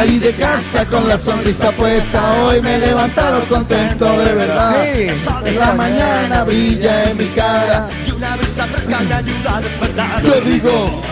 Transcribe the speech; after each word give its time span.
Salí 0.00 0.18
de 0.18 0.32
casa 0.32 0.86
con 0.86 1.06
la 1.06 1.18
sonrisa 1.18 1.72
puesta, 1.72 2.32
hoy 2.40 2.62
me 2.62 2.76
he 2.76 2.78
levantado 2.78 3.46
contento 3.46 4.06
de 4.18 4.32
verdad. 4.32 4.96
En 4.96 5.58
la 5.58 5.74
mañana 5.74 6.42
brilla 6.42 7.10
en 7.10 7.18
mi 7.18 7.26
cara. 7.26 7.86
Y 8.06 8.10
una 8.12 8.34
brisa 8.36 8.66
fresca 8.68 8.98
me 9.00 9.12
ayuda 9.14 9.56
a 9.58 9.60
despertar. 9.60 10.22
Yo 10.22 10.40
digo. 10.40 11.02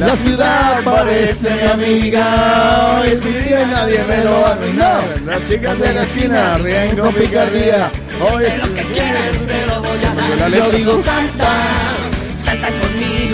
La 0.00 0.16
ciudad 0.16 0.82
parece 0.82 1.48
mi 1.54 1.68
amiga, 1.68 2.98
hoy 2.98 3.08
es 3.10 3.24
mi 3.24 3.30
día 3.30 3.62
y 3.62 3.66
nadie 3.66 4.04
me 4.08 4.24
lo 4.24 4.40
va 4.40 4.48
a 4.48 4.52
arruinar. 4.54 5.04
Las 5.24 5.48
chicas 5.48 5.78
de 5.78 5.94
la 5.94 6.02
esquina 6.02 6.58
ríen 6.58 6.96
con 6.96 7.14
picardía, 7.14 7.92
hoy 8.28 8.44
es 8.44 8.58
Lo 8.58 8.74
que 8.74 8.82
quieres 8.82 9.40
se 9.40 9.66
lo 9.66 9.82
voy 9.82 9.98
a 9.98 10.40
dar. 10.40 10.50
Yo 10.50 10.70
digo 10.72 10.92
conmigo. 10.94 11.85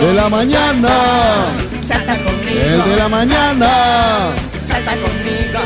De 0.07 0.15
la 0.15 0.29
mañana, 0.29 0.89
Salta 1.85 2.17
conmigo. 2.19 2.61
el 2.61 2.85
de 2.91 2.97
la 2.97 3.09
mañana. 3.09 3.69
Salta 4.61 4.93
conmigo. 4.95 5.61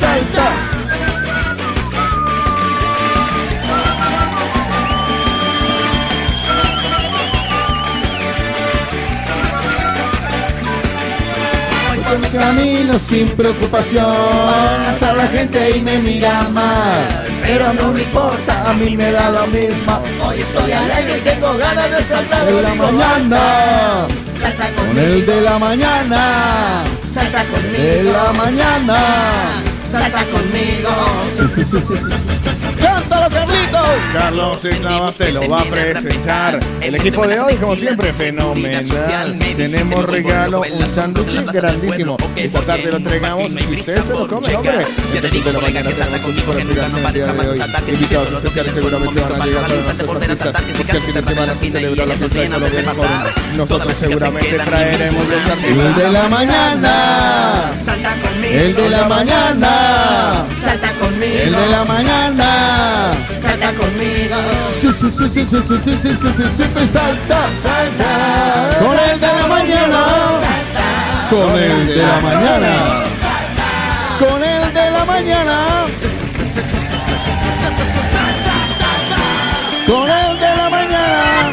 Salta. 0.00 0.50
Por 12.08 12.18
mi 12.18 12.28
camino 12.28 12.98
sin 12.98 13.28
preocupación, 13.28 14.04
hasta 14.88 15.14
la 15.14 15.26
gente 15.28 15.78
y 15.78 15.80
me 15.82 15.98
mira 15.98 16.48
mal, 16.50 17.23
pero 17.46 17.72
no 17.74 17.92
me 17.92 18.02
importa, 18.02 18.70
a 18.70 18.72
mí 18.72 18.96
me 18.96 19.12
da 19.12 19.30
lo 19.30 19.46
mismo. 19.48 20.02
Hoy 20.26 20.40
estoy 20.40 20.72
alegre 20.72 21.18
y 21.18 21.20
Tengo 21.20 21.56
ganas 21.58 21.90
de 21.90 22.02
saltar 22.02 22.46
de 22.46 22.62
la 22.62 22.74
mañana, 22.74 24.06
Salta 24.40 24.70
con 24.72 24.98
el 24.98 25.26
de 25.26 25.40
la 25.42 25.58
mañana, 25.58 26.84
Salta 27.12 27.44
de 27.44 27.50
conmigo. 27.50 28.12
la 28.12 28.32
mañana 28.32 29.73
salta 29.94 30.24
conmigo. 30.26 30.90
¡Cántalo, 32.80 33.28
Carlitos! 33.30 33.80
Carlos 34.12 34.64
Nava 34.82 35.12
te 35.12 35.32
lo 35.32 35.48
va 35.48 35.60
a 35.60 35.64
presentar. 35.64 36.60
El 36.80 36.94
equipo 36.96 37.26
de 37.26 37.40
hoy, 37.40 37.54
como 37.54 37.76
siempre, 37.76 38.12
fenomenal. 38.12 39.38
Tenemos 39.56 40.04
regalo, 40.06 40.62
un 40.62 40.94
sándwich 40.94 41.34
grandísimo. 41.52 42.16
Esta 42.36 42.60
tarde 42.62 42.90
lo 42.90 42.96
entregamos. 42.96 43.50
Si 43.50 43.74
ustedes 43.74 44.04
se 44.04 44.12
lo 44.12 44.28
comen, 44.28 44.56
hombre. 44.56 44.86
Este 45.14 45.28
tipo 45.30 45.48
de 45.48 45.52
la 45.52 45.60
mañana 45.60 45.90
tenemos 45.90 46.42
por 46.42 46.60
el 46.60 46.74
de 46.74 47.48
hoy. 47.48 47.60
Invitados 47.86 48.32
especiales 48.32 48.74
seguramente 48.74 49.20
van 49.20 49.42
a 49.42 49.46
llegar 49.46 49.62
para 49.62 49.74
nuestros. 49.74 50.06
Porque 50.06 50.96
el 50.96 51.02
fin 51.02 51.14
de 51.14 51.22
semana 51.22 51.56
se 51.56 51.70
celebra 51.70 52.06
la 52.06 52.14
fiesta 52.14 52.38
de 52.38 52.48
Colombia 52.50 52.84
Nosotros 53.56 53.94
seguramente 53.98 54.58
traeremos 54.58 55.28
los 55.28 55.40
artistas. 55.40 55.64
El 55.64 55.94
de 55.94 56.10
la 56.10 56.28
mañana. 56.28 57.72
El 58.42 58.74
de 58.74 58.90
la 58.90 59.08
mañana. 59.08 59.83
Salta 60.64 60.92
conmigo. 61.00 61.38
El 61.44 61.52
de 61.52 61.68
la 61.68 61.84
mañana. 61.84 63.12
Salta 63.40 63.72
conmigo. 63.72 64.36
Siempre 66.56 66.86
salta, 66.88 67.38
salta. 67.62 68.78
Con 68.80 68.98
el 68.98 69.20
de 69.20 69.26
la 69.26 69.46
mañana. 69.46 70.00
Salta. 70.44 70.86
Con 71.30 71.58
el 71.58 71.86
de 71.86 71.96
la 71.96 72.20
mañana. 72.20 73.04
Con 74.18 74.42
el 74.42 74.74
de 74.74 74.90
la 74.90 75.04
mañana. 75.04 75.56
Con 79.86 80.10
el 80.10 80.40
de 80.40 80.56
la 80.56 80.70
mañana. 80.70 81.52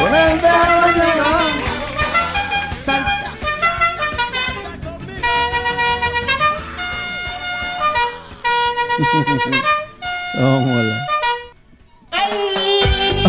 Con 0.00 0.14
el 0.14 0.40
de 0.40 0.48
la 0.48 0.48
mañana. 0.48 0.81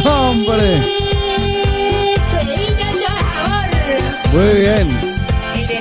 ¡Hombre! 0.05 0.81
Muy 4.33 4.55
bien. 4.59 4.99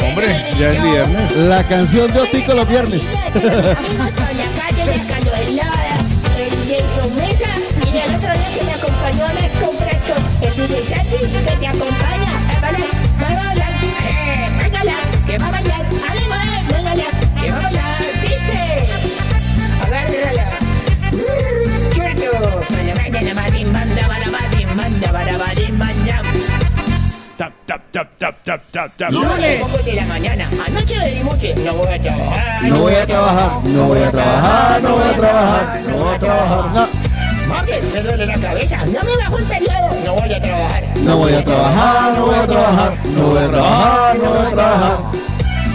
Hombre, 0.09 0.55
ya 0.59 0.71
es 0.71 0.83
viernes. 0.83 1.37
La 1.37 1.67
canción 1.67 2.13
de 2.13 2.21
Otico 2.21 2.55
los 2.55 2.69
viernes. 2.69 3.03
Tap, 27.37 27.51
tap, 27.67 27.81
tap, 27.91 28.09
tap, 28.19 28.45
tap, 28.45 28.61
tap, 28.71 28.97
tap. 28.97 29.11
Lunes, 29.11 29.85
de 29.85 29.93
la 29.95 30.05
mañana. 30.05 30.51
Anoche 30.67 30.99
le 30.99 31.11
di 31.13 31.23
mucho. 31.23 31.49
No 31.65 31.73
voy 31.75 31.95
a 31.95 32.03
trabajar. 32.03 32.65
No 32.65 32.79
voy 32.79 32.95
a 32.95 33.07
trabajar, 33.07 33.65
no 33.65 33.87
voy 33.87 34.03
a 34.03 34.11
trabajar, 34.11 34.83
no 34.83 34.93
voy 34.93 35.03
a 35.03 35.17
trabajar, 35.17 35.81
no 35.87 35.97
voy 35.97 36.15
a 36.15 36.19
trabajar, 36.19 36.65
no. 36.75 36.89
Martes, 37.49 37.95
me 37.95 38.01
duele 38.03 38.27
la 38.27 38.39
cabeza. 38.39 38.77
No 38.87 39.03
me 39.03 39.17
bajo 39.17 39.39
el 39.39 39.45
periodo. 39.45 39.89
No 40.05 40.15
voy 40.15 40.35
a 40.35 40.41
trabajar. 40.41 40.85
No 40.99 41.17
voy 41.17 41.33
a 41.33 41.45
trabajar, 41.45 42.19
no 42.19 42.27
voy 42.27 42.35
a 42.35 42.47
trabajar, 42.47 42.97
no 43.05 43.23
voy 43.23 43.39
a 43.39 43.47
trabajar, 43.49 44.19
no 44.19 44.31
voy 44.31 44.47
a 44.47 44.51
trabajar. 44.51 44.99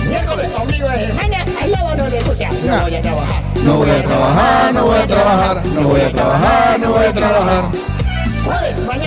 Miércoles, 0.08 0.56
ombligo 0.56 0.90
de 0.90 1.08
semana, 1.08 1.46
al 1.62 1.72
lobo 1.72 1.96
no 1.96 2.08
le 2.08 2.22
gusta. 2.22 2.50
No 2.66 2.82
voy 2.82 2.96
a 2.96 3.02
trabajar. 3.02 3.44
No 3.64 3.74
voy 3.78 3.90
a 3.90 4.02
trabajar, 4.04 4.74
no 4.74 4.86
voy 4.86 5.00
a 5.00 5.08
trabajar, 5.08 5.66
no 5.66 5.82
voy 5.82 6.02
a 6.02 6.12
trabajar, 6.12 6.80
no 6.80 6.92
voy 6.92 7.06
a 7.06 7.14
trabajar. 7.14 7.64
Jueves, 8.46 8.86
mañana 8.86 9.07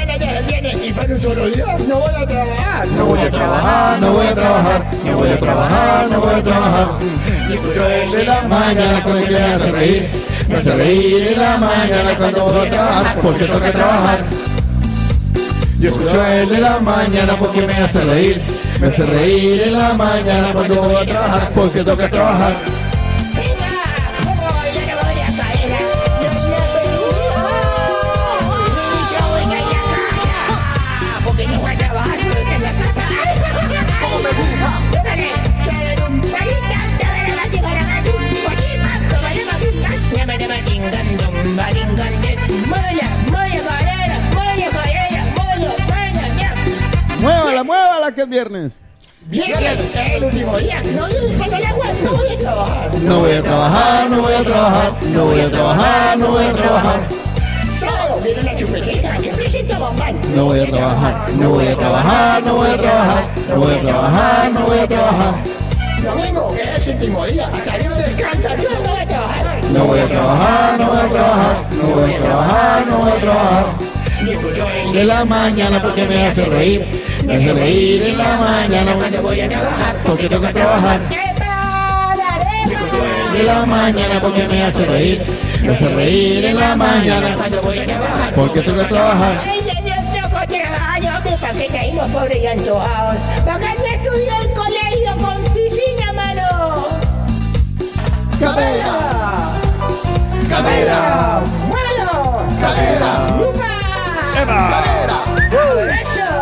y 0.63 0.93
para 0.93 1.15
un 1.15 1.21
solo 1.21 1.47
día 1.47 1.77
no 1.89 2.01
voy 2.01 2.15
a 2.15 2.27
trabajar. 2.27 2.87
No 2.89 3.05
voy 3.07 3.21
a 3.21 3.31
trabajar, 3.31 4.01
no 4.01 4.13
voy 4.13 4.27
a 4.27 4.35
trabajar, 4.35 4.87
no 5.05 5.17
voy 5.17 5.29
a 5.29 5.39
trabajar, 5.39 6.11
no 6.11 6.21
voy 6.21 6.35
a 6.35 6.43
trabajar. 6.43 6.89
Y 7.49 7.53
escucho 7.55 7.87
el 7.87 8.11
de 8.11 8.25
la 8.25 8.43
mañana 8.43 9.03
con 9.03 9.17
el 9.17 9.25
que 9.27 9.33
me 9.33 9.45
hace 9.45 9.73
reír. 9.73 10.11
Me 10.49 10.57
hace 10.57 10.75
reír 10.75 11.29
en 11.29 11.41
la 11.41 11.57
mañana 11.57 12.17
cuando 12.19 12.45
voy 12.45 12.67
a 12.67 12.71
trabajar, 12.71 13.21
porque 13.23 13.45
tengo 13.45 13.61
que 13.61 13.71
trabajar. 13.71 14.25
Yo 15.79 15.89
escucho 15.89 16.27
el 16.27 16.49
de 16.49 16.59
la 16.59 16.79
mañana 16.81 17.37
porque 17.39 17.63
me 17.63 17.73
hace 17.73 18.01
reír. 18.05 18.43
Me 18.81 18.87
hace 18.89 19.07
reír 19.07 19.63
en 19.63 19.73
la 19.73 19.95
mañana 19.95 20.53
cuando 20.53 20.75
voy 20.83 20.97
a 20.97 21.07
trabajar, 21.07 21.53
porque 21.55 21.85
que 21.85 22.09
trabajar. 22.09 22.57
Muévala, 47.65 47.65
muévala 47.65 48.15
que 48.15 48.23
es 48.23 48.29
viernes. 48.29 48.77
Viernes, 49.27 49.97
el 49.97 50.25
último 50.25 50.59
día. 50.59 50.83
No, 50.95 51.09
yo 51.09 51.39
para 51.39 51.59
el 51.59 51.65
agua, 51.67 51.87
no 52.03 52.13
voy 52.13 52.29
a 52.29 52.39
trabajar. 52.39 52.95
No 53.03 53.19
voy 53.21 53.33
a 53.33 53.43
trabajar, 53.43 54.11
no 54.11 54.23
voy 54.23 54.33
a 54.33 54.45
trabajar, 54.45 54.93
no 55.03 55.25
voy 55.25 55.41
a 55.41 55.51
trabajar, 55.51 56.19
no 56.19 56.29
voy 56.29 56.45
a 56.45 56.53
trabajar. 56.53 57.09
Sábado 57.75 58.21
viene 58.23 58.43
la 58.43 58.57
chupetita 58.57 59.17
que 59.17 59.29
presenta 59.31 59.79
bombán. 59.79 60.21
No 60.35 60.45
voy 60.47 60.61
a 60.61 60.71
trabajar, 60.71 61.31
no 61.33 61.51
voy 61.51 61.67
a 61.67 61.77
trabajar, 61.77 62.43
no 62.45 62.55
voy 62.55 62.71
a 62.71 62.77
trabajar, 62.77 63.25
no 63.49 63.57
voy 63.57 63.75
a 63.75 63.81
trabajar, 63.81 64.53
no 64.53 64.61
voy 64.61 64.79
a 64.79 64.87
trabajar. 64.87 65.35
Domingo, 66.03 66.55
que 66.55 66.63
es 66.63 66.89
el 66.89 66.95
último 66.95 67.27
día. 67.27 67.49
Hasta 67.49 67.79
que 67.79 67.89
no 67.89 67.95
descansa, 67.97 68.57
yo 68.57 68.71
no 68.71 68.91
voy 68.91 69.01
a 69.01 69.07
trabajar. 69.07 69.65
No 69.73 69.85
voy 69.85 70.01
a 70.01 70.09
trabajar, 70.09 70.81
no 70.81 70.87
voy 70.87 70.99
a 70.99 71.09
trabajar, 71.09 71.67
no 71.73 71.95
voy 71.95 72.15
a 72.15 72.23
trabajar, 72.23 72.87
no 72.87 72.99
voy 72.99 73.11
a 73.11 73.19
trabajar. 73.19 73.91
De 74.93 75.05
la 75.05 75.25
mañana 75.25 75.81
porque 75.81 76.07
me 76.07 76.27
hace 76.27 76.45
reír, 76.45 76.87
me 77.31 77.37
hace 77.37 77.53
reír 77.53 78.03
en 78.03 78.19
la 78.19 78.37
mañana 78.37 78.95
cuando 78.95 79.23
voy 79.23 79.41
a 79.41 79.49
trabajar. 79.49 79.97
porque 80.05 80.29
tengo 80.29 80.47
que 80.47 80.53
trabajar. 80.53 81.01
De 83.33 83.43
la 83.45 83.65
mañana 83.65 84.21
porque 84.21 84.49
me 84.49 84.65
hace 84.65 84.85
reír, 84.85 85.25
me 85.63 85.73
hace 85.73 85.89
reír 85.95 86.45
en 86.47 86.59
la 86.61 86.75
mañana 86.77 87.35
Cuando 87.37 87.63
voy 87.63 87.79
a 87.79 87.87
trabajar. 87.87 88.35
porque 88.35 88.61
tengo 88.63 88.79
que 88.83 88.85
trabajar. 88.89 89.45
Ahí 91.81 91.93
los 91.95 92.11
pobres 92.11 92.39
y 92.43 92.47
antojados. 92.47 93.17
Para 93.45 93.59
que 93.59 93.67
no 93.67 93.87
estudié 93.87 94.37
el 94.43 94.51
colegio 94.55 95.17
con 95.19 95.55
piscina, 95.55 96.13
mano. 96.13 96.49
Cadera, 98.41 99.51
cadera, 100.49 101.43
¡Muévelo! 101.69 102.43
cadera. 102.61 103.11
¡Upa! 103.49 103.71
¡Eso! 106.01 106.40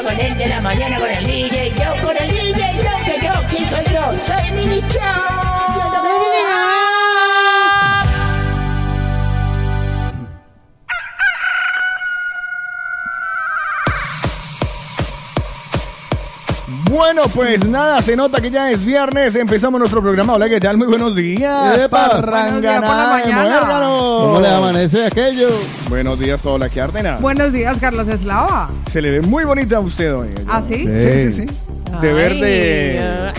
Con 0.00 0.18
el 0.18 0.36
de 0.36 0.46
la 0.46 0.60
mañana 0.60 0.98
con 0.98 1.08
el 1.08 1.24
DJ, 1.24 1.70
yo 1.76 2.02
con 2.02 2.16
el 2.16 2.30
DJ, 2.30 2.76
yo 2.76 3.04
que 3.04 3.24
yo, 3.24 3.32
¿quién 3.48 3.68
soy 3.68 3.84
yo? 3.92 4.12
Soy 4.26 4.50
Mini 4.52 4.80
Bueno, 16.92 17.22
pues 17.34 17.66
nada, 17.66 18.00
se 18.02 18.14
nota 18.14 18.38
que 18.38 18.50
ya 18.50 18.70
es 18.70 18.84
viernes. 18.84 19.34
Empezamos 19.34 19.78
nuestro 19.78 20.02
programa. 20.02 20.34
Hola, 20.34 20.46
¿qué 20.46 20.60
tal? 20.60 20.76
Muy 20.76 20.88
buenos 20.88 21.16
días. 21.16 21.88
Muérgano. 21.90 22.98
¿Cómo 24.20 24.38
le 24.38 24.48
amanece 24.48 25.06
aquello? 25.06 25.48
Buenos 25.88 26.18
días, 26.18 26.42
toda 26.42 26.58
la 26.58 26.68
que 26.68 26.82
Ardena. 26.82 27.16
Buenos 27.16 27.50
días, 27.50 27.78
Carlos 27.80 28.08
Eslava. 28.08 28.68
Se 28.90 29.00
le 29.00 29.10
ve 29.10 29.22
muy 29.22 29.44
bonita 29.44 29.78
a 29.78 29.80
usted 29.80 30.14
hoy. 30.14 30.34
¿Ah, 30.46 30.60
sí? 30.60 30.86
Sí, 30.86 30.86
sí, 30.86 31.32
sí. 31.32 31.46
De 32.02 32.08
Ay, 32.08 32.14
verde. 32.14 33.32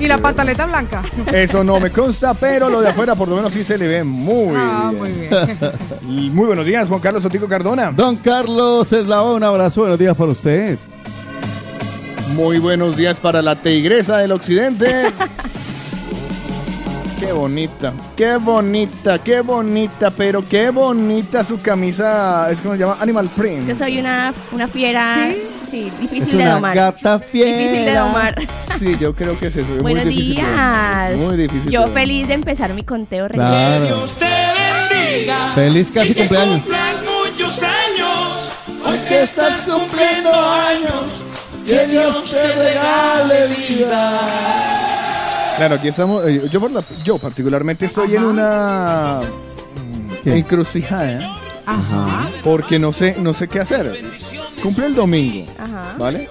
¿Y 0.00 0.08
la 0.08 0.18
pataleta 0.18 0.66
blanca? 0.66 1.02
Eso 1.32 1.62
no 1.62 1.78
me 1.78 1.92
consta, 1.92 2.34
pero 2.34 2.68
lo 2.68 2.80
de 2.80 2.88
afuera 2.88 3.14
por 3.14 3.28
lo 3.28 3.36
menos 3.36 3.52
sí 3.52 3.62
se 3.62 3.78
le 3.78 3.86
ve 3.86 4.02
muy 4.02 4.56
ah, 4.56 4.90
bien. 4.90 4.98
muy 4.98 5.12
bien. 5.12 6.34
Muy 6.34 6.46
buenos 6.46 6.66
días, 6.66 6.88
Juan 6.88 7.00
Carlos 7.00 7.22
Sotico 7.22 7.46
Cardona. 7.46 7.92
Don 7.92 8.16
Carlos 8.16 8.92
Eslava, 8.92 9.34
un 9.34 9.44
abrazo, 9.44 9.82
buenos 9.82 10.00
días 10.00 10.16
para 10.16 10.32
usted. 10.32 10.76
Muy 12.34 12.58
buenos 12.58 12.96
días 12.96 13.20
para 13.20 13.42
la 13.42 13.56
tigresa 13.56 14.18
del 14.18 14.32
occidente. 14.32 15.12
Qué 17.20 17.32
bonita, 17.32 17.92
qué 18.16 18.36
bonita, 18.36 19.18
qué 19.18 19.40
bonita, 19.40 20.12
pero 20.12 20.48
qué 20.48 20.70
bonita 20.70 21.42
su 21.42 21.60
camisa, 21.60 22.48
es 22.48 22.60
como 22.60 22.74
se 22.74 22.80
llama 22.80 22.96
Animal 23.00 23.28
Print. 23.30 23.66
Yo 23.68 23.74
soy 23.76 23.98
una, 23.98 24.32
una 24.52 24.68
fiera, 24.68 25.16
¿Sí? 25.32 25.42
sí, 25.68 25.86
Es 25.92 26.00
difícil 26.00 26.38
de 26.38 26.44
una 26.44 26.54
domar. 26.54 26.76
gata 26.76 27.18
fiera. 27.18 27.58
Difícil 27.58 27.84
de 27.86 27.94
domar. 27.94 28.34
Sí, 28.78 28.96
yo 29.00 29.14
creo 29.16 29.36
que 29.38 29.48
es 29.48 29.56
eso, 29.56 29.66
es 29.74 29.82
Buenos 29.82 30.04
muy 30.04 30.14
difícil. 30.14 30.36
de 30.36 31.12
es 31.12 31.18
Muy 31.18 31.36
difícil. 31.36 31.70
Yo 31.72 31.86
de 31.86 31.92
feliz 31.92 32.28
de 32.28 32.34
empezar 32.34 32.72
mi 32.72 32.84
conteo 32.84 33.26
regresivo. 33.26 33.50
Claro. 33.58 34.06
te 34.16 34.94
bendiga. 34.94 35.52
Feliz 35.56 35.90
casi 35.90 36.12
y 36.12 36.14
que 36.14 36.20
cumpleaños. 36.20 36.60
cumplas 36.62 36.94
muchos 37.02 37.62
años. 37.62 38.50
Hoy 38.86 38.98
que 39.08 39.22
estás 39.24 39.66
cumpliendo 39.66 40.30
años, 40.32 41.04
que 41.68 41.86
Dios 41.86 42.30
te 42.30 42.52
regale 42.54 43.46
vida. 43.48 44.20
Claro, 45.58 45.74
aquí 45.74 45.88
estamos, 45.88 46.26
eh, 46.26 46.48
yo, 46.50 46.60
por 46.60 46.70
la- 46.70 46.82
yo 47.04 47.18
particularmente 47.18 47.86
estoy 47.86 48.16
en 48.16 48.24
una 48.24 49.20
mm, 49.20 50.22
¿Qué? 50.24 50.36
encrucijada, 50.38 51.36
Ajá. 51.66 52.30
porque 52.42 52.78
no 52.78 52.92
sé, 52.92 53.16
no 53.20 53.34
sé 53.34 53.48
qué 53.48 53.60
hacer. 53.60 54.00
Cumple 54.62 54.86
el 54.86 54.94
domingo, 54.94 55.50
Ajá. 55.58 55.94
¿vale? 55.98 56.28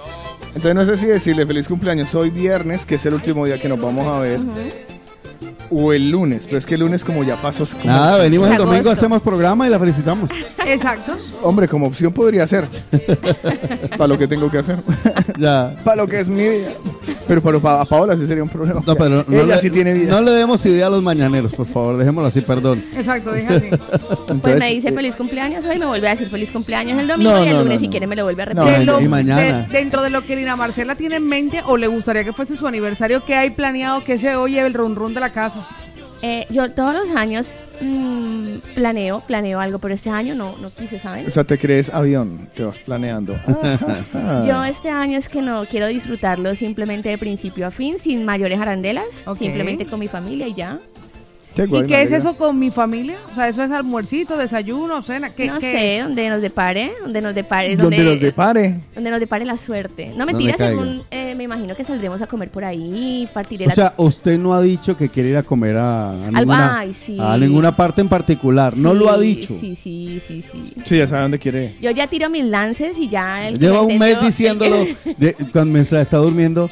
Entonces 0.54 0.74
no 0.74 0.84
sé 0.86 0.96
si 0.98 1.06
decirle 1.06 1.46
feliz 1.46 1.68
cumpleaños 1.68 2.14
hoy 2.14 2.30
viernes, 2.30 2.84
que 2.84 2.96
es 2.96 3.06
el 3.06 3.14
último 3.14 3.46
día 3.46 3.60
que 3.60 3.68
nos 3.68 3.80
vamos 3.80 4.06
a 4.06 4.18
ver, 4.18 4.40
o 5.70 5.92
el 5.92 6.10
lunes, 6.10 6.44
pero 6.46 6.58
es 6.58 6.66
que 6.66 6.74
el 6.74 6.80
lunes 6.80 7.04
como 7.04 7.24
ya 7.24 7.36
pasó, 7.36 7.62
es 7.64 7.74
como- 7.74 7.86
Nada, 7.86 8.18
venimos 8.18 8.46
el 8.48 8.54
Agosto. 8.54 8.70
domingo, 8.72 8.90
hacemos 8.90 9.22
programa 9.22 9.66
y 9.66 9.70
la 9.70 9.78
felicitamos. 9.78 10.30
Exacto. 10.66 11.16
hombre, 11.42 11.68
como 11.68 11.86
opción 11.86 12.12
podría 12.12 12.46
ser, 12.46 12.66
para 13.96 14.06
lo 14.08 14.18
que 14.18 14.26
tengo 14.28 14.50
que 14.50 14.58
hacer, 14.58 14.78
Ya. 15.38 15.74
para 15.84 15.96
lo 15.96 16.06
que 16.08 16.20
es 16.20 16.28
mi 16.28 16.42
día. 16.42 16.72
Pero 17.26 17.42
para, 17.42 17.58
para 17.58 17.84
Paola 17.84 18.16
sí 18.16 18.26
sería 18.26 18.42
un 18.42 18.48
problema. 18.48 18.82
No, 18.86 18.94
pero 18.96 19.24
no 19.26 19.36
Ella 19.40 19.56
le, 19.56 19.58
sí 19.60 19.70
tiene 19.70 19.92
vida. 19.94 20.10
no 20.12 20.20
le 20.22 20.30
demos 20.32 20.64
idea 20.66 20.86
a 20.86 20.90
los 20.90 21.02
mañaneros, 21.02 21.52
por 21.54 21.66
favor, 21.66 21.96
dejémoslo 21.96 22.28
así, 22.28 22.40
perdón. 22.40 22.82
Exacto, 22.96 23.32
dije 23.32 23.54
así. 23.54 23.70
Pues 24.42 24.58
me 24.58 24.68
dice 24.70 24.92
feliz 24.92 25.16
cumpleaños 25.16 25.64
hoy, 25.64 25.78
me 25.78 25.86
vuelve 25.86 26.06
a 26.08 26.10
decir 26.12 26.28
feliz 26.30 26.50
cumpleaños 26.50 26.98
el 26.98 27.08
domingo 27.08 27.30
No, 27.32 27.44
y 27.44 27.48
el 27.48 27.54
no, 27.54 27.62
lunes 27.62 27.74
no, 27.76 27.80
si 27.80 27.86
no. 27.86 27.90
quiere 27.90 28.06
me 28.06 28.16
lo 28.16 28.24
vuelve 28.24 28.42
a 28.42 28.46
No, 28.46 28.64
repetir. 28.64 28.78
De 28.80 28.84
lo- 28.84 29.00
y 29.00 29.08
mañana. 29.08 29.66
de- 29.68 29.78
dentro 29.78 30.02
de 30.02 30.10
lo 30.10 30.22
que 30.22 30.36
Lina 30.36 30.56
Marcela 30.56 30.94
tiene 30.94 31.16
en 31.16 31.26
mente 31.28 31.60
o 31.66 31.76
le 31.76 31.86
gustaría 31.86 32.24
que 32.24 32.32
fuese 32.32 32.56
su 32.56 32.66
aniversario, 32.66 33.24
¿qué 33.24 33.34
hay 33.34 33.50
planeado 33.50 34.02
que 34.04 34.18
se 34.18 34.36
oye 34.36 34.60
el 34.60 34.74
run 34.74 34.94
run 34.96 35.14
de 35.14 35.20
la 35.20 35.30
casa? 35.30 35.57
Eh, 36.20 36.46
yo 36.50 36.68
todos 36.72 36.94
los 36.94 37.14
años 37.16 37.46
mm, 37.80 38.56
planeo, 38.74 39.20
planeo 39.20 39.60
algo, 39.60 39.78
pero 39.78 39.94
este 39.94 40.10
año 40.10 40.34
no, 40.34 40.56
no 40.58 40.68
quise, 40.70 40.98
¿saben? 40.98 41.26
O 41.26 41.30
sea, 41.30 41.44
te 41.44 41.56
crees 41.58 41.90
avión, 41.90 42.48
te 42.56 42.64
vas 42.64 42.78
planeando. 42.80 43.36
Yo 44.46 44.64
este 44.64 44.90
año 44.90 45.16
es 45.16 45.28
que 45.28 45.42
no 45.42 45.64
quiero 45.66 45.86
disfrutarlo 45.86 46.56
simplemente 46.56 47.08
de 47.08 47.18
principio 47.18 47.68
a 47.68 47.70
fin, 47.70 47.98
sin 48.00 48.24
mayores 48.24 48.58
arandelas, 48.60 49.06
Ok. 49.26 49.38
simplemente 49.38 49.86
con 49.86 50.00
mi 50.00 50.08
familia 50.08 50.48
y 50.48 50.54
ya. 50.54 50.78
¿Y 51.64 51.68
me 51.68 51.86
qué 51.86 52.02
es 52.02 52.12
eso 52.12 52.36
con 52.36 52.58
mi 52.58 52.70
familia? 52.70 53.16
O 53.32 53.34
sea, 53.34 53.48
¿eso 53.48 53.62
es 53.62 53.70
almuercito, 53.70 54.36
desayuno, 54.36 55.02
cena? 55.02 55.30
¿Qué, 55.30 55.46
no 55.48 55.58
qué 55.58 55.72
sé, 55.72 55.96
es? 55.98 56.04
donde 56.04 56.28
nos 56.28 56.40
depare, 56.42 56.92
donde 57.02 57.20
nos 57.20 57.34
depare, 57.34 57.76
Donde 57.76 58.04
los 58.04 58.20
depare. 58.20 58.80
donde 58.94 59.10
nos 59.10 59.20
depare 59.20 59.44
la 59.44 59.56
suerte. 59.56 60.06
No 60.08 60.18
Donde 60.18 60.32
mentira, 60.34 60.54
caiga. 60.56 60.70
según 60.80 61.02
eh, 61.10 61.34
me 61.36 61.44
imagino 61.44 61.74
que 61.74 61.84
saldremos 61.84 62.20
a 62.22 62.26
comer 62.26 62.50
por 62.50 62.64
ahí, 62.64 63.28
partiré 63.32 63.64
O 63.64 63.68
la 63.68 63.74
sea, 63.74 63.94
usted 63.96 64.38
no 64.38 64.54
ha 64.54 64.60
dicho 64.60 64.96
que 64.96 65.08
quiere 65.08 65.30
ir 65.30 65.36
a 65.36 65.42
comer 65.42 65.76
a, 65.76 66.10
a 66.10 66.30
ninguna, 66.30 66.78
ay, 66.80 66.92
sí. 66.92 67.16
a 67.20 67.36
ninguna 67.36 67.74
parte 67.74 68.00
en 68.00 68.08
particular. 68.08 68.76
No 68.76 68.94
lo 68.94 69.10
ha 69.10 69.18
dicho. 69.18 69.56
Sí, 69.60 69.76
sí, 69.76 70.20
sí, 70.26 70.42
sí. 70.50 70.74
Sí, 70.84 70.96
ya 70.98 71.06
sabe 71.06 71.22
dónde 71.22 71.38
quiere. 71.38 71.74
Yo 71.80 71.90
ya 71.90 72.06
tiro 72.06 72.28
mis 72.30 72.44
lances 72.44 72.96
y 72.98 73.08
ya 73.08 73.48
el 73.48 73.58
Lleva 73.58 73.82
un 73.82 73.98
mes 73.98 74.20
diciéndolo 74.20 74.86
de- 75.18 75.34
cuando 75.52 75.72
mientras 75.74 76.02
está 76.02 76.18
durmiendo. 76.18 76.70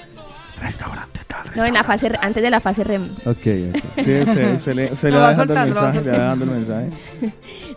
No, 1.55 1.65
en 1.65 1.75
la 1.75 1.85
fase, 1.85 2.11
antes 2.21 2.43
de 2.43 2.51
la 2.51 2.61
fase 2.61 2.85
REM. 2.85 3.15
Ok, 3.25 3.37
ok. 3.37 3.83
Sí, 3.97 4.03
se, 4.27 4.59
se 4.59 4.75
le, 4.75 4.97
se 4.97 5.07
le 5.11 5.17
Lo 5.17 5.21
va 5.23 5.31
dejando 5.31 5.55
el 5.55 5.65
mensaje, 5.67 6.01
le 6.03 6.11
va 6.11 6.19
dando 6.19 6.45
el 6.45 6.51
mensaje. 6.51 6.89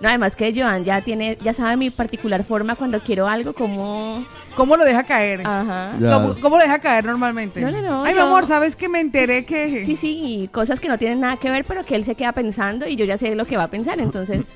No, 0.01 0.09
además 0.09 0.35
que 0.35 0.53
Joan 0.55 0.83
ya 0.83 1.01
tiene, 1.01 1.37
ya 1.41 1.53
sabe 1.53 1.77
mi 1.77 1.89
particular 1.89 2.43
forma 2.43 2.75
cuando 2.75 3.01
quiero 3.01 3.27
algo 3.27 3.53
como... 3.53 4.25
¿Cómo 4.55 4.75
lo 4.75 4.83
deja 4.83 5.03
caer? 5.03 5.41
Ajá. 5.45 5.91
¿Cómo, 5.99 6.35
cómo 6.41 6.57
lo 6.57 6.63
deja 6.63 6.79
caer 6.79 7.05
normalmente? 7.05 7.61
No, 7.61 7.71
no, 7.71 7.81
no, 7.81 8.03
Ay, 8.03 8.13
mi 8.13 8.19
amor, 8.19 8.47
¿sabes 8.47 8.75
que 8.75 8.89
me 8.89 8.99
enteré 8.99 9.45
que...? 9.45 9.85
Sí, 9.85 9.95
sí, 9.95 10.21
y 10.43 10.47
cosas 10.49 10.79
que 10.79 10.87
no 10.89 10.97
tienen 10.97 11.19
nada 11.21 11.37
que 11.37 11.49
ver, 11.51 11.63
pero 11.65 11.83
que 11.83 11.95
él 11.95 12.03
se 12.03 12.15
queda 12.15 12.31
pensando 12.33 12.87
y 12.87 12.95
yo 12.95 13.05
ya 13.05 13.17
sé 13.17 13.35
lo 13.35 13.45
que 13.45 13.55
va 13.57 13.63
a 13.63 13.69
pensar, 13.69 13.99
entonces... 13.99 14.41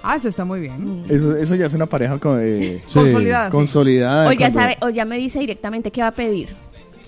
Ah, 0.00 0.14
eso 0.14 0.28
está 0.28 0.44
muy 0.44 0.60
bien. 0.60 1.02
Eso, 1.08 1.36
eso 1.36 1.54
ya 1.56 1.66
es 1.66 1.74
una 1.74 1.86
pareja 1.86 2.18
con, 2.18 2.40
eh, 2.40 2.80
Sí. 2.86 2.94
Consolidada. 3.00 3.46
sí. 3.46 3.50
consolidada. 3.50 4.28
O 4.28 4.32
ya 4.32 4.38
cuando- 4.38 4.60
sabe, 4.60 4.76
o 4.80 4.88
ya 4.90 5.04
me 5.04 5.18
dice 5.18 5.40
directamente 5.40 5.90
qué 5.90 6.02
va 6.02 6.06
a 6.08 6.12
pedir. 6.12 6.54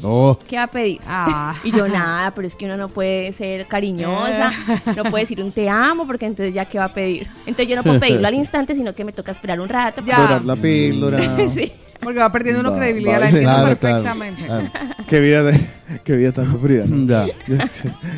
Oh, 0.02 0.38
¿Qué 0.48 0.56
va 0.56 0.64
a 0.64 0.66
pedir? 0.66 1.00
Ah. 1.06 1.54
Y 1.64 1.72
yo 1.72 1.86
nada, 1.88 2.32
pero 2.32 2.46
es 2.46 2.54
que 2.54 2.64
uno 2.64 2.76
no 2.76 2.88
puede 2.88 3.32
ser 3.32 3.66
cariñosa, 3.66 4.52
no 4.96 5.04
puede 5.04 5.24
decir 5.24 5.42
un 5.42 5.52
te 5.52 5.68
amo, 5.68 6.06
porque 6.06 6.26
entonces 6.26 6.54
ya 6.54 6.64
qué 6.64 6.78
va 6.78 6.86
a 6.86 6.94
pedir. 6.94 7.28
Entonces 7.40 7.68
yo 7.68 7.76
no 7.76 7.82
puedo 7.82 8.00
pedirlo 8.00 8.26
al 8.26 8.34
instante, 8.44 8.74
sino 8.74 8.94
que 8.94 9.04
me 9.04 9.12
toca 9.12 9.32
esperar 9.32 9.60
un 9.60 9.68
rato. 9.68 10.02
Ya. 10.04 10.20
Dorar 10.20 10.44
la 10.44 10.56
píldora. 10.56 11.20
Sí, 11.50 11.72
porque 12.02 12.18
va 12.18 12.32
perdiendo 12.32 12.60
una 12.60 12.70
Va- 12.70 12.78
credibilidad, 12.78 13.14
va- 13.14 13.18
la 13.20 13.26
entiendo 13.26 13.50
claro, 13.50 13.64
claro, 13.78 13.78
perfectamente. 13.80 14.44
claro. 14.44 14.70
qué 15.08 15.20
vida, 15.20 15.42
de- 15.42 15.60
qué 16.04 16.16
vida 16.16 16.32
tan 16.32 16.50
sufrida. 16.50 16.84
¿no? 16.86 17.06
Ya. 17.06 17.26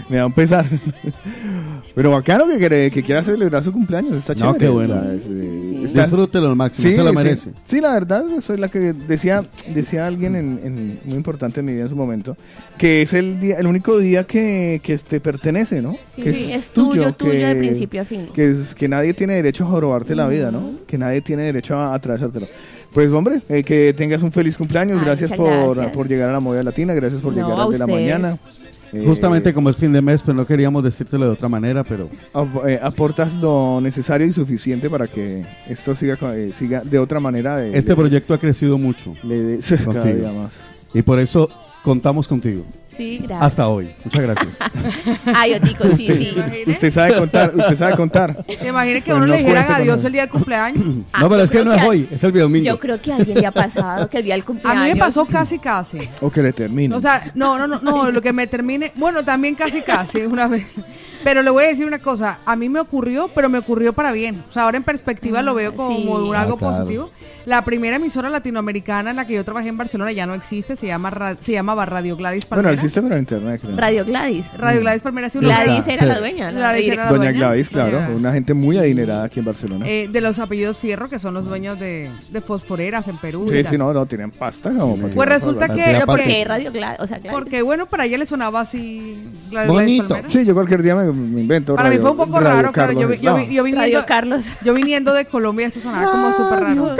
Me 0.09 0.17
da 0.19 0.27
un 0.27 0.33
pesar. 0.33 0.65
Pero 1.95 2.11
bacano 2.11 2.49
que, 2.49 2.59
quiere- 2.59 2.91
que 2.91 3.03
quiera 3.03 3.23
celebrar 3.23 3.62
su 3.62 3.73
cumpleaños. 3.73 4.12
Está 4.17 4.35
No, 4.35 4.41
chévere. 4.55 4.59
qué 4.59 4.69
bueno. 4.69 4.95
o 4.95 5.03
sea, 5.03 5.12
es, 5.15 5.27
eh, 5.27 5.79
Disfrútelo 6.03 6.49
al 6.49 6.57
máximo, 6.57 6.89
se 6.97 7.03
lo 7.03 7.11
sí. 7.11 7.17
merece. 7.17 7.51
Sí, 7.65 7.81
la 7.81 7.93
verdad, 7.93 8.25
soy 8.41 8.57
la 8.59 8.69
que 8.69 8.79
decía, 8.93 9.43
decía 9.75 10.07
alguien 10.07 10.37
en, 10.37 10.61
en- 10.65 10.99
muy 11.05 11.17
importante 11.17 11.61
en 11.61 11.67
mi 11.67 11.73
vida 11.73 11.83
en 11.83 11.89
su 11.89 11.97
momento, 11.97 12.37
que 12.79 13.03
es 13.03 13.12
el 13.12 13.39
día, 13.41 13.57
el 13.59 13.67
único 13.67 13.99
día 13.99 14.25
que, 14.25 14.81
que 14.83 14.97
te 14.99 15.21
pertenece, 15.21 15.83
¿no? 15.83 15.97
Sí, 16.17 16.23
que 16.23 16.33
sí, 16.35 16.53
es 16.53 16.71
tuyo, 16.71 17.12
tuyo 17.12 17.33
que- 17.33 17.47
de 17.47 17.57
principio 17.57 18.01
a 18.03 18.05
fin. 18.05 18.27
Que, 18.35 18.49
es, 18.49 18.75
que 18.75 18.89
nadie 18.89 19.12
tiene 19.12 19.35
derecho 19.35 19.67
a 19.67 19.81
robarte 19.81 20.15
la 20.15 20.27
vida, 20.29 20.51
¿no? 20.51 20.73
Que 20.87 20.97
nadie 20.97 21.21
tiene 21.21 21.43
derecho 21.43 21.77
a 21.77 21.95
atravesártelo. 21.95 22.47
Pues 22.93 23.11
hombre, 23.11 23.41
eh, 23.49 23.63
que 23.63 23.95
tengas 23.95 24.23
un 24.23 24.33
feliz 24.33 24.57
cumpleaños, 24.59 24.99
Ay, 24.99 25.05
gracias 25.07 25.33
por, 25.33 25.75
gracias. 25.77 25.97
por 25.97 26.09
llegar 26.09 26.29
a 26.29 26.33
la 26.33 26.41
movida 26.41 26.63
latina, 26.63 26.93
gracias 26.95 27.21
por 27.23 27.35
No, 27.35 27.43
llegar 27.49 27.67
a 27.67 27.71
de 27.71 27.79
la 27.79 27.87
mañana. 27.87 28.39
Eh, 28.93 29.05
Justamente 29.07 29.55
como 29.55 29.71
es 29.71 29.77
fin 29.77 29.91
de 29.91 30.03
mes, 30.03 30.21
pues 30.21 30.37
no 30.37 30.47
queríamos 30.47 30.85
decírtelo 30.85 31.25
de 31.25 31.31
otra 31.31 31.49
manera, 31.49 31.83
pero 31.83 32.11
ap- 32.35 32.67
eh, 32.69 32.79
aportas 32.83 33.33
lo 33.37 33.81
necesario 33.81 34.27
y 34.27 34.33
suficiente 34.35 34.91
para 34.91 35.07
que 35.07 35.47
esto 35.67 35.97
siga, 35.97 36.19
eh, 36.35 36.51
siga 36.53 36.83
de 36.85 36.99
otra 36.99 37.19
manera. 37.19 37.57
De, 37.57 37.71
este 37.79 37.93
de- 37.93 37.97
proyecto 37.97 38.35
ha 38.35 38.39
crecido 38.39 38.77
mucho 38.77 39.15
le 39.23 39.41
des 39.41 39.75
cada 39.87 40.05
día 40.05 40.31
más. 40.33 40.65
y 40.93 41.01
por 41.01 41.19
eso 41.21 41.49
contamos 41.83 42.29
contigo. 42.29 42.65
Sí, 42.97 43.19
gracias. 43.19 43.43
Hasta 43.43 43.69
hoy. 43.69 43.91
Muchas 44.05 44.23
gracias. 44.23 44.59
Ay, 45.35 45.55
Otico, 45.55 45.85
sí, 45.97 46.11
Usted, 46.11 46.65
sí. 46.65 46.71
usted 46.71 46.91
sabe 46.91 47.15
contar, 47.15 47.53
usted 47.57 47.75
sabe 47.77 47.97
contar. 47.97 48.45
¿Te 48.45 48.69
imaginas 48.69 49.03
que 49.03 49.07
Pero 49.07 49.17
uno 49.17 49.27
no 49.27 49.33
le 49.33 49.39
dijeran 49.39 49.73
adiós 49.73 50.05
el 50.05 50.13
día 50.13 50.21
del 50.23 50.31
cumpleaños? 50.31 50.83
Ah, 51.13 51.21
no, 51.21 51.29
pero 51.29 51.43
es 51.43 51.51
que 51.51 51.65
no 51.65 51.73
es 51.73 51.83
a- 51.83 51.87
hoy, 51.87 52.09
es 52.11 52.23
el 52.25 52.33
domingo. 52.33 52.65
Yo 52.67 52.79
creo 52.79 53.01
que 53.01 53.13
a 53.13 53.17
alguien 53.17 53.39
le 53.41 53.47
ha 53.47 53.51
pasado 53.51 54.09
que 54.09 54.19
el 54.19 54.25
día 54.25 54.35
del 54.35 54.43
A 54.43 54.47
cumpleaños. 54.47 54.85
mí 54.85 54.91
me 54.95 54.97
pasó 54.97 55.25
casi 55.27 55.59
casi. 55.59 55.99
O 56.21 56.31
que 56.31 56.43
le 56.43 56.53
termine. 56.53 56.95
O 56.95 57.01
sea, 57.01 57.31
no, 57.35 57.59
no, 57.59 57.67
no, 57.67 57.81
no, 57.81 58.11
lo 58.11 58.21
que 58.23 58.33
me 58.33 58.47
termine, 58.47 58.93
bueno, 58.97 59.25
también 59.25 59.55
casi 59.55 59.83
casi 59.83 60.21
una 60.23 60.47
vez. 60.49 60.65
Pero 61.25 61.43
le 61.43 61.50
voy 61.50 61.64
a 61.64 61.69
decir 61.69 61.87
una 61.87 61.99
cosa, 61.99 62.38
a 62.45 62.57
mí 62.57 62.69
me 62.69 62.81
ocurrió, 62.81 63.29
pero 63.35 63.49
me 63.49 63.59
ocurrió 63.59 63.93
para 63.93 64.12
bien. 64.12 64.43
O 64.49 64.52
sea, 64.52 64.64
ahora 64.64 64.76
en 64.76 64.83
perspectiva 64.83 65.43
lo 65.43 65.55
veo 65.55 65.75
como 65.75 65.97
sí. 65.97 66.07
un 66.29 66.35
algo 66.37 66.55
Ah, 66.55 66.59
claro. 66.59 66.76
positivo. 66.79 67.11
La 67.45 67.64
primera 67.64 67.97
emisora 67.97 68.31
latinoamericana 68.31 69.11
en 69.11 69.17
la 69.17 69.26
que 69.26 69.35
yo 69.35 69.45
trabajé 69.45 69.69
en 69.69 69.76
Barcelona 69.76 70.12
ya 70.12 70.26
no 70.26 70.35
existe, 70.35 70.76
se 70.76 70.87
llama 70.87 71.37
se 71.41 71.52
llamaba 71.52 71.85
Radio 71.87 72.17
Gladys 72.17 72.49
bueno, 72.49 72.62
Palmera. 72.62 72.75
existe 72.75 73.02
pero 73.02 73.14
en 73.14 73.21
internet, 73.21 73.61
creo. 73.62 73.76
Radio 73.76 74.05
Gladys. 74.05 74.47
Radio 74.57 74.81
Gladys 74.81 75.02
Palmera 75.02 75.29
sí, 75.29 75.38
Gladys 75.41 75.79
está, 75.81 75.93
era 75.93 76.02
sí. 76.02 76.09
la 76.09 76.19
dueña. 76.21 76.50
¿no? 76.52 76.59
Gladys 76.59 76.87
La 76.88 76.93
era 76.95 77.05
la 77.05 77.11
Doña 77.11 77.25
dueña. 77.33 77.38
Gladys, 77.49 77.69
claro, 77.69 77.99
Doña- 78.00 78.17
una 78.17 78.33
gente 78.33 78.55
muy 78.55 78.79
adinerada 78.79 79.25
aquí 79.25 79.41
en 79.41 79.45
Barcelona. 79.47 79.88
eh, 79.88 80.09
de 80.11 80.21
los 80.21 80.38
apellidos 80.38 80.79
Fierro, 80.79 81.09
que 81.09 81.19
son 81.19 81.35
los 81.35 81.45
dueños 81.45 81.79
de, 81.81 82.11
de 82.31 82.41
Fosforeras 82.41 83.09
en 83.09 83.19
Perú. 83.19 83.47
sí, 83.49 83.64
sí, 83.64 83.76
no, 83.76 83.93
no, 83.93 84.07
tienen 84.07 84.31
pasta 84.31 84.71
como 84.71 84.97
para 84.97 85.12
Pues 85.14 85.29
resulta 85.29 85.69
que-. 85.69 85.83
Pero 85.85 86.07
porque 86.07 86.45
Radio 86.45 86.71
Gladys, 86.71 87.00
o 87.00 87.07
sea, 87.09 87.19
Gladys. 87.19 87.33
Porque 87.38 87.62
bueno, 87.62 87.87
para 87.87 88.05
ella 88.05 88.19
le 88.19 88.26
sonaba 88.26 88.61
así 88.61 89.21
Gladys 89.50 89.69
Bonito. 89.69 90.09
Palmera. 90.09 90.29
Sí, 90.31 90.45
yo 90.45 90.55
cualquier 90.55 90.83
día 90.83 90.95
me, 90.95 91.12
me 91.12 91.40
invento. 91.40 91.75
Para 91.76 91.88
mí 91.88 91.97
Radio- 91.97 92.02
fue 92.02 92.11
un 92.12 92.16
poco 92.16 92.40
Radio 92.40 92.57
raro, 92.62 92.73
claro. 92.73 92.92
Yo, 92.92 92.99
Carlos 93.00 93.11
vi- 93.11 93.25
yo, 93.25 93.31
Eslava. 93.31 93.42
yo 93.52 93.62
viniendo, 93.64 93.81
Radio 93.81 94.07
Carlos. 94.07 94.45
yo 94.64 94.75
viniendo 94.75 95.12
de 95.12 95.25
Colombia, 95.26 95.66
esto 95.66 95.81
sonaba 95.81 96.11
como 96.11 96.33
súper 96.33 96.61
raro. 96.61 96.95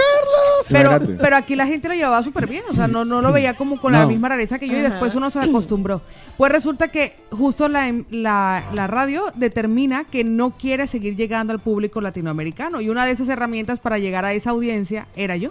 Pero, 0.69 0.91
Imagínate. 0.91 1.21
pero 1.21 1.35
aquí 1.35 1.55
la 1.55 1.67
gente 1.67 1.89
lo 1.89 1.93
llevaba 1.93 2.23
súper 2.23 2.47
bien, 2.47 2.63
o 2.69 2.73
sea, 2.73 2.87
no, 2.87 3.03
no 3.03 3.21
lo 3.21 3.31
veía 3.33 3.53
como 3.55 3.81
con 3.81 3.91
la 3.91 4.05
misma 4.07 4.29
rareza 4.29 4.59
que 4.59 4.67
yo 4.67 4.77
y 4.77 4.81
después 4.81 5.13
uno 5.15 5.29
se 5.29 5.39
acostumbró. 5.39 6.01
Pues 6.37 6.51
resulta 6.51 6.87
que 6.87 7.15
justo 7.31 7.67
la, 7.67 7.87
em- 7.89 8.05
la, 8.09 8.63
la 8.73 8.87
radio 8.87 9.25
determina 9.35 10.05
que 10.05 10.23
no 10.23 10.51
quiere 10.51 10.87
seguir 10.87 11.15
llegando 11.17 11.51
al 11.53 11.59
público 11.59 11.99
latinoamericano 12.01 12.79
y 12.81 12.89
una 12.89 13.05
de 13.05 13.11
esas 13.11 13.27
herramientas 13.29 13.79
para 13.81 13.99
llegar 13.99 14.23
a 14.25 14.33
esa 14.33 14.51
audiencia 14.51 15.07
era 15.15 15.35
yo. 15.35 15.49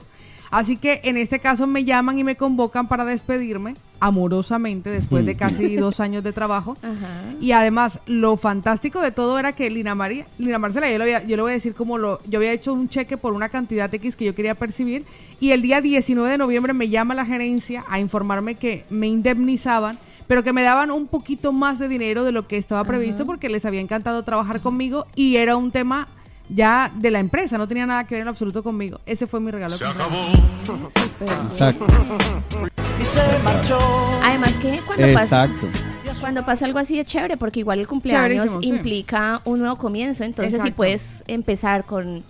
Así 0.52 0.76
que 0.76 1.00
en 1.04 1.16
este 1.16 1.40
caso 1.40 1.66
me 1.66 1.82
llaman 1.82 2.18
y 2.18 2.24
me 2.24 2.36
convocan 2.36 2.86
para 2.86 3.04
despedirme 3.04 3.74
amorosamente 4.00 4.90
después 4.90 5.24
de 5.24 5.34
casi 5.34 5.76
dos 5.76 5.98
años 5.98 6.22
de 6.22 6.32
trabajo. 6.32 6.76
Ajá. 6.82 7.34
Y 7.40 7.52
además, 7.52 7.98
lo 8.06 8.36
fantástico 8.36 9.00
de 9.00 9.10
todo 9.12 9.38
era 9.38 9.52
que 9.52 9.70
Lina 9.70 9.94
María, 9.94 10.26
Lina 10.38 10.58
Marcela, 10.58 10.90
yo 10.90 10.98
le, 10.98 11.04
había- 11.04 11.24
yo 11.26 11.36
le 11.36 11.42
voy 11.42 11.50
a 11.52 11.54
decir 11.54 11.74
como 11.74 11.96
lo, 11.98 12.20
yo 12.28 12.38
había 12.38 12.52
hecho 12.52 12.72
un 12.74 12.88
cheque 12.88 13.16
por 13.16 13.32
una 13.32 13.48
cantidad 13.48 13.92
X 13.92 14.14
que 14.14 14.26
yo 14.26 14.34
quería 14.34 14.54
percibir 14.54 15.04
y 15.40 15.52
el 15.52 15.62
día 15.62 15.80
19 15.80 16.30
de 16.30 16.38
noviembre 16.38 16.74
me 16.74 16.88
llama 16.90 17.14
la 17.14 17.24
gerencia 17.24 17.84
a 17.88 17.98
informarme 17.98 18.56
que 18.56 18.84
me 18.90 19.06
indemnizaban, 19.08 19.98
pero 20.26 20.42
que 20.44 20.52
me 20.52 20.62
daban 20.62 20.90
un 20.90 21.06
poquito 21.06 21.52
más 21.52 21.78
de 21.78 21.88
dinero 21.88 22.24
de 22.24 22.32
lo 22.32 22.46
que 22.46 22.58
estaba 22.58 22.84
previsto 22.84 23.24
porque 23.26 23.48
les 23.48 23.64
había 23.64 23.80
encantado 23.80 24.22
trabajar 24.22 24.60
conmigo 24.60 25.06
y 25.16 25.36
era 25.36 25.56
un 25.56 25.70
tema 25.72 26.08
ya 26.54 26.92
de 26.94 27.10
la 27.10 27.18
empresa, 27.18 27.58
no 27.58 27.66
tenía 27.66 27.86
nada 27.86 28.04
que 28.04 28.14
ver 28.14 28.22
en 28.22 28.28
absoluto 28.28 28.62
conmigo. 28.62 29.00
Ese 29.06 29.26
fue 29.26 29.40
mi 29.40 29.50
regalo. 29.50 29.76
de 29.76 29.84
cumpleaños. 29.84 31.52
Exacto. 31.52 31.86
Y 33.00 33.04
se 33.04 33.20
marchó. 33.42 33.78
Además 34.22 34.52
que 34.54 34.80
cuando 34.86 35.14
pasa, 35.14 35.48
cuando 36.20 36.44
pasa 36.44 36.66
algo 36.66 36.78
así 36.78 36.98
es 36.98 37.06
chévere, 37.06 37.36
porque 37.36 37.60
igual 37.60 37.80
el 37.80 37.88
cumpleaños 37.88 38.44
Chéverísimo, 38.44 38.62
sí. 38.62 38.68
implica 38.68 39.40
un 39.44 39.60
nuevo 39.60 39.76
comienzo. 39.76 40.24
Entonces, 40.24 40.60
si 40.62 40.70
puedes 40.70 41.24
empezar 41.26 41.84
con, 41.84 42.22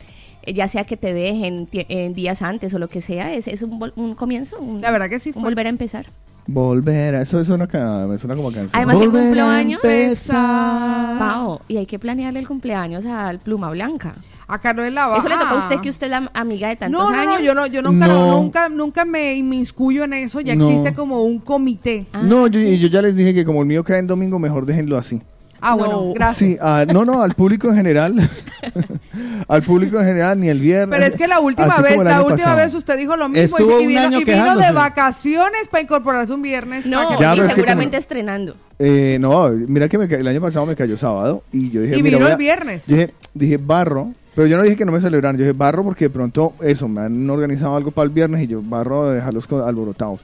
eh, 0.42 0.52
ya 0.52 0.68
sea 0.68 0.84
que 0.84 0.96
te 0.96 1.12
dejen 1.12 1.68
en 1.72 2.14
días 2.14 2.42
antes 2.42 2.72
o 2.74 2.78
lo 2.78 2.88
que 2.88 3.00
sea, 3.00 3.34
es, 3.34 3.48
es 3.48 3.62
un, 3.62 3.92
un 3.96 4.14
comienzo. 4.14 4.58
Un, 4.58 4.80
La 4.80 4.90
verdad 4.90 5.10
que 5.10 5.18
sí 5.18 5.32
un 5.34 5.42
volver 5.42 5.66
a 5.66 5.70
empezar. 5.70 6.06
Volver, 6.46 7.14
a- 7.16 7.22
eso 7.22 7.40
es 7.40 7.48
una 7.50 7.66
ca- 7.66 8.06
me 8.08 8.18
suena 8.18 8.34
como 8.34 8.50
canción. 8.50 8.70
Además, 8.74 8.96
el 9.00 9.08
Volver 9.10 9.22
a 9.22 9.24
cumpleaños. 9.26 9.80
empezar. 9.84 11.18
Pao, 11.18 11.60
y 11.68 11.76
hay 11.76 11.86
que 11.86 11.98
planearle 11.98 12.40
el 12.40 12.48
cumpleaños 12.48 13.04
al 13.06 13.38
Pluma 13.38 13.70
Blanca. 13.70 14.14
A 14.48 14.58
Carlos 14.58 14.92
Lava. 14.92 15.16
Eso 15.16 15.28
le 15.28 15.36
toca 15.36 15.50
a 15.50 15.56
usted 15.58 15.80
que 15.80 15.88
usted 15.88 16.08
es 16.08 16.10
la 16.10 16.30
amiga 16.34 16.68
de 16.68 16.76
tantos 16.76 17.00
No, 17.00 17.10
no, 17.10 17.16
años. 17.16 17.34
no, 17.38 17.40
yo 17.40 17.54
no, 17.54 17.66
yo 17.66 17.80
nunca, 17.80 18.06
No. 18.06 18.38
nunca, 18.38 18.68
nunca 18.68 19.04
me 19.06 19.34
inmiscuyo 19.34 20.04
en 20.04 20.12
eso. 20.12 20.40
Ya 20.42 20.54
No. 20.54 20.66
existe 20.68 20.94
como 20.94 21.22
un 21.22 21.38
comité. 21.38 22.04
Ah, 22.12 22.20
no, 22.22 22.48
yo, 22.48 22.60
yo 22.60 22.88
ya 22.88 23.00
les 23.00 23.16
dije 23.16 23.32
que 23.32 23.44
como 23.46 23.60
el 23.62 23.66
mío 23.66 23.82
cae 23.82 23.98
en 24.00 24.06
domingo, 24.08 24.38
mejor 24.38 24.66
déjenlo 24.66 24.98
así. 24.98 25.22
Ah, 25.62 25.70
No. 25.70 25.76
bueno, 25.78 26.12
gracias. 26.14 26.36
Sí, 26.36 26.58
ah, 26.60 26.84
no, 26.92 27.04
no, 27.04 27.22
al 27.22 27.34
público 27.34 27.68
en 27.70 27.76
general. 27.76 28.14
al 29.48 29.62
público 29.62 29.98
en 30.00 30.06
general, 30.06 30.40
ni 30.40 30.48
el 30.48 30.60
viernes. 30.60 30.88
Pero 30.90 31.04
es 31.04 31.16
que 31.16 31.28
la 31.28 31.40
última 31.40 31.78
vez, 31.78 31.96
la 32.02 32.20
última 32.22 32.36
pasado. 32.36 32.56
vez 32.56 32.74
usted 32.74 32.98
dijo 32.98 33.16
lo 33.16 33.28
mismo 33.28 33.44
Estuvo 33.58 33.78
y, 33.80 33.82
un 33.82 33.88
vino, 33.88 34.00
año 34.00 34.20
y 34.20 34.24
vino 34.24 34.56
de 34.56 34.72
vacaciones 34.72 35.68
para 35.70 35.82
incorporarse 35.82 36.32
un 36.32 36.42
viernes. 36.42 36.86
No, 36.86 37.10
que- 37.10 37.22
Ya, 37.22 37.32
y 37.32 37.36
pero 37.36 37.46
es 37.46 37.54
que 37.54 37.60
seguramente 37.60 37.96
como- 37.96 38.00
estrenando. 38.00 38.56
Eh, 38.78 39.18
no, 39.20 39.48
mira 39.50 39.88
que 39.88 39.98
me 39.98 40.04
el 40.06 40.26
año 40.26 40.40
pasado 40.40 40.66
me 40.66 40.74
cayó 40.74 40.96
sábado 40.96 41.44
y 41.52 41.70
yo 41.70 41.82
dije, 41.82 41.96
Y 41.96 42.02
mira, 42.02 42.16
vino 42.18 42.24
voy 42.26 42.30
el 42.30 42.34
a- 42.34 42.36
viernes. 42.36 42.82
Dije, 42.86 43.14
dije 43.34 43.56
barro, 43.58 44.12
pero 44.34 44.46
yo 44.46 44.56
no 44.56 44.62
dije 44.62 44.76
que 44.76 44.84
no 44.84 44.92
me 44.92 45.00
celebraran, 45.00 45.36
yo 45.36 45.44
dije 45.44 45.52
barro 45.56 45.84
porque 45.84 46.06
de 46.06 46.10
pronto 46.10 46.54
eso, 46.62 46.88
me 46.88 47.02
han 47.02 47.28
organizado 47.28 47.76
algo 47.76 47.90
para 47.90 48.04
el 48.04 48.10
viernes 48.10 48.42
y 48.42 48.46
yo 48.46 48.62
barro 48.62 49.08
de 49.08 49.16
dejarlos 49.16 49.50
alborotados. 49.52 50.20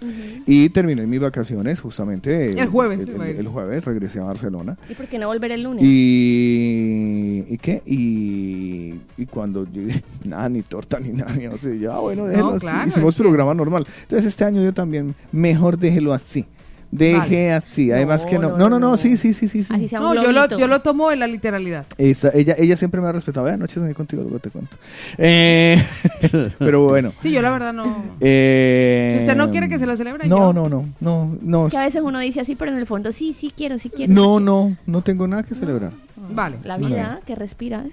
Y 0.47 0.69
terminé 0.71 1.07
mis 1.07 1.21
vacaciones 1.21 1.81
justamente 1.81 2.51
El 2.59 2.69
jueves, 2.69 3.01
el, 3.01 3.47
a 3.47 3.51
jueves 3.51 3.85
regresé 3.85 4.21
a 4.21 4.25
Barcelona. 4.25 4.77
¿Y 4.89 4.95
por 4.95 5.07
qué 5.07 5.19
no 5.19 5.27
volver 5.27 5.53
el 5.53 5.63
lunes? 5.63 5.85
Y, 5.85 7.45
¿y 7.49 7.59
qué? 7.59 7.83
Y, 7.85 8.95
y 9.17 9.27
cuando 9.27 9.67
llegué, 9.67 10.03
nada, 10.25 10.49
ni 10.49 10.63
torta 10.63 10.99
ni 10.99 11.11
nada, 11.11 11.35
no 11.35 11.57
sé, 11.59 11.79
ya 11.79 11.99
bueno, 11.99 12.27
déjelo 12.27 12.51
así. 12.51 12.61
claro, 12.61 12.89
Hicimos 12.89 13.15
programa 13.17 13.55
normal. 13.55 13.87
Entonces 14.03 14.27
este 14.27 14.45
año 14.45 14.63
yo 14.63 14.73
también, 14.73 15.15
mejor 15.33 15.79
déjelo 15.79 16.13
así. 16.15 16.47
Deje 16.91 17.19
Vale. 17.19 17.53
así, 17.53 17.93
además 17.93 18.23
No, 18.25 18.31
que 18.31 18.39
no. 18.39 18.57
no, 18.57 18.69
No, 18.71 18.79
no, 18.79 18.97
sí, 18.97 19.17
sí, 19.19 19.35
sí, 19.35 19.47
sí. 19.47 19.63
sí. 19.63 19.73
Así 19.75 19.89
sea 19.89 20.01
un 20.01 20.15
No, 20.15 20.23
yo 20.23 20.33
lo, 20.33 20.49
yo 20.49 20.67
lo 20.67 20.81
tomo 20.81 21.13
en 21.13 21.21
la 21.21 21.27
literalidad. 21.27 21.85
Esa- 21.99 22.31
ella, 22.33 22.55
ella 22.59 22.77
siempre 22.79 23.01
me 23.01 23.09
ha 23.09 23.13
respetado. 23.13 23.45
Ve, 23.45 23.53
anoche 23.53 23.75
soñé 23.75 23.93
contigo, 23.93 24.23
luego 24.23 24.39
te 24.39 24.49
cuento. 24.51 24.77
Eh, 25.19 25.83
pero 26.59 26.85
bueno. 26.85 27.13
Sí, 27.23 27.31
yo 27.31 27.43
la 27.43 27.51
verdad 27.51 27.73
no. 27.75 28.05
eh, 28.21 29.17
Si 29.19 29.25
usted 29.25 29.37
no 29.37 29.51
quiere 29.51 29.69
que 29.69 29.79
se 29.79 29.85
lo 29.87 29.97
celebre, 29.99 30.27
No, 30.29 30.53
yo- 30.53 30.53
no, 30.55 30.69
no, 30.71 30.87
no, 31.01 31.37
no. 31.43 31.69
Que 31.69 31.77
a 31.77 31.83
veces 31.83 32.01
uno 32.03 32.19
dice 32.21 32.41
así, 32.41 32.57
pero 32.57 32.73
en 32.73 32.79
el 32.79 32.87
fondo 32.87 33.13
sí, 33.13 33.37
sí 33.39 33.53
quiero, 33.55 33.79
sí 33.79 33.91
quiero. 33.91 34.13
No, 34.15 34.41
no, 34.41 34.75
no 34.87 35.03
tengo 35.03 35.29
nada 35.29 35.43
que 35.43 35.55
celebrar. 35.55 35.93
Vale, 36.31 36.57
La 36.65 36.79
vida 36.79 37.21
que 37.27 37.35
respiras. 37.35 37.87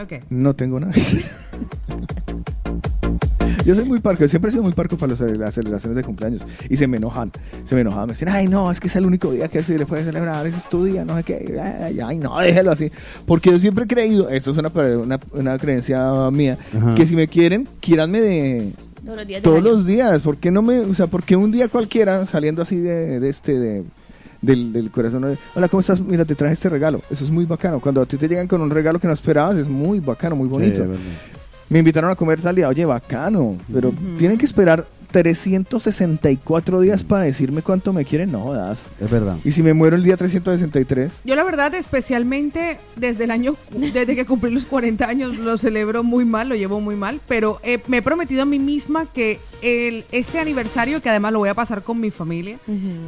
ok. 0.00 0.12
No 0.30 0.54
tengo 0.54 0.78
nada. 0.80 0.92
Yo 3.68 3.74
soy 3.74 3.84
muy 3.84 4.00
parco, 4.00 4.26
siempre 4.26 4.48
he 4.48 4.52
sido 4.52 4.62
muy 4.62 4.72
parco 4.72 4.96
para 4.96 5.10
los- 5.10 5.20
las 5.20 5.54
celebraciones 5.54 5.94
de 5.94 6.02
cumpleaños. 6.02 6.40
Y 6.70 6.76
se 6.76 6.86
me 6.86 6.96
enojan, 6.96 7.30
se 7.66 7.74
me 7.74 7.82
enojan. 7.82 8.06
Me 8.06 8.14
dicen, 8.14 8.30
ay, 8.30 8.48
no, 8.48 8.70
es 8.70 8.80
que 8.80 8.86
es 8.86 8.96
el 8.96 9.04
único 9.04 9.30
día 9.30 9.48
que 9.48 9.62
se 9.62 9.76
le 9.76 9.84
puede 9.84 10.04
celebrar, 10.04 10.46
ese 10.46 10.56
es 10.56 10.68
tu 10.70 10.82
día, 10.84 11.04
no 11.04 11.14
sé 11.18 11.22
qué. 11.24 11.60
Ay, 11.60 12.00
ay, 12.02 12.16
no, 12.16 12.38
déjelo 12.40 12.70
así. 12.70 12.90
Porque 13.26 13.50
yo 13.50 13.58
siempre 13.58 13.84
he 13.84 13.86
creído, 13.86 14.30
esto 14.30 14.52
es 14.52 14.56
una, 14.56 14.70
una, 14.70 15.20
una 15.32 15.58
creencia 15.58 16.30
mía, 16.30 16.56
Ajá. 16.74 16.94
que 16.94 17.06
si 17.06 17.14
me 17.14 17.28
quieren, 17.28 17.68
quieranme 17.80 18.22
de 18.22 18.72
Todos 19.04 19.18
los 19.18 19.26
días. 19.26 19.42
todos 19.42 19.58
año. 19.58 19.68
los 19.68 19.86
días. 19.86 20.22
¿Por 20.22 20.38
qué 20.38 20.50
no 20.50 20.62
me, 20.62 20.78
o 20.80 20.94
sea, 20.94 21.06
porque 21.06 21.36
un 21.36 21.50
día 21.52 21.68
cualquiera 21.68 22.24
saliendo 22.24 22.62
así 22.62 22.76
de, 22.76 23.20
de 23.20 23.28
este, 23.28 23.58
de, 23.58 23.84
del, 24.40 24.72
del 24.72 24.90
corazón, 24.90 25.22
de, 25.22 25.36
hola, 25.54 25.68
¿cómo 25.68 25.80
estás? 25.82 26.00
Mira, 26.00 26.24
te 26.24 26.34
traje 26.34 26.54
este 26.54 26.70
regalo. 26.70 27.02
Eso 27.10 27.22
es 27.24 27.30
muy 27.30 27.44
bacano. 27.44 27.80
Cuando 27.80 28.00
a 28.00 28.06
ti 28.06 28.16
te 28.16 28.28
llegan 28.28 28.48
con 28.48 28.62
un 28.62 28.70
regalo 28.70 28.98
que 28.98 29.06
no 29.08 29.12
esperabas, 29.12 29.56
es 29.56 29.68
muy 29.68 30.00
bacano, 30.00 30.36
muy 30.36 30.48
bonito. 30.48 30.76
Sí, 30.76 30.80
verdad. 30.88 30.96
Me 31.70 31.80
invitaron 31.80 32.10
a 32.10 32.14
comer 32.14 32.40
tal 32.40 32.54
día, 32.54 32.68
oye, 32.68 32.84
bacano, 32.84 33.56
pero 33.72 33.92
tienen 34.18 34.38
que 34.38 34.46
esperar 34.46 34.86
364 35.10 36.80
días 36.80 37.04
para 37.04 37.24
decirme 37.24 37.62
cuánto 37.62 37.92
me 37.92 38.04
quieren, 38.04 38.32
no 38.32 38.52
das. 38.52 38.88
Es 39.00 39.10
verdad. 39.10 39.36
Y 39.44 39.52
si 39.52 39.62
me 39.62 39.74
muero 39.74 39.96
el 39.96 40.02
día 40.02 40.16
363, 40.16 41.22
Yo 41.24 41.34
la 41.34 41.44
verdad, 41.44 41.74
especialmente 41.74 42.78
desde 42.96 43.24
el 43.24 43.30
año, 43.30 43.56
desde 43.72 44.14
que 44.14 44.24
cumplí 44.26 44.50
los 44.50 44.66
40 44.66 45.06
años, 45.06 45.38
lo 45.38 45.56
celebro 45.58 46.02
muy 46.02 46.24
mal, 46.24 46.48
lo 46.48 46.54
llevo 46.54 46.80
muy 46.80 46.96
mal, 46.96 47.20
pero 47.28 47.60
eh, 47.62 47.78
me 47.86 47.98
he 47.98 48.02
prometido 48.02 48.42
a 48.42 48.44
mí 48.44 48.58
misma 48.58 49.06
que 49.06 49.40
el, 49.62 50.04
este 50.12 50.38
aniversario, 50.38 51.00
que 51.02 51.10
además 51.10 51.32
lo 51.32 51.40
voy 51.40 51.48
a 51.48 51.54
pasar 51.54 51.82
con 51.82 52.00
mi 52.00 52.10
familia, 52.10 52.58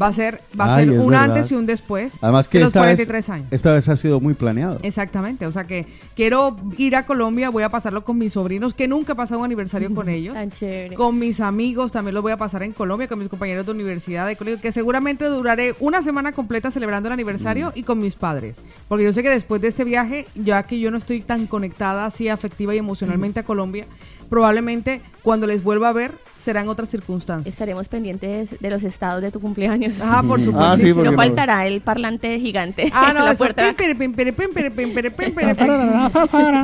va 0.00 0.09
a 0.09 0.12
ser, 0.12 0.40
va 0.59 0.75
a 0.75 0.78
ser 0.78 0.90
un 0.90 1.11
verdad. 1.11 1.37
antes 1.37 1.50
y 1.52 1.54
un 1.54 1.66
después 1.66 2.12
Además 2.21 2.49
que 2.49 2.59
de 2.59 2.64
los 2.64 2.69
esta 2.71 2.80
vez, 2.83 2.97
43 2.97 3.28
años. 3.30 3.47
esta 3.50 3.73
vez 3.73 3.88
ha 3.88 3.97
sido 3.97 4.21
muy 4.21 4.35
planeado. 4.35 4.78
Exactamente, 4.83 5.47
o 5.47 5.52
sea 5.52 5.64
que 5.64 5.87
quiero 6.16 6.57
ir 6.76 6.97
a 6.97 7.07
Colombia, 7.07 7.50
voy 7.50 7.62
a 7.62 7.69
pasarlo 7.69 8.04
con 8.04 8.19
mis 8.19 8.33
sobrinos, 8.33 8.75
que 8.75 8.88
nunca 8.88 9.12
he 9.12 9.16
pasado 9.16 9.40
un 9.40 9.45
aniversario 9.47 9.95
con 9.95 10.09
ellos. 10.09 10.35
Tan 10.35 10.50
chévere. 10.50 10.95
Con 10.95 11.19
mis 11.19 11.40
amigos 11.40 11.90
también 11.93 12.15
lo 12.15 12.23
voy 12.23 12.33
a 12.33 12.37
pasar 12.37 12.63
en 12.63 12.73
Colombia, 12.73 13.09
con 13.09 13.19
mis 13.19 13.29
compañeros 13.29 13.67
de 13.67 13.73
universidad, 13.73 14.27
de 14.27 14.37
colegio, 14.37 14.61
que 14.61 14.73
seguramente 14.73 15.25
duraré 15.27 15.75
una 15.81 16.03
semana 16.03 16.33
completa 16.33 16.71
celebrando 16.71 17.09
el 17.09 17.13
aniversario 17.13 17.73
y 17.75 17.83
con 17.83 17.99
mis 17.99 18.15
padres. 18.15 18.63
Porque 18.89 19.05
yo 19.05 19.13
sé 19.13 19.23
que 19.23 19.31
después 19.31 19.61
de 19.61 19.69
este 19.69 19.85
viaje, 19.85 20.27
ya 20.35 20.63
que 20.63 20.79
yo 20.79 20.91
no 20.91 20.99
estoy 20.99 21.21
tan 21.21 21.47
conectada 21.47 22.07
así 22.07 22.29
afectiva 22.29 22.75
y 22.75 22.79
emocionalmente 22.79 23.41
a 23.41 23.43
Colombia, 23.43 23.87
probablemente 24.31 25.03
cuando 25.23 25.47
les 25.47 25.63
vuelva 25.63 25.91
a 25.91 25.93
ver 25.93 26.13
serán 26.41 26.69
otras 26.69 26.89
circunstancias. 26.89 27.53
Estaremos 27.53 27.89
pendientes 27.89 28.59
de 28.59 28.71
los 28.71 28.83
estados 28.83 29.21
de 29.23 29.31
tu 29.31 29.41
cumpleaños. 29.41 30.01
Ah, 30.01 30.23
por 30.27 30.41
mm. 30.41 30.55
ah, 30.57 30.77
supuesto. 30.79 31.05
No 31.05 31.13
faltará 31.13 31.67
el 31.67 31.81
parlante 31.83 32.39
gigante 32.41 32.91
ah, 32.95 33.13
no, 33.15 33.25
la 33.25 33.35
puerta. 33.35 33.75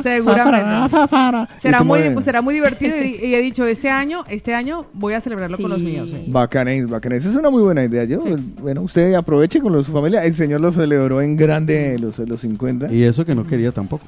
Seguramente. 0.01 1.45
será 1.61 1.83
muy 1.83 2.23
será 2.23 2.41
muy 2.41 2.53
divertido 2.55 2.97
y, 2.97 3.19
y, 3.23 3.35
he 3.35 3.41
dicho 3.41 3.65
este 3.65 3.89
año, 3.89 4.23
este 4.27 4.55
año 4.55 4.85
voy 4.93 5.13
a 5.13 5.21
celebrarlo 5.21 5.57
con 5.57 5.69
los 5.69 5.79
míos. 5.79 6.09
¿eh? 6.11 6.25
Bacanéis, 6.27 6.87
bacanéis. 6.89 7.25
Es 7.25 7.35
una 7.35 7.49
muy 7.49 7.61
buena 7.61 7.83
idea. 7.83 8.03
Yo, 8.05 8.21
bueno, 8.59 8.81
usted 8.81 9.13
aproveche 9.13 9.59
con 9.61 9.83
su 9.83 9.91
familia. 9.91 10.25
El 10.25 10.33
señor 10.33 10.61
lo 10.61 10.71
celebró 10.71 11.21
en 11.21 11.37
grande 11.37 11.99
los 11.99 12.17
los 12.17 12.41
50. 12.41 12.91
Y 12.91 13.03
eso 13.03 13.25
que 13.25 13.35
no 13.35 13.45
quería 13.45 13.71
tampoco. 13.71 14.03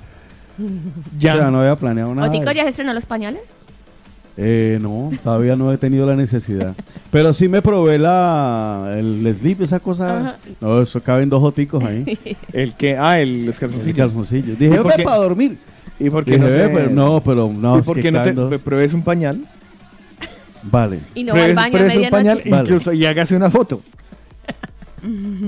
Ya. 1.20 1.36
O 1.36 1.38
sea, 1.38 1.52
no 1.52 1.62
había 1.62 1.76
planeado 1.76 2.14
nada. 2.16 2.28
¿Otico 2.30 2.52
ya 2.52 2.64
se 2.64 2.70
estrenó 2.70 2.94
los 2.94 3.06
pañales? 3.06 3.42
Eh, 4.42 4.80
no, 4.82 5.12
todavía 5.24 5.56
no 5.58 5.72
he 5.74 5.78
tenido 5.78 6.06
la 6.08 6.16
necesidad. 6.16 6.74
Pero 7.12 7.34
sí 7.34 7.50
me 7.50 7.62
probé 7.62 8.00
la, 8.00 8.94
el 8.98 9.30
slip, 9.38 9.62
esa 9.62 9.80
cosa. 9.82 10.20
Ajá. 10.20 10.36
No, 10.62 10.82
eso 10.82 11.02
caben 11.02 11.30
dos 11.30 11.42
joticos 11.42 11.84
ahí. 11.84 12.18
El 12.54 12.74
que, 12.76 12.96
ah, 12.98 13.20
el, 13.20 13.46
los 13.48 13.56
Sí, 13.56 13.62
calzoncillos. 13.62 13.98
calzoncillos. 13.98 14.58
¿Y 14.60 14.64
Dije, 14.66 14.78
por 14.78 14.88
"Ve 14.88 14.94
qué? 14.98 15.04
para 15.04 15.18
dormir. 15.18 15.58
¿Y 16.00 16.10
por 16.10 16.24
qué 16.24 16.32
Dije, 16.32 16.44
no 16.46 16.52
"Ve, 16.52 16.54
se- 16.68 16.70
pero 16.70 16.90
no, 16.90 17.22
pero 17.22 17.52
no, 17.54 17.76
¿Y 17.76 17.80
es 17.82 17.86
por 17.86 17.96
que 17.98 18.04
qué 18.04 18.12
no 18.14 18.24
te 18.24 18.32
dos". 18.34 18.62
pruebes 18.62 18.94
un 18.94 19.04
pañal? 19.04 19.44
Vale, 20.64 21.00
Y 21.16 21.24
no 21.24 21.34
va 21.34 21.40
al 21.44 21.52
Pruebes- 21.54 21.56
baño 21.56 21.78
a 21.80 22.04
un 22.04 22.10
pañal 22.10 22.42
Vale. 22.46 22.62
incluso 22.64 22.94
y 22.94 23.06
hágase 23.06 23.36
una 23.36 23.50
foto. 23.50 23.82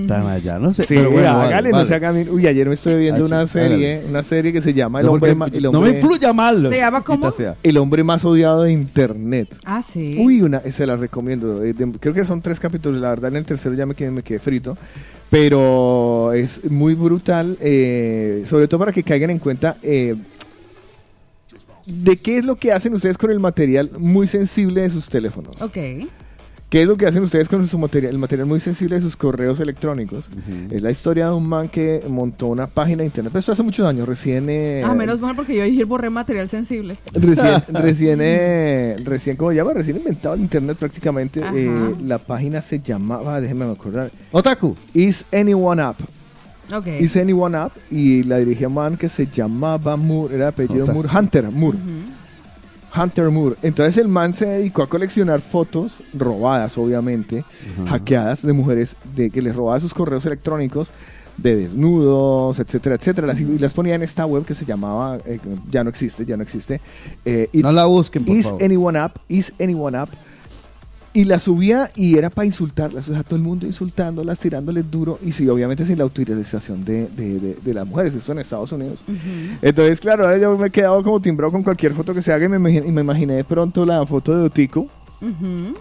Tan 0.08 0.28
allá, 0.28 0.60
no 0.60 0.74
sé. 0.74 0.86
Sí, 0.86 0.96
pero 0.96 1.12
bueno, 1.12 1.28
vale, 1.38 1.46
hágale, 1.54 1.70
no 1.72 1.78
vale. 1.78 2.30
Uy, 2.32 2.48
ayer 2.48 2.68
me 2.68 2.74
estoy 2.76 2.96
viendo 3.00 3.24
Ah, 3.24 3.28
sí, 3.28 3.34
una 3.34 3.48
serie, 3.48 3.94
hágale. 3.96 4.10
una 4.10 4.24
serie 4.24 4.54
que 4.54 4.62
se 4.62 4.74
llama 4.74 5.00
El 5.00 5.06
No, 5.08 5.14
hombre, 5.14 5.32
el 5.32 5.38
no 5.38 5.72
me 5.72 5.78
hombre- 5.78 6.00
influya 6.00 6.34
mal. 6.34 6.68
¿Se 6.70 6.78
llama 6.78 7.04
cómo? 7.04 7.30
el 7.64 7.78
hombre 7.78 8.04
más 8.04 8.24
odiado 8.26 8.64
de 8.64 8.72
internet. 8.72 9.50
Ah, 9.64 9.82
sí. 9.82 10.16
Uy, 10.20 10.42
una, 10.42 10.60
se 10.72 10.86
la 10.86 10.98
recomiendo. 10.98 11.64
eh, 11.64 11.74
creo 12.00 12.14
que 12.14 12.26
son 12.26 12.42
tres 12.42 12.60
capítulos. 12.60 13.02
La 13.02 13.10
verdad, 13.10 13.32
en 13.32 13.38
el 13.38 13.46
tercero 13.46 13.76
ya 13.76 13.86
me 13.86 13.96
quedé, 13.96 14.12
me 14.12 14.24
quedé 14.24 14.40
frito. 14.40 14.78
Pero 15.30 16.34
es 16.34 16.70
muy 16.70 16.94
brutal. 16.94 17.58
eh, 17.62 18.44
sobre 18.46 18.68
todo 18.68 18.80
para 18.80 18.92
que 18.92 19.04
caigan 19.04 19.30
en 19.30 19.40
cuenta 19.40 19.78
eh, 19.82 20.16
de 21.86 22.18
qué 22.18 22.38
es 22.38 22.46
lo 22.46 22.56
que 22.56 22.72
hacen 22.72 22.94
ustedes 22.94 23.18
con 23.18 23.32
el 23.32 23.40
material 23.40 23.90
muy 23.98 24.28
sensible 24.28 24.82
de 24.82 24.90
sus 24.90 25.10
teléfonos. 25.10 25.62
Ok. 25.62 25.78
¿Qué 26.72 26.84
es 26.84 26.88
lo 26.88 26.96
que 26.96 27.06
hacen 27.06 27.22
ustedes 27.22 27.50
con 27.50 27.68
su 27.68 27.78
material, 27.78 28.14
el 28.14 28.18
material 28.18 28.48
muy 28.48 28.62
sensible 28.62 28.96
de 28.96 29.02
sus 29.02 29.18
correos 29.18 29.60
electrónicos? 29.60 30.30
Es 30.72 30.82
la 30.82 30.90
historia 30.90 31.26
de 31.28 31.34
un 31.34 31.46
man 31.46 31.68
que 31.68 32.02
montó 32.08 32.48
una 32.48 32.66
página 32.66 33.00
de 33.00 33.08
internet. 33.08 33.30
Pero 33.34 33.40
esto 33.42 33.52
hace 33.52 33.62
muchos 33.62 33.86
años. 33.86 34.08
Recién. 34.08 34.48
eh, 34.50 34.82
Ah, 34.86 34.94
menos 34.94 35.20
mal 35.20 35.36
porque 35.36 35.54
yo 35.54 35.64
ayer 35.64 35.86
borré 35.86 36.10
material 36.10 36.48
sensible. 36.48 36.96
Recién, 37.14 37.62
recién, 37.74 38.20
eh, 38.22 38.96
recién, 39.04 39.36
¿cómo 39.36 39.52
se 39.52 39.58
llama? 39.58 39.74
Recién 39.74 39.98
inventado 39.98 40.34
el 40.36 40.40
internet 40.42 40.78
prácticamente. 40.78 41.42
Eh, 41.54 41.92
la 42.06 42.20
página 42.20 42.62
se 42.62 42.80
llamaba, 42.80 43.42
déjenme 43.42 43.66
acordar, 43.66 44.10
Otaku. 44.32 44.74
Is 44.94 45.26
Anyone 45.34 45.84
Up. 45.84 45.98
Ok. 46.74 46.88
Is 47.02 47.18
Anyone 47.18 47.58
Up 47.66 47.74
y 47.92 48.24
la 48.24 48.38
dirigía 48.38 48.70
un 48.70 48.76
man 48.76 48.96
que 48.96 49.10
se 49.10 49.28
llamaba 49.28 49.98
Moore, 49.98 50.36
era 50.36 50.48
apellido 50.48 50.86
Otaku. 50.86 50.94
Moore, 51.04 51.10
Hunter 51.20 51.52
Moore. 51.52 51.78
Hunter 52.96 53.30
Moore. 53.30 53.56
Entonces 53.62 53.98
el 53.98 54.08
man 54.08 54.34
se 54.36 54.46
dedicó 54.46 54.84
a 54.84 54.88
coleccionar 54.88 55.40
fotos 55.42 56.02
robadas, 56.14 56.78
obviamente, 56.78 57.44
hackeadas 57.88 58.46
de 58.46 58.54
mujeres 58.54 58.98
de 59.16 59.30
que 59.30 59.42
les 59.42 59.56
robaba 59.56 59.80
sus 59.80 59.94
correos 59.94 60.26
electrónicos 60.26 60.92
de 61.38 61.56
desnudos, 61.56 62.60
etcétera, 62.60 62.96
etcétera. 62.96 63.28
Las, 63.28 63.40
y 63.40 63.58
las 63.58 63.74
ponía 63.74 63.96
en 63.96 64.02
esta 64.04 64.26
web 64.26 64.46
que 64.46 64.54
se 64.54 64.66
llamaba, 64.66 65.18
eh, 65.26 65.40
ya 65.72 65.84
no 65.84 65.90
existe, 65.90 66.26
ya 66.26 66.36
no 66.38 66.44
existe. 66.44 66.82
eh, 67.26 67.50
No 67.54 67.72
la 67.72 67.86
busquen, 67.86 68.26
por 68.26 68.36
Is 68.36 68.44
favor. 68.46 68.64
Anyone 68.64 69.02
Up, 69.04 69.12
Is 69.30 69.54
Anyone 69.60 70.00
Up. 70.02 70.10
Y 71.14 71.26
la 71.26 71.40
subía 71.40 71.92
y 71.96 72.18
era 72.18 72.30
para 72.30 72.46
insultarlas, 72.46 73.10
o 73.10 73.14
sea, 73.14 73.22
todo 73.24 73.36
el 73.36 73.42
mundo 73.42 73.66
insultándolas, 73.66 74.40
tirándoles 74.40 74.90
duro, 74.90 75.20
y 75.22 75.34
sí, 75.34 75.46
obviamente 75.50 75.86
sin 75.86 75.98
la 75.98 76.06
autorización 76.06 76.86
de, 76.86 77.08
de, 77.10 77.38
de- 77.40 77.58
de 77.62 77.74
las 77.74 77.86
mujeres, 77.86 78.16
eso 78.16 78.32
en 78.32 78.40
Estados 78.40 78.72
Unidos. 78.72 79.04
Entonces, 79.62 80.00
claro, 80.00 80.24
ahora 80.24 80.38
yo 80.38 80.58
me 80.58 80.68
he 80.68 80.70
quedado 80.70 81.04
como 81.04 81.20
timbrado 81.20 81.52
con 81.52 81.64
cualquier 81.64 81.94
foto 81.94 82.14
que 82.14 82.22
se 82.22 82.32
haga 82.32 82.46
y 82.46 82.50
me, 82.50 82.72
y 82.72 82.82
me 82.92 83.02
imaginé 83.02 83.34
de 83.34 83.44
pronto 83.44 83.86
la 83.86 84.06
foto 84.06 84.34
de 84.38 84.44
Otico 84.46 84.88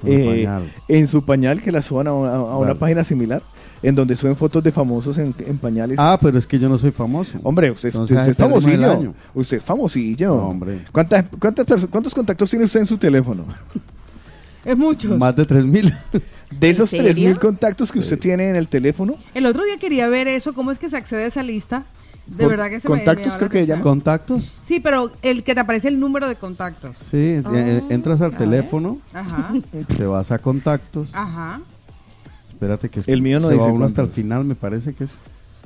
eh, 0.04 0.48
en 0.88 1.06
su 1.06 1.24
pañal, 1.24 1.62
que 1.62 1.70
la 1.70 1.80
suban 1.82 2.08
a, 2.08 2.12
una- 2.12 2.32
a 2.34 2.56
una 2.56 2.66
Vale. 2.68 2.74
página 2.74 3.04
similar, 3.04 3.40
en 3.84 3.94
donde 3.94 4.16
suben 4.16 4.34
fotos 4.34 4.64
de 4.64 4.72
famosos 4.72 5.16
en, 5.18 5.32
en 5.46 5.58
pañales. 5.58 5.96
Ah, 6.00 6.18
pero 6.20 6.38
es 6.38 6.46
que 6.46 6.58
yo 6.58 6.68
no 6.68 6.76
soy 6.76 6.90
famoso. 6.90 7.38
Hombre, 7.44 7.70
usted, 7.70 7.90
Entonces, 7.90 8.18
usted 8.18 8.30
es 8.32 8.36
famosillo. 8.36 9.14
Usted 9.32 9.56
es 9.58 9.64
famosillo. 9.64 10.28
No, 10.34 10.48
hombre. 10.48 10.84
¿Cuántas, 10.90 11.24
cuántas 11.38 11.86
¿Cuántos 11.86 12.12
contactos 12.14 12.50
tiene 12.50 12.64
usted 12.64 12.80
en 12.80 12.86
su 12.86 12.98
teléfono? 12.98 13.44
Es 14.64 14.77
mucho. 14.77 15.16
Más 15.16 15.35
de 15.37 15.46
3000. 15.46 15.94
De 16.51 16.68
esos 16.70 16.90
serio? 16.90 17.12
3.000 17.35 17.38
contactos 17.38 17.90
que 17.92 17.99
usted 18.01 18.18
tiene 18.18 18.51
en 18.51 18.57
el 18.57 18.68
teléfono, 18.68 19.14
El 19.35 19.46
otro 19.46 19.64
día 19.64 19.79
quería 19.79 20.09
ver 20.09 20.27
eso, 20.29 20.53
cómo 20.53 20.70
es 20.73 20.79
que 20.79 20.88
se 20.88 20.96
accede 20.96 21.25
a 21.25 21.27
esa 21.27 21.42
lista. 21.42 21.85
De 22.27 22.44
Con- 22.44 22.49
verdad 22.51 22.68
que 22.68 22.79
se 22.81 22.88
me- 22.88 22.94
me 22.96 23.05
contactos 23.05 23.37
creo 23.37 23.49
que 23.49 23.66
llaman. 23.66 23.83
¿Contactos? 23.83 24.53
Sí, 24.66 24.79
pero 24.79 25.11
el 25.23 25.42
que 25.42 25.55
te 25.55 25.61
aparece 25.61 25.88
el 25.88 25.99
número 25.99 26.29
de 26.29 26.37
contactos. 26.37 26.96
Sí, 27.11 27.16
eh, 27.16 27.42
eh, 27.55 27.83
entras 27.90 28.20
al 28.20 28.37
teléfono, 28.37 28.99
Ajá. 29.12 29.53
te 29.96 30.05
vas 30.07 30.31
a 30.31 30.38
contactos. 30.38 31.11
Ajá. 31.14 31.61
Espérate 32.53 32.88
que 32.88 33.01
es 33.01 33.09
El 33.09 33.23
mío 33.23 33.40
no 33.40 33.49
se 33.49 33.55
va 33.57 33.62
dice 33.64 33.73
uno 33.75 33.85
hasta 33.87 34.03
el 34.03 34.09
final, 34.09 34.44
me 34.44 34.55
parece 34.55 34.92
que 34.92 35.05
es. 35.05 35.18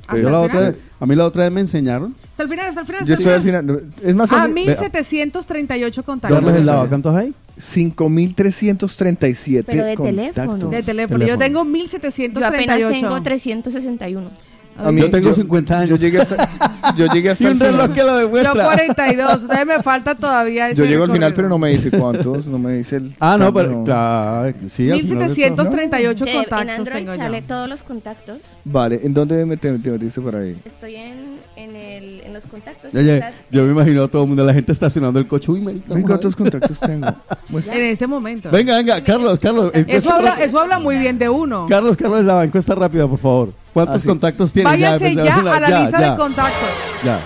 ¿Hasta 0.07 0.21
Yo 0.21 0.27
el 0.27 0.33
la 0.33 0.41
otra, 0.41 0.75
a 0.99 1.05
mí 1.05 1.15
la 1.15 1.25
otra 1.25 1.43
vez 1.43 1.51
me 1.51 1.61
enseñaron. 1.61 2.15
Hasta 2.31 2.43
el 2.43 2.49
final, 2.49 2.65
hasta 2.67 2.81
el 2.81 2.85
final. 2.85 3.01
hasta 3.01 3.09
yo 3.09 3.13
estoy 3.15 3.33
al 3.33 3.41
final. 3.41 3.61
final. 3.65 3.83
Es 4.03 4.15
más 4.15 4.29
fácil. 4.29 4.53
1738 4.53 6.03
contactos. 6.03 6.41
¿cuántos 6.89 7.15
hay? 7.15 7.33
5.337 7.59 9.63
Pero 9.65 9.85
de 9.85 9.95
contactos. 9.95 10.33
teléfono. 10.35 10.69
De 10.69 10.83
teléfono. 10.83 11.19
Yo 11.25 11.37
Teléfono. 11.37 11.45
tengo 11.45 11.59
Yo 11.59 11.65
1738. 11.65 12.87
apenas 12.87 13.01
tengo 13.01 13.21
361. 13.23 14.29
A 14.77 14.91
mí- 14.91 15.01
yo 15.01 15.09
tengo 15.09 15.33
50 15.33 15.79
años. 15.79 15.89
Yo 15.91 15.95
llegué 15.95 16.19
hasta, 16.21 16.49
yo 16.97 17.05
llegué 17.07 17.29
hasta 17.31 17.43
y 17.43 17.47
el 17.47 17.53
un 17.53 17.59
reloj 17.59 17.91
que 17.91 18.01
lo 18.03 18.07
Yo 18.09 18.17
demuestra. 18.19 18.63
42. 18.65 19.33
Entonces 19.41 19.65
me 19.65 19.81
falta 19.83 20.15
todavía 20.15 20.69
ese 20.69 20.77
Yo 20.79 20.85
llego 20.85 21.03
al 21.05 21.11
final, 21.11 21.33
pero 21.33 21.47
no 21.49 21.57
me 21.57 21.69
dice 21.69 21.89
cuántos, 21.91 22.45
no 22.47 22.57
me 22.59 22.73
dice 22.73 22.97
el. 22.97 23.13
Ah, 23.19 23.37
no, 23.39 23.53
pero 23.53 23.71
no. 23.71 23.83
claro, 23.85 24.53
sí. 24.67 24.91
al 24.91 24.99
final 25.01 25.29
de 25.29 25.35
todo. 25.35 25.71
1738 25.71 26.25
Que 26.25 26.33
contactos 26.33 26.61
en 26.61 26.69
Android 26.69 26.97
tengo 26.97 27.15
sale 27.15 27.41
yo. 27.41 27.47
todos 27.47 27.69
los 27.69 27.83
contactos. 27.83 28.37
Vale, 28.65 28.99
¿en 29.03 29.13
dónde 29.13 29.45
me 29.45 29.55
te, 29.57 29.71
te 29.79 29.91
metiste 29.91 30.19
por 30.21 30.35
ahí? 30.35 30.55
Estoy 30.65 30.95
en, 30.95 31.13
en, 31.55 31.75
el, 31.75 32.21
en 32.25 32.33
los 32.33 32.43
contactos. 32.45 32.91
Yo, 32.91 33.01
yo- 33.01 33.19
yo 33.51 33.63
me 33.63 33.71
imagino 33.71 34.03
a 34.03 34.07
todo 34.09 34.23
el 34.23 34.27
mundo, 34.27 34.43
la 34.45 34.53
gente 34.53 34.71
estacionando 34.71 35.19
el 35.19 35.27
coche. 35.27 35.51
Uy, 35.51 35.61
marica, 35.61 35.95
a 35.95 36.01
¿Cuántos 36.01 36.35
contactos 36.35 36.79
tengo? 36.79 37.07
Pues, 37.49 37.67
En 37.67 37.81
este 37.85 38.07
momento. 38.07 38.49
Venga, 38.51 38.75
venga, 38.75 39.01
Carlos, 39.03 39.39
Carlos. 39.39 39.69
Eso 39.73 39.79
encuesta 39.81 40.15
habla, 40.15 40.43
eso 40.43 40.59
habla 40.59 40.79
muy 40.79 40.97
bien 40.97 41.17
de 41.19 41.29
uno. 41.29 41.67
Carlos, 41.69 41.95
Carlos, 41.95 42.25
la 42.25 42.43
encuesta 42.43 42.75
rápida, 42.75 43.07
por 43.07 43.19
favor. 43.19 43.53
¿Cuántos 43.75 43.97
Ah, 43.97 43.99
sí. 43.99 44.07
contactos 44.07 44.53
tienes? 44.53 44.71
Váyase 44.71 45.07
empecé 45.07 45.27
ya 45.27 45.33
hacerla. 45.33 45.55
a 45.55 45.59
la 45.59 45.69
Ya, 45.69 45.79
lista 45.81 45.99
ya, 45.99 46.11
de 46.11 46.17
contactos. 46.17 46.69
Ya. 47.03 47.19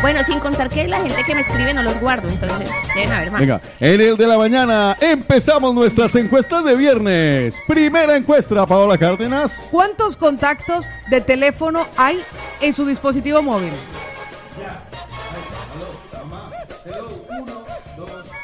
Bueno, 0.00 0.20
sin 0.24 0.38
contar 0.38 0.68
que 0.70 0.86
la 0.86 0.98
gente 1.00 1.24
que 1.24 1.34
me 1.34 1.40
escribe 1.40 1.74
no 1.74 1.82
los 1.82 1.98
guardo, 2.00 2.28
entonces 2.28 2.70
deben 2.94 3.10
haber 3.10 3.30
más. 3.32 3.40
Venga, 3.40 3.60
en 3.80 4.00
el 4.00 4.16
de 4.16 4.26
la 4.28 4.38
mañana 4.38 4.96
empezamos 5.00 5.74
nuestras 5.74 6.14
encuestas 6.14 6.62
de 6.64 6.76
viernes. 6.76 7.56
Primera 7.66 8.14
encuesta, 8.16 8.64
Paola 8.64 8.96
Cárdenas. 8.96 9.68
¿Cuántos 9.72 10.16
contactos 10.16 10.84
de 11.10 11.20
teléfono 11.20 11.84
hay 11.96 12.22
en 12.60 12.74
su 12.74 12.86
dispositivo 12.86 13.42
móvil? 13.42 13.72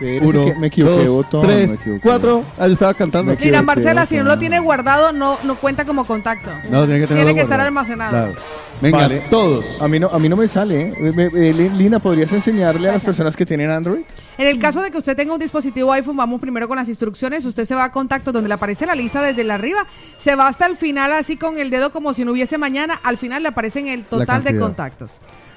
Uno, 0.00 0.44
que 0.46 0.54
me 0.54 0.66
equivoqué, 0.66 0.96
de 0.98 1.04
dos, 1.06 1.14
botón. 1.16 1.46
tres, 1.46 1.70
me 1.70 1.76
equivoqué. 1.76 2.00
cuatro. 2.02 2.44
Ahí 2.58 2.72
estaba 2.72 2.94
cantando. 2.94 3.32
Me 3.32 3.36
Mira, 3.38 3.58
equivoqué, 3.58 3.62
Marcela, 3.66 4.06
si 4.06 4.16
no 4.16 4.24
lo 4.24 4.38
tiene 4.38 4.58
guardado, 4.58 5.12
no, 5.12 5.38
no 5.44 5.54
cuenta 5.56 5.84
como 5.84 6.04
contacto. 6.04 6.50
No, 6.70 6.84
tiene 6.84 7.00
que, 7.00 7.06
tenerlo 7.06 7.06
Tiene 7.08 7.34
que 7.34 7.40
estar 7.42 7.58
guardado. 7.58 7.68
almacenado. 7.68 8.10
Claro. 8.10 8.32
Venga, 8.80 8.98
Vale. 8.98 9.20
todos. 9.30 9.80
A 9.80 9.86
mí 9.88 10.00
no, 10.00 10.08
a 10.08 10.18
mí 10.18 10.28
no 10.28 10.36
me 10.36 10.48
sale. 10.48 10.80
¿eh? 10.80 10.94
Me- 11.00 11.12
me- 11.30 11.48
eh, 11.48 11.52
Lina, 11.52 12.00
¿podrías 12.00 12.32
enseñarle 12.32 12.88
a 12.88 12.92
las 12.92 13.04
personas 13.04 13.36
que 13.36 13.46
tienen 13.46 13.70
Android? 13.70 14.02
En 14.36 14.48
el 14.48 14.58
caso 14.58 14.82
de 14.82 14.90
que 14.90 14.98
usted 14.98 15.16
tenga 15.16 15.32
un 15.32 15.38
dispositivo 15.38 15.92
iPhone, 15.92 16.16
vamos 16.16 16.40
primero 16.40 16.66
con 16.66 16.76
las 16.76 16.88
instrucciones. 16.88 17.44
Usted 17.44 17.64
se 17.66 17.74
va 17.76 17.84
a 17.84 17.92
contactos 17.92 18.34
donde 18.34 18.48
le 18.48 18.54
aparece 18.54 18.84
la 18.84 18.96
lista 18.96 19.22
desde 19.22 19.44
la 19.44 19.54
arriba. 19.54 19.86
Se 20.18 20.34
va 20.34 20.48
hasta 20.48 20.66
el 20.66 20.76
final 20.76 21.12
así 21.12 21.36
con 21.36 21.58
el 21.58 21.70
dedo 21.70 21.90
como 21.92 22.12
si 22.14 22.24
no 22.24 22.32
hubiese 22.32 22.58
mañana. 22.58 22.98
Al 23.04 23.16
final 23.16 23.42
le 23.44 23.50
aparecen 23.50 23.86
el 23.86 24.02
total 24.04 24.42
de 24.42 24.50
cantidad. 24.50 24.60
contactos. 24.60 25.10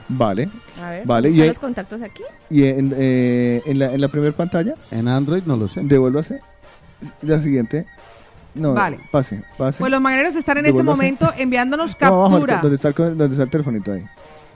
Vale. 0.09 0.49
A 0.83 0.89
ver, 0.89 1.05
Vale, 1.05 1.29
¿están 1.29 1.45
y- 1.45 1.47
los 1.49 1.59
contactos 1.59 2.01
aquí? 2.01 2.23
Y 2.49 2.63
en, 2.65 2.93
eh, 2.97 3.61
en 3.65 3.79
la, 3.79 3.93
en 3.93 3.99
la 4.01 4.07
primera 4.07 4.31
pantalla, 4.35 4.73
En 4.91 5.07
Android 5.07 5.43
no 5.45 5.57
lo 5.57 5.67
sé. 5.67 5.81
devuélvase. 5.83 6.41
La 7.21 7.39
siguiente. 7.41 7.85
No, 8.55 8.73
Vale. 8.73 8.99
pase, 9.11 9.43
pase. 9.57 9.79
Pues 9.79 9.91
los 9.91 10.01
mañaneros 10.01 10.35
están 10.35 10.57
en 10.57 10.65
este 10.65 10.81
momento 10.81 11.31
enviándonos 11.37 11.95
No, 12.01 12.07
abajo, 12.07 12.31
captura. 12.31 12.59
donde 12.61 12.75
está, 12.75 12.87
el, 12.87 12.93
donde 12.95 13.25
está 13.27 13.43
el 13.43 13.49
telefonito 13.49 13.91
ahí. 13.91 14.03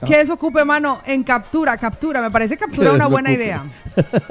Que 0.06 0.20
eso 0.20 0.32
ocupe 0.34 0.64
mano 0.64 1.00
en 1.06 1.22
captura, 1.22 1.76
captura. 1.76 2.20
Me 2.20 2.30
parece 2.30 2.56
captura 2.56 2.90
Que 2.90 2.96
una 2.96 3.06
buena 3.06 3.30
idea. 3.30 3.62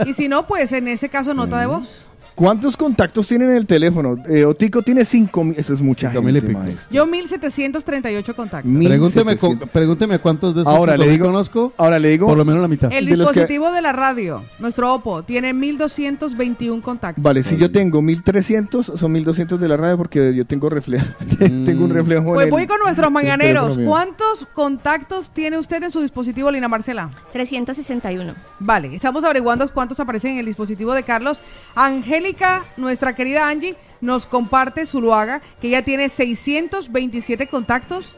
Y 0.05 0.13
si 0.13 0.27
no, 0.27 0.45
pues 0.45 0.73
en 0.73 0.89
ese 0.89 1.07
caso 1.07 1.33
nota 1.33 1.59
de 1.61 1.67
voz. 1.67 2.05
¿Cuántos 2.41 2.75
contactos 2.75 3.27
tiene 3.27 3.45
en 3.45 3.51
el 3.51 3.67
teléfono? 3.67 4.17
Eh, 4.27 4.45
Otico 4.45 4.81
tiene 4.81 5.05
5 5.05 5.53
Eso 5.57 5.75
es 5.75 5.81
mucha 5.81 6.09
Cinco 6.09 6.23
mil 6.23 6.35
y 6.35 6.39
gente, 6.39 6.47
pico. 6.55 6.59
maestro. 6.59 6.95
Yo 6.95 7.05
1738 7.05 8.35
contactos. 8.35 8.71
Pregúnteme, 8.71 9.25
1700. 9.35 9.59
cu- 9.67 9.67
pregúnteme 9.71 10.17
cuántos 10.17 10.55
de 10.55 10.61
esos 10.61 10.73
Ahora 10.73 10.97
le 10.97 11.07
digo- 11.07 11.27
conozco. 11.27 11.71
Ahora 11.77 11.99
le 11.99 12.09
digo. 12.09 12.25
Por 12.25 12.37
lo 12.37 12.43
menos 12.43 12.59
la 12.59 12.67
mitad. 12.67 12.91
El 12.91 13.05
de 13.05 13.15
los 13.15 13.31
que- 13.31 13.41
dispositivo 13.41 13.71
de 13.71 13.81
la 13.83 13.91
radio, 13.91 14.41
nuestro 14.57 14.91
Oppo, 14.91 15.21
tiene 15.21 15.53
1221 15.53 16.81
contactos. 16.81 17.23
Vale, 17.23 17.43
si 17.43 17.57
yo 17.57 17.71
tengo 17.71 18.01
1300, 18.01 18.91
son 18.95 19.11
1200 19.11 19.59
de 19.59 19.67
la 19.67 19.77
radio 19.77 19.95
porque 19.97 20.33
yo 20.33 20.43
tengo 20.45 20.67
reflejo. 20.71 21.05
tengo 21.37 21.85
un 21.85 21.91
reflejo 21.93 22.29
en 22.29 22.33
Pues 22.33 22.45
el- 22.45 22.51
voy 22.51 22.65
con 22.65 22.79
nuestros 22.79 23.11
mañaneros. 23.11 23.75
teléfono 23.75 23.81
mío. 23.81 23.87
¿Cuántos 23.91 24.47
contactos 24.55 25.29
tiene 25.31 25.59
usted 25.59 25.83
en 25.83 25.91
su 25.91 26.01
dispositivo, 26.01 26.49
Lina 26.49 26.67
Marcela? 26.67 27.11
361. 27.33 28.33
Vale, 28.59 28.95
estamos 28.95 29.23
averiguando 29.23 29.71
cuántos 29.71 29.99
aparecen 29.99 30.31
en 30.31 30.39
el 30.39 30.45
dispositivo 30.47 30.93
de 30.95 31.03
Carlos. 31.03 31.37
Angélica, 31.75 32.30
nuestra 32.77 33.15
querida 33.15 33.47
Angie, 33.47 33.75
nos 34.01 34.25
comparte 34.25 34.85
Zuluaga 34.85 35.41
que 35.61 35.67
ella 35.67 35.83
tiene 35.83 36.09
627 36.09 37.47
contactos 37.47 38.13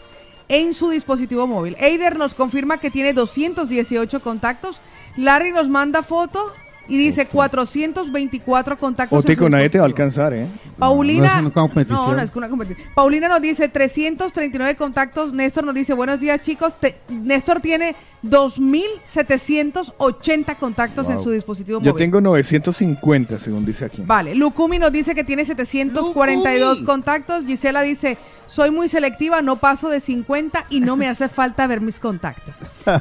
en 0.48 0.74
su 0.74 0.90
dispositivo 0.90 1.48
móvil. 1.48 1.76
Eider 1.80 2.18
nos 2.18 2.34
confirma 2.34 2.78
que 2.78 2.92
tiene 2.92 3.14
218 3.14 4.22
contactos. 4.22 4.82
Larry 5.16 5.52
nos 5.52 5.70
manda 5.70 6.04
foto 6.04 6.54
y 6.88 6.98
dice 6.98 7.26
424 7.28 8.78
contactos. 8.78 9.18
en 9.18 9.22
su 9.22 9.28
Otico, 9.28 9.48
nadie 9.50 9.70
te 9.70 9.78
va 9.78 9.86
a 9.86 9.88
alcanzar, 9.88 10.34
¿eh? 10.34 10.48
Paulina. 10.78 11.36
No 11.36 11.38
es 11.40 11.42
una 11.42 11.52
competición. 11.54 12.06
No, 12.10 12.16
no 12.16 12.22
es 12.22 12.32
una 12.36 12.50
competición. 12.50 12.88
Paulina 12.94 13.28
nos 13.30 13.42
dice 13.42 13.70
339 13.70 14.76
contactos. 14.76 15.34
Néstor 15.34 15.64
nos 15.64 15.76
dice 15.76 15.94
buenos 15.94 16.20
días, 16.20 16.42
chicos. 16.42 16.74
Te- 16.80 16.98
Néstor 17.10 17.62
tiene 17.62 17.96
2.780 18.24 20.56
contactos 20.58 21.10
en 21.10 21.20
su 21.20 21.32
dispositivo 21.32 21.80
Yo 21.80 21.92
móvil. 21.92 22.04
tengo 22.04 22.22
950, 22.22 23.40
según 23.40 23.66
dice 23.66 23.86
aquí. 23.86 24.02
Vale, 24.06 24.36
Lukumi 24.36 24.78
nos 24.80 24.92
dice 24.92 25.16
que 25.16 25.24
tiene 25.24 25.46
742 25.46 26.82
contactos. 26.84 27.46
Gisela 27.46 27.82
dice, 27.82 28.18
soy 28.48 28.72
muy 28.72 28.88
selectiva, 28.90 29.42
no 29.42 29.56
paso 29.58 29.90
de 29.90 30.00
50 30.00 30.66
y 30.70 30.80
no 30.80 30.96
me 30.96 31.08
hace 31.08 31.30
falta 31.30 31.66
ver 31.68 31.82
mis 31.82 32.00
contactos. 32.00 32.54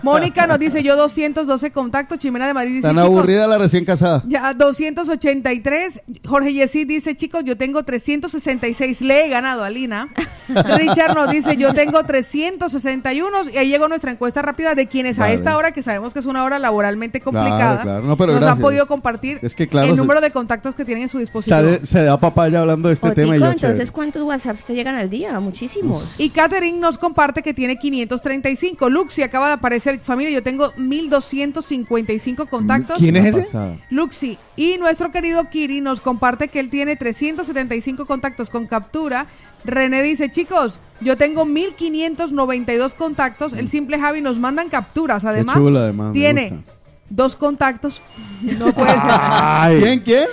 Mónica 0.03 0.47
nos 0.47 0.59
dice, 0.59 0.83
yo 0.83 0.97
212 0.97 1.71
contactos. 1.73 2.19
Chimena 2.19 2.47
de 2.47 2.55
Madrid 2.55 2.75
dice, 2.77 2.83
Tan 2.89 2.97
"Chicos, 2.97 3.07
aburrida 3.09 3.47
la 3.47 3.59
recién 3.59 3.85
casada. 3.85 4.23
ya, 4.27 4.55
283. 4.55 6.01
Jorge 6.27 6.53
Yesid 6.53 6.87
dice, 6.87 7.17
chicos, 7.17 7.43
yo 7.45 7.57
tengo 7.57 7.83
366. 7.85 9.03
Le 9.03 9.27
he 9.27 9.29
ganado 9.29 9.65
a 9.65 9.71
Lina. 9.71 10.09
Richard 10.49 11.15
nos 11.15 11.31
dice, 11.31 11.57
yo 11.57 11.75
tengo 11.75 12.03
361. 12.05 13.51
Y 13.53 13.57
ahí 13.59 13.69
llegó 13.69 13.89
nuestra 13.89 14.11
encuesta 14.13 14.43
rápida 14.43 14.75
de 14.75 14.87
quienes 14.87 15.19
a 15.19 15.33
esta 15.33 15.57
hora, 15.57 15.73
que 15.73 15.83
sabemos 15.83 16.13
que 16.13 16.21
es 16.21 16.27
una 16.27 16.45
hora 16.45 16.59
laboralmente 16.59 17.21
complicada, 17.21 17.53
Claro, 17.59 17.83
claro. 17.83 18.03
No, 18.03 18.17
pero 18.17 18.33
nos 18.33 18.41
gracias. 18.41 18.59
han 18.59 18.63
podido 18.63 18.87
compartir 18.87 19.39
Es 19.43 19.55
que, 19.55 19.69
claro, 19.69 19.89
el 19.89 19.95
se- 19.95 19.97
número 19.99 20.21
de 20.21 20.31
contactos 20.31 20.75
que 20.75 20.85
tienen 20.85 21.05
en 21.05 21.09
su 21.09 21.19
dispositivo. 21.19 21.57
Sale- 21.57 21.87
se 21.87 22.03
da 22.05 22.19
papaya 22.19 22.61
hablando 22.61 22.89
de 22.89 22.95
este 22.95 23.09
Otico, 23.09 23.21
tema 23.23 23.37
y 23.37 23.41
yo 23.41 23.47
entonces, 23.47 23.71
chévere. 23.79 23.91
¿cuántos 23.93 24.23
WhatsApps 24.23 24.65
te 24.65 24.75
llegan 24.75 24.95
al 24.97 25.11
día? 25.11 25.39
Muchísimos. 25.43 26.05
Y 26.19 26.31
Catherine 26.31 26.79
nos 26.79 26.99
comparte 26.99 27.43
que 27.43 27.53
tiene 27.53 27.77
535. 27.79 28.89
Luxi 28.89 29.23
acaba 29.23 29.49
de 29.49 29.55
aparecer. 29.55 29.99
Familia, 30.01 30.33
yo 30.33 30.43
tengo 30.43 30.73
1255 30.77 32.47
contactos. 32.47 32.99
¿Quién 32.99 33.17
es 33.17 33.37
ese? 33.37 33.79
Luxi. 33.91 34.39
Y 34.57 34.79
nuestro 34.79 35.11
querido 35.11 35.49
Kiri 35.51 35.81
nos 35.81 36.01
comparte 36.01 36.49
que 36.49 36.61
él 36.61 36.71
tiene 36.71 36.97
375 36.97 38.07
contactos 38.07 38.51
con 38.51 38.67
captura. 38.67 39.27
René 39.65 40.03
dice, 40.03 40.31
chicos, 40.31 40.79
yo 41.01 41.17
tengo 41.17 41.45
1592 41.45 42.95
contactos. 42.95 43.53
El 43.53 43.69
simple 43.69 43.99
Javi 43.99 44.21
nos 44.21 44.39
mandan 44.39 44.69
capturas. 44.69 45.25
Además, 45.25 45.57
chulo, 45.57 45.81
además, 45.81 46.13
tiene 46.13 46.63
dos 47.09 47.37
contactos. 47.37 48.01
No 48.43 48.73
puede 48.73 48.93
ser. 48.93 49.01
Ay, 49.05 49.81
¿Quién, 49.81 50.01
quién? 50.01 50.27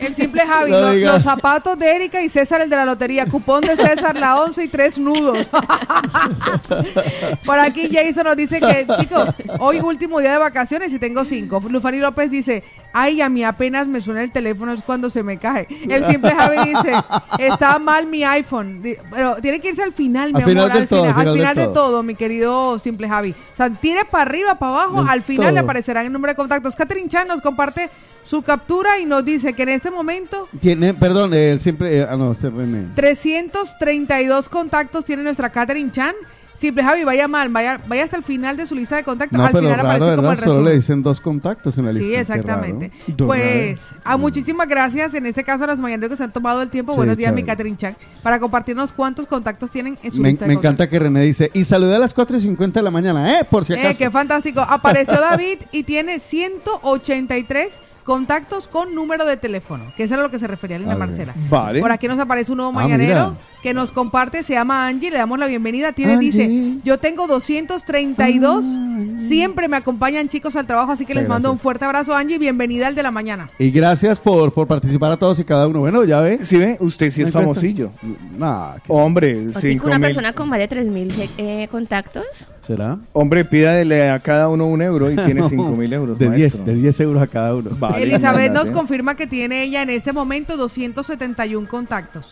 El 0.00 0.14
simple 0.14 0.46
Javi, 0.46 0.70
No 0.70 0.92
los 0.92 1.22
zapatos 1.22 1.78
de 1.78 1.94
Erika 1.94 2.20
y 2.22 2.28
César, 2.28 2.60
el 2.60 2.70
de 2.70 2.76
la 2.76 2.84
lotería. 2.84 3.26
Cupón 3.26 3.60
de 3.62 3.76
César, 3.76 4.16
la 4.16 4.40
11 4.40 4.64
y 4.64 4.68
tres 4.68 4.98
nudos. 4.98 5.46
Por 7.44 7.58
aquí 7.58 7.88
Jason 7.92 8.24
nos 8.24 8.36
dice 8.36 8.60
que, 8.60 8.86
chicos, 8.98 9.28
hoy 9.58 9.80
último 9.80 10.20
día 10.20 10.32
de 10.32 10.38
vacaciones 10.38 10.92
y 10.92 10.98
tengo 10.98 11.24
cinco. 11.24 11.62
Lufani 11.68 11.98
López 11.98 12.30
dice, 12.30 12.64
ay, 12.92 13.20
a 13.20 13.28
mí 13.28 13.44
apenas 13.44 13.86
me 13.86 14.00
suena 14.00 14.22
el 14.22 14.30
teléfono, 14.32 14.72
es 14.72 14.80
cuando 14.82 15.10
se 15.10 15.22
me 15.22 15.38
cae. 15.38 15.66
El 15.88 16.04
simple 16.06 16.32
Javi 16.32 16.70
dice, 16.70 16.92
está 17.38 17.78
mal 17.78 18.06
mi 18.06 18.24
iPhone. 18.24 18.82
Pero 19.10 19.36
tiene 19.36 19.60
que 19.60 19.68
irse 19.70 19.82
al 19.82 19.92
final, 19.92 20.32
mi 20.32 20.42
Al 20.42 20.42
amor, 20.42 20.48
final 20.48 20.70
al, 20.70 20.88
todo, 20.88 21.00
final, 21.00 21.08
al 21.08 21.14
final 21.14 21.28
al 21.28 21.34
del 21.34 21.40
final 21.40 21.56
de 21.56 21.64
todo. 21.64 21.72
todo, 21.90 22.02
mi 22.02 22.14
querido 22.14 22.78
simple 22.78 23.08
Javi. 23.08 23.30
O 23.52 23.56
sea, 23.56 23.70
tire 23.70 24.04
para 24.04 24.22
arriba, 24.22 24.54
para 24.56 24.72
abajo, 24.82 25.04
al 25.08 25.22
final 25.22 25.54
le 25.54 25.60
todo. 25.60 25.64
aparecerán 25.64 26.06
el 26.06 26.12
número 26.12 26.32
de 26.32 26.36
contactos. 26.36 26.74
Catherine 26.76 27.08
Chan 27.08 27.28
nos 27.28 27.40
comparte 27.40 27.90
su 28.22 28.42
captura 28.42 28.98
y 29.00 29.06
nos 29.06 29.24
dice 29.24 29.54
que 29.54 29.62
en 29.62 29.70
este 29.70 29.89
momento 29.90 30.48
Tiene, 30.60 30.94
perdón, 30.94 31.34
él 31.34 31.58
siempre. 31.60 31.98
eh, 31.98 32.06
ah, 32.08 32.16
no, 32.16 32.32
este 32.32 32.50
René. 32.50 32.86
332 32.94 34.48
contactos 34.48 35.04
tiene 35.04 35.22
nuestra 35.22 35.50
Catherine 35.50 35.90
Chan. 35.90 36.14
Simple 36.54 36.84
Javi, 36.84 37.04
vaya 37.04 37.26
mal, 37.26 37.48
vaya, 37.48 37.80
vaya 37.88 38.04
hasta 38.04 38.18
el 38.18 38.22
final 38.22 38.54
de 38.54 38.66
su 38.66 38.74
lista 38.74 38.94
de 38.96 39.02
contactos. 39.02 39.38
No, 39.38 39.46
Al 39.46 39.52
pero 39.52 39.62
final 39.70 39.76
raro, 39.78 39.88
aparece 39.88 40.16
como 40.16 40.30
el 40.32 40.36
Solo 40.36 40.50
le 40.50 40.56
resumen. 40.58 40.74
dicen 40.74 41.02
dos 41.02 41.18
contactos 41.18 41.78
en 41.78 41.86
la 41.86 41.92
lista. 41.92 42.06
Sí, 42.06 42.14
exactamente. 42.14 42.92
Pues, 43.16 43.80
a 44.04 44.18
muchísimas 44.18 44.68
gracias 44.68 45.14
en 45.14 45.24
este 45.24 45.42
caso 45.42 45.64
a 45.64 45.68
las 45.68 45.78
mañaneras 45.78 46.10
que 46.10 46.16
se 46.18 46.24
han 46.24 46.32
tomado 46.32 46.60
el 46.60 46.68
tiempo. 46.68 46.92
Sí, 46.92 46.96
Buenos 46.98 47.16
días, 47.16 47.32
mi. 47.32 47.44
Catherine 47.44 47.78
Chan, 47.78 47.96
para 48.22 48.38
compartirnos 48.38 48.92
cuántos 48.92 49.24
contactos 49.26 49.70
tienen 49.70 49.96
en 50.02 50.12
su 50.12 50.20
Me, 50.20 50.28
lista 50.30 50.44
me 50.44 50.52
de 50.52 50.58
encanta 50.58 50.86
que 50.90 50.98
René 50.98 51.22
dice, 51.22 51.50
y 51.54 51.64
saludé 51.64 51.96
a 51.96 51.98
las 51.98 52.12
4 52.12 52.36
y 52.36 52.40
50 52.42 52.80
de 52.80 52.84
la 52.84 52.90
mañana, 52.90 53.38
¿eh? 53.40 53.44
Por 53.50 53.64
si 53.64 53.72
contactos. 53.72 53.78
acaso. 53.78 54.02
Eh, 54.02 54.06
qué 54.06 54.10
fantástico. 54.10 54.60
Apareció 54.60 55.14
David 55.18 55.60
y 55.72 55.84
tiene 55.84 56.18
183 56.20 57.80
contactos 58.10 58.66
con 58.66 58.92
número 58.92 59.24
de 59.24 59.36
teléfono, 59.36 59.84
que 59.96 60.02
eso 60.02 60.14
era 60.14 60.24
lo 60.24 60.32
que 60.32 60.40
se 60.40 60.48
refería 60.48 60.80
Lina. 60.80 60.96
Marcela. 60.96 61.32
Vale. 61.48 61.80
Por 61.80 61.92
aquí 61.92 62.08
nos 62.08 62.18
aparece 62.18 62.50
un 62.50 62.56
nuevo 62.56 62.72
Ah, 62.72 62.82
mañanero 62.82 63.36
que 63.62 63.72
nos 63.72 63.92
comparte, 63.92 64.42
se 64.42 64.54
llama 64.54 64.88
Angie, 64.88 65.12
le 65.12 65.18
damos 65.18 65.38
la 65.38 65.46
bienvenida. 65.46 65.92
Tiene, 65.92 66.14
Angie. 66.14 66.32
dice, 66.32 66.80
yo 66.82 66.98
tengo 66.98 67.28
232, 67.28 68.64
Ah, 68.66 69.16
siempre 69.28 69.68
me 69.68 69.76
acompañan 69.76 70.28
chicos 70.28 70.56
al 70.56 70.66
trabajo, 70.66 70.90
así 70.90 71.06
que 71.06 71.14
les 71.14 71.28
mando 71.28 71.52
un 71.52 71.58
fuerte 71.58 71.84
abrazo, 71.84 72.12
Angie, 72.12 72.36
bienvenida 72.38 72.88
al 72.88 72.96
de 72.96 73.04
la 73.04 73.12
mañana. 73.12 73.48
Y 73.60 73.70
gracias 73.70 74.18
por, 74.18 74.52
por 74.52 74.66
participar 74.66 75.12
a 75.12 75.16
todos 75.16 75.38
y 75.38 75.44
cada 75.44 75.68
uno. 75.68 75.78
Bueno, 75.78 76.02
ya 76.02 76.20
ve. 76.20 76.40
¿Sí 76.42 76.56
ve? 76.58 76.78
Usted 76.80 77.12
sí 77.12 77.22
es 77.22 77.30
famosillo. 77.30 77.92
Nah, 78.36 78.74
¿qué 78.78 78.82
Hombre, 78.88 79.52
cinco 79.52 79.86
una 79.86 79.98
mil. 79.98 80.08
persona 80.08 80.32
con 80.32 80.48
más 80.48 80.58
de 80.58 80.68
3.000 80.68 81.28
eh, 81.38 81.68
contactos. 81.70 82.24
Será? 82.70 82.98
Hombre, 83.12 83.44
pídale 83.44 84.10
a 84.10 84.20
cada 84.20 84.48
uno 84.48 84.66
un 84.66 84.80
euro 84.80 85.10
y 85.10 85.16
tiene 85.24 85.42
cinco 85.48 85.74
mil 85.74 85.92
euros. 85.92 86.18
De 86.18 86.30
10, 86.30 86.38
maestro. 86.38 86.64
de 86.64 86.74
10 86.74 87.00
euros 87.00 87.22
a 87.22 87.26
cada 87.26 87.54
uno. 87.56 87.70
Vale, 87.78 88.02
Elizabeth 88.04 88.52
nos 88.52 88.70
confirma 88.70 89.16
que 89.16 89.26
tiene 89.26 89.64
ella 89.64 89.82
en 89.82 89.90
este 89.90 90.12
momento 90.12 90.56
271 90.56 91.68
contactos. 91.68 92.28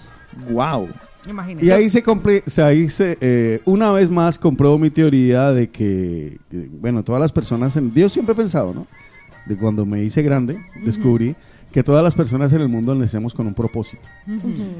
Wow. 0.51 0.89
Imagínate. 1.29 1.67
Y 1.67 1.71
ahí 1.71 1.91
se 1.91 2.03
compré, 2.03 2.45
o 2.47 2.51
sea, 2.51 2.67
ahí 2.67 2.89
se, 2.89 3.19
eh, 3.21 3.61
una 3.65 3.91
vez 3.91 4.09
más 4.09 4.39
compró 4.39 4.79
mi 4.79 4.91
teoría 4.91 5.51
de 5.51 5.69
que, 5.69 6.39
que, 6.51 6.69
bueno, 6.81 7.03
todas 7.03 7.21
las 7.21 7.33
personas, 7.33 7.77
en, 7.77 7.93
yo 7.93 8.09
siempre 8.09 8.33
he 8.33 8.37
pensado, 8.37 8.73
¿no? 8.73 8.87
De 9.47 9.57
cuando 9.57 9.85
me 9.85 10.03
hice 10.05 10.23
grande, 10.23 10.59
descubrí 10.85 11.35
que 11.73 11.83
todas 11.83 12.03
las 12.03 12.15
personas 12.15 12.53
en 12.53 12.63
el 12.63 12.69
mundo 12.69 12.95
nacemos 12.95 13.35
con 13.35 13.47
un 13.47 13.55
propósito. 13.55 14.03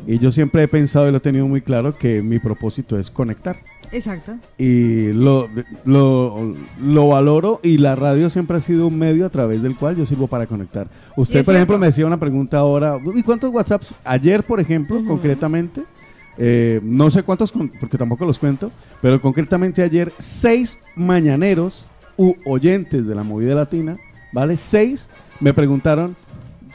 Y 0.07 0.19
yo 0.19 0.31
siempre 0.31 0.63
he 0.63 0.69
pensado 0.69 1.09
y 1.09 1.11
lo 1.11 1.19
he 1.19 1.21
tenido 1.21 1.47
muy 1.47 1.61
claro 1.61 1.97
que 1.97 2.23
mi 2.23 2.39
propósito 2.39 2.99
es 2.99 3.11
conectar. 3.11 3.57
Exacto. 3.93 4.37
Y 4.59 5.13
lo, 5.13 5.49
lo, 5.85 6.55
lo 6.83 7.09
valoro 7.09 7.61
y 7.63 7.79
la 7.79 7.97
radio 7.97 8.31
siempre 8.31 8.57
ha 8.57 8.61
sido 8.61 8.87
un 8.87 8.99
medio 8.99 9.27
a 9.27 9.31
través 9.31 9.63
del 9.63 9.77
cual 9.77 9.97
yo 9.97 10.07
sirvo 10.07 10.27
para 10.27 10.47
conectar. 10.47 10.89
Usted, 11.17 11.45
por 11.45 11.55
ejemplo, 11.55 11.79
me 11.79 11.87
decía 11.87 12.07
una 12.07 12.21
pregunta 12.21 12.59
ahora, 12.59 12.99
¿y 13.15 13.23
cuántos 13.23 13.53
WhatsApps? 13.53 13.95
Ayer, 14.05 14.43
por 14.43 14.61
ejemplo, 14.61 15.03
concretamente, 15.07 15.83
eh, 16.37 16.81
no 16.83 17.11
sé 17.11 17.23
cuántos, 17.23 17.53
porque 17.53 17.99
tampoco 17.99 18.25
los 18.25 18.39
cuento, 18.39 18.71
pero 19.01 19.21
concretamente 19.21 19.83
ayer, 19.83 20.13
seis 20.19 20.79
mañaneros 20.95 21.87
u 22.17 22.35
oyentes 22.45 23.07
de 23.07 23.15
la 23.15 23.23
movida 23.23 23.55
latina, 23.55 23.97
¿vale? 24.33 24.57
Seis 24.57 25.09
me 25.41 25.55
preguntaron, 25.55 26.17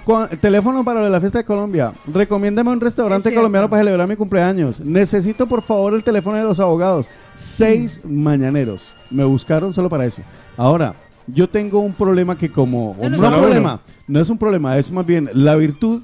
"Cu- 0.06 0.28
teléfono 0.42 0.84
para 0.84 1.10
la 1.10 1.20
fiesta 1.20 1.39
de 1.39 1.44
Colombia, 1.46 1.94
recomiéndame 2.13 2.70
un 2.72 2.78
Es 2.78 2.84
restaurante 2.84 3.34
colombiano 3.34 3.70
para 3.70 3.82
celebrar 3.82 4.08
mi 4.08 4.16
cumpleaños, 4.16 4.80
necesito 4.82 5.48
por 5.48 5.62
favor 5.62 5.94
el 5.94 6.04
teléfono 6.04 6.38
de 6.38 6.44
los 6.44 6.60
abogados. 6.60 7.08
Seis 7.36 8.02
mañaneros 8.04 8.84
me 9.10 9.24
buscaron 9.24 9.74
solo 9.74 9.89
para 9.89 10.06
eso. 10.06 10.22
Ahora, 10.58 10.94
yo 11.28 11.48
tengo 11.48 11.80
un 11.80 11.94
problema 11.94 12.38
que 12.38 12.50
como... 12.52 12.96
No, 13.02 13.10
no, 13.10 13.16
no, 13.18 13.22
no, 13.22 13.28
un 13.28 13.32
no. 13.34 13.42
problema, 13.42 13.82
no 14.08 14.20
es 14.20 14.30
un 14.30 14.38
problema, 14.38 14.78
es 14.78 14.92
más 14.92 15.06
bien 15.06 15.30
la 15.34 15.56
virtud, 15.56 16.02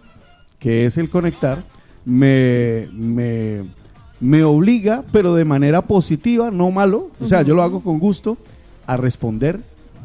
que 0.60 0.86
es 0.86 0.98
el 0.98 1.10
conectar, 1.10 1.58
me, 2.06 2.88
me, 2.94 3.66
me 4.22 4.44
obliga, 4.44 5.04
pero 5.12 5.36
de 5.36 5.44
manera 5.46 5.82
positiva, 5.82 6.52
no 6.52 6.72
malo, 6.72 7.10
o 7.22 7.26
sea, 7.28 7.42
yo 7.42 7.54
lo 7.54 7.64
hago 7.64 7.82
con 7.82 8.00
gusto, 8.00 8.38
a 8.88 8.96
responder 8.98 9.60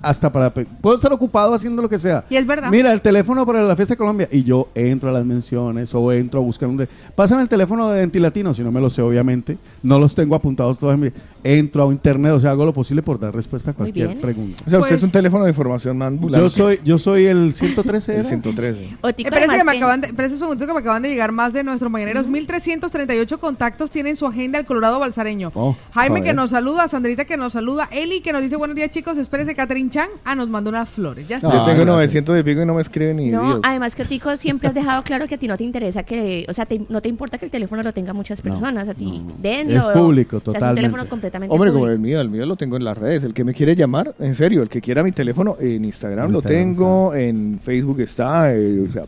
hasta 0.05 0.31
para... 0.31 0.51
Puedo 0.53 0.97
estar 0.97 1.13
ocupado 1.13 1.55
haciendo 1.55 1.81
lo 1.83 1.89
que 1.89 1.99
sea. 1.99 2.25
Y 2.31 2.37
es 2.37 2.47
verdad. 2.47 2.71
Mira, 2.71 2.93
el 2.93 3.01
teléfono 3.01 3.45
para 3.47 3.63
la 3.63 3.75
fiesta 3.77 3.95
de 3.95 3.99
Colombia. 3.99 4.29
Y 4.31 4.43
yo 4.45 4.69
entro 4.75 5.09
a 5.09 5.13
las 5.13 5.25
menciones 5.25 5.95
o 5.95 6.13
entro 6.13 6.41
a 6.41 6.43
buscar 6.43 6.69
un... 6.69 6.77
de- 6.77 6.89
Pásame 7.15 7.43
el 7.43 7.49
teléfono 7.49 7.89
de 7.91 8.01
Ventilatino, 8.01 8.53
si 8.55 8.63
no 8.63 8.71
me 8.73 8.81
lo 8.81 8.91
sé, 8.91 9.03
obviamente. 9.03 9.57
No 9.83 9.99
los 9.99 10.15
tengo 10.15 10.35
apuntados 10.35 10.79
todos. 10.79 10.95
en 10.95 11.01
mi- 11.01 11.11
entro 11.45 11.89
a 11.89 11.93
internet, 11.93 12.33
o 12.33 12.41
sea, 12.41 12.51
hago 12.53 12.65
lo 12.65 12.73
posible 12.73 13.03
por 13.03 13.21
dar 13.21 13.35
respuesta 13.35 13.71
a 13.73 13.75
cualquier 13.75 14.19
pregunta. 14.19 14.63
O 14.67 14.71
sea, 14.71 14.79
usted 14.81 14.91
Pues- 14.91 14.93
es 14.93 15.03
un 15.05 15.11
teléfono 15.11 15.45
de 15.45 15.51
información 15.51 16.03
ambulante. 16.03 16.43
Yo 16.43 16.51
soy, 16.51 16.81
yo 16.85 16.99
soy 16.99 17.27
el 17.27 17.53
113. 17.53 18.13
el 18.15 18.21
¿era? 18.21 18.29
113. 18.29 18.97
Otico, 19.03 19.29
Eh, 19.29 19.33
Espérese 19.35 19.59
que 19.59 19.65
me 19.65 19.77
acaban 19.77 20.01
de, 20.01 20.09
un 20.11 20.39
segundito 20.39 20.67
que 20.67 20.73
me 20.73 20.81
acaban 20.81 21.03
de 21.03 21.09
llegar 21.11 21.33
más 21.33 21.53
de 21.53 21.63
nuestros 21.63 21.91
mañaneros. 21.91 22.27
1338 22.27 23.39
contactos 23.39 23.91
tienen 23.91 24.17
su 24.17 24.27
agenda 24.27 24.59
el 24.59 24.65
Colorado 24.65 24.99
Balsareño. 24.99 25.53
Oh, 25.55 25.77
Jaime 25.93 26.23
que 26.23 26.33
nos 26.33 26.51
saluda, 26.51 26.89
Sandrita 26.89 27.25
que 27.27 27.37
nos 27.37 27.53
saluda, 27.53 27.89
Eli 27.93 28.21
que 28.21 28.33
nos 28.33 28.43
dice 28.43 28.57
buenos 28.57 28.75
días 28.75 28.91
chicos, 28.91 29.19
espérese 29.19 29.55
Catherine 29.55 29.91
Chan. 29.91 30.09
Ah, 30.25 30.35
nos 30.35 30.49
mandó 30.49 30.71
unas 30.71 30.89
flores. 30.89 31.29
Ya 31.29 31.37
está. 31.37 31.49
Yo 31.49 31.61
Ah, 31.63 31.65
tengo 31.67 31.85
gracias. 31.85 31.87
900 32.25 32.41
y 32.41 32.43
pico 32.43 32.63
y 32.63 32.67
no 32.67 32.75
me 32.75 32.81
escribe 32.81 33.13
ni 33.15 33.27
No, 33.31 33.45
Dios. 33.45 33.61
además 33.63 33.95
que 33.95 34.03
Otico 34.03 34.35
siempre 34.39 34.69
has 34.69 34.75
dejado 34.75 35.03
claro 35.03 35.27
que 35.29 35.35
a 35.35 35.39
ti 35.39 35.47
no 35.47 35.57
te 35.59 35.65
interesa 35.65 36.03
que, 36.05 36.47
o 36.49 36.53
sea, 36.55 36.65
te- 36.67 36.81
no 36.89 37.03
te 37.03 37.09
importa 37.11 37.37
que 37.39 37.45
el 37.45 37.51
teléfono 37.51 37.83
lo 37.83 37.93
tenga 37.93 38.13
muchas 38.15 38.41
personas, 38.41 38.89
a 38.89 38.95
ti 38.95 39.23
denlo. 39.43 39.91
Es 39.91 39.97
público, 39.99 40.37
O 40.37 40.41
sea, 40.41 40.43
es 40.43 40.49
un 40.49 40.55
totalmente. 40.55 40.81
teléfono 40.81 41.09
completamente 41.11 41.34
Hombre, 41.49 41.73
como 41.73 41.89
el 41.89 41.99
mío, 41.99 42.21
el 42.21 42.29
mío 42.29 42.47
lo 42.47 42.57
tengo 42.57 42.77
en 42.77 42.85
las 42.85 42.97
redes. 42.97 43.25
El 43.25 43.35
que 43.35 43.45
me 43.45 43.55
quiere 43.55 43.75
llamar, 43.75 44.15
en 44.19 44.35
serio, 44.35 44.63
el 44.63 44.69
que 44.69 44.81
quiera 44.81 45.03
mi 45.03 45.13
teléfono, 45.13 45.57
en 45.61 45.85
Instagram 45.85 46.31
lo 46.31 46.39
Instagram 46.39 46.63
tengo, 46.63 47.15
en 47.15 47.59
Facebook 47.61 48.01
está, 48.01 48.55
eh, 48.55 48.81
o 48.81 48.91
sea, 48.91 49.05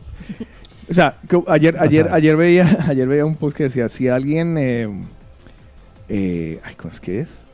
o 0.89 0.93
sea, 0.93 1.17
que 1.27 1.41
ayer, 1.47 1.77
ayer, 1.79 2.07
ayer 2.11 2.35
veía, 2.35 2.77
ayer 2.87 3.07
veía 3.07 3.25
un 3.25 3.35
post 3.35 3.57
que 3.57 3.63
decía, 3.63 3.89
si 3.89 4.07
alguien, 4.07 4.57
eh, 4.57 4.89
eh, 6.09 6.59
ay, 6.63 6.75
¿cómo 6.75 6.91
es 6.91 6.99
que 6.99 7.19
es? 7.21 7.46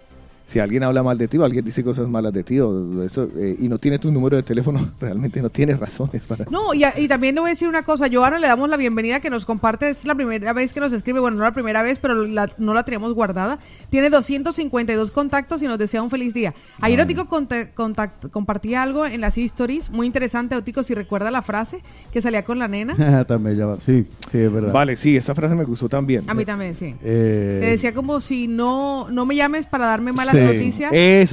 Si 0.53 0.59
alguien 0.59 0.83
habla 0.83 1.01
mal 1.01 1.17
de 1.17 1.27
ti 1.27 1.39
o 1.39 1.43
alguien 1.43 1.65
dice 1.65 1.83
cosas 1.83 2.07
malas 2.07 2.31
de 2.31 2.43
ti 2.43 2.59
o 2.59 3.01
eso, 3.03 3.27
eh, 3.37 3.57
y 3.59 3.67
no 3.67 3.79
tiene 3.79 3.97
tu 3.97 4.11
número 4.11 4.37
de 4.37 4.43
teléfono, 4.43 4.87
realmente 5.01 5.41
no 5.41 5.49
tiene 5.49 5.73
razones 5.75 6.27
para... 6.27 6.45
No, 6.51 6.75
y, 6.75 6.83
a- 6.83 6.93
y 6.99 7.07
también 7.07 7.33
le 7.33 7.41
voy 7.41 7.49
a 7.49 7.53
decir 7.53 7.67
una 7.67 7.81
cosa. 7.81 8.05
Joana 8.11 8.37
le 8.37 8.45
damos 8.45 8.69
la 8.69 8.77
bienvenida 8.77 9.19
que 9.19 9.31
nos 9.31 9.45
comparte. 9.45 9.89
Es 9.89 10.05
la 10.05 10.13
primera 10.13 10.53
vez 10.53 10.71
que 10.71 10.79
nos 10.79 10.93
escribe. 10.93 11.19
Bueno, 11.19 11.37
no 11.37 11.43
la 11.43 11.53
primera 11.53 11.81
vez, 11.81 11.97
pero 11.97 12.23
la- 12.27 12.51
no 12.59 12.75
la 12.75 12.83
teníamos 12.83 13.15
guardada. 13.15 13.57
Tiene 13.89 14.11
252 14.11 15.09
contactos 15.09 15.63
y 15.63 15.65
nos 15.67 15.79
desea 15.79 16.03
un 16.03 16.11
feliz 16.11 16.35
día. 16.35 16.53
Ayer 16.81 17.01
Otico 17.01 17.25
conte- 17.27 17.73
contact- 17.73 18.29
compartía 18.29 18.83
algo 18.83 19.07
en 19.07 19.21
las 19.21 19.35
stories. 19.39 19.89
Muy 19.89 20.05
interesante, 20.05 20.55
Otico, 20.55 20.83
si 20.83 20.93
recuerda 20.93 21.31
la 21.31 21.41
frase 21.41 21.79
que 22.11 22.21
salía 22.21 22.45
con 22.45 22.59
la 22.59 22.67
nena. 22.67 23.25
También 23.27 23.57
ya 23.57 23.65
va. 23.65 23.77
Sí, 23.81 24.05
sí, 24.31 24.37
es 24.37 24.53
verdad. 24.53 24.71
Vale, 24.71 24.97
sí, 24.97 25.17
esa 25.17 25.33
frase 25.33 25.55
me 25.55 25.63
gustó 25.63 25.89
también. 25.89 26.23
A 26.29 26.35
mí 26.35 26.45
también, 26.45 26.75
sí. 26.75 26.93
Eh, 27.03 27.57
Te 27.59 27.69
decía 27.71 27.91
como 27.95 28.19
si 28.19 28.47
no, 28.47 29.07
no 29.09 29.25
me 29.25 29.35
llames 29.35 29.65
para 29.65 29.87
darme 29.87 30.11
malas 30.11 30.35
Sí. 30.35 30.42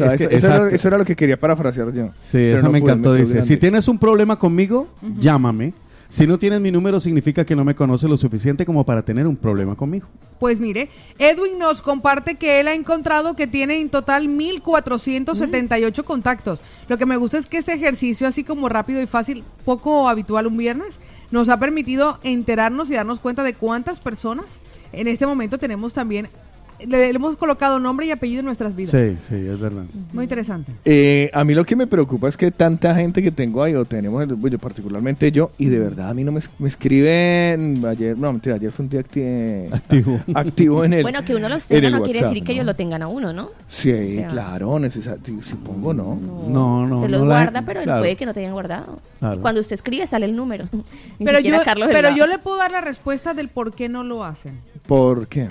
Es 0.06 0.18
que- 0.18 0.24
esa- 0.24 0.36
eso, 0.36 0.46
era, 0.66 0.70
eso 0.74 0.90
lo 0.90 1.04
que 1.04 1.16
quería 1.16 1.38
parafrasear 1.38 1.92
yo. 1.92 2.10
Sí, 2.20 2.38
no 2.62 2.70
me 2.70 2.80
pude, 2.80 2.90
encantó. 2.92 3.14
Dice, 3.14 3.42
si 3.42 3.56
tienes 3.56 3.88
un 3.88 3.98
problema 3.98 4.38
conmigo, 4.38 4.88
llámame. 5.18 5.72
Si 6.08 6.26
no 6.26 6.38
tienes 6.40 6.60
mi 6.60 6.72
número, 6.72 6.98
significa 6.98 7.44
que 7.44 7.54
no 7.54 7.64
me 7.64 7.76
conoces 7.76 8.10
lo 8.10 8.16
suficiente 8.16 8.66
como 8.66 8.84
para 8.84 9.02
tener 9.02 9.28
un 9.28 9.36
problema 9.36 9.76
conmigo. 9.76 10.08
Pues 10.40 10.58
mire, 10.58 10.88
Edwin 11.20 11.56
nos 11.56 11.82
comparte 11.82 12.34
que 12.34 12.58
él 12.58 12.66
ha 12.66 12.74
encontrado 12.74 13.36
que 13.36 13.46
tiene 13.46 13.80
en 13.80 13.90
total 13.90 14.26
1478 14.26 16.04
contactos. 16.04 16.60
Lo 16.88 16.98
que 16.98 17.06
me 17.06 17.16
gusta 17.16 17.38
es 17.38 17.46
que 17.46 17.58
este 17.58 17.74
ejercicio, 17.74 18.26
así 18.26 18.42
como 18.44 18.68
rápido 18.68 19.00
y 19.00 19.06
fácil, 19.06 19.44
poco 19.64 20.08
habitual 20.08 20.46
un 20.48 20.56
viernes, 20.56 20.98
nos 21.30 21.48
ha 21.48 21.58
permitido 21.60 22.18
enterarnos 22.24 22.90
y 22.90 22.94
darnos 22.94 23.20
cuenta 23.20 23.42
de 23.44 23.54
cuántas 23.54 24.00
personas 24.00 24.46
en 24.92 25.06
este 25.06 25.26
momento 25.26 25.58
tenemos 25.58 25.92
también. 25.92 26.28
Le, 26.86 26.98
le 26.98 27.16
hemos 27.16 27.36
colocado 27.36 27.78
nombre 27.78 28.06
y 28.06 28.10
apellido 28.10 28.40
en 28.40 28.46
nuestras 28.46 28.74
vidas. 28.74 28.90
Sí, 28.90 29.16
sí, 29.28 29.34
es 29.34 29.58
verdad. 29.60 29.84
Muy 30.12 30.24
interesante. 30.24 30.72
Eh, 30.84 31.30
a 31.32 31.44
mí 31.44 31.54
lo 31.54 31.64
que 31.64 31.76
me 31.76 31.86
preocupa 31.86 32.28
es 32.28 32.36
que 32.36 32.50
tanta 32.50 32.94
gente 32.94 33.22
que 33.22 33.30
tengo 33.30 33.62
ahí, 33.62 33.74
o 33.74 33.84
tenemos, 33.84 34.26
bueno, 34.38 34.58
particularmente 34.58 35.30
yo, 35.32 35.50
y 35.58 35.66
de 35.66 35.78
verdad 35.78 36.10
a 36.10 36.14
mí 36.14 36.24
no 36.24 36.32
me, 36.32 36.38
es- 36.38 36.50
me 36.58 36.68
escriben 36.68 37.84
ayer, 37.86 38.16
no, 38.18 38.32
mentira, 38.32 38.56
ayer 38.56 38.70
fue 38.72 38.84
un 38.84 38.90
día 38.90 39.00
acti- 39.02 39.72
Activo. 39.72 40.20
activo 40.34 40.84
en 40.84 40.92
el 40.94 41.02
Bueno, 41.02 41.24
que 41.24 41.34
uno 41.34 41.48
los 41.48 41.70
en 41.70 41.80
tenga 41.82 41.98
no 41.98 42.04
quiere 42.04 42.22
decir 42.22 42.42
que 42.42 42.48
¿no? 42.48 42.52
ellos 42.54 42.66
lo 42.66 42.74
tengan 42.76 43.02
a 43.02 43.08
uno, 43.08 43.32
¿no? 43.32 43.50
Sí, 43.66 43.90
O 43.92 44.12
sea, 44.12 44.28
claro, 44.28 44.78
necesito, 44.78 45.16
supongo, 45.42 45.92
¿no? 45.94 46.18
No, 46.48 46.86
no, 46.86 47.02
Te 47.02 47.08
los 47.08 47.20
no 47.20 47.26
la- 47.26 47.42
guarda, 47.44 47.62
pero 47.62 47.82
claro. 47.82 48.00
puede 48.02 48.16
que 48.16 48.26
no 48.26 48.34
te 48.34 48.40
hayan 48.40 48.52
guardado. 48.52 48.98
Claro. 49.18 49.36
Y 49.36 49.38
cuando 49.40 49.60
usted 49.60 49.74
escribe 49.74 50.06
sale 50.06 50.26
el 50.26 50.34
número. 50.36 50.66
Ni 51.18 51.26
Pero, 51.26 51.40
yo, 51.40 51.56
pero 51.90 52.10
yo 52.16 52.26
le 52.26 52.38
puedo 52.38 52.56
dar 52.56 52.70
la 52.70 52.80
respuesta 52.80 53.34
del 53.34 53.48
por 53.48 53.74
qué 53.74 53.88
no 53.88 54.02
lo 54.04 54.24
hacen. 54.24 54.54
¿Por 54.86 55.28
qué? 55.28 55.48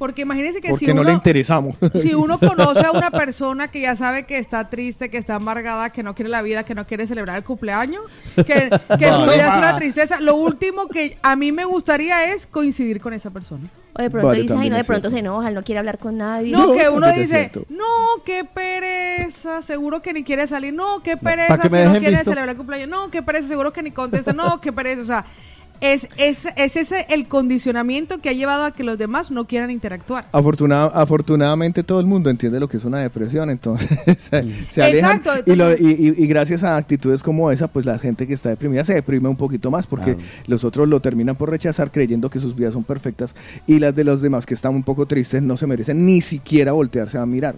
Porque 0.00 0.22
imagínense 0.22 0.62
que 0.62 0.70
Porque 0.70 0.86
si 0.86 0.94
no 0.94 1.02
uno, 1.02 1.10
le 1.10 1.12
interesamos. 1.12 1.76
si 2.00 2.14
uno 2.14 2.38
conoce 2.38 2.86
a 2.86 2.90
una 2.90 3.10
persona 3.22 3.68
que 3.70 3.82
ya 3.82 3.94
sabe 3.96 4.24
que 4.24 4.38
está 4.38 4.70
triste, 4.70 5.10
que 5.10 5.18
está 5.18 5.34
amargada, 5.34 5.90
que 5.90 6.02
no 6.02 6.14
quiere 6.14 6.30
la 6.30 6.40
vida, 6.40 6.64
que 6.64 6.74
no 6.74 6.86
quiere 6.86 7.06
celebrar 7.06 7.36
el 7.36 7.44
cumpleaños, 7.44 8.02
que, 8.34 8.70
que 8.98 9.12
su 9.12 9.22
vida 9.24 9.52
es 9.52 9.58
una 9.58 9.76
tristeza, 9.76 10.18
lo 10.18 10.36
último 10.36 10.88
que 10.88 11.18
a 11.20 11.36
mí 11.36 11.52
me 11.52 11.66
gustaría 11.66 12.32
es 12.32 12.46
coincidir 12.46 12.98
con 12.98 13.12
esa 13.12 13.28
persona. 13.28 13.68
O 13.92 14.00
de 14.00 14.08
pronto 14.08 14.28
Vale, 14.28 14.40
dice, 14.40 14.54
ay, 14.56 14.70
no, 14.70 14.76
de 14.76 14.84
pronto 14.84 15.10
cierto. 15.10 15.10
se 15.10 15.18
enoja, 15.18 15.50
no 15.50 15.62
quiere 15.62 15.80
hablar 15.80 15.98
con 15.98 16.16
nadie. 16.16 16.50
No, 16.50 16.68
No, 16.68 16.74
que 16.78 16.88
uno 16.88 17.12
dice, 17.12 17.52
no, 17.68 18.22
qué 18.24 18.44
pereza, 18.44 19.60
seguro 19.60 20.00
que 20.00 20.14
ni 20.14 20.24
quiere 20.24 20.46
salir, 20.46 20.72
no, 20.72 21.02
qué 21.02 21.18
pereza, 21.18 21.58
que 21.58 21.68
si 21.68 21.76
no 21.76 21.90
quiere 21.90 22.10
visto. 22.10 22.24
celebrar 22.24 22.48
el 22.48 22.56
cumpleaños, 22.56 22.88
no, 22.88 23.10
qué 23.10 23.22
pereza, 23.22 23.48
seguro 23.48 23.70
que 23.70 23.82
ni 23.82 23.90
contesta, 23.90 24.32
no, 24.32 24.62
qué 24.62 24.72
pereza, 24.72 25.02
o 25.02 25.04
sea, 25.04 25.26
es, 25.80 26.08
es, 26.16 26.46
es 26.56 26.76
ese 26.76 27.06
el 27.08 27.26
condicionamiento 27.26 28.18
que 28.20 28.28
ha 28.28 28.32
llevado 28.32 28.64
a 28.64 28.70
que 28.72 28.84
los 28.84 28.98
demás 28.98 29.30
no 29.30 29.46
quieran 29.46 29.70
interactuar. 29.70 30.26
Afortuna- 30.32 30.90
afortunadamente 30.92 31.82
todo 31.82 32.00
el 32.00 32.06
mundo 32.06 32.30
entiende 32.30 32.60
lo 32.60 32.68
que 32.68 32.76
es 32.76 32.84
una 32.84 32.98
depresión, 32.98 33.50
entonces 33.50 33.88
se, 34.18 34.44
se 34.68 34.82
alejan. 34.82 35.16
Exacto, 35.18 35.50
y, 35.50 35.56
lo- 35.56 35.72
y- 35.72 35.96
y- 36.16 36.22
y 36.24 36.26
gracias 36.26 36.64
a 36.64 36.76
actitudes 36.76 37.22
como 37.22 37.50
esa, 37.50 37.68
pues 37.68 37.86
la 37.86 37.98
gente 37.98 38.26
que 38.26 38.34
está 38.34 38.48
deprimida 38.50 38.84
se 38.84 38.94
deprime 38.94 39.28
un 39.28 39.36
poquito 39.36 39.70
más 39.70 39.86
porque 39.86 40.14
Claro. 40.14 40.20
los 40.46 40.64
otros 40.64 40.88
lo 40.88 41.00
terminan 41.00 41.36
por 41.36 41.50
rechazar 41.50 41.90
creyendo 41.90 42.30
que 42.30 42.40
sus 42.40 42.54
vidas 42.56 42.72
son 42.74 42.84
perfectas 42.84 43.34
y 43.66 43.78
las 43.78 43.94
de 43.94 44.04
los 44.04 44.20
demás 44.22 44.46
que 44.46 44.54
están 44.54 44.74
un 44.74 44.82
poco 44.82 45.06
tristes 45.06 45.42
no 45.42 45.56
se 45.56 45.66
merecen 45.66 46.04
ni 46.06 46.20
siquiera 46.20 46.72
voltearse 46.72 47.18
a 47.18 47.26
mirar. 47.26 47.56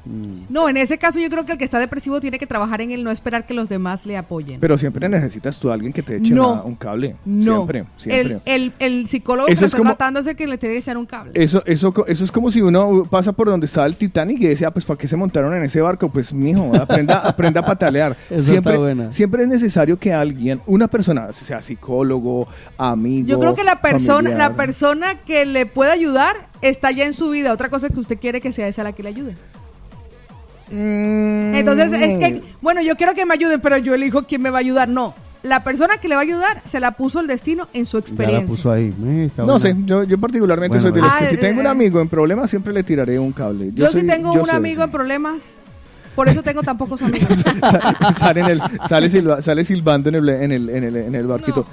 No, 0.49 0.69
en 0.69 0.77
ese 0.77 0.99
caso 0.99 1.19
yo 1.21 1.29
creo 1.31 1.45
que 1.47 1.53
el 1.53 1.59
que 1.59 1.65
está 1.65 1.79
depresivo 1.79 2.21
tiene 2.21 2.39
que 2.39 2.47
trabajar 2.47 2.81
en 2.81 2.91
el 2.91 3.05
no 3.05 3.11
esperar 3.11 3.47
que 3.47 3.55
los 3.55 3.69
demás 3.69 4.07
le 4.07 4.17
apoyen. 4.17 4.61
Pero 4.61 4.77
siempre 4.79 5.09
necesitas 5.09 5.59
tú 5.59 5.71
a 5.71 5.75
alguien 5.75 5.93
que 5.93 6.03
te 6.03 6.17
eche 6.17 6.35
No. 6.35 6.53
una- 6.53 6.63
un 6.63 6.75
cable. 6.75 7.17
no, 7.25 7.43
Siempre, 7.43 7.85
siempre. 7.97 8.12
El, 8.21 8.41
el, 8.45 8.73
el 8.79 9.09
psicólogo 9.09 9.49
Eso 9.49 9.61
que 9.61 9.67
es 9.67 9.73
está 9.75 9.79
como- 9.79 9.91
el 10.31 10.37
que 10.37 10.47
le 10.47 10.59
tiene 10.59 10.75
que 10.75 10.81
echar 10.81 10.97
un 10.97 11.07
cable. 11.07 11.33
Eso, 11.35 11.63
eso, 11.67 11.93
eso 12.07 12.25
es 12.25 12.31
como 12.33 12.51
si 12.51 12.61
uno 12.63 13.05
pasa 13.11 13.33
por 13.33 13.49
donde 13.49 13.67
estaba 13.67 13.87
el 13.87 13.97
Titanic 13.97 14.41
y 14.43 14.47
decía, 14.47 14.71
pues, 14.71 14.85
¿para 14.85 14.99
qué 14.99 15.09
se 15.09 15.17
montaron 15.17 15.55
en 15.55 15.63
ese 15.65 15.81
barco? 15.81 16.09
Pues, 16.11 16.33
mijo, 16.33 16.73
aprenda, 16.75 17.19
aprenda 17.29 17.61
a 17.61 17.65
patalear. 17.65 18.17
Esa 18.31 18.51
siempre, 18.53 18.73
está 18.73 18.81
buena. 18.81 19.13
siempre 19.13 19.43
es 19.43 19.49
necesario 19.49 19.99
que 19.99 20.13
alguien, 20.13 20.61
una 20.67 20.89
persona, 20.89 21.33
sea 21.33 21.63
psicólogo, 21.63 22.49
amigo. 22.79 23.27
Yo 23.27 23.41
creo 23.41 23.55
que 23.55 23.65
la 23.65 23.81
persona, 23.81 24.31
familiar, 24.31 24.51
la 24.51 24.57
persona 24.57 25.15
que 25.21 25.47
le 25.47 25.67
puede 25.67 25.91
ayudar 25.93 26.49
está 26.61 26.91
ya 26.91 27.05
en 27.07 27.15
su 27.15 27.31
vida. 27.31 27.53
Otra 27.53 27.69
cosa 27.69 27.87
es 27.89 27.93
que 27.93 28.01
usted 28.01 28.19
quiere 28.19 28.41
que 28.41 28.53
sea 28.53 28.69
esa 28.69 28.83
la 28.83 28.93
que 28.93 29.03
le 29.03 29.09
ayude. 29.11 29.37
Mm, 30.71 31.55
Entonces 31.55 31.93
es 31.93 32.19
que, 32.19 32.43
bueno, 32.63 32.81
yo 32.83 32.97
quiero 32.97 33.15
que 33.15 33.27
me 33.27 33.35
ayuden, 33.35 33.61
pero 33.61 33.77
yo 33.79 33.95
elijo 33.95 34.23
quién 34.27 34.41
me 34.43 34.51
va 34.51 34.59
a 34.59 34.61
ayudar. 34.61 34.89
No, 34.89 35.15
la 35.43 35.65
persona 35.65 35.97
que 35.99 36.07
le 36.09 36.15
va 36.15 36.21
a 36.21 36.25
ayudar 36.25 36.63
se 36.71 36.79
la 36.81 36.93
puso 36.93 37.19
el 37.21 37.27
destino 37.27 37.67
en 37.73 37.85
su 37.87 37.99
Ya 37.99 38.05
la 38.05 38.09
experiencia. 38.09 38.47
puso 38.47 38.71
ahí. 38.71 38.95
Eh, 39.05 39.25
está 39.27 39.43
No 39.43 39.59
buena. 39.59 39.61
sé, 39.61 39.77
yo, 39.85 40.05
yo 40.05 40.19
particularmente 40.19 40.79
Bueno, 40.79 40.89
soy 40.89 40.93
de 40.95 41.01
los 41.03 41.13
Ah, 41.13 41.19
que 41.19 41.27
si 41.27 41.35
eh, 41.35 41.39
tengo 41.39 41.61
un 41.61 41.67
amigo 41.67 42.01
en 42.01 42.09
problemas 42.09 42.49
siempre 42.49 42.73
le 42.73 42.83
tiraré 42.83 43.19
un 43.19 43.33
cable. 43.33 43.71
Yo, 43.75 43.91
soy- 43.91 44.03
sí 44.03 44.07
tengo 44.07 44.33
yo 44.35 44.43
un 44.43 44.51
amigo 44.51 44.85
en 44.85 44.91
problemas, 44.91 45.37
por 46.15 46.29
eso 46.29 46.43
tengo 46.43 46.63
tan 46.63 46.79
pocos 46.79 47.03
amigos. 47.03 47.29
sale, 48.19 48.41
en 48.41 48.47
el, 48.47 48.63
sale, 48.89 49.09
silba- 49.09 49.41
sale 49.41 49.65
silbando 49.65 50.09
en 50.11 50.15
el, 50.17 50.29
en 50.29 50.53
el, 50.53 50.69
en 50.71 50.85
el, 50.85 50.97
en 50.97 51.15
el 51.15 51.27
barquito. 51.27 51.67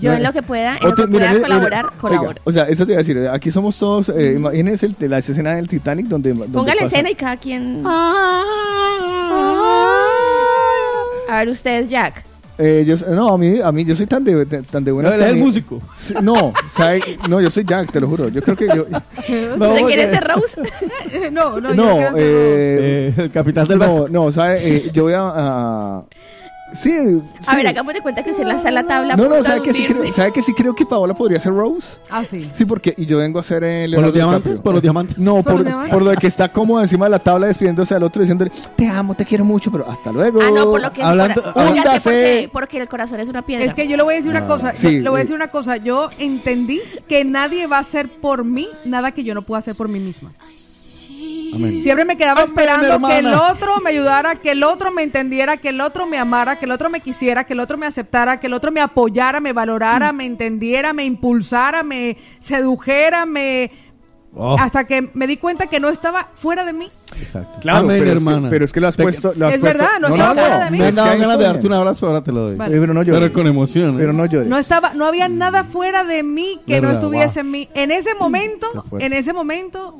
Yo 0.00 0.10
No, 0.10 0.16
en 0.16 0.22
lo 0.24 0.32
que 0.32 0.42
pueda, 0.42 0.76
en 0.76 0.88
lo 0.88 0.94
que 0.94 1.06
mira, 1.06 1.26
pueda 1.30 1.32
mira, 1.32 1.38
mira, 1.38 1.42
colaborar, 1.48 1.84
oiga, 1.86 1.98
colaboro. 2.00 2.40
o 2.44 2.52
sea, 2.52 2.64
eso 2.64 2.84
te 2.84 2.92
iba 2.92 2.98
a 2.98 3.02
decir, 3.04 3.28
aquí 3.32 3.50
somos 3.50 3.78
todos, 3.78 4.08
eh, 4.10 4.34
imagínense 4.36 4.86
el- 4.98 5.10
la 5.10 5.18
escena 5.18 5.54
del 5.54 5.68
Titanic 5.68 6.06
donde... 6.06 6.34
donde 6.34 6.48
Póngale 6.48 6.80
pasa- 6.82 6.86
escena 6.96 7.10
y 7.10 7.14
cada 7.14 7.36
quien... 7.38 7.82
A 11.28 11.38
ver, 11.38 11.48
ustedes, 11.48 11.88
Jack. 11.88 12.24
Eh, 12.58 12.84
yo, 12.86 12.96
no, 13.14 13.34
a 13.34 13.38
mí, 13.38 13.60
a 13.62 13.70
mí 13.70 13.84
yo 13.84 13.94
soy 13.94 14.06
tan 14.06 14.24
de, 14.24 14.44
de- 14.46 14.62
tan 14.62 14.82
de 14.82 14.90
buenas 14.90 15.12
No, 15.12 15.16
él 15.16 15.20
es 15.20 15.26
que 15.26 15.30
a 15.32 15.36
el 15.36 15.42
músico. 15.44 15.82
Sí, 15.94 16.14
No, 16.22 16.54
¿sabe? 16.72 17.00
no, 17.28 17.40
yo 17.40 17.50
soy 17.50 17.64
Jack, 17.66 17.92
te 17.92 18.00
lo 18.00 18.08
juro. 18.08 18.28
Yo 18.28 18.40
creo 18.42 18.56
que 18.56 18.66
yo... 18.68 18.86
No, 19.58 19.66
¿Usted 19.66 19.80
porque- 19.80 19.84
quiere 19.94 20.10
ser 20.10 20.24
Rose? 20.28 21.30
no, 21.32 21.60
no, 21.60 21.68
yo 21.70 21.74
No, 21.74 21.84
no 21.84 21.96
quiero 21.96 22.14
ser 22.14 22.22
eh, 22.24 23.08
Eh, 23.08 23.14
el 23.18 23.30
capitán 23.30 23.68
del 23.68 23.78
barco. 23.78 24.08
no, 24.10 24.24
no, 24.26 24.32
¿sabe? 24.32 24.60
Eh, 24.76 24.90
yo 24.92 25.02
voy 25.04 25.12
a... 25.12 25.20
a- 25.22 26.02
sí, 26.72 26.90
sí. 26.90 27.46
A 27.46 27.56
ver, 27.56 27.66
hagamos 27.66 27.94
de 27.94 28.00
cuenta 28.00 28.22
que 28.22 28.30
usted 28.30 28.44
lanza 28.44 28.70
la 28.70 28.86
tabla 28.86 29.16
No, 29.16 29.28
no, 29.28 29.42
¿sabe 29.42 29.62
que, 29.62 29.72
sí 29.72 29.84
creo, 29.84 29.98
hundirse. 29.98 30.16
¿sabe 30.16 30.32
que 30.32 30.42
sí 30.42 30.52
creo 30.54 30.74
que 30.74 30.86
Paola 30.86 31.14
podría 31.14 31.40
ser 31.40 31.52
Rose? 31.52 31.98
Ah, 32.10 32.24
sí. 32.24 32.48
Sí, 32.52 32.64
porque... 32.64 32.94
Y 32.96 33.06
yo 33.06 33.18
vengo 33.18 33.38
a 33.38 33.42
ser 33.42 33.64
el... 33.64 33.94
¿Por 33.94 34.04
los 34.04 34.14
diamantes? 34.14 34.60
¿Por 34.60 34.74
los 34.74 34.82
diamantes? 34.82 35.18
No, 35.18 35.42
¿Por 35.42 35.64
por, 35.64 36.02
lo 36.02 36.10
de 36.10 36.16
que 36.16 36.26
está 36.26 36.50
cómodo 36.50 36.82
encima 36.82 37.06
de 37.06 37.10
la 37.10 37.18
tabla 37.18 37.46
despidiéndose 37.46 37.94
al 37.94 38.02
otro 38.02 38.22
diciéndole, 38.22 38.50
te 38.76 38.88
amo, 38.88 39.14
te 39.14 39.24
quiero 39.24 39.44
mucho, 39.44 39.70
pero 39.70 39.88
hasta 39.88 40.12
luego. 40.12 40.40
Ah, 40.42 40.50
no, 40.50 40.70
por 40.70 40.80
lo 40.80 40.92
que 40.92 41.00
es 41.00 41.06
Hablando- 41.06 41.42
qué, 42.04 42.50
porque 42.52 42.78
el 42.78 42.88
corazón 42.88 43.20
es 43.20 43.28
una 43.28 43.42
piedra. 43.42 43.64
Es 43.64 43.74
que 43.74 43.88
yo 43.88 43.96
le 43.96 44.02
voy 44.02 44.14
a 44.14 44.16
decir 44.16 44.30
una 44.30 44.46
cosa, 44.46 44.74
sí, 44.74 44.96
yo 44.96 45.00
le 45.02 45.10
voy 45.10 45.18
a 45.18 45.20
eh. 45.20 45.24
decir 45.24 45.36
una 45.36 45.48
cosa, 45.48 45.76
yo 45.76 46.10
entendí 46.18 46.80
que 47.08 47.24
nadie 47.24 47.66
va 47.66 47.78
a 47.78 47.80
hacer 47.80 48.08
por 48.08 48.44
mí 48.44 48.68
nada 48.84 49.12
que 49.12 49.24
yo 49.24 49.34
no 49.34 49.42
pueda 49.42 49.60
hacer 49.60 49.74
por 49.74 49.88
mí 49.88 50.00
misma. 50.00 50.32
Amén. 51.54 51.82
Siempre 51.82 52.04
me 52.04 52.16
quedaba 52.16 52.42
Amén, 52.42 52.54
esperando 52.56 53.06
que 53.08 53.18
el 53.18 53.26
otro 53.34 53.80
me 53.80 53.90
ayudara, 53.90 54.36
que 54.36 54.50
el 54.52 54.62
otro 54.64 54.90
me 54.90 55.02
entendiera, 55.02 55.56
que 55.56 55.68
el 55.70 55.80
otro 55.80 56.06
me 56.06 56.18
amara, 56.18 56.58
que 56.58 56.64
el 56.64 56.72
otro 56.72 56.90
me 56.90 57.00
quisiera, 57.00 57.44
que 57.44 57.52
el 57.54 57.60
otro 57.60 57.76
me 57.78 57.86
aceptara, 57.86 58.38
que 58.40 58.46
el 58.46 58.54
otro 58.54 58.70
me 58.72 58.80
apoyara, 58.80 59.40
me 59.40 59.52
valorara, 59.52 60.12
me 60.12 60.26
entendiera, 60.26 60.92
me 60.92 61.04
impulsara, 61.04 61.82
me 61.82 62.16
sedujera, 62.40 63.26
me... 63.26 63.70
Oh, 64.38 64.54
hasta 64.58 64.84
que 64.84 65.08
me 65.14 65.26
di 65.26 65.38
cuenta 65.38 65.66
que 65.66 65.80
no 65.80 65.88
estaba 65.88 66.28
fuera 66.34 66.62
de 66.66 66.74
mí. 66.74 66.90
exacto. 67.18 67.58
Claro, 67.60 67.78
Amén, 67.78 67.96
pero, 68.00 68.10
es 68.10 68.16
hermana. 68.18 68.42
que, 68.42 68.50
pero 68.50 68.64
es 68.66 68.72
que 68.74 68.80
lo 68.82 68.88
has 68.88 68.94
Te- 68.98 69.02
puesto. 69.02 69.32
Lo 69.34 69.46
has 69.46 69.54
Es 69.54 69.60
puesto- 69.60 69.78
verdad, 69.82 69.98
no 69.98 70.08
estaba 70.08 70.34
fuera 70.34 70.64
de 70.66 70.70
mí. 70.70 70.78
Me 70.78 70.88
es 70.90 70.94
dado 70.94 71.18
ganas 71.18 71.38
de 71.38 71.44
darte 71.44 71.66
un 71.66 71.72
abrazo, 71.72 72.06
ahora 72.06 72.22
te 72.22 72.32
lo 72.32 72.40
doy. 72.42 72.56
Vale. 72.56 72.76
Eh, 72.76 72.80
pero 72.80 72.92
no 72.92 73.02
llores. 73.02 73.22
Pero 73.22 73.32
con 73.32 73.46
emoción. 73.46 73.94
¿eh? 73.94 73.98
Pero 73.98 74.12
no 74.12 74.26
llores. 74.26 74.46
No 74.46 74.58
estaba, 74.58 74.92
no 74.92 75.06
había 75.06 75.26
nada 75.30 75.64
fuera 75.64 76.04
de 76.04 76.22
mí 76.22 76.60
que 76.66 76.82
no 76.82 76.90
estuviese 76.90 77.40
wow. 77.40 77.46
en 77.46 77.50
mí. 77.50 77.68
En 77.72 77.90
ese 77.90 78.14
momento, 78.14 78.66
en 78.98 79.14
ese 79.14 79.32
momento, 79.32 79.98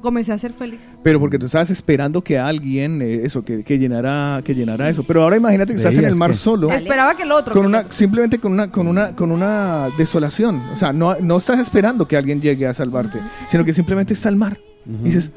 comencé 0.00 0.32
a 0.32 0.38
ser 0.38 0.52
feliz. 0.52 0.80
Pero 1.02 1.18
porque 1.20 1.38
tú 1.38 1.46
estabas 1.46 1.70
esperando 1.70 2.22
que 2.22 2.38
alguien, 2.38 3.00
eh, 3.02 3.22
eso, 3.24 3.44
que, 3.44 3.62
que 3.64 3.78
llenara, 3.78 4.40
que 4.44 4.54
llenara 4.54 4.88
eso. 4.88 5.02
Pero 5.04 5.22
ahora 5.22 5.36
imagínate 5.36 5.72
que 5.72 5.78
estás 5.78 5.96
en 5.96 6.04
el 6.04 6.16
mar 6.16 6.30
que- 6.30 6.36
solo. 6.36 6.70
Esperaba 6.70 7.14
que 7.14 7.22
el 7.24 7.32
otro. 7.32 7.52
Con 7.52 7.62
que 7.62 7.66
el 7.66 7.68
una, 7.68 7.78
otro. 7.80 7.92
simplemente 7.92 8.38
con 8.38 8.52
una, 8.52 8.70
con 8.70 8.86
una, 8.86 9.14
con 9.16 9.30
una 9.32 9.88
desolación. 9.98 10.60
O 10.72 10.76
sea, 10.76 10.92
no, 10.92 11.16
no 11.20 11.36
estás 11.38 11.58
esperando 11.58 12.06
que 12.06 12.16
alguien 12.16 12.40
llegue 12.40 12.66
a 12.66 12.74
salvarte, 12.74 13.18
sino 13.48 13.64
que 13.64 13.72
simplemente 13.72 14.14
está 14.14 14.28
el 14.28 14.36
mar. 14.36 14.58
Y 14.86 15.04
dices, 15.04 15.30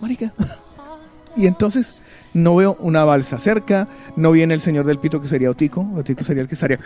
marica. 0.00 0.32
Y 1.36 1.48
entonces 1.48 1.96
no 2.32 2.54
veo 2.54 2.76
una 2.78 3.04
balsa 3.04 3.40
cerca, 3.40 3.88
no 4.14 4.30
viene 4.30 4.54
el 4.54 4.60
señor 4.60 4.86
del 4.86 5.00
pito 5.00 5.20
que 5.20 5.26
sería 5.26 5.50
Otico. 5.50 5.80
Otico 5.96 6.22
sería 6.22 6.42
el 6.42 6.48
que 6.48 6.54
estaría. 6.54 6.78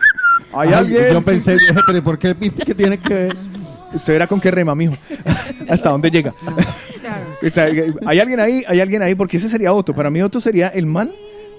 ¿Hay 0.53 0.69
Ay, 0.69 0.73
alguien? 0.73 1.13
Yo 1.13 1.21
pensé, 1.23 1.53
dije, 1.53 1.75
pero 1.85 2.03
¿por 2.03 2.17
qué 2.17 2.35
que 2.35 2.73
tiene 2.73 2.97
que 2.97 3.13
ver? 3.13 3.35
Usted 3.93 4.13
verá 4.13 4.27
con 4.27 4.39
qué 4.39 4.51
rema, 4.51 4.75
mijo. 4.75 4.95
¿Hasta 5.69 5.89
dónde 5.89 6.11
llega? 6.11 6.33
Sea, 7.51 7.69
hay 8.05 8.19
alguien 8.19 8.39
ahí, 8.39 8.63
hay 8.67 8.79
alguien 8.81 9.01
ahí, 9.01 9.15
porque 9.15 9.37
ese 9.37 9.49
sería 9.49 9.73
Otto. 9.73 9.93
Para 9.95 10.09
mí 10.09 10.21
Otto 10.21 10.39
sería 10.41 10.67
el 10.67 10.85
man 10.85 11.11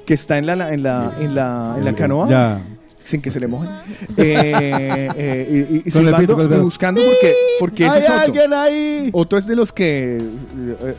que 0.07 0.15
está 0.15 0.39
en 0.39 0.47
la, 0.47 0.53
en 0.73 0.83
la, 0.83 1.13
en 1.21 1.35
la, 1.35 1.75
en 1.79 1.85
la 1.85 1.95
canoa. 1.95 2.29
Ya. 2.29 2.61
sin 3.03 3.21
que 3.21 3.31
se 3.31 3.41
le 3.41 3.49
mojen. 3.49 3.71
Eh, 4.17 5.09
eh, 5.17 5.67
y- 5.85 5.89
y, 5.89 5.91
silbando 5.91 6.19
pito, 6.19 6.35
con 6.35 6.43
el 6.43 6.49
y 6.49 6.55
dedo. 6.55 6.63
buscando 6.65 7.01
porque, 7.05 7.35
porque 7.59 7.87
ese 7.87 7.97
¡Hay 7.97 8.03
es 8.05 8.09
Otto. 8.11 8.21
alguien 8.21 8.53
ahí! 8.55 9.11
Otto 9.13 9.37
es 9.37 9.47
de 9.47 9.57
los 9.57 9.73
que 9.73 10.19
eh, 10.19 10.95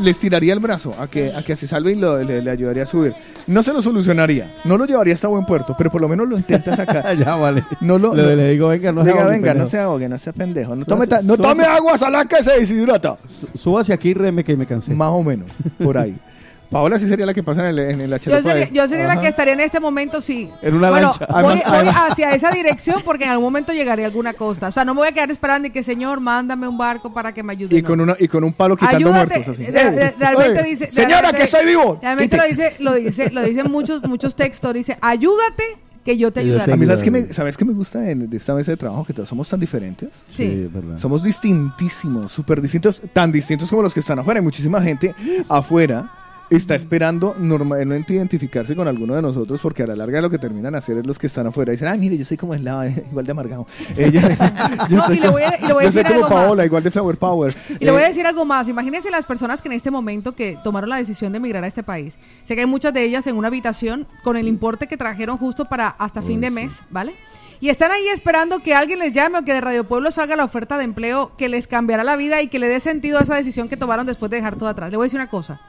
les 0.00 0.18
tiraría 0.18 0.52
el 0.52 0.60
brazo 0.60 0.94
a 0.98 1.06
que, 1.08 1.32
a 1.34 1.42
que 1.42 1.56
se 1.56 1.66
salve 1.66 1.92
y 1.92 1.94
lo- 1.96 2.22
le, 2.22 2.42
le 2.42 2.50
ayudaría 2.50 2.84
a 2.84 2.86
subir. 2.86 3.14
No 3.46 3.62
se 3.62 3.72
lo 3.72 3.82
solucionaría, 3.82 4.54
no 4.64 4.76
lo 4.78 4.86
llevaría 4.86 5.14
hasta 5.14 5.28
buen 5.28 5.44
puerto, 5.44 5.74
pero 5.76 5.90
por 5.90 6.00
lo 6.00 6.08
menos 6.08 6.28
lo 6.28 6.36
intenta 6.36 6.74
sacar. 6.76 7.16
ya, 7.18 7.34
vale. 7.36 7.64
No 7.80 7.98
lo, 7.98 8.14
Le, 8.14 8.36
le 8.36 8.50
digo, 8.50 8.68
venga, 8.68 8.92
no 8.92 9.02
se 9.04 9.10
ahogue, 9.10 9.30
venga, 9.30 9.54
no 9.54 9.66
se 9.66 9.78
ahogue, 9.78 10.08
no 10.08 10.18
sea 10.18 10.32
pendejo. 10.32 10.76
No 10.76 10.84
Suba- 10.84 11.06
tome, 11.06 11.06
no 11.24 11.36
suba- 11.36 11.48
tome 11.50 11.64
agua 11.64 11.98
salada 11.98 12.24
que 12.26 12.42
se 12.42 12.58
deshidrata. 12.58 13.18
Su- 13.26 13.48
Súbase 13.58 13.92
aquí 13.92 14.10
y 14.10 14.14
reme 14.14 14.44
que 14.44 14.56
me 14.56 14.66
cansé. 14.66 14.92
Más 14.94 15.10
o 15.10 15.22
menos, 15.22 15.50
por 15.82 15.98
ahí. 15.98 16.16
Paola 16.70 16.98
sí 17.00 17.08
sería 17.08 17.26
la 17.26 17.34
que 17.34 17.42
pasa 17.42 17.68
en, 17.68 17.78
el, 17.78 17.78
en 18.00 18.10
la 18.10 18.16
Yo 18.18 18.30
chalupa 18.30 18.50
sería, 18.50 18.66
de- 18.66 18.72
yo 18.72 18.86
sería 18.88 19.06
la 19.06 19.20
que 19.20 19.26
estaría 19.28 19.54
en 19.54 19.60
este 19.60 19.80
momento, 19.80 20.20
sí. 20.20 20.48
En 20.62 20.76
una 20.76 20.90
bueno, 20.90 21.08
lancha. 21.08 21.26
voy, 21.26 21.36
Además- 21.36 21.62
voy 21.66 21.74
además- 21.76 21.96
hacia 22.12 22.30
esa 22.30 22.50
dirección 22.52 23.02
porque 23.04 23.24
en 23.24 23.30
algún 23.30 23.44
momento 23.44 23.72
llegaré 23.72 24.04
a 24.04 24.06
alguna 24.06 24.34
costa. 24.34 24.68
O 24.68 24.70
sea, 24.70 24.84
no 24.84 24.94
me 24.94 25.00
voy 25.00 25.08
a 25.08 25.12
quedar 25.12 25.30
esperando 25.32 25.66
y 25.66 25.72
que, 25.72 25.82
señor, 25.82 26.20
mándame 26.20 26.68
un 26.68 26.78
barco 26.78 27.12
para 27.12 27.32
que 27.32 27.42
me 27.42 27.52
ayude. 27.54 27.76
Y 27.76 27.82
no. 27.82 27.88
con, 27.88 28.00
una, 28.00 28.16
y 28.18 28.28
con 28.28 28.44
un 28.44 28.52
palo 28.52 28.76
quitando 28.76 28.96
Ayúdate. 29.08 29.34
muertos 29.34 29.48
así. 29.58 29.66
Re- 29.66 29.90
re- 29.90 30.14
realmente 30.18 30.60
Oye, 30.60 30.70
dice. 30.70 30.92
Señora, 30.92 31.20
realmente- 31.22 31.36
que 31.38 31.42
estoy 31.44 31.66
vivo. 31.66 31.98
Realmente 32.00 32.36
lo 32.36 32.44
dice, 32.44 32.76
lo 32.78 32.94
dice, 32.94 33.30
lo 33.30 33.42
dicen 33.42 33.70
muchos, 33.70 34.02
muchos 34.08 34.36
textos. 34.36 34.72
Dice, 34.72 34.96
ayúdate 35.00 35.64
que 36.04 36.16
yo 36.16 36.30
te 36.30 36.34
te 36.34 36.40
A 36.40 36.42
ayudaré. 36.52 36.76
mí, 36.76 36.86
¿sabes 36.86 37.02
qué, 37.02 37.10
me, 37.10 37.32
¿sabes 37.32 37.56
qué 37.56 37.64
me 37.64 37.72
gusta 37.72 37.98
de, 37.98 38.14
de 38.14 38.36
esta 38.36 38.54
mesa 38.54 38.70
de 38.70 38.76
trabajo? 38.76 39.04
Que 39.04 39.12
todos 39.12 39.28
somos 39.28 39.48
tan 39.48 39.58
diferentes. 39.60 40.24
Sí. 40.28 40.44
es 40.44 40.72
verdad. 40.72 40.96
Somos 40.96 41.22
distintísimos, 41.24 42.30
súper 42.32 42.60
distintos, 42.62 43.02
tan 43.12 43.30
distintos 43.32 43.68
como 43.68 43.82
los 43.82 43.92
que 43.92 44.00
están 44.00 44.18
afuera. 44.20 44.38
Hay 44.38 44.44
muchísima 44.44 44.80
gente 44.80 45.14
afuera 45.48 46.10
está 46.50 46.74
esperando 46.74 47.34
normalmente 47.38 48.12
identificarse 48.12 48.74
con 48.74 48.88
alguno 48.88 49.14
de 49.14 49.22
nosotros 49.22 49.60
porque 49.62 49.84
a 49.84 49.86
la 49.86 49.94
larga 49.96 50.20
lo 50.20 50.28
que 50.30 50.38
terminan 50.38 50.74
a 50.74 50.78
hacer 50.78 50.98
es 50.98 51.06
los 51.06 51.18
que 51.18 51.28
están 51.28 51.46
afuera. 51.46 51.70
Dicen, 51.70 51.88
ay, 51.88 51.98
mire, 51.98 52.18
yo 52.18 52.24
soy 52.24 52.36
como 52.36 52.54
el 52.54 52.64
lado, 52.64 52.84
igual 53.10 53.24
de 53.24 53.30
amargado. 53.32 53.66
Eh, 53.96 54.10
yo, 54.12 54.20
yo 54.90 54.96
No, 54.96 55.02
soy, 55.06 55.18
y 55.18 55.20
le 55.20 55.28
voy 55.28 55.42
a- 55.42 55.56
y 55.62 55.66
le 55.66 55.72
voy 55.72 55.84
a 55.84 55.86
yo 55.86 55.92
soy 55.92 56.02
decir 56.02 56.16
como 56.16 56.26
algo 56.26 56.36
más. 56.36 56.44
Paola, 56.46 56.64
igual 56.64 56.82
de 56.82 56.90
Flower 56.90 57.16
Power. 57.16 57.54
Y 57.78 57.84
le 57.84 57.90
voy 57.92 58.02
a 58.02 58.04
Eh, 58.06 58.08
decir 58.08 58.26
algo 58.26 58.44
más. 58.44 58.66
Imagínense 58.68 59.10
las 59.10 59.26
personas 59.26 59.62
que 59.62 59.68
en 59.68 59.72
este 59.74 59.90
momento 59.90 60.34
que 60.34 60.58
tomaron 60.64 60.90
la 60.90 60.96
decisión 60.96 61.32
de 61.32 61.38
emigrar 61.38 61.62
a 61.64 61.66
este 61.68 61.82
país. 61.82 62.18
Sé 62.44 62.54
que 62.54 62.62
hay 62.62 62.66
muchas 62.66 62.92
de 62.92 63.04
ellas 63.04 63.26
en 63.26 63.36
una 63.36 63.48
habitación 63.48 64.06
con 64.24 64.36
el 64.36 64.48
importe 64.48 64.86
que 64.88 64.96
trajeron 64.96 65.38
justo 65.38 65.66
para 65.66 65.88
hasta 65.88 66.20
fin 66.22 66.40
de 66.40 66.50
mes, 66.50 66.82
¿vale? 66.90 67.14
Y 67.62 67.68
están 67.68 67.90
ahí 67.92 68.08
esperando 68.08 68.60
que 68.60 68.74
alguien 68.74 68.98
les 68.98 69.12
llame 69.12 69.38
o 69.38 69.44
que 69.44 69.52
de 69.52 69.60
Radio 69.60 69.84
Pueblo 69.84 70.10
salga 70.10 70.34
la 70.34 70.44
oferta 70.44 70.78
de 70.78 70.84
empleo 70.84 71.32
que 71.36 71.48
les 71.50 71.66
cambiará 71.66 72.02
la 72.04 72.16
vida 72.16 72.40
y 72.40 72.48
que 72.48 72.58
le 72.58 72.68
dé 72.68 72.80
sentido 72.80 73.18
a 73.18 73.22
esa 73.22 73.34
decisión 73.34 73.68
que 73.68 73.76
tomaron 73.76 74.06
después 74.06 74.30
de 74.30 74.38
dejar 74.38 74.56
todo 74.56 74.68
atrás. 74.70 74.90
Le 74.90 74.96
voy 74.96 75.04
a 75.04 75.06
decir 75.06 75.20
una 75.20 75.28
cosa. 75.28 75.60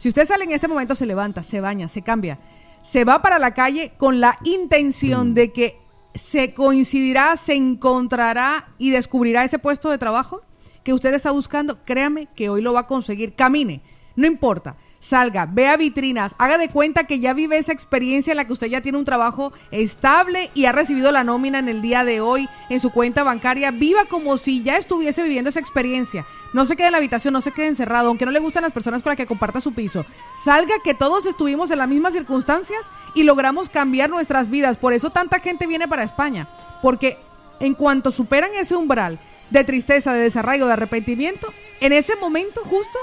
Si 0.00 0.08
usted 0.08 0.24
sale 0.24 0.44
en 0.44 0.52
este 0.52 0.66
momento, 0.66 0.94
se 0.94 1.04
levanta, 1.04 1.42
se 1.42 1.60
baña, 1.60 1.86
se 1.86 2.00
cambia, 2.00 2.38
se 2.80 3.04
va 3.04 3.20
para 3.20 3.38
la 3.38 3.52
calle 3.52 3.92
con 3.98 4.18
la 4.18 4.38
intención 4.44 5.34
de 5.34 5.52
que 5.52 5.76
se 6.14 6.54
coincidirá, 6.54 7.36
se 7.36 7.52
encontrará 7.52 8.70
y 8.78 8.92
descubrirá 8.92 9.44
ese 9.44 9.58
puesto 9.58 9.90
de 9.90 9.98
trabajo 9.98 10.40
que 10.84 10.94
usted 10.94 11.12
está 11.12 11.32
buscando, 11.32 11.84
créame 11.84 12.28
que 12.34 12.48
hoy 12.48 12.62
lo 12.62 12.72
va 12.72 12.80
a 12.80 12.86
conseguir. 12.86 13.34
Camine, 13.34 13.82
no 14.16 14.26
importa. 14.26 14.78
Salga, 15.00 15.46
vea 15.46 15.78
vitrinas, 15.78 16.34
haga 16.36 16.58
de 16.58 16.68
cuenta 16.68 17.04
que 17.04 17.20
ya 17.20 17.32
vive 17.32 17.56
esa 17.56 17.72
experiencia 17.72 18.32
en 18.32 18.36
la 18.36 18.44
que 18.44 18.52
usted 18.52 18.66
ya 18.66 18.82
tiene 18.82 18.98
un 18.98 19.06
trabajo 19.06 19.50
estable 19.70 20.50
y 20.52 20.66
ha 20.66 20.72
recibido 20.72 21.10
la 21.10 21.24
nómina 21.24 21.58
en 21.58 21.70
el 21.70 21.80
día 21.80 22.04
de 22.04 22.20
hoy 22.20 22.50
en 22.68 22.80
su 22.80 22.90
cuenta 22.90 23.22
bancaria. 23.22 23.70
Viva 23.70 24.04
como 24.04 24.36
si 24.36 24.62
ya 24.62 24.76
estuviese 24.76 25.22
viviendo 25.22 25.48
esa 25.48 25.58
experiencia. 25.58 26.26
No 26.52 26.66
se 26.66 26.76
quede 26.76 26.88
en 26.88 26.92
la 26.92 26.98
habitación, 26.98 27.32
no 27.32 27.40
se 27.40 27.50
quede 27.50 27.68
encerrado, 27.68 28.08
aunque 28.08 28.26
no 28.26 28.30
le 28.30 28.40
gustan 28.40 28.62
las 28.62 28.74
personas 28.74 29.02
con 29.02 29.10
las 29.10 29.16
que 29.16 29.26
comparta 29.26 29.62
su 29.62 29.72
piso. 29.72 30.04
Salga 30.44 30.74
que 30.84 30.92
todos 30.92 31.24
estuvimos 31.24 31.70
en 31.70 31.78
las 31.78 31.88
mismas 31.88 32.12
circunstancias 32.12 32.90
y 33.14 33.22
logramos 33.22 33.70
cambiar 33.70 34.10
nuestras 34.10 34.50
vidas. 34.50 34.76
Por 34.76 34.92
eso 34.92 35.08
tanta 35.08 35.40
gente 35.40 35.66
viene 35.66 35.88
para 35.88 36.04
España. 36.04 36.46
Porque 36.82 37.16
en 37.58 37.72
cuanto 37.72 38.10
superan 38.10 38.50
ese 38.54 38.76
umbral 38.76 39.18
de 39.48 39.64
tristeza, 39.64 40.12
de 40.12 40.20
desarraigo, 40.20 40.66
de 40.66 40.74
arrepentimiento, 40.74 41.48
en 41.80 41.94
ese 41.94 42.16
momento 42.16 42.60
justo 42.64 42.98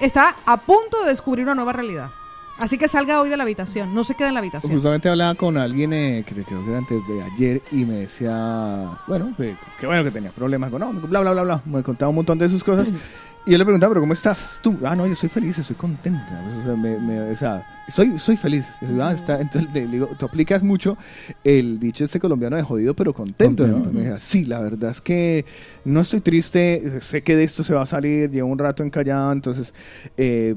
está 0.00 0.36
a 0.46 0.56
punto 0.58 1.02
de 1.02 1.10
descubrir 1.10 1.44
una 1.44 1.54
nueva 1.54 1.72
realidad. 1.72 2.10
Así 2.58 2.76
que 2.76 2.88
salga 2.88 3.22
hoy 3.22 3.30
de 3.30 3.38
la 3.38 3.44
habitación, 3.44 3.94
no 3.94 4.04
se 4.04 4.14
quede 4.14 4.28
en 4.28 4.34
la 4.34 4.40
habitación. 4.40 4.72
Justamente 4.72 5.08
hablaba 5.08 5.34
con 5.34 5.56
alguien 5.56 5.94
eh, 5.94 6.24
que 6.26 6.44
creo 6.44 6.62
que 6.62 6.76
antes 6.76 7.00
de 7.08 7.22
ayer 7.22 7.62
y 7.72 7.86
me 7.86 7.94
decía, 7.94 8.98
bueno, 9.06 9.32
que, 9.34 9.56
que 9.78 9.86
bueno 9.86 10.04
que 10.04 10.10
tenía 10.10 10.30
problemas 10.30 10.68
económicos, 10.68 11.08
bla, 11.08 11.20
bla, 11.20 11.32
bla, 11.32 11.42
bla. 11.42 11.62
Me 11.64 11.82
contaba 11.82 12.10
un 12.10 12.16
montón 12.16 12.38
de 12.38 12.50
sus 12.50 12.62
cosas. 12.62 12.92
Y 13.46 13.52
yo 13.52 13.58
le 13.58 13.64
preguntaba, 13.64 13.90
pero 13.92 14.02
¿cómo 14.02 14.12
estás 14.12 14.60
tú? 14.62 14.76
Ah, 14.84 14.94
no, 14.94 15.06
yo 15.06 15.16
soy 15.16 15.28
feliz, 15.30 15.56
estoy 15.58 15.74
contenta. 15.76 16.42
O 16.60 16.64
sea, 16.64 16.76
me- 16.76 16.98
me- 16.98 17.20
o 17.32 17.36
sea, 17.36 17.66
soy, 17.88 18.18
soy 18.18 18.36
feliz. 18.36 18.68
Yo, 18.82 19.02
"Ah, 19.02 19.12
está". 19.12 19.40
Entonces 19.40 19.72
le 19.72 19.86
digo, 19.86 20.08
tú 20.18 20.26
aplicas 20.26 20.62
mucho 20.62 20.98
el 21.42 21.80
dicho 21.80 22.04
este 22.04 22.20
colombiano 22.20 22.56
de 22.56 22.62
jodido, 22.62 22.94
pero 22.94 23.14
contento. 23.14 23.66
¿no? 23.66 23.78
Me 23.90 24.02
decía, 24.02 24.18
sí, 24.18 24.44
la 24.44 24.60
verdad 24.60 24.90
es 24.90 25.00
que 25.00 25.46
no 25.86 26.00
estoy 26.00 26.20
triste, 26.20 27.00
sé 27.00 27.22
que 27.22 27.34
de 27.34 27.44
esto 27.44 27.62
se 27.64 27.72
va 27.72 27.82
a 27.82 27.86
salir, 27.86 28.30
llevo 28.30 28.48
un 28.50 28.58
rato 28.58 28.82
encallado, 28.82 29.32
entonces... 29.32 29.72
Eh, 30.16 30.54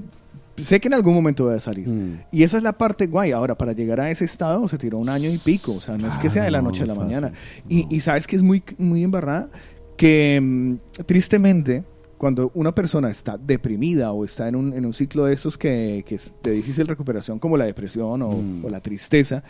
Sé 0.56 0.80
que 0.80 0.88
en 0.88 0.94
algún 0.94 1.16
momento 1.16 1.46
voy 1.46 1.56
a 1.56 1.60
salir. 1.60 1.88
Mm. 1.90 2.20
Y 2.32 2.44
esa 2.44 2.58
es 2.58 2.64
la 2.64 2.74
parte 2.74 3.08
guay. 3.08 3.32
Ahora, 3.32 3.56
para 3.58 3.74
llegar 3.74 4.00
a 4.00 4.12
ese 4.12 4.24
estado 4.26 4.68
se 4.68 4.78
tiró 4.78 5.00
un 5.00 5.10
año 5.10 5.28
y 5.32 5.40
pico. 5.40 5.74
O 5.74 5.82
sea, 5.82 5.98
no 5.98 6.08
es 6.08 6.20
que 6.20 6.30
sea 6.30 6.44
de 6.44 6.52
la 6.52 6.62
noche 6.62 6.84
a 6.84 6.86
la 6.86 6.94
no 6.94 7.02
es 7.02 7.08
mañana. 7.08 7.30
fácil. 7.30 7.64
Y, 7.70 7.88
y 7.96 8.00
sabes 8.02 8.28
que 8.28 8.36
es 8.36 8.44
muy, 8.44 8.62
muy 8.78 9.04
embarrada 9.04 9.50
que 9.98 10.40
mm, 10.40 10.76
tristemente 11.08 11.84
cuando 12.24 12.52
una 12.56 12.74
persona 12.74 13.10
está 13.12 13.38
deprimida 13.38 14.14
o 14.14 14.24
está 14.24 14.48
en 14.48 14.56
un, 14.56 14.72
en 14.72 14.86
un 14.86 14.94
ciclo 14.94 15.26
de 15.26 15.34
estos 15.34 15.58
que, 15.58 16.06
que 16.08 16.16
es 16.16 16.34
de 16.42 16.52
difícil 16.52 16.88
recuperación 16.88 17.38
como 17.38 17.58
la 17.58 17.66
depresión 17.66 18.22
o, 18.22 18.30
Mm. 18.32 18.64
o 18.64 18.70
la 18.70 18.80
tristeza, 18.80 19.44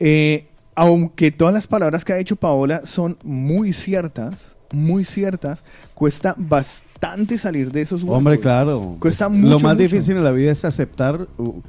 eh, 0.00 0.46
aunque 0.74 1.30
todas 1.32 1.52
las 1.52 1.66
palabras 1.66 2.02
que 2.02 2.14
ha 2.14 2.16
dicho 2.16 2.36
Paola 2.36 2.80
son 2.86 3.18
muy 3.22 3.74
ciertas, 3.74 4.56
muy 4.72 5.04
ciertas, 5.04 5.64
cuesta 5.92 6.34
bastante 6.38 7.36
salir 7.36 7.70
de 7.70 7.82
esos 7.82 8.02
huecos. 8.02 8.16
Hombre, 8.16 8.40
claro. 8.40 8.96
Cuesta 8.98 9.26
Es- 9.26 9.30
mucho, 9.30 9.48
Lo 9.50 9.60
más 9.60 9.74
mucho. 9.74 9.82
difícil 9.82 10.16
en 10.16 10.24
la 10.24 10.30
vida 10.32 10.50
es 10.50 10.64
aceptar 10.64 11.26
uh, 11.36 11.60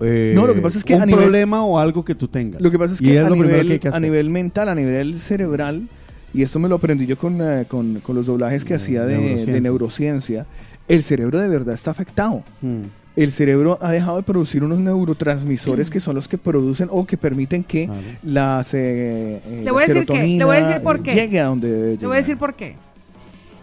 eh, 0.00 0.32
No, 0.34 0.46
lo 0.46 0.54
que 0.54 0.60
pasa 0.60 0.76
es 0.76 0.84
que 0.84 0.94
un 0.94 1.00
a 1.02 1.06
nivel- 1.06 1.22
problema 1.22 1.64
o 1.64 1.78
algo 1.78 2.04
que 2.04 2.14
tú 2.14 2.28
tengas. 2.28 2.60
Lo 2.60 2.70
que 2.70 2.78
pasa 2.78 2.92
es 2.92 3.00
que 3.00 3.18
a 3.18 3.30
nivel, 3.30 3.80
que 3.80 3.88
a 3.88 3.98
nivel 3.98 4.28
mental, 4.28 4.68
a 4.68 4.74
nivel 4.74 5.18
cerebral, 5.18 5.88
y 6.34 6.42
esto 6.42 6.58
me 6.58 6.68
lo 6.68 6.76
aprendí 6.76 7.06
yo 7.06 7.16
con, 7.18 7.38
eh, 7.40 7.64
con, 7.68 8.00
con 8.00 8.16
los 8.16 8.26
doblajes 8.26 8.64
que 8.64 8.70
De 8.74 8.76
hacía 8.76 9.04
de 9.04 9.46
de 9.46 9.60
neurociencia. 9.60 10.46
el 10.88 11.02
cerebro 11.02 11.38
de 11.38 11.48
verdad 11.48 11.74
está 11.74 11.90
afectado. 11.90 12.42
Mm. 12.60 12.82
El 13.14 13.30
cerebro 13.30 13.78
ha 13.82 13.90
dejado 13.92 14.16
de 14.16 14.22
producir 14.22 14.64
unos 14.64 14.78
neurotransmisores 14.78 15.90
que 15.90 16.00
son 16.00 16.14
los 16.14 16.28
que 16.28 16.38
producen 16.38 16.88
o 16.90 17.04
que 17.04 17.18
permiten 17.18 17.62
que 17.62 17.86
Vale. 17.86 18.16
las, 18.22 18.72
eh, 18.72 19.42
eh, 19.44 19.60
Le 19.64 19.70
voy 19.70 19.82
a 19.82 19.86
decir 19.86 20.06
qué, 20.06 20.14
le 20.14 20.44
voy 20.44 20.56
a 20.56 20.60
decir 20.60 20.72
serotonina, 20.72 20.80
por 20.82 21.02
qué. 21.02 21.14
llegue 21.14 21.40
a 21.40 21.44
donde 21.44 21.70
debe 21.70 21.96
Le 22.00 22.06
voy 22.06 22.16
a 22.16 22.20
decir 22.20 22.38
por 22.38 22.54
qué. 22.54 22.74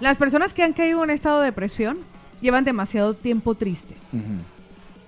Las 0.01 0.17
personas 0.17 0.53
que 0.53 0.61
han 0.61 0.73
caído 0.73 0.97
en 0.99 1.03
un 1.05 1.09
estado 1.09 1.39
de 1.39 1.45
depresión 1.45 1.97
llevan 2.41 2.63
demasiado 2.63 3.15
tiempo 3.15 3.55
triste. 3.55 3.95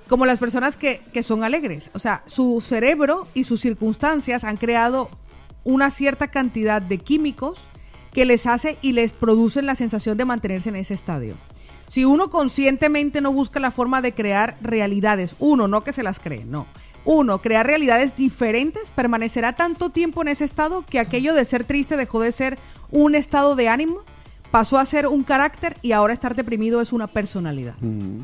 Como 0.10 0.26
las 0.26 0.40
personas 0.40 0.76
que, 0.76 1.02
que 1.14 1.24
son 1.24 1.44
alegres. 1.44 1.90
O 1.94 2.00
sea, 2.00 2.24
su 2.26 2.62
cerebro 2.66 3.28
y 3.34 3.44
sus 3.46 3.62
circunstancias 3.62 4.44
han 4.44 4.58
creado 4.58 5.10
una 5.64 5.90
cierta 5.90 6.28
cantidad 6.28 6.82
de 6.82 6.98
químicos 6.98 7.60
que 8.14 8.26
les 8.26 8.46
hace 8.46 8.78
y 8.82 8.92
les 8.92 9.12
producen 9.12 9.66
la 9.66 9.76
sensación 9.76 10.18
de 10.18 10.26
mantenerse 10.26 10.70
en 10.70 10.76
ese 10.76 10.94
estadio. 10.94 11.36
Si 11.88 12.06
uno 12.06 12.30
conscientemente 12.30 13.22
no 13.22 13.34
busca 13.34 13.60
la 13.60 13.72
forma 13.72 14.02
de 14.02 14.14
crear 14.14 14.58
realidades, 14.62 15.36
uno, 15.40 15.68
no 15.68 15.84
que 15.84 15.92
se 15.92 16.04
las 16.04 16.20
cree, 16.20 16.46
no. 16.46 16.66
Uno, 17.04 17.42
crear 17.42 17.66
realidades 17.66 18.16
diferentes, 18.16 18.92
permanecerá 18.92 19.54
tanto 19.54 19.90
tiempo 19.90 20.22
en 20.22 20.30
ese 20.30 20.46
estado 20.46 20.86
que 20.88 21.00
aquello 21.00 21.34
de 21.34 21.46
ser 21.46 21.64
triste 21.64 21.98
dejó 21.98 22.22
de 22.22 22.32
ser 22.32 22.60
un 22.92 23.16
estado 23.16 23.56
de 23.56 23.70
ánimo 23.70 24.02
pasó 24.52 24.78
a 24.78 24.86
ser 24.86 25.08
un 25.08 25.24
carácter 25.24 25.78
y 25.82 25.94
ahora 25.94 26.14
estar 26.14 26.36
deprimido 26.36 26.82
es 26.82 26.94
una 26.94 27.08
personalidad. 27.08 27.76
Mm. 27.80 28.22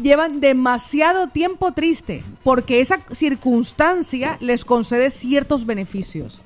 Llevan 0.00 0.40
demasiado 0.40 1.28
tiempo 1.28 1.72
triste 1.72 2.24
porque 2.42 2.80
esa 2.80 3.00
circunstancia 3.12 4.36
les 4.40 4.64
concede 4.64 5.10
ciertos 5.10 5.66
beneficios, 5.66 6.40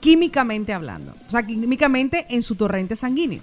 químicamente 0.00 0.72
hablando, 0.72 1.14
o 1.26 1.30
sea, 1.30 1.44
químicamente 1.44 2.26
en 2.28 2.42
su 2.42 2.54
torrente 2.54 2.94
sanguíneo. 2.94 3.42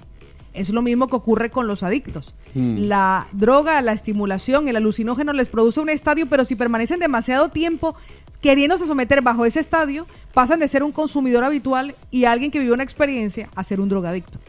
Es 0.54 0.70
lo 0.70 0.82
mismo 0.82 1.08
que 1.08 1.16
ocurre 1.16 1.50
con 1.50 1.68
los 1.68 1.82
adictos. 1.82 2.34
Mm. 2.54 2.88
La 2.88 3.28
droga, 3.32 3.82
la 3.82 3.94
estimulación, 3.94 4.68
el 4.68 4.76
alucinógeno 4.76 5.32
les 5.32 5.48
produce 5.48 5.80
un 5.80 5.90
estadio, 5.90 6.28
pero 6.28 6.44
si 6.44 6.56
permanecen 6.56 7.00
demasiado 7.00 7.50
tiempo 7.50 7.96
queriéndose 8.42 8.86
someter 8.86 9.22
bajo 9.22 9.46
ese 9.46 9.62
estadio, 9.62 10.08
pasan 10.34 10.60
de 10.60 10.68
ser 10.68 10.84
un 10.84 10.92
consumidor 10.92 11.44
habitual 11.44 11.96
y 12.10 12.26
alguien 12.26 12.52
que 12.52 12.60
vive 12.60 12.74
una 12.74 12.84
experiencia 12.84 13.50
a 13.56 13.64
ser 13.64 13.80
un 13.80 13.88
drogadicto. 13.88 14.40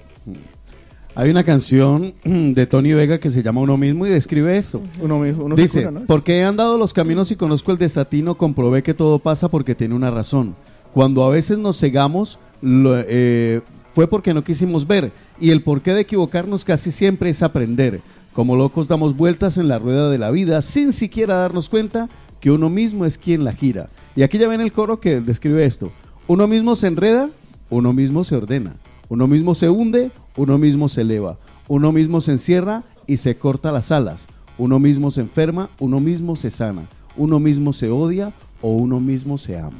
Hay 1.15 1.31
una 1.31 1.45
canción 1.45 2.15
de 2.25 2.67
Tony 2.67 2.93
Vega 2.95 3.19
que 3.19 3.31
se 3.31 3.43
llama 3.43 3.61
Uno 3.61 3.77
mismo 3.77 4.07
y 4.07 4.11
describe 4.11 4.57
esto. 4.57 4.81
Uno 5.01 5.19
mismo, 5.19 5.45
uno 5.45 5.57
se 5.57 5.63
Dice, 5.63 5.79
cura, 5.81 5.91
¿no? 5.91 6.07
porque 6.07 6.39
he 6.39 6.45
andado 6.45 6.79
los 6.79 6.93
caminos 6.93 7.31
y 7.31 7.37
conozco 7.37 7.71
el 7.73 7.79
desatino, 7.79 8.37
comprobé 8.37 8.83
que 8.83 8.95
todo 8.95 9.19
pasa 9.19 9.49
porque 9.49 9.75
tiene 9.75 9.95
una 9.95 10.11
razón. 10.11 10.55
Cuando 10.95 11.25
a 11.25 11.29
veces 11.29 11.59
nos 11.59 11.79
cegamos, 11.79 12.39
lo- 12.63 12.99
eh, 12.99 13.61
fue 13.95 14.07
porque 14.09 14.33
no 14.33 14.43
quisimos 14.43 14.87
ver. 14.87 15.13
Y 15.39 15.51
el 15.51 15.63
porqué 15.63 15.93
de 15.93 16.01
equivocarnos 16.01 16.65
casi 16.65 16.91
siempre 16.93 17.29
es 17.31 17.43
aprender. 17.43 18.01
Como 18.33 18.57
locos 18.57 18.89
damos 18.89 19.15
vueltas 19.17 19.59
en 19.59 19.69
la 19.69 19.79
rueda 19.79 20.09
de 20.09 20.17
la 20.17 20.31
vida 20.31 20.63
sin 20.63 20.95
siquiera 20.95 21.35
darnos 21.37 21.69
cuenta 21.69 22.09
que 22.41 22.51
uno 22.51 22.71
mismo 22.71 23.05
es 23.05 23.19
quien 23.19 23.45
la 23.45 23.53
gira. 23.53 23.91
Y 24.17 24.23
aquí 24.23 24.39
ya 24.39 24.49
ven 24.49 24.63
el 24.63 24.73
coro 24.73 24.99
que 25.01 25.21
describe 25.21 25.67
esto. 25.67 25.93
Uno 26.27 26.49
mismo 26.49 26.75
se 26.75 26.87
enreda, 26.87 27.29
uno 27.69 27.93
mismo 27.93 28.25
se 28.25 28.35
ordena. 28.37 28.75
Uno 29.11 29.27
mismo 29.27 29.55
se 29.55 29.69
hunde, 29.69 30.11
uno 30.37 30.59
mismo 30.59 30.89
se 30.89 31.03
eleva. 31.03 31.37
Uno 31.69 31.93
mismo 31.93 32.21
se 32.21 32.33
encierra 32.33 32.83
y 33.07 33.17
se 33.19 33.37
corta 33.37 33.73
las 33.73 33.91
alas. 33.93 34.27
Uno 34.59 34.79
mismo 34.79 35.11
se 35.11 35.21
enferma, 35.23 35.71
uno 35.79 36.01
mismo 36.01 36.37
se 36.37 36.51
sana. 36.51 36.87
Uno 37.17 37.41
mismo 37.41 37.73
se 37.73 37.89
odia 37.91 38.33
o 38.61 38.71
uno 38.77 39.01
mismo 39.01 39.39
se 39.39 39.59
ama. 39.59 39.79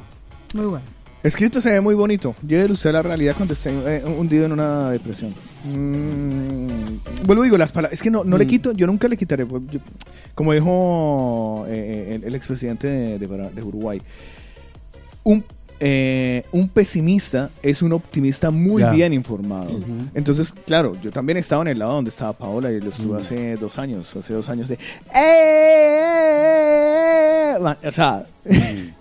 Muy 0.53 0.65
bueno. 0.65 0.85
Escrito 1.23 1.61
se 1.61 1.69
ve 1.69 1.79
muy 1.81 1.95
bonito. 1.95 2.35
Llévelo 2.45 2.73
usted 2.73 2.89
a 2.89 2.93
la 2.93 3.01
realidad 3.01 3.35
cuando 3.37 3.53
esté 3.53 3.69
eh, 3.71 4.03
hundido 4.05 4.45
en 4.45 4.51
una 4.51 4.89
depresión. 4.91 5.33
Mm, 5.63 7.25
vuelvo 7.25 7.43
y 7.43 7.47
digo, 7.47 7.57
las 7.57 7.71
palabras. 7.71 7.93
Es 7.93 8.01
que 8.03 8.09
no, 8.11 8.23
no 8.25 8.37
le 8.37 8.43
Mm. 8.45 8.47
quito, 8.49 8.71
yo 8.73 8.87
nunca 8.87 9.07
le 9.07 9.15
quitaré. 9.17 9.45
pues, 9.45 9.63
yo- 9.71 9.79
como 10.35 10.51
dijo 10.53 11.65
eh, 11.69 12.15
el, 12.15 12.23
el 12.25 12.35
expresidente 12.35 12.87
de, 12.87 13.19
de 13.19 13.27
Para- 13.27 13.49
de 13.49 13.63
Uruguay, 13.63 14.01
un, 15.23 15.43
eh, 15.79 16.43
un 16.51 16.67
pesimista 16.69 17.49
es 17.61 17.81
un 17.81 17.91
optimista 17.93 18.51
muy 18.51 18.83
bien 18.91 19.13
informado. 19.13 19.79
Entonces, 20.13 20.53
claro, 20.65 20.95
yo 21.01 21.11
también 21.11 21.37
estaba 21.37 21.61
en 21.63 21.69
el 21.69 21.79
lado 21.79 21.93
donde 21.93 22.09
estaba 22.09 22.33
Paola 22.33 22.71
y 22.71 22.79
lo 22.79 22.89
estuve 22.89 23.13
Mm. 23.17 23.21
hace 23.21 23.55
dos 23.57 23.77
años. 23.77 24.15
Hace 24.15 24.33
dos 24.33 24.49
años 24.49 24.69
de. 24.69 24.77
"Eh", 26.33 27.55
O 27.85 27.91
sea. 27.91 28.25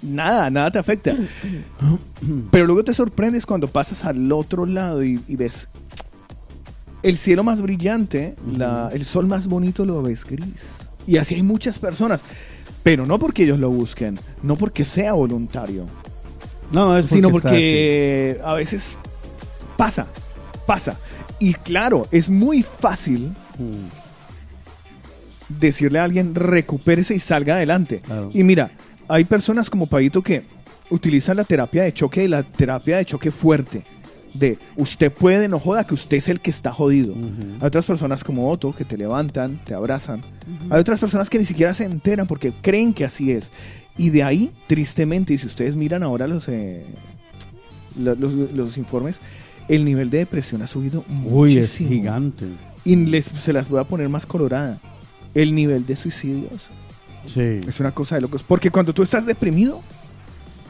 Nada, 0.00 0.48
nada 0.48 0.70
te 0.70 0.78
afecta. 0.78 1.12
Pero 2.52 2.66
luego 2.66 2.84
te 2.84 2.94
sorprendes 2.94 3.44
cuando 3.44 3.66
pasas 3.66 4.04
al 4.04 4.30
otro 4.30 4.64
lado 4.64 5.02
y, 5.02 5.20
y 5.26 5.34
ves 5.34 5.68
el 7.02 7.16
cielo 7.16 7.42
más 7.42 7.60
brillante, 7.60 8.36
la- 8.56 8.90
el 8.92 9.04
sol 9.04 9.26
más 9.26 9.48
bonito 9.48 9.84
lo 9.84 10.00
ves 10.00 10.24
gris. 10.24 10.76
Y 11.04 11.16
así 11.16 11.34
hay 11.34 11.42
muchas 11.42 11.80
personas. 11.80 12.20
Pero 12.84 13.06
no 13.06 13.18
porque 13.18 13.42
ellos 13.42 13.58
lo 13.58 13.70
busquen, 13.70 14.20
no 14.44 14.54
porque 14.54 14.84
sea 14.84 15.14
voluntario, 15.14 15.86
No, 16.70 16.96
es 16.96 17.10
sino 17.10 17.30
porque 17.30 18.40
a 18.44 18.54
veces 18.54 18.98
pasa, 19.76 20.06
pasa. 20.66 20.96
Y 21.38 21.54
claro, 21.54 22.06
es 22.10 22.28
muy 22.28 22.62
fácil. 22.62 23.32
Mm. 23.58 23.88
decirle 25.58 25.98
a 25.98 26.04
alguien 26.04 26.34
recupérese 26.34 27.14
y 27.14 27.18
salga 27.18 27.54
adelante. 27.54 28.00
Claro. 28.04 28.30
Y 28.32 28.44
mira, 28.44 28.70
hay 29.08 29.24
personas 29.24 29.70
como 29.70 29.86
Paito 29.86 30.22
que 30.22 30.44
utilizan 30.90 31.36
la 31.36 31.44
terapia 31.44 31.82
de 31.82 31.92
choque 31.92 32.24
y 32.24 32.28
la 32.28 32.42
terapia 32.42 32.98
de 32.98 33.04
choque 33.04 33.30
fuerte. 33.30 33.84
De 34.34 34.58
usted 34.76 35.10
puede, 35.10 35.48
no 35.48 35.58
joda, 35.58 35.84
que 35.84 35.94
usted 35.94 36.18
es 36.18 36.28
el 36.28 36.40
que 36.40 36.50
está 36.50 36.72
jodido. 36.72 37.14
Hay 37.60 37.66
otras 37.66 37.86
personas 37.86 38.22
como 38.22 38.50
Otto 38.50 38.74
que 38.74 38.84
te 38.84 38.96
levantan, 38.96 39.58
te 39.64 39.74
abrazan. 39.74 40.22
Hay 40.70 40.78
otras 40.78 41.00
personas 41.00 41.30
que 41.30 41.38
ni 41.38 41.46
siquiera 41.46 41.72
se 41.72 41.84
enteran 41.84 42.26
porque 42.26 42.52
creen 42.60 42.92
que 42.92 43.06
así 43.06 43.32
es. 43.32 43.50
Y 43.98 44.10
de 44.10 44.22
ahí, 44.22 44.52
tristemente, 44.66 45.34
y 45.34 45.38
si 45.38 45.46
ustedes 45.46 45.76
miran 45.76 46.02
ahora 46.02 46.26
los, 46.26 46.48
eh, 46.48 46.86
lo- 47.98 48.14
los, 48.14 48.32
los 48.32 48.78
informes, 48.78 49.20
el 49.68 49.84
nivel 49.84 50.08
de 50.08 50.18
depresión 50.18 50.62
ha 50.62 50.66
subido 50.66 51.04
Uy, 51.24 51.52
es 51.58 51.58
muchísimo. 51.58 51.90
gigante. 51.90 52.46
Y 52.84 52.96
les, 52.96 53.26
se 53.26 53.52
las 53.52 53.68
voy 53.68 53.80
a 53.80 53.84
poner 53.84 54.08
más 54.08 54.24
colorada. 54.24 54.78
El 55.34 55.54
nivel 55.54 55.84
de 55.84 55.96
suicidios 55.96 56.68
Sí. 57.26 57.60
es 57.66 57.80
una 57.80 57.92
cosa 57.92 58.14
de 58.14 58.22
locos. 58.22 58.42
Porque 58.42 58.70
cuando 58.70 58.94
tú 58.94 59.02
estás 59.02 59.26
deprimido, 59.26 59.82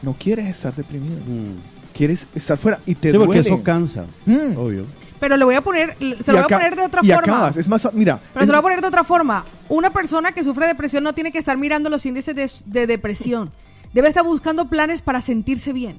no 0.02 0.14
quieres 0.18 0.46
estar 0.46 0.74
deprimido. 0.74 1.16
Mm. 1.18 1.94
Quieres 1.96 2.26
estar 2.34 2.56
fuera 2.58 2.80
y 2.86 2.94
te 2.94 3.10
Sí, 3.12 3.16
porque 3.18 3.26
duele. 3.40 3.40
eso 3.54 3.62
cansa, 3.62 4.06
Mm. 4.26 4.56
obvio. 4.56 4.84
Pero 5.20 5.36
le 5.36 5.44
voy 5.44 5.54
a 5.56 5.60
poner, 5.60 5.96
se 5.98 6.04
Y 6.04 6.08
lo 6.10 6.32
voy 6.32 6.42
a 6.42 6.46
poner 6.46 6.76
de 6.76 6.82
otra 6.82 7.00
y 7.02 7.08
forma. 7.08 7.20
acabas. 7.20 7.56
Es 7.56 7.68
más, 7.68 7.88
mira. 7.92 8.18
Pero 8.32 8.44
es- 8.44 8.46
se 8.46 8.52
lo 8.52 8.58
voy 8.58 8.58
a 8.58 8.62
poner 8.62 8.80
de 8.80 8.86
otra 8.88 9.04
forma. 9.04 9.44
Una 9.68 9.90
persona 9.90 10.32
que 10.32 10.44
sufre 10.44 10.66
depresión 10.66 11.02
no 11.04 11.12
tiene 11.12 11.32
que 11.32 11.38
estar 11.38 11.56
mirando 11.56 11.90
los 11.90 12.04
índices 12.06 12.34
de, 12.36 12.50
de 12.66 12.86
depresión. 12.86 13.50
Debe 13.92 14.08
estar 14.08 14.24
buscando 14.24 14.68
planes 14.68 15.02
para 15.02 15.20
sentirse 15.20 15.72
bien. 15.72 15.98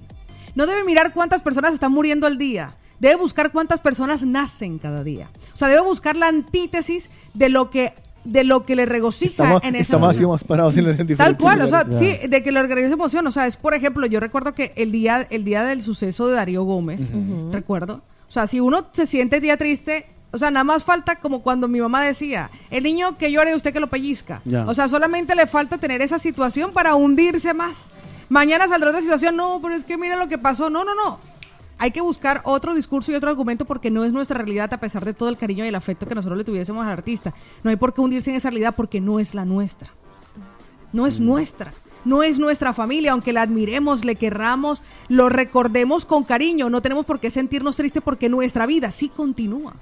No 0.56 0.66
debe 0.68 0.84
mirar 0.84 1.14
cuántas 1.14 1.42
personas 1.42 1.74
están 1.74 1.92
muriendo 1.92 2.28
al 2.28 2.38
día. 2.38 2.76
Debe 3.00 3.16
buscar 3.16 3.52
cuántas 3.52 3.80
personas 3.82 4.26
nacen 4.26 4.78
cada 4.78 5.04
día. 5.04 5.30
O 5.54 5.58
sea, 5.58 5.68
debe 5.70 5.82
buscar 5.82 6.16
la 6.18 6.28
antítesis 6.28 7.10
de 7.34 7.50
lo 7.50 7.70
que, 7.70 7.94
de 8.26 8.44
lo 8.44 8.66
que 8.66 8.76
le 8.76 8.86
regocija 8.86 9.30
estamos, 9.32 9.62
en 9.64 9.76
esa 9.76 9.82
estamos 9.84 10.10
así 10.16 10.26
más 10.26 10.44
parados 10.44 10.76
en, 10.76 10.88
en 10.90 11.16
Tal 11.18 11.38
cual, 11.38 11.62
o 11.62 11.68
sea, 11.68 11.86
sí, 11.86 12.18
de 12.28 12.44
que 12.44 12.52
lo 12.52 12.60
organiza 12.60 12.94
emoción. 12.94 13.26
O 13.28 13.32
sea, 13.32 13.48
es 13.48 13.56
por 13.58 13.74
ejemplo, 13.74 14.06
yo 14.06 14.20
recuerdo 14.20 14.54
que 14.54 14.74
el 14.76 14.92
día, 14.92 15.26
el 15.30 15.46
día 15.46 15.64
del 15.64 15.82
suceso 15.82 16.28
de 16.28 16.36
Darío 16.36 16.64
Gómez, 16.64 17.02
recuerdo. 17.52 18.02
O 18.30 18.32
sea, 18.32 18.48
si 18.48 18.60
uno 18.60 18.86
se 18.92 19.08
siente 19.08 19.40
día 19.40 19.58
triste, 19.58 20.06
o 20.32 20.38
sea, 20.38 20.52
nada 20.52 20.64
más 20.64 20.84
falta 20.84 21.16
como 21.16 21.42
cuando 21.42 21.68
mi 21.68 21.82
mamá 21.82 22.04
decía, 22.04 22.52
el 22.70 22.84
niño 22.84 23.18
que 23.18 23.32
llore, 23.32 23.56
usted 23.56 23.74
que 23.74 23.80
lo 23.80 23.88
pellizca. 23.88 24.42
Ya. 24.46 24.66
O 24.68 24.76
sea, 24.76 24.88
solamente 24.88 25.34
le 25.34 25.48
falta 25.48 25.80
tener 25.80 26.02
esa 26.04 26.20
situación 26.20 26.72
para 26.72 26.94
hundirse 26.94 27.54
más. 27.54 27.88
Mañana 28.30 28.68
saldrá 28.68 28.92
otra 28.92 29.02
situación, 29.02 29.36
no, 29.36 29.60
pero 29.62 29.74
es 29.74 29.84
que 29.84 29.98
mira 29.98 30.16
lo 30.16 30.28
que 30.28 30.38
pasó. 30.38 30.70
No, 30.70 30.86
no, 30.86 30.94
no. 30.94 31.20
Hay 31.80 31.90
que 31.90 32.02
buscar 32.02 32.42
otro 32.44 32.76
discurso 32.76 33.12
y 33.12 33.16
otro 33.16 33.30
argumento 33.30 33.66
porque 33.66 33.90
no 33.90 34.04
es 34.04 34.12
nuestra 34.12 34.38
realidad 34.38 34.72
a 34.74 34.80
pesar 34.80 35.04
de 35.06 35.14
todo 35.14 35.30
el 35.30 35.38
cariño 35.38 35.66
y 35.66 35.70
el 35.70 35.76
afecto 35.76 36.06
que 36.06 36.14
nosotros 36.14 36.38
le 36.38 36.44
tuviésemos 36.44 36.86
al 36.86 36.92
artista. 36.92 37.34
No 37.64 37.72
hay 37.72 37.78
por 37.78 37.94
qué 37.94 38.02
hundirse 38.02 38.30
en 38.30 38.36
esa 38.36 38.50
realidad 38.50 38.76
porque 38.76 39.02
no 39.02 39.20
es 39.20 39.34
la 39.34 39.46
nuestra. 39.46 39.90
No 40.94 41.08
es 41.08 41.20
nuestra. 41.20 41.74
No 42.06 42.24
es 42.24 42.39
nuestra 42.39 42.74
familia, 42.74 43.12
aunque 43.12 43.34
la 43.34 43.41
admiremos, 43.41 44.06
le 44.06 44.16
querramos, 44.16 44.82
lo 45.08 45.30
recordemos 45.30 46.06
con 46.06 46.24
cariño. 46.24 46.70
No 46.70 46.82
tenemos 46.82 47.06
por 47.06 47.20
qué 47.20 47.30
sentirnos 47.30 47.76
tristes 47.76 48.02
porque 48.04 48.30
nuestra 48.30 48.66
vida 48.66 48.91
sí 48.91 49.10
continúa. 49.10 49.76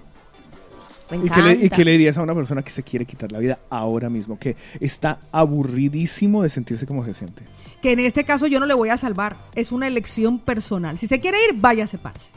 ¿Y 1.12 1.30
qué, 1.30 1.42
le, 1.42 1.54
¿Y 1.66 1.70
qué 1.70 1.86
le 1.86 1.92
dirías 1.92 2.18
a 2.18 2.22
una 2.22 2.36
persona 2.36 2.62
que 2.64 2.70
se 2.70 2.84
quiere 2.84 3.06
quitar 3.06 3.32
la 3.32 3.40
vida 3.40 3.60
ahora 3.70 4.10
mismo? 4.10 4.38
Que 4.38 4.58
está 4.82 5.20
aburridísimo 5.32 6.44
de 6.44 6.50
sentirse 6.50 6.86
como 6.86 7.06
se 7.06 7.14
siente. 7.14 7.44
Que 7.82 7.94
en 7.94 8.00
este 8.00 8.26
caso 8.26 8.48
yo 8.48 8.60
no 8.60 8.66
le 8.66 8.74
voy 8.74 8.90
a 8.90 8.98
salvar. 8.98 9.38
Es 9.56 9.72
una 9.72 9.88
elección 9.88 10.40
personal. 10.40 10.98
Si 10.98 11.08
se 11.08 11.22
quiere 11.22 11.38
ir, 11.50 11.62
váyase, 11.62 11.98
parce. 11.98 12.30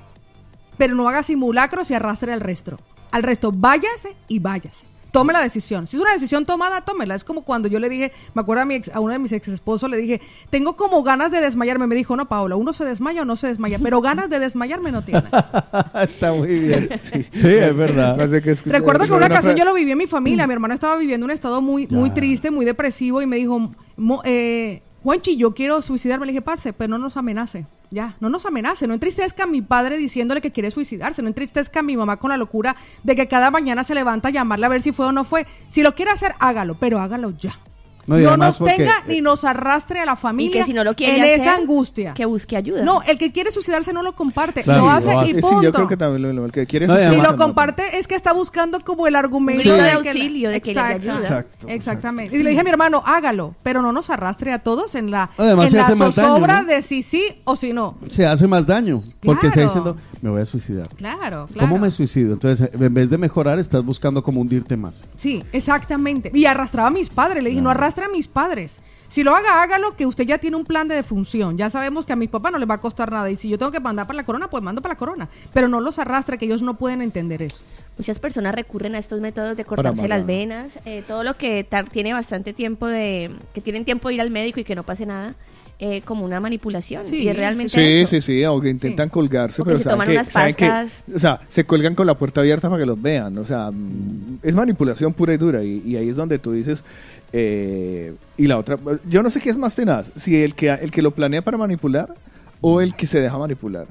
Pero 0.78 0.94
no 0.94 1.08
haga 1.08 1.22
simulacros 1.22 1.90
y 1.90 1.94
arrastre 1.94 2.32
al 2.32 2.40
resto. 2.40 2.78
Al 3.10 3.24
resto, 3.24 3.50
váyase 3.52 4.14
y 4.28 4.38
váyase. 4.38 4.89
Tome 5.12 5.32
la 5.32 5.40
decisión. 5.40 5.86
Si 5.86 5.96
es 5.96 6.02
una 6.02 6.12
decisión 6.12 6.46
tomada, 6.46 6.82
tómela. 6.82 7.14
Es 7.14 7.24
como 7.24 7.42
cuando 7.42 7.68
yo 7.68 7.78
le 7.80 7.88
dije, 7.88 8.12
me 8.34 8.42
acuerdo 8.42 8.62
a, 8.62 8.64
mi 8.64 8.74
ex- 8.76 8.90
a 8.94 9.00
uno 9.00 9.12
de 9.12 9.18
mis 9.18 9.32
ex 9.32 9.48
esposos, 9.48 9.90
le 9.90 9.96
dije, 9.96 10.20
tengo 10.50 10.76
como 10.76 11.02
ganas 11.02 11.30
de 11.32 11.40
desmayarme. 11.40 11.86
Me 11.86 11.94
dijo, 11.96 12.14
no, 12.16 12.28
Paola, 12.28 12.56
uno 12.56 12.72
se 12.72 12.84
desmaya 12.84 13.22
o 13.22 13.24
no 13.24 13.36
se 13.36 13.48
desmaya, 13.48 13.78
pero 13.82 14.00
ganas 14.02 14.30
de 14.30 14.38
desmayarme 14.38 14.92
no 14.92 15.02
tiene. 15.02 15.24
Está 15.94 16.32
muy 16.32 16.60
bien. 16.60 16.88
Sí, 17.02 17.22
Sí, 17.24 17.48
es 17.48 17.76
verdad. 17.76 18.16
No 18.16 18.26
sé 18.28 18.40
qué 18.42 18.52
escuché. 18.52 18.76
Recuerdo 18.76 19.06
que 19.06 19.12
una 19.12 19.26
ocasión 19.26 19.56
yo 19.56 19.64
lo 19.64 19.74
viví 19.74 19.90
en 19.92 19.98
mi 19.98 20.06
familia. 20.06 20.46
Mi 20.46 20.52
hermano 20.54 20.74
estaba 20.74 20.96
viviendo 20.96 21.24
un 21.24 21.30
estado 21.32 21.60
muy, 21.60 21.86
muy 21.88 22.10
triste, 22.10 22.50
muy 22.50 22.64
depresivo 22.64 23.20
y 23.22 23.26
me 23.26 23.36
dijo, 23.36 23.72
"Mo- 23.96 24.22
eh, 24.24 24.82
Juanchi, 25.02 25.36
yo 25.36 25.54
quiero 25.54 25.80
suicidarme. 25.82 26.26
Le 26.26 26.32
dije, 26.32 26.42
parce, 26.42 26.72
pero 26.72 26.88
no 26.90 26.98
nos 26.98 27.16
amenace. 27.16 27.66
Ya, 27.90 28.16
no 28.20 28.28
nos 28.28 28.46
amenace. 28.46 28.86
No 28.86 28.94
entristezca 28.94 29.44
a 29.44 29.46
mi 29.46 29.62
padre 29.62 29.96
diciéndole 29.96 30.40
que 30.40 30.52
quiere 30.52 30.70
suicidarse. 30.70 31.22
No 31.22 31.28
entristezca 31.28 31.80
a 31.80 31.82
mi 31.82 31.96
mamá 31.96 32.18
con 32.18 32.30
la 32.30 32.36
locura 32.36 32.76
de 33.02 33.16
que 33.16 33.26
cada 33.26 33.50
mañana 33.50 33.82
se 33.82 33.94
levanta 33.94 34.28
a 34.28 34.30
llamarle 34.30 34.66
a 34.66 34.68
ver 34.68 34.82
si 34.82 34.92
fue 34.92 35.06
o 35.06 35.12
no 35.12 35.24
fue. 35.24 35.46
Si 35.68 35.82
lo 35.82 35.94
quiere 35.94 36.12
hacer, 36.12 36.34
hágalo, 36.38 36.78
pero 36.78 37.00
hágalo 37.00 37.30
ya. 37.30 37.58
No, 38.06 38.18
no 38.18 38.36
nos 38.36 38.58
porque- 38.58 38.76
tenga 38.76 38.94
ni 39.06 39.20
nos 39.20 39.44
arrastre 39.44 40.00
a 40.00 40.04
la 40.04 40.16
familia 40.16 40.56
Y 40.56 40.60
que 40.60 40.64
si 40.66 40.72
no 40.72 40.84
lo 40.84 40.94
quiere 40.94 41.16
en 41.18 41.24
esa 41.40 41.50
hacer, 41.52 41.62
angustia. 41.62 42.14
que 42.14 42.24
busque 42.24 42.56
ayuda. 42.56 42.82
No, 42.82 43.02
el 43.02 43.18
que 43.18 43.32
quiere 43.32 43.50
suicidarse 43.50 43.92
no 43.92 44.02
lo 44.02 44.14
comparte, 44.14 44.62
Claro, 44.62 44.82
lo 44.84 44.90
hace 44.90 45.12
lo 45.12 45.24
y 45.24 45.28
Sí, 45.28 45.34
sí, 45.34 45.40
punto. 45.40 45.62
yo 45.62 45.72
creo 45.72 45.86
que 45.88 45.96
también 45.96 46.22
lo, 46.22 46.32
lo- 46.32 46.46
el 46.46 46.52
que 46.52 46.66
quiere 46.66 46.86
No, 46.86 46.96
si 46.98 47.16
lo 47.20 47.36
comparte 47.36 47.98
es 47.98 48.06
que 48.06 48.14
está 48.14 48.32
buscando 48.32 48.80
como 48.80 49.06
el 49.06 49.16
argumento 49.16 49.60
grito 49.60 49.74
de 49.76 49.80
que 49.82 49.86
la- 49.86 49.94
auxilio, 49.94 50.50
de 50.50 50.60
que 50.60 50.74
le 50.74 50.80
Exacto. 50.80 50.96
ayuda. 51.02 51.14
Exacto, 51.16 51.68
Exactamente. 51.68 52.36
Y 52.36 52.42
le 52.42 52.50
dije 52.50 52.60
a 52.60 52.64
mi 52.64 52.70
hermano, 52.70 53.02
hágalo, 53.06 53.54
pero 53.62 53.82
no 53.82 53.92
nos 53.92 54.10
arrastre 54.10 54.52
a 54.52 54.58
todos 54.60 54.94
en 54.94 55.10
la, 55.10 55.30
Además, 55.36 55.66
en 55.66 55.70
se 55.72 55.76
la 55.76 55.82
hace 55.84 55.94
más 55.94 56.14
daño, 56.14 56.28
zozobra 56.28 56.62
¿no? 56.62 56.68
de 56.68 56.82
si 56.82 57.02
sí 57.02 57.22
o 57.44 57.56
si 57.56 57.72
no. 57.72 57.96
Se 58.08 58.26
hace 58.26 58.46
más 58.46 58.66
daño. 58.66 59.02
Porque 59.20 59.46
está 59.48 59.60
Claro. 59.60 59.68
diciendo, 59.68 59.96
me 60.22 60.30
voy 60.30 60.40
a 60.42 60.44
suicidar. 60.44 60.88
Claro, 60.96 61.46
claro. 61.46 61.46
¿Cómo 61.58 61.78
me 61.78 61.90
suicido? 61.90 62.32
Entonces, 62.32 62.70
en 62.72 62.94
vez 62.94 63.10
de 63.10 63.18
mejorar, 63.18 63.58
estás 63.58 63.84
buscando 63.84 64.22
como 64.22 64.40
hundirte 64.40 64.76
más. 64.76 65.04
Sí, 65.16 65.44
exactamente. 65.52 66.30
Y 66.34 66.46
arrastraba 66.46 66.88
a 66.88 66.90
mis 66.90 67.08
padres. 67.10 67.42
Le 67.42 67.50
dije, 67.50 67.62
no 67.62 67.70
arrastre 67.90 68.04
a 68.04 68.08
mis 68.08 68.28
padres. 68.28 68.78
Si 69.08 69.24
lo 69.24 69.34
haga, 69.34 69.60
hágalo, 69.62 69.96
que 69.96 70.06
usted 70.06 70.24
ya 70.24 70.38
tiene 70.38 70.56
un 70.56 70.64
plan 70.64 70.86
de 70.86 70.94
defunción. 70.94 71.58
Ya 71.58 71.68
sabemos 71.68 72.06
que 72.06 72.12
a 72.12 72.16
mis 72.16 72.30
papás 72.30 72.52
no 72.52 72.58
les 72.58 72.70
va 72.70 72.74
a 72.74 72.80
costar 72.80 73.10
nada. 73.10 73.28
Y 73.28 73.36
si 73.36 73.48
yo 73.48 73.58
tengo 73.58 73.72
que 73.72 73.80
mandar 73.80 74.06
para 74.06 74.18
la 74.18 74.24
corona, 74.24 74.48
pues 74.48 74.62
mando 74.62 74.80
para 74.80 74.94
la 74.94 74.98
corona. 74.98 75.28
Pero 75.52 75.66
no 75.66 75.80
los 75.80 75.98
arrastre, 75.98 76.38
que 76.38 76.44
ellos 76.44 76.62
no 76.62 76.74
pueden 76.74 77.02
entender 77.02 77.42
eso. 77.42 77.56
Muchas 77.98 78.20
personas 78.20 78.54
recurren 78.54 78.94
a 78.94 78.98
estos 78.98 79.20
métodos 79.20 79.56
de 79.56 79.64
cortarse 79.64 80.06
las 80.06 80.24
venas, 80.24 80.78
eh, 80.84 81.02
todo 81.06 81.24
lo 81.24 81.36
que 81.36 81.66
tiene 81.90 82.12
bastante 82.12 82.52
tiempo 82.52 82.86
de, 82.86 83.32
que 83.52 83.60
tienen 83.60 83.84
tiempo 83.84 84.08
de 84.08 84.14
ir 84.14 84.20
al 84.20 84.30
médico 84.30 84.60
y 84.60 84.64
que 84.64 84.74
no 84.76 84.84
pase 84.84 85.04
nada, 85.06 85.34
eh, 85.80 86.00
como 86.02 86.24
una 86.24 86.40
manipulación. 86.40 87.04
Sí, 87.04 87.22
y 87.24 87.28
es 87.28 87.36
realmente 87.36 87.72
Sí, 87.72 88.00
eso. 88.02 88.10
sí, 88.10 88.20
sí, 88.20 88.44
o 88.44 88.60
que 88.60 88.68
intentan 88.70 89.08
colgarse, 89.08 89.60
O 89.60 89.64
que 89.64 89.70
pero 89.70 89.78
se 89.78 89.84
saben 89.84 89.94
toman 89.96 90.06
que, 90.06 90.12
unas 90.14 90.32
saben 90.32 90.54
que- 90.54 91.14
o 91.14 91.18
sea, 91.18 91.40
se 91.48 91.64
cuelgan 91.64 91.94
con 91.94 92.06
la 92.06 92.14
puerta 92.14 92.40
abierta 92.42 92.68
para 92.70 92.80
que 92.80 92.86
los 92.86 93.00
vean, 93.00 93.36
o 93.38 93.44
sea, 93.44 93.70
mm, 93.70 94.38
es 94.42 94.54
manipulación 94.54 95.12
pura 95.12 95.34
y 95.34 95.36
dura, 95.38 95.62
y, 95.64 95.82
y 95.84 95.96
ahí 95.96 96.08
es 96.08 96.16
donde 96.16 96.38
tú 96.38 96.52
dices, 96.52 96.84
eh, 97.32 98.14
y 98.36 98.46
la 98.46 98.58
otra, 98.58 98.78
yo 99.08 99.22
no 99.22 99.30
sé 99.30 99.40
qué 99.40 99.50
es 99.50 99.56
más 99.56 99.74
tenaz, 99.74 100.12
si 100.16 100.42
el 100.42 100.54
que, 100.54 100.70
el 100.70 100.90
que 100.90 101.02
lo 101.02 101.12
planea 101.12 101.42
para 101.42 101.56
manipular 101.56 102.14
o 102.60 102.80
el 102.80 102.94
que 102.94 103.06
se 103.06 103.20
deja 103.20 103.38
manipular. 103.38 103.86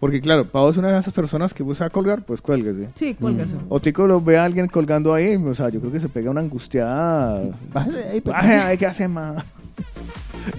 Porque 0.00 0.20
claro, 0.20 0.44
Pau 0.44 0.68
es 0.68 0.76
una 0.76 0.90
de 0.90 0.98
esas 0.98 1.14
personas 1.14 1.54
que 1.54 1.62
busca 1.62 1.88
colgar, 1.88 2.22
pues 2.22 2.40
cuélguese. 2.40 2.88
Sí, 2.96 3.14
cuélgase. 3.14 3.54
O 3.68 3.80
Tico 3.80 4.08
lo 4.08 4.20
ve 4.20 4.36
a 4.36 4.44
alguien 4.44 4.66
colgando 4.66 5.14
ahí, 5.14 5.36
o 5.36 5.54
sea, 5.54 5.68
yo 5.68 5.78
creo 5.78 5.92
que 5.92 6.00
se 6.00 6.08
pega 6.08 6.28
una 6.28 6.40
angustiada. 6.40 7.40
Bájese 7.72 8.08
ahí. 8.08 8.20
Baje 8.20 8.54
ahí, 8.54 8.78
¿qué 8.78 8.86
hace 8.86 9.06
más? 9.06 9.44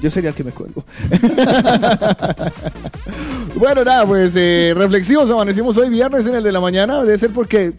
Yo 0.02 0.10
sería 0.10 0.30
el 0.30 0.36
que 0.36 0.46
me 0.46 0.52
cuelgo. 0.52 0.86
bueno, 3.56 3.84
nada, 3.84 4.06
pues 4.06 4.34
eh, 4.38 4.74
reflexivos, 4.76 5.30
amanecimos 5.30 5.76
hoy 5.76 5.90
viernes 5.90 6.26
en 6.26 6.36
el 6.36 6.44
de 6.44 6.54
la 6.54 6.62
mañana. 6.62 7.04
Debe 7.04 7.18
ser 7.18 7.32
porque, 7.32 7.74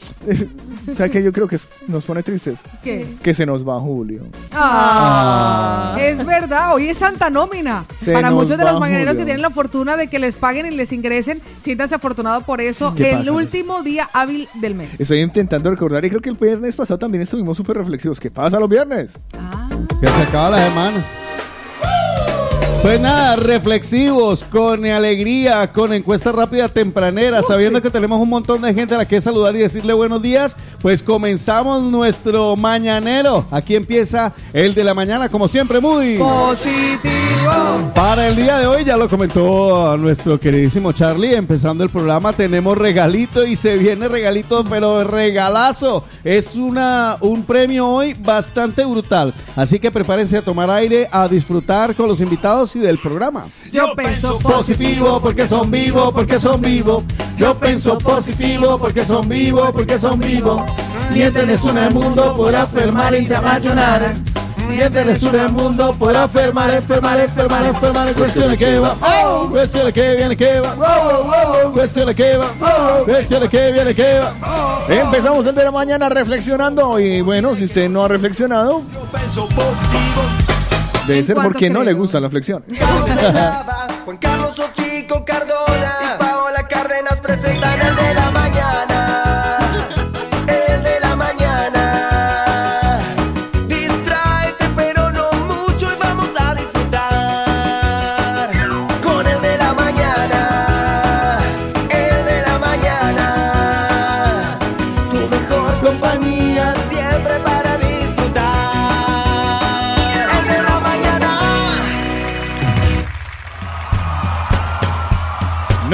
o 0.90 0.94
sea, 0.94 1.08
que 1.08 1.22
yo 1.22 1.32
creo 1.32 1.48
que 1.48 1.58
nos 1.88 2.04
pone 2.04 2.22
tristes. 2.22 2.60
¿Qué? 2.82 3.06
Que 3.22 3.34
se 3.34 3.46
nos 3.46 3.66
va 3.66 3.78
Julio. 3.80 4.22
Ah, 4.52 5.96
Es 5.98 6.24
verdad, 6.24 6.74
hoy 6.74 6.88
es 6.88 6.98
Santa 6.98 7.30
Nómina. 7.30 7.84
Se 7.96 8.12
Para 8.12 8.30
muchos 8.30 8.58
de 8.58 8.64
los 8.64 8.78
mañaneros 8.80 9.12
Julio. 9.12 9.20
que 9.20 9.24
tienen 9.26 9.42
la 9.42 9.50
fortuna 9.50 9.96
de 9.96 10.08
que 10.08 10.18
les 10.18 10.34
paguen 10.34 10.66
y 10.66 10.70
les 10.70 10.92
ingresen, 10.92 11.40
siéntanse 11.62 11.94
afortunado 11.94 12.40
por 12.42 12.60
eso. 12.60 12.94
¿Qué 12.94 13.10
El 13.10 13.18
pasa? 13.18 13.32
último 13.32 13.82
día 13.82 14.08
hábil 14.12 14.48
del 14.54 14.74
mes. 14.74 14.98
Estoy 15.00 15.20
intentando 15.20 15.70
recordar 15.70 16.04
y 16.04 16.08
creo 16.10 16.20
que 16.20 16.30
el 16.30 16.36
viernes 16.36 16.76
pasado 16.76 16.98
también 16.98 17.22
estuvimos 17.22 17.56
súper 17.56 17.76
reflexivos. 17.78 18.20
¿Qué 18.20 18.30
pasa 18.30 18.58
los 18.60 18.68
viernes? 18.68 19.14
Que 20.00 20.06
se 20.08 20.22
acaba 20.22 20.50
la 20.50 20.68
semana. 20.68 21.04
Pues 22.84 23.00
nada, 23.00 23.36
reflexivos, 23.36 24.44
con 24.44 24.84
alegría, 24.84 25.72
con 25.72 25.94
encuesta 25.94 26.32
rápida 26.32 26.68
tempranera, 26.68 27.42
sabiendo 27.42 27.80
que 27.80 27.88
tenemos 27.88 28.20
un 28.20 28.28
montón 28.28 28.60
de 28.60 28.74
gente 28.74 28.94
a 28.94 28.98
la 28.98 29.08
que 29.08 29.22
saludar 29.22 29.56
y 29.56 29.60
decirle 29.60 29.94
buenos 29.94 30.20
días, 30.20 30.54
pues 30.82 31.02
comenzamos 31.02 31.82
nuestro 31.82 32.56
mañanero. 32.56 33.46
Aquí 33.50 33.74
empieza 33.74 34.34
el 34.52 34.74
de 34.74 34.84
la 34.84 34.92
mañana, 34.92 35.30
como 35.30 35.48
siempre, 35.48 35.80
muy 35.80 36.18
Positivo. 36.18 37.90
para 37.94 38.28
el 38.28 38.36
día 38.36 38.58
de 38.58 38.66
hoy, 38.66 38.84
ya 38.84 38.98
lo 38.98 39.08
comentó 39.08 39.96
nuestro 39.96 40.38
queridísimo 40.38 40.92
Charlie, 40.92 41.34
empezando 41.34 41.84
el 41.84 41.88
programa 41.88 42.34
tenemos 42.34 42.76
regalito 42.76 43.46
y 43.46 43.56
se 43.56 43.78
viene 43.78 44.08
regalito, 44.08 44.62
pero 44.62 45.04
regalazo. 45.04 46.04
Es 46.22 46.54
una 46.54 47.16
un 47.22 47.44
premio 47.44 47.88
hoy 47.88 48.12
bastante 48.12 48.84
brutal. 48.84 49.32
Así 49.56 49.78
que 49.78 49.90
prepárense 49.90 50.36
a 50.36 50.42
tomar 50.42 50.68
aire, 50.68 51.08
a 51.10 51.28
disfrutar 51.28 51.94
con 51.94 52.08
los 52.08 52.20
invitados 52.20 52.73
y 52.74 52.80
del 52.80 52.98
programa. 52.98 53.46
Yo 53.72 53.94
pienso 53.96 54.38
Positivo 54.38 55.20
porque 55.20 55.46
son 55.46 55.70
vivos, 55.70 56.12
porque 56.12 56.38
son 56.38 56.60
vivos. 56.60 57.04
Yo 57.36 57.54
pienso 57.58 57.98
positivo 57.98 58.78
porque 58.78 59.04
son 59.04 59.28
vivos, 59.28 59.72
porque 59.72 59.98
son 59.98 60.20
vivos. 60.20 60.62
Mientras 61.10 61.48
es 61.48 61.62
un 61.62 61.78
el 61.78 61.92
mundo 61.92 62.50
y 63.18 63.26
rayonar. 63.26 64.14
Mientras 64.68 65.06
es 65.06 65.22
un 65.22 65.34
el 65.34 65.48
mundo 65.50 65.94
por 65.98 66.14
enfermar, 66.14 66.70
enfermar, 66.72 67.20
enfermar, 67.20 67.66
enfermar. 67.66 68.14
Cuestión 68.14 68.56
que 68.56 68.78
va, 68.78 68.96
cuestión 69.50 69.92
que 69.92 70.14
viene 70.14 70.36
que 70.36 70.60
va, 70.60 70.74
cuestión 71.72 72.14
que 72.14 72.36
va, 72.36 72.48
cuestión 73.04 73.48
que 73.48 73.72
viene 73.72 73.94
que 73.94 74.20
va. 74.20 74.84
Empezamos 74.88 75.46
el 75.46 75.54
de 75.54 75.64
la 75.64 75.70
mañana 75.70 76.08
reflexionando 76.08 76.98
y 76.98 77.20
bueno, 77.20 77.54
si 77.54 77.64
usted 77.64 77.88
no 77.90 78.04
ha 78.04 78.08
reflexionado, 78.08 78.82
debe 81.06 81.18
¿En 81.20 81.24
ser 81.24 81.36
porque 81.36 81.70
no 81.70 81.82
le 81.82 81.92
gustan 81.92 82.22
las 82.22 82.30
flexiones. 82.30 82.78
Juan 84.04 84.16
Carlos 84.18 84.58
Ochico 84.58 85.24
Cardona 85.24 86.33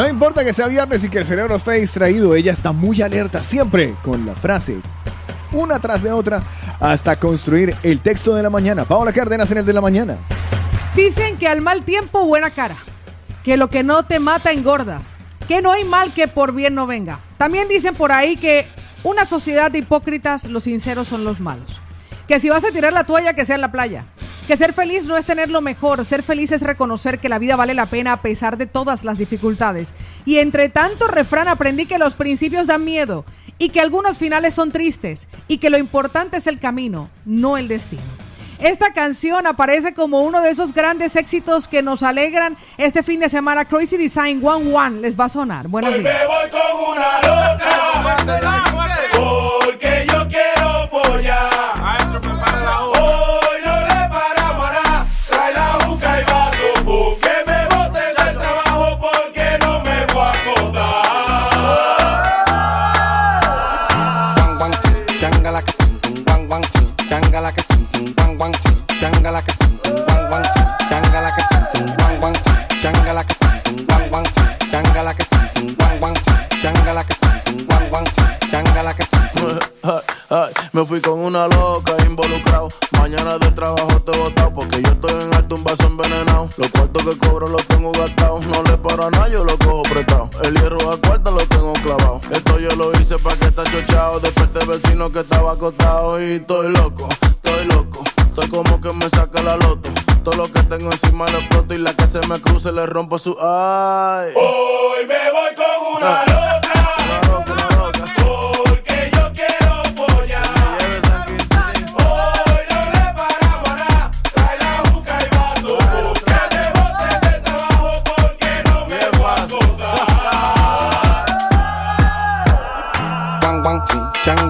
No 0.01 0.09
importa 0.09 0.43
que 0.43 0.55
sea 0.55 0.67
viernes 0.67 1.05
y 1.05 1.11
que 1.11 1.19
el 1.19 1.27
cerebro 1.27 1.57
esté 1.57 1.73
distraído, 1.73 2.35
ella 2.35 2.53
está 2.53 2.73
muy 2.73 3.03
alerta 3.03 3.43
siempre 3.43 3.95
con 4.03 4.25
la 4.25 4.35
frase, 4.35 4.79
una 5.53 5.79
tras 5.79 6.03
de 6.03 6.11
otra, 6.11 6.43
hasta 6.81 7.17
construir 7.17 7.77
el 7.83 8.01
texto 8.01 8.35
de 8.35 8.43
la 8.43 8.49
mañana. 8.49 8.87
Paola 8.87 9.13
Cárdenas 9.13 9.53
en 9.53 9.59
el 9.59 9.67
de 9.67 9.75
la 9.75 9.83
mañana. 9.83 10.17
Dicen 10.97 11.37
que 11.37 11.47
al 11.49 11.61
mal 11.61 11.83
tiempo 11.83 12.25
buena 12.25 12.51
cara, 12.51 12.79
que 13.45 13.59
lo 13.59 13.69
que 13.69 13.83
no 13.83 14.03
te 14.05 14.21
mata 14.21 14.53
engorda, 14.53 15.03
que 15.47 15.61
no 15.61 15.71
hay 15.71 15.85
mal 15.85 16.15
que 16.15 16.29
por 16.29 16.55
bien 16.55 16.75
no 16.75 16.87
venga. 16.87 17.19
También 17.37 17.69
dicen 17.69 17.95
por 17.95 18.11
ahí 18.11 18.39
que 18.39 18.69
una 19.05 19.27
sociedad 19.27 19.71
de 19.71 19.81
hipócritas, 19.81 20.45
los 20.45 20.65
sinceros 20.65 21.09
son 21.09 21.25
los 21.25 21.41
malos. 21.41 21.79
Que 22.27 22.41
si 22.41 22.49
vas 22.49 22.65
a 22.65 22.73
tirar 22.73 22.95
la 22.95 23.05
toalla, 23.05 23.35
que 23.35 23.45
sea 23.45 23.57
en 23.57 23.61
la 23.61 23.71
playa. 23.71 24.07
Que 24.51 24.57
ser 24.57 24.73
feliz 24.73 25.07
no 25.07 25.17
es 25.17 25.25
tener 25.25 25.49
lo 25.49 25.61
mejor, 25.61 26.05
ser 26.05 26.25
feliz 26.25 26.51
es 26.51 26.61
reconocer 26.61 27.21
que 27.21 27.29
la 27.29 27.39
vida 27.39 27.55
vale 27.55 27.73
la 27.73 27.87
pena 27.87 28.15
a 28.15 28.17
pesar 28.17 28.57
de 28.57 28.67
todas 28.67 29.05
las 29.05 29.17
dificultades. 29.17 29.95
Y 30.27 30.39
entre 30.39 30.69
tanto 30.69 31.07
refrán 31.07 31.47
aprendí 31.47 31.87
que 31.87 31.99
los 31.99 32.15
principios 32.15 32.67
dan 32.67 32.85
miedo 32.85 33.25
y 33.59 33.69
que 33.69 33.81
algunos 33.81 34.19
finales 34.19 34.55
son 34.55 34.73
tristes 34.73 35.29
y 35.47 35.59
que 35.59 35.71
lo 35.71 35.79
importante 35.79 36.39
es 36.39 36.49
el 36.49 36.59
camino, 36.59 37.11
no 37.25 37.59
el 37.59 37.69
destino. 37.69 38.03
Esta 38.59 38.93
canción 38.93 39.47
aparece 39.47 39.95
como 39.95 40.23
uno 40.23 40.41
de 40.41 40.51
esos 40.51 40.75
grandes 40.75 41.15
éxitos 41.15 41.69
que 41.69 41.81
nos 41.81 42.03
alegran 42.03 42.57
este 42.77 43.05
fin 43.05 43.21
de 43.21 43.29
semana. 43.29 43.67
Crazy 43.67 43.99
Design 43.99 44.45
One 44.45 44.75
One 44.75 45.01
les 45.01 45.17
va 45.17 45.27
a 45.27 45.29
sonar. 45.29 45.69
Buenos 45.69 45.95
Hoy 45.95 46.01
días. 46.01 46.13
me 46.13 46.27
voy 46.27 46.51
con 46.51 46.61
una 46.91 47.19
loca. 47.21 47.71
Porque 49.65 50.07
yo 50.09 50.27
quiero 50.27 50.89
follar. 50.89 51.51
No 52.11 53.40
me 80.73 80.85
fui 80.85 81.01
con 81.01 81.19
una 81.19 81.49
loca 81.49 81.95
involucrado. 82.07 82.69
Mañana 82.99 83.39
de 83.39 83.51
trabajo 83.53 84.01
te 84.01 84.17
botado 84.19 84.53
porque 84.53 84.83
yo 84.83 84.91
estoy 84.91 85.23
en 85.23 85.35
alto 85.35 85.55
un 85.57 85.65
vaso 85.65 85.87
envenenado. 85.87 86.49
Los 86.57 86.69
cuartos 86.69 87.05
que 87.05 87.19
cobro 87.19 87.47
los 87.49 87.67
tengo 87.67 87.93
gastados. 87.93 88.45
No 88.47 88.63
le 88.63 88.77
paro 88.77 89.07
a 89.07 89.11
nada, 89.11 89.29
yo 89.29 89.45
lo 89.45 89.59
cojo 89.59 89.83
prestado. 89.83 90.31
El 90.45 90.55
hierro 90.55 90.79
a 90.91 90.97
cuarta 91.01 91.31
lo 91.31 91.39
tengo 91.39 91.73
clavado. 91.75 92.21
Esto 92.31 92.59
yo 92.59 92.69
lo 92.77 92.93
hice 93.01 93.19
pa' 93.19 93.35
que 93.37 93.47
está 93.47 93.65
chochado. 93.65 94.21
Desperté 94.21 94.65
vecino 94.67 95.11
que 95.11 95.21
estaba 95.21 95.53
acostado 95.53 96.21
y 96.21 96.35
estoy 96.35 96.71
loco, 96.73 97.09
estoy 97.23 97.65
loco. 97.67 98.05
Estoy 98.27 98.49
como 98.49 98.81
que 98.81 98.93
me 98.93 99.09
saca 99.11 99.43
la 99.43 99.57
loto. 99.57 99.91
Todo 100.23 100.37
lo 100.37 100.53
que 100.53 100.63
tengo 100.65 100.91
encima 100.93 101.27
lo 101.29 101.39
exploto 101.39 101.75
y 101.75 101.79
la 101.79 101.95
que 101.95 102.07
se 102.07 102.21
me 102.29 102.41
cruce 102.41 102.71
le 102.71 102.87
rompo 102.87 103.19
su 103.19 103.37
ay. 103.41 104.33
Hoy 104.37 105.07
me 105.07 105.31
voy 105.33 105.55
con 105.57 105.97
una 105.97 106.25
loca. 106.27 106.70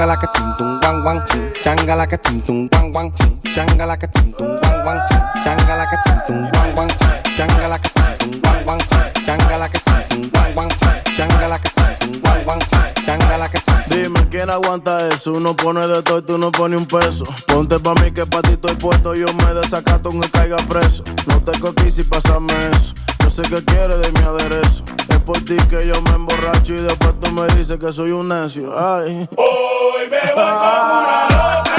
changa 0.00 0.08
like 0.08 0.22
a 0.22 0.26
ting 0.32 0.52
tung 0.56 0.80
wang 0.82 1.04
wang 1.04 1.20
ting 1.28 1.52
changa 1.62 1.94
like 1.94 2.12
a 2.12 2.16
ting 2.16 2.40
tung 2.46 2.68
wang 2.72 2.92
wang 2.92 3.10
ting 3.18 3.36
changa 3.54 3.86
like 3.86 4.02
a 4.02 4.06
ting 4.06 4.32
tung 4.38 4.58
wang 4.62 4.84
wang 4.86 5.00
ting 5.10 5.20
changa 5.44 5.76
like 5.76 5.92
a 5.92 5.96
ting 6.06 6.20
tung 6.26 6.42
wang 6.52 6.74
wang 6.76 6.88
ting 6.88 7.36
changa 7.36 7.68
like 7.68 7.84
a 7.84 7.90
ting 7.96 8.16
tung 8.18 8.40
wang 8.42 8.66
wang 8.66 8.78
ting 8.78 9.24
changa 9.26 9.58
like 9.58 9.74
a 9.74 9.80
ting 9.84 10.02
tung 10.08 10.30
wang 10.32 10.56
wang 10.56 10.68
ting 10.80 11.14
changa 11.16 11.48
like 11.50 11.64
a 11.66 11.69
quién 14.40 14.50
aguanta 14.50 15.06
eso. 15.08 15.32
Uno 15.32 15.54
pone 15.54 15.86
de 15.86 16.02
todo 16.02 16.18
y 16.18 16.22
tú 16.22 16.38
no 16.38 16.50
pones 16.50 16.80
un 16.80 16.86
peso. 16.86 17.24
Ponte 17.46 17.78
pa' 17.78 17.92
mí 17.94 18.10
que 18.10 18.24
pa' 18.24 18.40
ti 18.40 18.52
estoy 18.52 18.74
puesto. 18.76 19.14
Yo 19.14 19.26
me 19.34 19.52
desacato 19.54 20.08
aunque 20.08 20.30
caiga 20.30 20.56
preso. 20.68 21.04
No 21.26 21.40
te 21.42 21.58
coquís 21.60 21.98
y 21.98 22.04
pásame 22.04 22.54
eso. 22.70 22.94
Yo 23.22 23.30
sé 23.30 23.42
que 23.42 23.62
quieres 23.62 24.00
de 24.00 24.12
mi 24.12 24.20
aderezo. 24.20 24.82
Es 25.08 25.18
por 25.18 25.36
ti 25.44 25.56
que 25.68 25.86
yo 25.86 26.00
me 26.02 26.12
emborracho 26.12 26.72
y 26.72 26.80
después 26.80 27.20
tú 27.20 27.32
me 27.32 27.46
dices 27.54 27.78
que 27.78 27.92
soy 27.92 28.12
un 28.12 28.28
necio. 28.28 28.72
Ay. 28.78 29.28
Hoy 29.36 30.08
me 30.10 30.20
voy 30.20 30.34
con 30.34 30.42
una 30.42 31.26
loca. 31.28 31.69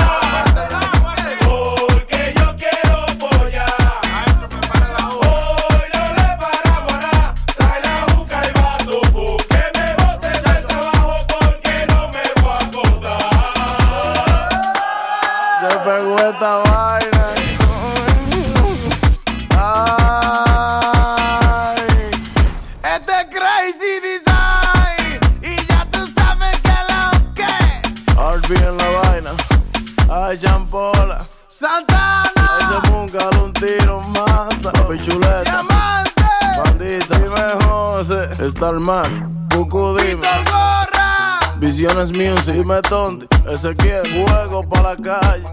José. 38.02 38.30
Star 38.47 38.80
Mac. 38.80 39.12
Cucu 39.54 39.78
Gorra, 39.78 41.39
Visiones 41.60 42.12
Music. 42.12 42.56
Dime 42.56 42.82
Tonti. 42.82 43.28
Ese 43.47 43.76
quiere 43.76 44.26
juego 44.26 44.68
para 44.68 44.95
la 44.95 44.95
calle. 44.95 45.45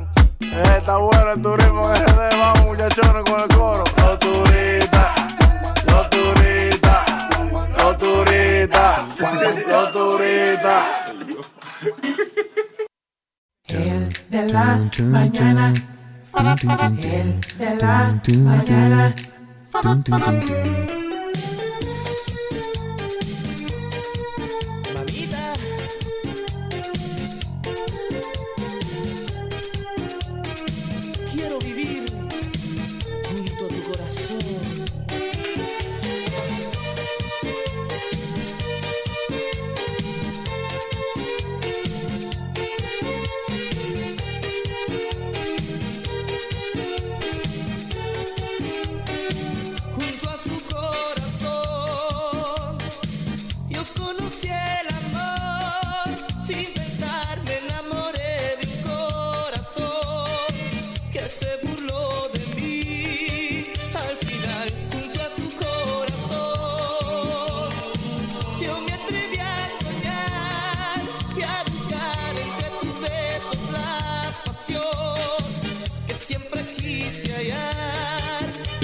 Está 0.77 0.97
bueno 0.97 1.33
el 1.33 1.43
turismo 1.43 1.91
en 1.91 2.07
RD. 2.07 2.39
Vamos 2.39 2.65
muchachones 2.67 3.25
con 3.31 3.41
el 3.41 3.49
coro. 3.49 3.85
Los 3.99 4.19
turistas. 4.19 5.11
Los 5.87 6.11
turistas. 6.11 7.05
Los 7.77 7.97
turistas. 7.99 8.99
Los 9.69 9.93
turistas. 9.93 10.85
El 13.67 14.09
de 14.31 14.53
la 14.53 14.91
mañana. 15.03 15.73
El 16.99 17.41
de 17.59 17.77
la 17.77 18.15
mañana. 18.39 19.15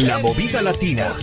La 0.04 0.18
movida 0.18 0.60
latina. 0.60 1.16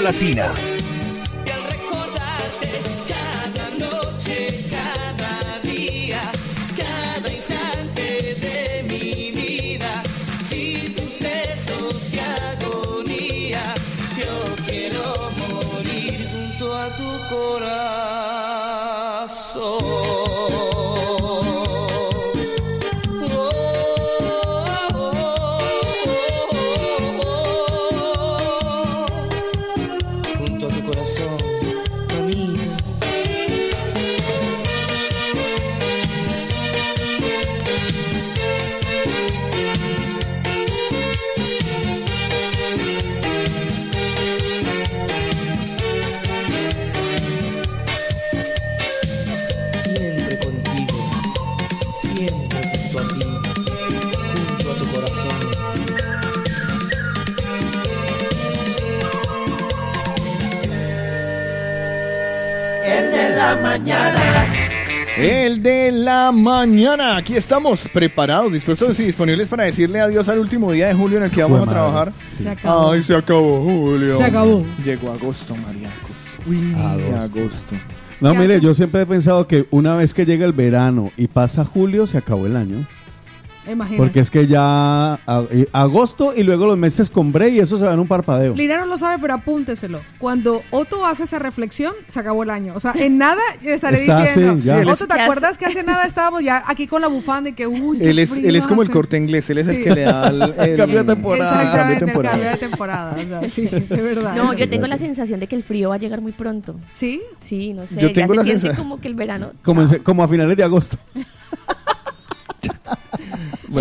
Latina. 0.00 0.63
Aquí 67.00 67.36
estamos 67.36 67.88
preparados, 67.92 68.52
dispuestos 68.52 68.98
y 69.00 69.04
disponibles 69.04 69.48
para 69.48 69.64
decirle 69.64 70.00
adiós 70.00 70.28
al 70.28 70.38
último 70.38 70.70
día 70.70 70.86
de 70.88 70.94
julio 70.94 71.18
en 71.18 71.24
el 71.24 71.30
que 71.30 71.42
vamos 71.42 71.60
a 71.62 71.66
trabajar. 71.66 72.12
Se 72.40 72.48
acabó. 72.48 72.92
Ay, 72.92 73.02
se 73.02 73.16
acabó 73.16 73.62
julio. 73.64 74.18
Se 74.18 74.24
acabó. 74.24 74.64
Llegó 74.84 75.10
agosto, 75.12 75.56
Mariacos. 75.56 76.46
Uy, 76.46 76.72
Agosto. 76.74 77.40
agosto. 77.40 77.74
No, 78.20 78.32
¿Qué 78.32 78.38
mire, 78.38 78.60
yo 78.60 78.74
siempre 78.74 79.02
he 79.02 79.06
pensado 79.06 79.46
que 79.48 79.66
una 79.70 79.96
vez 79.96 80.14
que 80.14 80.24
llega 80.24 80.46
el 80.46 80.52
verano 80.52 81.10
y 81.16 81.26
pasa 81.26 81.64
julio, 81.64 82.06
se 82.06 82.16
acabó 82.18 82.46
el 82.46 82.56
año. 82.56 82.86
Imagínate. 83.66 83.96
Porque 84.02 84.20
es 84.20 84.30
que 84.30 84.46
ya 84.46 85.14
a- 85.14 85.44
eh, 85.50 85.66
agosto 85.72 86.32
y 86.36 86.42
luego 86.42 86.66
los 86.66 86.76
meses 86.78 87.08
con 87.10 87.32
bre 87.32 87.48
y 87.50 87.58
eso 87.60 87.78
se 87.78 87.84
va 87.84 87.92
en 87.94 87.98
un 88.00 88.06
parpadeo. 88.06 88.54
Lina 88.54 88.78
no 88.78 88.86
lo 88.86 88.96
sabe, 88.96 89.18
pero 89.20 89.34
apúnteselo. 89.34 90.00
Cuando 90.18 90.62
Otto 90.70 91.06
hace 91.06 91.24
esa 91.24 91.38
reflexión, 91.38 91.94
se 92.08 92.20
acabó 92.20 92.42
el 92.42 92.50
año. 92.50 92.74
O 92.76 92.80
sea, 92.80 92.92
en 92.96 93.18
nada 93.18 93.40
estaré 93.62 94.00
Está, 94.02 94.22
diciendo. 94.22 94.60
sí, 94.60 94.68
Otto, 94.70 95.06
¿te 95.06 95.14
¿Qué 95.14 95.20
acuerdas 95.22 95.56
que 95.58 95.66
hace 95.66 95.82
nada 95.82 96.04
estábamos 96.06 96.42
ya 96.42 96.62
aquí 96.66 96.86
con 96.86 97.00
la 97.00 97.08
bufanda 97.08 97.50
y 97.50 97.52
que 97.54 97.66
uy, 97.66 97.98
qué 97.98 98.10
Él 98.10 98.18
es, 98.18 98.36
él 98.36 98.54
es 98.56 98.66
como 98.66 98.82
el 98.82 98.90
corte 98.90 99.16
inglés, 99.16 99.48
él 99.50 99.58
es 99.58 99.68
el 99.68 99.82
que 99.82 99.90
le 99.94 100.02
da 100.02 100.28
el, 100.28 100.42
el- 100.58 100.76
Cambio 100.76 101.04
de 101.04 101.14
temporada. 101.14 101.50
cambio 101.50 101.58
de 101.58 101.64
Exactamente, 101.64 101.92
el 101.94 101.98
temporada. 102.10 102.30
cambio 102.32 102.50
de 102.50 102.56
temporada. 102.58 103.16
O 103.16 103.40
sea, 103.40 103.48
sí, 103.48 103.62
de 103.68 104.02
verdad. 104.02 104.36
No, 104.36 104.52
yo 104.52 104.68
tengo 104.68 104.86
la 104.86 104.98
sensación 104.98 105.40
de 105.40 105.46
que 105.46 105.56
el 105.56 105.64
frío 105.64 105.88
va 105.88 105.94
a 105.94 105.98
llegar 105.98 106.20
muy 106.20 106.32
pronto. 106.32 106.76
¿Sí? 106.92 107.22
Sí, 107.40 107.72
no 107.72 107.86
sé. 107.86 107.96
Yo 108.00 108.12
tengo 108.12 108.34
ya 108.34 108.38
la 108.38 108.42
se 108.44 108.50
siente 108.50 108.66
sensa- 108.68 108.76
como 108.78 109.00
que 109.00 109.08
el 109.08 109.14
verano. 109.14 109.52
Como, 109.62 109.82
en 109.82 109.98
como 110.02 110.22
a 110.22 110.28
finales 110.28 110.56
de 110.56 110.64
agosto. 110.64 110.98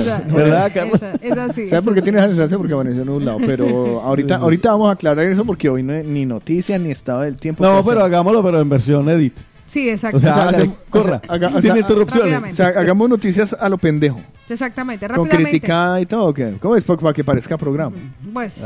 O 0.01 0.03
sea, 0.03 0.23
¿Verdad, 0.27 0.71
Carlos? 0.73 0.95
esa- 0.95 1.13
esa 1.21 1.53
sí, 1.53 1.67
¿Sabes 1.67 1.83
por 1.85 1.93
esa 1.93 1.95
qué 1.95 1.99
sí. 1.99 2.03
tiene 2.03 2.17
esa 2.19 2.27
sensación? 2.27 2.59
Porque 2.59 2.73
amaneció 2.73 3.05
nublado. 3.05 3.37
Pero 3.45 4.01
ahorita, 4.05 4.35
ahorita 4.37 4.71
vamos 4.71 4.89
a 4.89 4.91
aclarar 4.93 5.25
eso 5.25 5.45
porque 5.45 5.69
hoy 5.69 5.83
no 5.83 5.93
hay 5.93 6.03
ni 6.03 6.25
noticias 6.25 6.79
ni 6.79 6.91
estado 6.91 7.21
del 7.21 7.39
tiempo. 7.39 7.63
No, 7.63 7.83
pero 7.83 8.03
hagámoslo, 8.03 8.43
pero 8.43 8.59
en 8.59 8.69
versión 8.69 9.07
edit. 9.09 9.33
Sí, 9.67 9.89
exacto. 9.89 10.17
O 10.17 10.19
sea, 10.19 10.31
O 10.31 10.33
sea, 10.33 10.41
hágale, 10.43 10.57
hacemos- 10.57 10.75
corra, 10.89 11.03
o 11.03 11.19
sea, 11.25 11.35
haga- 11.35 11.47
o 11.47 11.51
sin 11.53 11.61
sea, 11.61 11.77
interrupciones. 11.77 12.51
O 12.51 12.55
sea, 12.55 12.67
hagamos 12.67 13.09
noticias 13.09 13.53
a 13.59 13.69
lo 13.69 13.77
pendejo. 13.77 14.21
Exactamente, 14.49 15.07
Con 15.07 15.15
rápidamente. 15.15 15.49
criticada 15.51 15.99
y 16.01 16.05
todo. 16.05 16.33
¿qué? 16.33 16.53
¿Cómo 16.61 16.75
es? 16.75 16.83
Para 16.83 17.13
que 17.13 17.23
parezca 17.23 17.57
programa. 17.57 17.95
Pues, 18.33 18.61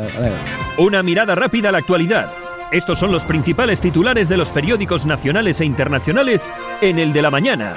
Una 0.80 1.04
mirada 1.04 1.34
rápida 1.36 1.70
a 1.70 1.72
la 1.72 1.78
actualidad. 1.78 2.30
Estos 2.72 3.00
son 3.00 3.14
los 3.14 3.24
principales 3.24 3.80
titulares 3.80 4.28
de 4.28 4.36
los 4.36 4.52
periódicos 4.52 5.06
nacionales 5.06 5.62
e 5.62 5.66
internacionales 5.66 6.44
en 6.82 7.00
el 7.00 7.14
de 7.14 7.22
la 7.22 7.32
mañana. 7.32 7.76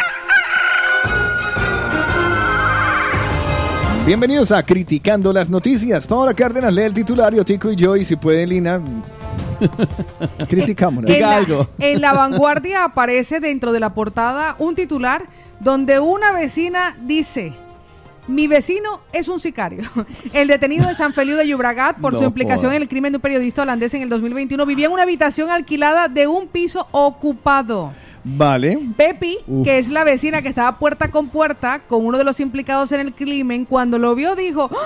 Bienvenidos 4.06 4.50
a 4.50 4.62
Criticando 4.64 5.32
las 5.32 5.50
Noticias. 5.50 6.06
Paola 6.06 6.34
Cárdenas 6.34 6.74
lee 6.74 6.82
el 6.82 6.94
titulario, 6.94 7.44
Tico 7.44 7.70
y 7.70 7.76
yo, 7.76 7.96
y 7.96 8.04
si 8.04 8.16
puede, 8.16 8.46
Lina, 8.46 8.80
criticamos. 10.48 11.04
en 11.04 11.12
Diga 11.12 11.28
la, 11.28 11.36
algo. 11.36 11.68
en 11.78 12.00
la 12.00 12.12
vanguardia 12.14 12.84
aparece 12.84 13.40
dentro 13.40 13.72
de 13.72 13.80
la 13.80 13.90
portada 13.90 14.56
un 14.58 14.74
titular 14.74 15.24
donde 15.60 16.00
una 16.00 16.32
vecina 16.32 16.96
dice. 17.02 17.52
Mi 18.26 18.46
vecino 18.46 19.00
es 19.12 19.28
un 19.28 19.38
sicario. 19.40 19.82
El 20.32 20.48
detenido 20.48 20.86
de 20.88 20.94
San 20.94 21.12
Feliu 21.12 21.36
de 21.36 21.46
Llobregat 21.46 21.98
por 21.98 22.16
su 22.16 22.22
implicación 22.24 22.72
en 22.72 22.82
el 22.82 22.88
crimen 22.88 23.12
de 23.12 23.16
un 23.16 23.22
periodista 23.22 23.62
holandés 23.62 23.92
en 23.94 24.02
el 24.02 24.08
2021 24.08 24.64
vivía 24.66 24.86
en 24.86 24.92
una 24.92 25.02
habitación 25.02 25.50
alquilada 25.50 26.08
de 26.08 26.26
un 26.26 26.48
piso 26.48 26.86
ocupado. 26.92 27.92
Vale. 28.24 28.78
Pepi, 28.96 29.38
Uf. 29.46 29.64
que 29.64 29.78
es 29.78 29.88
la 29.88 30.04
vecina 30.04 30.42
que 30.42 30.48
estaba 30.48 30.78
puerta 30.78 31.10
con 31.10 31.28
puerta 31.28 31.80
con 31.88 32.04
uno 32.04 32.18
de 32.18 32.24
los 32.24 32.40
implicados 32.40 32.92
en 32.92 33.00
el 33.00 33.12
crimen, 33.14 33.64
cuando 33.64 33.98
lo 33.98 34.14
vio 34.14 34.36
dijo, 34.36 34.68
"¡Ah! 34.72 34.76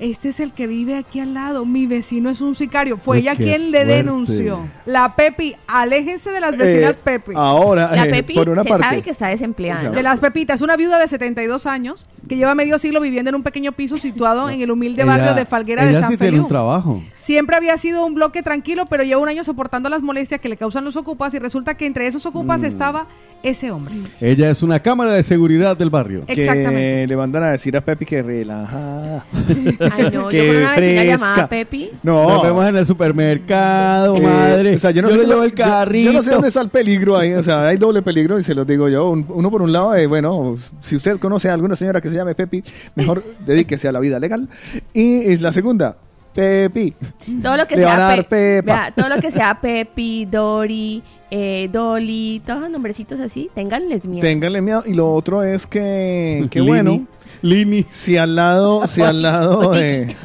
este 0.00 0.28
es 0.30 0.40
el 0.40 0.52
que 0.52 0.66
vive 0.66 0.96
aquí 0.96 1.20
al 1.20 1.32
lado, 1.34 1.64
mi 1.64 1.86
vecino 1.86 2.28
es 2.28 2.40
un 2.40 2.54
sicario. 2.54 2.96
Fue 2.98 3.16
Uy, 3.18 3.22
ella 3.22 3.36
quien 3.36 3.70
le 3.70 3.84
denunció. 3.84 4.68
La 4.86 5.14
Pepi, 5.16 5.54
aléjense 5.66 6.30
de 6.30 6.40
las 6.40 6.56
vecinas 6.56 6.92
Eh, 6.92 6.98
Pepi. 7.02 7.32
Ahora, 7.34 7.90
La 7.94 8.06
eh, 8.06 8.10
Pepi 8.10 8.34
por 8.34 8.48
una 8.48 8.62
se 8.64 8.68
parte. 8.68 8.84
sabe 8.84 9.02
que 9.02 9.10
está 9.10 9.28
desempleada. 9.28 9.78
O 9.78 9.80
sea, 9.82 9.88
¿no? 9.90 9.94
De 9.96 10.02
las 10.02 10.20
Pepitas, 10.20 10.60
una 10.60 10.76
viuda 10.76 10.98
de 10.98 11.08
72 11.08 11.66
años 11.66 12.06
que 12.28 12.36
lleva 12.36 12.54
medio 12.54 12.78
siglo 12.78 13.00
viviendo 13.00 13.28
en 13.30 13.36
un 13.36 13.42
pequeño 13.42 13.72
piso 13.72 13.96
situado 13.96 14.50
en 14.50 14.60
el 14.60 14.70
humilde 14.70 15.02
Ella- 15.02 15.16
barrio 15.16 15.34
de 15.34 15.44
Falguera 15.46 15.84
de 15.86 16.00
San 16.00 16.10
sí 16.10 16.16
tiene 16.18 16.40
un 16.40 16.48
trabajo. 16.48 17.00
Siempre 17.24 17.56
había 17.56 17.76
sido 17.78 18.04
un 18.04 18.14
bloque 18.14 18.42
tranquilo, 18.42 18.84
pero 18.86 19.02
lleva 19.02 19.20
un 19.20 19.28
año 19.28 19.44
soportando 19.44 19.88
las 19.88 20.02
molestias 20.02 20.40
que 20.40 20.48
le 20.50 20.56
causan 20.58 20.84
los 20.84 20.94
ocupas 20.96 21.32
y 21.34 21.38
resulta 21.38 21.74
que 21.74 21.86
entre 21.86 22.06
esos 22.06 22.26
ocupas 22.26 22.60
Mm. 22.60 22.66
estaba 22.66 23.06
ese 23.42 23.70
hombre. 23.70 23.94
Ella 24.20 24.50
es 24.50 24.62
una 24.62 24.80
cámara 24.80 25.12
de 25.12 25.22
seguridad 25.22 25.76
del 25.76 25.88
barrio. 25.90 26.24
Exactamente. 26.26 26.74
que 27.02 27.06
le 27.08 27.16
mandan 27.16 27.42
a 27.44 27.50
decir 27.52 27.76
a 27.76 27.80
Pepi 27.82 28.04
que 28.04 28.22
relaja. 28.22 29.24
Ay, 29.96 30.04
no, 30.04 30.10
yo 30.12 30.28
que 30.28 30.46
con 30.48 30.56
una 30.56 30.66
vecina 30.68 30.74
fresca. 30.74 31.04
llamada 31.04 31.48
Pepi. 31.48 31.90
No. 32.02 32.28
Nos 32.28 32.42
vemos 32.42 32.66
en 32.68 32.76
el 32.76 32.86
supermercado, 32.86 34.16
Eh, 34.16 34.20
madre. 34.20 34.76
O 34.76 34.78
sea, 34.78 34.90
yo 34.90 35.02
no 35.02 35.08
sé, 35.08 35.16
le 35.18 35.26
llevo 35.26 35.44
el 35.44 35.50
yo- 35.50 35.56
carrito. 35.64 36.10
Yo, 36.10 36.18
no 36.18 36.22
sé 36.22 36.30
dónde 36.30 36.48
está 36.48 36.60
el 36.60 36.68
peligro 36.68 37.16
ahí. 37.16 37.32
O 37.32 37.42
sea, 37.42 37.66
hay 37.68 37.76
doble 37.76 38.02
peligro 38.02 38.38
y 38.38 38.42
se 38.42 38.54
los 38.54 38.66
digo 38.66 38.88
yo. 38.88 39.08
Un- 39.10 39.26
uno 39.28 39.50
por 39.50 39.62
un 39.62 39.72
lado, 39.72 39.94
eh, 39.94 40.06
bueno, 40.06 40.56
si 40.80 40.96
usted 40.96 41.18
conoce 41.18 41.48
a 41.48 41.54
alguna 41.54 41.76
señora 41.76 42.00
que 42.00 42.08
se 42.10 42.16
llame 42.16 42.34
Pepi, 42.34 42.62
mejor 42.94 43.22
dedíquese 43.46 43.88
a 43.88 43.92
la 43.92 44.00
vida 44.00 44.18
legal. 44.18 44.48
Y, 44.92 45.36
la 45.38 45.52
segunda, 45.52 45.96
Pepi. 46.34 46.94
Todo 47.42 47.56
lo 47.56 47.66
que 47.66 47.76
Le 47.76 47.84
van 47.84 47.94
a 47.94 47.96
sea 47.96 48.06
dar 48.08 48.28
Pe- 48.28 48.62
Pepa. 48.62 48.74
vea, 48.74 48.92
todo 48.94 49.08
lo 49.08 49.20
que 49.20 49.30
sea 49.30 49.60
Pepi, 49.60 50.24
Dori, 50.26 51.02
eh, 51.30 51.68
Dolly, 51.72 52.42
todos 52.46 52.60
los 52.60 52.70
nombrecitos 52.70 53.20
así, 53.20 53.50
ténganles 53.54 54.04
miedo. 54.06 54.20
Ténganle 54.20 54.60
miedo. 54.60 54.82
Y 54.86 54.94
lo 54.94 55.12
otro 55.14 55.42
es 55.42 55.66
que, 55.66 56.46
qué 56.50 56.60
bueno. 56.60 57.06
Lini. 57.42 57.84
Si 57.90 58.16
al 58.16 58.36
lado, 58.36 58.86
si 58.86 59.02
al 59.02 59.20
lado 59.20 59.72
de, 59.72 60.16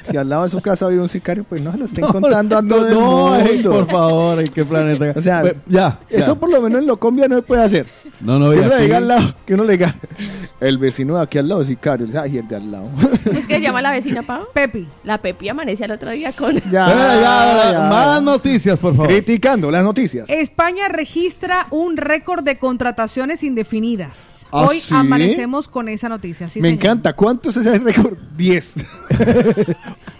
si 0.00 0.16
al 0.16 0.28
lado 0.30 0.44
de 0.44 0.48
su 0.48 0.60
casa 0.62 0.88
vive 0.88 1.02
un 1.02 1.08
sicario, 1.10 1.44
pues 1.44 1.60
no 1.60 1.72
se 1.72 1.78
lo 1.78 1.84
estén 1.84 2.02
No, 2.02 2.12
contando 2.12 2.56
a 2.56 2.62
no, 2.62 2.68
todo 2.68 3.36
el 3.36 3.54
mundo. 3.56 3.70
por 3.72 3.86
favor, 3.90 4.40
¿en 4.40 4.46
qué 4.46 4.64
planeta? 4.64 5.12
O 5.14 5.20
sea, 5.20 5.40
Pues, 5.42 5.54
ya, 5.66 5.98
ya. 6.10 6.18
Eso 6.18 6.38
por 6.38 6.48
lo 6.50 6.60
menos 6.62 6.80
en 6.80 6.86
Locombia 6.86 7.28
no 7.28 7.36
se 7.36 7.42
puede 7.42 7.62
hacer. 7.64 7.86
No, 8.20 8.38
no, 8.38 8.50
que 8.50 8.58
uno 8.60 8.68
le 8.68 8.82
diga 8.82 8.96
al 8.96 9.08
lado, 9.08 9.34
que 9.44 9.54
uno 9.54 9.64
le 9.64 9.72
diga, 9.74 9.94
el 10.60 10.78
vecino 10.78 11.16
de 11.16 11.22
aquí 11.22 11.38
al 11.38 11.48
lado 11.48 11.62
es 11.62 11.68
sicario. 11.68 12.06
Ay, 12.20 12.38
el 12.38 12.48
de 12.48 12.56
al 12.56 12.70
lado. 12.70 12.90
¿Cómo 13.24 13.38
es 13.38 13.46
que 13.46 13.54
se 13.56 13.60
llama 13.60 13.82
la 13.82 13.90
vecina, 13.90 14.22
Pau? 14.26 14.46
Pepi. 14.52 14.86
La 15.04 15.18
Pepi 15.18 15.48
amanece 15.48 15.84
al 15.84 15.90
otro 15.90 16.10
día 16.10 16.32
con... 16.32 16.54
Ya, 16.54 16.60
Ya, 16.70 16.88
ya, 16.88 17.72
ya. 17.72 17.78
Más 17.90 18.22
noticias, 18.22 18.78
por 18.78 18.94
favor. 18.94 19.08
Criticando 19.08 19.70
las 19.70 19.84
noticias. 19.84 20.28
España 20.30 20.88
registra 20.88 21.66
un 21.70 21.96
récord 21.96 22.42
de 22.42 22.58
contrataciones 22.58 23.42
indefinidas. 23.42 24.35
¿Ah, 24.52 24.66
Hoy 24.66 24.80
sí? 24.80 24.94
amanecemos 24.94 25.68
con 25.68 25.88
esa 25.88 26.08
noticia. 26.08 26.48
sí, 26.48 26.60
Me 26.60 26.68
señor. 26.68 26.82
encanta. 26.84 27.12
¿Cuánto 27.14 27.50
es 27.50 27.56
ese 27.56 27.78
récord? 27.78 28.16
10. 28.36 28.76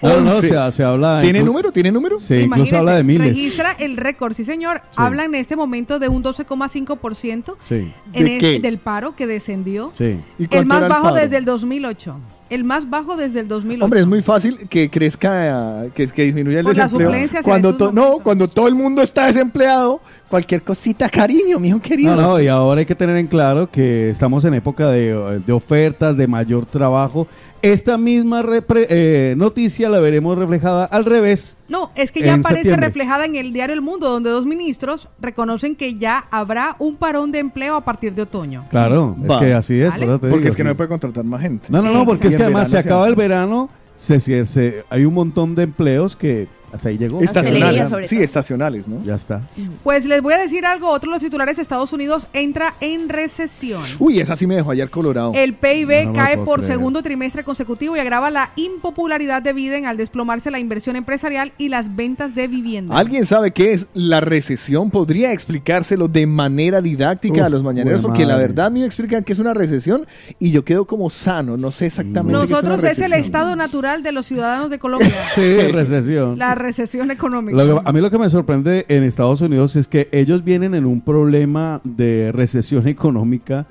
No, 0.02 0.40
se, 0.40 0.72
se 0.72 0.84
habla. 0.84 1.20
¿Tiene 1.22 1.42
número? 1.42 1.72
¿Tiene 1.72 1.90
número? 1.90 2.18
Sí, 2.18 2.34
incluso 2.36 2.76
habla 2.78 2.96
de 2.96 3.02
miles. 3.02 3.28
Registra 3.28 3.72
el 3.72 3.96
récord, 3.96 4.34
sí 4.34 4.44
señor. 4.44 4.82
Habla 4.94 5.24
en 5.24 5.34
este 5.34 5.56
momento 5.56 5.98
de 5.98 6.08
un 6.08 6.22
12,5% 6.22 7.56
Sí, 7.60 7.92
en 8.12 8.24
¿De 8.24 8.36
el- 8.56 8.62
del 8.62 8.78
paro 8.78 9.16
que 9.16 9.26
descendió. 9.26 9.92
sí. 9.96 10.20
¿Y 10.38 10.54
El 10.54 10.66
más 10.66 10.78
era 10.78 10.88
bajo 10.88 11.02
paro? 11.04 11.16
desde 11.16 11.38
el 11.38 11.44
2008. 11.44 12.14
El 12.48 12.62
más 12.62 12.88
bajo 12.88 13.16
desde 13.16 13.40
el 13.40 13.48
2008. 13.48 13.84
Hombre, 13.84 14.00
es 14.00 14.06
muy 14.06 14.22
fácil 14.22 14.68
que 14.68 14.88
crezca, 14.88 15.86
que, 15.94 16.06
que 16.06 16.22
disminuya 16.22 16.60
el 16.60 16.64
Por 16.64 16.74
desempleo. 16.76 17.10
Cuando 17.42 17.76
to- 17.76 17.90
no, 17.92 18.18
cuando 18.22 18.46
todo 18.46 18.68
el 18.68 18.74
mundo 18.76 19.02
está 19.02 19.26
desempleado, 19.26 20.00
cualquier 20.28 20.62
cosita, 20.62 21.08
cariño, 21.08 21.58
mijo 21.58 21.80
querido. 21.80 22.14
No, 22.14 22.22
no, 22.22 22.40
y 22.40 22.46
ahora 22.46 22.80
hay 22.80 22.86
que 22.86 22.94
tener 22.94 23.16
en 23.16 23.26
claro 23.26 23.68
que 23.70 24.10
estamos 24.10 24.44
en 24.44 24.54
época 24.54 24.90
de, 24.90 25.40
de 25.44 25.52
ofertas, 25.52 26.16
de 26.16 26.28
mayor 26.28 26.66
trabajo. 26.66 27.26
Esta 27.62 27.98
misma 27.98 28.42
repre- 28.42 28.86
eh, 28.88 29.34
noticia 29.36 29.88
la 29.88 29.98
veremos 30.00 30.38
reflejada 30.38 30.84
al 30.84 31.04
revés. 31.04 31.56
No, 31.68 31.90
es 31.96 32.12
que 32.12 32.20
ya 32.20 32.34
aparece 32.34 32.62
septiembre. 32.62 32.86
reflejada 32.86 33.24
en 33.24 33.34
el 33.36 33.52
diario 33.52 33.74
El 33.74 33.80
Mundo, 33.80 34.08
donde 34.08 34.30
dos 34.30 34.46
ministros 34.46 35.08
reconocen 35.20 35.74
que 35.74 35.96
ya 35.96 36.26
habrá 36.30 36.76
un 36.78 36.96
parón 36.96 37.32
de 37.32 37.40
empleo 37.40 37.74
a 37.76 37.80
partir 37.84 38.14
de 38.14 38.22
otoño. 38.22 38.64
Claro, 38.70 39.16
Va. 39.28 39.34
es 39.36 39.40
que 39.40 39.54
así 39.54 39.80
es. 39.80 39.90
Vale. 39.90 40.06
Porque 40.06 40.26
digo, 40.28 40.48
es 40.48 40.56
que 40.56 40.64
no 40.64 40.70
se 40.70 40.76
puede 40.76 40.88
contratar 40.88 41.24
más 41.24 41.40
gente. 41.42 41.66
No, 41.70 41.82
no, 41.82 41.92
no, 41.92 42.04
porque 42.06 42.28
es 42.28 42.36
que 42.36 42.42
además 42.42 42.70
se 42.70 42.78
acaba 42.78 43.08
el 43.08 43.16
verano, 43.16 43.68
se, 43.96 44.20
se- 44.20 44.46
se- 44.46 44.84
hay 44.90 45.04
un 45.04 45.14
montón 45.14 45.54
de 45.54 45.62
empleos 45.64 46.14
que 46.16 46.48
Hasta 46.72 46.88
ahí 46.88 46.98
llegó. 46.98 47.20
Estacionales. 47.20 47.90
Sí, 48.08 48.20
estacionales, 48.22 48.86
¿no? 48.88 49.02
Ya 49.04 49.14
está. 49.14 49.42
Pues 49.82 50.04
les 50.04 50.20
voy 50.20 50.34
a 50.34 50.38
decir 50.38 50.66
algo, 50.66 50.88
otro 50.90 51.10
de 51.10 51.14
los 51.16 51.22
titulares, 51.22 51.58
Estados 51.58 51.92
Unidos 51.92 52.26
entra 52.32 52.74
en 52.80 53.08
recesión. 53.08 53.80
Uy, 53.98 54.20
esa 54.20 54.36
sí 54.36 54.46
me 54.46 54.56
dejó 54.56 54.72
ayer 54.72 54.90
colorado. 54.90 55.32
El 55.34 55.54
PIB 55.54 55.88
No 55.88 55.96
me 55.96 56.04
lo 56.06 56.12
cae 56.12 56.38
por 56.38 56.60
creer. 56.60 56.72
segundo 56.74 57.02
trimestre 57.02 57.44
consecutivo 57.44 57.96
y 57.96 58.00
agrava 58.00 58.30
la 58.30 58.50
impopularidad 58.56 59.42
de 59.42 59.52
Biden 59.52 59.86
al 59.86 59.96
desplomarse 59.96 60.50
la 60.50 60.58
inversión 60.58 60.96
empresarial 60.96 61.52
y 61.58 61.68
las 61.68 61.94
ventas 61.96 62.34
de 62.34 62.46
vivienda. 62.48 62.96
¿Alguien 62.96 63.24
sabe 63.24 63.52
qué 63.52 63.72
es 63.72 63.86
la 63.94 64.20
recesión? 64.20 64.90
¿Podría 64.90 65.32
explicárselo 65.32 66.08
de 66.08 66.26
manera 66.26 66.80
didáctica 66.82 67.40
Uf, 67.40 67.46
a 67.46 67.48
los 67.48 67.62
mañaneros? 67.62 68.02
Porque 68.02 68.26
la 68.26 68.34
madre. 68.34 68.48
verdad 68.48 68.66
a 68.66 68.70
mí 68.70 68.80
me 68.80 68.86
explican 68.86 69.24
que 69.24 69.32
es 69.32 69.38
una 69.38 69.54
recesión 69.54 70.06
y 70.38 70.50
yo 70.50 70.64
quedo 70.64 70.84
como 70.86 71.10
sano, 71.10 71.56
no 71.56 71.70
sé 71.70 71.86
exactamente 71.86 72.36
qué 72.38 72.44
es 72.44 72.50
una 72.50 72.60
Nosotros 72.60 72.78
es 72.84 72.98
el 72.98 73.10
recesión. 73.10 73.20
estado 73.24 73.56
natural 73.56 74.02
de 74.02 74.12
los 74.12 74.26
ciudadanos 74.26 74.70
de 74.70 74.78
Colombia. 74.78 75.08
Sí, 75.34 75.56
recesión. 75.72 76.38
La 76.38 76.54
recesión 76.54 76.65
económica. 77.10 77.56
Lo 77.64 77.82
que- 77.82 77.88
a 77.88 77.92
mí 77.92 78.00
lo 78.00 78.10
que 78.10 78.18
me 78.18 78.28
sorprende 78.30 78.84
en 78.88 79.02
Estados 79.04 79.40
Unidos 79.40 79.76
es 79.76 79.88
que 79.88 80.08
ellos 80.12 80.44
vienen 80.44 80.74
en 80.74 80.84
un 80.86 81.00
problema 81.00 81.80
de 81.84 82.30
recesión 82.32 82.86
económica 82.88 83.66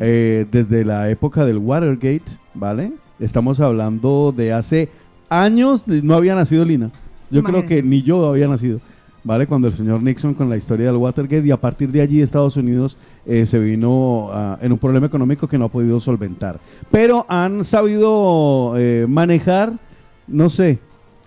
eh, 0.00 0.46
desde 0.50 0.84
la 0.84 1.08
época 1.10 1.44
del 1.44 1.58
Watergate, 1.58 2.22
¿vale? 2.54 2.92
Estamos 3.18 3.60
hablando 3.60 4.32
de 4.36 4.52
hace 4.52 4.88
años, 5.28 5.86
no 5.86 6.14
había 6.14 6.34
nacido 6.34 6.64
Lina. 6.64 6.90
Yo 7.30 7.42
creo 7.42 7.64
que 7.66 7.82
ni 7.82 8.02
yo 8.02 8.26
había 8.28 8.48
nacido, 8.48 8.80
¿vale? 9.22 9.46
Cuando 9.46 9.68
el 9.68 9.72
señor 9.74 10.02
Nixon 10.02 10.34
con 10.34 10.48
la 10.50 10.56
historia 10.56 10.86
del 10.86 10.96
Watergate 10.96 11.46
y 11.46 11.50
a 11.52 11.56
partir 11.60 11.92
de 11.92 12.00
allí 12.00 12.20
Estados 12.22 12.56
Unidos 12.56 12.96
eh, 13.26 13.46
se 13.46 13.58
vino 13.60 14.30
en 14.60 14.72
un 14.72 14.78
problema 14.78 15.06
económico 15.06 15.46
que 15.46 15.56
no 15.58 15.66
ha 15.66 15.68
podido 15.68 16.00
solventar. 16.00 16.58
Pero 16.90 17.24
han 17.28 17.62
sabido 17.62 18.74
eh, 18.76 19.06
manejar, 19.08 19.74
no 20.26 20.48
sé, 20.48 20.80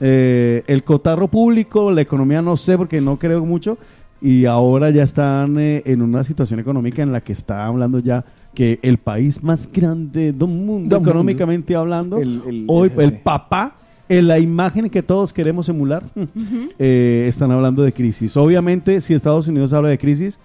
eh, 0.06 0.64
el 0.68 0.84
cotarro 0.84 1.30
público, 1.30 1.90
la 1.92 2.02
economía 2.02 2.42
no 2.42 2.58
sé 2.58 2.78
porque 2.78 3.00
no 3.00 3.18
creo 3.18 3.46
mucho 3.46 3.78
y 4.22 4.44
ahora 4.46 4.90
ya 4.90 5.04
están 5.04 5.58
eh, 5.60 5.82
en 5.86 6.02
una 6.02 6.24
situación 6.26 6.60
económica 6.60 7.02
en 7.02 7.12
la 7.14 7.22
que 7.22 7.32
está 7.32 7.66
hablando 7.66 8.00
ya 8.00 8.26
que 8.54 8.80
el 8.84 8.98
país 8.98 9.42
más 9.42 9.72
grande 9.72 10.34
del 10.34 10.48
mundo, 10.50 10.98
económicamente 10.98 11.74
hablando, 11.76 12.18
El- 12.18 12.42
el- 12.48 12.66
hoy 12.68 12.92
el- 12.98 13.02
el 13.02 13.12
papá, 13.20 13.76
en 14.10 14.28
la 14.28 14.40
imagen 14.40 14.90
que 14.90 15.02
todos 15.02 15.32
queremos 15.32 15.70
emular, 15.70 16.04
eh, 16.80 17.26
están 17.28 17.52
hablando 17.52 17.82
de 17.84 17.94
crisis. 17.94 18.36
Obviamente, 18.38 19.00
si 19.02 19.14
Estados 19.14 19.48
Unidos 19.48 19.72
habla 19.74 19.88
de 19.90 19.98
crisis, 19.98 20.38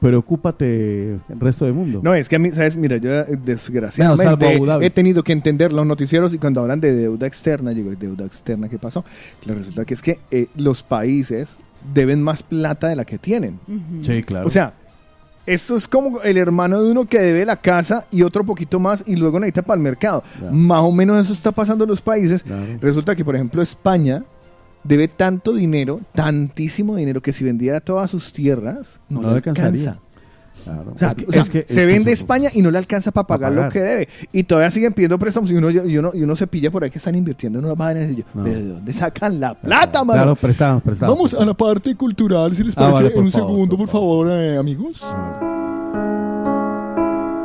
preocúpate 0.00 1.12
el 1.12 1.40
resto 1.40 1.64
del 1.64 1.74
mundo. 1.74 2.00
No, 2.02 2.14
es 2.14 2.28
que 2.28 2.36
a 2.36 2.38
mí, 2.38 2.50
¿sabes? 2.52 2.76
Mira, 2.76 2.96
yo 2.96 3.10
eh, 3.12 3.38
desgraciadamente 3.44 4.60
he 4.80 4.90
tenido 4.90 5.22
que 5.22 5.32
entender 5.32 5.72
los 5.72 5.86
noticieros 5.86 6.32
y 6.34 6.38
cuando 6.38 6.60
hablan 6.60 6.80
de 6.80 6.92
deuda 6.94 7.26
externa, 7.26 7.70
digo, 7.72 7.90
deuda 7.94 8.24
externa, 8.24 8.68
¿qué 8.68 8.78
pasó? 8.78 9.04
Claro, 9.42 9.58
resulta 9.58 9.84
que 9.84 9.94
es 9.94 10.02
que 10.02 10.18
eh, 10.30 10.46
los 10.56 10.82
países 10.82 11.58
deben 11.94 12.22
más 12.22 12.42
plata 12.42 12.88
de 12.88 12.96
la 12.96 13.04
que 13.04 13.18
tienen. 13.18 13.58
Sí, 14.02 14.22
claro. 14.22 14.46
O 14.46 14.50
sea, 14.50 14.74
esto 15.46 15.76
es 15.76 15.88
como 15.88 16.20
el 16.22 16.36
hermano 16.36 16.82
de 16.82 16.90
uno 16.90 17.06
que 17.06 17.18
debe 17.20 17.44
la 17.44 17.56
casa 17.56 18.06
y 18.10 18.22
otro 18.22 18.44
poquito 18.44 18.78
más 18.78 19.02
y 19.06 19.16
luego 19.16 19.40
necesita 19.40 19.62
para 19.62 19.78
el 19.78 19.82
mercado. 19.82 20.22
Claro. 20.38 20.54
Más 20.54 20.82
o 20.82 20.92
menos 20.92 21.24
eso 21.24 21.32
está 21.32 21.52
pasando 21.52 21.84
en 21.84 21.90
los 21.90 22.02
países. 22.02 22.42
Claro. 22.42 22.64
Resulta 22.80 23.16
que, 23.16 23.24
por 23.24 23.34
ejemplo, 23.34 23.62
España 23.62 24.24
debe 24.88 25.06
tanto 25.08 25.52
dinero, 25.54 26.00
tantísimo 26.14 26.96
dinero, 26.96 27.20
que 27.20 27.32
si 27.32 27.44
vendiera 27.44 27.80
todas 27.80 28.10
sus 28.10 28.32
tierras, 28.32 29.00
no, 29.08 29.20
No 29.22 29.28
le 29.30 29.34
alcanza. 29.36 29.98
Claro. 30.64 30.92
O 30.92 30.98
sea, 30.98 31.08
Es 31.08 31.14
que- 31.14 31.26
o 31.26 31.32
sea, 31.32 31.42
es 31.42 31.50
que- 31.50 31.58
se 31.60 31.74
es 31.74 31.74
que 31.78 31.86
vende 31.86 32.10
España 32.10 32.50
y 32.52 32.62
no 32.62 32.70
le 32.72 32.78
alcanza 32.78 33.12
para 33.12 33.28
pagar, 33.28 33.50
pagar. 33.52 33.64
lo 33.66 33.70
que 33.72 33.80
debe. 33.80 34.08
Y 34.32 34.42
todavía 34.42 34.70
siguen 34.72 34.92
pidiendo 34.92 35.16
préstamos 35.16 35.48
y 35.52 35.54
uno, 35.54 35.70
y 35.70 35.96
uno, 35.98 36.10
y 36.12 36.22
uno 36.24 36.34
se 36.34 36.48
pilla 36.48 36.70
por 36.72 36.82
ahí 36.82 36.90
que 36.90 36.98
están 36.98 37.14
invirtiendo 37.14 37.60
en 37.60 37.64
unas 37.66 37.76
vainas. 37.76 38.10
Y 38.10 38.16
yo, 38.16 38.24
No. 38.34 38.42
¿De 38.42 38.64
dónde 38.64 38.92
sacan 38.92 39.38
la 39.38 39.54
plata, 39.54 40.02
mano? 40.02 40.20
Claro, 40.22 40.34
prestamos, 40.36 40.82
prestamos. 40.82 41.16
Vamos 41.16 41.34
a 41.34 41.44
la 41.44 41.54
parte 41.54 41.94
cultural, 41.94 42.56
si 42.56 42.64
les 42.64 42.76
Ah, 42.76 42.80
parece, 42.80 42.94
vale, 42.94 43.10
por 43.10 43.20
en 43.20 43.26
un 43.26 43.30
favor, 43.32 43.48
segundo, 43.50 43.76
por 43.76 43.86
por 43.86 43.92
favor, 43.92 44.28
eh, 44.32 44.56
amigos. 44.58 45.04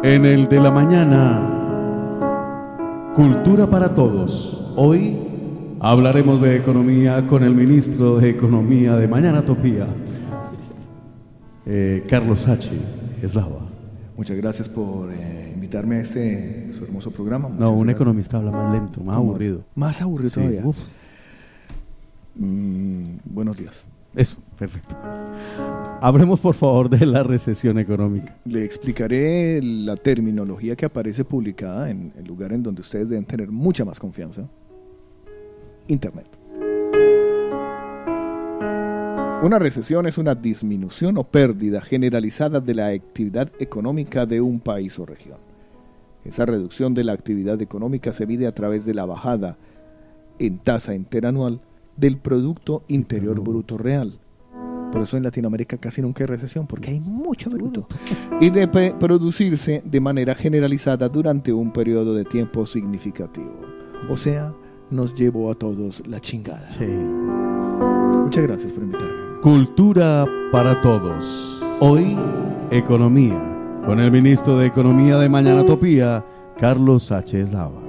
En 0.03 0.25
el 0.25 0.47
de 0.47 0.59
la 0.59 0.71
mañana, 0.71 1.49
Cultura 3.15 3.67
para 3.67 3.93
Todos. 3.93 4.71
Hoy 4.75 5.17
hablaremos 5.83 6.39
de 6.41 6.55
economía 6.55 7.27
con 7.27 7.43
el 7.43 7.53
ministro 7.53 8.17
de 8.17 8.29
Economía 8.29 8.95
de 8.95 9.05
Mañana 9.07 9.43
Topía, 9.43 9.87
eh, 11.65 12.03
Carlos 12.07 12.47
H. 12.47 12.69
Eslava. 13.21 13.67
Muchas 14.15 14.37
gracias 14.37 14.69
por 14.69 15.11
eh, 15.11 15.51
invitarme 15.53 15.97
a 15.97 15.99
este 16.01 16.71
su 16.73 16.85
hermoso 16.85 17.11
programa. 17.11 17.49
Muchas 17.49 17.59
No, 17.59 17.71
un 17.71 17.79
gracias. 17.83 17.95
economista 17.95 18.37
habla 18.37 18.51
más 18.51 18.73
lento, 18.73 19.01
más 19.03 19.17
¿Cómo? 19.17 19.29
aburrido. 19.31 19.61
Más 19.75 20.01
aburrido 20.01 20.29
Sí, 20.29 20.35
todavía. 20.39 20.63
Mm, 22.35 23.03
buenos 23.25 23.57
días. 23.57 23.85
Eso, 24.15 24.37
perfecto. 24.57 24.95
Hablemos 26.01 26.39
por 26.39 26.53
favor 26.55 26.89
de 26.89 27.05
la 27.05 27.23
recesión 27.23 27.77
económica. 27.79 28.35
Le 28.45 28.63
explicaré 28.63 29.59
la 29.61 29.95
terminología 29.97 30.75
que 30.75 30.85
aparece 30.85 31.25
publicada 31.25 31.89
en 31.89 32.13
el 32.17 32.25
lugar 32.25 32.53
en 32.53 32.61
donde 32.63 32.81
ustedes 32.81 33.09
deben 33.09 33.25
tener 33.25 33.49
mucha 33.51 33.83
más 33.83 33.99
confianza. 33.99 34.43
Internet. 35.87 36.27
Una 39.43 39.59
recesión 39.59 40.07
es 40.07 40.17
una 40.17 40.35
disminución 40.35 41.17
o 41.17 41.25
pérdida 41.25 41.81
generalizada 41.81 42.61
de 42.61 42.75
la 42.75 42.87
actividad 42.87 43.51
económica 43.59 44.25
de 44.25 44.39
un 44.39 44.61
país 44.61 44.97
o 44.99 45.05
región. 45.05 45.37
Esa 46.23 46.45
reducción 46.45 46.93
de 46.93 47.03
la 47.03 47.11
actividad 47.11 47.61
económica 47.61 48.13
se 48.13 48.25
mide 48.25 48.47
a 48.47 48.55
través 48.55 48.85
de 48.85 48.93
la 48.93 49.03
bajada 49.05 49.57
en 50.39 50.59
tasa 50.59 50.95
interanual 50.95 51.59
del 51.97 52.17
Producto 52.17 52.83
Interior 52.87 53.39
Bruto 53.41 53.77
Real. 53.77 54.17
Por 54.93 55.01
eso 55.01 55.17
en 55.17 55.23
Latinoamérica 55.23 55.75
casi 55.77 56.01
nunca 56.01 56.23
hay 56.23 56.27
recesión, 56.27 56.65
porque 56.65 56.91
hay 56.91 56.99
mucho 56.99 57.49
bruto. 57.49 57.87
Y 58.39 58.49
de 58.49 58.67
producirse 58.67 59.81
de 59.83 59.99
manera 59.99 60.35
generalizada 60.35 61.09
durante 61.09 61.51
un 61.51 61.73
periodo 61.73 62.13
de 62.13 62.23
tiempo 62.23 62.65
significativo. 62.65 63.59
O 64.09 64.15
sea, 64.15 64.53
nos 64.89 65.15
llevó 65.15 65.51
a 65.51 65.55
todos 65.55 66.05
la 66.07 66.19
chingada. 66.19 66.69
Muchas 68.17 68.43
gracias 68.43 68.71
por 68.71 68.83
invitarme. 68.83 69.39
Cultura 69.41 70.25
para 70.51 70.81
todos. 70.81 71.61
Hoy, 71.79 72.17
economía. 72.71 73.41
Con 73.85 73.99
el 73.99 74.11
ministro 74.11 74.57
de 74.57 74.67
Economía 74.67 75.17
de 75.17 75.27
Mañana 75.27 75.65
Topía, 75.65 76.23
Carlos 76.57 77.11
H. 77.11 77.41
Eslava. 77.41 77.81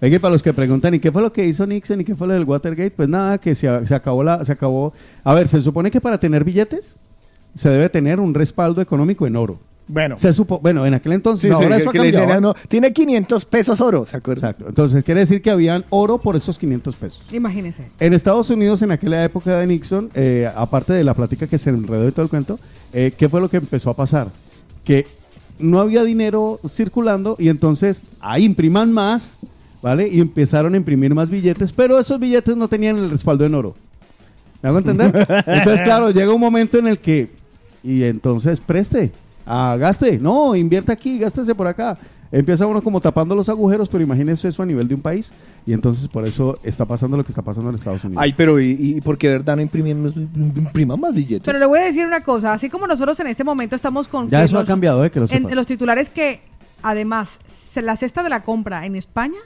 Es 0.00 0.10
que 0.10 0.20
para 0.20 0.32
los 0.32 0.42
que 0.42 0.52
preguntan, 0.52 0.94
¿y 0.94 1.00
qué 1.00 1.12
fue 1.12 1.22
lo 1.22 1.32
que 1.32 1.44
hizo 1.44 1.66
Nixon 1.66 2.00
y 2.00 2.04
qué 2.04 2.14
fue 2.14 2.26
lo 2.26 2.34
del 2.34 2.44
Watergate? 2.44 2.92
Pues 2.92 3.08
nada, 3.08 3.38
que 3.38 3.54
se, 3.54 3.86
se 3.86 3.94
acabó 3.94 4.22
la, 4.22 4.44
se 4.44 4.52
acabó. 4.52 4.92
A 5.24 5.34
ver, 5.34 5.48
se 5.48 5.60
supone 5.60 5.90
que 5.90 6.00
para 6.00 6.18
tener 6.18 6.44
billetes 6.44 6.96
se 7.54 7.70
debe 7.70 7.88
tener 7.88 8.20
un 8.20 8.34
respaldo 8.34 8.80
económico 8.80 9.26
en 9.26 9.36
oro. 9.36 9.58
Bueno. 9.88 10.16
Se 10.16 10.32
supo, 10.32 10.58
bueno, 10.58 10.84
en 10.84 10.94
aquel 10.94 11.12
entonces, 11.12 11.48
Sí, 11.50 11.56
sí, 11.56 11.62
ahora 11.62 11.76
eso 11.76 11.90
que 11.90 11.98
cambiado. 11.98 12.32
a 12.32 12.38
uno, 12.38 12.54
tiene 12.68 12.92
500 12.92 13.44
pesos 13.44 13.80
oro, 13.80 14.04
¿se 14.04 14.16
acuerda? 14.16 14.48
Exacto. 14.50 14.68
Entonces 14.68 15.04
quiere 15.04 15.20
decir 15.20 15.40
que 15.40 15.50
habían 15.50 15.84
oro 15.90 16.18
por 16.18 16.34
esos 16.34 16.58
500 16.58 16.96
pesos. 16.96 17.22
Imagínese. 17.32 17.88
En 18.00 18.12
Estados 18.12 18.50
Unidos, 18.50 18.82
en 18.82 18.90
aquella 18.90 19.22
época 19.24 19.56
de 19.58 19.66
Nixon, 19.66 20.10
eh, 20.14 20.50
aparte 20.56 20.92
de 20.92 21.04
la 21.04 21.14
plática 21.14 21.46
que 21.46 21.58
se 21.58 21.70
enredó 21.70 22.08
y 22.08 22.12
todo 22.12 22.24
el 22.24 22.28
cuento, 22.30 22.58
eh, 22.92 23.12
¿qué 23.16 23.28
fue 23.28 23.40
lo 23.40 23.48
que 23.48 23.58
empezó 23.58 23.90
a 23.90 23.94
pasar? 23.94 24.28
Que 24.84 25.06
no 25.58 25.78
había 25.80 26.02
dinero 26.02 26.58
circulando 26.68 27.36
y 27.38 27.48
entonces 27.48 28.02
ahí 28.20 28.44
impriman 28.44 28.92
más, 28.92 29.34
¿vale? 29.82 30.08
Y 30.08 30.20
empezaron 30.20 30.74
a 30.74 30.76
imprimir 30.76 31.14
más 31.14 31.30
billetes, 31.30 31.72
pero 31.72 31.98
esos 31.98 32.18
billetes 32.18 32.56
no 32.56 32.66
tenían 32.68 32.96
el 32.96 33.10
respaldo 33.10 33.44
en 33.44 33.54
oro. 33.54 33.76
¿Me 34.62 34.68
hago 34.68 34.78
entender? 34.78 35.14
Entonces, 35.46 35.82
claro, 35.82 36.10
llega 36.10 36.32
un 36.32 36.40
momento 36.40 36.78
en 36.78 36.88
el 36.88 36.98
que, 36.98 37.30
y 37.84 38.02
entonces 38.02 38.58
preste, 38.58 39.12
ah, 39.46 39.76
gaste, 39.78 40.18
no, 40.18 40.54
invierta 40.56 40.92
aquí, 40.92 41.18
gástese 41.18 41.54
por 41.54 41.66
acá. 41.66 41.96
Empieza 42.32 42.66
uno 42.66 42.82
como 42.82 43.00
tapando 43.00 43.36
los 43.36 43.48
agujeros, 43.48 43.88
pero 43.88 44.02
imagínese 44.02 44.48
eso 44.48 44.60
a 44.60 44.66
nivel 44.66 44.88
de 44.88 44.96
un 44.96 45.00
país, 45.00 45.32
y 45.64 45.72
entonces 45.72 46.08
por 46.08 46.26
eso 46.26 46.58
está 46.64 46.84
pasando 46.84 47.16
lo 47.16 47.24
que 47.24 47.30
está 47.30 47.40
pasando 47.40 47.70
en 47.70 47.76
Estados 47.76 48.02
Unidos. 48.02 48.20
Ay, 48.20 48.34
pero 48.36 48.58
¿y, 48.60 48.72
y 48.96 49.00
por 49.00 49.16
qué 49.16 49.28
verdad 49.28 49.54
no 49.54 49.62
imprimimos, 49.62 50.16
impriman 50.16 50.98
más 51.00 51.14
billetes? 51.14 51.44
Pero 51.44 51.60
le 51.60 51.66
voy 51.66 51.78
a 51.78 51.84
decir 51.84 52.04
una 52.04 52.22
cosa, 52.22 52.52
así 52.52 52.68
como 52.68 52.88
nosotros 52.88 53.18
en 53.20 53.28
este 53.28 53.44
momento 53.44 53.76
estamos 53.76 54.08
con... 54.08 54.28
Ya 54.28 54.42
eso 54.42 54.58
ha 54.58 54.64
cambiado, 54.64 55.04
eh, 55.04 55.10
que 55.12 55.20
lo 55.20 55.26
en, 55.26 55.28
sepas. 55.30 55.50
en 55.52 55.56
los 55.56 55.66
titulares 55.68 56.08
que, 56.08 56.40
además, 56.82 57.38
se- 57.46 57.80
la 57.82 57.94
cesta 57.94 58.24
de 58.24 58.28
la 58.28 58.42
compra 58.42 58.86
en 58.86 58.96
España 58.96 59.38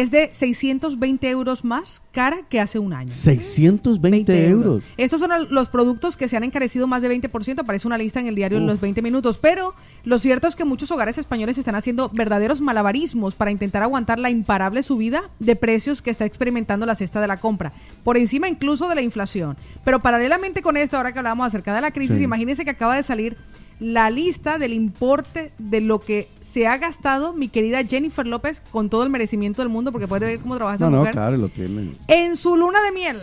es 0.00 0.10
de 0.10 0.30
620 0.32 1.28
euros 1.28 1.64
más 1.64 2.00
cara 2.12 2.40
que 2.48 2.60
hace 2.60 2.78
un 2.78 2.92
año. 2.92 3.10
620 3.10 4.48
euros. 4.48 4.82
Estos 4.96 5.20
son 5.20 5.30
los 5.50 5.68
productos 5.68 6.16
que 6.16 6.28
se 6.28 6.36
han 6.36 6.44
encarecido 6.44 6.86
más 6.86 7.02
de 7.02 7.10
20%, 7.10 7.60
aparece 7.60 7.86
una 7.86 7.98
lista 7.98 8.20
en 8.20 8.26
el 8.26 8.34
diario 8.34 8.58
en 8.58 8.66
los 8.66 8.80
20 8.80 9.02
minutos, 9.02 9.38
pero 9.38 9.74
lo 10.04 10.18
cierto 10.18 10.46
es 10.46 10.56
que 10.56 10.64
muchos 10.64 10.90
hogares 10.90 11.18
españoles 11.18 11.58
están 11.58 11.74
haciendo 11.74 12.10
verdaderos 12.14 12.60
malabarismos 12.60 13.34
para 13.34 13.50
intentar 13.50 13.82
aguantar 13.82 14.18
la 14.18 14.30
imparable 14.30 14.82
subida 14.82 15.22
de 15.38 15.56
precios 15.56 16.00
que 16.00 16.10
está 16.10 16.24
experimentando 16.24 16.86
la 16.86 16.94
cesta 16.94 17.20
de 17.20 17.26
la 17.26 17.38
compra, 17.38 17.72
por 18.04 18.16
encima 18.16 18.48
incluso 18.48 18.88
de 18.88 18.94
la 18.94 19.02
inflación. 19.02 19.56
Pero 19.84 20.00
paralelamente 20.00 20.62
con 20.62 20.76
esto, 20.76 20.96
ahora 20.96 21.12
que 21.12 21.18
hablábamos 21.18 21.46
acerca 21.48 21.74
de 21.74 21.80
la 21.80 21.90
crisis, 21.90 22.18
Sí. 22.18 22.22
imagínense 22.24 22.64
que 22.64 22.70
acaba 22.70 22.96
de 22.96 23.02
salir 23.02 23.36
la 23.80 24.10
lista 24.10 24.58
del 24.58 24.72
importe 24.72 25.52
de 25.58 25.80
lo 25.80 26.00
que 26.00 26.28
se 26.40 26.66
ha 26.66 26.76
gastado 26.78 27.32
mi 27.32 27.48
querida 27.48 27.84
Jennifer 27.84 28.26
López 28.26 28.60
con 28.72 28.88
todo 28.90 29.02
el 29.04 29.10
merecimiento 29.10 29.62
del 29.62 29.68
mundo, 29.68 29.92
porque 29.92 30.08
puede 30.08 30.26
ver 30.26 30.40
cómo 30.40 30.56
trabaja 30.56 30.76
esa 30.76 30.84
No, 30.86 30.90
no, 30.90 30.98
mujer, 30.98 31.12
claro, 31.14 31.36
lo 31.36 31.48
tienen. 31.48 31.96
en 32.08 32.36
su 32.36 32.56
luna 32.56 32.82
de 32.82 32.92
miel. 32.92 33.20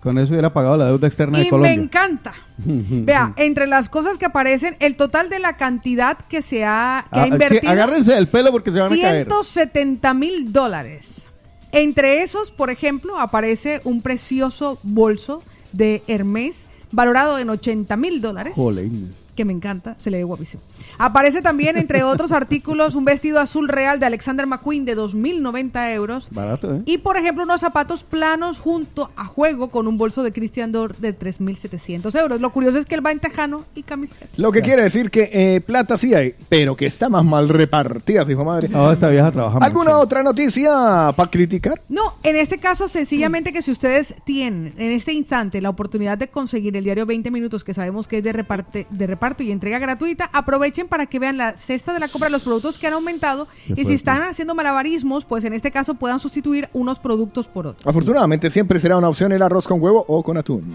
Con 0.00 0.16
eso 0.18 0.30
hubiera 0.32 0.52
pagado 0.52 0.76
la 0.76 0.86
deuda 0.86 1.08
externa 1.08 1.38
de 1.38 1.44
Y 1.44 1.46
me 1.46 1.50
Colombia. 1.50 1.72
encanta. 1.72 2.32
Vea, 2.58 3.32
entre 3.36 3.66
las 3.66 3.88
cosas 3.88 4.16
que 4.16 4.26
aparecen, 4.26 4.76
el 4.78 4.94
total 4.96 5.28
de 5.28 5.38
la 5.40 5.56
cantidad 5.56 6.16
que 6.28 6.40
se 6.40 6.64
ha, 6.64 7.04
que 7.10 7.18
Ah, 7.18 7.22
ha 7.22 7.24
sí, 7.24 7.30
invertido. 7.32 7.70
agárrense 7.72 8.14
del 8.14 8.28
pelo 8.28 8.52
porque 8.52 8.70
se 8.70 8.78
van 8.80 8.92
a 8.92 8.96
caer. 8.96 9.26
170 9.26 10.14
mil 10.14 10.52
dólares. 10.52 11.26
Entre 11.72 12.22
esos, 12.22 12.50
por 12.52 12.70
ejemplo, 12.70 13.18
aparece 13.18 13.80
un 13.84 14.00
precioso 14.00 14.78
bolso 14.84 15.42
de 15.72 16.02
Hermes 16.06 16.66
valorado 16.92 17.38
en 17.38 17.50
80 17.50 17.96
mil 17.96 18.20
dólares, 18.20 18.52
Jolines. 18.54 19.10
Que 19.38 19.44
me 19.44 19.52
encanta, 19.52 19.94
se 20.00 20.10
le 20.10 20.16
ve 20.16 20.24
guapísimo. 20.24 20.60
Aparece 20.98 21.42
también, 21.42 21.76
entre 21.76 22.02
otros 22.02 22.32
artículos, 22.32 22.94
un 22.94 23.04
vestido 23.04 23.38
azul 23.38 23.68
real 23.68 24.00
de 24.00 24.06
Alexander 24.06 24.46
McQueen 24.46 24.84
de 24.84 24.96
2.090 24.96 25.92
euros. 25.94 26.28
Barato, 26.30 26.74
¿eh? 26.74 26.82
Y, 26.86 26.98
por 26.98 27.16
ejemplo, 27.16 27.44
unos 27.44 27.60
zapatos 27.60 28.02
planos 28.02 28.58
junto 28.58 29.10
a 29.16 29.24
juego 29.24 29.68
con 29.70 29.86
un 29.86 29.96
bolso 29.96 30.22
de 30.22 30.32
Christian 30.32 30.72
Dior 30.72 30.96
de 30.96 31.16
3.700 31.16 32.18
euros. 32.18 32.40
Lo 32.40 32.50
curioso 32.50 32.78
es 32.78 32.86
que 32.86 32.94
él 32.94 33.04
va 33.04 33.12
en 33.12 33.20
tejano 33.20 33.64
y 33.74 33.82
camiseta. 33.82 34.26
Lo 34.36 34.50
que 34.52 34.62
quiere 34.62 34.82
decir 34.82 35.10
que 35.10 35.30
eh, 35.32 35.60
plata 35.60 35.96
sí 35.96 36.14
hay, 36.14 36.34
pero 36.48 36.74
que 36.74 36.86
está 36.86 37.08
más 37.08 37.24
mal 37.24 37.48
repartida, 37.48 38.24
hijo 38.28 38.44
madre. 38.44 38.68
No, 38.68 38.90
esta 38.90 39.08
vieja 39.08 39.30
trabaja 39.30 39.58
¿Alguna 39.58 39.98
otra 39.98 40.22
noticia 40.22 41.12
para 41.16 41.30
criticar? 41.30 41.80
No, 41.88 42.14
en 42.22 42.36
este 42.36 42.58
caso, 42.58 42.88
sencillamente 42.88 43.52
que 43.52 43.62
si 43.62 43.70
ustedes 43.70 44.14
tienen 44.24 44.74
en 44.76 44.92
este 44.92 45.12
instante 45.12 45.60
la 45.60 45.70
oportunidad 45.70 46.18
de 46.18 46.28
conseguir 46.28 46.76
el 46.76 46.84
diario 46.84 47.06
20 47.06 47.30
minutos, 47.30 47.62
que 47.62 47.74
sabemos 47.74 48.08
que 48.08 48.18
es 48.18 48.24
de, 48.24 48.32
reparte, 48.32 48.86
de 48.90 49.06
reparto 49.06 49.42
y 49.42 49.52
entrega 49.52 49.78
gratuita, 49.78 50.28
aprovechen 50.32 50.87
para 50.88 51.06
que 51.06 51.18
vean 51.18 51.36
la 51.36 51.56
cesta 51.56 51.92
de 51.92 52.00
la 52.00 52.08
compra 52.08 52.28
de 52.28 52.32
los 52.32 52.42
productos 52.42 52.78
que 52.78 52.86
han 52.86 52.94
aumentado 52.94 53.48
y 53.68 53.84
si 53.84 53.94
están 53.94 54.22
haciendo 54.22 54.54
malabarismos, 54.54 55.24
pues 55.24 55.44
en 55.44 55.52
este 55.52 55.70
caso 55.70 55.94
puedan 55.94 56.18
sustituir 56.18 56.68
unos 56.72 56.98
productos 56.98 57.46
por 57.48 57.68
otros. 57.68 57.86
Afortunadamente 57.86 58.50
siempre 58.50 58.78
será 58.80 58.96
una 58.96 59.08
opción 59.08 59.32
el 59.32 59.42
arroz 59.42 59.66
con 59.66 59.80
huevo 59.80 60.04
o 60.08 60.22
con 60.22 60.36
atún. 60.36 60.74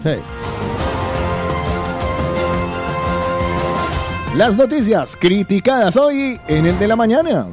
Las 4.36 4.56
noticias 4.56 5.16
criticadas 5.16 5.96
hoy 5.96 6.40
en 6.48 6.66
el 6.66 6.76
de 6.78 6.88
la 6.88 6.96
mañana. 6.96 7.46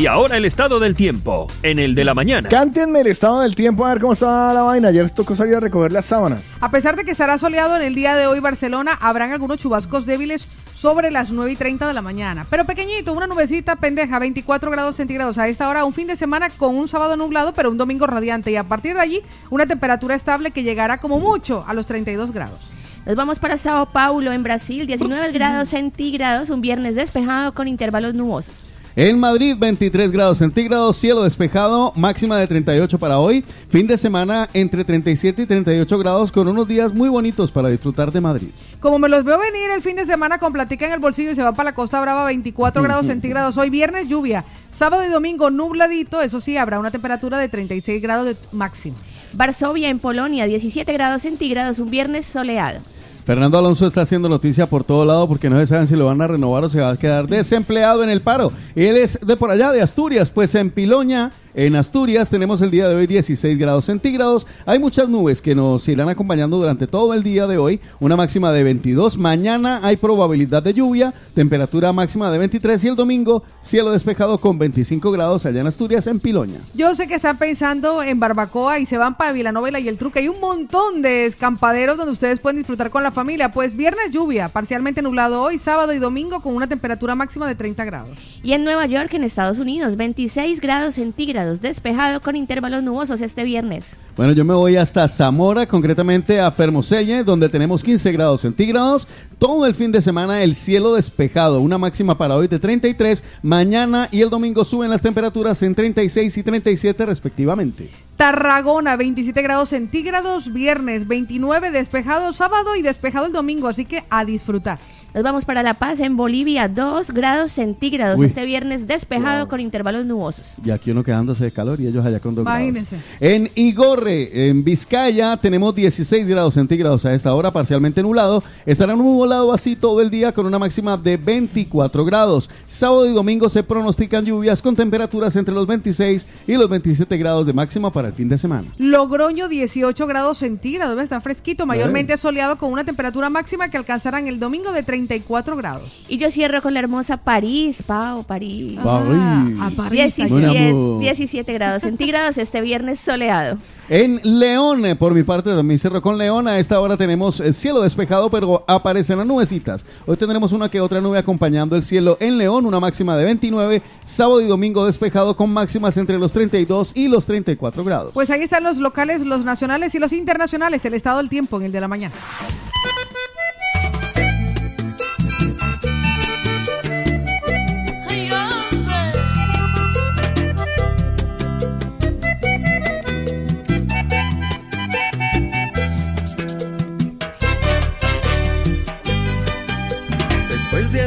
Y 0.00 0.06
ahora 0.06 0.38
el 0.38 0.46
estado 0.46 0.80
del 0.80 0.94
tiempo, 0.94 1.46
en 1.62 1.78
el 1.78 1.94
de 1.94 2.04
la 2.06 2.14
mañana. 2.14 2.48
Cántenme 2.48 3.02
el 3.02 3.08
estado 3.08 3.40
del 3.42 3.54
tiempo 3.54 3.84
a 3.84 3.90
ver 3.90 4.00
cómo 4.00 4.14
está 4.14 4.50
la 4.54 4.62
vaina. 4.62 4.88
Ayer 4.88 5.10
tocó 5.10 5.36
salir 5.36 5.56
a 5.56 5.60
recoger 5.60 5.92
las 5.92 6.06
sábanas. 6.06 6.56
A 6.62 6.70
pesar 6.70 6.96
de 6.96 7.04
que 7.04 7.10
estará 7.10 7.36
soleado 7.36 7.76
en 7.76 7.82
el 7.82 7.94
día 7.94 8.16
de 8.16 8.26
hoy 8.26 8.40
Barcelona, 8.40 8.96
habrán 8.98 9.30
algunos 9.30 9.58
chubascos 9.58 10.06
débiles 10.06 10.46
sobre 10.74 11.10
las 11.10 11.28
9 11.28 11.52
y 11.52 11.56
30 11.56 11.86
de 11.86 11.92
la 11.92 12.00
mañana. 12.00 12.46
Pero 12.48 12.64
pequeñito, 12.64 13.12
una 13.12 13.26
nubecita 13.26 13.76
pendeja, 13.76 14.18
24 14.18 14.70
grados 14.70 14.96
centígrados 14.96 15.36
a 15.36 15.48
esta 15.48 15.68
hora, 15.68 15.84
un 15.84 15.92
fin 15.92 16.06
de 16.06 16.16
semana 16.16 16.48
con 16.48 16.76
un 16.78 16.88
sábado 16.88 17.14
nublado, 17.18 17.52
pero 17.52 17.68
un 17.70 17.76
domingo 17.76 18.06
radiante. 18.06 18.50
Y 18.50 18.56
a 18.56 18.64
partir 18.64 18.94
de 18.94 19.00
allí, 19.02 19.20
una 19.50 19.66
temperatura 19.66 20.14
estable 20.14 20.50
que 20.50 20.62
llegará 20.62 20.96
como 20.96 21.20
mucho 21.20 21.62
a 21.68 21.74
los 21.74 21.84
32 21.84 22.32
grados. 22.32 22.58
Nos 23.04 23.16
vamos 23.16 23.38
para 23.38 23.58
Sao 23.58 23.84
Paulo, 23.90 24.32
en 24.32 24.42
Brasil, 24.42 24.86
19 24.86 25.28
Sí. 25.28 25.34
grados 25.34 25.68
centígrados, 25.68 26.48
un 26.48 26.62
viernes 26.62 26.94
despejado 26.94 27.52
con 27.52 27.68
intervalos 27.68 28.14
nubosos. 28.14 28.66
En 29.00 29.18
Madrid, 29.18 29.56
23 29.58 30.12
grados 30.12 30.36
centígrados, 30.36 30.98
cielo 30.98 31.22
despejado, 31.22 31.94
máxima 31.96 32.36
de 32.36 32.46
38 32.46 32.98
para 32.98 33.18
hoy. 33.18 33.42
Fin 33.70 33.86
de 33.86 33.96
semana 33.96 34.50
entre 34.52 34.84
37 34.84 35.40
y 35.40 35.46
38 35.46 35.98
grados 35.98 36.30
con 36.30 36.46
unos 36.48 36.68
días 36.68 36.92
muy 36.92 37.08
bonitos 37.08 37.50
para 37.50 37.70
disfrutar 37.70 38.12
de 38.12 38.20
Madrid. 38.20 38.48
Como 38.78 38.98
me 38.98 39.08
los 39.08 39.24
veo 39.24 39.38
venir 39.38 39.70
el 39.70 39.80
fin 39.80 39.96
de 39.96 40.04
semana 40.04 40.36
con 40.36 40.52
platica 40.52 40.84
en 40.84 40.92
el 40.92 40.98
bolsillo 40.98 41.30
y 41.30 41.34
se 41.34 41.42
va 41.42 41.52
para 41.52 41.70
la 41.70 41.74
Costa 41.74 41.98
Brava, 41.98 42.26
24 42.26 42.82
grados 42.82 43.06
centígrados. 43.06 43.56
Hoy 43.56 43.70
viernes 43.70 44.06
lluvia, 44.06 44.44
sábado 44.70 45.02
y 45.02 45.08
domingo 45.08 45.48
nubladito, 45.48 46.20
eso 46.20 46.42
sí, 46.42 46.58
habrá 46.58 46.78
una 46.78 46.90
temperatura 46.90 47.38
de 47.38 47.48
36 47.48 48.02
grados 48.02 48.26
de 48.26 48.36
máximo. 48.52 48.98
Varsovia, 49.32 49.88
en 49.88 49.98
Polonia, 49.98 50.44
17 50.44 50.92
grados 50.92 51.22
centígrados, 51.22 51.78
un 51.78 51.88
viernes 51.88 52.26
soleado. 52.26 52.80
Fernando 53.24 53.58
Alonso 53.58 53.86
está 53.86 54.02
haciendo 54.02 54.28
noticia 54.28 54.66
por 54.66 54.84
todo 54.84 55.04
lado 55.04 55.28
porque 55.28 55.50
no 55.50 55.58
se 55.58 55.66
saben 55.66 55.86
si 55.86 55.96
lo 55.96 56.06
van 56.06 56.20
a 56.20 56.26
renovar 56.26 56.64
o 56.64 56.68
se 56.68 56.80
va 56.80 56.90
a 56.90 56.96
quedar 56.96 57.26
desempleado 57.26 58.02
en 58.02 58.10
el 58.10 58.20
paro. 58.20 58.52
Él 58.74 58.96
es 58.96 59.18
de 59.24 59.36
por 59.36 59.50
allá, 59.50 59.72
de 59.72 59.82
Asturias, 59.82 60.30
pues 60.30 60.54
en 60.54 60.70
Piloña, 60.70 61.32
en 61.54 61.74
Asturias, 61.74 62.30
tenemos 62.30 62.62
el 62.62 62.70
día 62.70 62.88
de 62.88 62.94
hoy 62.94 63.06
16 63.06 63.58
grados 63.58 63.86
centígrados. 63.86 64.46
Hay 64.66 64.78
muchas 64.78 65.08
nubes 65.08 65.42
que 65.42 65.54
nos 65.54 65.86
irán 65.88 66.08
acompañando 66.08 66.58
durante 66.58 66.86
todo 66.86 67.12
el 67.12 67.22
día 67.22 67.46
de 67.46 67.58
hoy. 67.58 67.80
Una 67.98 68.16
máxima 68.16 68.52
de 68.52 68.62
22. 68.62 69.16
Mañana 69.16 69.80
hay 69.82 69.96
probabilidad 69.96 70.62
de 70.62 70.74
lluvia, 70.74 71.12
temperatura 71.34 71.92
máxima 71.92 72.30
de 72.30 72.38
23 72.38 72.84
y 72.84 72.88
el 72.88 72.96
domingo 72.96 73.42
cielo 73.62 73.90
despejado 73.90 74.38
con 74.38 74.58
25 74.58 75.10
grados 75.10 75.44
allá 75.44 75.60
en 75.60 75.66
Asturias, 75.66 76.06
en 76.06 76.20
Piloña. 76.20 76.60
Yo 76.74 76.94
sé 76.94 77.08
que 77.08 77.14
están 77.14 77.36
pensando 77.36 78.02
en 78.02 78.20
barbacoa 78.20 78.78
y 78.78 78.86
se 78.86 78.96
van 78.96 79.16
para 79.16 79.32
Villanovela 79.32 79.80
y 79.80 79.88
el 79.88 79.98
Truque. 79.98 80.20
Hay 80.20 80.28
un 80.28 80.40
montón 80.40 81.02
de 81.02 81.26
escampaderos 81.26 81.96
donde 81.96 82.12
ustedes 82.12 82.38
pueden 82.38 82.58
disfrutar 82.58 82.90
con 82.90 83.02
la 83.02 83.10
familia. 83.10 83.50
Pues 83.50 83.76
viernes 83.76 84.12
lluvia, 84.12 84.48
parcialmente 84.48 85.02
nublado 85.02 85.42
hoy, 85.42 85.58
sábado 85.58 85.92
y 85.92 85.98
domingo 85.98 86.40
con 86.40 86.54
una 86.54 86.68
temperatura 86.68 87.16
máxima 87.16 87.48
de 87.48 87.56
30 87.56 87.84
grados. 87.84 88.40
Y 88.42 88.52
en 88.52 88.62
Nueva 88.62 88.86
York, 88.86 89.12
en 89.14 89.24
Estados 89.24 89.58
Unidos, 89.58 89.96
26 89.96 90.60
grados 90.60 90.94
centígrados, 90.94 91.39
despejado 91.44 92.20
con 92.20 92.36
intervalos 92.36 92.82
nubosos 92.82 93.20
este 93.20 93.44
viernes. 93.44 93.96
Bueno, 94.16 94.32
yo 94.32 94.44
me 94.44 94.54
voy 94.54 94.76
hasta 94.76 95.08
Zamora, 95.08 95.66
concretamente 95.66 96.40
a 96.40 96.50
Fermoselle, 96.50 97.24
donde 97.24 97.48
tenemos 97.48 97.82
15 97.82 98.12
grados 98.12 98.42
centígrados. 98.42 99.08
Todo 99.38 99.66
el 99.66 99.74
fin 99.74 99.92
de 99.92 100.02
semana 100.02 100.42
el 100.42 100.54
cielo 100.54 100.94
despejado, 100.94 101.60
una 101.60 101.78
máxima 101.78 102.18
para 102.18 102.36
hoy 102.36 102.46
de 102.46 102.58
33. 102.58 103.22
Mañana 103.42 104.08
y 104.10 104.20
el 104.20 104.30
domingo 104.30 104.64
suben 104.64 104.90
las 104.90 105.02
temperaturas 105.02 105.62
en 105.62 105.74
36 105.74 106.36
y 106.36 106.42
37 106.42 107.06
respectivamente. 107.06 107.90
Tarragona, 108.16 108.96
27 108.96 109.40
grados 109.40 109.70
centígrados, 109.70 110.52
viernes 110.52 111.08
29 111.08 111.70
despejado 111.70 112.32
sábado 112.34 112.76
y 112.76 112.82
despejado 112.82 113.26
el 113.26 113.32
domingo, 113.32 113.68
así 113.68 113.86
que 113.86 114.04
a 114.10 114.24
disfrutar. 114.26 114.78
Nos 115.12 115.24
vamos 115.24 115.44
para 115.44 115.64
La 115.64 115.74
Paz, 115.74 115.98
en 115.98 116.16
Bolivia, 116.16 116.68
2 116.68 117.10
grados 117.10 117.50
centígrados, 117.50 118.20
Uy. 118.20 118.26
este 118.26 118.44
viernes 118.44 118.86
despejado 118.86 119.48
con 119.48 119.58
intervalos 119.58 120.06
nubosos. 120.06 120.54
Y 120.64 120.70
aquí 120.70 120.92
uno 120.92 121.02
quedándose 121.02 121.42
de 121.42 121.52
calor 121.52 121.80
y 121.80 121.88
ellos 121.88 122.06
allá 122.06 122.20
con 122.20 122.36
2 122.36 122.44
grados. 122.44 122.60
Imagínense. 122.60 122.96
En 123.18 123.50
Igorre, 123.56 124.48
en 124.48 124.62
Vizcaya, 124.62 125.36
tenemos 125.36 125.74
16 125.74 126.28
grados 126.28 126.54
centígrados 126.54 127.04
a 127.04 127.12
esta 127.12 127.34
hora, 127.34 127.50
parcialmente 127.50 128.04
nublado. 128.04 128.44
Estará 128.64 128.94
nublado 128.94 129.52
así 129.52 129.74
todo 129.74 130.00
el 130.00 130.10
día 130.10 130.30
con 130.30 130.46
una 130.46 130.60
máxima 130.60 130.96
de 130.96 131.16
24 131.16 132.04
grados. 132.04 132.48
Sábado 132.68 133.10
y 133.10 133.12
domingo 133.12 133.48
se 133.48 133.64
pronostican 133.64 134.24
lluvias 134.24 134.62
con 134.62 134.76
temperaturas 134.76 135.34
entre 135.34 135.54
los 135.54 135.66
26 135.66 136.24
y 136.46 136.54
los 136.54 136.68
27 136.68 137.16
grados 137.16 137.46
de 137.46 137.52
máxima 137.52 137.90
para 137.90 138.06
el 138.06 138.14
fin 138.14 138.28
de 138.28 138.38
semana. 138.38 138.68
Logroño 138.78 139.48
18 139.48 140.06
grados 140.06 140.38
centígrados, 140.38 141.02
está 141.02 141.20
fresquito, 141.20 141.66
mayormente 141.66 142.16
soleado 142.16 142.58
con 142.58 142.70
una 142.70 142.84
temperatura 142.84 143.28
máxima 143.28 143.68
que 143.70 143.76
alcanzarán 143.76 144.28
el 144.28 144.38
domingo 144.38 144.70
de 144.70 144.84
34 145.06 145.56
grados. 145.56 146.04
Y 146.08 146.18
yo 146.18 146.30
cierro 146.30 146.60
con 146.60 146.74
la 146.74 146.80
hermosa 146.80 147.16
París, 147.16 147.78
Pau, 147.86 148.24
París. 148.24 148.78
París. 148.82 149.56
a 149.60 149.70
París. 149.70 150.14
17, 150.16 150.30
Mon 150.30 150.44
amour. 150.44 151.00
17 151.00 151.52
grados 151.54 151.82
centígrados 151.82 152.36
este 152.36 152.60
viernes 152.60 153.00
soleado. 153.00 153.58
En 153.88 154.20
León, 154.22 154.86
eh, 154.86 154.94
por 154.94 155.14
mi 155.14 155.24
parte, 155.24 155.50
también 155.50 155.80
cierro 155.80 156.00
con 156.00 156.16
León. 156.16 156.46
A 156.46 156.58
esta 156.58 156.78
hora 156.80 156.96
tenemos 156.96 157.40
el 157.40 157.54
cielo 157.54 157.80
despejado, 157.80 158.30
pero 158.30 158.62
aparecen 158.68 159.18
las 159.18 159.26
nubecitas. 159.26 159.84
Hoy 160.06 160.16
tendremos 160.16 160.52
una 160.52 160.68
que 160.68 160.80
otra 160.80 161.00
nube 161.00 161.18
acompañando 161.18 161.74
el 161.74 161.82
cielo 161.82 162.16
en 162.20 162.38
León, 162.38 162.66
una 162.66 162.78
máxima 162.78 163.16
de 163.16 163.24
29. 163.24 163.82
Sábado 164.04 164.40
y 164.42 164.46
domingo 164.46 164.86
despejado 164.86 165.34
con 165.34 165.52
máximas 165.52 165.96
entre 165.96 166.18
los 166.18 166.32
32 166.32 166.92
y 166.94 167.08
los 167.08 167.26
34 167.26 167.82
grados. 167.82 168.12
Pues 168.12 168.30
ahí 168.30 168.42
están 168.42 168.62
los 168.62 168.76
locales, 168.76 169.22
los 169.22 169.44
nacionales 169.44 169.94
y 169.94 169.98
los 169.98 170.12
internacionales, 170.12 170.84
el 170.84 170.94
estado 170.94 171.18
del 171.18 171.28
tiempo 171.28 171.58
en 171.58 171.66
el 171.66 171.72
de 171.72 171.80
la 171.80 171.88
mañana. 171.88 172.14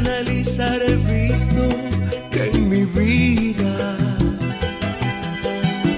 Analizar 0.03 0.81
he 0.81 0.95
visto 0.95 1.61
que 2.31 2.49
en 2.51 2.69
mi 2.69 2.83
vida 2.83 3.97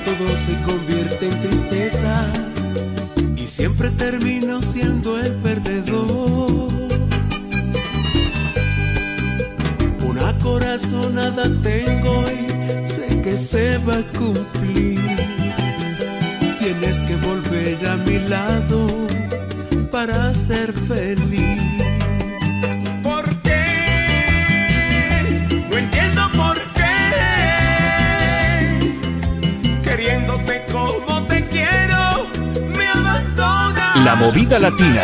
todo 0.05 0.27
se 0.45 0.53
convierte 0.69 1.25
en 1.27 1.41
tristeza 1.41 2.31
y 3.35 3.47
siempre 3.47 3.89
termino 3.91 4.61
siendo 4.61 5.19
el 5.19 5.31
perdedor. 5.45 6.67
Una 10.07 10.33
corazonada 10.39 11.43
tengo 11.63 12.25
y 12.29 12.85
sé 12.85 13.21
que 13.23 13.37
se 13.37 13.77
va 13.79 13.95
a 13.95 14.03
cumplir. 14.17 14.99
tienes 16.59 17.01
que 17.01 17.15
volver 17.27 17.87
a 17.87 17.95
mi 17.97 18.19
lado 18.27 18.87
para 19.91 20.33
ser 20.33 20.73
feliz. 20.73 21.44
La 34.05 34.13
movida 34.13 34.59
latina. 34.59 35.01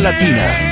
Latina. 0.00 0.67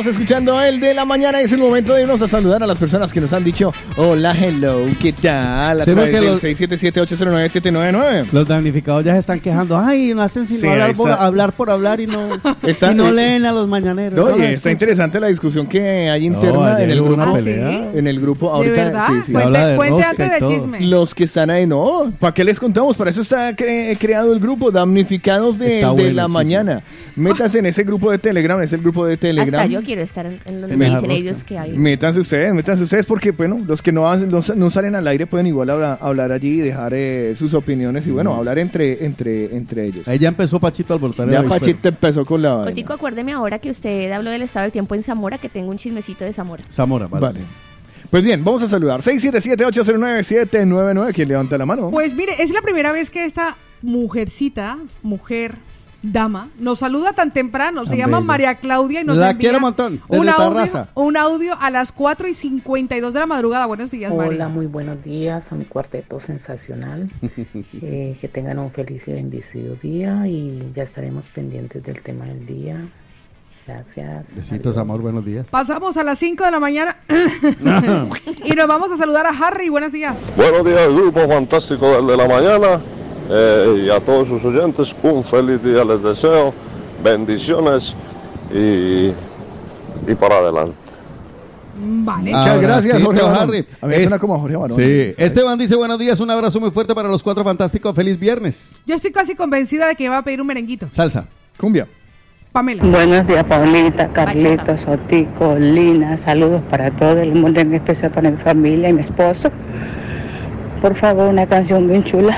Estás 0.00 0.14
escuchando 0.14 0.58
el 0.62 0.80
de 0.80 0.94
la 0.94 1.04
mañana. 1.04 1.42
Es 1.42 1.52
el 1.52 1.58
momento 1.58 1.92
de 1.92 2.00
irnos 2.00 2.22
a 2.22 2.26
saludar 2.26 2.62
a 2.62 2.66
las 2.66 2.78
personas 2.78 3.12
que 3.12 3.20
nos 3.20 3.34
han 3.34 3.44
dicho 3.44 3.70
hola, 3.98 4.34
hello, 4.34 4.86
¿qué 4.98 5.12
tal? 5.12 5.82
A 5.82 5.84
Sí, 5.84 5.90
través 5.92 6.10
del 6.14 6.24
los- 6.24 6.40
677-809-799. 6.42 8.24
Los 8.32 8.48
damnificados 8.48 9.04
ya 9.04 9.12
se 9.12 9.18
están 9.18 9.40
quejando. 9.40 9.76
Ay, 9.78 10.14
no 10.14 10.22
hacen 10.22 10.46
sino 10.46 10.60
Sí, 10.60 10.66
hablar, 10.68 10.94
por, 10.96 11.10
hablar 11.10 11.52
por 11.52 11.68
hablar 11.70 12.00
y 12.00 12.06
no, 12.06 12.30
Está- 12.62 12.92
y 12.92 12.94
no 12.94 13.08
eh, 13.08 13.12
leen 13.12 13.44
a 13.44 13.52
los 13.52 13.68
mañaneros. 13.68 14.18
No, 14.18 14.36
no, 14.38 14.42
está 14.42 14.70
interesante 14.70 15.20
la 15.20 15.26
discusión 15.26 15.66
que 15.66 16.08
hay 16.08 16.24
interna 16.26 16.76
ayer 16.76 16.84
en 16.84 16.90
el 16.92 17.02
grupo. 17.04 17.20
¿Ah, 17.22 17.32
pelea. 17.34 17.90
En 17.94 18.06
el 18.06 18.20
grupo 18.22 18.46
¿De 18.48 18.52
ahorita. 18.56 18.84
verdad? 18.84 19.06
sí, 19.08 19.22
sí. 19.26 19.32
Cuente, 19.32 19.58
de 19.58 19.76
cuente 19.76 20.02
antes 20.02 20.30
del 20.30 20.48
chisme. 20.48 20.80
Los 20.80 21.14
que 21.14 21.24
están 21.24 21.50
ahí, 21.50 21.66
no, 21.66 22.10
¿para 22.18 22.32
qué 22.32 22.42
les 22.42 22.58
contamos? 22.58 22.96
Para 22.96 23.10
eso 23.10 23.20
está 23.20 23.50
cre- 23.54 23.98
creado 23.98 24.32
el 24.32 24.40
grupo 24.40 24.70
Damnificados 24.70 25.58
de, 25.58 25.74
de 25.76 25.84
bueno 25.84 26.12
la 26.14 26.26
mañana. 26.26 26.82
Métase 27.16 27.58
en 27.60 27.66
ese 27.66 27.84
grupo 27.84 28.10
de 28.10 28.18
Telegram, 28.18 28.60
es 28.62 28.72
el 28.72 28.80
grupo 28.80 29.04
de 29.06 29.16
Telegram. 29.16 29.60
Hasta 29.60 29.72
yo 29.72 29.82
quiero 29.82 30.02
estar 30.02 30.26
en, 30.26 30.38
en 30.44 30.60
donde 30.60 30.74
En 30.74 30.78
me 30.78 30.86
esa 30.86 30.96
dicen 30.96 31.10
ellos 31.10 31.44
que 31.44 31.58
hay. 31.58 31.76
Métanse 31.76 32.20
ustedes, 32.20 32.52
métanse 32.54 32.84
ustedes 32.84 33.06
porque, 33.06 33.30
bueno, 33.32 33.60
los 33.66 33.82
que 33.82 33.92
no, 33.92 34.14
no, 34.16 34.42
sa- 34.42 34.54
no 34.54 34.70
salen 34.70 34.94
al 34.94 35.06
aire 35.08 35.26
pueden 35.26 35.46
igual 35.46 35.70
hablar, 35.70 35.98
hablar 36.00 36.32
allí 36.32 36.58
y 36.58 36.60
dejar 36.60 36.92
eh, 36.94 37.34
sus 37.36 37.54
opiniones 37.54 38.06
y, 38.06 38.10
bueno, 38.10 38.34
hablar 38.34 38.58
entre, 38.58 39.04
entre, 39.04 39.56
entre 39.56 39.86
ellos. 39.86 40.08
Ahí 40.08 40.18
ya 40.18 40.28
empezó 40.28 40.60
Pachito 40.60 40.92
al 40.94 41.00
voltar 41.00 41.28
Ya 41.30 41.42
Pachito 41.42 41.88
empezó 41.88 42.24
con 42.24 42.42
la. 42.42 42.56
Otico, 42.58 42.92
acuérdeme 42.92 43.32
ahora 43.32 43.58
que 43.58 43.70
usted 43.70 44.10
habló 44.12 44.30
del 44.30 44.42
estado 44.42 44.64
del 44.64 44.72
tiempo 44.72 44.94
en 44.94 45.02
Zamora, 45.02 45.38
que 45.38 45.48
tengo 45.48 45.70
un 45.70 45.78
chismecito 45.78 46.24
de 46.24 46.32
Zamora. 46.32 46.64
Zamora, 46.70 47.06
vale. 47.06 47.26
Vale. 47.26 47.40
Pues 48.10 48.22
bien, 48.24 48.42
vamos 48.42 48.62
a 48.62 48.68
saludar. 48.68 49.00
677-809-799. 49.02 51.12
¿Quién 51.14 51.28
levanta 51.28 51.58
la 51.58 51.66
mano? 51.66 51.90
Pues 51.90 52.14
mire, 52.14 52.42
es 52.42 52.50
la 52.50 52.62
primera 52.62 52.92
vez 52.92 53.10
que 53.10 53.24
esta 53.24 53.56
mujercita, 53.82 54.78
mujer, 55.02 55.54
dama 56.02 56.48
nos 56.58 56.78
saluda 56.78 57.12
tan 57.12 57.32
temprano. 57.32 57.84
Se 57.84 57.96
llama 57.96 58.18
bella. 58.18 58.26
María 58.26 58.54
Claudia 58.56 59.00
y 59.02 59.04
nos 59.04 59.16
La 59.16 59.30
envía 59.30 59.40
quiero 59.40 59.58
un 59.58 59.62
montón, 59.62 60.02
un 60.08 60.28
audio, 60.28 60.88
un 60.94 61.16
audio 61.16 61.56
a 61.60 61.70
las 61.70 61.92
4 61.92 62.28
y 62.28 62.34
52 62.34 63.12
de 63.12 63.20
la 63.20 63.26
madrugada. 63.26 63.66
Buenos 63.66 63.90
días, 63.90 64.12
Hola, 64.12 64.26
María. 64.26 64.48
muy 64.48 64.66
buenos 64.66 65.02
días 65.02 65.52
a 65.52 65.56
mi 65.56 65.64
cuarteto 65.64 66.18
sensacional. 66.18 67.10
Eh, 67.82 68.16
que 68.20 68.28
tengan 68.28 68.58
un 68.58 68.70
feliz 68.70 69.06
y 69.08 69.12
bendecido 69.12 69.74
día 69.74 70.26
y 70.26 70.70
ya 70.74 70.82
estaremos 70.82 71.28
pendientes 71.28 71.82
del 71.82 72.02
tema 72.02 72.24
del 72.24 72.44
día. 72.44 72.76
Gracias. 73.66 74.26
Besitos, 74.34 74.76
amor, 74.76 75.00
buenos 75.00 75.24
días. 75.24 75.46
Pasamos 75.48 75.96
a 75.96 76.04
las 76.04 76.18
5 76.18 76.44
de 76.44 76.50
la 76.50 76.60
mañana 76.60 76.96
y 78.44 78.50
nos 78.52 78.66
vamos 78.66 78.92
a 78.92 78.96
saludar 78.96 79.26
a 79.26 79.30
Harry. 79.30 79.68
Buenos 79.68 79.92
días. 79.92 80.16
Buenos 80.36 80.64
días, 80.64 80.88
grupo 80.92 81.26
fantástico 81.28 81.90
del 81.92 82.06
de 82.06 82.16
la 82.16 82.28
mañana. 82.28 82.80
Eh, 83.30 83.84
y 83.86 83.90
a 83.90 84.00
todos 84.00 84.28
sus 84.28 84.44
oyentes, 84.44 84.94
un 85.02 85.24
feliz 85.24 85.62
día 85.62 85.84
les 85.84 86.02
deseo. 86.02 86.52
Bendiciones 87.02 87.96
y, 88.52 89.06
y 90.06 90.14
para 90.18 90.36
adelante. 90.38 90.74
Vale. 91.82 92.30
Muchas 92.30 92.60
gracias, 92.60 92.94
Abracito, 93.02 93.26
Jorge. 93.26 93.40
Harry. 93.40 93.66
A 93.80 93.86
mí 93.86 93.94
me 93.94 94.00
suena 94.00 94.18
como 94.18 94.38
Jorge 94.38 94.56
Barón. 94.56 94.76
Sí. 94.76 95.12
Esteban 95.16 95.58
dice 95.58 95.76
buenos 95.76 95.98
días, 95.98 96.20
un 96.20 96.30
abrazo 96.30 96.60
muy 96.60 96.70
fuerte 96.70 96.94
para 96.94 97.08
los 97.08 97.22
cuatro 97.22 97.42
fantásticos. 97.42 97.94
Feliz 97.94 98.18
viernes. 98.18 98.76
Yo 98.84 98.96
estoy 98.96 99.12
casi 99.12 99.34
convencida 99.34 99.86
de 99.86 99.96
que 99.96 100.08
va 100.08 100.18
a 100.18 100.22
pedir 100.22 100.40
un 100.42 100.46
merenguito. 100.46 100.88
Salsa. 100.92 101.26
Cumbia. 101.58 101.86
Pamela. 102.52 102.84
Buenos 102.84 103.26
días, 103.26 103.44
Paulita, 103.44 104.12
Carlitos, 104.12 104.84
Otico, 104.86 105.54
Lina. 105.56 106.16
Saludos 106.18 106.62
para 106.68 106.90
todo 106.90 107.18
el 107.20 107.32
mundo, 107.32 107.60
en 107.60 107.72
especial 107.74 108.10
para 108.10 108.30
mi 108.30 108.38
familia 108.38 108.88
y 108.88 108.92
mi 108.92 109.02
esposo. 109.02 109.50
Por 110.82 110.96
favor, 110.96 111.28
una 111.28 111.46
canción 111.46 111.88
bien 111.88 112.04
chula. 112.04 112.36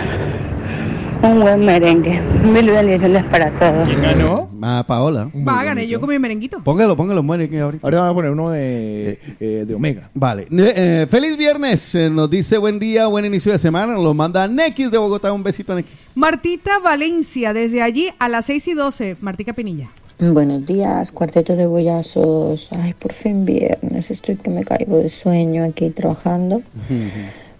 Un 1.22 1.40
buen 1.40 1.64
merengue. 1.64 2.20
Mil 2.20 2.70
bendiciones 2.70 3.24
para 3.26 3.56
todos. 3.58 3.88
¿Quién 3.88 4.02
ganó? 4.02 4.50
Ah, 4.60 4.84
Paola. 4.86 5.30
Va 5.46 5.60
a 5.60 5.64
ganar 5.64 5.84
yo 5.84 6.00
con 6.00 6.08
mi 6.08 6.18
merenguito. 6.18 6.62
Póngalo, 6.64 6.96
póngalo, 6.96 7.22
merengue 7.22 7.60
ahorita. 7.60 7.86
Ahora 7.86 8.00
vamos 8.00 8.12
a 8.12 8.14
poner 8.14 8.30
uno 8.32 8.50
de, 8.50 9.18
eh, 9.38 9.64
de 9.66 9.74
Omega. 9.74 10.10
Vale. 10.14 10.42
Eh, 10.42 10.48
eh, 10.50 11.06
feliz 11.08 11.36
viernes. 11.36 11.94
Eh, 11.94 12.10
nos 12.10 12.28
dice 12.28 12.58
buen 12.58 12.78
día, 12.80 13.06
buen 13.06 13.24
inicio 13.24 13.52
de 13.52 13.58
semana. 13.58 13.92
Nos 13.92 14.02
lo 14.02 14.14
manda 14.14 14.48
Nex 14.48 14.90
de 14.90 14.98
Bogotá. 14.98 15.32
Un 15.32 15.44
besito, 15.44 15.74
Nex. 15.74 16.16
Martita 16.16 16.80
Valencia, 16.80 17.52
desde 17.52 17.82
allí 17.82 18.10
a 18.18 18.28
las 18.28 18.46
6 18.46 18.68
y 18.68 18.74
12. 18.74 19.16
Martica 19.20 19.52
Pinilla. 19.52 19.90
Buenos 20.18 20.64
días, 20.66 21.10
cuarteto 21.10 21.56
de 21.56 21.66
bollazos. 21.66 22.68
Ay, 22.70 22.94
por 22.94 23.12
fin 23.12 23.44
viernes. 23.44 24.10
Estoy 24.10 24.36
que 24.36 24.50
me 24.50 24.62
caigo 24.62 24.98
de 24.98 25.08
sueño 25.08 25.64
aquí 25.64 25.90
trabajando, 25.90 26.62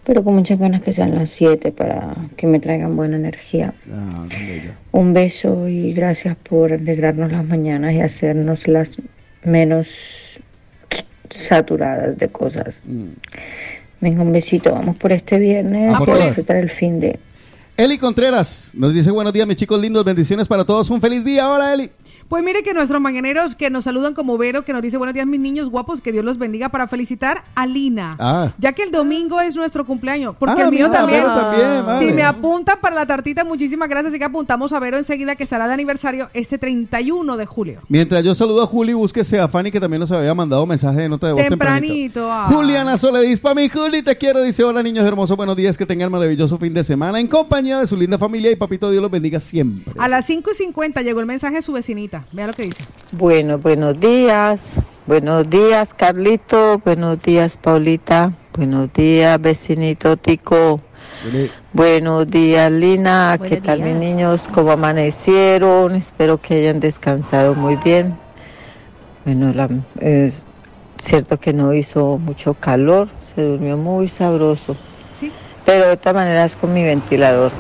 pero 0.04 0.24
con 0.24 0.34
muchas 0.34 0.58
ganas 0.58 0.80
que 0.80 0.92
sean 0.92 1.14
las 1.14 1.30
7 1.30 1.72
para 1.72 2.14
que 2.36 2.46
me 2.46 2.58
traigan 2.58 2.96
buena 2.96 3.16
energía. 3.16 3.74
Ah, 3.92 4.26
Un 4.92 5.12
beso 5.12 5.68
y 5.68 5.92
gracias 5.92 6.36
por 6.36 6.72
alegrarnos 6.72 7.30
las 7.30 7.44
mañanas 7.44 7.94
y 7.94 8.00
hacernos 8.00 8.66
las 8.66 8.96
menos 9.44 10.40
saturadas 11.30 12.18
de 12.18 12.28
cosas. 12.28 12.80
Venga, 14.00 14.22
un 14.22 14.32
besito. 14.32 14.72
Vamos 14.72 14.96
por 14.96 15.12
este 15.12 15.38
viernes 15.38 15.94
a 15.94 16.26
disfrutar 16.26 16.56
el 16.56 16.70
fin 16.70 16.98
de. 16.98 17.18
Eli 17.76 17.96
Contreras 17.96 18.70
nos 18.74 18.92
dice 18.92 19.10
buenos 19.10 19.32
días, 19.32 19.46
mis 19.46 19.56
chicos 19.56 19.80
lindos. 19.80 20.04
Bendiciones 20.04 20.46
para 20.46 20.64
todos. 20.64 20.90
Un 20.90 21.00
feliz 21.00 21.24
día. 21.24 21.50
Hola, 21.50 21.72
Eli. 21.72 21.90
Pues 22.32 22.42
mire 22.42 22.62
que 22.62 22.72
nuestros 22.72 22.98
mañaneros 22.98 23.54
que 23.54 23.68
nos 23.68 23.84
saludan 23.84 24.14
como 24.14 24.38
Vero, 24.38 24.64
que 24.64 24.72
nos 24.72 24.80
dice 24.80 24.96
buenos 24.96 25.12
días 25.12 25.26
mis 25.26 25.38
niños 25.38 25.68
guapos, 25.68 26.00
que 26.00 26.12
Dios 26.12 26.24
los 26.24 26.38
bendiga 26.38 26.70
para 26.70 26.88
felicitar 26.88 27.44
a 27.54 27.66
Lina. 27.66 28.16
Ah. 28.18 28.52
Ya 28.56 28.72
que 28.72 28.84
el 28.84 28.90
domingo 28.90 29.38
es 29.42 29.54
nuestro 29.54 29.84
cumpleaños, 29.84 30.34
porque 30.38 30.62
Ah, 30.62 30.64
el 30.64 30.70
mío 30.70 30.88
mira, 30.88 30.98
también. 31.00 31.24
Vero 31.24 31.34
también, 31.34 31.84
vale. 31.84 32.06
Si 32.08 32.12
me 32.14 32.22
apuntan 32.22 32.78
para 32.80 32.94
la 32.94 33.04
tartita, 33.04 33.44
muchísimas 33.44 33.86
gracias. 33.86 34.12
Así 34.12 34.18
que 34.18 34.24
apuntamos 34.24 34.72
a 34.72 34.80
Vero 34.80 34.96
enseguida 34.96 35.36
que 35.36 35.42
estará 35.42 35.68
de 35.68 35.74
aniversario 35.74 36.30
este 36.32 36.56
31 36.56 37.36
de 37.36 37.44
julio. 37.44 37.80
Mientras 37.88 38.24
yo 38.24 38.34
saludo 38.34 38.62
a 38.62 38.66
Juli, 38.66 38.94
búsquese 38.94 39.38
a 39.38 39.46
Fanny 39.46 39.70
que 39.70 39.78
también 39.78 40.00
nos 40.00 40.10
había 40.10 40.32
mandado 40.32 40.64
mensaje 40.64 41.02
de 41.02 41.10
nota 41.10 41.26
de 41.26 41.34
voz 41.34 41.46
tempranito. 41.46 41.92
Tempranito. 41.92 42.32
ah. 42.32 42.46
Juliana 42.50 42.96
Soledis, 42.96 43.40
para 43.40 43.56
mi 43.56 43.68
Juli, 43.68 44.00
te 44.00 44.16
quiero. 44.16 44.40
Dice: 44.40 44.64
Hola, 44.64 44.82
niños 44.82 45.04
hermosos, 45.04 45.36
buenos 45.36 45.54
días. 45.54 45.76
Que 45.76 45.84
tengan 45.84 46.10
maravilloso 46.10 46.56
fin 46.56 46.72
de 46.72 46.82
semana 46.82 47.20
en 47.20 47.26
compañía 47.28 47.78
de 47.78 47.86
su 47.86 47.94
linda 47.94 48.16
familia 48.16 48.50
y 48.50 48.56
papito 48.56 48.90
Dios 48.90 49.02
los 49.02 49.10
bendiga 49.10 49.38
siempre. 49.38 49.92
A 49.98 50.08
las 50.08 50.24
5 50.24 50.50
y 50.50 50.54
50 50.54 51.02
llegó 51.02 51.20
el 51.20 51.26
mensaje 51.26 51.56
de 51.56 51.62
su 51.62 51.72
vecinita. 51.72 52.21
Vea 52.30 52.46
lo 52.46 52.52
que 52.52 52.62
dice. 52.64 52.84
Bueno, 53.12 53.58
buenos 53.58 53.98
días. 53.98 54.74
Buenos 55.06 55.48
días, 55.50 55.92
Carlito. 55.94 56.78
Buenos 56.84 57.20
días, 57.22 57.56
Paulita. 57.56 58.32
Buenos 58.56 58.92
días, 58.92 59.40
vecinito 59.40 60.16
Tico. 60.16 60.80
Buenos 61.72 62.26
días, 62.28 62.70
Lina. 62.70 63.38
¿Qué 63.42 63.60
tal, 63.60 63.80
mis 63.80 63.94
niños? 63.96 64.48
¿Cómo 64.52 64.72
amanecieron? 64.72 65.94
Espero 65.96 66.40
que 66.40 66.54
hayan 66.54 66.80
descansado 66.80 67.54
muy 67.54 67.76
bien. 67.76 68.16
Bueno, 69.24 69.52
la- 69.52 69.68
es 70.00 70.44
cierto 70.98 71.38
que 71.38 71.52
no 71.52 71.72
hizo 71.74 72.18
mucho 72.18 72.54
calor, 72.54 73.08
se 73.20 73.42
durmió 73.42 73.76
muy 73.76 74.08
sabroso. 74.08 74.76
Sí. 75.14 75.30
Pero 75.64 75.88
de 75.88 75.96
todas 75.96 76.14
maneras 76.16 76.56
con 76.56 76.72
mi 76.72 76.82
ventilador. 76.82 77.52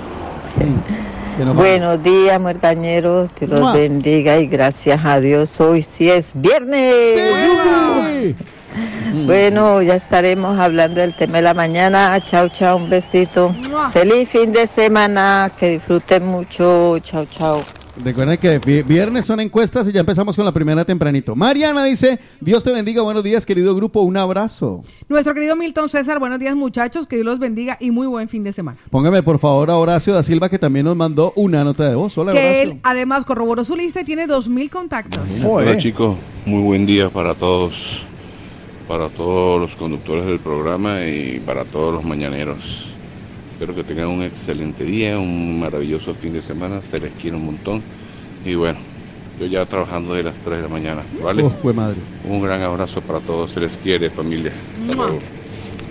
No 0.58 0.66
Buenos 1.38 2.02
días, 2.02 2.40
muertañeros. 2.40 3.30
Dios 3.38 3.50
los 3.50 3.60
¡Mua! 3.60 3.72
bendiga 3.72 4.38
y 4.38 4.46
gracias 4.46 5.00
a 5.04 5.18
Dios 5.18 5.60
hoy 5.60 5.82
sí 5.82 6.10
es 6.10 6.30
viernes. 6.34 8.34
Bueno, 9.26 9.82
ya 9.82 9.94
estaremos 9.94 10.58
hablando 10.58 11.00
del 11.00 11.14
tema 11.14 11.38
de 11.38 11.42
la 11.42 11.54
mañana. 11.54 12.18
Chao, 12.20 12.48
chao, 12.48 12.76
un 12.76 12.90
besito. 12.90 13.50
¡Mua! 13.70 13.90
Feliz 13.90 14.28
fin 14.28 14.52
de 14.52 14.66
semana, 14.66 15.50
que 15.58 15.70
disfruten 15.70 16.26
mucho. 16.26 16.98
Chao, 17.00 17.24
chao. 17.26 17.62
Recuerden 18.04 18.36
que 18.38 18.58
vi- 18.58 18.82
viernes 18.82 19.24
son 19.24 19.38
encuestas 19.38 19.86
y 19.86 19.92
ya 19.92 20.00
empezamos 20.00 20.34
con 20.34 20.44
la 20.44 20.50
primera 20.52 20.84
tempranito. 20.84 21.36
Mariana 21.36 21.84
dice: 21.84 22.18
Dios 22.40 22.64
te 22.64 22.72
bendiga, 22.72 23.00
buenos 23.02 23.22
días, 23.22 23.46
querido 23.46 23.76
grupo. 23.76 24.00
Un 24.00 24.16
abrazo. 24.16 24.82
Nuestro 25.08 25.34
querido 25.34 25.54
Milton 25.54 25.88
César, 25.88 26.18
buenos 26.18 26.40
días 26.40 26.56
muchachos, 26.56 27.06
que 27.06 27.16
Dios 27.16 27.26
los 27.26 27.38
bendiga 27.38 27.76
y 27.80 27.92
muy 27.92 28.08
buen 28.08 28.28
fin 28.28 28.42
de 28.42 28.52
semana. 28.52 28.78
Póngame 28.90 29.22
por 29.22 29.38
favor 29.38 29.70
a 29.70 29.76
Horacio 29.76 30.12
da 30.14 30.22
Silva 30.24 30.48
que 30.48 30.58
también 30.58 30.84
nos 30.86 30.96
mandó 30.96 31.32
una 31.36 31.62
nota 31.62 31.88
de 31.88 31.94
voz. 31.94 32.18
Hola, 32.18 32.32
que 32.32 32.38
Horacio. 32.38 32.62
él 32.72 32.80
además 32.82 33.24
corroboró 33.24 33.62
su 33.64 33.76
lista 33.76 34.00
y 34.00 34.04
tiene 34.04 34.26
2.000 34.26 34.68
contactos. 34.68 35.20
Hola 35.44 35.76
chicos, 35.78 36.16
muy 36.44 36.62
buen 36.62 36.84
día 36.86 37.08
para 37.08 37.34
todos, 37.36 38.04
para 38.88 39.08
todos 39.10 39.60
los 39.60 39.76
conductores 39.76 40.26
del 40.26 40.40
programa 40.40 41.04
y 41.06 41.40
para 41.46 41.64
todos 41.64 41.94
los 41.94 42.04
mañaneros. 42.04 42.88
Espero 43.62 43.76
que 43.76 43.84
tengan 43.84 44.08
un 44.08 44.24
excelente 44.24 44.82
día, 44.82 45.20
un 45.20 45.60
maravilloso 45.60 46.12
fin 46.12 46.32
de 46.32 46.40
semana, 46.40 46.82
se 46.82 46.98
les 46.98 47.12
quiere 47.12 47.36
un 47.36 47.46
montón 47.46 47.80
y 48.44 48.56
bueno, 48.56 48.76
yo 49.38 49.46
ya 49.46 49.64
trabajando 49.66 50.14
de 50.14 50.24
las 50.24 50.40
3 50.40 50.56
de 50.56 50.62
la 50.64 50.68
mañana, 50.68 51.02
¿vale? 51.22 51.48
Fue 51.62 51.72
madre. 51.72 51.94
Un 52.28 52.42
gran 52.42 52.60
abrazo 52.62 53.00
para 53.02 53.20
todos, 53.20 53.52
se 53.52 53.60
les 53.60 53.76
quiere 53.76 54.10
familia. 54.10 54.50
Hasta 54.80 54.96
luego. 54.96 55.20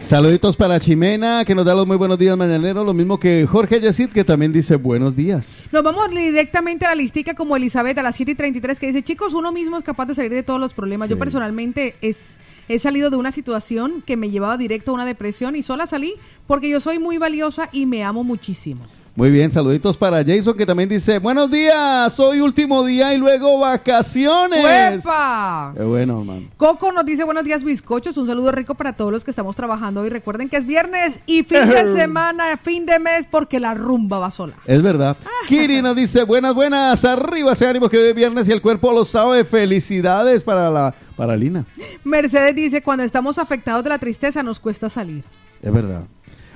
Saluditos 0.01 0.57
para 0.57 0.81
Chimena, 0.81 1.45
que 1.45 1.55
nos 1.55 1.63
da 1.63 1.73
los 1.73 1.87
muy 1.87 1.95
buenos 1.95 2.19
días 2.19 2.35
mañaneros. 2.35 2.85
Lo 2.85 2.93
mismo 2.93 3.17
que 3.17 3.47
Jorge 3.47 3.79
Yesid, 3.79 4.09
que 4.09 4.25
también 4.25 4.51
dice 4.51 4.75
buenos 4.75 5.15
días. 5.15 5.69
Nos 5.71 5.81
vamos 5.81 6.09
directamente 6.09 6.85
a 6.85 6.89
la 6.89 6.95
listica 6.95 7.35
como 7.35 7.55
Elizabeth 7.55 7.97
a 7.97 8.03
las 8.03 8.17
7 8.17 8.31
y 8.31 8.35
33 8.35 8.79
que 8.79 8.87
dice, 8.87 9.01
chicos, 9.01 9.33
uno 9.33 9.53
mismo 9.53 9.77
es 9.77 9.85
capaz 9.85 10.07
de 10.07 10.15
salir 10.15 10.31
de 10.31 10.43
todos 10.43 10.59
los 10.59 10.73
problemas. 10.73 11.07
Yo 11.07 11.17
personalmente 11.17 11.95
es, 12.01 12.31
he 12.67 12.79
salido 12.79 13.09
de 13.09 13.17
una 13.17 13.31
situación 13.31 14.03
que 14.05 14.17
me 14.17 14.29
llevaba 14.29 14.57
directo 14.57 14.91
a 14.91 14.93
una 14.95 15.05
depresión 15.05 15.55
y 15.55 15.63
sola 15.63 15.87
salí 15.87 16.13
porque 16.47 16.69
yo 16.69 16.79
soy 16.79 16.99
muy 16.99 17.17
valiosa 17.17 17.69
y 17.71 17.85
me 17.85 18.03
amo 18.03 18.23
muchísimo. 18.23 18.81
Muy 19.13 19.29
bien, 19.29 19.51
saluditos 19.51 19.97
para 19.97 20.23
Jason, 20.23 20.55
que 20.55 20.65
también 20.65 20.87
dice 20.87 21.19
buenos 21.19 21.51
días, 21.51 22.17
hoy 22.17 22.39
último 22.39 22.85
día 22.85 23.13
y 23.13 23.17
luego 23.17 23.59
vacaciones. 23.59 24.63
¡Uepa! 24.63 25.73
Qué 25.75 25.83
bueno, 25.83 26.21
hermano. 26.21 26.47
Coco 26.55 26.93
nos 26.93 27.05
dice 27.05 27.25
buenos 27.25 27.43
días 27.43 27.61
bizcochos, 27.61 28.15
un 28.15 28.25
saludo 28.25 28.53
rico 28.53 28.73
para 28.73 28.93
todos 28.93 29.11
los 29.11 29.25
que 29.25 29.31
estamos 29.31 29.57
trabajando 29.57 29.99
hoy. 29.99 30.09
Recuerden 30.09 30.47
que 30.47 30.55
es 30.55 30.65
viernes 30.65 31.19
y 31.25 31.43
fin 31.43 31.69
de 31.69 31.93
semana, 31.93 32.55
fin 32.55 32.85
de 32.85 32.99
mes 32.99 33.27
porque 33.29 33.59
la 33.59 33.73
rumba 33.73 34.17
va 34.17 34.31
sola. 34.31 34.53
Es 34.65 34.81
verdad. 34.81 35.17
Kiri 35.49 35.81
nos 35.81 35.97
dice 35.97 36.23
buenas, 36.23 36.55
buenas, 36.55 37.03
arriba 37.03 37.51
ese 37.51 37.67
ánimo 37.67 37.89
que 37.89 37.97
hoy 37.97 38.07
es 38.07 38.15
viernes 38.15 38.47
y 38.47 38.53
el 38.53 38.61
cuerpo 38.61 38.93
lo 38.93 39.03
sabe. 39.03 39.43
Felicidades 39.43 40.41
para 40.41 40.69
la 40.69 40.95
para 41.17 41.35
Lina. 41.35 41.65
Mercedes 42.05 42.55
dice 42.55 42.81
cuando 42.81 43.03
estamos 43.03 43.37
afectados 43.37 43.83
de 43.83 43.89
la 43.89 43.99
tristeza 43.99 44.41
nos 44.41 44.57
cuesta 44.57 44.89
salir. 44.89 45.25
Es 45.61 45.71
verdad. 45.71 46.05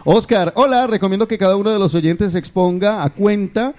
Oscar, 0.07 0.53
hola, 0.56 0.86
recomiendo 0.86 1.27
que 1.27 1.38
cada 1.38 1.56
uno 1.56 1.72
de 1.72 1.80
los 1.80 1.95
oyentes 1.95 2.36
exponga 2.36 3.03
a 3.03 3.10
cuenta 3.10 3.73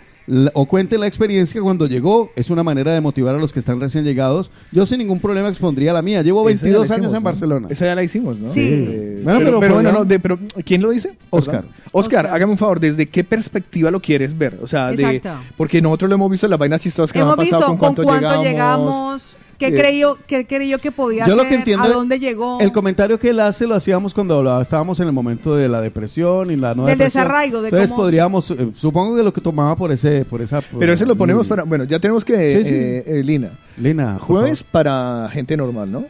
o 0.55 0.67
cuente 0.67 0.99
la 0.99 1.07
experiencia 1.07 1.61
cuando 1.61 1.87
llegó. 1.87 2.33
Es 2.35 2.51
una 2.51 2.65
manera 2.65 2.93
de 2.93 3.01
motivar 3.01 3.37
a 3.37 3.39
los 3.39 3.53
que 3.53 3.61
están 3.61 3.81
recién 3.81 4.03
llegados. 4.05 4.51
Yo 4.73 4.85
sin 4.87 4.99
ningún 4.99 5.21
problema 5.21 5.49
expondría 5.49 5.93
la 5.93 6.03
mía. 6.03 6.23
Llevo 6.23 6.41
Esa 6.49 6.67
ya 6.67 6.73
la 6.73 6.79
22 6.81 6.85
hicimos, 6.85 6.99
años 6.99 7.13
en 7.13 7.19
¿no? 7.23 7.25
Barcelona. 7.25 7.69
Esa 7.71 7.85
ya 7.87 7.95
la 7.95 8.03
hicimos, 8.03 8.37
¿no? 8.41 8.49
Sí. 8.51 8.61
Eh, 8.61 9.21
Bueno, 9.23 9.39
pero, 9.39 9.51
pero 9.51 9.61
pero 9.61 9.75
bueno, 9.75 9.93
no, 9.93 10.05
de- 10.05 10.19
pero 10.19 10.37
¿quién 10.65 10.83
lo 10.83 10.91
dice? 10.91 11.17
Oscar. 11.31 11.61
Perdón. 11.63 11.77
Oscar, 11.93 12.27
hágame 12.27 12.51
un 12.51 12.59
favor, 12.59 12.81
¿desde 12.81 13.07
qué 13.07 13.23
perspectiva 13.23 13.93
lo 13.93 14.01
quieres 14.01 14.37
ver? 14.37 14.59
O 14.61 14.67
sea, 14.67 14.89
de, 14.89 14.95
Exacto. 15.17 15.45
porque 15.57 15.81
nosotros 15.81 16.09
lo 16.09 16.17
hemos 16.17 16.29
visto 16.29 16.47
en 16.47 16.51
las 16.51 16.59
vainas 16.59 16.81
chistosas 16.81 17.13
que 17.13 17.21
nos 17.21 17.27
Hemos 17.29 17.39
han 17.39 17.45
pasado 17.45 17.59
visto 17.61 17.67
con 17.69 17.77
con 17.79 17.95
cuánto, 17.95 18.03
cuánto 18.03 18.43
llegamos, 18.43 19.23
llegamos. 19.23 19.23
¿Qué 19.59 19.69
Eh, 19.69 19.73
creyó, 19.79 20.19
qué 20.27 20.47
creyó 20.47 20.79
que 20.79 20.93
podía 20.93 21.27
Yo 21.27 21.35
lo 21.35 21.45
que 21.49 21.55
entiendo 21.55 21.85
¿A 21.85 21.89
dónde 21.89 22.19
llegó? 22.19 22.59
El 22.61 22.73
comentario 22.73 23.19
que 23.19 23.31
él 23.31 23.41
hace 23.41 23.67
lo 23.67 23.75
hacíamos 23.75 24.13
cuando 24.13 24.37
hablaba- 24.39 24.61
estábamos 24.61 25.01
en 25.01 25.07
el 25.07 25.13
momento 25.13 25.57
de 25.57 25.69
la 25.69 25.81
depresión 25.81 26.51
y 26.51 26.57
la 26.57 26.75
no 26.75 26.85
Del 26.85 26.99
depresión. 26.99 27.25
desarraigo, 27.25 27.63
de 27.63 27.69
Entonces 27.69 27.91
cómo- 27.91 28.03
podríamos, 28.03 28.51
eh, 28.51 28.71
supongo 28.77 29.17
que 29.17 29.23
lo 29.23 29.33
que 29.33 29.41
tomaba 29.41 29.75
por 29.77 29.91
ese, 29.93 30.25
por 30.27 30.43
esa. 30.43 30.61
Pero 30.79 30.93
ese 30.93 31.07
lo 31.07 31.17
ponemos 31.17 31.47
para. 31.47 31.63
Bueno, 31.63 31.85
ya 31.85 31.99
tenemos 31.99 32.25
que. 32.25 32.35
Sí, 32.63 32.69
sí. 32.69 32.75
eh, 32.75 33.05
eh, 33.07 33.23
Lina. 33.25 33.51
Lina. 33.79 34.15
por 34.19 34.23
Jueves 34.27 34.63
para 34.65 35.29
gente 35.33 35.57
normal, 35.57 35.91
¿no? 35.91 36.05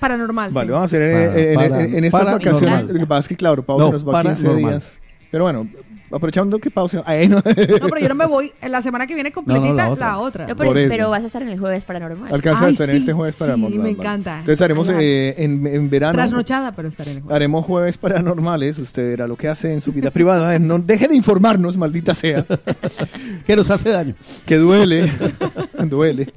Paranormal, 0.00 0.52
Vale, 0.52 0.66
sí. 0.66 0.70
vamos 0.72 0.82
a 0.82 0.86
hacer 0.86 1.12
Para- 1.12 1.40
en, 1.40 1.54
para- 1.54 1.84
en- 1.84 1.94
en 1.96 2.04
estas 2.04 2.20
para 2.20 2.32
vacaciones. 2.32 2.84
Lo 2.84 3.00
que 3.00 3.06
pasa 3.06 3.20
es 3.20 3.28
que, 3.28 3.36
claro, 3.36 3.62
pausa 3.62 3.84
No, 3.86 3.92
nos 3.92 4.06
va 4.06 4.12
para 4.12 4.30
15 4.30 4.44
normal. 4.44 4.70
días. 4.72 4.98
Pero 5.30 5.44
bueno, 5.44 5.68
aprovechando 6.10 6.58
que 6.58 6.70
pausa. 6.70 7.02
Ay, 7.06 7.28
no. 7.28 7.36
No, 7.36 7.42
pero 7.42 7.98
yo 7.98 8.08
no 8.08 8.14
me 8.14 8.26
voy. 8.26 8.52
En 8.60 8.72
la 8.72 8.82
semana 8.82 9.06
que 9.06 9.14
viene 9.14 9.32
completita, 9.32 9.74
la 9.74 9.88
la 9.88 9.90
otra. 9.90 10.18
otra. 10.18 10.46
No, 10.46 10.56
pero, 10.56 11.10
vas 11.10 11.24
a 11.24 11.26
estar 11.26 11.42
en 11.42 11.48
el 11.48 11.58
jueves 11.58 11.84
paranormal. 11.84 12.32
Alcanza 12.32 12.66
a 12.66 12.68
estar 12.70 12.86
sí, 12.86 12.92
en 12.92 12.98
este 12.98 13.12
jueves 13.12 13.36
para 13.36 13.54
sí, 13.54 13.60
me 13.60 13.90
encanta. 13.90 14.40
Entonces 14.40 14.60
haremos 14.60 14.88
eh, 14.88 15.34
en, 15.38 15.66
en 15.66 15.90
verano. 15.90 16.14
Trasnochada, 16.14 16.72
pero 16.72 16.88
estaré 16.88 17.12
en 17.12 17.16
el 17.18 17.22
juego. 17.22 17.34
Haremos 17.34 17.64
jueves 17.64 17.98
paranormales. 17.98 18.78
Usted 18.78 19.10
verá 19.10 19.26
lo 19.26 19.36
que 19.36 19.48
hace 19.48 19.72
en 19.72 19.80
su 19.80 19.92
vida 19.92 20.10
privada. 20.10 20.58
No 20.58 20.78
deje 20.78 21.08
de 21.08 21.16
informarnos, 21.16 21.76
maldita 21.76 22.14
sea. 22.14 22.46
que 23.46 23.56
nos 23.56 23.70
hace 23.70 23.90
daño. 23.90 24.14
Que 24.44 24.56
duele. 24.56 25.10
duele. 25.84 26.32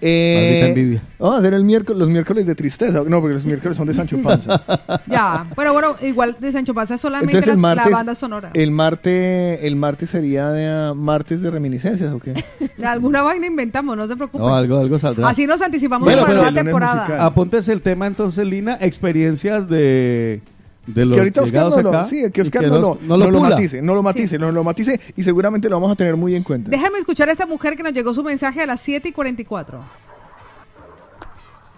Eh, 0.00 0.36
Maldita 0.36 0.66
envidia. 0.68 1.02
Vamos 1.18 1.36
a 1.36 1.38
hacer 1.38 1.54
el 1.54 1.64
miércoles, 1.64 1.98
los 1.98 2.08
miércoles 2.08 2.46
de 2.46 2.54
tristeza. 2.54 3.02
No, 3.06 3.20
porque 3.20 3.34
los 3.34 3.44
miércoles 3.46 3.76
son 3.76 3.86
de 3.86 3.94
Sancho 3.94 4.20
Panza. 4.22 4.62
Ya, 5.06 5.46
pero 5.56 5.72
bueno, 5.72 5.96
igual 6.02 6.36
de 6.40 6.52
Sancho 6.52 6.74
Panza 6.74 6.98
solamente 6.98 7.32
Entonces 7.32 7.48
el 7.48 7.54
las- 7.54 7.60
martes, 7.76 7.90
la 7.90 7.96
banda 7.98 8.14
sonora. 8.14 8.50
el 8.54 8.70
martes, 8.70 9.58
el 9.62 9.76
martes 9.76 10.10
sería 10.10 10.48
de 10.50 10.66
ah, 10.66 10.92
martes 10.94 11.40
de 11.40 11.50
reminiscencias, 11.50 12.12
¿o 12.12 12.18
qué? 12.18 12.44
Alguna 12.84 13.22
vaina 13.22 13.46
inventamos, 13.46 13.96
no 13.96 14.06
se 14.06 14.16
preocupen. 14.16 14.46
No, 14.46 14.54
algo, 14.54 14.78
algo 14.78 14.98
saldrá. 14.98 15.28
Así 15.28 15.46
nos 15.46 15.62
anticipamos 15.62 16.04
Bueno, 16.06 16.22
para 16.22 16.50
la 16.50 16.52
temporada. 16.52 17.24
Apúntese 17.24 17.72
el 17.72 17.82
tema 17.82 18.06
entonces, 18.06 18.46
Lina, 18.46 18.76
experiencias 18.80 19.68
de, 19.68 20.40
de 20.86 21.04
los 21.04 21.14
que 21.14 21.20
ahorita 21.20 21.42
Oscar 21.42 21.70
no 21.70 21.80
lo, 21.82 21.88
acá 21.88 22.04
sí, 22.04 22.30
que 22.32 22.42
Oscar 22.42 22.62
que 22.62 22.68
no, 22.68 22.78
nos- 22.78 23.02
lo, 23.02 23.16
no 23.16 23.24
no 23.24 23.30
lo 23.30 23.40
matice, 23.40 23.82
no 23.82 23.94
lo 23.94 24.02
matice, 24.02 24.38
no 24.38 24.52
lo 24.52 24.62
matice 24.64 25.00
y 25.16 25.22
seguramente 25.22 25.68
lo 25.68 25.76
vamos 25.76 25.92
a 25.92 25.96
tener 25.96 26.16
muy 26.16 26.34
en 26.36 26.42
cuenta. 26.42 26.70
Déjame 26.70 26.98
escuchar 26.98 27.28
a 27.28 27.32
esta 27.32 27.46
mujer 27.46 27.76
que 27.76 27.82
nos 27.82 27.92
llegó 27.92 28.14
su 28.14 28.22
mensaje 28.22 28.62
a 28.62 28.66
las 28.66 28.80
7 28.80 29.08
y 29.08 29.12
44. 29.12 29.80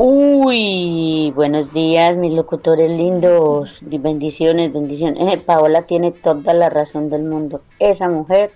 Uy, 0.01 1.33
buenos 1.35 1.73
días, 1.73 2.17
mis 2.17 2.33
locutores 2.33 2.89
lindos. 2.89 3.81
Bendiciones, 3.83 4.73
bendiciones. 4.73 5.35
Eh, 5.35 5.39
Paola 5.39 5.83
tiene 5.83 6.13
toda 6.13 6.55
la 6.55 6.71
razón 6.71 7.11
del 7.11 7.25
mundo. 7.25 7.63
Esa 7.81 8.09
mujer 8.09 8.53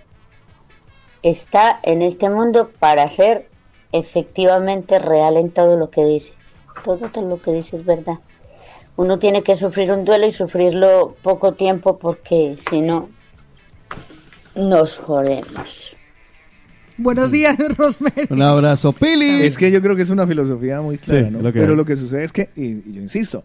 está 1.21 1.79
en 1.83 2.01
este 2.01 2.29
mundo 2.29 2.69
para 2.79 3.07
ser 3.09 3.49
efectivamente 3.91 4.99
real 4.99 5.35
en 5.35 5.49
todo 5.51 5.75
lo 5.75 5.89
que 5.89 6.05
dice. 6.05 6.31
Todo, 6.83 7.09
todo 7.09 7.27
lo 7.27 7.41
que 7.41 7.51
dice 7.51 7.75
es 7.75 7.83
verdad. 7.83 8.19
Uno 8.95 9.17
tiene 9.19 9.41
que 9.43 9.55
sufrir 9.55 9.91
un 9.91 10.05
duelo 10.05 10.27
y 10.27 10.31
sufrirlo 10.31 11.15
poco 11.21 11.53
tiempo 11.53 11.97
porque 11.97 12.57
si 12.69 12.81
no, 12.81 13.09
nos 14.55 14.97
jodemos. 14.97 15.95
Buenos 16.97 17.31
días, 17.31 17.57
Rosemary. 17.75 18.27
Un 18.29 18.41
abrazo, 18.43 18.93
Pili. 18.93 19.43
Es 19.43 19.57
que 19.57 19.71
yo 19.71 19.81
creo 19.81 19.95
que 19.95 20.03
es 20.03 20.11
una 20.11 20.27
filosofía 20.27 20.79
muy 20.79 20.99
clara, 20.99 21.25
Sí, 21.25 21.31
¿no? 21.31 21.41
lo 21.41 21.51
Pero 21.51 21.75
lo 21.75 21.85
que 21.85 21.97
sucede 21.97 22.23
es 22.23 22.31
que, 22.31 22.49
y, 22.55 22.87
y 22.87 22.93
yo 22.93 23.01
insisto, 23.01 23.43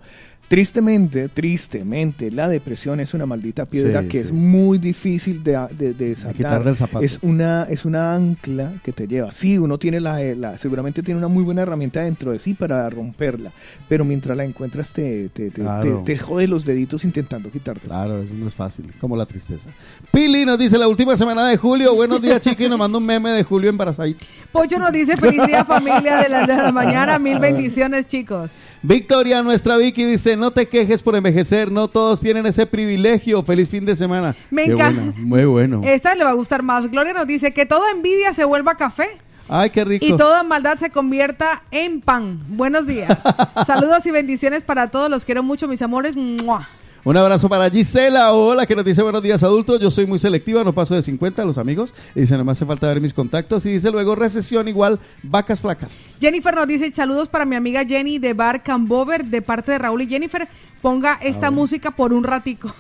tristemente, 0.49 1.29
tristemente, 1.29 2.31
la 2.31 2.49
depresión 2.49 3.01
es 3.01 3.15
una 3.15 3.27
maldita 3.27 3.67
piedra 3.67 4.03
Sí, 4.03 4.09
que 4.09 4.19
sí. 4.19 4.25
es 4.25 4.33
muy 4.33 4.79
difícil 4.79 5.43
de, 5.45 5.59
de, 5.79 5.93
de 5.95 6.09
desatar. 6.09 6.35
quitarle 6.35 6.71
el 6.71 6.77
zapato. 6.77 7.05
Es 7.05 7.19
una, 7.23 7.65
es 7.65 7.85
una 7.85 8.15
ancla 8.15 8.73
que 8.83 8.93
te 8.93 9.07
lleva. 9.07 9.31
Sí, 9.33 9.59
uno 9.59 9.79
tiene 9.79 10.01
la, 10.01 10.19
la- 10.35 10.59
seguramente 10.59 11.03
tiene 11.03 11.19
una 11.19 11.29
muy 11.29 11.45
buena 11.45 11.63
herramienta 11.63 12.01
dentro 12.01 12.33
de 12.33 12.39
sí 12.39 12.55
para 12.55 12.89
romperla, 12.91 13.53
pero 13.89 14.05
mientras 14.05 14.37
la 14.37 14.45
encuentras 14.45 14.93
te, 14.93 15.29
te, 15.29 15.51
te, 15.51 15.61
Claro. 15.61 16.03
te- 16.05 16.15
te 16.15 16.19
jode 16.19 16.49
los 16.49 16.65
deditos 16.65 17.05
intentando 17.05 17.51
quitártela. 17.51 17.95
Claro, 17.95 18.23
eso 18.23 18.35
no 18.35 18.49
es 18.49 18.55
fácil, 18.55 18.93
como 19.01 19.17
la 19.17 19.27
tristeza. 19.27 19.69
Pili 20.11 20.45
nos 20.45 20.59
dice 20.59 20.79
la 20.79 20.89
última 20.89 21.17
semana 21.17 21.47
de 21.49 21.57
julio. 21.57 21.95
Buenos 21.95 22.23
días, 22.23 22.41
chiqui. 22.41 22.69
Nos 22.69 22.79
manda 22.79 22.97
un 22.99 23.05
meme 23.05 23.31
de 23.31 23.45
Julio 23.45 23.71
embarazadito. 23.71 24.25
Pocho 24.51 24.79
nos 24.79 24.93
dice 24.93 25.17
feliz 25.17 25.47
día 25.47 25.65
familia 25.67 26.17
de 26.23 26.29
la, 26.29 26.47
de 26.47 26.57
la 26.57 26.73
mañana, 26.73 27.19
mil 27.19 27.39
bendiciones 27.39 28.07
chicos. 28.07 28.53
Victoria, 28.83 29.43
nuestra 29.43 29.77
Vicky, 29.77 30.05
dice: 30.05 30.37
No 30.37 30.51
te 30.51 30.69
quejes 30.69 31.03
por 31.03 31.17
envejecer, 31.17 31.71
no 31.71 31.89
todos 31.89 32.21
tienen 32.21 32.47
ese 32.47 32.67
privilegio. 32.67 33.43
Feliz 33.43 33.69
fin 33.69 33.85
de 33.85 33.97
semana. 33.97 34.35
Me 34.51 34.65
encanta. 34.65 35.13
Muy 35.17 35.45
bueno. 35.45 35.83
Esta 35.85 36.15
le 36.15 36.25
va 36.25 36.31
a 36.31 36.35
gustar 36.35 36.63
más. 36.63 36.91
Gloria 36.91 37.13
nos 37.13 37.27
dice 37.27 37.53
que 37.53 37.67
toda 37.67 37.91
envidia 37.91 38.33
se 38.33 38.45
vuelva 38.45 38.77
café 38.77 39.19
Ay, 39.49 39.71
qué 39.71 39.85
rico. 39.85 40.05
y 40.05 40.17
toda 40.17 40.43
maldad 40.43 40.79
se 40.79 40.91
convierta 40.91 41.63
en 41.71 42.01
pan. 42.01 42.41
Buenos 42.49 42.87
días. 42.87 43.19
Saludos 43.67 44.05
y 44.07 44.11
bendiciones 44.11 44.63
para 44.63 44.89
todos. 44.89 45.11
Los 45.11 45.25
quiero 45.25 45.43
mucho, 45.43 45.67
mis 45.67 45.83
amores. 45.83 46.17
¡Mua! 46.17 46.69
Un 47.05 47.17
abrazo 47.17 47.49
para 47.49 47.71
Gisela, 47.71 48.33
hola, 48.33 48.67
que 48.67 48.75
nos 48.75 48.85
dice 48.85 49.03
buenos 49.03 49.23
días 49.23 49.43
adultos, 49.43 49.79
yo 49.81 49.91
soy 49.91 50.05
muy 50.05 50.19
selectiva, 50.19 50.65
no 50.65 50.73
paso 50.73 50.95
de 50.95 51.03
50 51.03 51.43
a 51.43 51.45
los 51.45 51.57
amigos, 51.57 51.95
y 52.15 52.21
dice 52.21 52.37
no 52.37 52.45
me 52.45 52.53
hace 52.53 52.67
falta 52.67 52.89
ver 52.89 53.01
mis 53.01 53.15
contactos, 53.15 53.65
y 53.67 53.71
dice 53.71 53.91
luego 53.91 54.17
recesión 54.17 54.67
igual, 54.67 54.99
vacas 55.23 55.61
flacas. 55.61 56.19
Jennifer 56.21 56.55
nos 56.55 56.67
dice 56.67 56.93
saludos 56.93 57.29
para 57.29 57.45
mi 57.45 57.55
amiga 57.55 57.85
Jenny 57.85 58.19
de 58.19 58.35
Bar 58.35 58.63
Cambover 58.65 59.25
de 59.25 59.43
parte 59.43 59.73
de 59.73 59.79
Raúl 59.79 60.03
y 60.03 60.09
Jennifer. 60.09 60.49
Ponga 60.83 61.19
esta 61.23 61.51
música 61.51 61.91
por 61.91 62.13
un 62.13 62.25
ratico. 62.25 62.73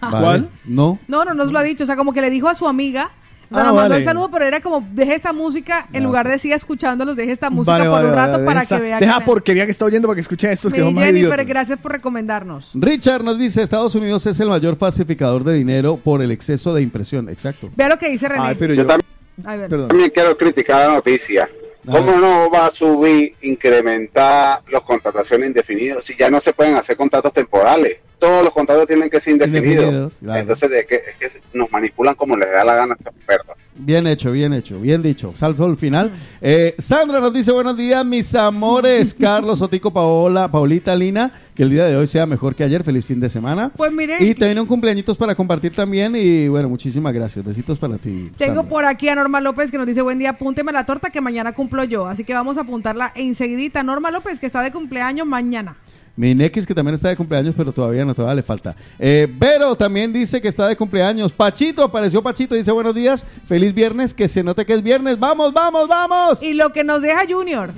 Vale. 0.00 0.48
No. 0.64 0.98
No, 1.08 1.24
no 1.24 1.32
nos 1.32 1.50
lo 1.50 1.58
ha 1.58 1.62
dicho. 1.62 1.84
O 1.84 1.86
sea, 1.86 1.96
como 1.96 2.12
que 2.12 2.20
le 2.20 2.28
dijo 2.28 2.48
a 2.48 2.54
su 2.54 2.68
amiga. 2.68 3.10
Sea, 3.50 3.60
Ah, 3.62 3.64
nos 3.64 3.74
mandó 3.74 3.88
vale. 3.90 3.96
el 3.96 4.04
saludo, 4.04 4.30
pero 4.30 4.44
era 4.44 4.60
como, 4.60 4.86
deje 4.92 5.14
esta 5.14 5.32
música, 5.32 5.88
en 5.92 6.04
lugar 6.04 6.28
de 6.28 6.38
siga 6.38 6.54
escuchándolos, 6.54 7.16
deje 7.16 7.32
esta 7.32 7.48
música 7.48 7.72
Vale, 7.72 7.84
por 7.84 7.92
vale, 7.94 8.08
un 8.08 8.14
rato 8.14 8.32
vale, 8.32 8.44
para 8.44 8.60
deja- 8.60 8.76
que 8.76 8.82
vea. 8.82 8.98
Deja 9.00 9.18
que 9.20 9.24
porquería 9.24 9.64
que 9.64 9.70
está 9.70 9.84
oyendo 9.86 10.06
para 10.06 10.16
que 10.16 10.20
escuche 10.20 10.48
a 10.48 10.52
estos 10.52 10.72
que 10.72 10.80
son 10.80 10.92
más 10.94 11.04
Jennifer, 11.04 11.28
idiotas. 11.28 11.46
gracias 11.46 11.78
por 11.80 11.92
recomendarnos. 11.92 12.70
Richard 12.74 13.24
nos 13.24 13.38
dice 13.38 13.62
Estados 13.62 13.94
Unidos 13.94 14.26
es 14.26 14.38
el 14.40 14.48
mayor 14.48 14.76
falsificador 14.76 15.44
de 15.44 15.54
dinero 15.54 15.96
por 15.96 16.20
el 16.20 16.30
exceso 16.30 16.74
de 16.74 16.82
impresión, 16.82 17.28
exacto. 17.30 17.70
Vea 17.74 17.88
lo 17.88 17.98
que 17.98 18.10
dice 18.10 18.28
René. 18.28 18.42
Ay, 18.44 18.56
pero 18.58 18.74
Yo 18.74 18.82
yo... 18.82 18.86
también, 18.88 19.08
A 19.46 19.56
ver. 19.56 19.70
también 19.88 20.10
quiero 20.10 20.36
criticar 20.36 20.86
la 20.88 20.94
noticia. 20.96 21.48
¿Cómo 21.90 22.16
no 22.16 22.50
va 22.50 22.66
a 22.66 22.70
subir, 22.70 23.34
incrementar 23.42 24.62
las 24.70 24.82
contrataciones 24.82 25.48
indefinidas 25.48 26.04
si 26.04 26.16
ya 26.16 26.30
no 26.30 26.40
se 26.40 26.52
pueden 26.52 26.76
hacer 26.76 26.96
contratos 26.96 27.32
temporales? 27.32 27.98
Todos 28.18 28.44
los 28.44 28.52
contratos 28.52 28.86
tienen 28.86 29.08
que 29.08 29.20
ser 29.20 29.34
indefinidos. 29.34 29.84
Indefinidos, 29.84 30.12
claro. 30.20 30.40
Entonces, 30.40 30.70
de 30.70 30.86
que, 30.86 30.96
es 30.96 31.16
que 31.32 31.40
nos 31.52 31.70
manipulan 31.70 32.14
como 32.14 32.36
les 32.36 32.50
da 32.50 32.64
la 32.64 32.74
gana. 32.74 32.96
Perdón. 33.26 33.56
Bien 33.80 34.06
hecho, 34.08 34.32
bien 34.32 34.52
hecho, 34.52 34.80
bien 34.80 35.02
dicho. 35.02 35.32
Salto 35.36 35.64
al 35.64 35.76
final. 35.76 36.10
Eh, 36.40 36.74
Sandra 36.78 37.20
nos 37.20 37.32
dice 37.32 37.52
buenos 37.52 37.76
días, 37.76 38.04
mis 38.04 38.34
amores. 38.34 39.14
Carlos, 39.18 39.62
Otico, 39.62 39.92
Paola, 39.92 40.50
Paulita, 40.50 40.96
Lina. 40.96 41.30
Que 41.54 41.62
el 41.62 41.70
día 41.70 41.84
de 41.86 41.96
hoy 41.96 42.06
sea 42.08 42.26
mejor 42.26 42.56
que 42.56 42.64
ayer. 42.64 42.82
Feliz 42.82 43.06
fin 43.06 43.20
de 43.20 43.28
semana. 43.28 43.70
Pues 43.76 43.92
mire, 43.92 44.16
Y 44.20 44.34
te 44.34 44.58
un 44.58 44.66
cumpleañitos 44.66 45.16
para 45.16 45.34
compartir 45.34 45.74
también. 45.74 46.16
Y 46.16 46.48
bueno, 46.48 46.68
muchísimas 46.68 47.14
gracias. 47.14 47.44
Besitos 47.44 47.78
para 47.78 47.98
ti. 47.98 48.30
tengo 48.36 48.56
Sandra. 48.56 48.68
por 48.68 48.84
aquí 48.84 49.08
a 49.08 49.14
Norma 49.14 49.40
López 49.40 49.70
que 49.70 49.78
nos 49.78 49.86
dice, 49.86 50.02
buen 50.02 50.18
día, 50.18 50.30
apúnteme 50.30 50.72
la 50.72 50.84
torta 50.84 51.10
que 51.10 51.20
mañana 51.20 51.52
cumplo 51.52 51.84
yo. 51.84 52.08
Así 52.08 52.24
que 52.24 52.34
vamos 52.34 52.58
a 52.58 52.62
apuntarla 52.62 53.12
enseguidita. 53.14 53.84
Norma 53.84 54.10
López, 54.10 54.40
que 54.40 54.46
está 54.46 54.62
de 54.62 54.72
cumpleaños 54.72 55.26
mañana. 55.26 55.76
Mi 56.18 56.34
Nex, 56.34 56.66
que 56.66 56.74
también 56.74 56.96
está 56.96 57.10
de 57.10 57.16
cumpleaños, 57.16 57.54
pero 57.56 57.70
todavía 57.70 58.04
no, 58.04 58.12
todavía 58.12 58.34
le 58.34 58.42
falta. 58.42 58.74
Eh, 58.98 59.28
Vero 59.38 59.76
también 59.76 60.12
dice 60.12 60.40
que 60.40 60.48
está 60.48 60.66
de 60.66 60.74
cumpleaños. 60.74 61.32
Pachito, 61.32 61.80
apareció 61.84 62.20
Pachito, 62.20 62.56
dice 62.56 62.72
buenos 62.72 62.92
días, 62.92 63.24
feliz 63.46 63.72
viernes, 63.72 64.14
que 64.14 64.26
se 64.26 64.42
note 64.42 64.66
que 64.66 64.74
es 64.74 64.82
viernes. 64.82 65.20
¡Vamos, 65.20 65.52
vamos, 65.52 65.86
vamos! 65.86 66.42
Y 66.42 66.54
lo 66.54 66.72
que 66.72 66.82
nos 66.82 67.02
deja 67.02 67.20
Junior. 67.28 67.70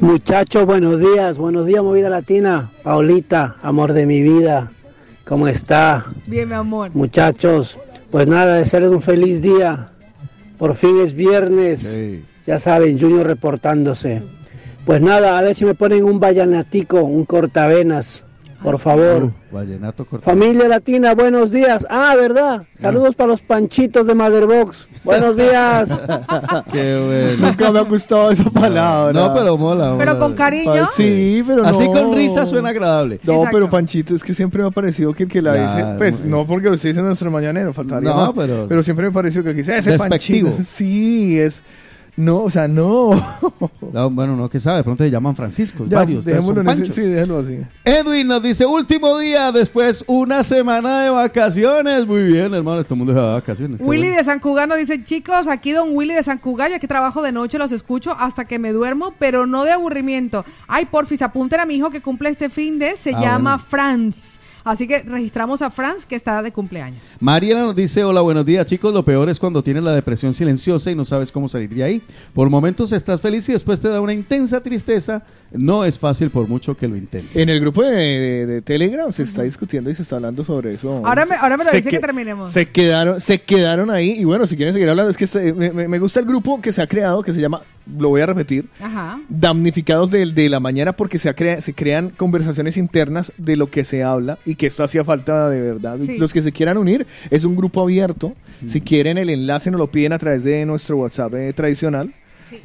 Muchachos, 0.00 0.64
buenos 0.64 0.98
días, 0.98 1.36
buenos 1.36 1.66
días, 1.66 1.82
movida 1.82 2.08
latina. 2.08 2.70
Paulita, 2.82 3.56
amor 3.60 3.92
de 3.92 4.06
mi 4.06 4.22
vida, 4.22 4.72
¿cómo 5.26 5.46
está? 5.46 6.06
Bien, 6.26 6.48
mi 6.48 6.54
amor. 6.54 6.92
Muchachos, 6.94 7.78
pues 8.10 8.26
nada, 8.28 8.54
desearles 8.54 8.92
un 8.92 9.02
feliz 9.02 9.42
día. 9.42 9.90
Por 10.56 10.74
fin 10.74 11.02
es 11.02 11.12
viernes. 11.12 12.22
Ya 12.46 12.58
saben, 12.58 12.98
Junior 12.98 13.26
reportándose. 13.26 14.22
Pues 14.84 15.00
nada, 15.00 15.38
a 15.38 15.42
ver 15.42 15.54
si 15.54 15.64
me 15.64 15.74
ponen 15.74 16.04
un 16.04 16.18
vallanatico, 16.18 17.02
un 17.02 17.24
cortavenas, 17.24 18.24
por 18.64 18.78
favor. 18.80 19.24
Uh, 19.24 19.54
vallenato 19.54 20.04
corto. 20.04 20.24
Familia 20.24 20.66
Latina, 20.66 21.14
buenos 21.14 21.52
días. 21.52 21.86
Ah, 21.88 22.14
¿verdad? 22.16 22.64
Saludos 22.74 23.14
para 23.14 23.28
los 23.28 23.42
panchitos 23.42 24.08
de 24.08 24.14
Motherbox. 24.16 24.88
Buenos 25.04 25.36
días. 25.36 25.88
Qué 26.72 27.36
bueno. 27.36 27.46
Nunca 27.48 27.70
me 27.70 27.78
ha 27.78 27.82
gustado 27.82 28.32
esa 28.32 28.50
palabra. 28.50 29.12
No, 29.12 29.32
pero 29.32 29.56
mola. 29.56 29.94
Pero 29.96 30.18
con 30.18 30.34
cariño. 30.34 30.88
Sí, 30.96 31.44
pero 31.46 31.64
Así 31.64 31.84
no. 31.88 31.92
con 31.92 32.16
risa 32.16 32.44
suena 32.44 32.70
agradable. 32.70 33.20
No, 33.22 33.34
Exacto. 33.34 33.56
pero 33.56 33.70
Panchito, 33.70 34.16
es 34.16 34.24
que 34.24 34.34
siempre 34.34 34.62
me 34.62 34.68
ha 34.68 34.72
parecido 34.72 35.14
que 35.14 35.24
el 35.24 35.28
que 35.28 35.42
la 35.42 35.52
Claro, 35.52 35.68
dice, 35.76 35.94
pues 35.98 36.14
es- 36.16 36.24
no 36.24 36.44
porque 36.44 36.66
lo 36.66 36.72
diciendo 36.72 37.02
nuestro 37.02 37.30
mañanero, 37.30 37.72
faltaría 37.72 38.10
No, 38.10 38.16
más, 38.16 38.32
pero- 38.34 38.82
siempre 38.82 39.06
me 39.06 39.12
pareció 39.12 39.44
que 39.44 39.50
el 39.50 39.54
que 39.54 39.60
dice 39.62 39.76
ese 39.76 39.92
Despectivo. 39.92 40.50
Panchito, 40.50 40.68
sí, 40.68 41.38
es, 41.38 41.62
No, 42.22 42.42
o 42.44 42.50
sea, 42.50 42.68
no. 42.68 43.10
No, 43.92 44.10
bueno, 44.10 44.36
no, 44.36 44.48
que 44.48 44.58
sabe, 44.60 44.78
de 44.78 44.84
pronto 44.84 45.04
se 45.04 45.10
llaman 45.10 45.36
Francisco, 45.36 45.84
Ya, 45.88 45.98
varios. 45.98 46.24
dejémoslo 46.24 46.60
en 46.62 46.68
ese- 46.68 46.90
sí, 46.90 47.00
déjalo 47.02 47.38
así. 47.40 47.58
Edwin 47.84 48.26
nos 48.26 48.42
dice, 48.42 48.64
último 48.64 49.18
día, 49.18 49.52
después 49.52 50.04
una 50.06 50.42
semana 50.44 51.00
de 51.02 51.10
vacaciones. 51.10 52.06
Muy 52.06 52.22
bien, 52.24 52.54
hermano, 52.54 52.82
todo 52.84 52.94
el 52.94 52.98
mundo 52.98 53.12
se 53.12 53.20
va 53.20 53.28
de 53.28 53.34
vacaciones. 53.34 53.80
Willy 53.80 54.02
bueno. 54.02 54.16
de 54.16 54.24
San 54.24 54.38
Cugano 54.40 54.76
dice, 54.76 55.04
chicos, 55.04 55.48
aquí 55.48 55.72
don 55.72 55.88
Willy 55.94 56.14
de 56.14 56.22
San 56.22 56.38
Cugay, 56.38 56.72
aquí 56.72 56.86
trabajo 56.86 57.22
de 57.22 57.32
noche, 57.32 57.58
los 57.58 57.72
escucho 57.72 58.16
hasta 58.18 58.44
que 58.46 58.58
me 58.58 58.72
duermo, 58.72 59.12
pero 59.18 59.46
no 59.46 59.64
de 59.64 59.72
aburrimiento. 59.72 60.44
Ay, 60.68 60.86
porfis, 60.86 61.20
apunten 61.22 61.60
a 61.60 61.66
mi 61.66 61.76
hijo 61.76 61.90
que 61.90 62.00
cumple 62.00 62.30
este 62.30 62.48
fin 62.48 62.78
de, 62.78 62.96
se 62.96 63.10
Ah, 63.14 63.20
llama 63.20 63.56
bueno. 63.56 63.66
Franz. 63.68 64.38
Así 64.64 64.86
que 64.86 65.00
registramos 65.02 65.62
a 65.62 65.70
Franz 65.70 66.06
que 66.06 66.14
está 66.16 66.40
de 66.42 66.52
cumpleaños. 66.52 67.00
Mariela 67.20 67.60
nos 67.62 67.74
dice, 67.76 68.04
hola, 68.04 68.20
buenos 68.20 68.44
días 68.46 68.64
chicos, 68.66 68.92
lo 68.92 69.04
peor 69.04 69.28
es 69.28 69.38
cuando 69.38 69.62
tienes 69.62 69.82
la 69.82 69.92
depresión 69.94 70.34
silenciosa 70.34 70.90
y 70.90 70.94
no 70.94 71.04
sabes 71.04 71.32
cómo 71.32 71.48
salir 71.48 71.70
de 71.70 71.82
ahí. 71.84 72.02
Por 72.34 72.48
momentos 72.50 72.92
estás 72.92 73.20
feliz 73.20 73.48
y 73.48 73.52
después 73.52 73.80
te 73.80 73.88
da 73.88 74.00
una 74.00 74.12
intensa 74.12 74.60
tristeza. 74.62 75.22
No 75.50 75.84
es 75.84 75.98
fácil 75.98 76.30
por 76.30 76.48
mucho 76.48 76.76
que 76.76 76.88
lo 76.88 76.96
intentes. 76.96 77.36
En 77.36 77.48
el 77.48 77.60
grupo 77.60 77.82
de, 77.82 77.90
de- 77.92 78.46
de 78.46 78.62
Telegram 78.62 79.12
se 79.12 79.24
está 79.24 79.42
discutiendo 79.42 79.90
y 79.90 79.94
se 79.94 80.02
está 80.02 80.16
hablando 80.16 80.42
sobre 80.44 80.74
eso. 80.74 81.02
Ahora 81.04 81.26
me- 81.26 81.36
ahora 81.36 81.56
me 81.56 81.64
lo 81.64 81.70
Se 81.70 81.76
dice 81.78 81.90
que 81.90 81.96
que- 81.96 82.00
terminemos. 82.00 82.50
Se 82.50 82.68
quedaron, 82.70 83.20
se 83.20 83.42
quedaron 83.42 83.90
ahí 83.90 84.12
y 84.18 84.24
bueno, 84.24 84.46
si 84.46 84.56
quieren 84.56 84.72
seguir 84.72 84.88
hablando, 84.88 85.10
es 85.10 85.16
que 85.16 85.26
se- 85.26 85.52
me, 85.52 85.70
me- 85.72 85.88
me 85.88 85.98
gusta 85.98 86.20
el 86.20 86.26
grupo 86.26 86.60
que 86.60 86.72
se 86.72 86.80
ha 86.80 86.86
creado, 86.86 87.22
que 87.22 87.32
se 87.32 87.40
llama, 87.40 87.62
lo 87.98 88.08
voy 88.10 88.20
a 88.20 88.26
repetir, 88.26 88.68
Ajá. 88.80 89.20
damnificados 89.28 90.10
de, 90.10 90.26
de 90.32 90.48
la 90.48 90.60
mañana 90.60 90.92
porque 90.92 91.18
se, 91.18 91.34
crea- 91.34 91.60
se 91.60 91.74
crean 91.74 92.10
conversaciones 92.10 92.76
internas 92.76 93.32
de 93.38 93.56
lo 93.56 93.70
que 93.70 93.84
se 93.84 94.02
habla 94.04 94.38
y 94.44 94.54
que 94.54 94.66
esto 94.66 94.84
hacía 94.84 95.04
falta 95.04 95.48
de 95.50 95.60
verdad. 95.60 95.98
Sí. 96.04 96.16
Los 96.18 96.32
que 96.32 96.42
se 96.42 96.52
quieran 96.52 96.78
unir, 96.78 97.06
es 97.30 97.44
un 97.44 97.56
grupo 97.56 97.80
abierto. 97.82 98.34
Si 98.66 98.80
quieren 98.80 99.18
el 99.18 99.30
enlace 99.30 99.70
nos 99.70 99.78
lo 99.80 99.90
piden 99.90 100.12
a 100.12 100.18
través 100.18 100.44
de 100.44 100.64
nuestro 100.66 100.96
WhatsApp 100.96 101.34
eh, 101.34 101.52
tradicional. 101.52 102.14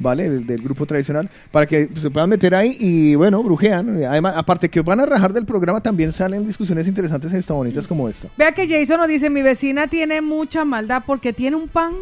¿Vale? 0.00 0.28
Del, 0.28 0.46
del 0.46 0.60
grupo 0.60 0.84
tradicional, 0.84 1.30
para 1.50 1.64
que 1.64 1.88
se 1.96 2.10
puedan 2.10 2.28
meter 2.28 2.54
ahí 2.54 2.76
y 2.78 3.14
bueno, 3.14 3.42
brujean. 3.42 4.04
Además, 4.04 4.34
aparte 4.36 4.68
que 4.68 4.82
van 4.82 5.00
a 5.00 5.06
rajar 5.06 5.32
del 5.32 5.46
programa, 5.46 5.80
también 5.80 6.12
salen 6.12 6.44
discusiones 6.44 6.86
interesantes 6.86 7.32
y 7.32 7.36
está 7.36 7.54
bonitas 7.54 7.88
como 7.88 8.06
esta. 8.06 8.28
Vea 8.36 8.52
que 8.52 8.68
Jason 8.68 8.98
nos 8.98 9.08
dice, 9.08 9.30
mi 9.30 9.40
vecina 9.40 9.86
tiene 9.88 10.20
mucha 10.20 10.66
maldad 10.66 11.04
porque 11.06 11.32
tiene 11.32 11.56
un 11.56 11.68
pan. 11.68 11.92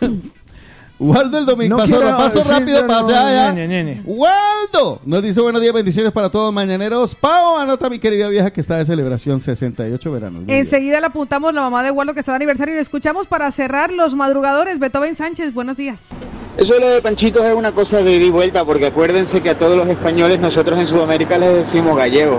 Waldo 1.00 1.38
el 1.38 1.46
domingo, 1.46 1.76
No 1.76 1.82
paso, 1.84 1.96
quiero- 2.00 2.16
paso 2.16 2.42
sí, 2.42 2.48
rápido, 2.50 2.80
no, 2.82 2.86
pase 2.88 3.14
allá. 3.14 3.52
ñe, 3.52 3.68
ñe, 3.68 3.84
ñe. 3.84 4.02
Waldo 4.04 5.00
nos 5.04 5.22
dice 5.22 5.40
buenos 5.40 5.62
días, 5.62 5.72
bendiciones 5.72 6.10
para 6.12 6.28
todos 6.28 6.52
mañaneros. 6.52 7.14
Pau, 7.14 7.56
anota 7.56 7.88
mi 7.88 8.00
querida 8.00 8.28
vieja 8.28 8.50
que 8.52 8.60
está 8.60 8.76
de 8.78 8.84
celebración 8.84 9.40
68 9.40 10.10
veranos. 10.10 10.42
Enseguida 10.48 10.98
le 10.98 11.06
apuntamos 11.06 11.54
la 11.54 11.60
mamá 11.60 11.84
de 11.84 11.92
Waldo 11.92 12.14
que 12.14 12.20
está 12.20 12.32
de 12.32 12.36
aniversario 12.36 12.74
y 12.74 12.76
lo 12.78 12.82
escuchamos 12.82 13.28
para 13.28 13.48
cerrar 13.52 13.92
los 13.92 14.14
madrugadores. 14.16 14.80
Beethoven 14.80 15.14
Sánchez, 15.14 15.54
buenos 15.54 15.76
días. 15.76 16.06
Eso 16.56 16.74
de 16.74 16.80
lo 16.80 16.88
de 16.88 17.00
panchitos 17.00 17.44
es 17.44 17.52
una 17.52 17.70
cosa 17.70 18.02
de 18.02 18.16
ida 18.16 18.24
y 18.24 18.30
vuelta, 18.30 18.64
porque 18.64 18.86
acuérdense 18.86 19.40
que 19.40 19.50
a 19.50 19.58
todos 19.58 19.76
los 19.76 19.86
españoles 19.86 20.40
nosotros 20.40 20.76
en 20.80 20.88
Sudamérica 20.88 21.38
les 21.38 21.54
decimos 21.58 21.96
gallegos. 21.96 22.38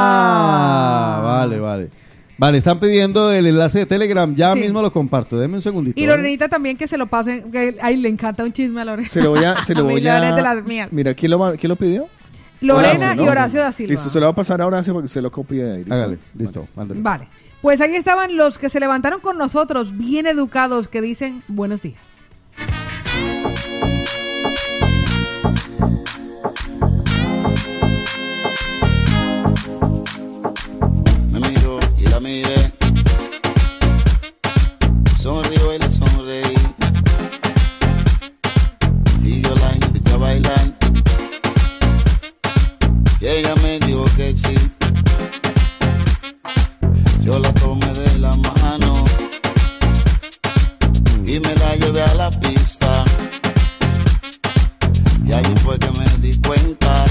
Ah, 0.00 1.20
vale, 1.24 1.58
vale. 1.58 1.90
Vale, 2.38 2.58
están 2.58 2.78
pidiendo 2.78 3.32
el 3.32 3.48
enlace 3.48 3.80
de 3.80 3.86
Telegram. 3.86 4.32
Ya 4.34 4.52
Sí. 4.54 4.60
mismo 4.60 4.80
lo 4.80 4.92
comparto. 4.92 5.38
Deme 5.38 5.56
un 5.56 5.62
segundito. 5.62 5.98
Y 5.98 6.06
¿vale? 6.06 6.16
Lorenita 6.18 6.48
también 6.48 6.76
que 6.76 6.86
se 6.86 6.96
lo 6.96 7.06
pasen, 7.08 7.50
que 7.50 7.76
ay, 7.82 7.96
le 7.96 8.08
encanta 8.08 8.44
un 8.44 8.52
chisme 8.52 8.80
a 8.80 8.84
Lorena. 8.84 9.08
Se 9.08 9.20
lo 9.20 9.30
voy 9.30 9.44
a. 9.44 9.60
Se 9.62 9.74
lo 9.74 9.82
voy 9.84 10.00
Lorena 10.00 10.26
a 10.26 10.30
es 10.30 10.36
de 10.36 10.42
las 10.42 10.64
mías. 10.64 10.88
Mira, 10.92 11.14
¿quién 11.14 11.32
lo, 11.32 11.52
quién 11.56 11.68
lo 11.68 11.76
pidió? 11.76 12.08
Lorena 12.60 13.14
¿no? 13.14 13.24
y 13.24 13.28
Horacio 13.28 13.60
da 13.60 13.72
Silva. 13.72 13.90
Listo, 13.90 14.08
se 14.10 14.18
lo 14.20 14.26
va 14.26 14.32
a 14.32 14.34
pasar 14.36 14.60
a 14.62 14.66
Horacio 14.66 14.92
porque 14.92 15.08
se 15.08 15.20
lo 15.20 15.30
copie 15.32 15.62
de 15.62 15.72
ahí. 15.72 15.78
¿listo? 15.78 15.94
Hágale, 15.94 16.18
listo, 16.36 16.68
mándale. 16.76 17.00
Vale. 17.00 17.28
Pues 17.60 17.80
ahí 17.80 17.94
estaban 17.96 18.36
los 18.36 18.56
que 18.56 18.68
se 18.68 18.78
levantaron 18.78 19.20
con 19.20 19.36
nosotros, 19.36 19.96
bien 19.98 20.26
educados, 20.28 20.86
que 20.88 21.00
dicen 21.00 21.42
buenos 21.48 21.82
días. 21.82 22.18
La 32.18 32.28
miré. 32.28 32.72
Sonrió 35.20 35.74
y 35.74 35.78
le 35.78 35.90
sonreí. 35.90 36.54
Y 39.22 39.40
yo 39.42 39.54
la 39.54 39.72
invité 39.74 40.12
a 40.12 40.16
bailar. 40.16 40.66
Y 43.20 43.26
ella 43.26 43.54
me 43.62 43.78
dijo 43.80 44.04
que 44.16 44.34
sí. 44.36 44.56
Yo 47.20 47.38
la 47.38 47.52
tomé 47.54 47.92
de 47.92 48.18
la 48.18 48.34
mano. 48.36 49.04
Y 51.24 51.40
me 51.40 51.54
la 51.56 51.76
llevé 51.76 52.02
a 52.02 52.14
la 52.14 52.30
pista. 52.30 53.04
Y 55.26 55.32
allí 55.32 55.54
fue 55.62 55.78
que 55.78 55.90
me 55.90 56.06
di 56.18 56.36
cuenta 56.40 57.04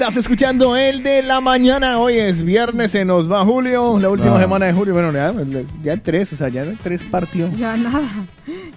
Estás 0.00 0.16
escuchando 0.16 0.78
el 0.78 1.02
de 1.02 1.22
la 1.22 1.42
mañana. 1.42 1.98
Hoy 1.98 2.16
es 2.18 2.42
viernes, 2.42 2.92
se 2.92 3.04
nos 3.04 3.30
va 3.30 3.44
Julio, 3.44 3.98
la 3.98 4.08
última 4.08 4.36
Ah. 4.36 4.40
semana 4.40 4.64
de 4.64 4.72
julio. 4.72 4.94
Bueno, 4.94 5.12
ya, 5.12 5.30
ya 5.82 5.94
tres, 5.98 6.32
o 6.32 6.36
sea, 6.36 6.48
ya 6.48 6.64
tres 6.82 7.02
partidos. 7.04 7.54
Ya 7.58 7.76
nada. 7.76 8.00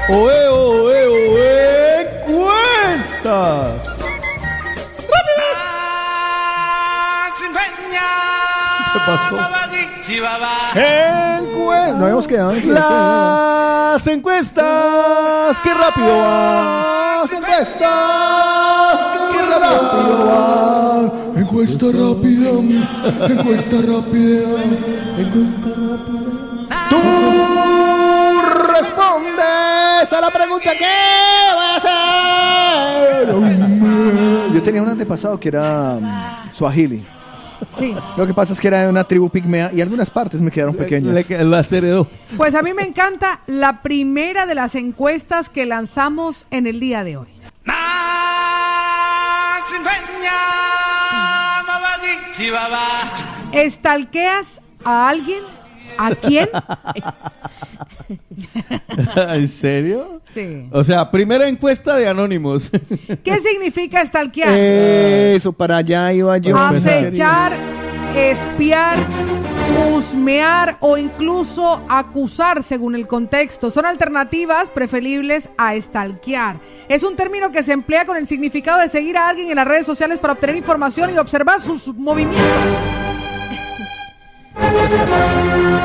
¡Oe, 0.09 0.48
oe, 0.48 1.06
oe! 1.06 2.09
¡Cuestas! 2.27 3.82
¿Qué 8.93 8.98
pasó? 9.06 9.36
Encuestas. 10.74 11.97
No 11.97 12.02
habíamos 12.05 12.27
quedado 12.27 12.52
en 12.52 12.74
Las 12.74 14.06
encuestas. 14.06 15.59
¡Qué 15.62 15.74
rápido 15.74 16.19
va! 16.19 17.23
Las 17.23 17.32
encuestas. 17.32 19.01
¡Qué 19.32 19.40
rápido 19.47 20.14
van! 20.27 21.12
Encuesta 21.36 21.86
rápida. 21.86 22.51
Encuesta 23.28 23.77
rápida. 23.77 24.62
Encuesta 25.19 25.69
rápida. 25.69 26.41
Tú 26.93 28.43
respondes 28.70 30.12
a 30.12 30.20
la 30.20 30.31
pregunta 30.31 30.73
que 30.77 30.85
va 31.56 31.73
a 31.73 31.77
hacer. 31.77 33.35
Yo 34.52 34.62
tenía 34.62 34.82
un 34.82 34.90
antepasado 34.90 35.40
que 35.40 35.48
era 35.48 35.94
um, 35.94 36.52
Swahili. 36.52 37.02
Sí. 37.78 37.94
Lo 38.19 38.27
que 38.27 38.35
pasa 38.35 38.52
es 38.52 38.60
que 38.60 38.69
era 38.69 38.82
de 38.82 38.89
una 38.90 39.05
tribu 39.05 39.31
pigmea 39.31 39.70
y 39.73 39.81
algunas 39.81 40.10
partes 40.10 40.43
me 40.43 40.51
quedaron 40.51 40.74
pequeñas. 40.74 41.27
Le- 41.28 41.44
las 41.44 41.73
heredó. 41.73 42.06
Pues 42.36 42.55
a 42.55 42.60
mí 42.60 42.74
me 42.74 42.82
encanta 42.82 43.40
la 43.47 43.81
primera 43.81 44.44
de 44.44 44.55
las 44.55 44.74
encuestas 44.74 45.48
que 45.48 45.64
lanzamos 45.64 46.44
en 46.51 46.66
el 46.66 46.78
día 46.78 47.05
de 47.05 47.16
hoy. 47.16 47.28
¿Estalqueas 53.52 54.60
a 54.85 55.09
alguien? 55.09 55.43
¿A 55.98 56.14
quién? 56.14 56.48
¿En 59.28 59.48
serio? 59.48 60.20
Sí. 60.24 60.69
O 60.70 60.85
sea, 60.85 61.10
primera 61.10 61.48
encuesta 61.48 61.97
de 61.97 62.09
Anónimos. 62.09 62.70
¿Qué 63.24 63.40
significa 63.40 64.02
estalquear? 64.02 64.52
Eso, 64.52 65.52
para 65.52 65.78
allá 65.78 66.12
iba 66.12 66.36
yo. 66.39 66.56
Acechar, 66.56 67.52
espiar, 68.14 68.98
husmear 69.90 70.77
o 70.81 70.97
incluso 70.97 71.82
acusar 71.89 72.62
según 72.62 72.94
el 72.94 73.06
contexto. 73.06 73.70
Son 73.70 73.86
alternativas 73.86 74.70
preferibles 74.70 75.48
a 75.56 75.74
estalquear. 75.74 76.60
Es 76.89 77.02
un 77.02 77.16
término 77.16 77.51
que 77.51 77.62
se 77.62 77.73
emplea 77.73 78.05
con 78.05 78.16
el 78.16 78.27
significado 78.27 78.81
de 78.81 78.89
seguir 78.89 79.16
a 79.16 79.28
alguien 79.28 79.51
en 79.51 79.56
las 79.56 79.66
redes 79.66 79.86
sociales 79.86 80.19
para 80.19 80.35
obtener 80.35 80.56
información 80.56 81.14
y 81.14 81.19
observar 81.19 81.60
sus 81.60 81.89
movimientos. 81.89 82.43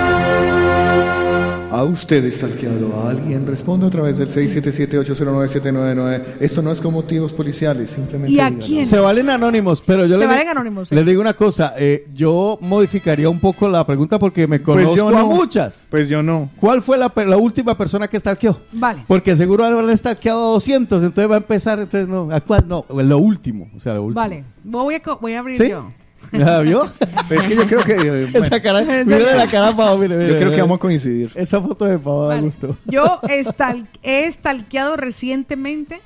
¿A 1.69 1.83
usted 1.83 2.23
estalqueado 2.23 2.95
a 3.01 3.09
alguien? 3.09 3.45
Responde 3.45 3.87
a 3.87 3.89
través 3.89 4.17
del 4.17 4.29
677-809-799. 4.29 6.23
Esto 6.39 6.61
no 6.61 6.71
es 6.71 6.79
con 6.79 6.93
motivos 6.93 7.33
policiales, 7.33 7.91
simplemente. 7.91 8.31
¿Y 8.31 8.39
a 8.39 8.45
díganos. 8.45 8.65
quién? 8.65 8.85
Se 8.85 8.97
valen 8.97 9.29
anónimos, 9.29 9.81
pero 9.85 10.05
yo 10.05 10.15
Se 10.15 10.21
le, 10.21 10.27
valen 10.27 10.47
anónimos, 10.47 10.87
sí. 10.87 10.95
le 10.95 11.03
digo 11.03 11.19
una 11.19 11.33
cosa. 11.33 11.73
eh, 11.77 12.07
yo 12.13 12.57
modificaría 12.61 13.29
un 13.29 13.41
poco 13.41 13.67
la 13.67 13.85
pregunta 13.85 14.17
porque 14.17 14.47
me 14.47 14.59
Pues 14.61 14.77
conozco 14.77 14.95
yo 14.95 15.09
a 15.09 15.11
no. 15.11 15.27
muchas. 15.27 15.87
Pues 15.89 16.07
yo 16.07 16.23
no. 16.23 16.49
¿Cuál 16.57 16.81
fue 16.81 16.97
la, 16.97 17.09
pe- 17.09 17.25
la 17.25 17.35
última 17.37 17.77
persona 17.77 18.07
que 18.07 18.17
stalkeó? 18.17 18.57
Vale. 18.71 19.03
Porque 19.05 19.35
seguro 19.35 19.65
habrán 19.65 19.95
stalkeado 19.97 20.39
a 20.47 20.51
200, 20.53 21.03
entonces 21.03 21.29
va 21.29 21.35
a 21.35 21.39
empezar, 21.39 21.79
entonces 21.79 22.07
no. 22.07 22.29
¿A 22.31 22.39
cuál? 22.39 22.65
No, 22.65 22.85
lo 22.89 23.17
último. 23.17 23.69
O 23.75 23.79
sea, 23.81 23.93
lo 23.95 24.03
último. 24.03 24.21
Vale, 24.21 24.45
voy 24.63 24.95
a, 24.95 25.01
co- 25.01 25.17
voy 25.21 25.33
a 25.33 25.39
abrir 25.39 25.57
¿Sí? 25.57 25.69
yo. 25.69 25.91
¿Ya 26.31 26.59
vio? 26.59 26.85
Pero 27.29 27.41
es 27.41 27.47
que 27.47 27.55
yo 27.55 27.65
creo 27.65 27.83
que. 27.83 27.93
eh, 27.93 28.27
bueno, 28.31 28.45
Esa 28.45 28.61
cara, 28.61 28.81
mira 28.81 29.35
la 29.35 29.47
cara 29.47 29.67
de 29.67 29.75
Pau, 29.75 29.97
mire, 29.97 30.17
mire, 30.17 30.33
yo 30.33 30.39
creo 30.39 30.51
que 30.51 30.61
vamos 30.61 30.77
a 30.77 30.79
coincidir. 30.79 31.31
Esa 31.35 31.61
foto 31.61 31.85
de 31.85 31.97
Pau 31.99 32.21
da 32.23 32.27
Vale. 32.29 32.41
gusto. 32.41 32.77
Yo 32.85 33.19
estal- 33.29 33.87
he 34.03 34.31
stalkeado 34.31 34.95
recientemente 34.97 36.01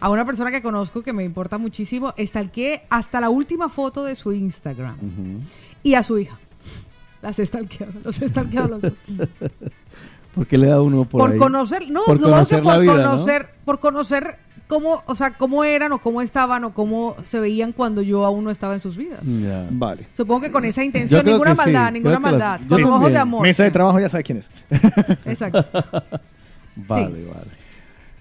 a 0.00 0.10
una 0.10 0.24
persona 0.26 0.50
que 0.50 0.62
conozco 0.62 1.02
que 1.02 1.12
me 1.12 1.24
importa 1.24 1.58
muchísimo. 1.58 2.12
Stalkeé 2.18 2.82
hasta 2.90 3.20
la 3.20 3.30
última 3.30 3.68
foto 3.68 4.04
de 4.04 4.14
su 4.16 4.32
Instagram 4.32 4.96
y 5.82 5.94
a 5.94 6.02
su 6.02 6.18
hija. 6.18 6.38
Las 7.22 7.38
he 7.38 7.46
stalkeado, 7.46 7.92
los 8.04 8.20
he 8.20 8.28
stalkeado 8.28 8.68
los 8.68 8.82
dos. 8.82 8.92
¿Por 10.34 10.46
qué 10.46 10.58
le 10.58 10.66
da 10.66 10.82
uno 10.82 11.06
por, 11.06 11.22
Por, 11.22 11.32
ahí? 11.32 11.38
conocer, 11.38 11.88
no, 11.90 12.04
por 12.04 12.20
conocer 12.20 12.62
por 12.62 12.72
la 12.74 12.78
vida, 12.78 12.96
¿no? 12.96 13.10
conocer, 13.12 13.48
por 13.64 13.80
conocer 13.80 14.36
cómo, 14.66 15.02
o 15.06 15.14
sea, 15.16 15.32
cómo 15.32 15.64
eran 15.64 15.92
o 15.92 15.98
cómo 16.00 16.22
estaban 16.22 16.64
o 16.64 16.74
cómo 16.74 17.16
se 17.24 17.38
veían 17.40 17.72
cuando 17.72 18.02
yo 18.02 18.24
aún 18.24 18.44
no 18.44 18.50
estaba 18.50 18.74
en 18.74 18.80
sus 18.80 18.96
vidas. 18.96 19.20
Ya. 19.24 19.66
Vale. 19.70 20.06
Supongo 20.12 20.42
que 20.42 20.50
con 20.52 20.64
esa 20.64 20.82
intención, 20.84 21.24
ninguna 21.24 21.52
sí, 21.54 21.58
maldad, 21.58 21.80
creo 21.82 21.90
ninguna 21.92 22.12
las- 22.14 22.20
maldad, 22.20 22.60
yo 22.62 22.68
con 22.68 22.84
ojos 22.84 23.12
de 23.12 23.18
amor. 23.18 23.42
Mesa 23.42 23.62
de 23.64 23.70
trabajo 23.70 24.00
ya 24.00 24.08
sabe 24.08 24.22
quién 24.24 24.38
es. 24.38 24.50
Exacto. 25.24 25.64
Vale, 26.76 27.24
vale. 27.24 27.50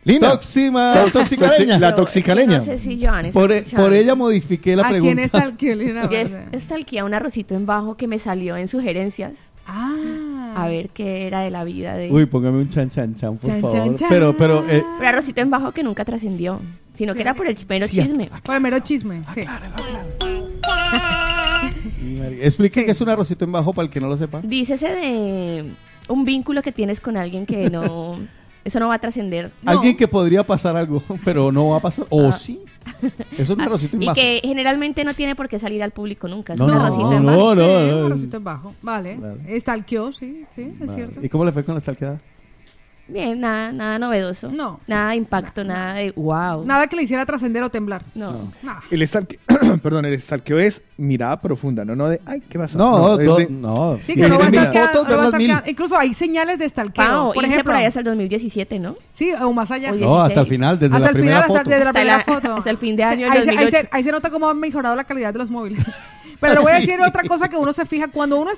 Lina. 0.03 0.29
Tóxima, 0.31 0.93
Tox- 0.93 1.11
toxicaleña. 1.13 1.75
toxi- 1.77 1.79
La 1.79 1.95
toxicaleña. 1.95 2.57
No 2.59 2.65
sé 2.65 2.77
si 2.77 3.03
Joan 3.03 3.31
Por, 3.31 3.51
e- 3.51 3.63
por 3.63 3.91
ella 3.91 4.13
modifiqué 4.13 4.75
la 4.75 4.83
¿A 4.85 4.89
pregunta. 4.89 5.15
quién 5.15 5.25
está 5.25 5.43
el 5.45 5.57
que 5.57 5.75
Lina? 5.75 6.03
Yo 6.09 6.17
es, 6.17 6.37
estalqué 6.51 6.99
a 6.99 7.05
un 7.05 7.13
arrocito 7.15 7.55
en 7.55 7.65
bajo 7.65 7.97
que 7.97 8.07
me 8.07 8.19
salió 8.19 8.55
en 8.55 8.67
sugerencias. 8.67 9.33
Ah. 9.67 10.53
A 10.57 10.67
ver 10.67 10.89
qué 10.89 11.27
era 11.27 11.41
de 11.41 11.51
la 11.51 11.63
vida 11.63 11.95
de... 11.95 12.11
Uy, 12.11 12.25
póngame 12.27 12.59
un 12.59 12.69
chan 12.69 12.89
chan 12.89 13.15
chan, 13.15 13.37
por 13.37 13.49
Chan, 13.49 13.61
favor. 13.61 13.77
chan, 13.77 13.95
chan. 13.97 14.09
Pero, 14.09 14.37
pero, 14.37 14.65
eh, 14.69 14.83
Pero 14.97 15.09
arrocito 15.09 15.41
en 15.41 15.49
bajo 15.49 15.71
que 15.73 15.83
nunca 15.83 16.05
trascendió, 16.05 16.61
sino 16.93 17.13
que 17.13 17.21
era 17.21 17.33
por 17.33 17.47
el 17.47 17.57
mero 17.67 17.87
Sí, 17.87 18.01
chisme. 18.01 18.29
Por 18.43 18.55
el 18.55 18.61
mero 18.61 18.79
chisme, 18.79 19.23
sí. 19.33 19.41
explique 22.41 22.85
qué 22.85 22.91
es 22.91 23.01
un 23.01 23.09
arrocito 23.09 23.45
en 23.45 23.51
bajo 23.51 23.73
para 23.73 23.85
el 23.87 23.91
que 23.91 23.99
no 23.99 24.07
lo 24.07 24.17
sepa. 24.17 24.41
Dícese 24.43 24.87
de 24.89 25.71
un 26.07 26.25
vínculo 26.25 26.61
que 26.61 26.71
tienes 26.71 27.01
con 27.01 27.17
alguien 27.17 27.45
que 27.45 27.69
no... 27.69 28.17
Eso 28.65 28.79
no 28.79 28.87
va 28.87 28.95
a 28.95 28.99
trascender. 28.99 29.51
Alguien 29.63 29.95
que 29.95 30.07
podría 30.07 30.43
pasar 30.43 30.75
algo, 30.75 31.03
pero 31.23 31.51
no 31.51 31.69
va 31.69 31.77
a 31.77 31.81
pasar. 31.81 32.07
O 32.09 32.29
Ah. 32.29 32.33
sí. 32.33 32.61
Es 33.37 33.49
un 33.49 33.61
arrocito 33.61 33.97
en 33.97 34.03
Y 34.03 34.05
bajo. 34.07 34.15
que 34.15 34.39
generalmente 34.43 35.03
no 35.03 35.13
tiene 35.13 35.35
por 35.35 35.47
qué 35.49 35.59
salir 35.59 35.81
al 35.83 35.91
público 35.91 36.27
nunca. 36.27 36.53
Es 36.53 36.59
No, 36.59 36.65
un 36.65 36.71
no, 36.73 36.81
arrocito 36.83 37.11
no, 37.11 37.17
en 37.17 37.23
no, 37.25 37.31
bajo. 37.31 37.55
no, 37.55 37.63
Sí, 37.65 37.89
no. 37.91 37.97
un 37.99 38.05
arrocito 38.05 38.37
en 38.37 38.43
bajo. 38.43 38.75
Vale. 38.81 39.17
Vale. 39.17 39.55
Estalqueó, 39.55 40.13
sí, 40.13 40.45
sí, 40.55 40.73
es 40.81 40.93
cierto. 40.93 41.19
¿Y 41.23 41.29
cómo 41.29 41.45
le 41.45 41.51
fue 41.51 41.63
con 41.63 41.75
la 41.75 41.81
stalkeada? 41.81 42.19
Bien, 43.07 43.39
nada, 43.39 43.71
nada 43.71 43.99
novedoso. 43.99 44.49
No. 44.49 44.79
Nada 44.87 45.09
de 45.11 45.15
impacto, 45.17 45.63
nada 45.63 45.93
de 45.95 46.11
wow. 46.15 46.65
Nada 46.65 46.87
que 46.87 46.95
le 46.95 47.03
hiciera 47.03 47.23
trascender 47.25 47.61
o 47.61 47.69
temblar. 47.69 48.03
No. 48.15 48.51
El 48.89 49.01
estalque, 49.03 49.39
perdón, 49.83 50.05
el 50.05 50.13
estalqueo 50.13 50.57
es 50.57 50.81
mirada 50.97 51.39
profunda, 51.39 51.85
no, 51.85 51.95
no 51.95 52.07
de, 52.09 52.19
ay, 52.25 52.41
¿qué 52.49 52.57
pasa? 52.57 52.77
No, 52.79 53.19
es 53.19 53.25
do- 53.27 53.37
de- 53.37 53.47
no. 53.49 53.99
Sí, 54.03 54.15
que 54.15 54.27
no 54.27 54.39
va 54.39 54.47
a 54.47 54.49
no 54.49 55.27
stalkear. 55.29 55.63
Incluso 55.67 55.97
hay 55.97 56.13
señales 56.13 56.57
de 56.57 56.65
estalqueo. 56.65 57.31
Por 57.33 57.45
ejemplo, 57.45 57.65
por 57.65 57.75
ahí 57.75 57.85
hasta 57.85 57.99
el 57.99 58.05
2017, 58.05 58.79
¿no? 58.79 58.95
Sí, 59.13 59.31
o 59.33 59.53
más 59.53 59.69
allá. 59.69 59.91
No, 59.91 60.19
hasta 60.21 60.41
el 60.41 60.47
final, 60.47 60.79
desde 60.79 60.95
hasta 60.95 61.05
la 61.05 61.09
el 61.09 61.13
primera 61.15 61.43
final, 61.43 61.57
hasta- 61.57 61.69
desde 61.69 61.83
la 61.83 61.89
Hasta 61.89 61.99
primera 61.99 62.17
la- 62.17 62.23
foto. 62.23 62.53
hasta 62.57 62.69
el 62.71 62.77
fin 62.77 62.95
de 62.95 63.03
año 63.03 63.31
ahí, 63.31 63.43
se, 63.43 63.49
ahí, 63.51 63.55
2008. 63.57 63.71
se, 63.71 63.89
ahí 63.91 64.03
se 64.03 64.11
nota 64.11 64.29
cómo 64.31 64.49
ha 64.49 64.53
mejorado 64.53 64.95
la 64.95 65.03
calidad 65.03 65.31
de 65.31 65.39
los 65.39 65.49
móviles. 65.51 65.85
Pero 66.39 66.55
le 66.55 66.59
voy 66.59 66.71
a 66.71 66.75
decir 66.75 66.99
otra 67.01 67.23
cosa 67.23 67.47
que 67.49 67.55
uno 67.55 67.71
se 67.71 67.85
fija. 67.85 68.07
Cuando 68.09 68.37
uno 68.37 68.51
eh, 68.51 68.55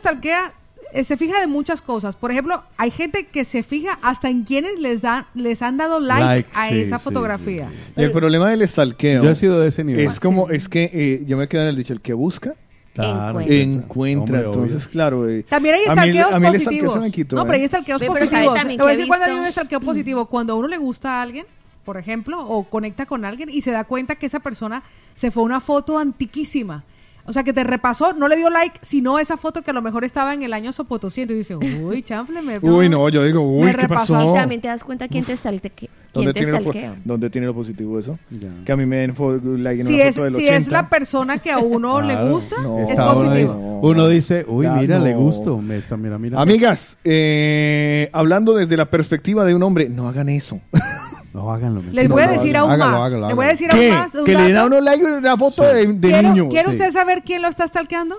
se 1.04 1.18
fija 1.18 1.40
de 1.40 1.48
muchas 1.48 1.82
cosas. 1.82 2.16
Por 2.16 2.32
ejemplo, 2.32 2.64
hay 2.78 2.92
gente 2.92 3.26
que 3.28 3.46
se 3.46 3.64
fija 3.64 4.00
hasta 4.02 4.30
en 4.30 4.44
quienes 4.44 4.80
les, 4.80 5.02
dan, 5.02 5.26
les 5.34 5.62
han 5.62 5.78
dado 5.78 6.00
like, 6.00 6.24
Like, 6.24 6.50
a 6.54 6.70
sí, 6.70 6.80
esa 6.82 6.98
sí, 6.98 7.04
fotografía. 7.04 7.70
Y 7.96 8.02
el 8.04 8.12
problema 8.12 8.50
del 8.50 8.62
estalqueo. 8.62 9.24
Yo 9.24 9.30
he 9.30 9.36
sido 9.36 9.60
de 9.60 9.68
ese 9.70 9.84
nivel. 9.84 10.06
Es 10.06 10.20
como, 10.20 10.50
es 10.50 10.70
que 10.70 10.90
eh, 10.94 11.24
yo 11.26 11.38
me 11.38 11.48
quedo 11.48 11.64
en 11.64 11.68
el 11.70 11.76
dicho, 11.76 11.94
el 11.94 12.02
que 12.02 12.14
busca. 12.14 12.54
Claro, 12.94 13.42
encuentra. 13.42 13.56
encuentra. 13.56 14.38
Hombre, 14.40 14.46
Entonces, 14.48 14.84
obvio. 14.86 14.92
claro. 14.92 15.30
eh, 15.30 15.44
También 15.48 15.76
hay 15.76 15.82
a 15.86 15.90
mí 15.90 15.94
stalkeos 15.94 16.34
a 16.34 16.40
mí 16.40 16.48
el 16.48 16.54
positivos. 16.54 16.64
estalqueo 16.64 16.92
se 16.94 17.00
me 17.00 17.12
quitó, 17.12 17.36
no, 17.36 17.44
pero 17.44 17.54
hay 17.54 17.64
¿eh? 17.64 17.68
stalkeos 17.68 18.02
Ve, 18.02 18.08
pero 18.12 18.26
¿sabe 18.26 18.30
positivos. 18.30 18.56
también 18.60 18.78
Le 18.78 18.84
voy 18.84 18.90
a 18.92 18.96
decir 18.96 19.08
cuando 19.08 19.26
hay 19.28 19.34
un 19.34 19.52
stalkeo 19.52 19.80
positivo. 19.82 20.26
Cuando 20.26 20.54
a 20.54 20.56
uno 20.56 20.68
le 20.68 20.78
gusta 20.78 21.20
a 21.20 21.22
alguien, 21.22 21.46
por 21.86 21.98
ejemplo, 21.98 22.40
o 22.48 22.64
conecta 22.64 23.06
con 23.06 23.24
alguien 23.24 23.50
y 23.50 23.62
se 23.62 23.70
da 23.72 23.84
cuenta 23.84 24.16
que 24.16 24.26
esa 24.26 24.40
persona 24.40 24.82
se 25.14 25.30
fue 25.30 25.44
a 25.44 25.46
una 25.46 25.60
foto 25.60 26.00
antiquísima. 26.00 26.84
O 27.30 27.34
sea, 27.34 27.44
que 27.44 27.52
te 27.52 27.64
repasó, 27.66 28.14
no 28.14 28.30
le 28.30 28.38
dio 28.38 28.49
like, 28.49 28.80
sino 28.82 29.20
esa 29.20 29.36
foto 29.36 29.62
que 29.62 29.72
a 29.72 29.74
lo 29.74 29.82
mejor 29.82 30.06
estaba 30.06 30.34
en 30.34 30.44
el 30.44 30.54
año 30.54 30.72
Sopotosí. 30.72 31.22
Y 31.22 31.26
dice, 31.26 31.56
uy, 31.84 32.02
chanfle, 32.02 32.41
me... 32.41 32.58
Uy, 32.60 32.88
no, 32.88 33.08
yo 33.10 33.24
digo, 33.24 33.41
uy, 33.41 33.66
Me 33.66 33.72
¿qué 33.76 33.82
repasó. 33.82 34.14
pasó? 34.14 34.34
También 34.34 34.62
te 34.62 34.70
das 34.70 34.84
cuenta 34.84 35.08
quién 35.10 35.26
te 35.26 35.36
salte, 35.36 35.70
quién 35.70 35.91
¿Dónde 36.14 36.34
te 36.34 36.40
tiene, 36.45 36.60
lo. 36.60 36.95
¿Dónde 37.04 37.30
tiene 37.30 37.45
lo 37.48 37.54
positivo 37.54 37.99
eso? 37.99 38.18
Que 38.66 38.72
a 38.72 38.76
mí 38.76 38.86
me 38.86 38.95
den 38.98 39.14
like 39.62 39.82
en 39.82 39.88
Si 39.88 39.94
una 39.94 40.04
es, 40.06 40.16
foto 40.16 40.24
del 40.24 40.36
si 40.36 40.41
80. 40.44 40.58
es 40.58 40.68
la 40.70 40.90
persona 40.90 41.38
que 41.38 41.52
a 41.52 41.60
uno 41.60 42.02
le 42.02 42.30
gusta, 42.32 42.56
No. 42.62 42.80
es 42.80 42.95
positivo. 42.95 43.34
dice, 43.34 43.54
uno 43.82 44.08
dice, 44.08 44.45
uy, 44.48 44.66
Ya, 44.66 44.74
mira, 44.76 44.99
le 44.99 45.14
gusto. 45.14 45.58
Me 45.60 45.78
está, 45.78 45.95
mira, 45.98 46.18
mira. 46.18 46.41
Amigas, 46.41 46.98
eh, 47.04 48.10
hablando 48.14 48.56
desde 48.56 48.78
la 48.78 48.86
perspectiva 48.86 49.45
de 49.45 49.54
un 49.54 49.62
hombre, 49.64 49.90
no 49.90 50.08
hagan 50.08 50.30
eso. 50.30 50.60
No, 51.34 51.52
háganlo. 51.52 51.82
Les 51.91 52.08
no, 52.10 52.16
voy 52.16 52.24
a 52.24 52.28
no, 52.28 52.32
decir 52.34 52.58
háganlo, 52.58 52.84
aún 52.86 52.94
más. 52.94 53.06
hágalo, 53.06 53.28
Le 53.28 53.34
voy 53.34 53.45
a 53.45 53.49
decir 53.49 53.70
aún 53.72 53.80
¿Qué? 53.80 53.91
más. 53.91 54.14
un 54.16 54.26
Que 54.26 54.34
le 54.34 54.41
den 54.44 54.58
a 54.58 54.66
uno 54.66 54.82
like 54.82 55.04
una 55.06 55.38
foto 55.38 55.64
de, 55.64 55.86
de 55.88 55.99
¿Quiere, 56.10 56.24
niño. 56.30 56.49
¿quiere 56.49 56.70
Sí. 56.70 56.76
usted 56.78 56.91
saber 56.91 57.24
quién 57.24 57.41
lo 57.41 57.48
está 57.48 57.68
stalkeando? 57.68 58.16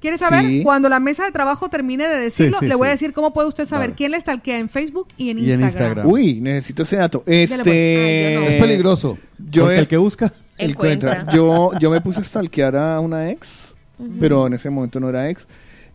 ¿Quiere 0.00 0.18
saber? 0.18 0.44
Sí. 0.44 0.62
Cuando 0.62 0.88
la 0.88 1.00
mesa 1.00 1.24
de 1.24 1.32
trabajo 1.32 1.68
termine 1.68 2.06
de 2.06 2.20
decirlo, 2.20 2.58
Sí, 2.58 2.66
sí, 2.66 2.68
le 2.68 2.74
voy 2.76 2.88
a 2.88 2.90
sí. 2.90 3.04
decir 3.06 3.12
cómo 3.14 3.32
puede 3.32 3.48
usted 3.48 3.66
saber 3.66 3.88
Vale. 3.88 3.96
quién 3.96 4.10
le 4.12 4.20
stalkea 4.20 4.58
en 4.58 4.68
Facebook 4.68 5.08
y 5.16 5.30
en 5.30 5.38
Y 5.38 5.50
en 5.50 5.60
Instagram. 5.62 5.88
Instagram. 5.88 6.06
Uy, 6.06 6.40
necesito 6.40 6.82
ese 6.84 6.96
dato. 6.96 7.22
pues. 7.22 7.50
Este 7.50 7.70
Ay, 7.70 8.34
yo 8.34 8.40
no. 8.40 8.46
Es 8.46 8.56
peligroso. 8.56 9.18
Yo 9.50 9.62
porque 9.62 9.76
he- 9.76 9.80
el 9.80 9.88
que 9.88 9.96
busca. 9.96 10.32
encuentra. 10.58 11.26
Yo, 11.34 11.70
yo 11.80 11.90
me 11.90 12.00
puse 12.02 12.20
a 12.20 12.24
stalkear 12.24 12.76
a 12.76 13.00
una 13.00 13.30
ex, 13.30 13.74
Ujú. 13.98 14.10
pero 14.20 14.46
en 14.46 14.52
ese 14.52 14.70
momento 14.70 15.00
no 15.00 15.08
era 15.08 15.28
ex. 15.30 15.48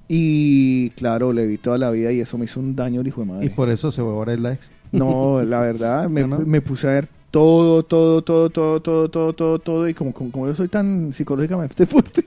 Y 0.07 0.89
claro, 0.91 1.31
le 1.31 1.45
vi 1.45 1.57
toda 1.57 1.77
la 1.77 1.89
vida 1.89 2.11
y 2.11 2.19
eso 2.19 2.37
me 2.37 2.45
hizo 2.45 2.59
un 2.59 2.75
daño 2.75 2.99
el 3.01 3.07
hijo 3.07 3.21
de 3.21 3.27
madre. 3.27 3.45
Y 3.45 3.49
por 3.49 3.69
eso 3.69 3.91
se 3.91 4.01
ahora 4.01 4.33
es 4.33 4.39
la 4.41 4.53
ex. 4.53 4.71
No, 4.91 5.41
la 5.41 5.59
verdad, 5.61 6.09
me, 6.09 6.25
me 6.25 6.61
puse 6.61 6.87
a 6.87 6.91
ver 6.91 7.07
todo, 7.31 7.83
todo, 7.83 8.21
todo, 8.21 8.49
todo, 8.49 8.79
todo, 8.81 9.09
todo, 9.09 9.33
todo, 9.33 9.59
todo. 9.59 9.87
Y 9.87 9.93
como, 9.93 10.13
como, 10.13 10.31
como 10.31 10.47
yo 10.47 10.55
soy 10.55 10.67
tan 10.67 11.11
psicológicamente 11.13 11.85
fuerte. 11.87 12.25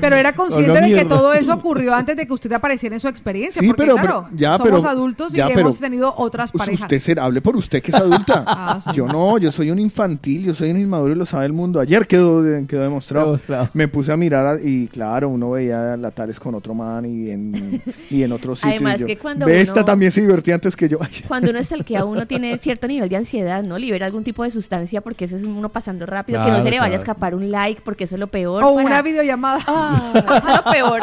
Pero 0.00 0.16
era 0.16 0.34
consciente 0.34 0.80
de 0.80 0.94
que 0.94 1.04
todo 1.04 1.32
eso 1.32 1.54
ocurrió 1.54 1.94
antes 1.94 2.16
de 2.16 2.26
que 2.26 2.32
usted 2.32 2.52
apareciera 2.52 2.94
en 2.96 3.00
su 3.00 3.08
experiencia. 3.08 3.60
Sí, 3.60 3.68
porque 3.68 3.82
pero- 3.84 3.94
claro, 3.94 4.26
pero- 4.30 4.38
ya, 4.38 4.56
somos 4.58 4.80
pero- 4.80 4.88
adultos 4.90 5.32
y 5.34 5.36
ya, 5.38 5.48
pero- 5.48 5.60
hemos 5.60 5.78
tenido 5.78 6.14
otras 6.16 6.52
parejas. 6.52 6.90
usted 6.92 7.18
hable 7.18 7.40
por 7.40 7.56
usted 7.56 7.82
que 7.82 7.90
es 7.90 7.96
adulta. 7.96 8.44
Ah, 8.54 8.80
sí. 8.84 8.90
Yo 8.94 9.06
no, 9.06 9.38
yo 9.38 9.50
soy 9.50 9.70
un 9.70 9.78
infantil, 9.78 10.44
yo 10.44 10.54
soy 10.54 10.70
un 10.70 10.78
inmaduro 10.80 11.12
y 11.14 11.16
lo 11.16 11.24
sabe 11.26 11.46
el 11.46 11.52
mundo. 11.52 11.80
Ayer 11.80 12.06
quedó, 12.06 12.42
quedó 12.66 12.82
demostrado. 12.82 13.26
Demostrado. 13.26 13.70
Me 13.72 13.88
puse 13.88 14.12
a 14.12 14.16
mirar 14.16 14.46
a- 14.46 14.60
y 14.62 14.88
claro, 14.88 15.28
uno 15.30 15.50
veía 15.52 15.96
la 15.96 16.10
Tales 16.10 16.38
con 16.38 16.54
otro 16.54 16.74
man 16.74 17.04
y 17.06 17.30
en, 17.30 17.82
y 18.10 18.22
en 18.22 18.32
otro 18.32 18.54
sitio. 18.54 18.70
y 18.70 18.74
Además 18.76 18.98
yo, 19.00 19.06
que 19.06 19.16
cuando 19.18 19.46
"Ve, 19.46 19.52
uno- 19.52 19.62
esta 19.62 19.84
también 19.84 20.12
se 20.12 20.20
divertía 20.20 20.54
antes 20.54 20.76
que 20.76 20.88
yo. 20.88 20.98
Cuando 21.28 21.50
uno 21.50 21.62
stalkea, 21.62 22.04
uno 22.04 22.26
tiene 22.26 22.56
cierto 22.58 22.81
nivel 22.88 23.08
de 23.08 23.16
ansiedad, 23.16 23.62
¿no? 23.62 23.78
Libera 23.78 24.06
algún 24.06 24.24
tipo 24.24 24.42
de 24.44 24.50
sustancia 24.50 25.00
porque 25.00 25.24
eso 25.26 25.36
es 25.36 25.44
uno 25.44 25.68
pasando 25.68 26.06
rápido, 26.06 26.38
que 26.40 26.44
no 26.44 26.48
Claro, 26.50 26.62
se 26.62 26.70
le 26.70 26.80
vaya 26.80 26.94
a 26.96 26.98
escapar 26.98 27.34
un 27.34 27.50
like 27.50 27.82
porque 27.82 28.04
eso 28.04 28.14
es 28.16 28.20
lo 28.20 28.26
peor. 28.28 28.62
O 28.64 28.74
para- 28.74 28.86
una 28.86 29.02
videollamada. 29.02 29.58
Ah, 29.66 30.12
eso 30.14 30.48
es 30.48 30.56
lo 30.56 30.70
peor. 30.72 31.00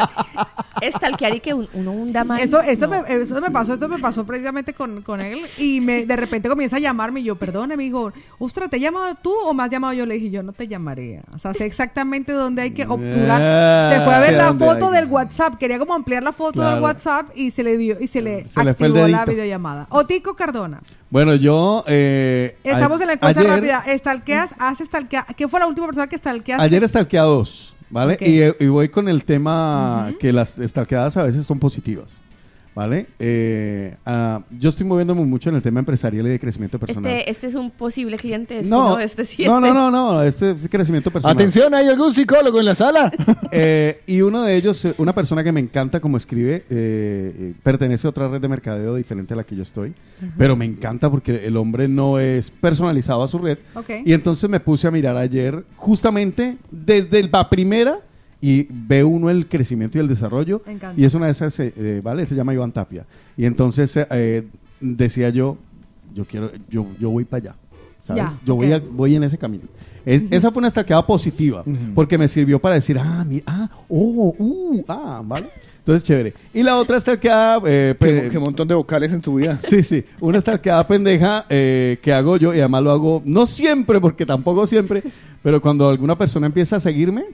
Stalkear 0.82 1.34
y 1.34 1.40
que 1.40 1.52
un- 1.54 1.68
uno 1.74 1.92
hunda 1.92 2.24
más. 2.24 2.40
Eso, 2.40 2.60
eso, 2.62 2.88
me, 2.88 3.02
eso 3.08 3.40
me 3.40 3.50
pasó, 3.50 3.74
esto 3.74 3.88
me 3.88 3.98
pasó 3.98 4.24
precisamente 4.24 4.72
con, 4.72 5.02
con 5.02 5.20
él 5.20 5.40
y 5.58 5.80
me, 5.80 6.06
de 6.06 6.16
repente 6.16 6.48
comienza 6.48 6.76
a 6.76 6.80
llamarme 6.80 7.20
y 7.20 7.24
yo, 7.24 7.36
perdón, 7.36 7.70
amigo, 7.72 8.12
ostras, 8.38 8.70
¿te 8.70 8.76
he 8.76 8.80
llamado 8.80 9.14
tú 9.22 9.32
o 9.44 9.52
me 9.52 9.62
has 9.62 9.70
llamado 9.70 9.92
yo? 9.92 10.06
Le 10.06 10.14
dije, 10.14 10.30
yo 10.30 10.42
no 10.42 10.52
te 10.52 10.68
llamaré. 10.68 11.20
O 11.34 11.38
sea, 11.38 11.52
sé 11.52 11.66
exactamente 11.66 12.32
dónde 12.32 12.62
hay 12.62 12.70
que 12.70 12.86
obturar. 12.86 13.92
Se 13.94 14.00
fue 14.00 14.14
a 14.14 14.20
ver 14.20 14.34
la 14.34 14.54
foto 14.54 14.90
del 14.90 15.06
WhatsApp, 15.06 15.56
quería 15.56 15.78
como 15.78 15.94
ampliar 15.94 16.22
la 16.22 16.32
foto 16.32 16.62
del. 16.68 16.80
WhatsApp 16.80 17.26
y 17.34 17.50
se 17.50 17.62
le 17.62 17.76
dio 17.76 17.98
y 18.00 18.06
se 18.06 18.22
le 18.22 18.46
Se 18.46 18.64
le 18.64 18.70
activó 18.70 18.94
la 18.94 19.02
dedito. 19.06 19.30
videollamada. 19.32 19.86
Otico 19.90 20.34
Cardona, 20.34 20.80
Bueno, 21.10 21.34
yo. 21.34 21.69
Eh, 21.86 22.56
estamos 22.64 23.00
en 23.00 23.06
la 23.08 23.12
encuesta 23.14 23.40
ayer- 23.40 23.52
rápida. 23.52 23.84
¿Stalkeas? 23.98 24.54
¿Has 24.58 24.80
fue 25.48 25.60
la 25.60 25.66
última 25.66 25.86
persona 25.86 26.06
que 26.06 26.18
stalkeaste? 26.18 26.62
Ayer 26.64 26.88
stalkeé 26.88 27.18
a 27.18 27.22
dos, 27.24 27.74
¿vale? 27.90 28.16
Y, 28.20 28.40
eh, 28.40 28.54
y 28.60 28.66
voy 28.66 28.88
con 28.88 29.08
el 29.08 29.24
tema 29.24 30.12
que 30.20 30.32
las 30.32 30.56
stalkeadas 30.56 31.16
a 31.16 31.24
veces 31.24 31.46
son 31.46 31.58
positivas, 31.58 32.16
¿vale? 32.74 33.06
Eh, 33.18 33.96
ah, 34.06 34.42
yo 34.58 34.68
estoy 34.70 34.86
moviéndome 34.86 35.24
mucho 35.24 35.50
en 35.50 35.56
el 35.56 35.62
tema 35.62 35.80
empresarial 35.80 36.26
y 36.26 36.30
de 36.30 36.38
crecimiento 36.38 36.78
personal. 36.78 37.10
Este, 37.10 37.30
este 37.30 37.46
es 37.48 37.54
un 37.54 37.70
posible 37.70 38.16
cliente. 38.16 38.58
Este, 38.58 38.68
no, 38.70 38.90
no, 38.90 38.98
este 39.00 39.24
sí, 39.24 39.44
no, 39.44 39.60
no, 39.60 39.66
este- 39.66 39.78
no, 39.78 39.90
no, 39.90 40.22
este 40.22 40.50
es 40.52 40.68
crecimiento 40.70 41.10
personal. 41.10 41.34
Atención, 41.34 41.74
¿hay 41.74 41.86
algún 41.86 42.12
psicólogo 42.12 42.58
en 42.58 42.64
la 42.66 42.74
sala? 42.74 43.12
Eh, 43.52 44.02
y 44.06 44.20
uno 44.20 44.44
de 44.44 44.54
ellos, 44.54 44.84
eh, 44.84 44.94
una 44.98 45.12
persona 45.12 45.42
que 45.42 45.50
me 45.50 45.58
encanta 45.58 45.98
como 45.98 46.16
escribe, 46.16 46.64
eh, 46.70 47.34
eh, 47.36 47.54
pertenece 47.64 48.06
a 48.06 48.10
otra 48.10 48.28
red 48.28 48.40
de 48.40 48.46
mercadeo 48.46 48.94
diferente 48.94 49.34
a 49.34 49.36
la 49.38 49.42
que 49.42 49.56
yo 49.56 49.64
estoy, 49.64 49.92
pero 50.38 50.54
me 50.54 50.64
encanta 50.66 51.10
porque 51.10 51.44
el 51.46 51.56
hombre 51.56 51.88
no 51.88 52.20
es 52.20 52.48
personalizado 52.48 53.24
a 53.24 53.28
su 53.28 53.38
red. 53.38 53.58
Y 54.04 54.12
entonces 54.12 54.48
me 54.48 54.60
puse 54.60 54.86
a 54.86 54.92
mirar 54.92 55.16
ayer 55.16 55.64
justamente 55.74 56.58
desde 56.70 57.24
la 57.28 57.50
primera 57.50 57.98
y 58.40 58.66
ve 58.70 59.04
uno 59.04 59.28
el 59.30 59.46
crecimiento 59.48 59.98
y 59.98 60.00
el 60.00 60.08
desarrollo. 60.08 60.62
Me 60.66 60.72
encanta. 60.72 61.00
Y 61.00 61.04
es 61.04 61.14
una 61.14 61.26
de 61.26 61.32
esas, 61.32 61.58
eh, 61.60 61.72
eh, 61.76 62.00
¿vale? 62.02 62.24
Se 62.26 62.34
llama 62.34 62.54
Iván 62.54 62.72
Tapia. 62.72 63.04
Y 63.36 63.44
entonces 63.44 63.96
eh, 63.96 64.06
eh, 64.10 64.46
decía 64.80 65.28
yo, 65.30 65.56
yo 66.14 66.24
quiero, 66.24 66.50
yo, 66.68 66.86
yo 66.98 67.10
voy 67.10 67.24
para 67.24 67.38
allá. 67.50 67.54
¿Sabes? 68.02 68.22
Ya, 68.24 68.38
yo 68.46 68.56
voy, 68.56 68.72
ok. 68.72 68.82
a- 68.82 68.86
voy 68.90 69.14
en 69.14 69.24
ese 69.24 69.36
camino. 69.36 69.64
Es- 70.06 70.24
Esa 70.30 70.50
fue 70.50 70.60
una 70.60 70.68
estaqueada 70.68 71.06
positiva, 71.06 71.62
porque 71.94 72.16
me 72.16 72.26
sirvió 72.28 72.58
para 72.58 72.76
decir, 72.76 72.98
ah, 72.98 73.22
mira, 73.28 73.44
ah, 73.46 73.70
oh, 73.90 74.34
uh, 74.38 74.84
ah, 74.88 75.20
¿vale? 75.22 75.48
Entonces, 75.80 76.02
chévere. 76.04 76.34
Y 76.54 76.62
la 76.62 76.76
otra 76.78 76.96
estaqueada... 76.96 77.60
Eh, 77.66 77.94
Qué, 77.98 78.28
qué 78.30 78.38
montón 78.38 78.66
de 78.68 78.74
vocales 78.74 79.12
en 79.12 79.20
tu 79.20 79.34
vida. 79.36 79.58
Sí, 79.68 79.82
sí. 79.82 80.02
Una 80.20 80.38
estaqueada 80.38 80.86
pendeja 80.88 81.44
eh, 81.50 81.98
que 82.02 82.12
hago 82.12 82.36
yo, 82.38 82.54
y 82.54 82.58
además 82.60 82.82
lo 82.82 82.90
hago, 82.90 83.22
no 83.26 83.44
siempre, 83.46 84.00
porque 84.00 84.24
tampoco 84.24 84.66
siempre, 84.66 85.02
pero 85.42 85.60
cuando 85.60 85.88
alguna 85.90 86.16
persona 86.16 86.46
empieza 86.46 86.76
a 86.76 86.80
seguirme, 86.80 87.24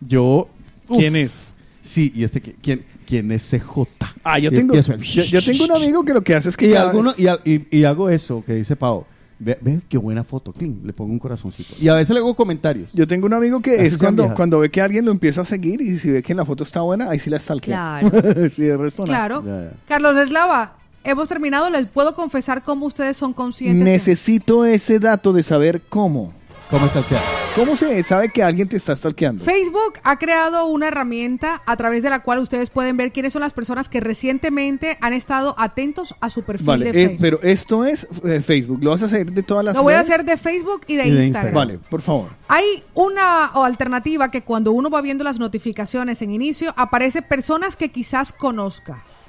yo... 0.00 0.48
uf, 0.88 0.98
¿Quién 0.98 1.16
es? 1.16 1.52
Sí, 1.82 2.12
y 2.14 2.24
este, 2.24 2.42
¿qui- 2.42 2.54
¿quién, 2.60 2.84
quién 3.06 3.30
es 3.30 3.48
CJ? 3.48 3.86
Ah, 4.24 4.38
yo 4.40 4.50
tengo, 4.50 4.74
yo, 4.74 5.22
yo 5.24 5.42
tengo 5.42 5.64
un 5.64 5.72
amigo 5.72 6.04
que 6.04 6.12
lo 6.12 6.22
que 6.22 6.34
hace 6.34 6.48
es 6.48 6.56
que 6.56 6.68
y, 6.68 6.72
cada- 6.72 6.90
alguno, 6.90 7.14
y, 7.16 7.28
y- 7.48 7.66
y 7.70 7.84
hago 7.84 8.10
eso 8.10 8.42
que 8.44 8.54
dice 8.54 8.74
Pau. 8.76 9.04
Ve, 9.38 9.58
ve 9.60 9.80
qué 9.86 9.98
buena 9.98 10.24
foto, 10.24 10.50
clean, 10.50 10.80
le 10.82 10.94
pongo 10.94 11.12
un 11.12 11.18
corazoncito. 11.18 11.74
Y 11.78 11.88
a 11.88 11.94
veces 11.94 12.14
le 12.14 12.20
hago 12.20 12.34
comentarios. 12.34 12.88
Yo 12.94 13.06
tengo 13.06 13.26
un 13.26 13.34
amigo 13.34 13.60
que 13.60 13.74
Así 13.74 13.82
es 13.88 13.98
cuando, 13.98 14.22
viejas. 14.22 14.34
cuando 14.36 14.58
ve 14.60 14.70
que 14.70 14.80
alguien 14.80 15.04
lo 15.04 15.10
empieza 15.12 15.42
a 15.42 15.44
seguir 15.44 15.82
y 15.82 15.98
si 15.98 16.10
ve 16.10 16.22
que 16.22 16.32
en 16.32 16.38
la 16.38 16.46
foto 16.46 16.64
está 16.64 16.80
buena, 16.80 17.10
ahí 17.10 17.18
sí 17.18 17.28
la 17.28 17.38
stalkea. 17.38 18.00
Claro. 18.00 18.50
sí, 18.50 18.62
de 18.62 18.76
resto 18.78 19.02
no. 19.02 19.06
Claro. 19.08 19.44
Carlos 19.86 20.16
Eslava, 20.16 20.78
hemos 21.04 21.28
terminado. 21.28 21.68
Les 21.68 21.86
puedo 21.86 22.14
confesar 22.14 22.62
cómo 22.62 22.86
ustedes 22.86 23.18
son 23.18 23.34
conscientes. 23.34 23.84
Necesito 23.84 24.64
ese 24.64 24.98
dato 24.98 25.34
de 25.34 25.42
saber 25.42 25.82
cómo. 25.88 26.32
¿Cómo 26.70 26.86
stalkear? 26.88 27.22
¿Cómo 27.54 27.76
se 27.76 28.02
sabe 28.02 28.28
que 28.28 28.42
alguien 28.42 28.68
te 28.68 28.76
está 28.76 28.96
stalkeando? 28.96 29.44
Facebook 29.44 30.00
ha 30.02 30.18
creado 30.18 30.66
una 30.66 30.88
herramienta 30.88 31.62
a 31.64 31.76
través 31.76 32.02
de 32.02 32.10
la 32.10 32.24
cual 32.24 32.40
ustedes 32.40 32.70
pueden 32.70 32.96
ver 32.96 33.12
quiénes 33.12 33.32
son 33.32 33.42
las 33.42 33.52
personas 33.52 33.88
que 33.88 34.00
recientemente 34.00 34.98
han 35.00 35.12
estado 35.12 35.54
atentos 35.58 36.14
a 36.20 36.28
su 36.28 36.42
perfil 36.42 36.66
Vale, 36.66 36.84
de 36.86 36.90
eh, 36.90 36.92
Facebook. 37.06 37.20
pero 37.20 37.42
esto 37.42 37.84
es 37.84 38.08
eh, 38.24 38.40
Facebook. 38.40 38.82
¿Lo 38.82 38.90
vas 38.90 39.02
a 39.04 39.06
hacer 39.06 39.30
de 39.30 39.44
todas 39.44 39.64
las 39.64 39.76
Lo 39.76 39.84
voy 39.84 39.94
a 39.94 40.00
hacer 40.00 40.24
de 40.24 40.36
Facebook 40.36 40.80
y 40.88 40.96
de, 40.96 41.06
Instagram. 41.06 41.54
Vale, 41.54 41.78
por 41.78 42.02
favor. 42.02 42.30
Hay 42.48 42.82
una 42.94 43.52
o 43.54 43.62
alternativa 43.62 44.32
que 44.32 44.42
cuando 44.42 44.72
uno 44.72 44.90
va 44.90 45.00
viendo 45.02 45.22
las 45.22 45.38
notificaciones 45.38 46.20
en 46.20 46.32
inicio, 46.32 46.74
aparece 46.76 47.22
personas 47.22 47.76
que 47.76 47.90
quizás 47.90 48.32
conozcas. 48.32 49.25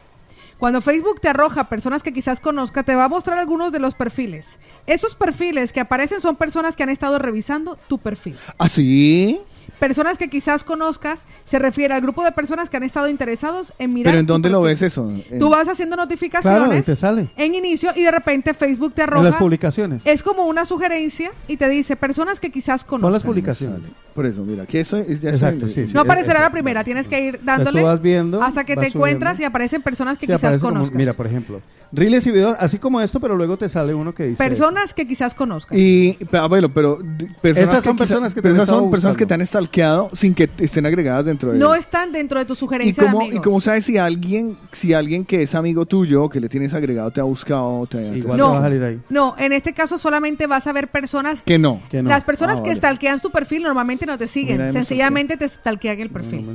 Cuando 0.58 0.82
Facebook 0.82 1.22
te 1.22 1.30
arroja 1.30 1.66
personas 1.66 2.02
que 2.02 2.14
quizás 2.14 2.40
conozca, 2.40 2.84
te 2.84 2.96
va 2.96 3.06
a 3.06 3.10
mostrar 3.10 3.38
algunos 3.38 3.72
de 3.72 3.80
los 3.80 3.94
perfiles. 3.94 4.58
Esos 4.88 5.16
perfiles 5.16 5.72
que 5.72 5.80
aparecen 5.80 6.20
son 6.20 6.36
personas 6.36 6.76
que 6.76 6.84
han 6.84 6.90
estado 6.90 7.20
revisando 7.20 7.78
tu 7.88 8.00
perfil. 8.00 8.38
¿Ah, 8.58 8.68
sí? 8.68 9.40
Personas 9.80 10.18
que 10.18 10.30
quizás 10.30 10.64
conozcas 10.64 11.24
se 11.46 11.60
refiere 11.60 11.94
al 11.94 12.02
grupo 12.02 12.24
de 12.24 12.32
personas 12.32 12.70
que 12.70 12.78
han 12.78 12.84
estado 12.84 13.10
interesados 13.10 13.74
en 13.80 13.94
mirar. 13.94 14.12
¿Pero 14.14 14.20
en 14.22 14.26
dónde 14.28 14.50
lo 14.50 14.62
ves 14.62 14.82
eso? 14.82 15.10
En- 15.10 15.40
Tú 15.40 15.50
vas 15.50 15.68
haciendo 15.68 15.96
notificaciones 15.96 16.68
Claro, 16.68 16.84
te 16.84 16.96
sale. 16.96 17.30
en 17.38 17.56
inicio 17.56 17.92
y 17.96 18.04
de 18.04 18.12
repente 18.12 18.54
Facebook 18.54 18.94
te 18.94 19.04
arroja. 19.04 19.20
En 19.20 19.26
las 19.26 19.36
publicaciones. 19.36 20.02
Es 20.06 20.24
como 20.24 20.46
una 20.46 20.66
sugerencia 20.66 21.32
y 21.48 21.58
te 21.58 21.70
dice 21.70 21.96
personas 21.96 22.40
que 22.40 22.52
quizás 22.52 22.84
conozcas. 22.84 23.04
Pon 23.08 23.14
las 23.14 23.24
publicaciones. 23.24 23.82
Por 24.16 24.26
eso, 24.26 24.44
mira, 24.44 24.64
aquí 24.64 24.80
eso 24.80 24.98
es, 24.98 25.22
ya 25.22 25.30
Exacto, 25.30 25.68
estoy- 25.68 25.84
sí, 25.84 25.88
sí. 25.90 25.94
No 25.94 26.02
aparecerá 26.02 26.40
la 26.42 26.50
primera, 26.50 26.84
tienes 26.84 27.08
que 27.08 27.22
ir 27.22 27.40
dándole 27.44 27.84
vas 27.84 28.02
viendo, 28.02 28.42
hasta 28.42 28.64
que 28.64 28.74
vas 28.76 28.86
te 28.86 28.88
encuentras 28.88 29.38
subiendo. 29.38 29.44
y 29.44 29.46
aparecen 29.46 29.82
personas 29.84 30.18
que 30.18 30.26
Sí, 30.26 30.32
quizás 30.32 30.44
aparece 30.44 30.60
como- 30.62 30.74
conozcas. 30.74 30.98
mira, 30.98 31.14
por 31.14 31.28
ejemplo, 31.28 31.62
reels 31.92 32.26
y 32.26 32.32
videos, 32.32 32.58
así 32.60 32.80
como 32.80 33.00
esto, 33.00 33.20
pero 33.20 33.36
luego 33.36 33.58
te 33.58 33.70
sale 33.70 33.94
uno 33.94 34.16
que 34.16 34.24
dice... 34.24 34.44
personas 34.44 34.96
que 34.96 35.08
quizás 35.08 35.36
conozcas. 35.36 35.78
Y, 35.78 36.18
ah, 36.34 36.48
bueno, 36.48 36.74
pero 36.74 36.98
personas 37.44 37.70
Esas 37.74 37.84
son 37.84 37.96
personas 37.96 38.34
que 38.34 38.42
te 38.42 38.50
son 38.50 38.60
estado 38.60 38.90
personas 38.90 39.18
que 39.18 39.26
te 39.28 39.34
han 39.36 39.42
stalkeado 39.58 40.10
sin 40.14 40.34
que 40.36 40.50
estén 40.60 40.86
agregadas 40.86 41.26
dentro 41.26 41.52
de 41.52 41.58
no 41.58 41.74
están 41.74 42.12
dentro 42.12 42.40
de 42.40 42.46
tu 42.46 42.54
¿Y 42.54 42.56
sugerencia 42.56 43.04
cómo, 43.04 43.20
de 43.28 43.36
¿Y 43.36 43.40
cómo 43.40 43.60
sabes 43.62 43.86
si 43.86 43.98
alguien, 43.98 44.58
si 44.72 44.94
alguien 44.94 45.26
que 45.26 45.42
es 45.42 45.56
amigo 45.56 45.86
tuyo 45.86 46.30
que 46.30 46.40
le 46.40 46.48
tienes 46.50 46.74
agregado 46.74 47.12
te 47.12 47.20
ha 47.20 47.24
buscado? 47.24 47.86
Te, 47.90 47.98
te- 48.22 48.28
no, 48.38 48.62
no, 49.10 49.36
en 49.38 49.54
este 49.54 49.74
caso 49.74 49.98
solamente 49.98 50.48
vas 50.48 50.68
a 50.68 50.74
ver 50.74 50.88
personas 50.90 51.42
Que 51.42 51.58
no. 51.58 51.82
Las 51.92 52.24
personas 52.24 52.58
Ah, 52.60 52.64
que 52.64 52.70
vale. 52.70 52.76
stalkean 52.78 53.20
tu 53.20 53.30
perfil 53.32 53.64
normalmente 53.64 54.06
no 54.06 54.18
te 54.18 54.28
siguen, 54.28 54.58
Mira, 54.58 54.66
ahí 54.68 54.74
sencillamente 54.74 55.38
te 55.38 55.48
stalkean 55.48 56.00
el 56.00 56.10
perfil. 56.10 56.46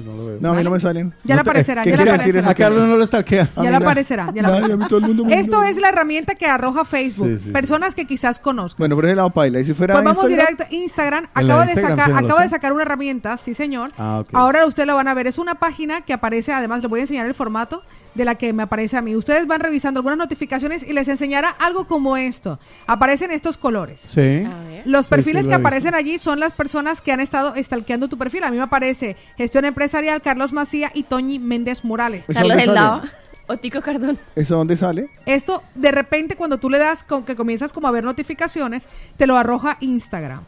No, 0.40 0.50
a 0.52 0.54
mí 0.54 0.62
no 0.64 0.70
me 0.70 0.80
salen. 0.80 1.12
Ya 1.24 1.34
le 1.34 1.38
No 1.40 1.44
te- 1.44 1.50
aparecerá, 1.50 1.82
¿Qué 1.82 1.90
ya 1.90 1.96
le 1.96 2.02
quiere 2.04 2.18
decir 2.18 2.36
eso? 2.36 2.48
A 2.48 2.54
Carlos 2.54 2.88
no 2.88 2.96
lo 2.96 3.06
stalkea. 3.06 3.48
Ya 3.56 3.62
le 3.70 3.76
aparecerá. 3.76 4.26
ya 4.26 4.32
le 4.32 4.38
Ay, 4.40 4.44
aparecerá. 4.44 4.74
a 4.74 4.76
mí 4.76 4.84
todo 4.88 4.98
el 5.00 5.04
mundo 5.06 5.24
me- 5.24 5.38
Esto 5.40 5.62
es 5.62 5.76
la 5.78 5.88
herramienta 5.88 6.34
que 6.34 6.46
arroja 6.46 6.84
Facebook. 6.84 7.28
Sí, 7.28 7.38
sí, 7.38 7.44
sí. 7.46 7.50
personas 7.50 7.94
que 7.94 8.06
quizás 8.06 8.38
conozcas. 8.38 8.78
Bueno, 8.78 8.94
por 8.94 9.04
ese 9.04 9.14
lado 9.16 9.30
paila. 9.30 9.60
¿Y 9.60 9.64
si 9.64 9.74
fuera 9.74 9.94
Pues 9.94 10.04
vamos 10.04 10.24
Instagram? 10.24 10.46
directo 10.56 10.74
Instagram. 10.74 11.24
Acaba, 11.34 11.64
de 11.66 11.74
sacar, 11.74 12.10
no 12.10 12.16
acaba 12.18 12.42
de 12.42 12.48
sacar 12.48 12.72
una 12.72 12.84
herramienta, 12.92 13.36
sí 13.36 13.54
señor. 13.54 13.92
Ah. 13.98 14.24
Ahora 14.32 14.66
ustedes 14.66 14.86
lo 14.86 14.94
van 14.94 15.08
a 15.08 15.14
ver. 15.14 15.26
Es 15.26 15.38
una 15.38 15.56
página 15.56 16.02
que 16.02 16.12
aparece, 16.12 16.52
además 16.52 16.82
les 16.82 16.90
voy 16.90 17.00
a 17.00 17.02
enseñar 17.02 17.26
el 17.26 17.34
formato 17.34 17.82
de 18.14 18.24
la 18.24 18.34
que 18.34 18.52
me 18.52 18.62
aparece 18.62 18.96
a 18.96 19.02
mí. 19.02 19.16
Ustedes 19.16 19.46
van 19.46 19.60
revisando 19.60 19.98
algunas 19.98 20.18
notificaciones 20.18 20.82
y 20.82 20.92
les 20.92 21.08
enseñará 21.08 21.48
algo 21.48 21.86
como 21.86 22.16
esto. 22.16 22.58
Aparecen 22.86 23.30
estos 23.30 23.56
colores. 23.56 24.04
Sí. 24.06 24.46
Los 24.84 25.06
perfiles 25.06 25.44
sí, 25.44 25.50
lo 25.50 25.56
que 25.56 25.60
aparecen 25.60 25.94
allí 25.94 26.18
son 26.18 26.38
las 26.38 26.52
personas 26.52 27.00
que 27.00 27.12
han 27.12 27.20
estado 27.20 27.54
stalkeando 27.56 28.08
tu 28.08 28.18
perfil. 28.18 28.44
A 28.44 28.50
mí 28.50 28.56
me 28.56 28.62
aparece 28.62 29.16
Gestión 29.36 29.64
Empresarial, 29.64 30.20
Carlos 30.20 30.52
Macía 30.52 30.90
y 30.94 31.04
Toñi 31.04 31.38
Méndez 31.38 31.84
Morales. 31.84 32.28
¿Eso 32.28 32.40
dónde 32.40 32.64
sale? 32.64 33.10
O 33.48 33.56
Tico 33.56 33.80
Cardón. 33.80 34.18
¿Eso 34.36 34.56
dónde 34.56 34.76
sale? 34.76 35.10
Esto, 35.26 35.62
de 35.74 35.90
repente, 35.90 36.36
cuando 36.36 36.58
tú 36.58 36.70
le 36.70 36.78
das, 36.78 37.02
con 37.02 37.24
que 37.24 37.34
comienzas 37.34 37.72
como 37.72 37.88
a 37.88 37.90
ver 37.90 38.04
notificaciones, 38.04 38.88
te 39.16 39.26
lo 39.26 39.36
arroja 39.36 39.78
Instagram. 39.80 40.44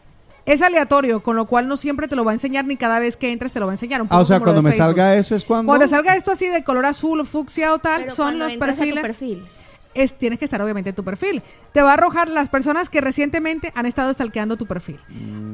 Es 0.47 0.61
aleatorio, 0.61 1.23
con 1.23 1.37
lo 1.37 1.47
cual 1.47 1.69
no 1.69 1.77
siempre 1.79 2.07
te 2.07 2.17
lo 2.17 2.25
va 2.25 2.33
a 2.33 2.35
enseñar 2.35 2.67
ni 2.67 2.77
cada 2.77 2.99
vez 2.99 3.17
que 3.17 3.33
entres 3.33 3.53
te 3.53 3.61
lo 3.61 3.67
va 3.67 3.73
a 3.73 3.75
enseñar. 3.77 4.03
Un 4.03 4.09
Ah, 4.09 4.11
poco 4.11 4.23
o 4.23 4.25
sea, 4.27 4.41
cuando 4.41 4.57
de 4.61 4.63
me 4.63 4.71
Facebook. 4.73 4.87
salga 4.87 5.17
eso 5.17 5.35
es 5.37 5.45
cuando... 5.45 5.71
Cuando 5.71 5.89
salga 5.89 6.17
esto 6.17 6.33
así 6.33 6.49
de 6.49 6.63
color 6.63 6.85
azul 6.85 7.21
o 7.21 7.25
fucsia 7.25 7.73
o 7.73 7.79
tal, 7.79 8.03
Pero 8.03 8.15
son 8.15 8.39
los 8.39 8.53
entras 8.53 8.71
a 8.79 8.85
tu 8.85 8.91
perfiles. 8.91 9.03
perfil. 9.03 9.45
Es, 9.95 10.15
tienes 10.19 10.39
que 10.39 10.45
estar 10.45 10.61
obviamente 10.61 10.91
en 10.91 10.97
tu 10.97 11.05
perfil. 11.05 11.43
Te 11.73 11.81
va 11.83 11.91
a 11.91 11.95
arrojar 11.95 12.29
las 12.29 12.49
personas 12.49 12.91
que 12.91 13.01
recientemente 13.01 13.73
han 13.75 13.87
estado 13.87 14.13
stalkeando 14.13 14.57
tu 14.57 14.67
perfil. 14.67 14.99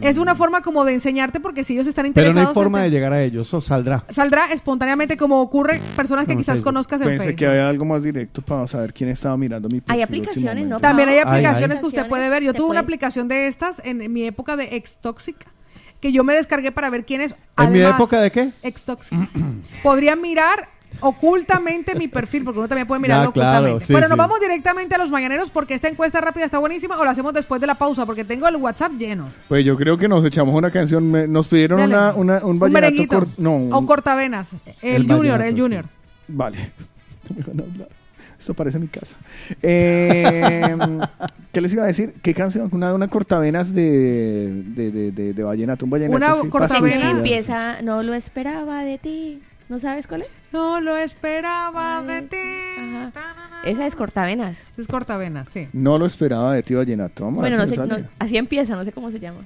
Es 0.01 0.17
una 0.19 0.35
forma 0.35 0.63
como 0.63 0.85
de 0.85 0.95
enseñarte 0.95 1.41
porque 1.41 1.63
si 1.65 1.75
ellos 1.75 1.87
están 1.87 2.07
Mm. 2.07 2.13
Pero 2.15 2.29
interesados 2.29 2.55
no 2.55 2.61
hay 2.61 2.65
forma 2.65 2.83
de 2.83 2.91
llegar 2.91 3.13
a 3.13 3.23
ellos, 3.23 3.47
eso 3.47 3.61
saldrá. 3.61 4.05
saldrá 4.09 4.53
espontáneamente 4.53 5.17
como 5.17 5.41
ocurre 5.43 5.81
personas 5.95 6.27
que 6.27 6.33
No, 6.35 6.39
quizás 6.39 6.63
conozcas 6.63 7.01
en 7.03 7.09
Pensé 7.09 7.25
Facebook. 7.25 7.39
que 7.39 7.47
había 7.47 7.69
algo 7.69 7.85
más 7.85 8.03
directo 8.03 8.41
para 8.43 8.67
saber 8.67 8.93
quién 8.95 9.11
estaba 9.11 9.37
mirando 9.37 9.69
mi 9.69 9.81
perfil. 9.81 9.95
Hay 9.97 10.03
aplicaciones, 10.03 10.67
¿no? 10.67 10.81
También 10.81 11.09
hay 11.11 11.19
aplicaciones 11.19 11.77
Hay, 11.79 11.81
que 11.83 11.87
usted 11.87 12.09
puede 12.09 12.29
ver. 12.31 12.43
Yo 12.43 12.55
tuve 12.55 12.71
una 12.71 12.81
aplicación 12.81 13.29
de 13.29 13.47
estas 13.49 13.81
en, 13.85 14.01
en 14.01 14.13
mi 14.13 14.25
época 14.25 14.57
de 14.57 14.77
ex 14.77 14.97
tóxica 14.97 15.47
que 16.01 16.13
yo 16.13 16.25
me 16.25 16.33
descargué 16.35 16.73
para 16.73 16.89
ver 16.89 17.05
quiénes. 17.05 17.35
¿En 17.59 17.73
mi 17.73 17.81
época 17.81 18.21
de 18.23 18.31
qué? 18.31 18.53
Ex 18.63 18.83
tóxica. 18.85 19.29
podrían 19.83 20.21
mirar 20.23 20.69
ocultamente 21.01 21.95
mi 21.95 22.09
perfil, 22.09 22.45
porque 22.45 22.59
uno 22.59 22.69
también 22.69 22.87
puede 22.87 23.01
mirarlo 23.01 23.31
Ya, 23.31 23.33
claro, 23.33 23.51
ocultamente. 23.59 23.87
sí, 23.87 23.93
bueno, 23.93 24.09
nos 24.09 24.17
sí. 24.17 24.19
vamos 24.19 24.41
directamente 24.41 24.95
a 24.95 24.99
los 24.99 25.11
mañaneros 25.11 25.51
porque 25.51 25.75
esta 25.75 25.89
encuesta 25.89 26.21
rápida 26.21 26.45
está 26.45 26.59
buenísima 26.59 26.99
o 26.99 27.05
la 27.05 27.11
hacemos 27.13 27.33
después 27.35 27.61
de 27.61 27.67
la 27.67 27.75
pausa 27.77 28.07
porque 28.07 28.25
tengo 28.25 28.47
el 28.49 28.57
WhatsApp 28.57 28.93
lleno. 28.99 29.31
Pues 29.49 29.65
yo 29.65 29.77
creo 29.77 29.97
que 29.99 30.09
nos 30.09 30.25
echamos 30.25 30.55
una 30.55 30.71
canción. 30.71 31.11
me- 31.11 31.27
Nos 31.27 31.49
pidieron 31.49 31.81
una, 31.81 32.15
una, 32.15 32.45
un 32.45 32.59
vallenato 32.59 33.27
No, 33.39 33.57
un- 33.57 33.73
O 33.73 33.87
cortavenas. 33.87 34.51
El, 34.83 34.97
El 34.97 35.03
Junior, 35.03 35.39
vallenato, 35.39 35.45
el 35.45 35.55
sí. 35.55 35.61
Junior. 35.61 35.85
Vale. 36.29 36.59
No 37.29 37.37
me 37.37 37.43
van 37.45 37.61
a 37.61 37.63
hablar. 37.73 37.89
Esto 38.39 38.55
parece 38.55 38.79
mi 38.79 38.89
casa. 38.89 39.17
Eh, 39.63 40.77
¿Qué 41.53 41.61
les 41.61 41.73
iba 41.75 41.83
a 41.85 41.87
decir? 41.87 42.15
¿Qué 42.23 42.33
canción? 42.33 42.69
Una, 42.73 42.95
una 42.95 43.09
cortavenas 43.09 43.75
de, 43.75 44.63
de, 44.65 44.91
de, 44.91 45.13
de, 45.13 45.33
de 45.35 45.43
vallenato. 45.43 45.85
Un 45.85 45.91
vallenato 45.91 46.17
Una 46.17 46.27
así, 46.33 46.49
para 46.49 46.51
cortavena. 46.51 46.79
suicidarse. 46.91 47.17
Empieza, 47.19 47.83
no 47.83 48.03
lo 48.03 48.15
esperaba 48.15 48.83
de 48.83 48.97
ti. 48.99 49.43
¿No 49.71 49.79
sabes 49.79 50.07
cuál 50.07 50.23
es? 50.23 50.29
No 50.53 50.81
lo 50.81 50.97
esperaba 50.97 52.03
de 52.03 52.23
ti. 52.23 52.37
Esa 53.65 53.87
es 53.87 53.95
cortavenas. 53.95 54.57
Es 54.77 54.89
cortavenas, 54.89 55.49
sí. 55.49 55.69
No 55.73 55.97
lo 55.97 56.07
esperaba 56.07 56.55
de 56.55 56.63
ti, 56.65 56.75
vallenato. 56.75 57.25
Vamos 57.25 57.41
Bueno, 57.41 57.57
no 57.57 57.67
sé, 57.67 57.77
no- 57.77 57.97
así 58.19 58.37
empieza, 58.37 58.75
no 58.75 58.85
sé 58.85 58.91
cómo 58.91 59.11
se 59.13 59.21
llama. 59.21 59.41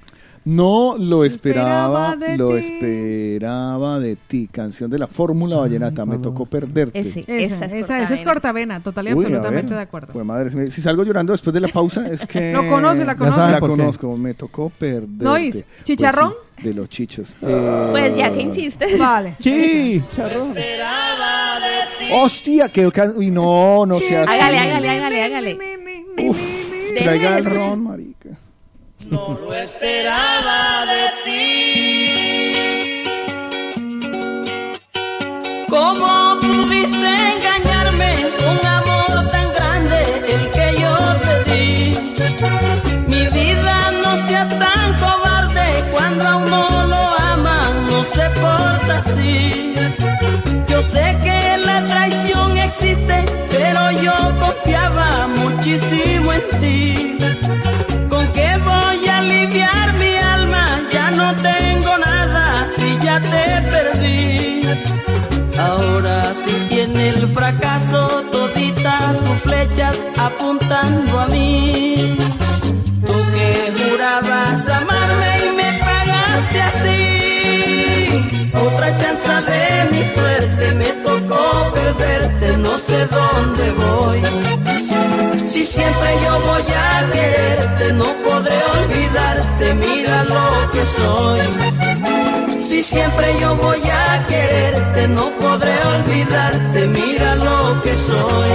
No 0.47 0.97
lo 0.99 1.25
esperaba, 1.25 2.13
esperaba 2.13 2.17
de 2.17 2.37
lo 2.39 2.49
ti. 2.49 2.55
esperaba 2.57 3.99
de 4.01 4.17
ti. 4.17 4.49
Canción 4.51 4.91
de 4.91 4.99
la 4.99 5.07
Fórmula 5.07 5.57
Vallenata. 5.59 6.07
Me 6.07 6.19
tocó 6.19 6.47
perderte. 6.47 6.99
Ese, 6.99 7.21
Esa, 7.27 7.57
esa 7.57 7.65
es 7.67 7.73
esa, 7.75 8.03
esa 8.03 8.15
es 8.15 8.23
cortavena. 8.23 8.81
total 8.81 9.09
y 9.09 9.13
Uy, 9.15 9.25
absolutamente 9.27 9.75
de 9.75 9.81
acuerdo. 9.81 10.13
Pues 10.13 10.25
madre, 10.25 10.51
si 10.51 10.57
me- 10.57 10.71
si 10.71 10.81
salgo 10.81 11.03
llorando 11.05 11.33
después 11.33 11.53
de 11.53 11.61
la 11.61 11.69
pausa 11.69 12.09
es 12.09 12.27
que... 12.27 12.53
Lo 12.53 12.67
conoce, 12.69 13.05
la 13.05 13.17
saben 13.17 13.53
¿La 13.53 13.61
conozco, 13.61 14.17
me 14.17 14.33
tocó 14.35 14.71
perderte. 14.71 15.25
¿No 15.25 15.37
es? 15.37 15.65
¿Chicharrón? 15.83 16.31
Pues 16.31 16.39
sí, 16.44 16.44
de 16.63 16.75
los 16.75 16.89
chichos. 16.89 17.35
Eh, 17.43 17.89
Pues 17.91 18.17
ya 18.17 18.33
que 18.33 18.41
insistes. 18.43 18.99
Vale. 18.99 19.37
Sí, 19.39 20.03
Hostia, 22.13 22.69
que... 22.69 22.91
ca- 22.93 23.13
Uy, 23.17 23.31
no, 23.31 23.85
no 23.87 24.01
seas... 24.01 24.29
Hágale, 24.29 24.59
hágale, 24.59 24.89
hágale, 24.91 25.23
hágale. 25.23 25.59
Traiga 26.97 27.39
el 27.39 27.45
ron, 27.45 27.83
marica. 27.83 28.31
No 29.11 29.37
del 67.05 67.29
fracaso, 67.35 68.09
toditas 68.33 69.19
sus 69.27 69.39
flechas 69.43 70.01
apuntando 70.17 71.21
a 71.21 71.27
mí. 71.27 72.17
Tú 73.07 73.15
que 73.35 73.73
jurabas 73.77 74.67
amarme 74.69 75.31
y 75.47 75.51
me 75.61 75.71
pagaste 75.85 76.63
así. 76.71 78.51
Otra 78.55 78.89
chance 78.99 79.35
de 79.51 79.91
mi 79.93 80.03
suerte 80.15 80.75
me 80.81 80.91
tocó 81.07 81.75
perderte, 81.75 82.57
no 82.57 82.79
sé 82.79 83.07
dónde 83.19 83.67
voy. 83.85 84.23
Si 85.47 85.67
siempre 85.67 86.11
yo 86.25 86.41
voy 86.41 86.65
a 86.73 87.11
quererte, 87.13 87.93
no 87.93 88.07
podré 88.25 88.59
olvidarte, 88.79 89.75
mira 89.75 90.25
lo 90.25 90.71
que 90.73 90.87
soy. 90.87 91.94
Si 92.75 92.83
siempre 92.83 93.39
yo 93.41 93.55
voy 93.55 93.81
a 93.89 94.27
quererte, 94.27 95.07
no 95.07 95.31
podré 95.39 95.77
olvidarte, 95.97 96.89
mira 96.89 97.37
lo 97.37 97.81
que 97.83 97.97
soy. 97.97 98.51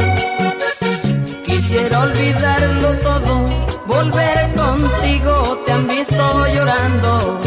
Quisiera 1.45 2.01
olvidarlo 2.01 2.89
todo, 2.95 3.47
volver 3.87 4.53
contigo, 4.55 5.63
te 5.65 5.71
han 5.71 5.87
visto 5.87 6.47
llorando. 6.47 7.39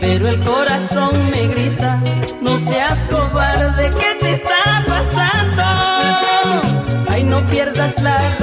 Pero 0.00 0.28
el 0.28 0.40
corazón 0.40 1.30
me 1.32 1.48
grita, 1.48 2.00
no 2.40 2.56
seas 2.56 3.02
cobarde, 3.10 3.92
¿qué 4.00 4.16
te 4.22 4.30
está 4.36 4.86
pasando? 4.88 5.64
Ay, 7.10 7.24
no 7.24 7.44
pierdas 7.44 8.00
la 8.00 8.37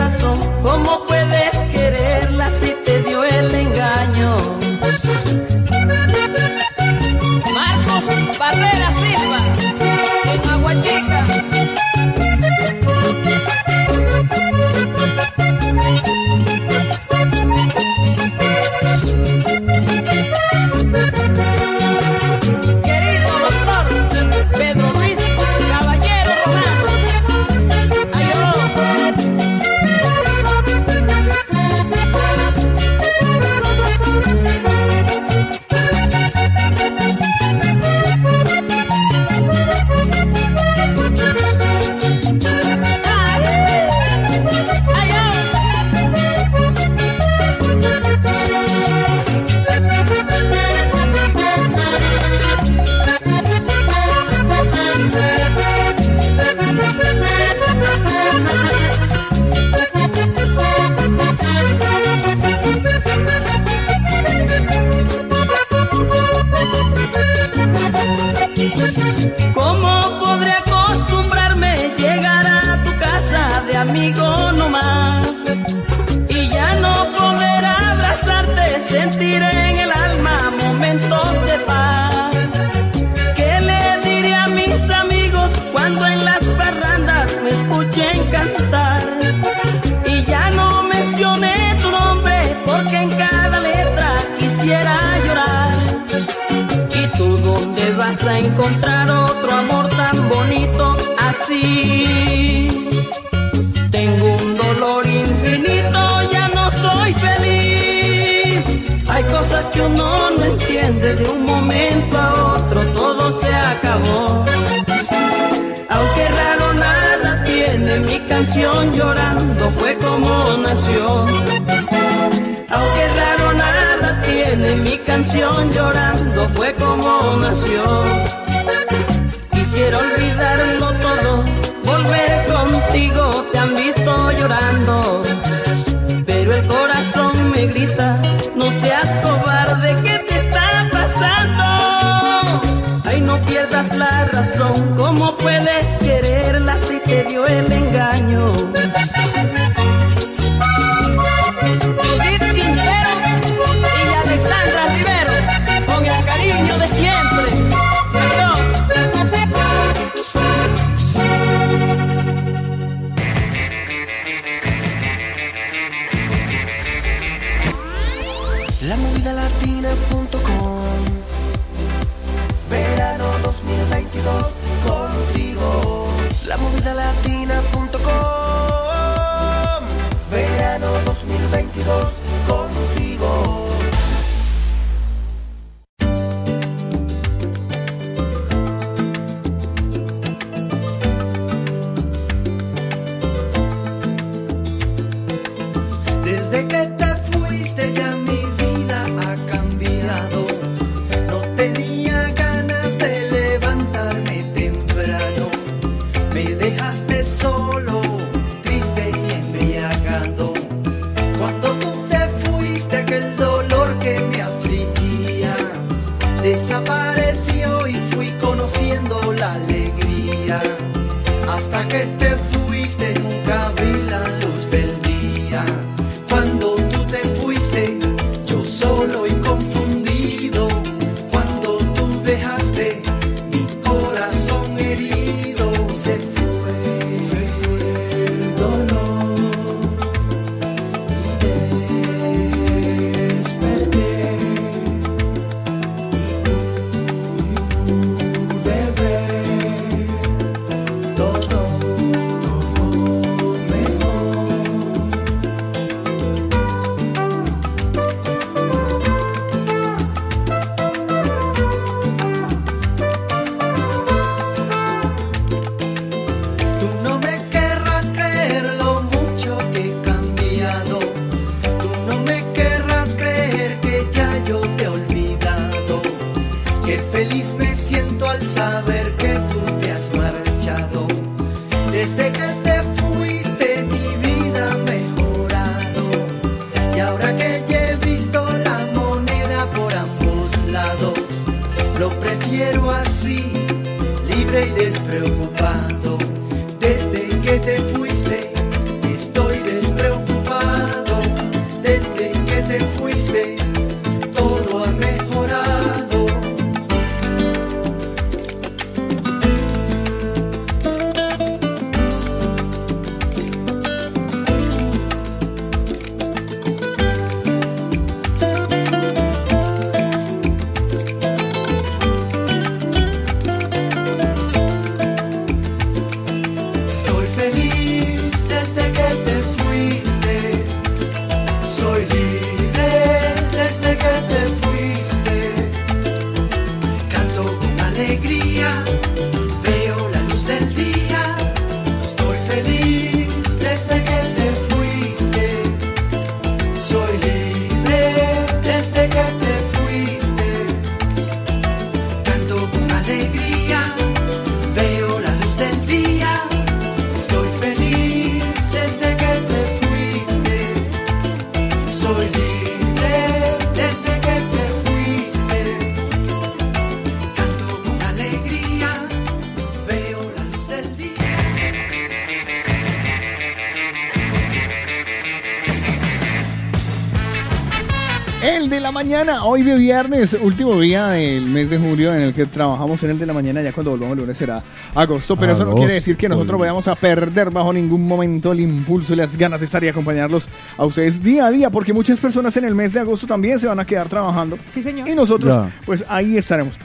mañana, 379.25 379.43
hoy 379.45 379.63
de 379.63 379.75
viernes, 379.75 380.37
último 380.39 380.79
día 380.79 381.07
del 381.07 381.45
mes 381.47 381.69
de 381.71 381.77
julio 381.79 382.13
en 382.13 382.21
el 382.21 382.33
que 382.33 382.45
trabajamos 382.45 383.01
en 383.03 383.09
el 383.11 383.19
de 383.19 383.25
la 383.25 383.33
mañana, 383.33 383.61
ya 383.61 383.73
cuando 383.73 383.91
volvamos 383.91 384.13
el 384.17 384.21
lunes 384.21 384.37
será 384.37 384.61
agosto, 384.93 385.35
pero 385.35 385.53
eso 385.53 385.65
no 385.65 385.73
quiere 385.75 385.93
decir 385.93 386.15
que 386.15 386.29
nosotros 386.29 386.59
vayamos 386.59 386.87
a 386.87 386.95
perder 386.95 387.49
bajo 387.49 387.73
ningún 387.73 388.07
momento 388.07 388.51
el 388.51 388.59
impulso 388.59 389.13
y 389.13 389.15
las 389.15 389.35
ganas 389.35 389.59
de 389.61 389.65
estar 389.65 389.83
y 389.83 389.87
acompañarlos 389.87 390.47
a 390.77 390.85
ustedes 390.85 391.23
día 391.23 391.47
a 391.47 391.51
día, 391.51 391.69
porque 391.71 391.91
muchas 391.93 392.19
personas 392.19 392.55
en 392.57 392.65
el 392.65 392.75
mes 392.75 392.93
de 392.93 392.99
agosto 392.99 393.25
también 393.25 393.57
se 393.57 393.67
van 393.67 393.79
a 393.79 393.85
quedar 393.85 394.07
trabajando. 394.09 394.59
Sí, 394.67 394.83
señor. 394.83 395.07
Y 395.09 395.15
nosotros, 395.15 395.55
Ya. 395.55 395.71
pues 395.85 396.05
ahí 396.07 396.37
estaremos 396.37 396.77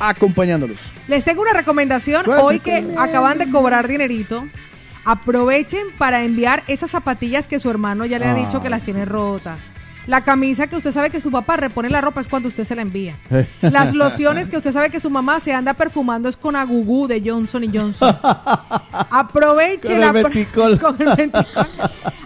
acompañándolos. 0.00 0.80
Les 1.06 1.24
tengo 1.24 1.42
una 1.42 1.52
recomendación 1.52 2.28
hoy 2.30 2.60
que 2.60 2.84
acaban 2.96 3.36
de 3.38 3.50
cobrar 3.50 3.88
dinerito. 3.88 4.44
Aprovechen 5.04 5.88
para 5.98 6.24
enviar 6.24 6.62
esas 6.66 6.90
zapatillas 6.90 7.46
que 7.46 7.58
su 7.58 7.68
hermano 7.68 8.06
ya 8.06 8.18
le 8.18 8.24
ha 8.24 8.32
Ah, 8.32 8.34
dicho 8.46 8.62
que 8.62 8.70
las 8.70 8.82
tiene 8.82 9.04
rotas. 9.04 9.58
La 10.06 10.22
camisa 10.22 10.66
que 10.66 10.76
usted 10.76 10.92
sabe 10.92 11.10
que 11.10 11.20
su 11.20 11.30
papá 11.30 11.56
repone 11.56 11.88
la 11.90 12.00
ropa 12.00 12.20
es 12.20 12.28
cuando 12.28 12.48
usted 12.48 12.64
se 12.64 12.74
la 12.74 12.82
envía. 12.82 13.16
Las 13.60 13.94
lociones 13.94 14.48
que 14.48 14.56
usted 14.56 14.72
sabe 14.72 14.90
que 14.90 15.00
su 15.00 15.10
mamá 15.10 15.40
se 15.40 15.52
anda 15.52 15.74
perfumando 15.74 16.28
es 16.28 16.36
con 16.36 16.56
agugú 16.56 17.06
de 17.06 17.22
Johnson 17.24 17.64
y 17.64 17.76
Johnson. 17.76 18.16
Aproveche 18.92 19.88
Con 19.88 20.00
la 20.00 20.12
con 20.80 21.18
el. 21.18 21.32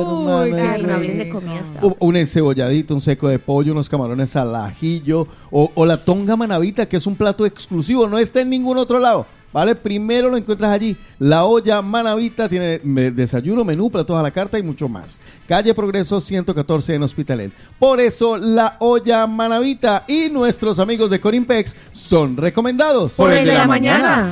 re- 0.46 0.92
hables 0.92 1.18
de 1.18 1.30
comida 1.30 1.62
un 2.00 2.16
encebolladito, 2.16 2.94
un 2.94 3.02
seco 3.02 3.28
de 3.28 3.40
pollo, 3.40 3.72
unos 3.74 3.90
camarones 3.90 4.36
al 4.36 4.56
ajillo 4.56 5.28
o, 5.52 5.72
o 5.76 5.86
la 5.86 5.98
tonga 5.98 6.36
manavita, 6.36 6.86
que 6.88 6.98
es 6.98 7.06
un 7.08 7.16
plato 7.16 7.46
exclusivo, 7.46 8.08
no 8.08 8.18
está 8.18 8.42
en 8.42 8.50
ningún 8.50 8.78
otro 8.78 9.00
lado. 9.00 9.26
¿Vale? 9.54 9.76
Primero 9.76 10.30
lo 10.30 10.36
encuentras 10.38 10.72
allí. 10.72 10.96
La 11.20 11.46
olla 11.46 11.82
Manavita 11.82 12.50
tiene 12.50 12.80
desayuno, 12.80 13.64
menú, 13.64 13.90
platos 13.90 14.16
a 14.20 14.22
la 14.22 14.30
carta 14.30 14.60
y 14.60 14.62
mucho 14.62 14.90
más. 14.90 15.20
Calle 15.48 15.74
Progreso 15.74 16.20
114 16.20 16.94
en 16.96 17.04
Hospitalet. 17.04 17.52
Por 17.80 18.00
eso 18.02 18.38
la 18.38 18.76
olla 18.80 19.26
Manavita 19.26 20.04
y 20.08 20.30
nuestros 20.30 20.78
amigos 20.80 21.10
de 21.10 21.22
Corimpex 21.22 21.76
son 21.94 22.36
recomendados. 22.36 23.14
Por 23.14 23.32
el 23.32 23.46
de 23.48 23.54
la 23.54 23.66
mañana. 23.66 24.32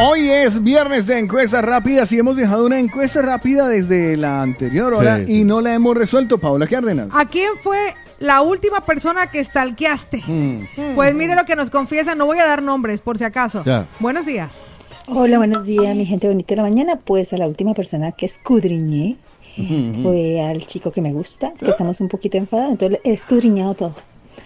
Hoy 0.00 0.28
es 0.30 0.62
viernes 0.62 1.06
de 1.06 1.18
encuestas 1.18 1.64
rápidas 1.64 2.10
y 2.12 2.18
hemos 2.18 2.36
dejado 2.36 2.66
una 2.66 2.78
encuesta 2.78 3.22
rápida 3.22 3.68
desde 3.68 4.16
la 4.16 4.42
anterior 4.42 4.94
hora 4.94 5.18
Sí, 5.18 5.26
sí. 5.26 5.32
y 5.40 5.44
no 5.44 5.60
la 5.60 5.74
hemos 5.74 5.96
resuelto, 5.96 6.38
Paula 6.38 6.66
Cárdenas. 6.66 7.10
¿A 7.14 7.26
quién 7.26 7.50
fue 7.62 7.94
la 8.18 8.40
última 8.40 8.80
persona 8.84 9.28
que 9.30 9.44
stalkeaste? 9.44 10.22
Pues 10.96 11.14
mire 11.14 11.34
lo 11.36 11.44
que 11.44 11.56
nos 11.56 11.70
confiesa, 11.70 12.14
no 12.14 12.26
voy 12.26 12.38
a 12.38 12.46
dar 12.46 12.62
nombres 12.62 13.00
por 13.00 13.18
si 13.18 13.24
acaso. 13.24 13.62
Ya. 13.64 13.86
Buenos 14.00 14.26
días. 14.26 14.56
Hola, 15.08 15.38
buenos 15.38 15.64
días, 15.64 15.94
mi 15.96 16.06
gente 16.06 16.26
bonita 16.26 16.54
de 16.54 16.56
la 16.56 16.62
mañana. 16.62 16.96
Pues 16.96 17.32
a 17.32 17.38
la 17.38 17.46
última 17.46 17.74
persona 17.74 18.12
que 18.12 18.26
escudriñé 18.26 19.16
fue 20.02 20.40
al 20.40 20.64
chico 20.66 20.90
que 20.90 21.02
me 21.02 21.12
gusta, 21.12 21.52
que 21.58 21.68
estamos 21.68 22.00
un 22.00 22.08
poquito 22.08 22.38
enfadados, 22.38 22.72
entonces 22.72 23.00
he 23.04 23.12
escudriñado 23.12 23.74
todo. 23.74 23.94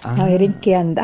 A 0.02 0.24
ver 0.24 0.42
en 0.42 0.54
qué 0.60 0.76
anda. 0.76 1.02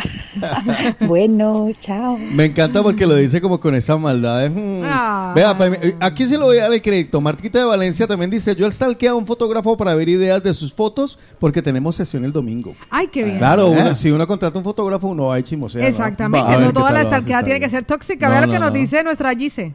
bueno, 1.01 1.69
chao. 1.78 2.19
Me 2.19 2.44
encanta 2.47 2.82
porque 2.82 3.06
lo 3.06 3.16
dice 3.16 3.40
como 3.40 3.59
con 3.59 3.74
esa 3.74 3.97
maldad. 3.97 4.40
de, 4.43 4.51
mm. 4.51 4.82
Ah. 4.85 5.32
Vea, 5.35 5.56
pa- 5.56 5.70
aquí 6.01 6.27
se 6.27 6.39
lo 6.39 6.47
voy 6.47 6.59
a 6.59 6.62
dar 6.62 6.73
el 6.73 6.82
crédito. 6.82 7.20
Martita 7.20 7.59
de 7.59 7.64
Valencia 7.64 8.06
también 8.06 8.31
dice, 8.31 8.55
yo 8.55 8.70
stalkeo 8.70 9.12
a 9.12 9.16
un 9.16 9.27
fotógrafo 9.27 9.77
para 9.77 9.94
ver 9.94 10.09
ideas 10.09 10.43
de 10.43 10.55
sus 10.55 10.73
fotos 10.73 11.19
porque 11.39 11.62
tenemos 11.62 11.97
sesión 11.97 12.24
el 12.24 12.32
domingo. 12.32 12.74
Ay, 12.90 13.09
qué 13.09 13.24
bien. 13.24 13.39
Claro, 13.39 13.69
uno- 13.70 13.94
si 13.94 14.10
uno 14.10 14.27
contrata 14.27 14.59
un 14.59 14.64
fotógrafo, 14.64 15.09
uno 15.09 15.27
va 15.27 15.36
a 15.36 15.43
chismosear. 15.43 15.82
¿no? 15.82 15.89
Exactamente, 15.89 16.48
Va 16.51 16.59
no 16.59 16.73
toda 16.73 16.93
la 16.93 17.02
lo 17.02 17.16
está 17.16 17.43
tiene 17.43 17.60
que 17.60 17.70
ser 17.70 17.85
tóxica. 17.85 18.27
No, 18.27 18.32
Vea 18.32 18.40
lo 18.43 18.47
no, 18.47 18.52
que 18.52 18.59
nos 18.59 18.73
no. 18.73 18.78
dice 18.78 19.02
nuestra 19.02 19.35
Gise. 19.35 19.73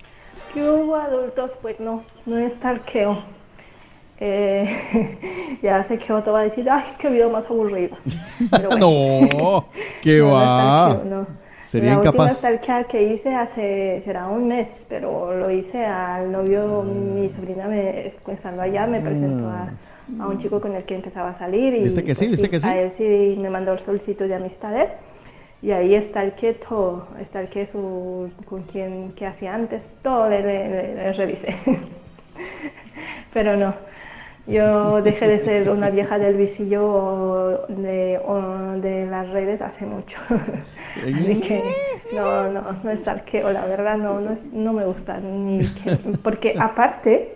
¿Qué 0.54 0.64
hubo 0.64 0.96
adultos? 0.96 1.52
Pues 1.62 1.80
no, 1.80 2.04
no 2.26 2.38
es 2.38 2.58
talqueo. 2.60 3.37
Eh, 4.20 5.60
ya 5.62 5.84
sé 5.84 5.98
que 5.98 6.12
otro 6.14 6.34
va 6.34 6.40
a 6.42 6.44
decir, 6.44 6.68
ay, 6.70 6.84
qué 6.98 7.10
video 7.10 7.30
más 7.30 7.46
aburrido. 7.50 7.98
Pero 8.52 8.70
bueno. 8.70 8.88
no, 9.32 9.66
que 10.02 10.18
es 10.18 10.24
va. 10.24 11.02
no. 11.06 11.28
Sería 11.64 11.90
la 11.92 11.96
incapaz. 11.98 12.34
última 12.44 12.84
que 12.86 13.04
hice 13.04 13.36
hace, 13.36 14.00
será 14.02 14.28
un 14.28 14.48
mes, 14.48 14.86
pero 14.88 15.36
lo 15.38 15.52
hice 15.52 15.84
al 15.86 16.32
novio, 16.32 16.82
mi 16.84 17.28
sobrina 17.28 17.68
me, 17.68 18.08
estando 18.32 18.62
allá 18.62 18.88
me 18.88 19.02
presentó 19.02 19.50
a, 19.50 19.68
a 20.18 20.28
un 20.28 20.38
chico 20.40 20.62
con 20.62 20.74
el 20.76 20.84
que 20.86 20.96
empezaba 20.96 21.32
a 21.32 21.34
salir 21.34 21.74
y. 21.74 21.84
¿Viste 21.84 22.06
que 22.06 22.16
sí? 22.16 22.28
pues, 22.28 22.32
¿Viste 22.42 22.50
que 22.50 22.62
sí? 22.62 22.68
a 22.68 22.78
él 22.82 22.92
sí 22.92 23.38
me 23.42 23.50
mandó 23.50 23.74
el 23.74 23.80
solicitud 23.80 24.28
de 24.30 24.36
amistad 24.36 24.80
él. 24.80 24.88
y 25.62 25.72
ahí 25.72 26.02
stalkeé 26.02 26.54
todo, 26.54 27.08
stalkeé 27.26 27.66
su, 27.66 28.30
con 28.46 28.64
quien 28.64 29.12
que 29.12 29.26
hacía 29.26 29.54
antes, 29.54 29.90
todo 30.02 30.30
le, 30.30 30.42
le- 30.42 30.70
le- 30.70 30.96
le 30.96 31.12
revisé. 31.12 31.54
Pero 33.34 33.58
no, 33.58 33.74
yo 34.48 35.02
dejé 35.02 35.28
de 35.28 35.40
ser 35.40 35.70
una 35.70 35.90
vieja 35.90 36.18
del 36.20 36.36
visillo 36.36 37.66
de, 37.68 38.20
o 38.26 38.80
de 38.82 39.06
las 39.08 39.30
redes 39.30 39.62
hace 39.62 39.86
mucho. 39.86 40.20
Así 40.96 41.42
que 41.42 41.62
no, 42.12 42.50
no, 42.52 42.62
no 42.84 42.96
stalkeo, 42.98 43.52
la 43.52 43.66
verdad 43.66 43.98
no, 43.98 44.20
no, 44.22 44.32
es- 44.32 44.44
no 44.54 44.74
me 44.74 44.86
gusta. 44.86 45.20
Ni 45.20 45.60
que- 45.68 45.98
porque 46.24 46.56
aparte 46.60 47.36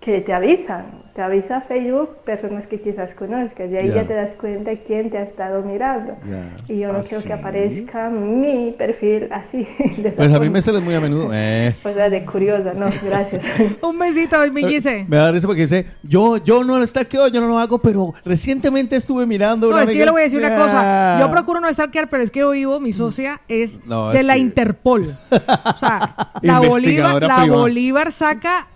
que 0.00 0.20
te 0.22 0.32
avisan, 0.32 0.86
te 1.16 1.22
avisa 1.22 1.62
Facebook 1.62 2.18
personas 2.26 2.66
que 2.66 2.78
quizás 2.78 3.14
conozcas 3.14 3.72
y 3.72 3.76
ahí 3.78 3.88
Ya. 3.88 3.94
ya 4.02 4.04
te 4.06 4.12
das 4.12 4.32
cuenta 4.34 4.70
quién 4.86 5.08
te 5.10 5.16
ha 5.16 5.22
estado 5.22 5.62
mirando. 5.62 6.14
Ya. 6.28 6.50
Y 6.72 6.80
yo 6.80 6.92
no 6.92 6.98
¿Ah, 6.98 7.02
quiero 7.02 7.22
sí? 7.22 7.26
que 7.26 7.32
aparezca 7.32 8.10
mi 8.10 8.74
perfil 8.76 9.28
así. 9.32 9.66
De 9.96 10.10
Pues 10.12 10.28
a 10.28 10.32
mí 10.34 10.36
forma. 10.36 10.50
me 10.50 10.62
sale 10.62 10.80
muy 10.80 10.94
a 10.94 11.00
menudo. 11.00 11.30
Eh. 11.32 11.74
O 11.82 11.92
sea, 11.92 12.10
de 12.10 12.22
curiosa, 12.26 12.74
no, 12.74 12.86
gracias. 13.02 13.42
Un 13.82 13.98
besito, 13.98 14.36
mi 14.52 14.62
Gise. 14.64 15.06
Me 15.08 15.16
da 15.16 15.32
risa 15.32 15.46
porque 15.46 15.62
dice, 15.62 15.86
yo, 16.02 16.36
yo 16.36 16.62
no 16.64 16.78
lo 16.78 16.86
stalkeo, 16.86 17.28
yo 17.28 17.40
no 17.40 17.48
lo 17.48 17.58
hago, 17.58 17.78
pero 17.78 18.12
recientemente 18.22 18.94
estuve 18.96 19.24
mirando. 19.24 19.68
No, 19.68 19.72
una 19.72 19.84
es 19.84 19.90
que 19.90 19.96
yo 19.96 20.04
le 20.04 20.10
voy 20.10 20.20
a 20.20 20.24
decir 20.24 20.38
una 20.38 20.54
cosa. 20.54 21.16
Ah. 21.16 21.18
Yo 21.20 21.30
procuro 21.30 21.60
no 21.60 21.72
stalkear, 21.72 22.10
pero 22.10 22.22
es 22.24 22.30
que 22.30 22.40
yo 22.40 22.50
vivo, 22.50 22.78
mi 22.78 22.92
socia 22.92 23.40
es 23.48 23.80
No, 23.86 24.10
de 24.10 24.18
es 24.18 24.24
la 24.26 24.34
que- 24.34 24.40
Interpol. 24.40 25.16
O 25.30 25.78
sea, 25.78 26.14
la 26.42 26.60
Bolívar, 26.60 27.22
la. 27.22 27.46
Bolívar 27.46 28.12
saca 28.12 28.66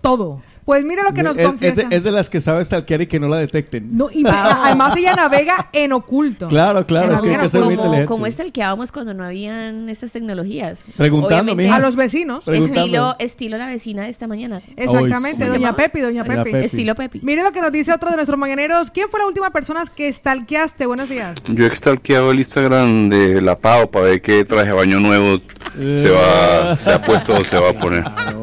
todo. 0.00 0.40
Pues 0.66 0.84
mire 0.84 1.04
lo 1.04 1.14
que 1.14 1.22
nos 1.22 1.38
es, 1.38 1.48
es 1.60 1.76
de, 1.76 1.86
es 1.90 2.02
de 2.02 2.10
las 2.10 2.28
que 2.28 2.40
sabe 2.40 2.64
stalkear 2.64 3.00
y 3.02 3.06
que 3.06 3.20
no 3.20 3.28
la 3.28 3.36
detecten. 3.36 3.96
No, 3.96 4.10
y 4.12 4.24
además 4.26 4.96
ella 4.96 5.14
navega 5.14 5.68
en 5.72 5.92
oculto. 5.92 6.48
Claro, 6.48 6.84
claro, 6.84 7.14
es 7.14 7.22
que 7.22 7.30
hay 7.30 7.38
que 7.38 7.48
ser 7.48 7.62
muy 7.62 7.74
inteligente. 7.74 8.06
como 8.06 8.26
estalqueábamos 8.26 8.90
cuando 8.90 9.14
no 9.14 9.24
habían 9.24 9.88
estas 9.88 10.10
tecnologías. 10.10 10.80
Preguntando, 10.96 11.54
mija. 11.54 11.76
A 11.76 11.78
los 11.78 11.94
vecinos. 11.94 12.42
Estilo, 12.48 13.14
estilo 13.20 13.58
la 13.58 13.68
vecina 13.68 14.02
de 14.02 14.10
esta 14.10 14.26
mañana. 14.26 14.60
Exactamente, 14.76 15.44
sí. 15.44 15.50
doña 15.50 15.76
Pepi, 15.76 16.00
doña 16.00 16.24
Pepi. 16.24 16.50
Pepi. 16.50 16.64
Estilo 16.66 16.96
Pepi. 16.96 17.20
Mire 17.22 17.44
lo 17.44 17.52
que 17.52 17.60
nos 17.60 17.70
dice 17.70 17.92
otro 17.92 18.10
de 18.10 18.16
nuestros 18.16 18.36
mañaneros. 18.36 18.90
¿Quién 18.90 19.08
fue 19.08 19.20
la 19.20 19.26
última 19.26 19.50
persona 19.50 19.84
que 19.94 20.12
stalkeaste? 20.12 20.86
Buenos 20.86 21.08
días. 21.08 21.36
Yo 21.46 21.64
he 21.64 21.76
stalkeado 21.76 22.32
el 22.32 22.38
Instagram 22.38 23.08
de 23.08 23.40
la 23.40 23.56
PAO 23.56 23.88
para 23.88 24.06
ver 24.06 24.20
qué 24.20 24.42
traje 24.42 24.66
de 24.66 24.72
baño 24.72 24.98
nuevo 24.98 25.40
se 25.76 26.10
va, 26.10 26.76
se 26.76 26.92
ha 26.92 27.00
puesto 27.00 27.34
o 27.34 27.44
se 27.44 27.56
va 27.56 27.70
a 27.70 27.72
poner. 27.72 28.02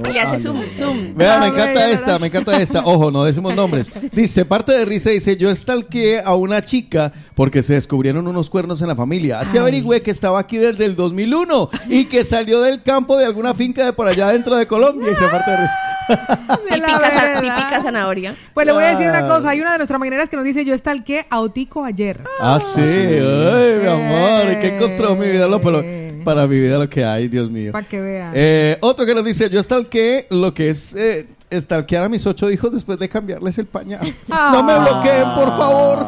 Y 0.10 0.14
le 0.14 0.22
hace 0.22 0.40
zoom, 0.40 0.62
zoom. 0.78 1.16
Vea, 1.16 1.38
me 1.40 1.46
Ah, 1.46 1.48
encanta 1.50 1.90
esta, 1.90 2.20
me 2.20 2.28
encanta 2.28 2.62
esta. 2.62 2.86
Ojo, 2.86 3.12
no 3.12 3.24
decimos 3.24 3.56
nombres. 3.56 3.90
Dice, 4.12 4.46
parte 4.46 4.72
de 4.78 4.86
risa, 4.86 5.10
dice, 5.12 5.38
yo 5.38 5.54
stalkeé 5.56 6.22
a 6.24 6.36
una 6.36 6.64
chica 6.64 7.12
porque 7.36 7.64
se 7.64 7.74
descubrieron 7.76 8.28
unos 8.28 8.50
cuernos 8.50 8.82
en 8.82 8.88
la 8.88 8.96
familia. 8.96 9.40
Así 9.40 9.58
averigüé 9.58 10.02
que 10.02 10.12
estaba 10.12 10.40
aquí 10.40 10.58
desde 10.58 10.86
el 10.86 10.96
2001 10.96 11.70
y 11.90 12.06
que 12.06 12.24
salió 12.24 12.62
del 12.62 12.84
campo 12.84 13.18
de 13.18 13.26
alguna 13.26 13.54
finca 13.54 13.86
de 13.86 13.94
por 13.94 14.08
allá 14.08 14.30
dentro 14.30 14.56
de 14.56 14.68
Colombia 14.68 15.12
y 15.12 15.16
se 15.16 15.28
parte 15.28 15.52
de 15.52 15.58
risa. 15.58 15.74
Típica, 16.70 17.40
típica 17.42 17.82
zanahoria. 17.82 18.36
Pues 18.54 18.66
le 18.68 18.74
voy 18.74 18.84
a 18.84 18.88
decir 18.88 19.08
una 19.08 19.20
Ah. 19.20 19.28
cosa. 19.36 19.50
Hay 19.52 19.62
una 19.62 19.72
de 19.72 19.78
nuestras 19.78 20.00
mañaneras 20.00 20.28
que 20.28 20.36
nos 20.36 20.44
dice: 20.46 20.66
Yo 20.66 20.78
stalkeé 20.78 21.26
a 21.30 21.40
Otico 21.40 21.86
ayer. 21.86 22.20
Ah, 22.42 22.60
sí. 22.60 22.82
Ay, 22.82 23.80
mi 23.82 23.88
amor. 23.88 24.60
¿Qué 24.60 24.76
encontró 24.76 25.16
mi 25.16 25.28
vida? 25.30 25.48
Pero 25.62 25.82
para 26.26 26.48
mi 26.48 26.60
vida 26.60 26.78
lo 26.78 26.90
que 26.90 27.04
hay, 27.04 27.28
Dios 27.28 27.50
mío. 27.50 27.72
Para 27.72 27.88
que 27.88 28.00
vean. 28.00 28.32
Eh, 28.36 28.78
otro 28.82 29.06
que 29.06 29.16
nos 29.16 29.26
dice, 29.26 29.50
yo 29.50 29.62
stalkeé 29.62 30.28
lo 30.30 30.54
que 30.54 30.70
es 30.70 30.96
eh, 30.96 31.28
stalkear 31.60 32.04
a 32.06 32.10
mis 32.10 32.26
ocho 32.28 32.50
hijos 32.52 32.72
después 32.72 32.98
de 33.00 33.08
cambiarles 33.10 33.58
el 33.58 33.66
pañal. 33.66 34.14
Ah. 34.30 34.52
No 34.54 34.64
me 34.64 34.78
bloqueen, 34.80 35.34
por 35.36 35.58
favor. 35.58 36.08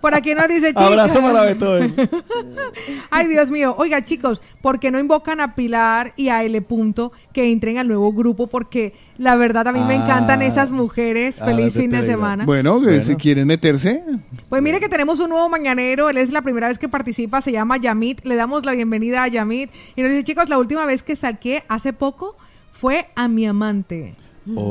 Por 0.00 0.14
aquí 0.14 0.34
nos 0.34 0.48
dice: 0.48 0.68
chicos. 0.68 0.82
Abrazo 0.82 1.20
para 1.22 1.42
Beethoven. 1.44 1.94
Ay, 3.10 3.26
Dios 3.28 3.50
mío. 3.50 3.74
Oiga, 3.78 4.02
chicos, 4.04 4.42
¿por 4.60 4.78
qué 4.78 4.90
no 4.90 4.98
invocan 4.98 5.40
a 5.40 5.54
Pilar 5.54 6.12
y 6.16 6.28
a 6.28 6.42
L. 6.42 6.60
Punto 6.62 7.12
que 7.32 7.50
entren 7.50 7.78
al 7.78 7.88
nuevo 7.88 8.12
grupo? 8.12 8.46
Porque 8.46 8.94
la 9.18 9.36
verdad 9.36 9.68
a 9.68 9.72
mí 9.72 9.80
me 9.80 9.94
Ah. 9.94 10.02
encantan 10.02 10.42
esas 10.42 10.70
mujeres. 10.70 11.40
Ah, 11.40 11.46
Feliz 11.46 11.72
fin 11.74 11.90
de 11.90 12.02
semana. 12.02 12.44
Bueno, 12.44 12.80
que 12.82 13.00
si 13.00 13.16
quieren 13.16 13.46
meterse. 13.46 14.04
Pues 14.48 14.62
mire 14.62 14.80
que 14.80 14.88
tenemos 14.88 15.20
un 15.20 15.30
nuevo 15.30 15.48
mañanero, 15.48 16.10
él 16.10 16.18
es 16.18 16.30
la 16.32 16.42
primera 16.42 16.68
vez 16.68 16.78
que 16.78 16.88
participa, 16.88 17.40
se 17.40 17.52
llama 17.52 17.76
Yamit, 17.76 18.24
le 18.24 18.36
damos 18.36 18.64
la 18.64 18.72
bienvenida 18.72 19.22
a 19.22 19.28
Yamit 19.28 19.70
y 19.96 20.02
nos 20.02 20.10
dice, 20.10 20.24
chicos, 20.24 20.48
la 20.48 20.58
última 20.58 20.84
vez 20.84 21.02
que 21.02 21.16
saqué 21.16 21.64
hace 21.68 21.92
poco 21.92 22.36
fue 22.74 23.06
a 23.14 23.28
mi 23.28 23.46
amante. 23.46 24.16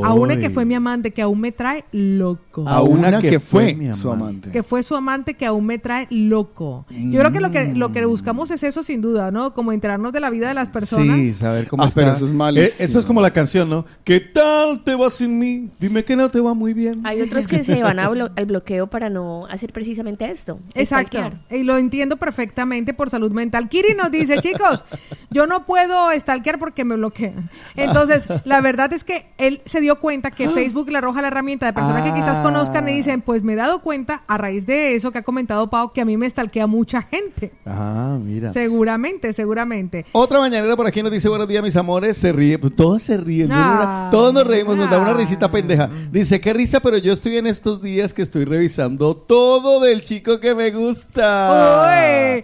A 0.03 0.13
una 0.13 0.37
que 0.37 0.49
fue 0.49 0.65
mi 0.65 0.75
amante, 0.75 1.11
que 1.11 1.21
aún 1.21 1.39
me 1.41 1.51
trae 1.51 1.85
loco. 1.91 2.67
A 2.67 2.81
una 2.83 3.19
que 3.19 3.39
fue 3.39 3.73
mi 3.73 3.91
su 3.93 4.11
amante. 4.11 4.51
Que 4.51 4.63
fue 4.63 4.83
su 4.83 4.95
amante 4.95 5.33
que 5.33 5.45
aún 5.45 5.65
me 5.65 5.79
trae 5.79 6.07
loco. 6.09 6.85
Yo 6.89 7.19
creo 7.19 7.31
que 7.31 7.39
lo 7.39 7.51
que 7.51 7.73
lo 7.73 7.91
que 7.91 8.05
buscamos 8.05 8.51
es 8.51 8.63
eso 8.63 8.83
sin 8.83 9.01
duda, 9.01 9.31
¿no? 9.31 9.53
Como 9.53 9.71
enterarnos 9.71 10.13
de 10.13 10.19
la 10.19 10.29
vida 10.29 10.47
de 10.47 10.53
las 10.53 10.69
personas. 10.69 11.17
Sí, 11.17 11.33
saber 11.33 11.67
cómo 11.67 11.83
Ah, 11.83 11.87
está. 11.87 12.01
pero 12.01 12.13
eso 12.13 12.25
es 12.25 12.31
malísimo. 12.33 12.67
Eh, 12.79 12.85
eso 12.85 12.99
es 12.99 13.05
como 13.05 13.21
la 13.21 13.31
canción, 13.31 13.69
¿no? 13.69 13.85
¿Qué 14.03 14.19
tal 14.19 14.81
te 14.81 14.95
va 14.95 15.09
sin 15.09 15.37
mí? 15.39 15.69
Dime 15.79 16.03
que 16.05 16.15
no 16.15 16.29
te 16.29 16.39
va 16.39 16.53
muy 16.53 16.73
bien. 16.73 17.01
Hay 17.05 17.21
otros 17.21 17.47
que 17.47 17.63
se 17.63 17.81
van 17.81 17.97
blo- 17.97 18.31
al 18.35 18.45
bloqueo 18.45 18.87
para 18.87 19.09
no 19.09 19.45
hacer 19.47 19.73
precisamente 19.73 20.29
esto. 20.29 20.59
Exacto. 20.75 21.17
stalkear. 21.17 21.41
Y 21.49 21.63
lo 21.63 21.77
entiendo 21.77 22.17
perfectamente 22.17 22.93
por 22.93 23.09
salud 23.09 23.31
mental. 23.31 23.69
Kiri 23.69 23.95
nos 23.95 24.11
dice, 24.11 24.37
chicos, 24.39 24.85
yo 25.31 25.47
no 25.47 25.65
puedo 25.65 26.11
stalkear 26.19 26.59
porque 26.59 26.85
me 26.85 26.95
bloquean. 26.95 27.49
Entonces, 27.75 28.27
la 28.45 28.61
verdad 28.61 28.93
es 28.93 29.03
que 29.03 29.25
él 29.37 29.61
se 29.65 29.81
dio 29.81 29.99
cuenta 29.99 30.31
que 30.31 30.49
Facebook 30.49 30.89
le 30.89 30.97
arroja 30.97 31.21
la 31.21 31.27
herramienta 31.29 31.65
de 31.65 31.73
personas 31.73 32.03
que 32.03 32.13
quizás 32.13 32.39
Ah. 32.39 32.43
conozcan 32.43 32.87
y 32.89 32.93
dicen, 32.93 33.21
pues 33.21 33.43
me 33.43 33.53
he 33.53 33.55
dado 33.55 33.79
cuenta 33.81 34.23
a 34.27 34.37
raíz 34.37 34.65
de 34.65 34.95
eso 34.95 35.11
que 35.11 35.19
ha 35.19 35.23
comentado 35.23 35.69
Pau, 35.69 35.91
que 35.91 36.01
a 36.01 36.05
mí 36.05 36.17
me 36.17 36.29
stalkea 36.29 36.67
mucha 36.67 37.01
gente. 37.03 37.51
Ah, 37.65 38.17
mira. 38.21 38.49
Seguramente, 38.49 39.33
seguramente. 39.33 40.05
Otra 40.11 40.39
mañanera 40.39 40.75
por 40.75 40.87
aquí 40.87 41.01
nos 41.03 41.11
dice 41.11 41.29
buenos 41.29 41.47
días 41.47 41.63
mis 41.63 41.75
amores, 41.75 42.17
se 42.17 42.31
ríe, 42.31 42.57
pues 42.59 42.75
todos 42.75 43.01
se 43.03 43.17
ríen, 43.17 43.49
Ah. 43.51 44.09
todos 44.11 44.33
nos 44.33 44.45
reímos, 44.45 44.75
nos 44.77 44.89
da 44.89 44.99
una 44.99 45.13
risita 45.13 45.49
pendeja. 45.51 45.89
Dice, 46.11 46.39
qué 46.41 46.53
risa, 46.53 46.79
pero 46.79 46.97
yo 46.97 47.13
estoy 47.13 47.37
en 47.37 47.47
estos 47.47 47.81
días 47.81 48.13
que 48.13 48.21
estoy 48.21 48.45
revisando 48.45 49.15
todo 49.15 49.79
del 49.79 50.01
chico 50.01 50.39
que 50.39 50.53
me 50.55 50.71
gusta. 50.71 51.87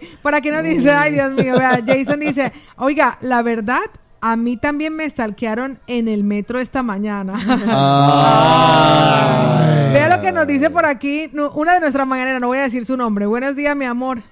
por 0.22 0.34
aquí 0.34 0.50
nos 0.50 0.64
dice, 0.64 0.90
ay 0.90 1.12
Dios 1.12 1.32
mío, 1.32 1.54
vea, 1.58 1.82
Jason 1.86 2.20
dice, 2.20 2.52
oiga, 2.76 3.18
la 3.20 3.42
verdad, 3.42 3.80
a 4.20 4.36
mí 4.36 4.56
también 4.56 4.94
me 4.94 5.08
stalkearon 5.08 5.78
en 5.86 6.08
el 6.08 6.24
metro 6.24 6.58
esta 6.58 6.82
mañana. 6.82 7.34
Vea 9.92 10.14
lo 10.14 10.22
que 10.22 10.32
nos 10.32 10.46
dice 10.46 10.70
por 10.70 10.86
aquí 10.86 11.30
una 11.54 11.74
de 11.74 11.80
nuestras 11.80 12.06
mañaneras, 12.06 12.40
no 12.40 12.48
voy 12.48 12.58
a 12.58 12.62
decir 12.62 12.84
su 12.84 12.96
nombre. 12.96 13.26
Buenos 13.26 13.56
días, 13.56 13.76
mi 13.76 13.86
amor. 13.86 14.22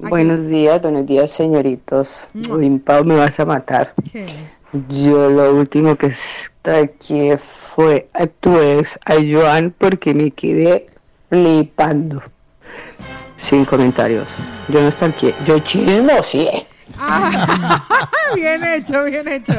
Buenos 0.00 0.48
días, 0.48 0.82
buenos 0.82 1.06
días, 1.06 1.30
señoritos. 1.30 2.28
Uy, 2.50 2.78
Pau, 2.78 3.04
me 3.04 3.16
vas 3.16 3.38
a 3.38 3.44
matar. 3.44 3.94
¿Qué? 4.12 4.26
Yo 4.88 5.30
lo 5.30 5.54
último 5.54 5.94
que 5.94 6.08
está 6.08 6.78
aquí 6.78 7.30
fue 7.74 8.08
a 8.12 8.26
tu 8.26 8.58
ex, 8.58 8.98
a 9.04 9.14
Joan, 9.14 9.72
porque 9.76 10.12
me 10.12 10.32
quedé 10.32 10.86
flipando. 11.28 12.22
Sin 13.38 13.64
comentarios. 13.64 14.26
Yo 14.68 14.80
no 14.80 14.88
estoy 14.88 15.10
aquí. 15.10 15.34
Yo 15.46 15.58
chismo, 15.60 16.22
sí. 16.22 16.48
Ah, 16.98 18.08
bien 18.34 18.64
hecho, 18.64 19.04
bien 19.04 19.26
hecho. 19.28 19.54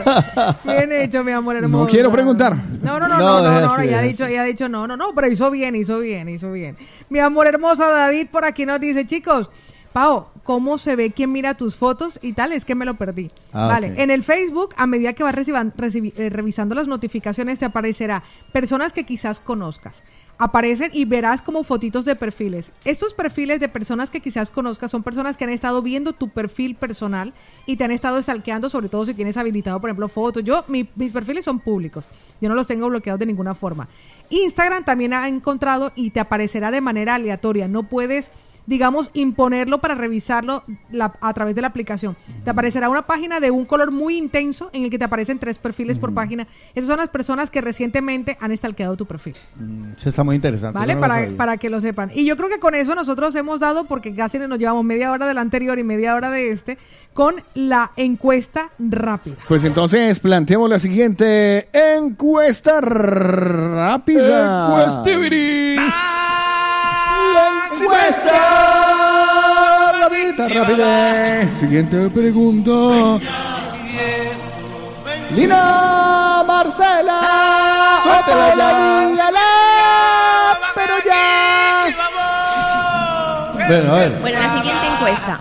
Bien 0.63 0.91
hecho, 0.91 1.23
mi 1.23 1.31
amor 1.31 1.55
hermoso. 1.57 1.83
No 1.85 1.89
quiero 1.89 2.11
preguntar. 2.11 2.55
No, 2.81 2.99
no, 2.99 3.07
no, 3.07 3.17
No, 3.17 3.41
no, 3.41 3.61
no, 3.61 3.77
no, 3.77 3.83
ya 3.83 3.99
ha 3.99 4.01
dicho, 4.01 4.27
ya 4.27 4.41
ha 4.41 4.45
dicho 4.45 4.67
no, 4.69 4.87
no, 4.87 4.95
no, 4.97 5.13
pero 5.13 5.27
hizo 5.27 5.49
bien, 5.51 5.75
hizo 5.75 5.99
bien, 5.99 6.29
hizo 6.29 6.51
bien. 6.51 6.77
Mi 7.09 7.19
amor 7.19 7.47
hermosa 7.47 7.89
David 7.89 8.27
por 8.31 8.45
aquí 8.45 8.65
nos 8.65 8.79
dice, 8.79 9.05
chicos, 9.05 9.49
Pau, 9.93 10.27
¿cómo 10.43 10.77
se 10.77 10.97
ve 10.97 11.11
quién 11.13 11.31
mira 11.31 11.53
tus 11.53 11.77
fotos 11.77 12.19
y 12.21 12.33
tal? 12.33 12.51
Es 12.51 12.65
que 12.65 12.75
me 12.75 12.83
lo 12.83 12.95
perdí. 12.95 13.29
Ah, 13.53 13.67
vale, 13.67 13.93
ok. 13.93 13.99
en 13.99 14.11
el 14.11 14.23
Facebook, 14.23 14.73
a 14.75 14.85
medida 14.87 15.13
que 15.13 15.23
vas 15.23 15.33
reciban- 15.33 15.73
recibi- 15.77 16.11
eh, 16.17 16.29
revisando 16.29 16.75
las 16.75 16.87
notificaciones, 16.89 17.59
te 17.59 17.65
aparecerá 17.65 18.21
personas 18.51 18.91
que 18.91 19.05
quizás 19.05 19.39
conozcas. 19.39 20.03
Aparecen 20.37 20.91
y 20.93 21.05
verás 21.05 21.41
como 21.41 21.63
fotitos 21.63 22.03
de 22.05 22.15
perfiles. 22.15 22.71
Estos 22.83 23.13
perfiles 23.13 23.59
de 23.59 23.69
personas 23.69 24.11
que 24.11 24.19
quizás 24.19 24.49
conozcas 24.49 24.91
son 24.91 25.01
personas 25.03 25.37
que 25.37 25.45
han 25.45 25.49
estado 25.49 25.81
viendo 25.81 26.13
tu 26.13 26.29
perfil 26.29 26.75
personal 26.75 27.33
y 27.65 27.77
te 27.77 27.83
han 27.85 27.91
estado 27.91 28.21
stalkeando, 28.21 28.69
sobre 28.69 28.89
todo 28.89 29.05
si 29.05 29.13
tienes 29.13 29.37
habilitado, 29.37 29.79
por 29.79 29.89
ejemplo, 29.89 30.09
fotos. 30.09 30.43
Yo, 30.43 30.65
mi- 30.67 30.89
mis 30.95 31.13
perfiles 31.13 31.45
son 31.45 31.59
públicos. 31.59 32.05
Yo 32.41 32.49
no 32.49 32.55
los 32.55 32.67
tengo 32.67 32.89
bloqueados 32.89 33.19
de 33.19 33.25
ninguna 33.25 33.55
forma. 33.55 33.87
Instagram 34.29 34.83
también 34.83 35.13
ha 35.13 35.27
encontrado 35.27 35.91
y 35.95 36.09
te 36.09 36.19
aparecerá 36.19 36.69
de 36.71 36.81
manera 36.81 37.15
aleatoria. 37.15 37.67
No 37.67 37.83
puedes 37.83 38.31
digamos, 38.65 39.09
imponerlo 39.13 39.79
para 39.79 39.95
revisarlo 39.95 40.63
la- 40.91 41.13
a 41.21 41.33
través 41.33 41.55
de 41.55 41.61
la 41.61 41.67
aplicación. 41.67 42.15
Te 42.43 42.49
aparecerá 42.49 42.89
una 42.89 43.03
página 43.05 43.39
de 43.39 43.51
un 43.51 43.65
color 43.65 43.91
muy 43.91 44.17
intenso 44.17 44.69
en 44.73 44.83
el 44.83 44.89
que 44.89 44.97
te 44.97 45.05
aparecen 45.05 45.37
tres 45.39 45.59
perfiles 45.59 45.99
por 45.99 46.13
página. 46.13 46.47
Esas 46.73 46.87
son 46.87 46.97
las 46.97 47.09
personas 47.09 47.49
que 47.49 47.61
recientemente 47.61 48.37
han 48.41 48.55
stalkeado 48.55 48.95
tu 48.97 49.05
perfil. 49.05 49.35
Eso 49.97 50.09
está 50.09 50.23
muy 50.23 50.35
interesante. 50.35 50.77
¿Vale? 50.79 50.95
no 50.95 51.01
Para, 51.01 51.27
para 51.37 51.57
que 51.57 51.69
lo 51.69 51.79
sepan. 51.81 52.11
Y 52.13 52.25
yo 52.25 52.35
creo 52.37 52.49
que 52.49 52.59
con 52.59 52.73
eso 52.75 52.95
nosotros 52.95 53.35
hemos 53.35 53.59
dado, 53.59 53.85
porque 53.85 54.15
casi 54.15 54.39
nos 54.39 54.57
llevamos 54.59 54.83
media 54.83 55.11
hora 55.11 55.27
del 55.27 55.37
anterior 55.37 55.77
y 55.79 55.83
media 55.83 56.15
hora 56.15 56.31
de 56.31 56.51
este, 56.51 56.77
con 57.13 57.35
la 57.53 57.91
encuesta 57.95 58.69
rápida. 58.79 59.35
Pues 59.47 59.63
entonces 59.63 60.19
planteemos 60.19 60.69
la 60.69 60.79
siguiente 60.79 61.69
encuesta 61.73 62.81
rápida. 62.81 64.67
Encuestibiris. 64.67 65.75
La 65.77 66.24
encuesta 67.85 68.75
rápida, 69.99 70.47
rápida. 70.49 71.53
Siguiente 71.59 72.09
pregunta. 72.09 72.71
Lina 75.35 76.43
Marcela. 76.45 77.99
Suéltala 78.03 78.55
ya. 78.55 79.09
dígala, 79.09 79.49
pero 80.75 80.93
ya. 81.05 81.95
Bueno, 83.67 83.93
a 83.93 83.95
ver. 83.95 84.11
Bueno, 84.21 84.39
la 84.39 84.57
siguiente 84.57 84.87
encuesta. 84.87 85.39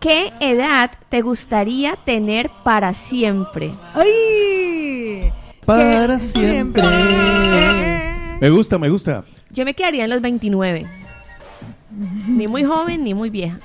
¿Qué 0.00 0.32
edad 0.40 0.90
te 1.10 1.20
gustaría 1.20 1.96
tener 1.96 2.50
para 2.64 2.94
siempre? 2.94 3.74
¡Ay! 3.94 5.30
Para 5.66 6.06
Que 6.06 6.18
siempre. 6.18 6.82
Me 8.40 8.48
gusta, 8.48 8.78
me 8.78 8.88
gusta. 8.88 9.24
Yo 9.50 9.66
me 9.66 9.74
quedaría 9.74 10.04
en 10.04 10.10
los 10.10 10.22
29. 10.22 10.86
Ni 12.28 12.46
muy 12.48 12.64
joven 12.64 13.02
ni 13.04 13.14
muy 13.14 13.30
vieja. 13.30 13.58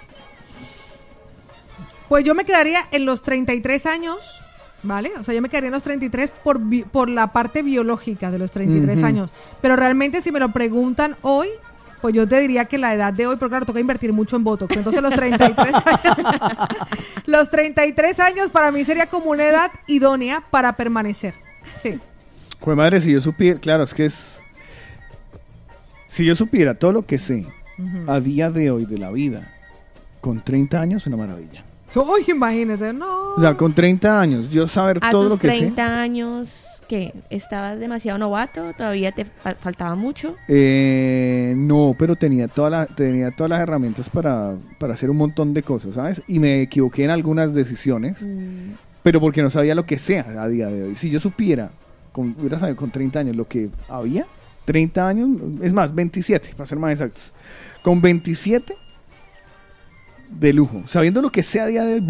Pues 2.09 2.23
yo 2.23 2.35
me 2.35 2.45
quedaría 2.45 2.81
en 2.91 3.05
los 3.05 3.21
33 3.23 3.85
años, 3.87 4.17
¿vale? 4.83 5.11
O 5.19 5.23
sea, 5.23 5.33
yo 5.33 5.41
me 5.41 5.49
quedaría 5.49 5.67
en 5.67 5.73
los 5.73 5.83
33 5.83 6.31
por, 6.43 6.59
bi- 6.59 6.83
por 6.83 7.09
la 7.09 7.27
parte 7.31 7.61
biológica 7.63 8.29
de 8.31 8.37
los 8.39 8.51
33 8.51 8.97
Ujú. 8.97 9.05
años. 9.07 9.31
Pero 9.61 9.75
realmente 9.75 10.21
si 10.21 10.31
me 10.31 10.39
lo 10.39 10.49
preguntan 10.49 11.15
hoy, 11.21 11.47
pues 12.01 12.13
yo 12.13 12.27
te 12.27 12.39
diría 12.39 12.65
que 12.65 12.77
la 12.77 12.93
edad 12.93 13.11
de 13.13 13.25
hoy, 13.25 13.35
pero 13.37 13.49
claro, 13.49 13.65
toca 13.65 13.79
invertir 13.79 14.13
mucho 14.13 14.35
en 14.35 14.43
Botox. 14.43 14.75
Entonces 14.77 15.01
los 15.01 15.13
33 15.13 15.75
años, 15.75 16.57
los 17.25 17.49
33 17.49 18.19
años 18.19 18.51
para 18.51 18.71
mí 18.71 18.83
sería 18.83 19.07
como 19.07 19.31
una 19.31 19.45
edad 19.47 19.71
idónea 19.87 20.43
para 20.51 20.73
permanecer. 20.73 21.33
Sí. 21.81 21.99
Pues 22.59 22.77
madre, 22.77 23.01
si 23.01 23.11
yo 23.13 23.21
supiera, 23.21 23.59
claro, 23.59 23.83
es 23.83 23.93
que 23.93 24.05
es... 24.05 24.41
Si 26.07 26.23
yo 26.23 26.35
supiera 26.35 26.75
todo 26.75 26.91
lo 26.93 27.05
que 27.05 27.17
sé 27.19 27.45
A 28.07 28.19
día 28.19 28.49
de 28.51 28.71
hoy 28.71 28.85
de 28.85 28.97
la 28.97 29.11
vida, 29.11 29.51
con 30.21 30.41
30 30.41 30.79
años, 30.79 31.05
una 31.07 31.17
maravilla. 31.17 31.63
Uy, 31.95 32.25
imagínese, 32.27 32.91
no. 32.93 33.35
O 33.35 33.39
sea, 33.39 33.55
con 33.55 33.73
30 33.73 34.19
años, 34.19 34.49
yo 34.49 34.67
saber 34.67 34.99
A 35.01 35.09
todo 35.09 35.29
lo 35.29 35.37
que 35.37 35.47
30 35.47 36.01
años, 36.01 36.49
¿qué? 36.89 37.13
¿Estabas 37.29 37.79
demasiado 37.79 38.17
novato? 38.17 38.73
¿Todavía 38.77 39.11
te 39.13 39.23
fa- 39.25 39.55
faltaba 39.55 39.95
mucho? 39.95 40.31
sé. 40.31 40.37
Eh, 40.49 41.53
no, 41.55 41.95
pero 41.97 42.15
tenía, 42.15 42.47
toda 42.47 42.69
la, 42.69 42.85
tenía 42.85 43.31
todas 43.31 43.49
las 43.49 43.59
herramientas 43.61 44.09
para, 44.09 44.55
para 44.79 44.93
hacer 44.93 45.09
un 45.09 45.17
montón 45.17 45.53
de 45.53 45.63
cosas, 45.63 45.95
¿sabes? 45.95 46.21
Y 46.27 46.39
me 46.39 46.61
equivoqué 46.63 47.03
en 47.05 47.11
algunas 47.11 47.53
decisiones, 47.53 48.21
Mm, 48.21 48.73
pero 49.03 49.19
porque 49.21 49.41
no 49.41 49.49
sabía 49.49 49.75
lo 49.75 49.85
que 49.85 49.97
sea 49.99 50.25
a 50.41 50.47
día 50.47 50.67
de 50.67 50.83
hoy. 50.83 50.95
Si 50.95 51.09
yo 51.09 51.19
supiera, 51.19 51.69
con, 52.11 52.35
hubiera 52.39 52.59
sabido 52.59 52.75
con 52.75 52.91
30 52.91 53.19
años 53.19 53.35
lo 53.35 53.47
que 53.47 53.69
había, 53.87 54.25
30 54.65 55.07
años, 55.07 55.29
es 55.61 55.71
más, 55.73 55.93
27, 55.93 56.49
para 56.57 56.65
ser 56.65 56.79
más 56.79 56.91
exactos. 56.93 57.33
Con 57.85 58.01
27 58.01 58.75
de 60.27 60.53
lujo, 60.53 60.81
sabiendo 60.87 61.21
lo 61.21 61.31
que 61.31 61.43
sea 61.43 61.65
a 61.65 61.67
día 61.67 61.83
de 61.83 62.01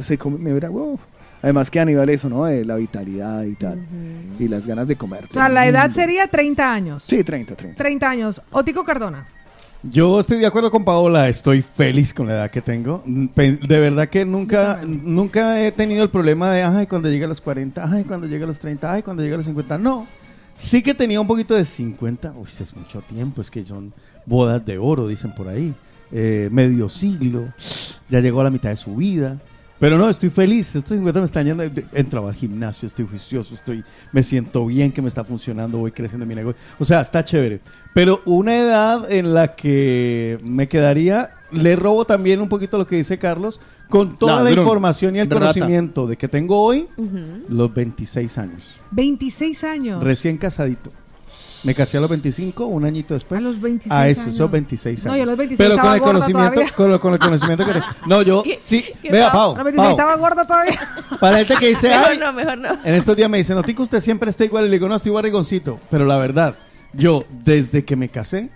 se 0.00 0.16
come- 0.16 0.38
me 0.38 0.50
hubiera, 0.50 0.70
wow. 0.70 0.98
Además 1.42 1.70
que 1.70 1.78
a 1.78 1.84
nivel 1.84 2.08
eso, 2.08 2.30
¿no? 2.30 2.46
De 2.46 2.64
la 2.64 2.76
vitalidad 2.76 3.42
y 3.44 3.54
tal. 3.54 3.78
Y 4.38 4.48
las 4.48 4.66
ganas 4.66 4.88
de 4.88 4.96
comer. 4.96 5.26
O 5.28 5.32
sea, 5.34 5.50
la 5.50 5.66
edad 5.66 5.90
sería 5.90 6.26
30 6.26 6.72
años. 6.72 7.04
Sí, 7.06 7.22
30, 7.22 7.54
30. 7.54 7.76
30 7.76 8.08
años. 8.08 8.40
Otico 8.50 8.82
Cardona. 8.82 9.26
Yo 9.82 10.20
estoy 10.20 10.38
de 10.38 10.46
acuerdo 10.46 10.70
con 10.70 10.86
Paola, 10.86 11.28
estoy 11.28 11.60
feliz 11.60 12.14
con 12.14 12.26
la 12.26 12.32
edad 12.36 12.50
que 12.50 12.62
tengo. 12.62 13.02
Mm, 13.04 13.26
pe- 13.26 13.56
De 13.58 13.78
verdad 13.78 14.08
que 14.08 14.24
nunca, 14.24 14.80
nunca 14.86 15.62
he 15.62 15.70
tenido 15.70 16.02
el 16.02 16.08
problema 16.08 16.50
de, 16.52 16.62
ay, 16.62 16.86
cuando 16.86 17.10
llegue 17.10 17.26
a 17.26 17.28
los 17.28 17.42
40, 17.42 17.86
ay, 17.92 18.04
cuando 18.04 18.26
llegue 18.26 18.44
a 18.44 18.46
los 18.46 18.58
30, 18.58 18.90
ay, 18.90 19.02
cuando 19.02 19.22
llegue 19.22 19.34
a 19.34 19.38
los 19.38 19.44
50. 19.46 19.76
No, 19.76 20.06
sí 20.54 20.82
que 20.82 20.94
tenía 20.94 21.20
un 21.20 21.26
poquito 21.26 21.54
de 21.54 21.66
50. 21.66 22.32
Uy, 22.38 22.48
es 22.58 22.74
mucho 22.74 23.02
tiempo, 23.02 23.42
es 23.42 23.50
que 23.50 23.66
son 23.66 23.92
bodas 24.30 24.64
de 24.64 24.78
oro, 24.78 25.06
dicen 25.06 25.34
por 25.34 25.48
ahí. 25.48 25.74
Eh, 26.12 26.48
medio 26.50 26.88
siglo, 26.88 27.52
ya 28.08 28.20
llegó 28.20 28.40
a 28.40 28.44
la 28.44 28.50
mitad 28.50 28.70
de 28.70 28.76
su 28.76 28.96
vida. 28.96 29.38
Pero 29.78 29.96
no, 29.96 30.10
estoy 30.10 30.28
feliz, 30.28 30.76
estos 30.76 30.96
50 30.96 31.20
me 31.20 31.26
están 31.26 31.46
yendo, 31.46 31.62
entro 31.94 32.28
al 32.28 32.34
gimnasio, 32.34 32.86
estoy 32.86 33.06
juicioso, 33.06 33.54
estoy, 33.54 33.82
me 34.12 34.22
siento 34.22 34.66
bien, 34.66 34.92
que 34.92 35.00
me 35.00 35.08
está 35.08 35.24
funcionando, 35.24 35.78
voy 35.78 35.90
creciendo 35.90 36.24
en 36.24 36.28
mi 36.28 36.34
negocio. 36.34 36.60
O 36.78 36.84
sea, 36.84 37.00
está 37.00 37.24
chévere. 37.24 37.60
Pero 37.94 38.20
una 38.26 38.56
edad 38.58 39.10
en 39.10 39.32
la 39.32 39.54
que 39.54 40.38
me 40.42 40.68
quedaría, 40.68 41.30
le 41.50 41.76
robo 41.76 42.04
también 42.04 42.40
un 42.40 42.48
poquito 42.50 42.76
lo 42.76 42.86
que 42.86 42.96
dice 42.96 43.18
Carlos, 43.18 43.58
con 43.88 44.18
toda 44.18 44.42
la 44.42 44.52
información 44.52 45.16
y 45.16 45.20
el 45.20 45.30
Rata. 45.30 45.40
conocimiento 45.40 46.06
de 46.06 46.16
que 46.16 46.28
tengo 46.28 46.62
hoy, 46.62 46.86
los 47.48 47.72
26 47.72 48.36
años. 48.38 48.62
26 48.90 49.64
años. 49.64 50.04
Recién 50.04 50.36
casadito. 50.36 50.92
Me 51.62 51.74
casé 51.74 51.98
a 51.98 52.00
los 52.00 52.08
25, 52.08 52.64
un 52.66 52.84
añito 52.86 53.12
después. 53.14 53.38
A 53.38 53.44
los 53.44 53.60
26 53.60 53.92
A 53.92 54.08
eso, 54.08 54.22
años. 54.22 54.36
son 54.36 54.50
26 54.50 55.04
No, 55.04 55.10
años. 55.12 55.18
yo 55.18 55.22
a 55.24 55.26
los 55.26 55.36
26 55.36 55.58
Pero 55.58 55.70
con 55.70 55.78
estaba 55.78 55.94
el 55.94 56.00
gorda 56.00 56.12
conocimiento, 56.26 56.74
con, 56.76 56.90
lo- 56.90 57.00
con 57.00 57.12
el 57.12 57.18
conocimiento 57.18 57.66
que... 57.66 57.72
No, 58.06 58.22
yo, 58.22 58.42
sí, 58.62 58.84
¿Qué 59.02 59.10
vea, 59.12 59.30
Pau, 59.30 59.52
a 59.52 59.56
los 59.56 59.64
26 59.64 59.76
Pau. 59.76 59.90
estaba 59.90 60.16
gorda 60.16 60.44
todavía. 60.46 60.80
Para 61.20 61.36
gente 61.38 61.54
que 61.56 61.68
dice, 61.68 61.88
Mejor 61.90 62.06
ay, 62.12 62.18
no, 62.18 62.32
mejor 62.32 62.58
no. 62.58 62.68
en 62.82 62.94
estos 62.94 63.14
días 63.16 63.28
me 63.28 63.38
dicen, 63.38 63.56
Notico, 63.56 63.82
usted 63.82 64.00
siempre 64.00 64.30
está 64.30 64.44
igual. 64.44 64.64
Y 64.64 64.68
le 64.68 64.76
digo, 64.76 64.88
no, 64.88 64.96
estoy 64.96 65.12
barrigoncito. 65.12 65.78
Pero 65.90 66.06
la 66.06 66.16
verdad, 66.16 66.54
yo, 66.94 67.24
desde 67.44 67.84
que 67.84 67.94
me 67.94 68.08
casé, 68.08 68.48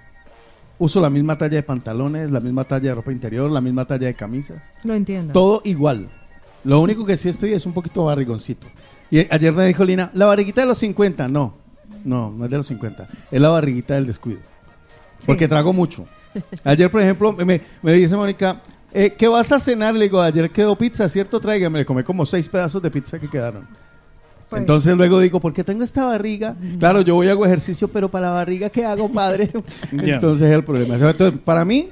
uso 0.78 1.00
la 1.00 1.10
misma 1.10 1.36
talla 1.36 1.56
de 1.56 1.62
pantalones, 1.62 2.30
la 2.30 2.40
misma 2.40 2.64
talla 2.64 2.88
de 2.88 2.94
ropa 2.94 3.12
interior, 3.12 3.50
la 3.50 3.60
misma 3.60 3.84
talla 3.84 4.06
de 4.06 4.14
camisas. 4.14 4.62
Lo 4.82 4.94
entiendo. 4.94 5.32
Todo 5.32 5.60
igual. 5.64 6.08
Lo 6.64 6.80
único 6.80 7.04
que 7.04 7.18
sí 7.18 7.28
estoy 7.28 7.52
es 7.52 7.66
un 7.66 7.74
poquito 7.74 8.04
barrigoncito. 8.06 8.66
Y 9.10 9.18
ayer 9.30 9.52
me 9.52 9.66
dijo 9.66 9.84
Lina, 9.84 10.10
la 10.14 10.24
barriguita 10.26 10.62
de 10.62 10.66
los 10.68 10.78
50. 10.78 11.28
No, 11.28 11.54
no, 12.04 12.30
no 12.30 12.44
es 12.44 12.50
de 12.50 12.56
los 12.56 12.66
50. 12.66 13.08
Es 13.30 13.40
la 13.40 13.48
barriguita 13.48 13.94
del 13.94 14.06
descuido. 14.06 14.40
Porque 15.26 15.48
trago 15.48 15.72
mucho. 15.72 16.06
Ayer, 16.64 16.90
por 16.90 17.00
ejemplo, 17.00 17.32
me, 17.32 17.60
me 17.82 17.92
dice 17.92 18.14
Mónica, 18.16 18.60
eh, 18.92 19.12
¿qué 19.16 19.26
vas 19.26 19.50
a 19.50 19.58
cenar? 19.58 19.94
Le 19.94 20.04
digo, 20.04 20.20
ayer 20.20 20.50
quedó 20.50 20.76
pizza, 20.76 21.08
¿cierto? 21.08 21.40
Tráigame. 21.40 21.80
Le 21.80 21.84
comí 21.84 22.04
como 22.04 22.24
seis 22.24 22.48
pedazos 22.48 22.80
de 22.80 22.90
pizza 22.90 23.18
que 23.18 23.28
quedaron. 23.28 23.66
Pues. 24.48 24.60
Entonces 24.60 24.96
luego 24.96 25.18
digo, 25.18 25.40
¿por 25.40 25.52
qué 25.52 25.64
tengo 25.64 25.82
esta 25.82 26.04
barriga? 26.04 26.54
Claro, 26.78 27.00
yo 27.00 27.14
voy 27.14 27.28
a 27.28 27.32
hago 27.32 27.44
ejercicio, 27.44 27.88
pero 27.88 28.08
para 28.08 28.28
la 28.28 28.32
barriga, 28.34 28.70
¿qué 28.70 28.84
hago, 28.84 29.08
padre? 29.10 29.50
Entonces 29.90 30.46
es 30.48 30.54
el 30.54 30.62
problema. 30.62 30.94
Entonces, 30.94 31.40
para 31.44 31.64
mí, 31.64 31.88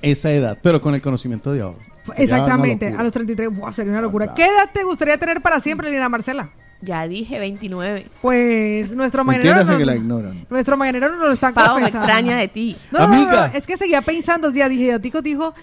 esa 0.00 0.32
edad, 0.32 0.58
pero 0.62 0.80
con 0.80 0.94
el 0.94 1.02
conocimiento 1.02 1.52
de 1.52 1.60
ahora. 1.60 1.78
Exactamente, 2.16 2.88
a 2.88 3.02
los 3.02 3.12
33, 3.12 3.54
wow, 3.54 3.72
sería 3.72 3.92
una 3.92 4.00
locura. 4.00 4.34
¿Qué 4.34 4.44
edad 4.44 4.70
te 4.72 4.82
gustaría 4.82 5.18
tener 5.18 5.40
para 5.40 5.60
siempre, 5.60 5.90
Lina 5.90 6.08
Marcela? 6.08 6.50
Ya 6.84 7.06
dije 7.06 7.38
29. 7.38 8.06
Pues 8.20 8.92
nuestro 8.92 9.24
mañanero. 9.24 9.64
No- 9.64 9.78
que 9.78 9.86
la 9.86 9.94
ignoran. 9.96 10.46
Nuestro 10.50 10.76
mañanero 10.76 11.08
no 11.14 11.26
lo 11.26 11.32
está 11.32 11.52
Pau, 11.52 11.76
me 11.76 11.82
confesando. 11.82 12.06
extraña 12.08 12.36
de 12.36 12.48
ti. 12.48 12.76
No, 12.90 12.98
no, 12.98 13.06
no, 13.08 13.14
Amiga. 13.14 13.48
no, 13.52 13.56
es 13.58 13.66
que 13.66 13.76
seguía 13.76 14.02
pensando 14.02 14.50
ya 14.50 14.68
dije, 14.68 14.98
Tico 14.98 15.22
dijo, 15.22 15.54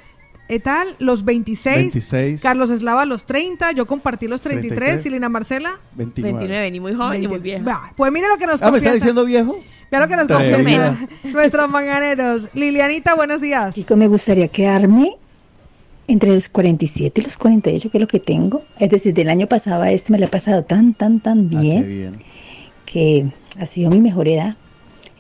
¿qué 0.48 0.60
tal? 0.62 0.96
Los 1.00 1.26
26, 1.26 1.76
26. 1.76 2.42
Carlos 2.42 2.70
Eslava 2.70 3.06
los 3.06 3.26
30, 3.26 3.74
yo 3.74 3.86
compartí 3.86 4.28
los 4.30 4.40
33, 4.40 4.78
33. 4.78 5.06
y 5.06 5.10
Lina 5.10 5.28
Marcela 5.30 5.80
29. 5.96 6.38
29, 6.40 6.72
ni 6.72 6.80
muy 6.80 6.94
joven 6.96 7.20
ni 7.22 7.28
muy 7.28 7.40
20. 7.40 7.44
vieja. 7.64 7.80
Va, 7.80 7.94
Pues 7.98 8.12
mira 8.14 8.30
lo 8.30 8.38
que 8.38 8.48
nos 8.48 8.62
Ah, 8.62 8.72
¿me 8.72 8.78
está 8.78 8.90
confiesa. 8.90 8.94
diciendo 8.94 9.26
viejo? 9.26 9.60
Mira 9.92 10.06
lo 10.06 10.08
que 10.08 10.16
nos 10.16 10.28
confiesa 10.28 10.96
nuestros 11.26 11.70
mañaneros. 11.70 12.48
Lilianita, 12.54 13.14
buenos 13.16 13.42
días. 13.42 13.76
Chico, 13.76 13.98
me 13.98 14.08
gustaría 14.08 14.48
quedarme 14.48 15.18
entre 16.10 16.32
los 16.34 16.50
47 16.50 17.22
y 17.22 17.24
los 17.24 17.38
48, 17.38 17.90
que 17.92 17.98
es 17.98 18.02
lo 18.02 18.08
que 18.08 18.20
tengo. 18.20 18.64
Es 18.80 18.90
decir, 18.90 19.14
del 19.14 19.30
año 19.30 19.48
pasado 19.48 19.84
a 19.84 19.92
este 19.92 20.12
me 20.12 20.20
lo 20.20 20.26
he 20.26 20.30
pasado 20.30 20.64
tan, 20.64 20.94
tan, 20.94 21.20
tan 21.20 21.50
Ah, 21.56 21.60
bien 21.62 21.88
bien. 21.88 22.12
que 22.86 23.26
ha 23.60 23.66
sido 23.66 23.90
mi 23.90 24.00
mejor 24.02 24.28
edad. 24.28 24.56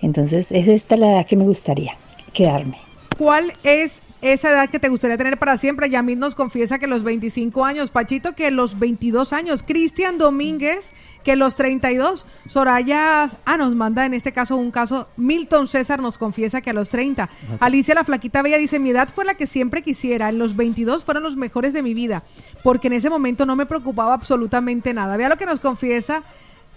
Entonces, 0.01 0.51
es 0.51 0.67
esta 0.67 0.95
la 0.97 1.11
edad 1.13 1.25
que 1.25 1.35
me 1.35 1.43
gustaría 1.43 1.93
quedarme. 2.33 2.77
¿Cuál 3.17 3.53
es 3.63 4.01
esa 4.21 4.49
edad 4.49 4.69
que 4.69 4.79
te 4.79 4.89
gustaría 4.89 5.17
tener 5.17 5.37
para 5.37 5.57
siempre. 5.57 5.89
Yamil 5.89 6.19
nos 6.19 6.35
confiesa 6.35 6.79
que 6.79 6.87
los 6.87 7.03
25 7.03 7.65
años, 7.65 7.89
Pachito 7.89 8.33
que 8.33 8.51
los 8.51 8.79
22 8.79 9.33
años, 9.33 9.63
Cristian 9.63 10.17
Domínguez 10.17 10.91
que 11.23 11.35
los 11.35 11.55
32, 11.55 12.25
Soraya, 12.47 13.27
ah, 13.45 13.57
nos 13.57 13.75
manda 13.75 14.05
en 14.05 14.13
este 14.13 14.31
caso 14.31 14.55
un 14.55 14.71
caso, 14.71 15.07
Milton 15.17 15.67
César 15.67 16.01
nos 16.01 16.17
confiesa 16.17 16.61
que 16.61 16.69
a 16.69 16.73
los 16.73 16.89
30, 16.89 17.29
Alicia 17.59 17.93
la 17.93 18.05
Flaquita 18.05 18.41
Bella 18.41 18.57
dice, 18.57 18.79
mi 18.79 18.91
edad 18.91 19.09
fue 19.13 19.25
la 19.25 19.35
que 19.35 19.45
siempre 19.45 19.81
quisiera, 19.81 20.29
en 20.29 20.39
los 20.39 20.55
22 20.55 21.03
fueron 21.03 21.23
los 21.23 21.35
mejores 21.35 21.73
de 21.73 21.83
mi 21.83 21.93
vida, 21.93 22.23
porque 22.63 22.87
en 22.87 22.93
ese 22.93 23.09
momento 23.09 23.45
no 23.45 23.55
me 23.55 23.65
preocupaba 23.65 24.13
absolutamente 24.13 24.93
nada. 24.93 25.17
Vea 25.17 25.29
lo 25.29 25.37
que 25.37 25.45
nos 25.45 25.59
confiesa 25.59 26.23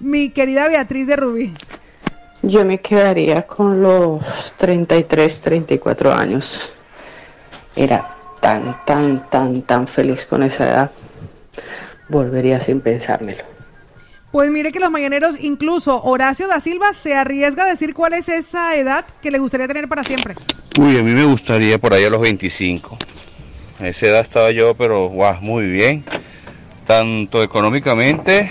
mi 0.01 0.31
querida 0.31 0.69
Beatriz 0.69 1.07
de 1.07 1.17
Rubí. 1.17 1.55
Yo 2.43 2.65
me 2.65 2.81
quedaría 2.81 3.47
con 3.47 3.81
los 3.81 4.53
33, 4.57 5.41
34 5.41 6.13
años. 6.13 6.75
Era 7.77 8.17
tan, 8.41 8.85
tan, 8.85 9.29
tan, 9.31 9.63
tan 9.63 9.87
feliz 9.87 10.25
con 10.25 10.43
esa 10.43 10.69
edad. 10.69 10.91
Volvería 12.09 12.61
sin 12.61 12.81
pensármelo. 12.81 13.45
Pues 14.33 14.51
mire 14.51 14.73
que 14.73 14.81
los 14.81 14.91
mañaneros, 14.91 15.37
incluso 15.39 16.03
Horacio 16.03 16.49
da 16.49 16.59
Silva 16.59 16.95
se 16.95 17.15
arriesga 17.15 17.65
a 17.65 17.67
decir 17.67 17.93
cuál 17.93 18.15
es 18.15 18.31
esa 18.31 18.75
edad 18.77 19.05
que 19.21 19.31
le 19.31 19.39
gustaría 19.39 19.69
tener 19.69 19.89
para 19.89 20.05
siempre. 20.05 20.35
Uy, 20.79 20.99
a 20.99 21.03
mí 21.03 21.11
me 21.11 21.25
gustaría 21.25 21.77
por 21.77 21.93
ahí 21.93 22.05
a 22.05 22.11
los 22.11 22.21
25. 22.21 22.97
A 23.81 23.89
esa 23.89 24.07
edad 24.07 24.21
estaba 24.21 24.51
yo, 24.51 24.75
pero 24.75 25.09
guau, 25.09 25.41
muy 25.43 25.67
bien. 25.67 26.05
Tanto 26.87 27.43
económicamente 27.43 28.49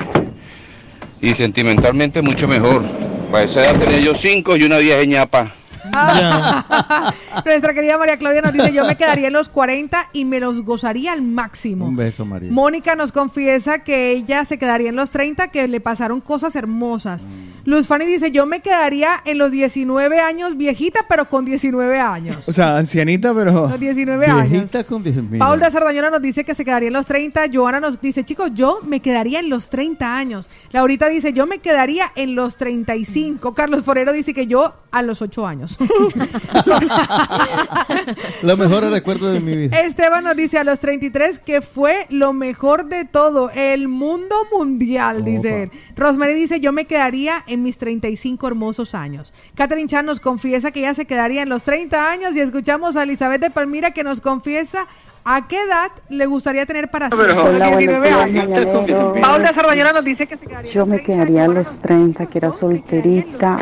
y 1.19 1.33
sentimentalmente 1.33 2.21
mucho 2.21 2.47
mejor. 2.47 2.83
Para 3.31 3.45
esa 3.45 3.61
edad 3.61 3.79
tenía 3.79 3.99
yo 4.01 4.13
5 4.13 4.57
y 4.57 4.63
una 4.63 4.77
vieja 4.77 5.03
ñapa. 5.03 5.51
Nuestra 7.45 7.73
querida 7.73 7.97
María 7.97 8.17
Claudia 8.17 8.41
nos 8.41 8.53
dice, 8.53 8.73
yo 8.73 8.85
me 8.85 8.95
quedaría 8.95 9.27
en 9.27 9.33
los 9.33 9.49
40 9.49 10.09
y 10.13 10.25
me 10.25 10.39
los 10.39 10.63
gozaría 10.63 11.13
al 11.13 11.21
máximo. 11.21 11.85
Un 11.85 11.95
beso, 11.95 12.25
María. 12.25 12.51
Mónica 12.51 12.95
nos 12.95 13.11
confiesa 13.11 13.79
que 13.79 14.11
ella 14.11 14.45
se 14.45 14.57
quedaría 14.57 14.89
en 14.89 14.95
los 14.95 15.11
30, 15.11 15.49
que 15.49 15.67
le 15.67 15.79
pasaron 15.79 16.21
cosas 16.21 16.55
hermosas. 16.55 17.25
Luz 17.63 17.87
Fanny 17.87 18.05
dice, 18.05 18.31
yo 18.31 18.45
me 18.45 18.61
quedaría 18.61 19.21
en 19.23 19.37
los 19.37 19.51
19 19.51 20.19
años 20.19 20.57
viejita, 20.57 21.05
pero 21.07 21.25
con 21.25 21.45
19 21.45 21.99
años. 21.99 22.47
O 22.47 22.53
sea, 22.53 22.77
ancianita, 22.77 23.33
pero. 23.35 23.69
Los 23.69 23.79
19 23.79 24.25
años. 24.25 24.49
Viejita 24.49 24.83
con 24.83 25.03
10 25.03 25.15
mil. 25.23 25.39
Paula 25.39 25.69
Sardañola 25.69 26.09
nos 26.09 26.21
dice 26.21 26.43
que 26.43 26.55
se 26.55 26.65
quedaría 26.65 26.87
en 26.87 26.93
los 26.93 27.05
30. 27.05 27.43
Joana 27.53 27.79
nos 27.79 28.01
dice, 28.01 28.23
chicos, 28.23 28.51
yo 28.55 28.79
me 28.83 28.99
quedaría 28.99 29.39
en 29.39 29.49
los 29.49 29.69
30 29.69 30.17
años. 30.17 30.49
Laurita 30.71 31.07
dice, 31.07 31.33
yo 31.33 31.45
me 31.45 31.59
quedaría 31.59 32.11
en 32.15 32.33
los 32.35 32.55
35. 32.55 33.53
Carlos 33.53 33.83
Forero 33.83 34.11
dice 34.11 34.33
que 34.33 34.47
yo 34.47 34.73
a 34.91 35.01
los 35.03 35.21
8 35.21 35.45
años. 35.45 35.77
Lo 38.41 38.57
mejor 38.57 38.83
recuerdo 38.85 39.31
de 39.31 39.39
mi 39.39 39.55
vida. 39.55 39.79
Esteban 39.81 40.23
nos 40.23 40.35
dice 40.35 40.57
a 40.57 40.63
los 40.63 40.79
33 40.79 41.37
que 41.39 41.61
fue 41.61 42.07
lo 42.09 42.33
mejor 42.33 42.85
de 42.85 43.05
todo, 43.05 43.49
el 43.51 43.87
mundo 43.87 44.35
mundial, 44.51 45.23
dice 45.23 45.63
él. 45.63 45.71
Rosemary 45.95 46.33
dice, 46.33 46.59
yo 46.59 46.71
me 46.71 46.85
quedaría 46.85 47.43
en 47.47 47.63
mis 47.63 47.77
35 47.77 48.47
hermosos 48.47 48.95
años. 48.95 49.33
Catherine 49.55 49.87
Chan 49.87 50.05
nos 50.05 50.19
confiesa 50.19 50.71
que 50.71 50.81
ella 50.81 50.93
se 50.93 51.05
quedaría 51.05 51.43
en 51.43 51.49
los 51.49 51.63
30 51.63 52.09
años 52.09 52.35
y 52.35 52.39
escuchamos 52.39 52.95
a 52.95 53.03
Elizabeth 53.03 53.41
de 53.41 53.49
Palmira 53.49 53.91
que 53.91 54.03
nos 54.03 54.21
confiesa 54.21 54.87
a 55.23 55.47
qué 55.47 55.61
edad 55.61 55.91
le 56.09 56.25
gustaría 56.25 56.65
tener 56.65 56.89
para 56.89 57.09
siempre. 57.09 57.33
Hola, 57.33 57.69
buenos 57.69 57.77
19 57.77 58.07
días, 58.07 58.19
años. 58.19 59.21
Paula 59.21 59.53
Sardañola 59.53 59.93
nos 59.93 60.03
dice 60.03 60.27
que 60.27 60.37
se 60.37 60.47
quedaría 60.47 60.71
Yo 60.71 60.85
me 60.85 61.01
quedaría 61.01 61.45
a 61.45 61.47
los 61.47 61.79
30, 61.79 62.25
que 62.25 62.37
era 62.37 62.51
solterita, 62.51 63.59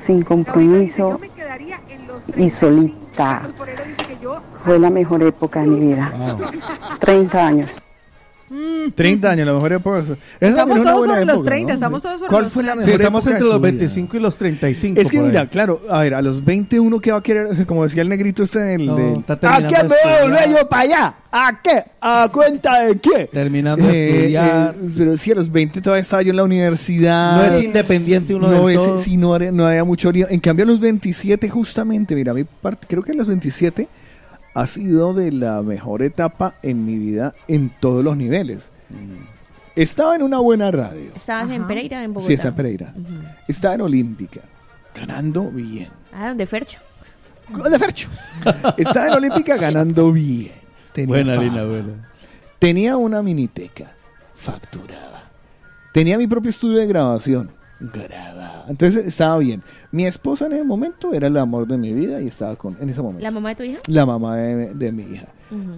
sin 0.00 0.22
compromiso 0.22 1.20
y 2.36 2.50
solita. 2.50 3.42
Fue 4.64 4.78
la 4.78 4.90
mejor 4.90 5.22
época 5.22 5.60
de 5.60 5.66
mi 5.66 5.80
vida. 5.80 6.12
30 6.98 7.46
años. 7.46 7.82
30 8.94 9.30
años, 9.30 9.46
la 9.46 9.52
mejor 9.52 9.72
época. 9.72 9.98
Esa 10.00 10.16
Estamos 10.40 10.82
todos 10.82 11.04
sobre 11.06 11.24
los 11.24 11.34
época, 11.36 11.50
30, 11.50 11.68
¿no? 11.68 11.74
estamos 11.74 12.02
todos 12.02 12.18
sobre 12.18 12.30
¿Cuál 12.30 12.44
los 12.44 12.52
fue 12.52 12.62
la 12.64 12.72
30. 12.72 12.86
mejor 12.86 12.90
Sí, 12.98 13.02
estamos 13.02 13.20
época 13.24 13.30
entre 13.30 13.44
de 13.44 13.48
los 13.48 13.56
su 13.56 13.60
vida? 13.60 13.70
25 13.70 14.16
y 14.16 14.20
los 14.20 14.36
35. 14.36 15.00
Es 15.00 15.08
que 15.10 15.16
por 15.18 15.24
ahí. 15.24 15.30
mira, 15.30 15.46
claro, 15.46 15.80
a 15.88 16.00
ver, 16.00 16.14
a 16.14 16.22
los 16.22 16.44
21, 16.44 17.00
¿qué 17.00 17.12
va 17.12 17.18
a 17.18 17.22
querer? 17.22 17.46
Como 17.66 17.84
decía 17.84 18.02
el 18.02 18.08
negrito 18.08 18.42
este 18.42 18.58
del... 18.58 18.86
No, 18.86 18.96
del- 18.96 19.24
¿A 19.28 19.62
qué 19.62 19.76
de 19.76 19.82
me 19.84 20.28
voy 20.28 20.34
a 20.36 20.46
yo 20.48 20.68
para 20.68 20.82
allá? 20.82 21.14
¿A 21.32 21.60
qué? 21.62 21.84
¿A 22.00 22.28
cuenta 22.32 22.82
de 22.82 22.98
qué? 22.98 23.28
Terminando 23.32 23.86
de 23.86 24.16
estudiar. 24.18 24.74
eh, 24.76 24.88
pero 24.98 25.16
sí, 25.16 25.30
a 25.30 25.34
los 25.36 25.52
20 25.52 25.80
todavía 25.80 26.00
estaba 26.00 26.22
yo 26.22 26.30
en 26.30 26.36
la 26.36 26.42
universidad. 26.44 27.36
No 27.36 27.44
es 27.44 27.62
independiente 27.62 28.34
uno 28.34 28.48
no 28.50 28.66
del 28.66 28.76
es, 28.76 28.82
todo. 28.84 28.96
sí, 28.98 29.16
no, 29.16 29.32
había- 29.34 29.52
no 29.52 29.64
había 29.64 29.84
mucho 29.84 30.10
lío. 30.10 30.26
En 30.28 30.40
cambio, 30.40 30.64
a 30.64 30.68
los 30.68 30.80
27, 30.80 31.48
justamente, 31.48 32.16
mira, 32.16 32.34
mi 32.34 32.42
parte, 32.42 32.86
creo 32.90 33.04
que 33.04 33.12
a 33.12 33.14
los 33.14 33.28
27 33.28 33.86
ha 34.54 34.66
sido 34.66 35.14
de 35.14 35.32
la 35.32 35.62
mejor 35.62 36.02
etapa 36.02 36.54
en 36.62 36.84
mi 36.84 36.98
vida 36.98 37.34
en 37.48 37.70
todos 37.80 38.04
los 38.04 38.16
niveles. 38.16 38.70
Estaba 39.76 40.16
en 40.16 40.22
una 40.22 40.38
buena 40.40 40.70
radio. 40.70 41.12
Estabas 41.14 41.50
en 41.50 41.66
Pereira, 41.66 42.02
en 42.02 42.12
Bogotá. 42.12 42.26
Sí, 42.26 42.34
está 42.34 42.48
en 42.48 42.54
Pereira. 42.54 42.94
Estaba 43.46 43.74
en 43.74 43.80
Olímpica, 43.82 44.40
ganando 44.94 45.50
bien. 45.50 45.88
Ah, 46.12 46.28
donde 46.28 46.46
Fercho. 46.46 46.78
De 47.48 47.78
Fercho. 47.78 48.08
Estaba 48.76 49.08
en 49.08 49.12
Olímpica 49.14 49.56
ganando 49.56 50.12
bien. 50.12 50.52
Tenía 50.92 51.08
Buena, 51.08 51.34
fama. 51.34 51.44
Lina, 51.44 51.64
buena. 51.64 52.10
Tenía 52.58 52.96
una 52.96 53.22
miniteca 53.22 53.92
facturada. 54.34 55.30
Tenía 55.92 56.18
mi 56.18 56.26
propio 56.26 56.50
estudio 56.50 56.78
de 56.78 56.86
grabación. 56.86 57.50
Grababa. 57.80 58.66
Entonces 58.68 59.06
estaba 59.06 59.38
bien. 59.38 59.62
Mi 59.90 60.06
esposa 60.06 60.46
en 60.46 60.52
ese 60.52 60.64
momento 60.64 61.12
era 61.14 61.28
el 61.28 61.36
amor 61.38 61.66
de 61.66 61.78
mi 61.78 61.92
vida 61.92 62.20
y 62.20 62.28
estaba 62.28 62.56
con 62.56 62.76
en 62.80 62.90
ese 62.90 63.00
momento. 63.00 63.22
¿La 63.22 63.30
mamá 63.30 63.48
de 63.50 63.54
tu 63.56 63.62
hija? 63.62 63.78
La 63.86 64.06
mamá 64.06 64.36
de, 64.36 64.74
de 64.74 64.92
mi 64.92 65.02
hija. 65.04 65.26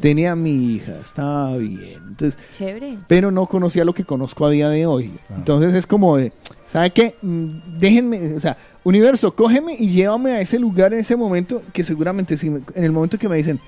Tenía 0.03 0.37
mi 0.37 0.75
hija, 0.75 0.99
estaba 1.01 1.57
bien. 1.57 2.03
Entonces, 2.09 2.39
Chévere. 2.59 2.99
pero 3.07 3.31
no 3.31 3.47
conocía 3.47 3.87
lo 3.87 3.95
que 3.95 4.05
conozco 4.05 4.45
a 4.45 4.51
día 4.51 4.69
de 4.69 4.85
hoy. 4.85 5.13
Entonces 5.35 5.73
es 5.73 5.87
como 5.87 6.19
de, 6.19 6.31
¿sabe 6.67 6.91
qué? 6.91 7.15
Mm, 7.23 7.49
Déjenme, 7.79 8.35
o 8.35 8.41
sea, 8.41 8.57
universo, 8.85 9.35
cógeme 9.35 9.75
y 9.79 9.89
llévame 9.91 10.33
a 10.33 10.41
ese 10.43 10.59
lugar 10.59 10.93
en 10.93 10.99
ese 11.01 11.17
momento 11.17 11.63
que 11.73 11.85
seguramente 11.85 12.37
si 12.37 12.51
me- 12.51 12.61
en 12.75 12.85
el 12.85 12.93
momento 12.93 13.17
que 13.19 13.31
me 13.31 13.37
dicen, 13.37 13.61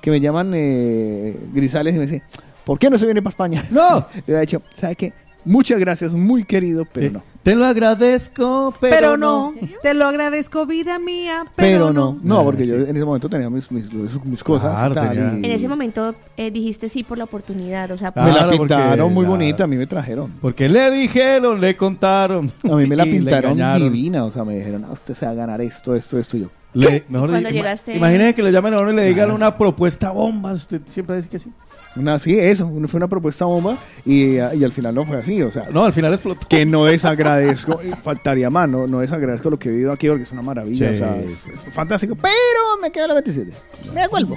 que 0.00 0.10
me 0.10 0.18
llaman 0.20 0.50
eh, 0.52 1.38
Grisales 1.54 1.94
y 1.94 1.98
me 1.98 2.06
dicen, 2.06 2.22
¿por 2.64 2.80
qué 2.80 2.90
no 2.90 2.98
se 2.98 3.04
viene 3.04 3.22
para 3.22 3.30
España? 3.30 3.62
No, 3.70 3.98
le 4.14 4.22
hubiera 4.24 4.40
dicho, 4.40 4.62
¿sabe 4.74 4.96
qué? 4.96 5.12
Muchas 5.44 5.78
gracias, 5.80 6.14
muy 6.14 6.44
querido, 6.44 6.84
pero 6.92 7.10
no. 7.12 7.22
Te 7.42 7.56
lo 7.56 7.64
agradezco, 7.64 8.72
pero, 8.80 8.94
Pero, 8.96 9.16
no. 9.16 9.52
te 9.82 9.94
lo 9.94 10.04
agradezco, 10.06 10.64
vida 10.64 11.00
mía, 11.00 11.44
Pero, 11.56 11.86
pero, 11.86 11.92
no. 11.92 12.18
no. 12.22 12.36
No, 12.36 12.44
porque 12.44 12.64
yo 12.66 12.76
en 12.76 12.94
ese 12.96 13.04
momento 13.04 13.28
tenía 13.28 13.50
mis, 13.50 13.70
mis, 13.72 13.92
mis 14.24 14.44
cosas. 14.44 14.78
Claro, 14.92 15.10
tenía- 15.10 15.32
y- 15.40 15.44
En 15.46 15.50
ese 15.50 15.66
momento 15.66 16.14
eh, 16.36 16.52
dijiste 16.52 16.88
sí 16.88 17.02
por 17.02 17.18
la 17.18 17.24
oportunidad, 17.24 17.90
o 17.90 17.98
sea, 17.98 18.12
me 18.14 18.22
la 18.22 18.28
Claro, 18.32 18.46
porque 18.56 18.58
pintaron 18.74 19.12
muy 19.12 19.24
la- 19.24 19.28
bonita, 19.30 19.64
a 19.64 19.66
mí 19.66 19.74
me 19.76 19.88
trajeron. 19.88 20.32
Porque 20.40 20.68
le 20.68 20.90
dijeron, 20.92 21.60
le 21.60 21.76
contaron. 21.76 22.52
A 22.70 22.76
mí 22.76 22.86
me 22.86 22.94
la 22.94 23.02
pintaron 23.04 23.58
divina, 23.80 24.24
o 24.24 24.30
sea, 24.30 24.44
me 24.44 24.54
dijeron, 24.56 24.84
"Ah, 24.84 24.92
usted 24.92 25.14
se 25.14 25.26
va 25.26 25.32
a 25.32 25.34
ganar 25.34 25.60
esto, 25.60 25.96
esto, 25.96 26.18
esto, 26.20 26.36
y 26.36 26.40
yo. 26.42 26.46
Le- 26.74 27.04
mejor 27.08 27.28
Cuando 27.30 27.50
llegaste- 27.50 27.96
Imagínese 27.96 28.34
que 28.34 28.42
le 28.44 28.52
llamen 28.52 28.74
a 28.74 28.78
uno 28.78 28.92
y 28.92 28.94
le 28.96 29.04
digan 29.04 29.30
una 29.32 29.58
propuesta 29.58 30.10
bomba. 30.12 30.52
Usted 30.52 30.80
siempre 30.88 31.16
dice 31.16 31.28
que 31.28 31.38
sí. 31.40 31.50
Una, 31.94 32.18
sí, 32.18 32.38
eso, 32.38 32.66
una- 32.66 32.88
fue 32.88 32.98
una 32.98 33.08
propuesta 33.08 33.44
bomba 33.44 33.76
y, 34.06 34.34
y 34.36 34.38
al 34.64 34.72
final 34.72 34.94
no 34.94 35.04
fue 35.04 35.18
así, 35.18 35.42
o 35.42 35.50
sea, 35.52 35.68
No, 35.70 35.84
al 35.84 35.92
final 35.92 36.12
explotó. 36.14 36.46
que 36.48 36.64
no 36.64 36.86
desagradezco, 36.86 37.80
y 37.82 37.90
faltaría 37.90 38.48
más, 38.50 38.68
no, 38.68 38.86
no 38.86 39.00
desagradezco 39.00 39.50
lo 39.50 39.58
que 39.58 39.68
he 39.68 39.72
vivido 39.72 39.92
aquí 39.92 40.08
porque 40.08 40.22
es 40.22 40.32
una 40.32 40.42
maravilla, 40.42 40.88
Sí, 40.88 40.92
o 40.92 40.96
sea, 40.96 41.16
es, 41.18 41.46
es 41.46 41.74
fantástico, 41.74 42.14
pero 42.16 42.80
me 42.80 42.90
quedo 42.90 43.04
a 43.04 43.08
la 43.08 43.14
27, 43.14 43.52
me 43.94 44.00
devuelvo. 44.02 44.36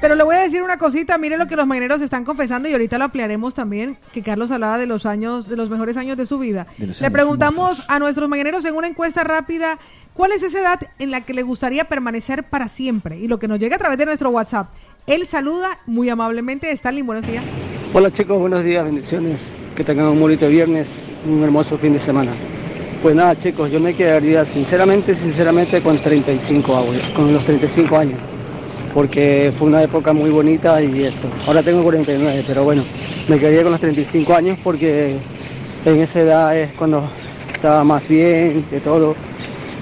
Pero 0.00 0.14
le 0.14 0.22
voy 0.24 0.36
a 0.36 0.40
decir 0.40 0.62
una 0.62 0.76
cosita, 0.78 1.16
mire 1.18 1.36
lo 1.38 1.46
que 1.46 1.56
los 1.56 1.66
mañaneros 1.66 2.02
están 2.02 2.24
confesando 2.24 2.68
y 2.68 2.72
ahorita 2.72 2.98
lo 2.98 3.04
ampliaremos 3.04 3.54
también, 3.54 3.96
que 4.12 4.22
Carlos 4.22 4.50
hablaba 4.50 4.76
de 4.78 4.86
los 4.86 5.06
años, 5.06 5.48
de 5.48 5.56
los 5.56 5.70
mejores 5.70 5.96
años 5.96 6.16
de 6.18 6.26
su 6.26 6.38
vida. 6.38 6.66
De 6.78 6.86
Le 6.86 7.10
preguntamos 7.10 7.84
a 7.88 7.98
nuestros 7.98 8.28
mañaneros 8.28 8.64
en 8.66 8.74
una 8.76 8.86
encuesta 8.86 9.24
rápida, 9.24 9.78
¿cuál 10.14 10.32
es 10.32 10.42
esa 10.42 10.60
edad 10.60 10.80
en 10.98 11.10
la 11.10 11.22
que 11.22 11.32
le 11.34 11.42
gustaría 11.42 11.84
permanecer 11.84 12.44
para 12.44 12.68
siempre? 12.68 13.18
Y 13.18 13.26
lo 13.26 13.38
que 13.38 13.48
nos 13.48 13.58
llega 13.58 13.76
a 13.76 13.78
través 13.78 13.98
de 13.98 14.06
nuestro 14.06 14.30
WhatsApp. 14.30 14.68
Él 15.06 15.26
saluda 15.26 15.78
muy 15.86 16.08
amablemente. 16.08 16.70
Stanley, 16.72 17.02
buenos 17.02 17.26
días. 17.26 17.44
Hola 17.92 18.12
chicos, 18.12 18.38
buenos 18.38 18.64
días, 18.64 18.84
bendiciones. 18.84 19.40
Que 19.74 19.82
tengan 19.82 20.06
un 20.08 20.20
bonito 20.20 20.48
viernes, 20.48 21.02
un 21.26 21.42
hermoso 21.42 21.78
fin 21.78 21.92
de 21.92 22.00
semana. 22.00 22.32
Pues 23.02 23.14
nada 23.14 23.36
chicos, 23.36 23.70
yo 23.70 23.80
me 23.80 23.94
quedaría 23.94 24.44
sinceramente, 24.44 25.14
sinceramente 25.14 25.80
con 25.80 25.98
35 25.98 26.76
años, 26.76 27.02
con 27.16 27.32
los 27.32 27.44
35 27.44 27.96
años. 27.96 28.18
Porque 28.92 29.52
fue 29.56 29.68
una 29.68 29.82
época 29.82 30.12
muy 30.12 30.30
bonita 30.30 30.82
y 30.82 31.04
esto. 31.04 31.28
Ahora 31.46 31.62
tengo 31.62 31.82
49, 31.82 32.44
pero 32.46 32.64
bueno, 32.64 32.84
me 33.28 33.38
quedaría 33.38 33.62
con 33.62 33.72
los 33.72 33.80
35 33.80 34.34
años 34.34 34.58
porque 34.62 35.16
en 35.84 36.00
esa 36.00 36.20
edad 36.20 36.56
es 36.56 36.72
cuando 36.72 37.08
estaba 37.54 37.82
más 37.84 38.06
bien 38.06 38.64
de 38.70 38.80
todo 38.80 39.16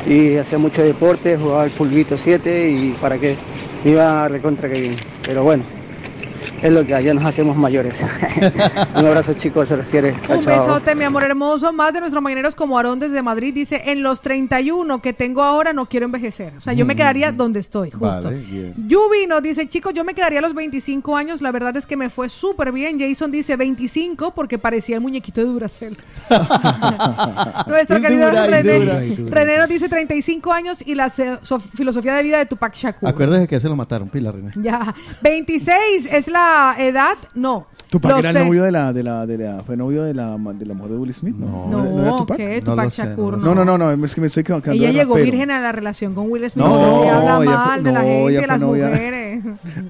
y 0.06 0.36
hacía 0.36 0.58
mucho 0.58 0.82
deporte, 0.82 1.36
jugaba 1.36 1.64
al 1.64 1.70
pulguito 1.70 2.16
7 2.16 2.70
y 2.70 2.92
para 3.00 3.18
qué, 3.18 3.36
iba 3.84 4.28
recontra 4.28 4.68
que 4.68 4.80
bien. 4.80 4.96
Pero 5.24 5.42
bueno, 5.42 5.64
es 6.62 6.72
lo 6.72 6.84
que 6.86 6.94
allá 6.94 7.14
nos 7.14 7.24
hacemos 7.24 7.56
mayores. 7.56 7.94
Un 8.96 9.06
abrazo 9.06 9.34
chicos, 9.34 9.68
se 9.68 9.76
refiere. 9.76 10.14
Chao, 10.26 10.38
Un 10.38 10.44
chao. 10.44 10.58
besote, 10.66 10.94
mi 10.94 11.04
amor 11.04 11.24
hermoso. 11.24 11.72
Más 11.72 11.92
de 11.92 12.00
nuestros 12.00 12.22
mañaneros 12.22 12.54
como 12.54 12.76
Aarón 12.76 12.98
desde 13.00 13.22
Madrid 13.22 13.54
dice, 13.54 13.82
en 13.86 14.02
los 14.02 14.20
31 14.20 15.00
que 15.00 15.12
tengo 15.12 15.42
ahora 15.42 15.72
no 15.72 15.86
quiero 15.86 16.06
envejecer. 16.06 16.52
O 16.58 16.60
sea, 16.60 16.72
yo 16.72 16.84
me 16.86 16.94
Mm. 16.94 16.96
quedaría 16.96 17.32
donde 17.32 17.60
estoy, 17.60 17.90
justo. 17.90 18.22
Vale. 18.28 18.42
Yubi 18.86 19.26
nos 19.28 19.42
dice, 19.42 19.68
chicos, 19.68 19.92
yo 19.94 20.04
me 20.04 20.14
quedaría 20.14 20.38
a 20.40 20.42
los 20.42 20.54
25 20.54 21.16
años. 21.16 21.40
La 21.42 21.52
verdad 21.52 21.76
es 21.76 21.86
que 21.86 21.96
me 21.96 22.10
fue 22.10 22.28
súper 22.28 22.72
bien. 22.72 22.98
Jason 22.98 23.30
dice 23.30 23.56
25 23.56 24.32
porque 24.34 24.58
parecía 24.58 24.96
el 24.96 25.00
muñequito 25.02 25.40
de 25.40 25.46
Duracell. 25.46 25.96
Nuestro 27.66 27.98
Y 27.98 28.02
querido 28.02 28.28
dura, 28.28 28.46
René, 28.46 28.78
dura. 28.78 29.00
René 29.40 29.56
nos 29.58 29.68
dice 29.68 29.88
35 29.88 30.52
años 30.52 30.82
y 30.84 30.94
la 30.94 31.08
so- 31.08 31.58
filosofía 31.74 32.14
de 32.14 32.22
vida 32.22 32.38
de 32.38 32.46
Tupac 32.46 32.74
Shakur. 32.74 33.08
Acuérdese 33.08 33.46
que 33.46 33.60
se 33.60 33.68
lo 33.68 33.76
mataron, 33.76 34.08
pila, 34.08 34.32
René. 34.32 34.50
Ya. 34.56 34.94
26 35.22 36.08
es 36.12 36.28
la 36.28 36.47
edad. 36.78 37.16
No. 37.34 37.66
Tupac 37.90 38.18
era 38.18 38.32
sé. 38.32 38.38
el 38.40 38.44
novio 38.48 38.64
de 38.64 38.70
la, 38.72 38.92
de 38.92 39.02
la, 39.02 39.24
de 39.24 39.38
la, 39.38 39.62
fue 39.62 39.74
novio 39.74 40.02
de 40.02 40.12
la, 40.12 40.36
de 40.36 40.66
la 40.66 40.74
mujer 40.74 40.92
de 40.92 40.98
Will 40.98 41.14
Smith, 41.14 41.34
¿no? 41.36 41.68
No, 41.70 42.00
era 42.02 42.16
Tupac? 42.18 42.36
¿qué? 42.36 42.60
Tupac 42.60 42.90
sé, 42.90 43.02
no 43.02 43.08
Shakur, 43.10 43.38
No, 43.38 43.54
no, 43.54 43.64
no, 43.64 43.78
no, 43.78 44.04
es 44.04 44.14
que 44.14 44.20
me 44.20 44.26
estoy 44.26 44.42
equivocando. 44.42 44.76
Ella 44.82 44.92
llegó 44.92 45.14
rapero. 45.14 45.24
virgen 45.32 45.50
a 45.50 45.60
la 45.60 45.72
relación 45.72 46.14
con 46.14 46.30
Will 46.30 46.50
Smith. 46.50 46.66
No, 46.66 46.68
No, 46.68 47.02
se 47.02 47.08
habla 47.08 47.36
ella 47.36 47.36
fue- 47.36 47.46
mal 47.66 47.82
de 47.84 47.92
la 47.92 48.02
no, 48.02 48.06
gente, 48.06 48.32
de 48.42 48.46
las 48.46 48.60
novia- 48.60 48.88
mujeres. 48.88 49.44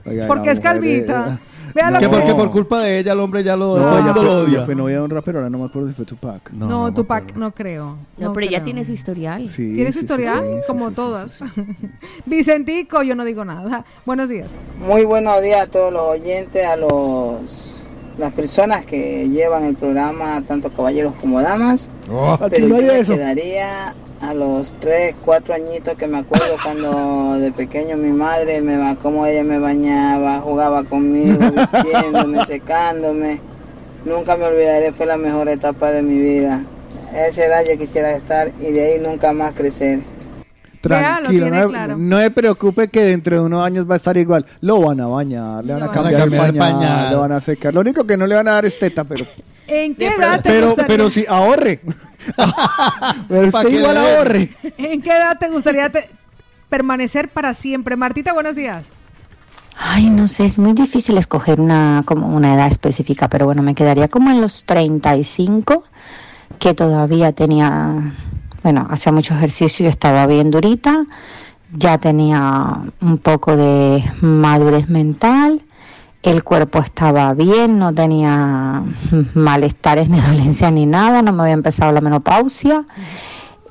Oiga, 0.07 0.27
Porque 0.29 0.47
la 0.47 0.53
es 0.53 0.61
calvita. 0.61 1.25
de- 1.27 1.39
Vea 1.79 1.91
lo 1.93 1.99
Que 2.01 2.07
que 2.07 2.11
porque 2.11 2.35
por 2.35 2.51
culpa 2.51 2.81
de 2.81 2.99
ella 2.99 3.13
el 3.13 3.21
hombre 3.21 3.45
ya 3.45 3.57
lo, 3.57 3.79
No, 3.79 3.85
todo 3.85 3.99
el 3.99 4.05
mundo 4.05 4.23
lo 4.25 4.39
odia. 4.43 4.65
fue 4.65 4.75
novia 4.75 4.97
de 4.97 5.03
un 5.03 5.11
rapero, 5.11 5.39
ahora 5.39 5.49
no 5.51 5.59
me 5.59 5.65
acuerdo 5.67 5.89
si 5.89 5.95
fue 5.95 6.05
Tupac. 6.05 6.51
No, 6.53 6.93
Tupac 6.93 7.37
no 7.37 7.53
creo. 7.53 7.97
No, 8.17 8.33
pero 8.33 8.47
ella 8.47 8.59
creo. 8.59 8.65
tiene 8.65 8.85
su 8.85 8.93
historial. 8.93 9.49
Sí, 9.49 9.75
¿Tiene 9.75 9.93
sí, 9.93 9.93
su 9.93 9.99
sí, 10.01 10.05
historial? 10.07 10.41
sí, 10.45 10.55
sí, 10.61 10.67
Como 10.67 10.81
sí, 10.81 10.89
sí, 10.89 10.95
todas. 10.97 11.39
Vicentico, 12.27 13.03
yo 13.03 13.15
no 13.15 13.25
digo 13.25 13.45
nada. 13.45 13.85
Buenos 14.05 14.29
días. 14.29 14.51
Muy 14.79 15.05
buenos 15.05 15.41
días 15.43 15.63
a 15.63 15.67
todos 15.71 15.93
los 15.93 16.03
oyentes, 16.03 16.67
a 16.67 16.77
los 16.77 17.75
las 18.19 18.33
personas 18.33 18.85
que 18.85 19.29
llevan 19.29 19.63
el 19.65 19.77
programa, 19.77 20.43
tanto 20.45 20.71
caballeros 20.73 21.15
como 21.21 21.41
damas. 21.41 21.89
Oh, 22.11 22.33
aquí 22.33 22.47
Pero 22.51 22.67
no 22.67 22.75
hay 22.75 22.87
yo 22.87 22.93
me 22.93 22.99
eso. 22.99 23.15
quedaría 23.15 23.95
a 24.21 24.35
los 24.35 24.73
3, 24.81 25.17
4 25.25 25.55
añitos 25.55 25.95
que 25.97 26.07
me 26.09 26.19
acuerdo 26.19 26.57
cuando 26.63 27.35
de 27.41 27.53
pequeño 27.53 27.97
mi 27.97 28.11
madre 28.11 28.61
me 28.61 28.77
va, 28.77 28.97
como 28.97 29.25
ella 29.27 29.45
me 29.45 29.59
bañaba, 29.59 30.41
jugaba 30.41 30.83
conmigo, 30.85 31.39
vistiéndome, 31.53 32.45
secándome. 32.45 33.41
Nunca 34.05 34.37
me 34.37 34.45
olvidaré, 34.45 34.93
fue 34.93 35.07
la 35.07 35.17
mejor 35.17 35.49
etapa 35.49 35.91
de 35.93 36.03
mi 36.03 36.19
vida. 36.19 36.63
Esa 37.15 37.47
edad 37.47 37.63
yo 37.69 37.79
quisiera 37.79 38.13
estar 38.15 38.51
y 38.61 38.73
de 38.73 38.83
ahí 38.95 39.01
nunca 39.01 39.33
más 39.33 39.55
crecer. 39.55 40.01
Lo 40.01 40.81
Tranquilo, 40.81 41.51
no, 41.51 41.69
claro. 41.69 41.97
no 41.99 42.17
me 42.19 42.31
preocupe 42.31 42.89
que 42.89 43.03
dentro 43.03 43.37
de 43.37 43.43
unos 43.43 43.65
años 43.65 43.89
va 43.89 43.95
a 43.95 43.97
estar 43.97 44.17
igual. 44.17 44.47
Lo 44.61 44.81
van 44.81 45.01
a 45.01 45.07
bañar, 45.09 45.65
le 45.65 45.73
van 45.75 45.83
a 45.83 45.87
Lo 45.87 45.93
cambiar 45.93 46.23
el 46.23 46.31
van 46.31 46.39
a 46.39 46.53
pañal, 46.53 46.53
cambiar 46.53 46.55
el 46.55 46.59
pañal. 46.59 47.11
le 47.11 47.17
van 47.17 47.33
a 47.33 47.41
secar. 47.41 47.75
Lo 47.75 47.81
único 47.81 48.07
que 48.07 48.17
no 48.17 48.27
le 48.27 48.35
van 48.37 48.49
a 48.49 48.53
dar 48.53 48.65
es 48.65 48.79
teta, 48.79 49.05
pero 49.05 49.27
¿En 49.67 49.95
qué 49.97 50.09
edad 50.09 50.41
te 50.41 50.51
pero, 50.51 50.67
gustaría? 50.69 50.87
pero 50.87 51.11
sí, 51.11 51.27
ahorre. 51.29 51.81
pero 53.29 53.49
usted 53.49 53.69
igual 53.69 53.97
ahorre. 53.97 54.51
¿En 54.77 55.03
qué 55.03 55.11
edad 55.11 55.39
te 55.39 55.49
gustaría 55.49 55.91
te- 55.91 56.11
permanecer 56.69 57.29
para 57.29 57.55
siempre? 57.55 57.97
Martita, 57.97 58.33
buenos 58.33 58.55
días. 58.55 58.85
Ay, 59.81 60.11
no 60.11 60.27
sé, 60.27 60.45
es 60.47 60.59
muy 60.59 60.73
difícil 60.73 61.17
escoger 61.19 61.61
una 61.61 62.03
como 62.05 62.27
una 62.35 62.55
edad 62.55 62.67
específica, 62.67 63.29
pero 63.29 63.47
bueno, 63.47 63.63
me 63.63 63.75
quedaría 63.77 64.09
como 64.09 64.31
en 64.31 64.41
los 64.41 64.65
35, 64.65 65.85
que 66.59 66.75
todavía 66.75 67.31
tenía, 67.33 68.13
bueno, 68.65 68.89
hacía 68.91 69.13
mucho 69.13 69.35
ejercicio 69.35 69.87
y 69.87 69.89
estaba 69.89 70.27
bien 70.27 70.51
durita, 70.51 71.05
ya 71.73 71.99
tenía 71.99 72.81
un 73.01 73.19
poco 73.19 73.57
de 73.57 74.03
madurez 74.21 74.89
mental, 74.89 75.63
el 76.23 76.43
cuerpo 76.45 76.81
estaba 76.81 77.33
bien, 77.35 77.79
no 77.79 77.95
tenía 77.95 78.83
malestares 79.35 80.09
ni 80.11 80.21
dolencias 80.21 80.73
ni 80.73 80.87
nada, 80.87 81.23
no 81.23 81.33
me 81.33 81.43
había 81.43 81.55
empezado 81.55 81.93
la 81.93 82.01
menopausia 82.01 82.85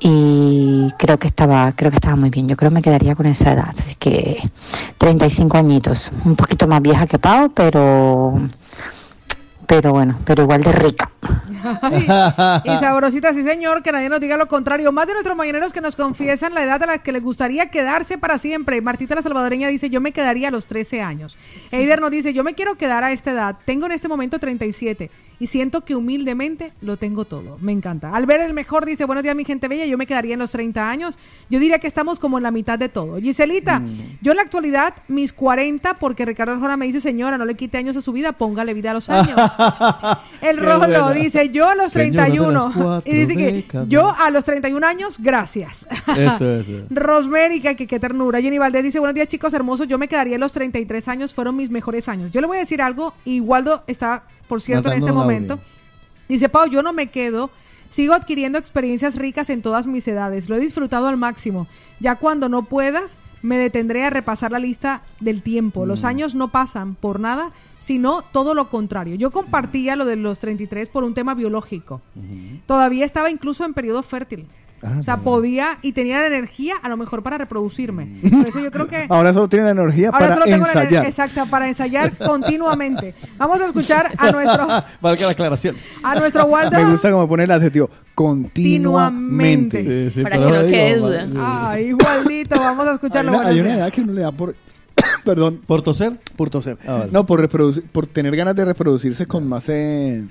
y 0.00 0.92
creo 0.96 1.18
que 1.18 1.26
estaba 1.26 1.72
creo 1.72 1.90
que 1.90 1.96
estaba 1.96 2.16
muy 2.16 2.30
bien. 2.30 2.48
Yo 2.48 2.56
creo 2.56 2.70
que 2.70 2.74
me 2.74 2.82
quedaría 2.82 3.16
con 3.16 3.26
esa 3.26 3.52
edad 3.52 3.74
así 3.76 3.96
que 3.96 4.48
35 4.98 5.56
añitos 5.56 6.12
un 6.24 6.36
poquito 6.36 6.66
más 6.66 6.80
vieja 6.80 7.06
que 7.06 7.18
Pau 7.18 7.50
pero 7.50 8.38
pero 9.68 9.92
bueno 9.92 10.18
pero 10.24 10.42
igual 10.42 10.62
de 10.62 10.72
rica 10.72 11.12
y 12.64 12.68
sabrosita, 12.78 13.34
sí 13.34 13.42
señor, 13.42 13.82
que 13.82 13.92
nadie 13.92 14.08
nos 14.08 14.20
diga 14.20 14.36
lo 14.36 14.48
contrario. 14.48 14.92
Más 14.92 15.06
de 15.06 15.14
nuestros 15.14 15.36
mañaneros 15.36 15.72
que 15.72 15.80
nos 15.80 15.96
confiesan 15.96 16.54
la 16.54 16.62
edad 16.62 16.82
a 16.82 16.86
la 16.86 16.98
que 16.98 17.12
les 17.12 17.22
gustaría 17.22 17.70
quedarse 17.70 18.18
para 18.18 18.38
siempre. 18.38 18.80
Martita 18.80 19.14
la 19.14 19.22
Salvadoreña 19.22 19.68
dice, 19.68 19.90
yo 19.90 20.00
me 20.00 20.12
quedaría 20.12 20.48
a 20.48 20.50
los 20.50 20.66
13 20.66 21.02
años. 21.02 21.36
Eider 21.70 22.00
nos 22.00 22.10
dice, 22.10 22.32
yo 22.32 22.44
me 22.44 22.54
quiero 22.54 22.76
quedar 22.76 23.04
a 23.04 23.12
esta 23.12 23.32
edad. 23.32 23.56
Tengo 23.64 23.86
en 23.86 23.92
este 23.92 24.08
momento 24.08 24.38
37 24.38 25.10
y 25.40 25.46
siento 25.46 25.84
que 25.84 25.94
humildemente 25.94 26.72
lo 26.80 26.96
tengo 26.96 27.24
todo. 27.24 27.58
Me 27.60 27.72
encanta. 27.72 28.14
Al 28.14 28.26
ver 28.26 28.40
el 28.40 28.54
mejor 28.54 28.86
dice, 28.86 29.04
buenos 29.04 29.22
días 29.22 29.36
mi 29.36 29.44
gente 29.44 29.68
bella, 29.68 29.86
yo 29.86 29.98
me 29.98 30.06
quedaría 30.06 30.34
en 30.34 30.40
los 30.40 30.50
30 30.50 30.90
años. 30.90 31.18
Yo 31.48 31.58
diría 31.58 31.78
que 31.78 31.86
estamos 31.86 32.18
como 32.18 32.38
en 32.38 32.42
la 32.42 32.50
mitad 32.50 32.78
de 32.78 32.88
todo. 32.88 33.20
Giselita, 33.20 33.82
yo 34.20 34.32
en 34.32 34.36
la 34.36 34.42
actualidad 34.42 34.94
mis 35.08 35.32
40 35.32 35.94
porque 35.94 36.24
Ricardo 36.24 36.52
Arjona 36.52 36.76
me 36.76 36.86
dice, 36.86 37.00
señora, 37.00 37.38
no 37.38 37.44
le 37.44 37.54
quite 37.54 37.78
años 37.78 37.96
a 37.96 38.00
su 38.00 38.12
vida, 38.12 38.32
póngale 38.32 38.74
vida 38.74 38.90
a 38.90 38.94
los 38.94 39.08
años. 39.10 39.38
El 40.40 40.58
Rolo 40.58 41.10
dice, 41.12 41.48
yo 41.50 41.68
a 41.68 41.74
los 41.74 41.92
Señora 41.92 42.24
de 42.24 42.38
las 42.38 42.72
31. 42.72 42.72
cuatro 42.74 43.12
Y 43.12 43.16
dice 43.16 43.36
que 43.36 43.52
décadas. 43.52 43.88
yo 43.88 44.14
a 44.16 44.30
los 44.30 44.44
31 44.44 44.86
años, 44.86 45.16
gracias. 45.18 45.86
Eso, 46.16 46.54
eso. 46.56 46.72
Rosemary, 46.90 47.60
que, 47.60 47.86
qué 47.86 48.00
ternura. 48.00 48.40
Jenny 48.40 48.58
Valdés 48.58 48.82
dice, 48.82 48.98
buenos 48.98 49.14
días 49.14 49.28
chicos 49.28 49.52
hermosos, 49.54 49.88
yo 49.88 49.98
me 49.98 50.08
quedaría 50.08 50.36
a 50.36 50.38
los 50.38 50.52
33 50.52 51.08
años, 51.08 51.34
fueron 51.34 51.56
mis 51.56 51.70
mejores 51.70 52.08
años. 52.08 52.30
Yo 52.30 52.40
le 52.40 52.46
voy 52.46 52.56
a 52.56 52.60
decir 52.60 52.82
algo, 52.82 53.14
y 53.24 53.40
Waldo 53.40 53.84
está, 53.86 54.24
por 54.48 54.60
cierto, 54.60 54.90
en 54.90 54.98
este 54.98 55.12
momento. 55.12 55.60
Dice, 56.28 56.48
Pau, 56.48 56.66
yo 56.68 56.82
no 56.82 56.92
me 56.92 57.08
quedo. 57.08 57.50
Sigo 57.90 58.12
adquiriendo 58.12 58.58
experiencias 58.58 59.16
ricas 59.16 59.48
en 59.50 59.62
todas 59.62 59.86
mis 59.86 60.06
edades. 60.08 60.48
Lo 60.48 60.56
he 60.56 60.60
disfrutado 60.60 61.06
al 61.08 61.16
máximo. 61.16 61.66
Ya 62.00 62.16
cuando 62.16 62.48
no 62.50 62.64
puedas, 62.64 63.18
me 63.40 63.56
detendré 63.56 64.04
a 64.04 64.10
repasar 64.10 64.50
la 64.52 64.58
lista 64.58 65.02
del 65.20 65.42
tiempo. 65.42 65.86
Los 65.86 66.02
Mm. 66.02 66.06
años 66.06 66.34
no 66.34 66.48
pasan 66.48 66.96
por 66.96 67.18
nada, 67.20 67.52
sino 67.78 68.22
todo 68.32 68.52
lo 68.52 68.68
contrario. 68.68 69.14
Yo 69.14 69.30
compartía 69.30 69.96
lo 69.96 70.04
de 70.04 70.16
los 70.16 70.38
33 70.38 70.88
por 70.90 71.04
un 71.04 71.14
tema 71.14 71.34
biológico. 71.34 72.02
Todavía 72.66 73.04
estaba 73.06 73.30
incluso 73.30 73.64
en 73.64 73.72
periodo 73.74 74.02
fértil. 74.02 74.46
Ah, 74.82 74.96
o 75.00 75.02
sea, 75.02 75.16
podía 75.16 75.78
y 75.82 75.92
tenía 75.92 76.20
la 76.20 76.28
energía 76.28 76.74
a 76.80 76.88
lo 76.88 76.96
mejor 76.96 77.22
para 77.22 77.36
reproducirme. 77.38 78.20
Por 78.22 78.46
eso 78.48 78.60
yo 78.60 78.70
creo 78.70 78.86
que 78.86 79.06
Ahora 79.08 79.32
solo 79.34 79.48
tiene 79.48 79.64
la 79.64 79.72
energía 79.72 80.08
Ahora 80.08 80.18
para 80.20 80.34
solo 80.34 80.44
tengo 80.46 80.66
la 80.66 80.72
ensayar. 80.72 81.06
exacto, 81.06 81.46
para 81.50 81.66
ensayar 81.68 82.16
continuamente. 82.18 83.14
Vamos 83.38 83.60
a 83.60 83.66
escuchar 83.66 84.12
a 84.16 84.30
nuestro 84.30 84.68
Valga 85.00 85.26
la 85.26 85.32
aclaración. 85.32 85.76
a 86.02 86.14
nuestro 86.14 86.44
Waldo. 86.46 86.78
Me 86.78 86.90
gusta 86.90 87.10
como 87.10 87.28
pone 87.28 87.44
el 87.44 87.50
adjetivo 87.50 87.90
continuamente. 88.14 89.82
Sí, 90.10 90.14
sí, 90.14 90.22
Para 90.22 90.36
que 90.36 90.42
no 90.42 90.50
quede 90.68 90.96
duda. 90.96 91.26
Ay, 91.70 91.92
Waldito, 91.94 92.58
vamos 92.60 92.86
a 92.86 92.88
Hay 92.90 92.94
escucharlo. 92.94 93.30
una, 93.30 93.38
buenos 93.42 93.54
hay 93.54 93.60
una 93.60 93.74
edad 93.74 93.92
que 93.92 94.00
uno 94.02 94.12
le 94.12 94.20
da 94.22 94.32
por... 94.32 94.54
Perdón. 95.24 95.60
¿Por 95.66 95.82
toser? 95.82 96.18
Por 96.36 96.50
toser. 96.50 96.78
Ah, 96.86 96.92
vale. 97.00 97.10
No, 97.12 97.26
por 97.26 97.40
reproducir, 97.40 97.84
por 97.90 98.06
tener 98.06 98.34
ganas 98.36 98.54
de 98.56 98.64
reproducirse 98.64 99.26
con 99.26 99.48
más... 99.48 99.68
eh, 99.68 100.24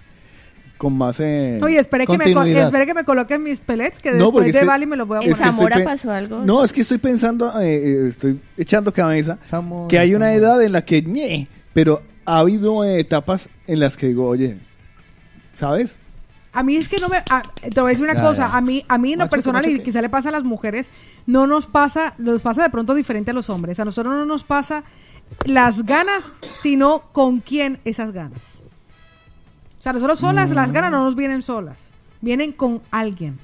con 0.77 0.97
más... 0.97 1.19
eh, 1.19 1.59
Oye, 1.63 1.79
espere 1.79 2.05
que, 2.05 2.17
me, 2.17 2.25
que 2.25 2.93
me 2.93 3.03
coloquen 3.03 3.41
mis 3.43 3.59
pellets, 3.59 3.99
que 3.99 4.11
No, 4.11 4.25
después 4.25 4.45
de 4.45 4.49
es 4.51 4.57
que- 4.59 4.65
Bali 4.65 4.85
me 4.85 4.95
los 4.95 5.07
voy 5.07 5.17
a 5.17 5.21
¿En 5.21 5.31
es 5.31 5.37
que 5.39 5.43
poner. 5.43 5.53
Zamora 5.73 5.83
pasó 5.83 6.11
algo? 6.11 6.45
No, 6.45 6.63
es 6.63 6.71
que 6.73 6.81
estoy 6.81 6.97
pensando, 6.99 7.59
eh, 7.59 7.75
eh, 7.75 8.07
estoy 8.09 8.39
echando 8.57 8.93
cabeza, 8.93 9.37
Zamora, 9.47 9.87
que 9.87 9.97
hay 9.99 10.13
una 10.15 10.27
Zamora. 10.27 10.35
edad 10.47 10.63
en 10.63 10.71
la 10.71 10.83
que, 10.85 11.01
ñe, 11.01 11.47
pero 11.73 12.01
ha 12.25 12.39
habido 12.39 12.83
eh, 12.83 12.99
etapas 12.99 13.49
en 13.67 13.79
las 13.79 13.97
que 13.97 14.07
digo, 14.07 14.27
oye, 14.27 14.57
¿sabes? 15.53 15.97
A 16.53 16.63
mí 16.63 16.75
es 16.75 16.87
que 16.87 16.97
no 16.97 17.07
me... 17.07 17.21
te 17.73 17.79
voy 17.81 17.89
a 17.89 17.91
decir 17.91 18.03
una 18.03 18.15
Ya, 18.15 18.21
cosa. 18.21 18.47
ya. 18.47 18.57
A 18.57 18.61
mí, 18.61 18.83
a 18.87 18.97
mí 18.97 19.13
en 19.13 19.19
lo 19.19 19.29
personal, 19.29 19.67
y 19.69 19.79
quizá 19.79 20.01
le 20.01 20.09
pasa 20.09 20.29
a 20.29 20.31
las 20.31 20.43
mujeres, 20.43 20.89
no 21.27 21.45
nos 21.45 21.67
pasa, 21.67 22.15
nos 22.17 22.41
pasa 22.41 22.63
de 22.63 22.69
pronto 22.71 22.95
diferente 22.95 23.29
a 23.31 23.33
los 23.35 23.49
hombres. 23.49 23.79
A 23.79 23.85
nosotros 23.85 24.13
no 24.15 24.25
nos 24.25 24.43
pasa 24.43 24.83
las 25.45 25.85
ganas, 25.85 26.31
sino 26.61 27.03
con 27.11 27.41
quién 27.41 27.79
esas 27.85 28.11
ganas. 28.11 28.41
O 29.87 29.89
sea, 29.89 29.93
nosotros 29.93 30.19
solas, 30.19 30.51
las 30.51 30.73
ganas 30.73 30.91
no 30.91 31.05
nos 31.05 31.15
vienen 31.15 31.41
solas. 31.41 31.93
Vienen 32.19 32.51
con 32.51 32.81
alguien. 32.91 33.39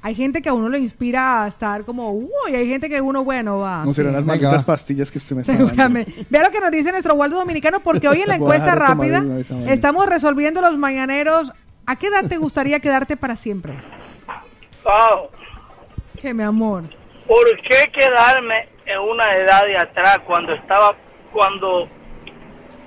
Hay 0.00 0.14
gente 0.14 0.40
que 0.40 0.48
a 0.48 0.52
uno 0.52 0.68
le 0.68 0.78
inspira 0.78 1.42
a 1.42 1.48
estar 1.48 1.84
como, 1.84 2.12
uy, 2.12 2.54
hay 2.54 2.68
gente 2.68 2.88
que 2.88 3.00
uno, 3.00 3.24
bueno, 3.24 3.58
va. 3.58 3.84
no 3.84 3.92
serán 3.92 4.12
sí. 4.12 4.16
las 4.16 4.24
malditas 4.24 4.64
pastillas 4.64 5.10
que 5.10 5.18
usted 5.18 5.34
me 5.34 5.42
está 5.42 5.54
dando. 5.54 6.00
Vea 6.30 6.42
lo 6.44 6.50
que 6.52 6.60
nos 6.60 6.70
dice 6.70 6.92
nuestro 6.92 7.14
Waldo 7.14 7.36
Dominicano, 7.36 7.80
porque 7.80 8.08
hoy 8.08 8.22
en 8.22 8.28
la 8.28 8.34
encuesta 8.36 8.76
rápida 8.76 9.24
estamos 9.66 10.06
resolviendo 10.06 10.60
los 10.60 10.78
mañaneros. 10.78 11.52
¿A 11.84 11.96
qué 11.96 12.06
edad 12.06 12.28
te 12.28 12.36
gustaría 12.36 12.78
quedarte 12.78 13.16
para 13.16 13.34
siempre? 13.34 13.74
Pau, 14.84 15.30
Que 16.20 16.32
mi 16.32 16.44
amor. 16.44 16.84
¿por 17.26 17.44
qué 17.62 17.90
quedarme 17.92 18.68
en 18.86 19.00
una 19.00 19.24
edad 19.36 19.66
de 19.66 19.76
atrás 19.78 20.20
cuando 20.26 20.52
estaba 20.52 20.94
cuando 21.32 21.88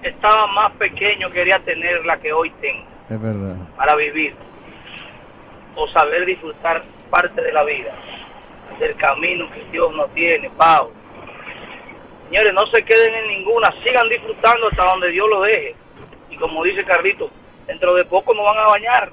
estaba 0.07 0.47
más 0.47 0.71
pequeño 0.73 1.29
quería 1.31 1.59
tener 1.59 2.05
la 2.05 2.17
que 2.17 2.31
hoy 2.31 2.49
tengo 2.61 2.85
Es 3.09 3.21
verdad. 3.21 3.55
para 3.75 3.95
vivir 3.95 4.35
o 5.75 5.87
saber 5.89 6.25
disfrutar 6.25 6.81
parte 7.09 7.41
de 7.41 7.51
la 7.51 7.63
vida 7.63 7.93
del 8.79 8.95
camino 8.95 9.49
que 9.51 9.63
Dios 9.71 9.93
nos 9.93 10.09
tiene, 10.11 10.49
Pau. 10.51 10.91
Señores, 12.27 12.53
no 12.53 12.65
se 12.67 12.83
queden 12.83 13.13
en 13.13 13.27
ninguna, 13.27 13.69
sigan 13.85 14.09
disfrutando 14.09 14.67
hasta 14.67 14.83
donde 14.85 15.09
Dios 15.09 15.27
lo 15.31 15.41
deje. 15.41 15.75
Y 16.29 16.37
como 16.37 16.63
dice 16.63 16.83
Carlito, 16.83 17.29
dentro 17.67 17.93
de 17.93 18.03
poco 18.05 18.33
no 18.33 18.43
van 18.43 18.57
a 18.57 18.67
bañar. 18.67 19.11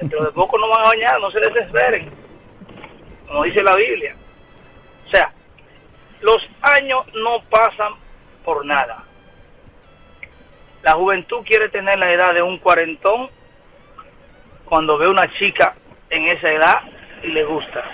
Dentro 0.00 0.24
de 0.24 0.30
poco 0.32 0.56
no 0.58 0.68
van 0.68 0.80
a 0.86 0.88
bañar, 0.90 1.20
no 1.20 1.30
se 1.30 1.40
desesperen. 1.40 2.10
Como 3.26 3.42
dice 3.44 3.62
la 3.62 3.74
Biblia. 3.76 4.14
O 5.06 5.10
sea, 5.10 5.32
los 6.20 6.38
años 6.62 7.04
no 7.14 7.42
pasan 7.50 7.92
por 8.44 8.64
nada. 8.64 9.04
La 10.82 10.92
juventud 10.92 11.38
quiere 11.44 11.68
tener 11.68 11.98
la 11.98 12.12
edad 12.12 12.34
de 12.34 12.42
un 12.42 12.58
cuarentón 12.58 13.28
cuando 14.64 14.98
ve 14.98 15.08
una 15.08 15.30
chica 15.38 15.74
en 16.10 16.28
esa 16.28 16.50
edad 16.50 16.80
y 17.22 17.28
le 17.28 17.44
gusta. 17.44 17.84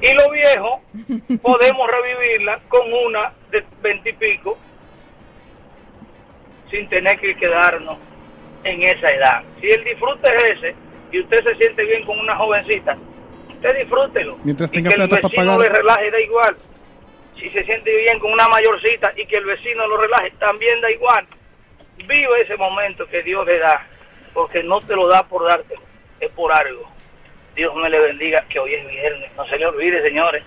Y 0.00 0.14
los 0.14 0.30
viejos 0.30 1.40
podemos 1.42 1.90
revivirla 1.90 2.60
con 2.68 2.92
una 2.92 3.32
de 3.50 3.64
veintipico 3.82 4.56
sin 6.70 6.88
tener 6.88 7.18
que 7.18 7.34
quedarnos 7.36 7.98
en 8.64 8.82
esa 8.82 9.08
edad. 9.08 9.42
Si 9.60 9.68
el 9.68 9.84
disfrute 9.84 10.28
es 10.28 10.44
ese 10.56 10.74
y 11.12 11.20
usted 11.20 11.38
se 11.44 11.54
siente 11.56 11.84
bien 11.84 12.04
con 12.04 12.18
una 12.18 12.36
jovencita, 12.36 12.96
usted 13.48 13.78
disfrútelo. 13.78 14.38
Mientras 14.44 14.70
y 14.70 14.74
tenga 14.74 14.90
que 14.90 15.02
el 15.02 15.08
plata 15.08 15.28
para 15.28 15.30
vecino 15.30 15.58
pagar. 15.58 15.72
le 15.72 15.78
relaje, 15.78 16.10
da 16.10 16.20
igual. 16.20 16.56
Si 17.38 17.48
se 17.50 17.64
siente 17.64 17.96
bien 17.96 18.18
con 18.18 18.32
una 18.32 18.48
mayorcita 18.48 19.12
y 19.16 19.26
que 19.26 19.36
el 19.36 19.44
vecino 19.44 19.86
lo 19.86 19.96
relaje, 19.96 20.32
también 20.38 20.80
da 20.80 20.90
igual. 20.90 21.26
Vive 21.96 22.42
ese 22.42 22.56
momento 22.56 23.06
que 23.06 23.22
Dios 23.22 23.46
le 23.46 23.58
da, 23.58 23.86
porque 24.34 24.62
no 24.62 24.80
te 24.80 24.96
lo 24.96 25.06
da 25.08 25.22
por 25.22 25.48
darte, 25.48 25.74
es 26.20 26.30
por 26.32 26.52
algo. 26.52 26.90
Dios 27.54 27.74
me 27.76 27.90
le 27.90 27.98
bendiga, 28.00 28.44
que 28.48 28.58
hoy 28.58 28.74
es 28.74 28.88
viernes. 28.88 29.30
No 29.36 29.46
se 29.46 29.56
le 29.56 29.66
olvide, 29.66 30.02
señores. 30.02 30.44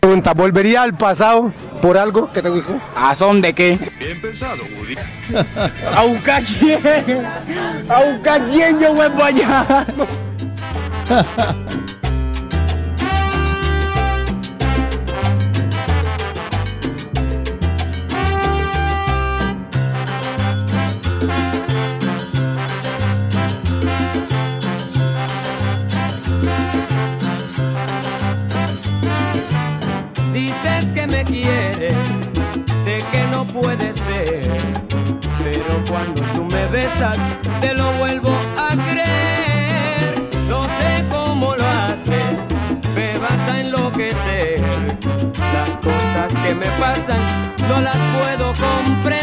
Pregunta, 0.00 0.32
¿volvería 0.32 0.82
al 0.82 0.96
pasado 0.96 1.52
por 1.82 1.98
algo 1.98 2.32
que 2.32 2.40
te 2.40 2.48
gustó? 2.48 2.80
¿A 2.94 3.14
son 3.14 3.40
de 3.40 3.52
qué? 3.52 3.78
Bien 3.98 4.20
pensado, 4.20 4.62
Woody. 4.76 4.94
¿A 5.96 6.04
buscar 6.04 6.42
quién? 6.44 7.26
¿A 7.88 8.04
buscar 8.04 8.44
quién 8.48 8.80
yo 8.80 8.94
vuelvo 8.94 9.24
allá? 9.24 9.86
Dices 30.32 30.84
que 30.94 31.06
me 31.06 31.24
quieres, 31.24 31.94
sé 32.84 33.02
que 33.10 33.26
no 33.32 33.44
puede 33.46 33.92
ser, 33.94 34.48
pero 35.42 35.82
cuando 35.88 36.20
tú 36.34 36.44
me 36.44 36.66
besas 36.66 37.16
te 37.60 37.74
lo 37.74 37.90
vuelvo 37.92 38.30
a 38.56 38.76
creer. 38.76 40.28
No 40.48 40.64
sé 40.64 41.04
cómo 41.10 41.56
lo 41.56 41.66
haces, 41.66 42.36
me 42.94 43.18
vas 43.18 43.38
a 43.50 43.60
enloquecer. 43.60 44.62
Las 45.54 45.70
cosas 45.78 46.32
que 46.44 46.54
me 46.54 46.66
pasan 46.78 47.20
no 47.68 47.80
las 47.80 47.96
puedo 48.16 48.52
comprender. 48.52 49.17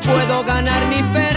Puedo 0.00 0.44
ganar 0.44 0.86
ni 0.88 1.02
perder. 1.12 1.27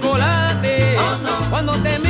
Chocolate. 0.00 0.96
Cuando 1.50 1.72
te 1.82 2.09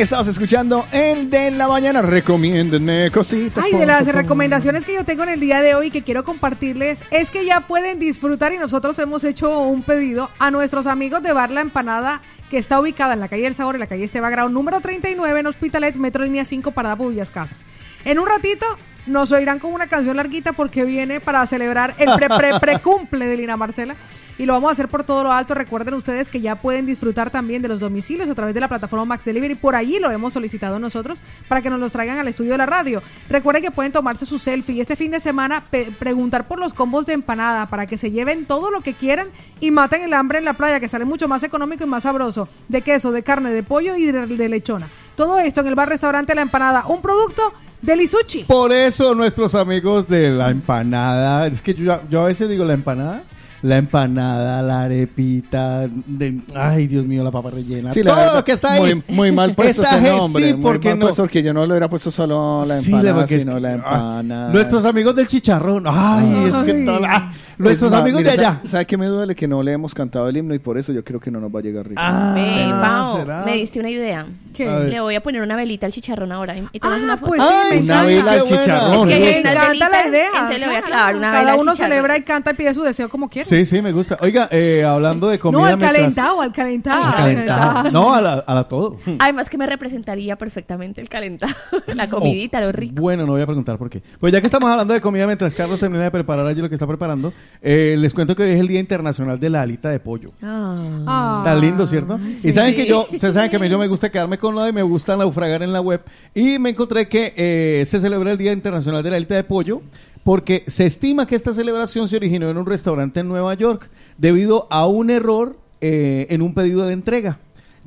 Estás 0.00 0.26
escuchando 0.26 0.86
el 0.90 1.28
de 1.28 1.50
la 1.50 1.68
mañana. 1.68 2.00
Recomiéndenme 2.00 3.10
cositas. 3.10 3.62
Ay, 3.62 3.72
de 3.72 3.84
las 3.84 4.06
recomendaciones 4.06 4.86
que 4.86 4.94
yo 4.94 5.04
tengo 5.04 5.22
en 5.22 5.28
el 5.28 5.38
día 5.38 5.60
de 5.60 5.74
hoy 5.74 5.90
que 5.90 6.00
quiero 6.00 6.24
compartirles 6.24 7.04
es 7.10 7.30
que 7.30 7.44
ya 7.44 7.60
pueden 7.60 7.98
disfrutar 7.98 8.54
y 8.54 8.58
nosotros 8.58 8.98
hemos 8.98 9.22
hecho 9.22 9.60
un 9.60 9.82
pedido 9.82 10.30
a 10.38 10.50
nuestros 10.50 10.86
amigos 10.86 11.22
de 11.22 11.34
Bar 11.34 11.50
La 11.50 11.60
Empanada 11.60 12.22
que 12.50 12.56
está 12.56 12.80
ubicada 12.80 13.12
en 13.12 13.20
la 13.20 13.28
calle 13.28 13.42
del 13.42 13.54
Sabor, 13.54 13.74
en 13.74 13.80
la 13.80 13.86
calle 13.86 14.04
Esteba 14.04 14.30
Grau, 14.30 14.48
número 14.48 14.80
39 14.80 15.40
en 15.40 15.46
Hospitalet, 15.46 15.94
Metro 15.96 16.24
Línea 16.24 16.46
5, 16.46 16.70
Parada 16.70 16.96
por 16.96 17.10
Villas 17.10 17.30
Casas. 17.30 17.62
En 18.06 18.18
un 18.18 18.26
ratito 18.26 18.64
nos 19.06 19.30
oirán 19.30 19.58
con 19.58 19.74
una 19.74 19.88
canción 19.88 20.16
larguita 20.16 20.54
porque 20.54 20.84
viene 20.84 21.20
para 21.20 21.46
celebrar 21.46 21.94
el 21.98 22.10
pre 22.16 22.28
pre 22.28 22.58
pre 22.58 22.78
cumple 22.82 23.26
de 23.26 23.36
Lina 23.36 23.58
Marcela 23.58 23.94
y 24.42 24.44
lo 24.44 24.54
vamos 24.54 24.70
a 24.70 24.72
hacer 24.72 24.88
por 24.88 25.04
todo 25.04 25.22
lo 25.22 25.30
alto. 25.30 25.54
Recuerden 25.54 25.94
ustedes 25.94 26.28
que 26.28 26.40
ya 26.40 26.56
pueden 26.56 26.84
disfrutar 26.84 27.30
también 27.30 27.62
de 27.62 27.68
los 27.68 27.78
domicilios 27.78 28.28
a 28.28 28.34
través 28.34 28.52
de 28.54 28.60
la 28.60 28.66
plataforma 28.66 29.04
Max 29.04 29.24
Delivery. 29.24 29.54
Por 29.54 29.76
allí 29.76 30.00
lo 30.00 30.10
hemos 30.10 30.32
solicitado 30.32 30.80
nosotros 30.80 31.20
para 31.46 31.62
que 31.62 31.70
nos 31.70 31.78
los 31.78 31.92
traigan 31.92 32.18
al 32.18 32.26
estudio 32.26 32.50
de 32.50 32.58
la 32.58 32.66
radio. 32.66 33.04
Recuerden 33.28 33.62
que 33.62 33.70
pueden 33.70 33.92
tomarse 33.92 34.26
su 34.26 34.40
selfie 34.40 34.74
y 34.74 34.80
este 34.80 34.96
fin 34.96 35.12
de 35.12 35.20
semana 35.20 35.62
preguntar 36.00 36.48
por 36.48 36.58
los 36.58 36.74
combos 36.74 37.06
de 37.06 37.12
empanada 37.12 37.66
para 37.66 37.86
que 37.86 37.96
se 37.96 38.10
lleven 38.10 38.44
todo 38.44 38.72
lo 38.72 38.80
que 38.80 38.94
quieran 38.94 39.28
y 39.60 39.70
maten 39.70 40.02
el 40.02 40.12
hambre 40.12 40.40
en 40.40 40.44
la 40.44 40.54
playa, 40.54 40.80
que 40.80 40.88
sale 40.88 41.04
mucho 41.04 41.28
más 41.28 41.44
económico 41.44 41.84
y 41.84 41.86
más 41.86 42.02
sabroso. 42.02 42.48
De 42.66 42.82
queso, 42.82 43.12
de 43.12 43.22
carne, 43.22 43.52
de 43.52 43.62
pollo 43.62 43.94
y 43.94 44.06
de, 44.06 44.26
de 44.26 44.48
lechona. 44.48 44.88
Todo 45.14 45.38
esto 45.38 45.60
en 45.60 45.68
el 45.68 45.76
bar 45.76 45.88
restaurante 45.88 46.34
La 46.34 46.42
Empanada, 46.42 46.84
un 46.88 47.00
producto 47.00 47.52
del 47.80 48.00
Isuchi. 48.00 48.42
Por 48.42 48.72
eso 48.72 49.14
nuestros 49.14 49.54
amigos 49.54 50.08
de 50.08 50.30
la 50.30 50.50
empanada, 50.50 51.46
es 51.46 51.62
que 51.62 51.74
yo, 51.74 52.00
yo 52.10 52.22
a 52.22 52.26
veces 52.26 52.48
digo 52.48 52.64
la 52.64 52.74
empanada, 52.74 53.22
la 53.62 53.76
empanada, 53.78 54.60
la 54.62 54.82
arepita, 54.82 55.86
de, 56.06 56.40
ay 56.54 56.88
Dios 56.88 57.06
mío, 57.06 57.22
la 57.22 57.30
papa 57.30 57.50
rellena, 57.50 57.92
Sí, 57.92 58.02
todo 58.02 58.16
verdad, 58.16 58.34
lo 58.34 58.44
que 58.44 58.52
está 58.52 58.72
ahí. 58.72 58.80
Muy, 58.80 59.02
muy 59.16 59.32
mal 59.32 59.54
puesto 59.56 59.82
ese 59.82 60.00
nombre. 60.10 60.48
sí, 60.48 60.54
muy 60.54 60.62
porque 60.62 60.88
mal 60.90 60.98
no. 60.98 61.06
puesto, 61.06 61.22
porque 61.22 61.42
yo 61.42 61.54
no 61.54 61.60
le 61.64 61.72
hubiera 61.72 61.88
puesto 61.88 62.10
solo 62.10 62.64
la 62.66 62.80
Sí, 62.80 62.90
empanada, 62.92 63.24
es 63.24 63.30
sino 63.40 63.54
que- 63.54 63.60
la 63.60 63.68
ah, 63.68 63.72
empanada. 63.74 64.52
Nuestros 64.52 64.84
amigos 64.84 65.14
del 65.14 65.26
chicharrón, 65.28 65.84
ay, 65.86 66.44
es 66.48 66.54
que 66.64 66.72
Ay. 66.72 66.84
todo- 66.84 67.00
ah, 67.06 67.30
nuestros 67.62 67.92
amigos 67.92 68.20
mire, 68.20 68.32
de 68.32 68.38
allá. 68.40 68.54
¿sabe- 68.56 68.68
¿Sabe 68.68 68.86
qué 68.86 68.96
me 68.96 69.06
duele? 69.06 69.34
Que 69.34 69.48
no 69.48 69.62
le 69.62 69.72
hemos 69.72 69.94
cantado 69.94 70.28
el 70.28 70.36
himno 70.36 70.54
y 70.54 70.58
por 70.58 70.78
eso 70.78 70.92
yo 70.92 71.04
creo 71.04 71.20
que 71.20 71.30
no 71.30 71.40
nos 71.40 71.54
va 71.54 71.60
a 71.60 71.62
llegar 71.62 71.86
rico. 71.88 72.00
Ah, 72.02 72.32
Ve, 72.34 72.66
Pao, 72.70 73.16
¿será? 73.20 73.42
me 73.44 73.54
diste 73.56 73.80
una 73.80 73.90
idea. 73.90 74.26
¿Qué? 74.54 74.66
Le 74.68 75.00
voy 75.00 75.14
a 75.14 75.22
poner 75.22 75.40
una 75.40 75.56
velita 75.56 75.86
al 75.86 75.92
chicharrón 75.92 76.30
ahora. 76.32 76.54
Y 76.72 76.78
tomas 76.78 77.00
una 77.00 77.16
foto. 77.16 77.28
pues 77.28 77.42
sí, 77.42 77.48
Ay, 77.48 77.78
me 77.78 77.84
Una 77.84 77.94
encanta. 77.94 78.06
vela 78.06 78.32
al 78.32 78.36
Es 78.38 78.42
que 78.44 78.48
chicharrón. 78.58 79.08
hay 79.08 79.20
Me 79.20 79.38
encanta 79.38 79.88
la 79.88 80.08
idea. 80.08 80.26
Entonces 80.34 80.60
le 80.60 80.66
voy 80.66 80.76
a 80.76 80.82
clavar 80.82 81.16
una 81.16 81.28
vela 81.30 81.40
Cada 81.42 81.52
al 81.54 81.58
uno 81.60 81.76
celebra 81.76 82.16
y 82.18 82.22
canta 82.22 82.50
y 82.50 82.54
pide 82.54 82.74
su 82.74 82.82
deseo 82.82 83.08
como 83.08 83.28
quiere. 83.30 83.48
Sí, 83.48 83.64
sí, 83.64 83.80
me 83.80 83.92
gusta. 83.92 84.18
Oiga, 84.20 84.48
eh, 84.50 84.84
hablando 84.86 85.28
de 85.28 85.38
comida 85.38 85.60
no, 85.60 85.66
al 85.66 85.78
calentado, 85.78 86.40
al 86.42 86.52
calentado. 86.52 87.02
Al 87.02 87.14
calentado. 87.14 87.90
No, 87.90 88.12
a 88.14 88.20
la, 88.20 88.32
a 88.46 88.54
la 88.54 88.64
todo. 88.64 88.98
Además 89.18 89.48
que 89.48 89.56
me 89.56 89.66
representaría 89.66 90.36
perfectamente 90.36 91.00
el 91.00 91.08
calentado. 91.08 91.52
La 91.94 92.08
comidita, 92.08 92.60
lo 92.60 92.72
rico. 92.72 93.00
Bueno, 93.00 93.24
no 93.26 93.32
voy 93.32 93.42
a 93.42 93.46
preguntar 93.46 93.78
por 93.78 93.88
qué. 93.90 94.02
Pues 94.20 94.32
ya 94.32 94.40
que 94.40 94.46
estamos 94.46 94.68
hablando 94.70 94.92
de 94.94 95.00
comida, 95.00 95.26
mientras 95.26 95.54
Carlos 95.54 95.80
termina 95.80 96.04
de 96.04 96.10
preparar 96.10 96.46
allí 96.46 96.60
lo 96.60 96.68
que 96.68 96.74
está 96.74 96.86
preparando, 96.86 97.32
eh, 97.60 97.96
les 97.98 98.14
cuento 98.14 98.34
que 98.34 98.42
hoy 98.44 98.50
es 98.50 98.60
el 98.60 98.68
Día 98.68 98.80
Internacional 98.80 99.38
de 99.38 99.50
la 99.50 99.62
Alita 99.62 99.90
de 99.90 100.00
Pollo. 100.00 100.32
Ah. 100.42 101.42
Está 101.44 101.54
lindo, 101.54 101.86
¿cierto? 101.86 102.18
sí. 102.40 102.48
y 102.48 102.52
saben 102.52 102.70
Sí. 102.74 102.82
que 102.82 102.88
yo, 102.88 103.06
ustedes 103.12 103.34
saben 103.34 103.50
que 103.50 103.56
a 103.56 103.58
mí 103.58 103.68
yo 103.68 103.78
me 103.78 103.88
gusta 103.88 104.10
quedarme 104.10 104.38
con 104.38 104.54
lo 104.54 104.62
de 104.62 104.72
me 104.72 104.82
gusta 104.82 105.16
naufragar 105.16 105.62
en 105.62 105.72
la 105.72 105.80
web. 105.80 106.02
Y 106.34 106.58
me 106.58 106.70
encontré 106.70 107.08
que 107.08 107.34
eh, 107.36 107.84
se 107.86 108.00
celebra 108.00 108.32
el 108.32 108.38
Día 108.38 108.52
Internacional 108.52 109.02
de 109.02 109.10
la 109.10 109.16
Alita 109.16 109.34
de 109.34 109.44
Pollo 109.44 109.82
porque 110.24 110.64
se 110.68 110.86
estima 110.86 111.26
que 111.26 111.34
esta 111.34 111.52
celebración 111.52 112.08
se 112.08 112.16
originó 112.16 112.48
en 112.48 112.56
un 112.56 112.66
restaurante 112.66 113.20
en 113.20 113.28
Nueva 113.28 113.54
York 113.54 113.90
debido 114.18 114.66
a 114.70 114.86
un 114.86 115.10
error 115.10 115.56
eh, 115.80 116.26
en 116.30 116.42
un 116.42 116.54
pedido 116.54 116.86
de 116.86 116.92
entrega. 116.92 117.38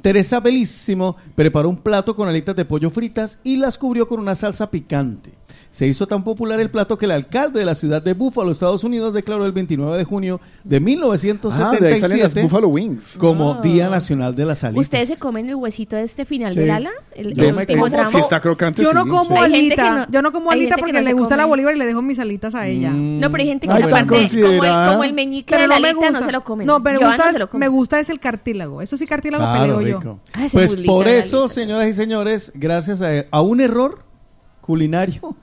Teresa 0.02 0.40
Belísimo 0.42 1.16
preparó 1.36 1.70
un 1.70 1.78
plato 1.78 2.16
con 2.16 2.28
alitas 2.28 2.56
de 2.56 2.66
pollo 2.66 2.90
fritas 2.90 3.40
y 3.44 3.56
las 3.56 3.78
cubrió 3.78 4.08
con 4.08 4.20
una 4.20 4.36
salsa 4.36 4.70
picante. 4.70 5.32
Se 5.76 5.86
hizo 5.86 6.08
tan 6.08 6.24
popular 6.24 6.58
el 6.62 6.70
plato 6.72 6.98
que 6.98 7.04
el 7.04 7.12
alcalde 7.12 7.60
de 7.60 7.66
la 7.66 7.76
ciudad 7.76 8.02
de 8.02 8.14
Buffalo, 8.14 8.50
Estados 8.54 8.86
Unidos, 8.86 9.14
declaró 9.14 9.46
el 9.46 9.52
29 9.52 9.98
de 9.98 10.06
junio 10.06 10.40
de 10.64 10.78
Ah, 10.78 10.80
de 10.80 10.88
ahí 10.88 12.00
salen 12.00 12.20
las 12.22 12.34
1977 12.34 12.42
Buffalo 12.44 12.68
Wings. 12.70 13.18
como 13.20 13.56
Ah. 13.56 13.60
Día 13.62 13.90
Nacional 13.90 14.34
de 14.34 14.46
las 14.46 14.64
Alitas. 14.64 14.86
¿Ustedes 14.86 15.10
se 15.10 15.20
comen 15.20 15.48
el 15.50 15.56
huesito 15.56 15.98
de 15.98 16.04
este 16.04 16.24
final 16.24 16.54
Sí. 16.54 16.60
del 16.60 16.72
ala? 16.72 16.92
El, 17.14 17.34
Yo 17.36 17.44
el 17.44 17.54
me 17.54 17.60
último 17.64 17.84
como, 17.84 17.92
tramo. 17.94 18.10
si 18.12 18.18
está 18.20 18.40
crocante, 18.40 18.84
Yo 18.84 18.92
sí, 18.92 18.96
no 18.96 19.06
como 19.06 19.42
alita. 19.42 19.90
no- 20.06 20.08
yo 20.10 20.22
no 20.22 20.32
como 20.32 20.50
alita 20.52 20.78
porque 20.78 20.94
no 20.94 21.02
le 21.02 21.12
gusta 21.12 21.36
la 21.36 21.44
come. 21.44 21.50
Bolívar 21.52 21.76
y 21.76 21.80
le 21.80 21.86
dejo 21.88 22.02
mis 22.02 22.20
alitas 22.20 22.56
a 22.56 22.68
ella. 22.68 22.92
No, 22.92 23.30
pero 23.30 23.42
hay 23.42 23.48
gente 23.50 23.68
que 23.68 23.74
Ay, 23.74 23.84
aparte, 23.84 24.08
como 24.08 24.22
el, 24.22 24.28
considerada. 24.30 24.92
como 24.94 25.04
el 25.04 25.12
meñique 25.12 25.50
Pero 25.50 25.62
de 25.64 25.68
no 25.68 25.74
la 25.74 25.80
me 25.82 25.88
alita 25.90 26.06
gusta. 26.06 26.20
no 26.22 26.26
se 26.26 26.32
lo 26.32 26.44
comen. 26.46 26.68
No, 26.68 26.82
pero 26.82 27.00
me 27.02 27.06
Joana 27.06 27.16
gusta, 27.18 27.30
se 27.32 27.36
es, 27.36 27.40
lo 27.42 27.50
come. 27.50 27.66
me 27.66 27.68
gusta 27.68 28.00
es 28.00 28.10
el 28.10 28.20
cartílago. 28.22 28.82
Eso 28.82 28.96
sí, 28.96 29.06
cartílago 29.06 29.44
Claro, 29.44 29.76
peleo 29.78 29.80
rico. 29.98 30.02
yo. 30.06 30.20
Ah, 30.36 30.48
Pues 30.54 30.74
por 30.86 31.10
eso, 31.10 31.50
señoras 31.50 31.90
y 31.90 31.94
señores, 31.94 32.54
gracias 32.56 33.02
a, 33.02 33.26
a 33.30 33.42
un 33.42 33.60
error 33.60 34.06
culinario, 34.62 35.36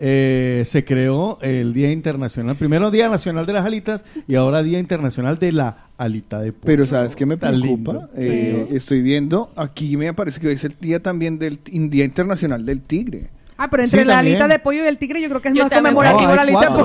eh, 0.00 0.62
se 0.64 0.84
creó 0.84 1.38
el 1.42 1.72
Día 1.72 1.90
Internacional, 1.90 2.56
primero 2.56 2.90
Día 2.90 3.08
Nacional 3.08 3.46
de 3.46 3.52
las 3.52 3.64
Alitas 3.64 4.04
y 4.26 4.36
ahora 4.36 4.62
Día 4.62 4.78
Internacional 4.78 5.38
de 5.38 5.52
la 5.52 5.88
Alita 5.96 6.40
de 6.40 6.52
Pollo. 6.52 6.64
Pero 6.64 6.86
¿sabes 6.86 7.16
qué 7.16 7.26
me 7.26 7.36
preocupa? 7.36 8.08
Eh, 8.16 8.68
Estoy 8.70 9.02
viendo, 9.02 9.50
aquí 9.56 9.96
me 9.96 10.12
parece 10.14 10.40
que 10.40 10.48
hoy 10.48 10.54
es 10.54 10.64
el 10.64 10.76
día 10.80 11.02
también 11.02 11.38
del 11.38 11.58
Día 11.64 12.04
Internacional 12.04 12.64
del 12.64 12.80
Tigre. 12.80 13.30
Ah, 13.60 13.66
pero 13.68 13.82
entre 13.82 14.02
Sí, 14.02 14.06
la 14.06 14.14
también. 14.14 14.36
alita 14.36 14.48
de 14.54 14.58
pollo 14.60 14.84
y 14.84 14.86
el 14.86 14.98
tigre 14.98 15.20
yo 15.20 15.28
creo 15.28 15.42
que 15.42 15.48
es 15.48 15.54
Yo 15.54 15.64
más 15.64 15.72
conmemorativo 15.72 16.28
No, 16.28 16.34
la 16.36 16.42
alita 16.42 16.60
de 16.60 16.66
pollo. 16.68 16.84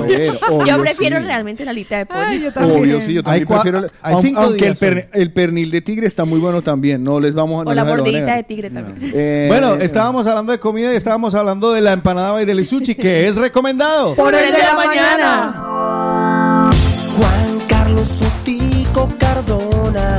Obvio, 0.50 0.66
Yo 0.66 0.80
prefiero 0.82 1.18
sí. 1.18 1.24
realmente 1.24 1.64
la 1.64 1.70
alita 1.70 1.98
de 1.98 2.06
pollo. 2.06 2.20
Ay, 2.26 2.40
yo 2.42 2.52
también. 2.52 2.80
Obvio, 2.80 3.00
sí, 3.00 3.14
yo 3.14 3.22
también 3.22 3.42
Hay 3.42 3.46
prefiero. 3.54 3.86
hay 4.02 4.16
cinco 4.20 4.40
aunque 4.40 4.56
el, 4.58 4.62
días 4.64 4.78
per- 4.78 5.08
el 5.12 5.32
pernil 5.32 5.70
de 5.70 5.80
tigre 5.82 6.06
está 6.08 6.24
muy 6.24 6.40
bueno 6.40 6.62
también, 6.62 7.04
no 7.04 7.20
les 7.20 7.32
vamos 7.32 7.58
a 7.58 7.60
O 7.60 7.64
no 7.66 7.74
la 7.74 7.84
mordidita 7.84 8.34
de 8.34 8.42
tigre 8.42 8.70
también. 8.70 9.12
Eh, 9.14 9.46
Bueno, 9.48 9.74
estábamos 9.76 10.26
hablando 10.26 10.50
de 10.50 10.58
comida 10.58 10.92
y 10.92 10.96
estábamos 10.96 11.32
hablando 11.36 11.72
de 11.72 11.80
la 11.80 11.92
empanada 11.92 12.42
y 12.42 12.44
del 12.44 12.58
isuchi, 12.58 12.96
que 12.96 13.28
es 13.28 13.36
recomendado. 13.36 14.16
Por 14.16 14.34
el 14.34 14.52
de 14.52 14.58
la 14.58 14.74
mañana. 14.74 16.70
Juan 17.16 17.58
Carlos 17.68 18.08
Sotico 18.08 19.08
Cardona, 19.16 20.18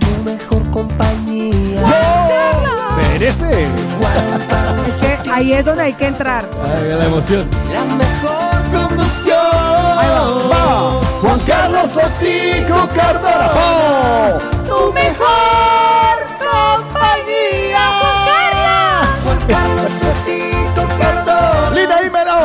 tu 0.00 0.24
mejor 0.28 0.68
compañía. 0.72 1.23
¡Merece! 3.14 3.68
Juan 4.00 4.44
Carlos 4.48 4.88
Es 4.88 5.20
que 5.20 5.30
ahí 5.30 5.52
es 5.52 5.64
donde 5.64 5.84
hay 5.84 5.92
que 5.92 6.08
entrar. 6.08 6.44
Ay, 6.64 6.88
la 6.98 7.04
emoción. 7.06 7.48
la 7.72 7.84
mejor 7.84 8.88
conducción. 8.88 9.36
¡Va! 10.50 11.00
Juan 11.22 11.40
Carlos 11.46 11.90
Sotico 11.92 12.88
Cardona. 12.92 13.52
¡Va! 13.54 14.38
Tu 14.66 14.92
mejor 14.92 16.16
compañía. 16.42 17.86
Juan 19.22 19.38
Carlos 19.46 19.92
Sotico 20.02 20.82
Cardona. 20.98 21.70
¡Lina, 21.70 21.96
dímelo! 22.00 22.38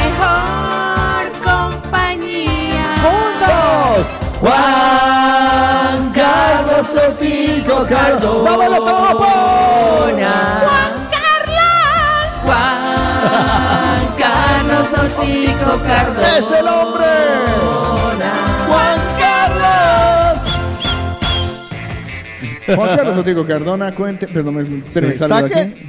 Mejor 0.00 1.26
compañía. 1.44 2.86
¡Juntos! 3.04 4.06
Juan 4.40 6.12
Carlos 6.14 6.86
Sotico 6.94 7.84
Cardona. 7.86 8.50
¡Dámelo 8.50 8.82
todo, 8.82 9.18
¡Es 15.20 16.50
el 16.52 16.66
hombre! 16.68 17.06
¡Juan 18.68 18.98
Carlos! 19.18 20.42
Juan 22.76 22.96
Carlos 22.96 23.14
Sotico 23.16 23.44
Cardona, 23.44 23.94
cuente. 23.94 24.28
Perdón, 24.28 24.54
me, 24.56 24.62
espérame, 24.78 25.12
Sí, 25.12 25.18
saludo 25.18 25.38
saque. 25.40 25.58
aquí. 25.60 25.82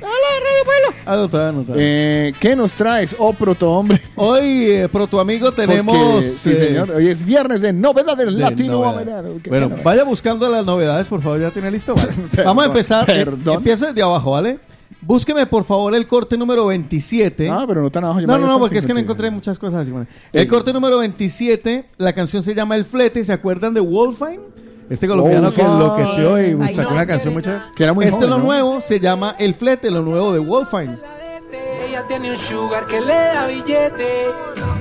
Anotado, 1.05 1.49
anotado. 1.49 1.77
Eh, 1.79 2.33
¿Qué 2.39 2.55
nos 2.55 2.73
traes, 2.73 3.15
oh 3.19 3.33
proto 3.33 3.71
hombre? 3.71 4.01
Hoy, 4.15 4.65
eh, 4.71 4.89
pro 4.91 5.07
tu 5.07 5.19
amigo, 5.19 5.51
tenemos. 5.51 5.95
Porque, 5.97 6.29
sí, 6.29 6.51
eh, 6.51 6.55
señor. 6.55 6.91
Hoy 6.91 7.07
es 7.09 7.23
viernes 7.25 7.61
de 7.61 7.73
novedades 7.73 8.25
de 8.25 8.31
latinoamericanas. 8.31 9.23
novedades. 9.23 9.43
¿Qué 9.43 9.49
Bueno, 9.49 9.71
vaya 9.83 10.03
buscando 10.03 10.49
las 10.49 10.65
novedades, 10.65 11.07
por 11.07 11.21
favor, 11.21 11.39
ya 11.39 11.51
tiene 11.51 11.69
listo. 11.71 11.93
Vale. 11.95 12.11
Perdón, 12.31 12.45
Vamos 12.45 12.63
a 12.63 12.67
empezar. 12.67 13.09
eh, 13.09 13.25
perdón. 13.25 13.55
empiezo 13.57 13.85
desde 13.87 14.01
abajo, 14.01 14.31
¿vale? 14.31 14.59
Búsqueme, 15.01 15.45
por 15.45 15.63
favor, 15.63 15.93
el 15.95 16.07
corte 16.07 16.37
número 16.37 16.65
27. 16.67 17.49
Ah, 17.49 17.65
pero 17.67 17.81
no 17.81 17.89
tan 17.89 18.03
abajo. 18.03 18.21
No, 18.21 18.37
no, 18.37 18.47
no, 18.47 18.59
porque 18.59 18.79
es 18.79 18.85
que 18.85 18.93
no 18.93 18.99
50. 18.99 19.01
encontré 19.01 19.31
muchas 19.31 19.57
cosas 19.57 19.81
así. 19.83 19.91
bueno. 19.91 20.07
El 20.33 20.47
corte 20.47 20.73
número 20.73 20.97
27, 20.99 21.85
la 21.97 22.13
canción 22.13 22.43
se 22.43 22.53
llama 22.53 22.75
El 22.75 22.85
Flete, 22.85 23.23
¿se 23.23 23.31
acuerdan 23.33 23.73
de 23.73 23.79
Wolfine? 23.79 24.39
Este 24.89 25.07
colombiano 25.07 25.51
que 25.53 25.61
enloqueció 25.61 26.41
y 26.41 26.57
Ay, 26.61 26.75
sacó 26.75 26.89
no. 26.89 26.95
una 26.95 27.05
canción 27.05 27.33
muy 27.33 27.43
chévere. 27.43 27.61
Que 27.75 27.83
era 27.83 27.93
muy 27.93 28.05
este 28.05 28.15
joven, 28.17 28.29
lo 28.31 28.37
¿no? 28.39 28.43
nuevo 28.43 28.81
se 28.81 28.99
llama 28.99 29.35
El 29.37 29.53
Flete, 29.53 29.91
lo 29.91 30.01
nuevo 30.01 30.33
de 30.33 30.39
Wolfine. 30.39 30.97
Ella 31.87 32.05
tiene 32.07 32.31
un 32.31 32.37
sugar 32.37 32.85
que 32.87 32.99
le 32.99 33.13
da 33.13 33.47
billete, 33.47 34.27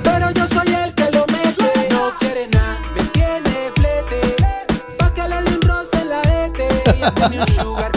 pero 0.02 0.30
yo 0.30 0.46
soy 0.46 0.74
el 0.74 0.94
que 0.94 1.04
lo 1.12 1.24
mete. 1.26 1.88
No 1.90 2.10
quiere 2.18 2.48
nada, 2.48 2.78
me 2.94 3.02
tiene 3.12 3.70
flete, 3.76 4.36
pa' 4.98 5.12
que 5.14 5.28
le 5.28 5.42
dé 5.42 5.54
un 5.56 5.60
roce 5.62 6.00
en 6.00 6.08
la. 6.08 6.22
Ella 6.94 7.14
tiene 7.14 7.40
un 7.40 7.46
sugar 7.48 7.87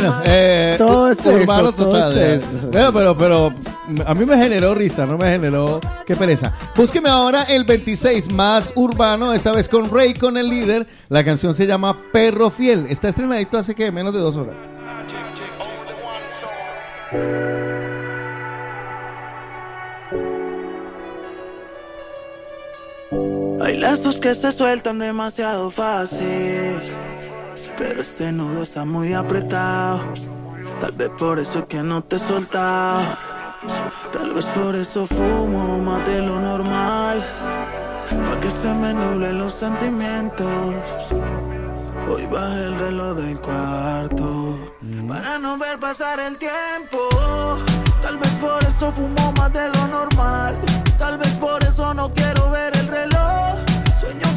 Bueno, 0.00 0.20
eh, 0.24 0.74
Todo 0.76 1.10
es 1.10 1.18
urbano 1.24 1.68
eso, 1.68 1.72
todo 1.72 1.92
total. 1.92 2.18
es 2.18 2.42
eso. 2.42 2.68
Bueno, 2.70 2.92
pero, 2.92 3.16
pero 3.18 3.54
a 4.06 4.14
mí 4.14 4.24
me 4.24 4.36
generó 4.36 4.74
risa, 4.74 5.06
no 5.06 5.16
me 5.16 5.26
generó 5.26 5.80
qué 6.06 6.16
pereza. 6.16 6.52
Búsqueme 6.74 7.08
ahora 7.08 7.44
el 7.44 7.64
26 7.64 8.32
más 8.32 8.72
urbano, 8.74 9.32
esta 9.32 9.52
vez 9.52 9.68
con 9.68 9.90
Rey 9.90 10.14
con 10.14 10.36
el 10.36 10.48
líder. 10.48 10.86
La 11.08 11.24
canción 11.24 11.54
se 11.54 11.66
llama 11.66 11.96
Perro 12.12 12.50
Fiel. 12.50 12.86
Está 12.88 13.08
estrenadito 13.08 13.56
hace 13.56 13.74
que 13.74 13.90
menos 13.92 14.12
de 14.12 14.20
dos 14.20 14.36
horas. 14.36 14.56
Hay 23.60 23.76
lazos 23.78 24.16
que 24.20 24.34
se 24.34 24.52
sueltan 24.52 24.98
demasiado 24.98 25.70
fácil, 25.70 26.80
pero 27.76 28.02
este 28.02 28.32
nudo 28.32 28.62
está 28.62 28.84
muy 28.84 29.12
apretado. 29.12 30.00
Tal 30.80 30.92
vez 30.92 31.10
por 31.18 31.38
eso 31.38 31.60
es 31.60 31.64
que 31.66 31.82
no 31.82 32.02
te 32.02 32.16
he 32.16 32.18
soltado. 32.18 33.02
Tal 34.12 34.32
vez 34.32 34.44
por 34.46 34.76
eso 34.76 35.06
fumo 35.06 35.78
más 35.78 36.04
de 36.06 36.20
lo 36.22 36.40
normal. 36.40 37.24
Pa' 38.26 38.40
que 38.40 38.50
se 38.50 38.68
me 38.68 38.92
nublen 38.92 39.38
los 39.38 39.52
sentimientos. 39.52 40.48
Hoy 42.08 42.26
bajé 42.26 42.64
el 42.64 42.78
reloj 42.78 43.16
del 43.16 43.40
cuarto. 43.40 44.58
Para 45.08 45.38
no 45.38 45.58
ver 45.58 45.78
pasar 45.78 46.20
el 46.20 46.36
tiempo. 46.36 46.98
Tal 48.02 48.18
vez 48.18 48.30
por 48.40 48.62
eso 48.62 48.92
fumo 48.92 49.32
más 49.38 49.52
de 49.52 49.68
lo 49.68 49.86
normal. 49.88 50.56
Tal 50.98 51.18
vez 51.18 51.32
por 51.38 51.62
eso 51.64 51.94
no 51.94 52.12
quiero 52.12 52.50
ver 52.50 52.76
el 52.76 52.88
reloj. 52.88 53.13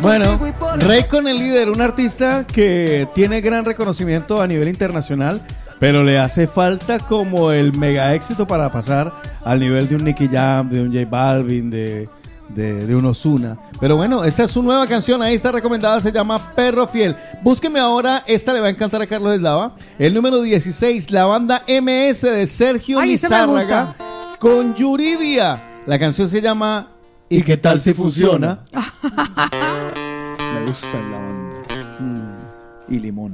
Bueno, 0.02 0.40
Rey 0.78 1.04
con 1.04 1.28
el 1.28 1.38
líder, 1.38 1.70
un 1.70 1.82
artista 1.82 2.46
que 2.46 3.08
tiene 3.16 3.42
gran 3.42 3.66
reconocimiento 3.66 4.42
a 4.42 4.48
nivel 4.48 4.68
internacional, 4.68 5.42
pero 5.80 6.04
le 6.04 6.20
hace 6.20 6.48
falta 6.48 7.00
como 7.00 7.52
el 7.52 7.76
mega 7.78 8.14
éxito 8.14 8.48
para 8.48 8.72
pasar 8.72 9.12
al 9.44 9.60
nivel 9.60 9.88
de 9.90 9.96
un 9.96 10.04
Nicky 10.06 10.28
Jam, 10.28 10.70
de 10.70 10.82
un 10.82 10.94
J 10.94 11.06
Balvin, 11.10 11.70
de, 11.70 12.08
de, 12.50 12.86
de 12.86 12.96
un 12.96 13.06
Ozuna. 13.06 13.58
Pero 13.80 13.96
bueno, 13.98 14.24
esta 14.24 14.44
es 14.44 14.52
su 14.52 14.62
nueva 14.62 14.88
canción, 14.88 15.22
ahí 15.22 15.36
está 15.36 15.52
recomendada, 15.52 16.00
se 16.00 16.12
llama 16.12 16.54
Perro 16.54 16.88
Fiel. 16.88 17.16
Búsqueme 17.42 17.80
ahora, 17.80 18.24
esta 18.28 18.54
le 18.54 18.62
va 18.62 18.68
a 18.68 18.72
encantar 18.72 19.02
a 19.02 19.08
Carlos 19.08 19.34
Eslava. 19.34 19.76
El 19.98 20.14
número 20.14 20.42
16, 20.42 21.12
la 21.12 21.26
banda 21.26 21.64
MS 21.68 22.22
de 22.22 22.48
Sergio 22.48 23.00
Ay, 23.00 23.10
Lizárraga 23.10 23.96
con 24.40 24.76
Yuridia. 24.76 25.64
La 25.86 25.98
canción 25.98 26.30
se 26.30 26.42
llama 26.42 26.97
¿Y 27.30 27.42
qué 27.42 27.58
tal 27.58 27.82
si 27.82 27.94
funciona? 27.94 28.64
Me 28.72 30.66
gusta 30.66 30.98
la 31.12 31.20
banda. 31.20 31.58
Mm. 32.00 32.94
Y 32.94 33.00
limón. 33.00 33.34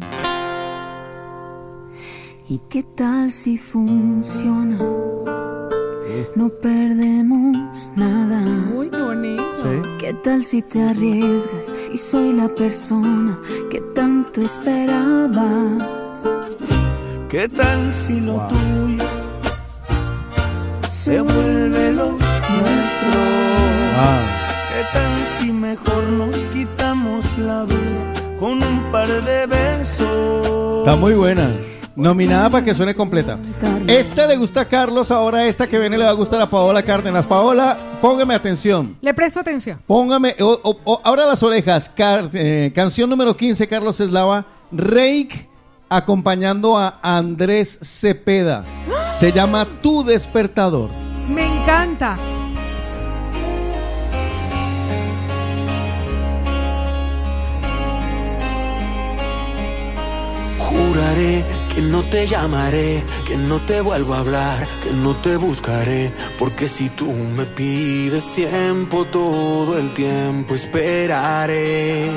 ¿Y 2.50 2.60
qué 2.70 2.82
tal 2.82 3.32
si 3.32 3.60
funciona? 3.60 4.80
No 6.36 6.50
perdemos 6.62 7.92
nada. 7.96 8.42
Uy, 8.76 8.90
qué 8.90 9.00
bonito. 9.00 9.82
¿Qué 10.00 10.14
tal 10.24 10.44
si 10.44 10.64
te 10.64 10.82
arriesgas 10.82 11.72
y 11.94 11.98
soy 12.00 12.34
la 12.34 12.48
persona 12.50 13.40
que 13.70 13.80
tanto 13.94 14.42
esperabas? 14.42 16.32
¿Qué 17.30 17.48
tal 17.48 17.94
si 17.94 18.20
lo 18.22 18.48
tuyo 18.48 19.06
se 20.90 21.22
vuelve 21.22 21.92
lo 21.94 22.10
nuestro? 22.12 23.53
¿Qué 23.98 24.84
tal 24.92 25.28
si 25.40 25.52
mejor 25.52 26.04
nos 26.10 26.36
quitamos 26.46 27.38
la 27.38 27.64
vida 27.64 28.14
con 28.40 28.64
un 28.64 28.80
par 28.92 29.08
de 29.08 29.46
besos? 29.46 30.78
Está 30.80 30.96
muy 30.96 31.14
buena. 31.14 31.48
Nominada 31.96 32.50
para 32.50 32.66
que 32.66 32.74
suene 32.74 32.96
completa. 32.96 33.38
Esta 33.86 34.26
le 34.26 34.36
gusta 34.36 34.62
a 34.62 34.66
Carlos, 34.66 35.12
ahora 35.12 35.46
esta 35.46 35.68
que 35.68 35.78
viene 35.78 35.96
le 36.00 36.06
va 36.06 36.10
a 36.10 36.14
gustar 36.14 36.42
a 36.42 36.48
Paola 36.48 36.82
Cárdenas. 36.82 37.28
Paola, 37.28 37.78
póngame 38.02 38.34
atención. 38.34 38.98
Le 39.00 39.14
presto 39.14 39.40
atención. 39.42 39.80
Póngame, 39.86 40.36
o- 40.40 40.60
o- 40.64 40.78
o- 40.86 41.02
abra 41.04 41.28
las 41.28 41.44
orejas. 41.44 41.90
Car- 41.96 42.32
eh, 42.34 42.72
canción 42.74 43.08
número 43.12 43.38
15, 43.38 43.68
Carlos 43.68 44.00
Eslava. 44.00 44.44
Reik 44.72 45.48
acompañando 45.88 46.76
a 46.80 46.98
Andrés 47.04 47.78
Cepeda. 47.84 48.64
Se 49.20 49.32
llama 49.32 49.68
Tu 49.84 50.04
Despertador. 50.04 50.90
Me 51.30 51.46
encanta. 51.46 52.18
Que 61.74 61.82
no 61.82 62.04
te 62.04 62.28
llamaré, 62.28 63.04
que 63.28 63.36
no 63.36 63.60
te 63.62 63.82
vuelvo 63.82 64.14
a 64.14 64.20
hablar, 64.20 64.68
que 64.84 64.92
no 64.94 65.16
te 65.16 65.38
buscaré, 65.38 66.14
porque 66.38 66.68
si 66.68 66.90
tú 66.90 67.12
me 67.12 67.46
pides 67.46 68.32
tiempo, 68.34 69.04
todo 69.06 69.80
el 69.80 69.92
tiempo 69.94 70.54
esperaré. 70.54 72.12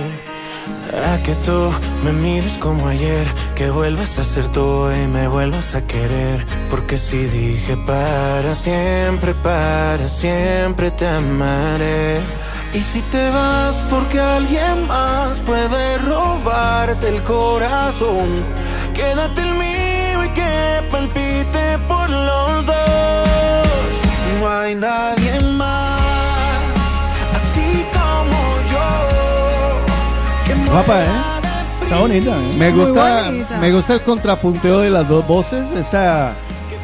A 1.13 1.19
que 1.23 1.35
tú 1.47 1.71
me 2.05 2.13
mires 2.13 2.57
como 2.59 2.87
ayer, 2.89 3.27
que 3.55 3.71
vuelvas 3.71 4.19
a 4.19 4.25
ser 4.25 4.49
tú 4.49 4.91
y 4.91 5.07
me 5.09 5.29
vuelvas 5.29 5.75
a 5.75 5.83
querer, 5.83 6.47
porque 6.71 6.97
si 6.97 7.19
dije 7.25 7.77
para 7.87 8.55
siempre, 8.55 9.35
para 9.35 10.09
siempre 10.09 10.91
te 10.91 11.07
amaré. 11.07 12.19
Y 12.73 12.81
si 12.81 13.01
te 13.03 13.31
vas 13.31 13.77
porque 13.91 14.19
alguien 14.21 14.87
más 14.87 15.39
puede 15.39 15.99
robarte 15.99 17.09
el 17.09 17.23
corazón, 17.23 18.45
quédate 18.95 19.41
el 19.41 19.55
mío 19.55 20.25
y 20.25 20.29
que 20.31 20.83
palpite 20.91 21.79
por 21.89 22.09
los 22.11 22.67
dos. 22.67 22.77
No 24.41 24.49
hay 24.49 24.75
nadie 24.75 25.41
Guapa, 30.71 31.03
¿eh? 31.03 31.07
Está 31.83 32.01
bonita, 32.01 32.31
¿eh? 32.31 32.55
Me 32.59 32.73
gusta, 32.73 33.27
bonita. 33.27 33.59
me 33.59 33.73
gusta 33.73 33.95
el 33.95 34.01
contrapunteo 34.01 34.81
de 34.81 34.91
las 34.91 35.09
dos 35.09 35.27
voces. 35.27 35.71
Esa, 35.71 36.33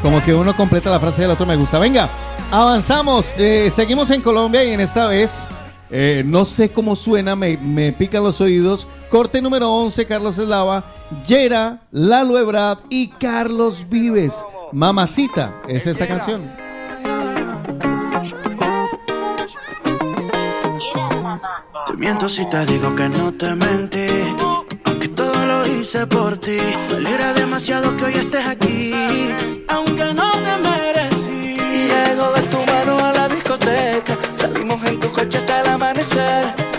como 0.00 0.22
que 0.22 0.34
uno 0.34 0.54
completa 0.56 0.90
la 0.90 1.00
frase 1.00 1.22
y 1.22 1.24
el 1.24 1.30
otro 1.30 1.46
me 1.46 1.56
gusta. 1.56 1.78
Venga, 1.78 2.08
avanzamos. 2.50 3.26
Eh, 3.36 3.70
seguimos 3.74 4.10
en 4.10 4.20
Colombia 4.20 4.64
y 4.64 4.72
en 4.72 4.80
esta 4.80 5.06
vez, 5.06 5.46
eh, 5.90 6.22
no 6.24 6.44
sé 6.44 6.70
cómo 6.70 6.94
suena, 6.94 7.34
me, 7.34 7.56
me 7.56 7.92
pican 7.92 8.22
los 8.22 8.40
oídos. 8.40 8.86
Corte 9.10 9.42
número 9.42 9.70
11, 9.70 10.06
Carlos 10.06 10.38
Eslava, 10.38 10.84
Yera, 11.26 11.80
Lalo 11.90 12.38
Ebrard 12.38 12.78
y 12.88 13.08
Carlos 13.08 13.86
Vives. 13.90 14.34
Mamacita, 14.72 15.54
es 15.68 15.86
esta 15.86 16.06
canción. 16.06 16.40
Si 22.28 22.44
te 22.46 22.66
digo 22.66 22.94
que 22.96 23.08
no 23.08 23.32
te 23.32 23.54
mentí, 23.54 24.06
aunque 24.84 25.08
todo 25.08 25.46
lo 25.46 25.66
hice 25.66 26.06
por 26.06 26.36
ti. 26.36 26.56
Me 27.00 27.16
demasiado 27.34 27.96
que 27.96 28.04
hoy 28.04 28.14
estés 28.14 28.46
aquí, 28.46 28.92
aunque 29.68 30.12
no 30.12 30.30
te 30.30 30.68
merecí. 30.68 31.56
Llego 31.56 32.32
de 32.32 32.42
tu 32.42 32.58
mano 32.58 33.04
a 33.04 33.12
la 33.12 33.28
discoteca. 33.28 34.16
Salimos 34.34 34.82
en 34.84 34.98
tu 34.98 35.12
coche 35.12 35.38
hasta 35.38 35.60
el 35.60 35.68
amanecer. 35.68 36.71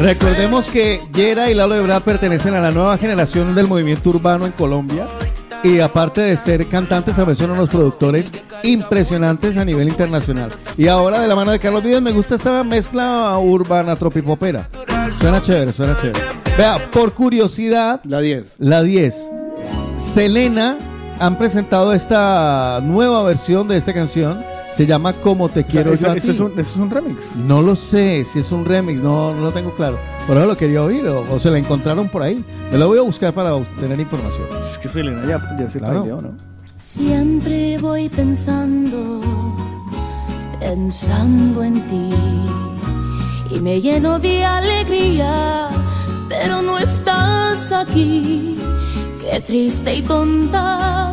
Recordemos 0.00 0.70
que 0.70 1.02
Yera 1.12 1.50
y 1.50 1.54
Lalo 1.54 1.76
Ebrard 1.76 2.02
pertenecen 2.02 2.54
a 2.54 2.60
la 2.60 2.70
nueva 2.70 2.96
generación 2.96 3.54
del 3.54 3.66
movimiento 3.66 4.08
urbano 4.08 4.46
en 4.46 4.52
Colombia. 4.52 5.06
Y 5.62 5.80
aparte 5.80 6.22
de 6.22 6.38
ser 6.38 6.66
cantantes, 6.68 7.16
también 7.16 7.36
son 7.36 7.50
unos 7.50 7.68
productores 7.68 8.32
impresionantes 8.62 9.58
a 9.58 9.64
nivel 9.64 9.88
internacional. 9.88 10.52
Y 10.78 10.88
ahora, 10.88 11.20
de 11.20 11.28
la 11.28 11.36
mano 11.36 11.50
de 11.50 11.58
Carlos 11.58 11.84
Vives, 11.84 12.00
me 12.00 12.12
gusta 12.12 12.36
esta 12.36 12.64
mezcla 12.64 13.36
urbana 13.38 13.94
tropipopera. 13.94 14.70
Suena 15.20 15.42
chévere, 15.42 15.74
suena 15.74 15.94
chévere. 15.96 16.18
Vea, 16.56 16.90
por 16.90 17.12
curiosidad. 17.12 18.00
La 18.04 18.20
10. 18.20 18.54
La 18.58 18.82
10. 18.82 19.30
Selena 19.98 20.78
han 21.18 21.36
presentado 21.36 21.92
esta 21.92 22.80
nueva 22.82 23.22
versión 23.22 23.68
de 23.68 23.76
esta 23.76 23.92
canción. 23.92 24.42
Se 24.72 24.86
llama 24.86 25.12
Como 25.14 25.48
te 25.48 25.64
quiero 25.64 25.92
¿eso- 25.92 26.06
yo 26.06 26.12
a 26.12 26.16
eso 26.16 26.26
ti. 26.26 26.32
es 26.32 26.40
un- 26.40 26.52
eso 26.52 26.60
es 26.60 26.76
un 26.76 26.90
remix? 26.90 27.36
No 27.36 27.60
lo 27.60 27.74
sé 27.76 28.24
si 28.24 28.38
es 28.38 28.52
un 28.52 28.64
remix, 28.64 29.02
no, 29.02 29.34
no 29.34 29.40
lo 29.42 29.50
tengo 29.52 29.72
claro. 29.74 29.98
Por 30.26 30.36
eso 30.36 30.46
lo 30.46 30.56
quería 30.56 30.82
oír 30.82 31.06
o, 31.08 31.22
o 31.30 31.38
se 31.38 31.50
la 31.50 31.58
encontraron 31.58 32.08
por 32.08 32.22
ahí. 32.22 32.44
Me 32.70 32.78
lo 32.78 32.86
voy 32.88 32.98
a 32.98 33.02
buscar 33.02 33.34
para 33.34 33.58
tener 33.80 33.98
información. 34.00 34.46
Es 34.62 34.78
que 34.78 34.88
Selena 34.88 35.22
ya, 35.26 35.56
ya 35.58 35.68
se 35.68 35.78
Claro. 35.78 36.02
peleó, 36.02 36.22
¿no? 36.22 36.30
Siempre 36.76 37.76
voy 37.78 38.08
pensando, 38.08 39.20
pensando 40.60 41.62
en 41.62 41.74
ti. 41.88 42.08
y 43.52 43.60
me 43.60 43.80
lleno 43.80 44.20
de 44.20 44.44
alegría, 44.44 45.68
pero 46.28 46.62
no 46.62 46.78
estás 46.78 47.72
aquí. 47.72 48.56
Qué 49.20 49.40
triste 49.40 49.96
y 49.96 50.02
tonta 50.02 51.12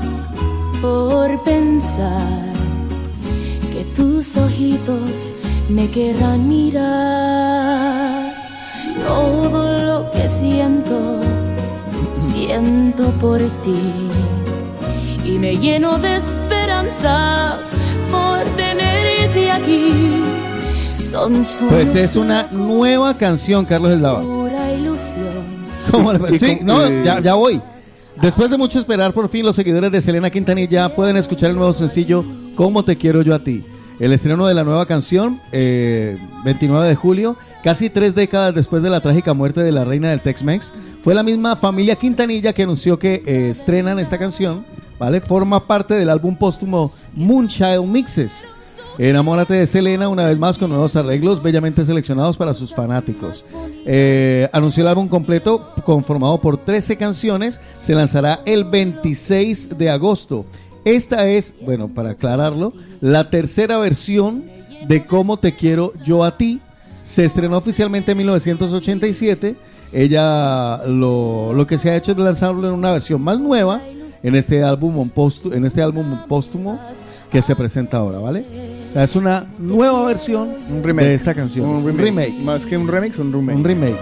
por 0.81 1.43
pensar 1.43 2.43
que 3.77 3.83
tus 3.95 4.37
ojitos 4.37 5.35
me 5.69 5.87
querrán 5.91 6.47
mirar. 6.49 8.33
Todo 9.05 9.83
lo 9.83 10.11
que 10.11 10.27
siento, 10.27 11.19
siento 12.15 13.11
por 13.21 13.39
ti 13.61 14.09
y 15.23 15.31
me 15.37 15.55
lleno 15.57 15.99
de 15.99 16.15
esperanza 16.15 17.59
por 18.09 18.43
tenerte 18.55 19.51
aquí. 19.51 20.23
Son 20.91 21.45
Pues 21.69 21.93
es 21.93 22.15
una 22.15 22.47
nueva 22.51 23.13
canción, 23.13 23.63
Carlos 23.65 23.91
Eslava. 23.91 24.21
pura 24.21 24.73
ilusión. 24.73 25.67
¿Cómo 25.91 26.13
Sí, 26.39 26.59
no, 26.63 26.83
eh, 26.85 27.03
ya, 27.05 27.21
ya 27.21 27.35
voy. 27.35 27.61
Después 28.21 28.49
de 28.49 28.57
mucho 28.57 28.79
esperar, 28.79 29.13
por 29.13 29.29
fin 29.29 29.45
los 29.45 29.55
seguidores 29.55 29.91
de 29.91 30.01
Selena 30.01 30.29
Quintanilla 30.29 30.95
pueden 30.95 31.17
escuchar 31.17 31.51
el 31.51 31.55
nuevo 31.55 31.73
sencillo 31.73 32.25
¿Cómo 32.55 32.83
te 32.83 32.97
quiero 32.97 33.21
yo 33.21 33.35
a 33.35 33.43
ti? 33.43 33.63
El 33.99 34.13
estreno 34.13 34.47
de 34.47 34.55
la 34.55 34.63
nueva 34.63 34.87
canción, 34.87 35.39
eh, 35.51 36.17
29 36.43 36.87
de 36.87 36.95
julio, 36.95 37.37
casi 37.63 37.91
tres 37.91 38.15
décadas 38.15 38.55
después 38.55 38.81
de 38.81 38.89
la 38.89 38.99
trágica 38.99 39.35
muerte 39.35 39.61
de 39.61 39.71
la 39.71 39.85
reina 39.85 40.09
del 40.09 40.21
Tex-Mex, 40.21 40.73
fue 41.03 41.13
la 41.13 41.21
misma 41.21 41.55
familia 41.55 41.95
Quintanilla 41.95 42.53
que 42.53 42.63
anunció 42.63 42.97
que 42.97 43.21
eh, 43.27 43.49
estrenan 43.51 43.99
esta 43.99 44.17
canción, 44.17 44.65
¿vale? 44.97 45.21
Forma 45.21 45.67
parte 45.67 45.93
del 45.93 46.09
álbum 46.09 46.35
póstumo 46.35 46.91
Moonchild 47.13 47.85
Mixes. 47.85 48.47
Enamórate 48.97 49.53
de 49.53 49.67
Selena 49.67 50.09
una 50.09 50.25
vez 50.25 50.39
más 50.39 50.57
con 50.57 50.71
nuevos 50.71 50.95
arreglos 50.95 51.43
bellamente 51.43 51.85
seleccionados 51.85 52.35
para 52.35 52.55
sus 52.55 52.73
fanáticos. 52.73 53.45
Eh, 53.85 54.49
anunció 54.51 54.81
el 54.81 54.87
álbum 54.87 55.07
completo 55.07 55.71
conformado 55.85 56.41
por 56.41 56.57
13 56.57 56.97
canciones. 56.97 57.61
Se 57.79 57.93
lanzará 57.93 58.41
el 58.45 58.63
26 58.63 59.77
de 59.77 59.91
agosto. 59.91 60.45
Esta 60.83 61.27
es, 61.27 61.53
bueno, 61.61 61.89
para 61.89 62.11
aclararlo, 62.11 62.73
la 62.99 63.29
tercera 63.29 63.77
versión 63.77 64.45
de 64.87 65.05
Cómo 65.05 65.37
te 65.37 65.55
quiero 65.55 65.93
yo 66.03 66.23
a 66.23 66.35
ti. 66.35 66.59
Se 67.03 67.23
estrenó 67.23 67.57
oficialmente 67.57 68.13
en 68.13 68.17
1987. 68.17 69.55
Ella 69.93 70.81
lo, 70.87 71.53
lo 71.53 71.67
que 71.67 71.77
se 71.77 71.91
ha 71.91 71.95
hecho 71.95 72.13
es 72.13 72.17
lanzarlo 72.17 72.67
en 72.67 72.73
una 72.73 72.93
versión 72.93 73.21
más 73.21 73.39
nueva 73.39 73.79
en 74.23 74.35
este 74.35 74.63
álbum 74.63 75.09
en 75.53 75.65
este 75.65 75.81
álbum 75.81 76.17
póstumo 76.27 76.79
que 77.31 77.41
se 77.41 77.55
presenta 77.55 77.97
ahora, 77.97 78.19
¿vale? 78.19 78.45
O 78.89 78.93
sea, 78.93 79.03
es 79.03 79.15
una 79.15 79.45
nueva 79.57 80.05
versión 80.05 80.55
de 80.81 81.13
esta 81.13 81.33
canción. 81.33 81.69
Un 81.69 81.97
remake. 81.97 82.33
Más 82.41 82.65
que 82.65 82.77
un 82.77 82.87
remix, 82.87 83.17
un 83.19 83.31
remake. 83.31 83.57
Un 83.57 83.63
remake. 83.63 83.97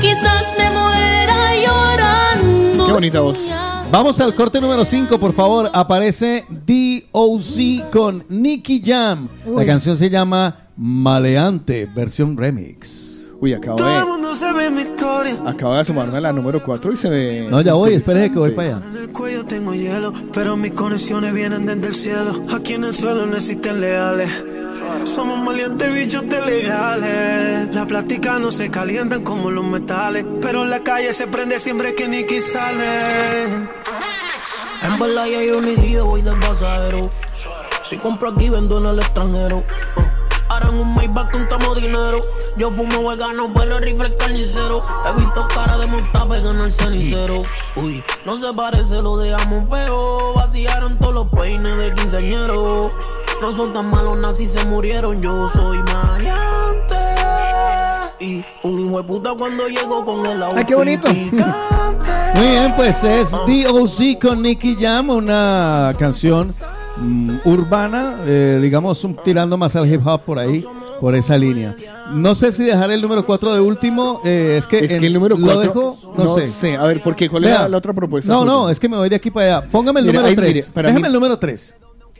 Quizás 0.00 0.44
me 0.58 0.70
muera 0.70 1.54
llorando. 1.56 2.86
Qué 2.86 2.92
bonita 2.92 3.20
voz. 3.20 3.38
Vamos 3.90 4.20
al 4.20 4.34
corte 4.34 4.60
número 4.60 4.84
5, 4.84 5.18
por 5.20 5.32
favor. 5.34 5.70
Aparece 5.72 6.44
DOC 6.48 7.90
con 7.92 8.24
Nicky 8.28 8.82
Jam. 8.84 9.28
La 9.46 9.64
canción 9.64 9.96
se 9.96 10.10
llama 10.10 10.68
Maleante, 10.76 11.86
versión 11.86 12.36
remix. 12.36 13.13
Uy, 13.40 13.52
acabo 13.52 13.76
Todo 13.76 13.90
el 13.90 14.04
de, 14.04 14.04
mundo 14.04 14.34
sabe 14.34 14.70
mi 14.70 14.82
historia. 14.82 15.36
acabo 15.46 15.74
de 15.74 15.80
asomarme 15.80 16.16
a 16.16 16.20
la 16.20 16.32
número 16.32 16.62
4 16.62 16.92
y 16.92 16.96
se 16.96 17.10
ve. 17.10 17.46
No, 17.50 17.60
ya 17.60 17.74
voy, 17.74 17.94
espérese 17.94 18.30
que 18.32 18.38
voy 18.38 18.50
para 18.52 18.76
allá. 18.76 18.86
En 18.90 18.96
el 18.96 19.08
cuello 19.10 19.44
tengo 19.44 19.74
hielo, 19.74 20.12
pero 20.32 20.56
mis 20.56 20.72
conexiones 20.72 21.32
vienen 21.34 21.66
desde 21.66 21.88
el 21.88 21.94
cielo. 21.94 22.42
Aquí 22.54 22.74
en 22.74 22.84
el 22.84 22.94
suelo 22.94 23.26
no 23.26 23.36
existen 23.36 23.80
leales. 23.80 24.30
Somos 25.04 25.38
maleantes 25.42 25.92
bichos 25.92 26.28
de 26.28 26.40
legales. 26.40 27.74
La 27.74 27.86
plática 27.86 28.38
no 28.38 28.50
se 28.50 28.70
calientan 28.70 29.22
como 29.22 29.50
los 29.50 29.64
metales. 29.64 30.24
Pero 30.40 30.62
en 30.62 30.70
la 30.70 30.80
calle 30.80 31.12
se 31.12 31.26
prende 31.26 31.58
siempre 31.58 31.94
que 31.94 32.06
Nicky 32.08 32.40
sale. 32.40 32.84
En 34.82 34.98
verdad 34.98 35.26
ya 35.26 35.42
yo 35.42 35.60
ni 35.60 35.96
voy 35.96 36.22
de 36.22 36.32
pasajero. 36.36 37.10
Si 37.82 37.96
compro 37.98 38.30
aquí, 38.30 38.48
vendo 38.48 38.78
en 38.78 38.86
el 38.86 38.98
extranjero. 38.98 39.58
Uh, 39.96 40.03
Ahora 40.54 40.68
en 40.68 40.78
un 40.78 40.94
Maybach 40.94 41.32
contamos 41.32 41.74
dinero. 41.80 42.24
Yo 42.56 42.70
fumo 42.70 43.08
vegano, 43.08 43.50
pero 43.52 43.78
el 43.78 43.82
rifle 43.82 44.14
carnicero. 44.14 44.84
He 45.04 45.20
visto 45.20 45.48
cara 45.52 45.76
de 45.78 45.86
montar 45.86 46.28
en 46.32 46.60
el 46.60 46.72
cenicero. 46.72 47.42
Uy, 47.74 48.04
no 48.24 48.36
se 48.36 48.52
parece, 48.52 49.02
lo 49.02 49.16
dejamos 49.16 49.68
feo. 49.68 50.32
Vaciaron 50.34 50.96
todos 51.00 51.12
los 51.12 51.26
peines 51.28 51.76
de 51.76 51.92
quinceañero. 51.94 52.92
No 53.42 53.52
son 53.52 53.72
tan 53.72 53.90
malos, 53.90 54.16
nazis 54.16 54.52
se 54.52 54.64
murieron. 54.66 55.20
Yo 55.20 55.48
soy 55.48 55.78
maleante. 55.92 56.94
Y 58.20 58.44
un 58.62 58.78
hijo 58.78 58.98
de 58.98 59.04
puta 59.08 59.34
cuando 59.36 59.66
llego 59.66 60.04
con 60.04 60.24
el 60.24 60.40
outfit. 60.40 60.58
Ay, 60.58 60.64
qué 60.66 60.74
bonito. 60.76 61.08
Muy 61.12 62.46
bien, 62.46 62.76
pues 62.76 63.02
es 63.02 63.32
DOC 63.32 64.22
con 64.22 64.40
Nicky 64.40 64.76
Jam, 64.80 65.10
una 65.10 65.96
canción 65.98 66.54
mm, 66.96 67.30
urbana, 67.44 68.16
eh, 68.26 68.58
digamos, 68.62 69.02
un- 69.04 69.16
tirando 69.16 69.56
más 69.56 69.74
al 69.76 69.92
hip 69.92 70.06
hop 70.06 70.22
por 70.22 70.38
ahí, 70.38 70.64
por 71.00 71.14
esa 71.14 71.36
línea. 71.36 71.74
No 72.12 72.34
sé 72.34 72.52
si 72.52 72.64
dejar 72.64 72.90
el 72.90 73.00
número 73.00 73.24
4 73.24 73.54
de 73.54 73.60
último, 73.60 74.20
eh, 74.24 74.56
es 74.58 74.66
que, 74.66 74.80
Es 74.84 74.90
en- 74.92 75.00
que 75.00 75.06
el 75.06 75.14
número 75.14 75.36
lo 75.36 75.46
4. 75.46 75.60
dejo, 75.62 76.14
no, 76.16 76.38
sé. 76.38 76.76
A 76.76 76.84
ver, 76.84 77.02
¿por 77.02 77.16
qué? 77.16 77.28
¿Cuál 77.28 77.44
era 77.44 77.68
la 77.68 77.76
otra 77.78 77.92
propuesta? 77.92 78.32
No, 78.32 78.44
no, 78.44 78.68
es 78.70 78.78
que 78.78 78.88
me 78.88 78.96
voy 78.96 79.08
de 79.08 79.16
aquí 79.16 79.30
para 79.30 79.58
allá. 79.58 79.68
Póngame 79.70 80.00
el 80.00 80.06
número 80.06 80.26
ahí, 80.26 80.36
3. 80.36 80.54
mire, 80.54 80.66
para 80.72 80.88
Déjame 80.88 81.02
mí- 81.02 81.06
el 81.08 81.12
número 81.14 81.38
3. 81.38 81.76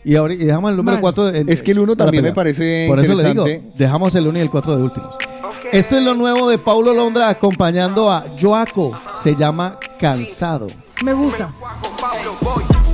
Y, 0.07 0.17
ahora, 0.17 0.35
y 0.35 0.39
dejamos 0.39 0.71
el 0.71 0.77
número 0.77 0.97
Vale. 0.97 1.01
4. 1.03 1.29
Es 1.31 1.63
que 1.63 1.71
el 1.71 1.79
uno 1.79 1.97
también 1.97 2.23
me 2.25 2.33
parece 2.33 2.87
Por 2.89 3.01
eso 3.01 3.15
le 3.15 3.25
digo, 3.29 3.47
dejamos 3.75 4.15
el 4.15 4.27
1 4.27 4.39
y 4.39 4.43
el 4.43 4.51
4 4.51 4.77
de 4.77 4.83
últimos. 4.83 5.15
Esto 5.73 5.97
es 5.97 6.03
lo 6.05 6.15
nuevo 6.15 6.49
de 6.49 6.59
Paulo 6.59 6.93
Londra 6.93 7.29
acompañando 7.31 8.11
a 8.13 8.25
Joaco. 8.41 8.93
Se 9.23 9.35
llama 9.35 9.79
Cansado. 9.99 10.67
Me 11.05 11.13
gusta. 11.15 11.51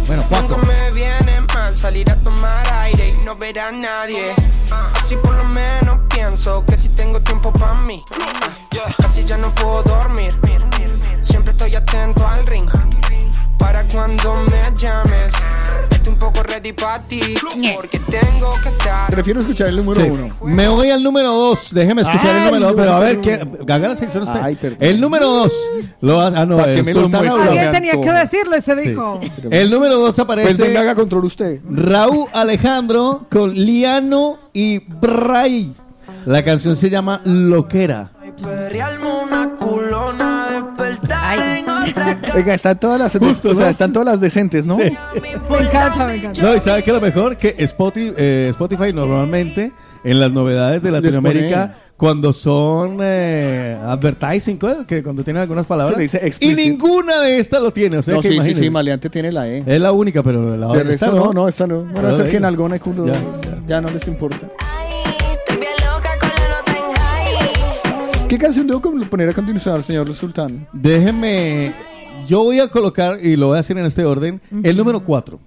Bueno, 0.07 0.25
mal 0.31 0.47
salir 1.81 2.11
a 2.11 2.17
tomar 2.17 2.63
aire 2.83 3.09
y 3.09 3.25
no 3.25 3.35
ver 3.37 3.59
a 3.59 3.73
nadie. 3.73 4.35
Así 4.93 5.17
por 5.17 5.35
lo 5.35 5.45
menos 5.45 6.01
pienso 6.11 6.63
que 6.67 6.77
si 6.77 6.91
tengo 6.91 7.23
tiempo 7.23 7.51
para 7.55 7.73
mí. 7.73 8.05
Casi 8.99 9.25
ya 9.25 9.39
no 9.39 9.51
puedo 9.55 9.83
dormir. 9.85 10.39
Siempre 11.23 11.53
estoy 11.53 11.75
atento 11.75 12.27
al 12.27 12.47
ring. 12.47 12.69
Para 13.57 13.83
cuando 13.85 14.35
me 14.51 14.71
llames. 14.75 15.33
Estoy 16.01 16.15
un 16.15 16.19
poco 16.19 16.43
ready 16.43 16.73
para 16.73 17.03
ti. 17.03 17.21
Porque 17.75 17.99
tengo 17.99 18.51
que 18.63 18.69
estar. 18.71 19.11
Prefiero 19.11 19.41
escuchar 19.41 19.69
el 19.69 19.77
número 19.77 20.01
Sí. 20.03 20.09
1. 20.11 20.37
Me 20.41 20.67
voy 20.69 20.89
al 20.91 21.03
número 21.03 21.31
2. 21.31 21.75
Déjeme 21.75 22.01
escuchar 22.01 22.37
el 22.37 22.43
Ay, 22.43 22.45
número 22.47 22.67
2. 22.69 22.75
Pero 22.77 22.93
a 22.95 22.99
ver, 23.01 23.21
¿quién? 23.21 23.59
Haga 23.69 23.89
la 23.89 23.97
sección 23.97 24.23
usted. 24.23 24.41
Ay, 24.43 24.57
perdón. 24.57 24.79
el 24.81 24.99
número 24.99 25.27
2. 25.29 25.53
Lo 26.01 26.21
ha- 26.23 26.29
ah, 26.29 26.47
no, 26.47 26.57
¿Para 26.57 26.73
qué 26.73 26.79
el 26.79 26.85
me 26.87 26.95
lo 26.95 27.03
Sultán 27.03 27.21
muestra? 27.21 27.43
habló. 27.43 27.51
Alguien 27.61 27.71
tenía 27.73 28.01
que 28.01 28.13
decirlo 28.19 28.57
y 28.57 28.61
se 28.63 28.83
Sí. 28.83 28.89
dijo. 28.89 29.21
El 29.51 29.71
número 29.71 29.99
2 29.99 30.19
aparece. 30.19 30.47
Pues 30.49 30.59
venga, 30.59 30.81
haga 30.81 30.95
control 30.95 31.25
usted. 31.27 31.61
Raúl 31.71 32.27
Alejandro 32.33 33.27
con 33.31 33.55
Liano 33.55 34.39
y 34.55 34.79
Bray. 34.79 35.75
La 36.25 36.43
canción 36.43 36.77
se 36.77 36.89
llama 36.89 37.21
Loquera. 37.25 38.11
Perrearme 38.43 39.07
una 39.25 39.51
culona, 39.59 40.47
despertar 40.51 41.39
en 41.59 41.69
otra 41.89 42.19
Oiga, 42.35 42.55
están 42.55 42.79
todas 42.79 43.01
las, 43.01 43.17
Justo, 43.17 43.51
o 43.51 43.55
sea, 43.55 43.67
¿no? 43.67 43.71
están 43.71 43.93
todas 43.93 44.07
las 44.07 44.21
decentes, 44.21 44.65
¿no? 44.67 44.77
Sí. 44.77 44.83
Me 45.21 45.59
encanta, 45.59 46.07
me 46.07 46.15
encanta. 46.17 46.43
No, 46.43 46.55
y 46.55 46.61
sabe 46.61 46.83
que 46.83 46.93
lo 46.93 47.01
mejor 47.01 47.37
que 47.37 47.55
Spotify, 47.59 48.13
eh, 48.17 48.47
Spotify 48.51 48.93
normalmente 48.93 49.73
en 50.05 50.21
las 50.21 50.31
novedades 50.33 50.83
de 50.83 50.91
Latinoamérica 50.91 51.75
cuando 51.97 52.33
son 52.33 52.99
eh, 53.03 53.77
advertising, 53.85 54.59
que 54.87 55.03
cuando 55.03 55.23
tienen 55.23 55.43
algunas 55.43 55.67
palabras 55.67 55.99
dice 55.99 56.33
y 56.41 56.55
ninguna 56.55 57.21
de 57.21 57.39
estas 57.39 57.61
lo 57.61 57.73
tiene, 57.73 57.99
o 57.99 58.03
sea 58.03 58.15
no, 58.15 58.23
que 58.23 58.29
sí, 58.29 58.33
sí, 58.33 58.37
imagínense. 58.37 58.63
sí, 58.65 58.71
Maleante 58.71 59.11
tiene 59.11 59.31
la 59.31 59.47
E. 59.49 59.63
es 59.67 59.81
la 59.81 59.93
única, 59.93 60.23
pero 60.23 60.57
la 60.57 60.69
otra 60.69 60.85
no, 61.13 61.33
no, 61.35 61.47
esta 61.47 61.67
no. 61.67 61.85
Hacer 62.09 62.25
de 62.25 62.31
que 62.31 62.37
en 62.39 62.47
algún 62.47 62.79
culo 62.79 63.07
Ya. 63.07 63.21
ya. 63.67 63.81
no 63.83 63.91
les 63.91 64.09
importa. 64.09 64.49
¿Qué 68.31 68.39
canción 68.39 68.65
debo 68.65 68.81
poner 68.81 69.29
a 69.29 69.33
continuación, 69.33 69.83
señor 69.83 70.15
Sultán? 70.15 70.69
Déjeme, 70.73 71.73
yo 72.29 72.45
voy 72.45 72.61
a 72.61 72.69
colocar, 72.69 73.19
y 73.21 73.35
lo 73.35 73.49
voy 73.49 73.57
a 73.57 73.61
hacer 73.61 73.77
en 73.77 73.87
este 73.87 74.05
orden, 74.05 74.41
el 74.63 74.77
número 74.77 75.03
4. 75.03 75.41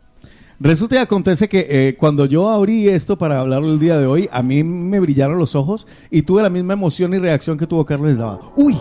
Resulta 0.59 0.95
y 0.95 0.97
acontece 0.97 1.47
que 1.47 1.65
eh, 1.69 1.95
cuando 1.97 2.25
yo 2.25 2.49
abrí 2.49 2.89
esto 2.89 3.17
para 3.17 3.39
hablarlo 3.39 3.71
el 3.71 3.79
día 3.79 3.97
de 3.97 4.05
hoy, 4.05 4.27
a 4.33 4.43
mí 4.43 4.65
me 4.65 4.99
brillaron 4.99 5.39
los 5.39 5.55
ojos 5.55 5.87
y 6.11 6.23
tuve 6.23 6.41
la 6.41 6.49
misma 6.49 6.73
emoción 6.73 7.13
y 7.13 7.19
reacción 7.19 7.57
que 7.57 7.67
tuvo 7.67 7.85
Carlos 7.85 8.11
Eslava. 8.11 8.41
¡Uy! 8.57 8.77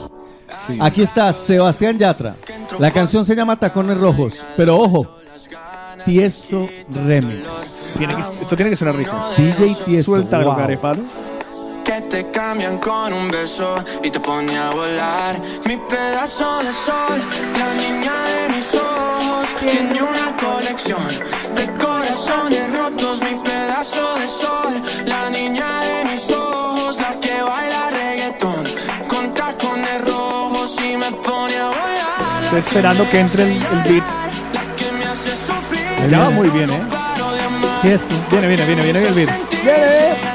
Aquí 0.80 1.02
está 1.02 1.32
Sebastián 1.32 1.96
Yatra. 1.96 2.34
La 2.80 2.90
canción 2.90 3.24
se 3.24 3.36
llama 3.36 3.54
Tacones 3.54 3.98
Rojos, 3.98 4.44
pero 4.56 4.78
ojo, 4.78 5.16
Tiesto 6.04 6.68
Remix. 6.90 7.94
Tiene 7.96 8.16
que, 8.16 8.22
esto 8.22 8.56
tiene 8.56 8.70
que 8.70 8.76
sonar 8.76 8.96
rico. 8.96 9.12
DJ 9.36 9.76
Tiesto. 9.84 10.10
Suelta, 10.10 10.42
wow 10.42 10.96
que 11.92 12.00
te 12.02 12.30
cambian 12.30 12.78
con 12.78 13.12
un 13.12 13.30
beso 13.30 13.84
y 14.02 14.10
te 14.10 14.18
pone 14.18 14.56
a 14.56 14.70
volar. 14.70 15.38
Mi 15.66 15.76
pedazo 15.76 16.62
de 16.62 16.72
sol, 16.72 17.18
la 17.58 17.70
niña 17.82 18.14
de 18.34 18.54
mis 18.54 18.74
ojos, 18.74 19.48
tiene 19.60 20.00
una 20.00 20.28
colección 20.36 21.06
de 21.54 21.66
corazones 21.84 22.72
rotos. 22.72 23.20
Mi 23.20 23.34
pedazo 23.34 24.18
de 24.18 24.26
sol, 24.26 24.72
la 25.04 25.28
niña 25.28 25.68
de 25.82 26.10
mis 26.10 26.30
ojos, 26.30 26.98
la 26.98 27.12
que 27.20 27.42
baila 27.42 27.90
reggaetón 27.90 28.64
con 29.08 29.34
tacones 29.34 30.02
rojos 30.06 30.76
y 30.78 30.96
me 30.96 31.10
pone 31.12 31.56
a 31.58 31.66
volar. 31.66 32.44
Estoy 32.44 32.60
esperando 32.60 33.10
que 33.10 33.20
entre 33.20 33.42
el, 33.42 33.50
el 33.50 33.82
beat. 33.88 34.04
Ya 36.10 36.18
va 36.20 36.30
muy 36.30 36.48
bien, 36.48 36.70
¿eh? 36.70 36.82
Yes. 37.82 38.00
Viene, 38.30 38.48
viene, 38.48 38.64
viene, 38.64 38.82
viene, 38.82 39.00
viene 39.00 39.08
el 39.08 39.14
beat. 39.14 39.30
¡Viene! 39.62 40.32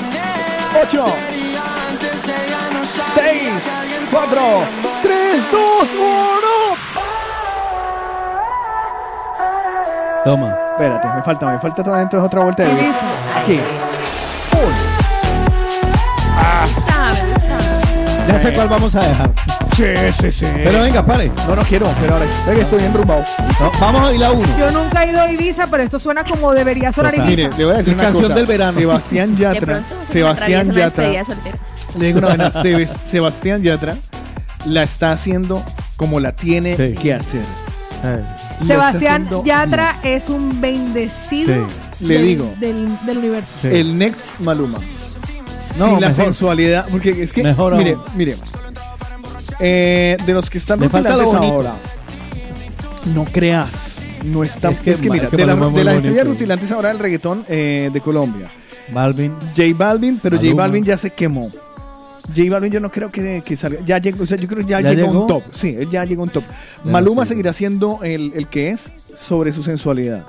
8. 0.84 1.37
4, 4.12 4.42
3, 5.04 5.52
2, 5.52 5.90
1. 5.92 6.48
Toma. 10.24 10.56
Espérate, 10.72 11.08
me 11.16 11.24
falta, 11.24 11.46
me 11.48 11.60
falta 11.60 11.84
todavía 11.84 12.04
entonces 12.04 12.26
otra 12.26 12.42
vuelta 12.44 12.64
de 12.64 12.74
beat. 12.76 12.96
Aquí. 13.42 13.60
Ya 18.28 18.40
sé 18.40 18.52
cuál 18.52 18.68
vamos 18.68 18.96
a 18.96 19.00
dejar. 19.00 19.32
Sí, 19.76 19.86
sí, 20.20 20.32
sí. 20.32 20.46
Pero 20.64 20.82
venga, 20.82 21.06
pare. 21.06 21.32
No, 21.48 21.56
no 21.56 21.64
quiero, 21.64 21.88
pero 22.02 22.14
ahora 22.14 22.26
venga, 22.48 22.62
estoy 22.62 22.84
enrumbado. 22.84 23.24
No, 23.60 23.72
vamos 23.80 24.10
a 24.10 24.14
ir 24.14 24.24
a 24.24 24.32
uno. 24.32 24.48
Yo 24.60 24.72
nunca 24.72 25.04
he 25.04 25.10
ido 25.12 25.22
a 25.22 25.32
Ibiza, 25.32 25.68
pero 25.68 25.84
esto 25.84 26.00
suena 26.00 26.24
como 26.24 26.52
debería 26.54 26.92
sonar 26.92 27.14
Total. 27.14 27.32
Ibiza. 27.32 27.48
Mire, 27.50 27.58
le 27.58 27.66
voy 27.66 27.74
a 27.74 27.78
decir 27.78 27.94
una 27.94 28.04
canción 28.04 28.24
cosa. 28.24 28.36
del 28.36 28.46
verano. 28.46 28.80
Sebastián 28.80 29.38
Yatra. 29.38 29.84
Sebastián 30.08 30.72
Yatra. 30.72 31.24
Le 31.96 32.06
digo 32.08 32.20
una 32.20 32.28
vaina, 32.30 32.52
Sebastián 32.52 33.64
Yatra 33.64 33.98
la 34.66 34.84
está 34.84 35.12
haciendo 35.12 35.64
como 35.96 36.20
la 36.20 36.36
tiene 36.36 36.76
Sí. 36.76 36.94
que 37.02 37.14
hacer. 37.14 37.42
Está 38.62 38.66
Sebastián 38.66 39.28
Yatra 39.44 40.00
es 40.04 40.30
un 40.30 40.60
bendecido 40.62 41.68
Sí. 42.00 42.06
Le 42.06 42.14
del, 42.16 42.26
digo. 42.28 42.54
del, 42.60 42.90
del 43.06 43.18
universo. 43.18 43.50
Sí. 43.62 43.68
El 43.68 43.98
next 43.98 44.40
Maluma. 44.40 44.78
No, 45.80 45.86
Sin 45.86 46.02
la 46.02 46.08
mejor. 46.10 46.26
sensualidad. 46.26 46.88
Porque 46.92 47.24
es 47.24 47.34
que, 47.34 47.44
Mejor 47.44 47.76
mire, 47.76 47.94
aún. 47.94 48.04
mire. 48.16 48.36
Eh, 49.60 50.18
de 50.26 50.34
los 50.34 50.50
que 50.50 50.58
están 50.60 50.80
Le 50.80 50.90
falta 50.90 51.16
bonito. 51.16 51.38
ahora, 51.54 51.74
no 53.16 53.26
creas. 53.26 54.02
No 54.24 54.44
está. 54.44 54.70
Es 54.70 54.78
Es 54.80 54.84
que 54.84 54.94
que, 55.04 55.10
mira, 55.10 55.30
de, 55.30 55.46
la- 55.46 55.56
de 55.56 55.84
las 55.84 55.96
estrellas 55.96 56.28
rutilantes 56.28 56.72
ahora 56.72 56.90
del 56.90 57.00
reggaetón 57.00 57.46
eh, 57.50 57.90
de 57.92 58.02
Colombia. 58.02 58.50
Balvin. 58.94 59.34
J 59.56 59.64
Balvin, 59.76 60.20
pero 60.22 60.36
J 60.38 60.46
Maluma. 60.48 60.64
Balvin 60.64 60.84
ya 60.86 60.98
se 60.98 61.10
quemó. 61.12 61.50
J 62.36 62.50
Balvin 62.50 62.72
yo 62.72 62.80
no 62.80 62.90
creo 62.90 63.12
que, 63.12 63.42
que 63.46 63.56
salga. 63.56 63.80
Ya 63.86 63.98
llegó, 64.00 64.24
o 64.24 64.26
sea, 64.26 64.38
yo 64.38 64.48
creo 64.48 64.66
que 64.66 64.72
ya, 64.72 64.82
¿Ya 64.82 64.94
llegó 64.94 65.10
a 65.10 65.22
un 65.22 65.28
top. 65.28 65.44
Sí, 65.52 65.76
él 65.80 65.90
ya 65.90 66.06
llegó 66.06 66.22
a 66.22 66.26
un 66.26 66.32
top. 66.32 66.44
Ya, 66.84 66.92
Maluma 66.92 67.24
sí. 67.24 67.30
seguirá 67.30 67.54
siendo 67.54 68.00
el, 68.04 68.34
el 68.36 68.48
que 68.48 68.70
es 68.70 68.92
sobre 69.16 69.54
su 69.54 69.64
sensualidad. 69.64 70.26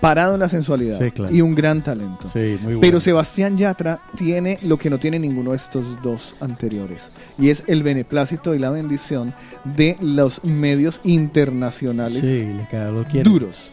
Parado 0.00 0.34
en 0.34 0.40
la 0.40 0.48
sensualidad. 0.48 0.98
Sí, 0.98 1.10
claro. 1.10 1.34
Y 1.34 1.40
un 1.40 1.54
gran 1.54 1.82
talento. 1.82 2.28
Sí, 2.32 2.58
muy 2.60 2.74
bueno. 2.74 2.80
Pero 2.80 3.00
Sebastián 3.00 3.56
Yatra 3.56 3.98
tiene 4.16 4.58
lo 4.62 4.76
que 4.78 4.90
no 4.90 4.98
tiene 4.98 5.18
ninguno 5.18 5.52
de 5.52 5.56
estos 5.56 6.02
dos 6.02 6.36
anteriores. 6.40 7.08
Y 7.38 7.48
es 7.48 7.64
el 7.66 7.82
beneplácito 7.82 8.54
y 8.54 8.58
la 8.58 8.70
bendición 8.70 9.32
de 9.64 9.96
los 10.00 10.44
medios 10.44 11.00
internacionales 11.02 12.22
le 12.22 13.22
duros. 13.22 13.72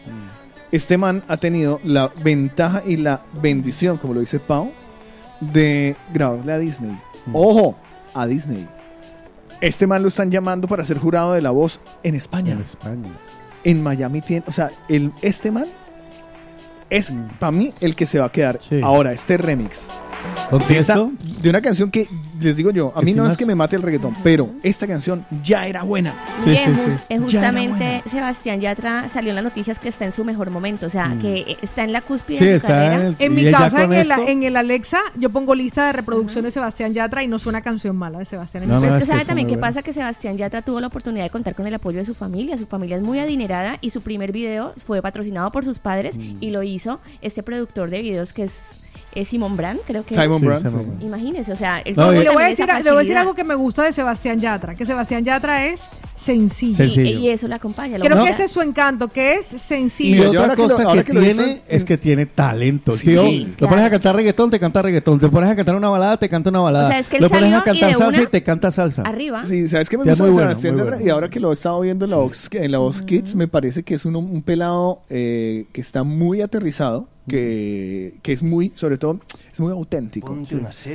Este 0.72 0.98
man 0.98 1.22
ha 1.28 1.36
tenido 1.36 1.78
la 1.84 2.10
ventaja 2.22 2.82
y 2.84 2.96
la 2.96 3.20
bendición, 3.40 3.98
como 3.98 4.14
lo 4.14 4.20
dice 4.20 4.40
Pau, 4.40 4.72
de 5.40 5.94
grabarle 6.12 6.52
a 6.52 6.58
Disney. 6.58 6.98
Ojo, 7.32 7.74
a 8.12 8.26
Disney. 8.26 8.66
Este 9.60 9.86
man 9.86 10.02
lo 10.02 10.08
están 10.08 10.30
llamando 10.30 10.68
para 10.68 10.84
ser 10.84 10.98
jurado 10.98 11.32
de 11.32 11.42
la 11.42 11.50
voz 11.50 11.80
en 12.02 12.14
España. 12.14 12.52
En 12.52 12.60
España. 12.60 13.08
En 13.62 13.82
Miami 13.82 14.20
tiene, 14.20 14.44
o 14.46 14.52
sea, 14.52 14.70
el, 14.88 15.12
este 15.22 15.50
man 15.50 15.66
es 16.90 17.12
para 17.38 17.50
mí 17.50 17.72
el 17.80 17.96
que 17.96 18.06
se 18.06 18.18
va 18.18 18.26
a 18.26 18.32
quedar. 18.32 18.58
Sí. 18.60 18.80
Ahora, 18.82 19.12
este 19.12 19.38
remix 19.38 19.88
de 21.40 21.50
una 21.50 21.60
canción 21.60 21.90
que, 21.90 22.08
les 22.44 22.56
digo 22.56 22.70
yo, 22.70 22.92
a 22.94 23.02
mí 23.02 23.12
no 23.14 23.26
es 23.26 23.36
que 23.36 23.46
me 23.46 23.54
mate 23.54 23.76
el 23.76 23.82
reggaetón, 23.82 24.14
pero 24.22 24.50
esta 24.62 24.86
canción 24.86 25.24
ya 25.42 25.66
era 25.66 25.82
buena. 25.82 26.14
Sí, 26.44 26.54
sí, 26.56 26.70
sí. 26.74 26.90
Ya 27.10 27.18
justamente 27.20 28.02
Sebastián 28.10 28.60
Yatra 28.60 29.08
salió 29.08 29.30
en 29.30 29.36
las 29.36 29.44
noticias 29.44 29.78
que 29.78 29.88
está 29.88 30.04
en 30.04 30.12
su 30.12 30.24
mejor 30.24 30.50
momento, 30.50 30.86
o 30.86 30.90
sea, 30.90 31.06
Mm. 31.08 31.18
que 31.20 31.56
está 31.62 31.84
en 31.84 31.92
la 31.92 32.00
cúspide 32.02 32.38
Sí, 32.38 32.44
de 32.44 32.50
su 32.52 32.56
está 32.66 32.68
carrera. 32.68 32.94
en 32.94 33.00
el- 33.06 33.16
En 33.18 33.32
y 33.32 33.34
mi 33.44 33.50
casa, 33.50 33.84
en 33.84 33.92
el, 33.92 34.10
esto- 34.10 34.28
en 34.28 34.42
el 34.42 34.56
Alexa, 34.56 34.98
yo 35.16 35.30
pongo 35.30 35.54
lista 35.54 35.86
de 35.86 35.92
reproducción 35.92 36.44
de 36.44 36.50
Sebastián 36.50 36.92
Yatra 36.92 37.22
y 37.22 37.28
no 37.28 37.38
suena 37.38 37.62
canción 37.62 37.96
mala 37.96 38.18
de 38.18 38.24
Sebastián. 38.24 38.68
No, 38.68 38.74
no, 38.76 38.80
Pero 38.80 38.98
que 38.98 39.04
sabe 39.06 39.24
también 39.24 39.48
qué 39.48 39.58
pasa 39.58 39.82
que 39.82 39.92
Sebastián 39.92 40.36
Yatra 40.36 40.62
tuvo 40.62 40.80
la 40.80 40.86
oportunidad 40.88 41.24
de 41.24 41.30
contar 41.30 41.54
con 41.54 41.66
el 41.66 41.74
apoyo 41.74 41.98
de 41.98 42.04
su 42.04 42.14
familia. 42.14 42.56
Su 42.58 42.66
familia 42.66 42.96
es 42.96 43.02
muy 43.02 43.18
adinerada 43.18 43.78
y 43.80 43.90
su 43.90 44.00
primer 44.02 44.32
video 44.32 44.74
fue 44.86 45.00
patrocinado 45.02 45.50
por 45.52 45.64
sus 45.64 45.78
padres 45.78 46.16
Mm. 46.16 46.36
y 46.40 46.50
lo 46.50 46.62
hizo 46.62 47.00
este 47.22 47.42
productor 47.42 47.90
de 47.90 48.02
videos 48.02 48.32
que 48.32 48.44
es, 48.44 48.52
es 49.14 49.28
Simon 49.28 49.56
Brand, 49.56 49.80
creo 49.86 50.04
que 50.04 50.14
Simon 50.14 50.40
Brand. 50.40 50.62
Simon 50.66 50.80
sí. 50.82 50.86
Brand. 50.86 51.02
Imagínense, 51.02 51.52
o 51.52 51.56
sea, 51.56 51.80
él 51.80 51.94
No, 51.96 52.12
le, 52.12 52.28
voy 52.30 52.42
a 52.42 52.48
decir, 52.48 52.66
le 52.66 52.90
voy 52.90 52.98
a 52.98 53.00
decir 53.00 53.16
algo 53.16 53.34
que 53.34 53.44
me 53.44 53.54
gusta 53.54 53.82
de 53.82 53.92
Sebastián 53.92 54.40
Yatra, 54.40 54.74
que 54.74 54.84
Sebastián 54.84 55.24
Yatra 55.24 55.66
es 55.66 55.88
sencillo. 56.24 56.76
Sencillo. 56.76 57.18
Y, 57.20 57.26
y 57.26 57.28
eso 57.30 57.46
lo 57.48 57.54
acompaña. 57.54 57.98
lo 57.98 58.04
Creo 58.04 58.24
que 58.24 58.30
ese 58.30 58.44
es 58.44 58.50
su 58.50 58.60
encanto, 58.62 59.08
que 59.08 59.34
es 59.36 59.52
Y 59.54 59.58
sencillo. 59.58 60.24
Yo 60.24 60.28
otra 60.30 60.40
ahora 60.42 60.56
que 60.56 60.62
lo- 60.62 60.76
cosa 60.76 61.04
que, 61.04 61.12
tiene 61.12 61.62
es 61.68 61.84
que 61.84 61.98
tiene 61.98 62.26
talento. 62.26 62.92
Sí, 62.92 63.06
Tío. 63.06 63.24
Lo 63.58 63.68
pones 63.68 63.84
a 63.84 63.90
cantar 63.90 64.16
reggaetón, 64.16 64.50
te 64.50 64.58
canta 64.60 64.82
reggaetón. 64.82 65.18
Te 65.20 65.28
pones 65.28 65.50
a 65.50 65.56
cantar 65.56 65.76
una 65.76 65.88
balada, 65.90 66.16
te 66.18 66.28
canta 66.28 66.50
una 66.50 66.60
balada. 66.60 66.86
O 66.86 66.90
sea, 66.90 66.98
es 67.00 67.06
que 67.08 67.16
él 67.16 67.22
lo 67.22 67.28
pones 67.30 67.52
a 67.52 67.58
y 67.58 67.62
cantar 67.62 67.90
salsa 67.94 68.08
una- 68.08 68.22
y 68.22 68.26
te 68.26 68.42
canta 68.42 68.72
salsa. 68.72 69.02
Arriba. 69.02 69.44
Sí, 69.44 69.68
¿sabes 69.68 69.88
qué 69.88 69.98
me 69.98 70.04
gusta 70.04 70.24
bueno, 70.24 70.54
Sebastián. 70.54 71.00
Y 71.04 71.10
ahora 71.10 71.28
que 71.28 71.40
lo 71.40 71.50
he 71.50 71.54
estado 71.54 71.80
viendo 71.80 72.04
en 72.04 72.10
la 72.12 72.16
Vox, 72.16 72.48
en 72.52 72.72
la 72.72 72.78
Vox 72.78 73.02
Kids, 73.02 73.34
me 73.34 73.48
parece 73.48 73.82
que 73.82 73.94
es 73.94 74.04
un, 74.04 74.16
un 74.16 74.42
pelado 74.42 75.02
eh, 75.10 75.66
que 75.72 75.80
está 75.80 76.02
muy 76.04 76.40
aterrizado, 76.40 77.08
que, 77.28 78.14
que 78.22 78.32
es 78.32 78.42
muy, 78.42 78.72
sobre 78.74 78.98
todo, 78.98 79.18
es 79.52 79.58
muy 79.58 79.72
auténtico. 79.72 80.36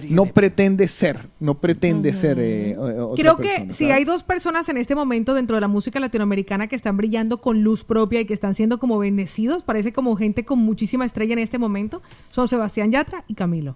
No 0.09 0.25
pretende 0.27 0.87
ser, 0.87 1.27
no 1.39 1.55
pretende 1.55 2.13
ser 2.13 2.37
eh, 2.39 2.75
otra 2.77 3.15
Creo 3.21 3.37
que 3.37 3.73
si 3.73 3.91
hay 3.91 4.03
dos 4.03 4.23
personas 4.23 4.69
en 4.69 4.77
este 4.77 4.93
momento 4.95 5.18
dentro 5.25 5.55
de 5.55 5.61
la 5.61 5.67
música 5.67 5.99
latinoamericana 5.99 6.67
que 6.67 6.75
están 6.75 6.97
brillando 6.97 7.39
con 7.39 7.61
luz 7.63 7.83
propia 7.83 8.21
y 8.21 8.25
que 8.25 8.33
están 8.33 8.55
siendo 8.55 8.79
como 8.79 8.97
bendecidos, 8.99 9.63
parece 9.63 9.93
como 9.93 10.15
gente 10.15 10.45
con 10.45 10.59
muchísima 10.59 11.05
estrella 11.05 11.33
en 11.33 11.39
este 11.39 11.57
momento, 11.59 12.01
son 12.31 12.47
Sebastián 12.47 12.91
Yatra 12.91 13.23
y 13.27 13.33
Camilo. 13.35 13.75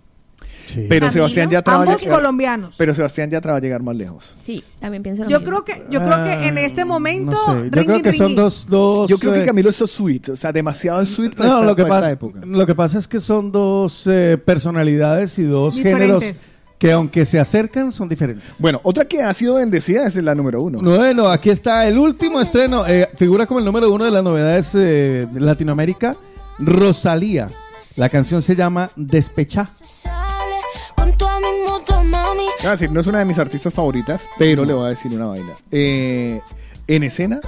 Sí. 0.68 0.86
Pero 0.90 1.08
Camilo, 1.08 1.12
Sebastián 1.12 1.50
Yatra 1.50 1.74
va 1.74 1.80
a 1.80 1.84
Ambos 1.84 2.02
llegar- 2.02 2.18
colombianos. 2.20 2.76
Pero 2.78 2.94
Sebastián 2.94 3.30
Yatra 3.30 3.52
va 3.54 3.58
a 3.58 3.62
llegar 3.62 3.82
más 3.84 3.96
lejos. 3.96 4.36
Sí, 4.46 4.64
también 4.80 5.04
pienso 5.04 5.24
lo 5.24 5.30
Yo 5.30 5.40
mismo. 5.40 5.64
creo 5.64 5.66
que, 5.66 5.84
yo 5.92 6.00
creo 6.00 6.24
que 6.24 6.48
en 6.48 6.58
este 6.58 6.86
momento, 6.86 7.32
No 7.32 7.54
sé. 7.54 7.70
Yo 7.70 7.70
ringui, 7.82 7.86
creo 7.86 8.02
que 8.02 8.14
son 8.14 8.36
dos, 8.36 8.66
dos. 8.70 9.10
Yo 9.10 9.18
creo 9.18 9.34
que 9.34 9.40
eh, 9.42 9.46
Camilo 9.46 9.70
es 9.70 9.76
so 9.76 9.88
sweet, 9.88 10.30
o 10.30 10.36
sea, 10.36 10.52
demasiado 10.52 11.06
sweet 11.06 11.36
para, 11.36 11.50
No, 11.50 11.56
esta, 11.56 11.66
lo 11.68 11.76
que, 11.76 11.84
para 11.84 11.96
esta 11.96 12.02
pasa, 12.02 12.12
época. 12.12 12.40
lo 12.46 12.66
que 12.66 12.76
pasa 12.76 13.00
es 13.00 13.08
que 13.08 13.20
son 13.20 13.52
dos 13.52 14.08
eh, 14.10 14.38
personalidades 14.44 15.38
y 15.40 15.44
dos 15.44 15.76
géneros. 15.80 16.24
Que 16.84 16.92
aunque 16.92 17.24
se 17.24 17.40
acercan 17.40 17.94
son 17.94 18.10
diferentes. 18.10 18.44
Bueno, 18.60 18.82
otra 18.84 19.06
que 19.06 19.22
ha 19.22 19.32
sido 19.32 19.56
bendecida 19.56 20.06
es 20.06 20.18
la 20.18 20.36
número 20.36 20.62
uno. 20.62 20.82
Bueno, 20.82 21.28
aquí 21.30 21.50
está 21.50 21.88
el 21.88 21.98
último 21.98 22.42
estreno. 22.42 22.86
eh, 22.86 23.08
figura 23.16 23.46
como 23.46 23.60
el 23.60 23.66
número 23.66 23.90
uno 23.90 24.04
de 24.04 24.12
las 24.12 24.22
novedades 24.22 24.76
eh, 24.76 25.26
de 25.32 25.40
Latinoamérica, 25.40 26.14
Rosalía. 26.60 27.48
La 27.96 28.10
canción 28.10 28.42
se 28.42 28.54
llama 28.58 28.90
Despechá. 28.98 29.70
Voy 32.60 32.68
a 32.68 32.72
decir, 32.72 32.92
no 32.92 33.00
es 33.00 33.08
una 33.08 33.20
de 33.20 33.26
mis 33.26 33.40
artistas 33.40 33.74
favoritas, 33.74 34.28
pero 34.38 34.66
le 34.66 34.74
voy 34.74 34.88
a 34.88 34.90
decir 34.90 35.14
una 35.14 35.28
vaina. 35.28 35.56
Eh, 35.72 36.42
en 36.88 37.04
escena, 37.04 37.40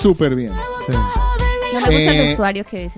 súper 0.00 0.34
bien. 0.34 0.50
No 0.52 0.58
me 0.88 1.78
gusta 1.80 1.90
el 1.92 1.94
Eh, 2.08 2.22
vestuario 2.26 2.64
que 2.64 2.86
es. 2.86 2.92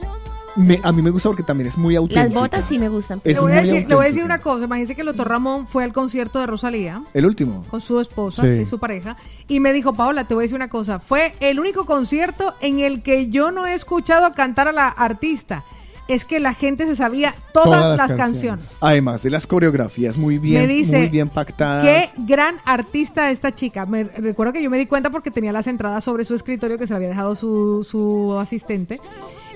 Me- 0.57 0.81
a 0.83 0.93
mí 0.93 1.01
me 1.03 1.11
gusta 1.11 1.29
porque 1.29 1.43
también 1.43 1.69
es 1.69 1.79
muy 1.79 1.95
Las 1.95 2.01
auténtico. 2.03 2.41
botas 2.41 2.65
sí 2.69 2.79
me 2.79 2.89
gustan. 2.89 3.21
Es 3.25 3.37
Le 3.37 3.41
voy, 3.41 3.53
a 3.53 3.55
muy 3.57 3.65
decir, 3.71 3.89
le 3.89 3.95
voy 3.95 4.05
a 4.05 4.09
decir 4.09 4.23
auténtica. 4.23 4.25
una 4.25 4.39
cosa, 4.41 4.65
imagínense 4.65 4.95
que 4.95 5.01
el 5.03 5.07
doctor 5.07 5.29
Ramón 5.29 5.67
fue 5.69 5.85
al 5.85 5.93
concierto 5.93 6.39
de 6.41 6.47
Rosalía 6.47 7.03
El 7.15 7.27
último. 7.27 7.63
con 7.71 7.81
su 7.81 8.01
esposa, 8.01 8.43
Sí. 8.43 8.59
sí, 8.59 8.67
su 8.67 8.79
pareja, 8.79 9.17
y 9.49 9.61
me 9.61 9.73
dijo, 9.73 9.93
Paola, 9.95 10.25
te 10.27 10.35
voy 10.35 10.43
a 10.43 10.45
decir 10.45 10.57
una 10.57 10.69
cosa, 10.69 10.99
fue 10.99 11.33
el 11.41 11.61
único 11.61 11.87
concierto 11.87 12.55
en 12.61 12.81
el 12.81 13.03
que 13.03 13.29
yo 13.29 13.53
no 13.53 13.67
he 13.67 13.75
escuchado 13.75 14.33
cantar 14.33 14.69
a 14.69 14.73
la 14.73 14.89
artista. 14.89 15.63
Es 16.09 16.25
que 16.25 16.41
la 16.41 16.55
gente 16.55 16.89
se 16.89 16.97
sabía 16.97 17.33
todas, 17.53 17.97
las, 17.97 18.13
canciones. 18.15 18.77
Además 18.81 19.23
de 19.23 19.31
las 19.31 19.47
coreografías 19.47 20.19
muy 20.19 20.39
bien, 20.39 20.63
me 20.63 20.67
dice, 20.67 20.99
muy 20.99 21.09
bien 21.09 21.29
pactadas. 21.29 21.85
qué 21.85 22.09
gran 22.25 22.57
artista 22.65 23.31
esta 23.31 23.55
chica. 23.55 23.87
Me 23.87 24.03
recuerdo 24.03 24.53
que 24.53 24.61
yo 24.61 24.71
me 24.71 24.79
di 24.79 24.87
cuenta 24.87 25.11
porque 25.11 25.31
tenía 25.31 25.53
las 25.53 25.69
entradas 25.69 26.03
sobre 26.03 26.25
su 26.25 26.35
escritorio 26.35 26.79
que 26.79 26.89
se 26.89 26.95
le 26.95 26.97
había 26.97 27.09
dejado 27.11 27.37
su, 27.37 27.87
su 27.89 28.37
asistente. 28.41 29.01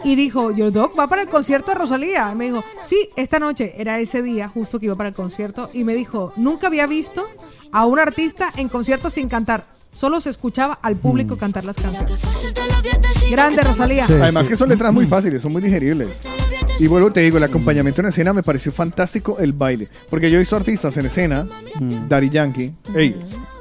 Y 0.04 0.16
dijo, 0.16 0.50
yo, 0.50 0.70
Doc, 0.70 0.98
va 0.98 1.08
para 1.08 1.22
el 1.22 1.28
concierto 1.28 1.72
de 1.72 1.78
Rosalía. 1.78 2.30
Y 2.32 2.36
me 2.36 2.44
dijo, 2.46 2.62
sí, 2.84 3.08
esta 3.16 3.38
noche 3.38 3.74
era 3.78 3.98
ese 4.00 4.22
día 4.22 4.48
justo 4.48 4.78
que 4.78 4.86
iba 4.86 4.96
para 4.96 5.08
el 5.08 5.14
concierto. 5.14 5.70
Y 5.72 5.82
me 5.84 5.94
dijo, 5.94 6.32
nunca 6.36 6.66
había 6.66 6.86
visto 6.86 7.26
a 7.72 7.86
un 7.86 7.98
artista 7.98 8.50
en 8.56 8.68
concierto 8.68 9.08
sin 9.10 9.28
cantar. 9.28 9.66
Solo 9.92 10.20
se 10.20 10.28
escuchaba 10.30 10.78
al 10.82 10.96
Mm. 10.96 10.98
público 10.98 11.36
cantar 11.38 11.64
las 11.64 11.76
canciones. 11.76 12.20
Grande, 13.30 13.62
Rosalía. 13.62 14.06
Además 14.06 14.48
que 14.48 14.56
son 14.56 14.68
letras 14.68 14.92
muy 14.92 15.06
fáciles, 15.06 15.40
son 15.40 15.52
muy 15.52 15.62
digeribles. 15.62 16.22
Y 16.80 16.88
vuelvo 16.88 17.12
te 17.12 17.20
digo, 17.20 17.38
el 17.38 17.44
acompañamiento 17.44 18.00
en 18.00 18.08
escena 18.08 18.32
me 18.32 18.42
pareció 18.42 18.72
fantástico 18.72 19.36
el 19.38 19.52
baile. 19.52 19.88
Porque 20.10 20.28
yo 20.30 20.36
he 20.36 20.40
visto 20.40 20.56
artistas 20.56 20.96
en 20.96 21.06
escena, 21.06 21.46
Daddy 22.08 22.28
Yankee, 22.30 22.74
ey, 22.94 23.16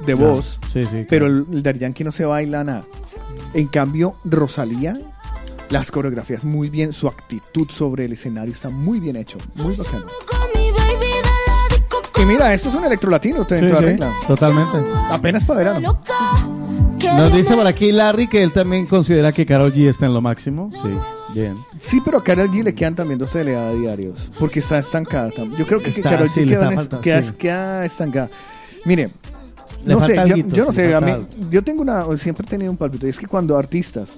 de 0.05 0.13
voz, 0.15 0.59
sí, 0.73 0.85
sí, 0.87 1.05
pero 1.07 1.27
el, 1.27 1.45
el 1.53 1.61
Daddy 1.63 1.79
Yankee 1.79 2.03
no 2.03 2.11
se 2.11 2.25
baila 2.25 2.63
nada. 2.63 2.83
En 3.53 3.67
cambio, 3.67 4.15
Rosalía, 4.23 4.99
las 5.73 5.89
coreografías 5.91 6.45
muy 6.45 6.69
bien, 6.69 6.93
su 6.93 7.07
actitud 7.07 7.67
sobre 7.69 8.05
el 8.05 8.13
escenario 8.13 8.53
está 8.53 8.69
muy 8.69 8.99
bien 8.99 9.15
hecho, 9.15 9.39
muy 9.55 9.75
bacano. 9.75 10.05
Y 12.21 12.25
mira, 12.25 12.53
esto 12.53 12.69
es 12.69 12.75
un 12.75 12.85
electro 12.85 13.09
latino, 13.09 13.43
te 13.45 13.59
Sí, 13.59 13.67
sí, 13.67 13.75
regla. 13.75 14.13
totalmente. 14.27 14.77
Apenas 15.09 15.43
para 15.43 15.57
verano. 15.59 15.99
Que 16.99 17.11
Nos 17.11 17.33
dice 17.33 17.55
por 17.55 17.65
aquí 17.67 17.91
Larry 17.91 18.27
que 18.29 18.43
él 18.43 18.53
también 18.53 18.85
considera 18.85 19.31
que 19.31 19.45
Carol 19.45 19.73
G 19.73 19.89
está 19.89 20.05
en 20.05 20.13
lo 20.13 20.21
máximo. 20.21 20.69
Sí, 20.81 20.89
bien. 21.33 21.57
Sí, 21.77 21.99
pero 22.05 22.19
a 22.19 22.23
Karol 22.23 22.49
G 22.49 22.63
le 22.63 22.73
quedan 22.75 22.95
también 22.95 23.17
12 23.19 23.43
LA 23.43 23.73
diarios. 23.73 24.31
Porque 24.39 24.59
está 24.59 24.77
estancada. 24.79 25.31
Yo 25.57 25.65
creo 25.65 25.79
que, 25.79 25.85
que 25.85 25.89
Está, 25.97 26.11
Karol 26.11 26.29
sí, 26.29 26.41
G 26.41 26.45
le 26.45 26.51
queda, 26.51 26.59
está 26.61 26.69
en- 26.71 26.77
falta- 26.77 27.01
queda- 27.01 27.23
sí. 27.23 27.33
queda 27.33 27.85
estancada. 27.85 28.29
Mire, 28.85 29.11
Le 29.85 29.93
no 29.93 30.01
sé, 30.01 30.15
yo, 30.53 30.65
no 30.65 30.71
sé, 30.71 30.93
a 30.95 31.01
mí, 31.01 31.11
yo 31.51 31.61
tengo 31.63 31.81
una, 31.81 32.05
siempre 32.17 32.45
he 32.45 32.49
tenido 32.49 32.71
un 32.71 32.77
palpito, 32.77 33.05
y 33.05 33.09
es 33.09 33.19
que 33.19 33.27
cuando 33.27 33.57
artistas, 33.57 34.17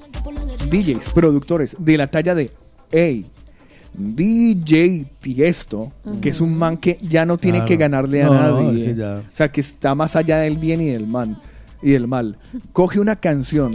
DJs, 0.69 1.09
productores 1.11 1.75
de 1.79 1.97
la 1.97 2.07
talla 2.07 2.35
de, 2.35 2.51
hey, 2.91 3.25
DJ 3.93 5.05
Tiesto, 5.19 5.91
que 6.21 6.29
es 6.29 6.41
un 6.41 6.55
man 6.57 6.77
que 6.77 6.97
ya 7.01 7.25
no 7.25 7.37
tiene 7.37 7.59
Claro. 7.59 7.67
que 7.67 7.77
ganarle 7.77 8.23
a 8.23 8.27
No, 8.27 8.33
no, 8.33 8.63
nadie, 8.71 8.85
sí, 8.85 8.95
ya. 8.95 9.23
o 9.31 9.35
sea, 9.35 9.51
que 9.51 9.61
está 9.61 9.95
más 9.95 10.15
allá 10.15 10.37
del 10.39 10.57
bien 10.57 10.81
y 10.81 10.89
del 10.91 11.07
mal, 11.07 11.41
y 11.81 11.91
del 11.91 12.07
mal, 12.07 12.37
coge 12.73 12.99
una 12.99 13.15
canción 13.15 13.73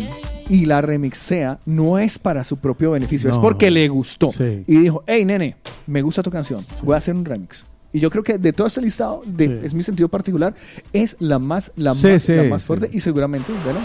y 0.48 0.64
la 0.66 0.82
remixea, 0.82 1.58
no 1.66 1.98
es 1.98 2.18
para 2.18 2.44
su 2.44 2.56
propio 2.58 2.92
beneficio, 2.92 3.30
es 3.30 3.36
No. 3.36 3.42
porque 3.42 3.70
le 3.70 3.88
gustó. 3.88 4.30
Sí. 4.32 4.64
Y 4.66 4.76
dijo, 4.78 5.02
hey, 5.06 5.24
nene, 5.24 5.56
me 5.86 6.02
gusta 6.02 6.22
tu 6.22 6.30
canción, 6.30 6.60
voy 6.82 6.94
a 6.94 6.98
hacer 6.98 7.14
un 7.14 7.24
remix. 7.24 7.66
Y 7.92 7.98
yo 8.00 8.10
creo 8.10 8.22
que 8.22 8.38
de 8.38 8.52
todo 8.52 8.66
este 8.68 8.80
listado, 8.82 9.22
de, 9.26 9.60
es 9.64 9.74
mi 9.74 9.82
sentido 9.82 10.08
particular, 10.08 10.54
es 10.92 11.16
la 11.18 11.38
más, 11.38 11.72
la 11.76 11.94
Sí, 11.94 12.06
más, 12.08 12.22
sí, 12.22 12.34
la 12.34 12.44
más 12.44 12.62
sí. 12.62 12.66
fuerte 12.68 12.88
y 12.92 13.00
seguramente, 13.00 13.52
bueno, 13.64 13.80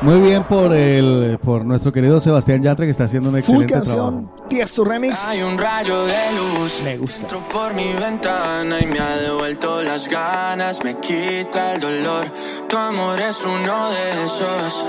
Muy 0.00 0.20
bien 0.20 0.44
por 0.44 0.72
el 0.72 1.38
por 1.42 1.64
nuestro 1.64 1.90
querido 1.92 2.20
Sebastián 2.20 2.62
Yatra 2.62 2.84
que 2.84 2.92
está 2.92 3.04
haciendo 3.04 3.30
un 3.30 3.42
full 3.42 3.62
excelente 3.64 3.90
trabajo. 3.90 4.10
canción, 4.28 4.48
Tiesto 4.48 4.84
remix. 4.84 5.24
Hay 5.24 5.42
un 5.42 5.58
rayo 5.58 6.04
de 6.06 6.14
luz. 6.36 6.80
Me 6.84 6.96
gusta. 6.98 7.22
Entro 7.22 7.48
por 7.48 7.74
mi 7.74 7.92
ventana 7.94 8.78
y 8.80 8.86
me 8.86 8.98
ha 9.00 9.16
devuelto 9.16 9.82
las 9.82 10.08
ganas, 10.08 10.84
me 10.84 10.94
quita 10.98 11.74
el 11.74 11.80
dolor. 11.80 12.26
Tu 12.68 12.76
amor 12.76 13.18
es 13.20 13.42
uno 13.44 13.90
de 13.90 14.24
esos 14.24 14.84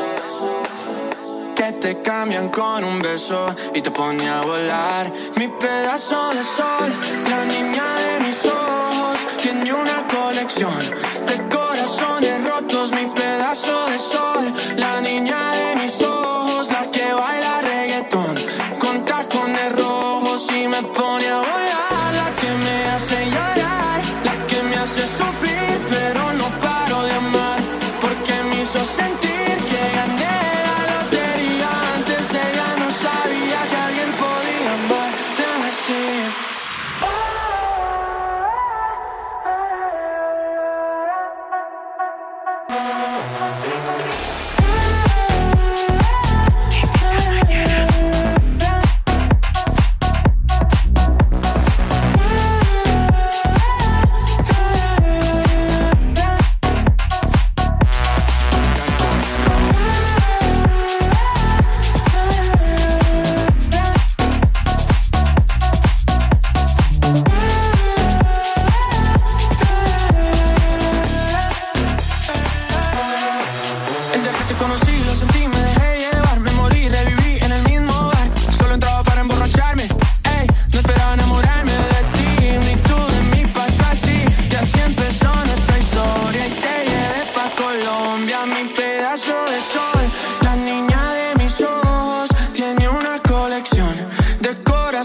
que 1.60 1.74
te 1.74 2.02
cambian 2.02 2.48
con 2.48 2.86
un 2.86 3.02
beso 3.02 3.54
y 3.74 3.82
te 3.82 3.92
pone 3.92 4.30
a 4.30 4.40
volar. 4.40 5.12
Mi 5.36 5.50
pedazo 5.50 6.34
de 6.34 6.42
sol, 6.42 6.90
la 7.30 7.44
niña 7.44 7.84
de 8.06 8.20
mis 8.26 8.46
ojos, 8.46 9.20
tiene 9.42 9.74
una 9.74 10.08
colección 10.08 10.80
de 11.28 11.36
corazones 11.54 12.46
rotos. 12.46 12.94
Mi 12.94 13.08
pedazo 13.08 13.88
de 13.88 13.98
sol, 13.98 14.54
la 14.78 15.02
niña 15.02 15.52
de 15.52 15.76
mis 15.82 16.02
ojos, 16.02 16.39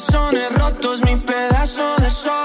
corazones 0.06 0.52
rotos, 0.58 1.02
mi 1.02 1.16
pedazo 1.16 1.96
de 2.00 2.10
sol. 2.10 2.43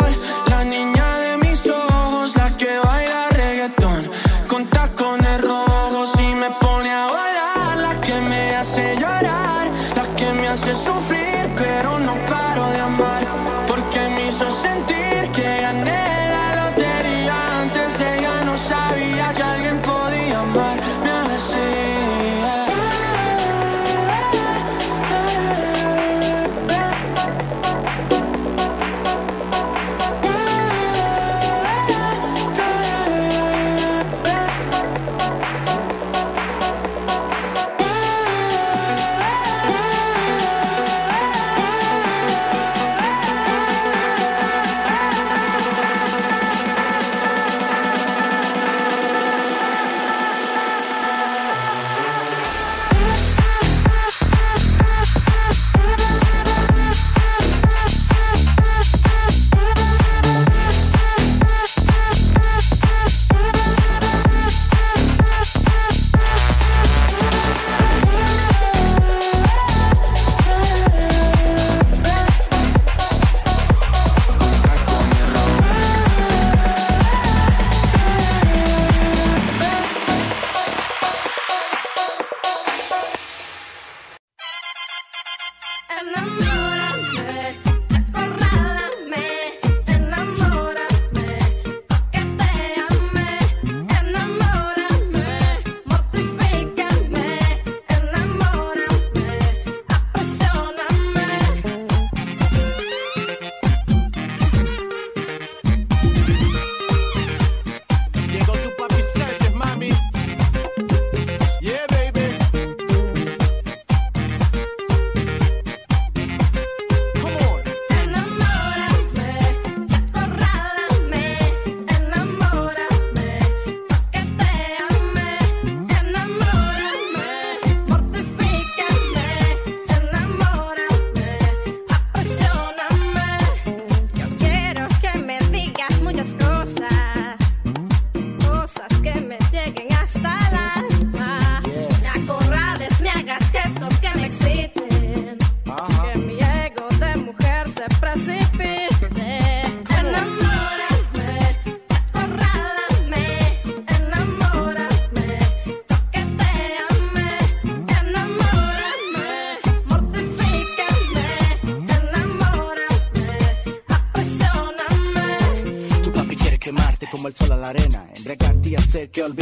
Olvide 168.99 169.38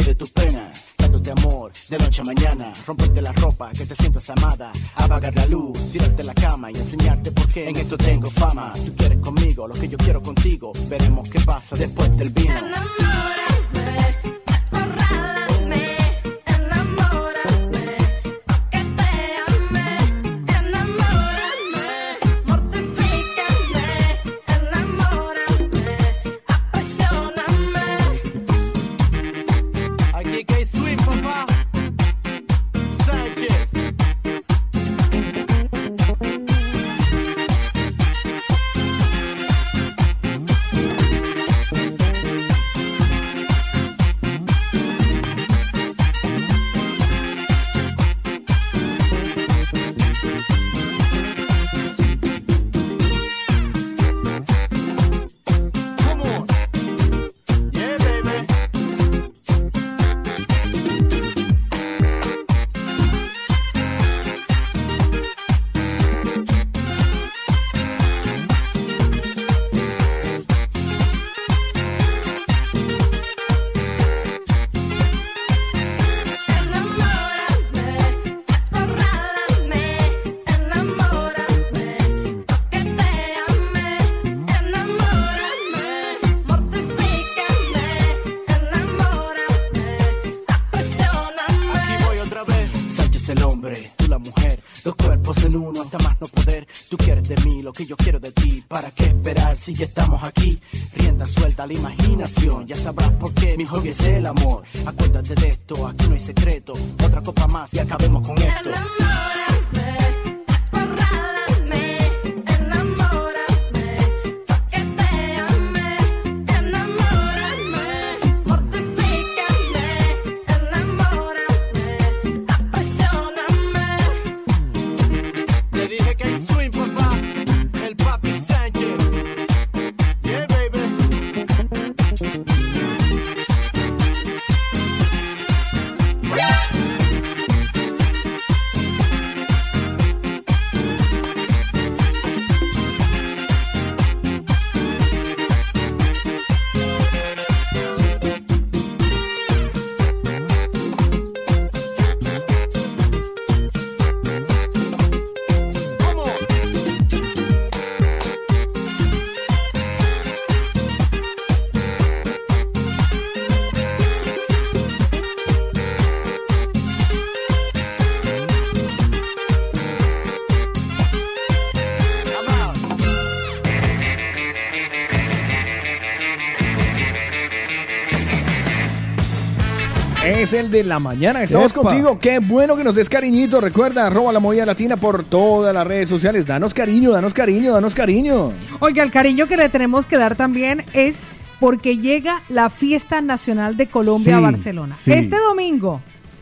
Es 180.48 180.54
el 180.54 180.70
de 180.70 180.82
la 180.82 180.98
mañana. 180.98 181.42
Estamos 181.42 181.72
Epa. 181.72 181.82
contigo. 181.82 182.18
Qué 182.18 182.38
bueno 182.38 182.74
que 182.74 182.82
nos 182.82 182.94
des 182.94 183.10
cariñito. 183.10 183.60
Recuerda, 183.60 184.06
arroba 184.06 184.32
la 184.32 184.40
movida 184.40 184.64
latina 184.64 184.96
por 184.96 185.22
todas 185.24 185.74
las 185.74 185.86
redes 185.86 186.08
sociales. 186.08 186.46
Danos 186.46 186.72
cariño, 186.72 187.10
danos 187.10 187.34
cariño, 187.34 187.74
danos 187.74 187.94
cariño. 187.94 188.52
Oiga, 188.80 189.02
el 189.02 189.10
cariño 189.10 189.46
que 189.46 189.58
le 189.58 189.68
tenemos 189.68 190.06
que 190.06 190.16
dar 190.16 190.36
también 190.36 190.84
es 190.94 191.26
porque 191.60 191.98
llega 191.98 192.40
la 192.48 192.70
Fiesta 192.70 193.20
Nacional 193.20 193.76
de 193.76 193.88
Colombia 193.88 194.38
a 194.38 194.40
Barcelona. 194.40 194.94
sí. 194.98 195.12
Este 195.12 195.36
domingo, 195.38 196.00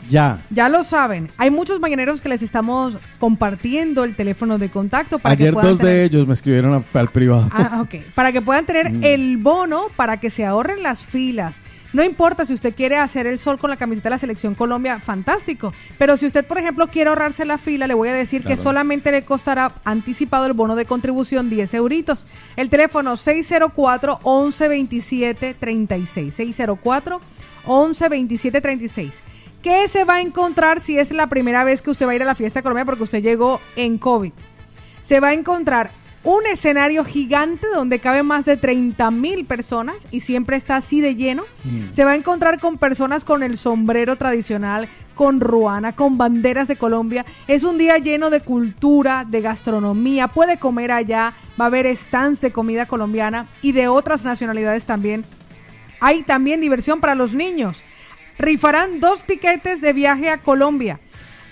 Ya. 0.09 0.39
ya 0.51 0.69
lo 0.69 0.85
saben, 0.85 1.29
hay 1.37 1.51
muchos 1.51 1.81
mañaneros 1.81 2.21
que 2.21 2.29
les 2.29 2.43
estamos 2.43 2.99
compartiendo 3.19 4.05
el 4.05 4.15
teléfono 4.15 4.57
de 4.57 4.71
contacto 4.71 5.19
para 5.19 5.33
Ayer 5.33 5.49
que 5.49 5.53
puedan 5.55 5.71
dos 5.73 5.79
tener- 5.81 5.95
de 5.95 6.05
ellos 6.05 6.29
me 6.29 6.35
escribieron 6.35 6.75
a- 6.95 6.99
al 7.01 7.09
privado. 7.09 7.49
Ah, 7.53 7.81
ok. 7.83 8.03
Para 8.15 8.31
que 8.31 8.41
puedan 8.41 8.67
tener 8.67 8.93
Mm. 8.93 9.03
el 9.03 9.37
bono 9.39 9.87
para 9.97 10.19
que 10.21 10.31
se 10.31 10.45
ahorren 10.47 10.85
las 10.85 11.03
filas. 11.03 11.61
No 11.97 12.05
importa 12.05 12.45
si 12.45 12.53
usted 12.53 12.75
quiere 12.75 12.99
hacer 12.99 13.27
el 13.27 13.39
sol 13.39 13.59
con 13.59 13.71
la 13.71 13.79
camiseta 13.79 14.11
de 14.11 14.17
la 14.17 14.19
Selección 14.19 14.55
Colombia, 14.55 15.01
fantástico. 15.01 15.73
Pero 15.97 16.19
si 16.19 16.27
usted, 16.27 16.47
por 16.47 16.59
ejemplo, 16.59 16.89
quiere 16.89 17.09
ahorrarse 17.09 17.47
la 17.47 17.57
fila, 17.57 17.87
le 17.87 17.95
voy 17.95 18.11
a 18.11 18.13
decir 18.13 18.45
que 18.45 18.59
solamente 18.59 19.11
le 19.11 19.23
costará 19.23 19.73
anticipado 19.83 20.45
el 20.45 20.53
bono 20.53 20.77
de 20.77 20.85
contribución 20.85 21.49
10 21.49 21.73
euritos. 21.73 22.27
El 22.57 22.69
teléfono 22.69 23.17
604 23.17 24.19
1127 24.19 25.55
36. 25.59 26.35
604 26.35 27.21
1127 27.67 28.61
36. 28.61 29.23
¿Qué 29.63 29.89
se 29.89 30.05
va 30.05 30.17
a 30.17 30.21
encontrar 30.21 30.83
si 30.83 30.99
es 30.99 31.13
la 31.13 31.29
primera 31.29 31.65
vez 31.65 31.81
que 31.81 31.89
usted 31.89 32.07
va 32.07 32.11
a 32.11 32.17
ir 32.17 32.23
a 32.23 32.27
la 32.27 32.35
fiesta 32.35 32.59
de 32.59 32.63
Colombia 32.63 32.85
porque 32.85 33.05
usted 33.05 33.23
llegó 33.23 33.59
en 33.75 33.97
COVID? 33.97 34.33
se 35.07 35.21
va 35.21 35.29
a 35.29 35.35
encontrar 35.35 35.91
un 36.27 36.45
escenario 36.45 37.05
gigante 37.05 37.69
donde 37.73 38.01
caben 38.01 38.27
más 38.27 38.45
de 38.45 38.57
30 38.57 39.13
mil 39.13 39.45
personas 39.45 40.09
y 40.11 40.21
siempre 40.21 40.57
está 40.57 40.75
así 40.75 41.01
de 41.01 41.15
lleno. 41.15 41.45
Mm. 41.63 41.93
Se 41.93 42.05
va 42.05 42.11
a 42.11 42.15
encontrar 42.17 42.59
con 42.59 42.79
personas 42.79 43.25
con 43.25 43.45
el 43.45 43.57
sombrero 43.57 44.17
tradicional, 44.17 44.89
con 45.15 45.39
ruana, 45.39 45.95
con 45.95 46.19
banderas 46.19 46.67
de 46.67 46.75
Colombia. 46.75 47.25
Es 47.47 47.63
un 47.63 47.79
día 47.79 47.99
lleno 47.99 48.29
de 48.31 48.41
cultura, 48.41 49.25
de 49.25 49.41
gastronomía. 49.41 50.27
Puede 50.27 50.59
comer 50.59 50.91
allá, 50.91 51.33
va 51.59 51.67
a 51.67 51.69
haber 51.69 51.97
stands 51.97 52.41
de 52.41 52.51
comida 52.51 52.87
colombiana 52.87 53.47
y 53.63 53.71
de 53.71 53.87
otras 53.87 54.25
nacionalidades 54.25 54.85
también. 54.85 55.25
Hay 56.01 56.25
también 56.25 56.61
diversión 56.61 57.01
para 57.01 57.15
los 57.15 57.35
niños. 57.35 57.85
Rifarán 58.37 58.99
dos 58.99 59.23
tiquetes 59.23 59.81
de 59.81 59.93
viaje 59.93 60.29
a 60.29 60.39
Colombia. 60.39 60.99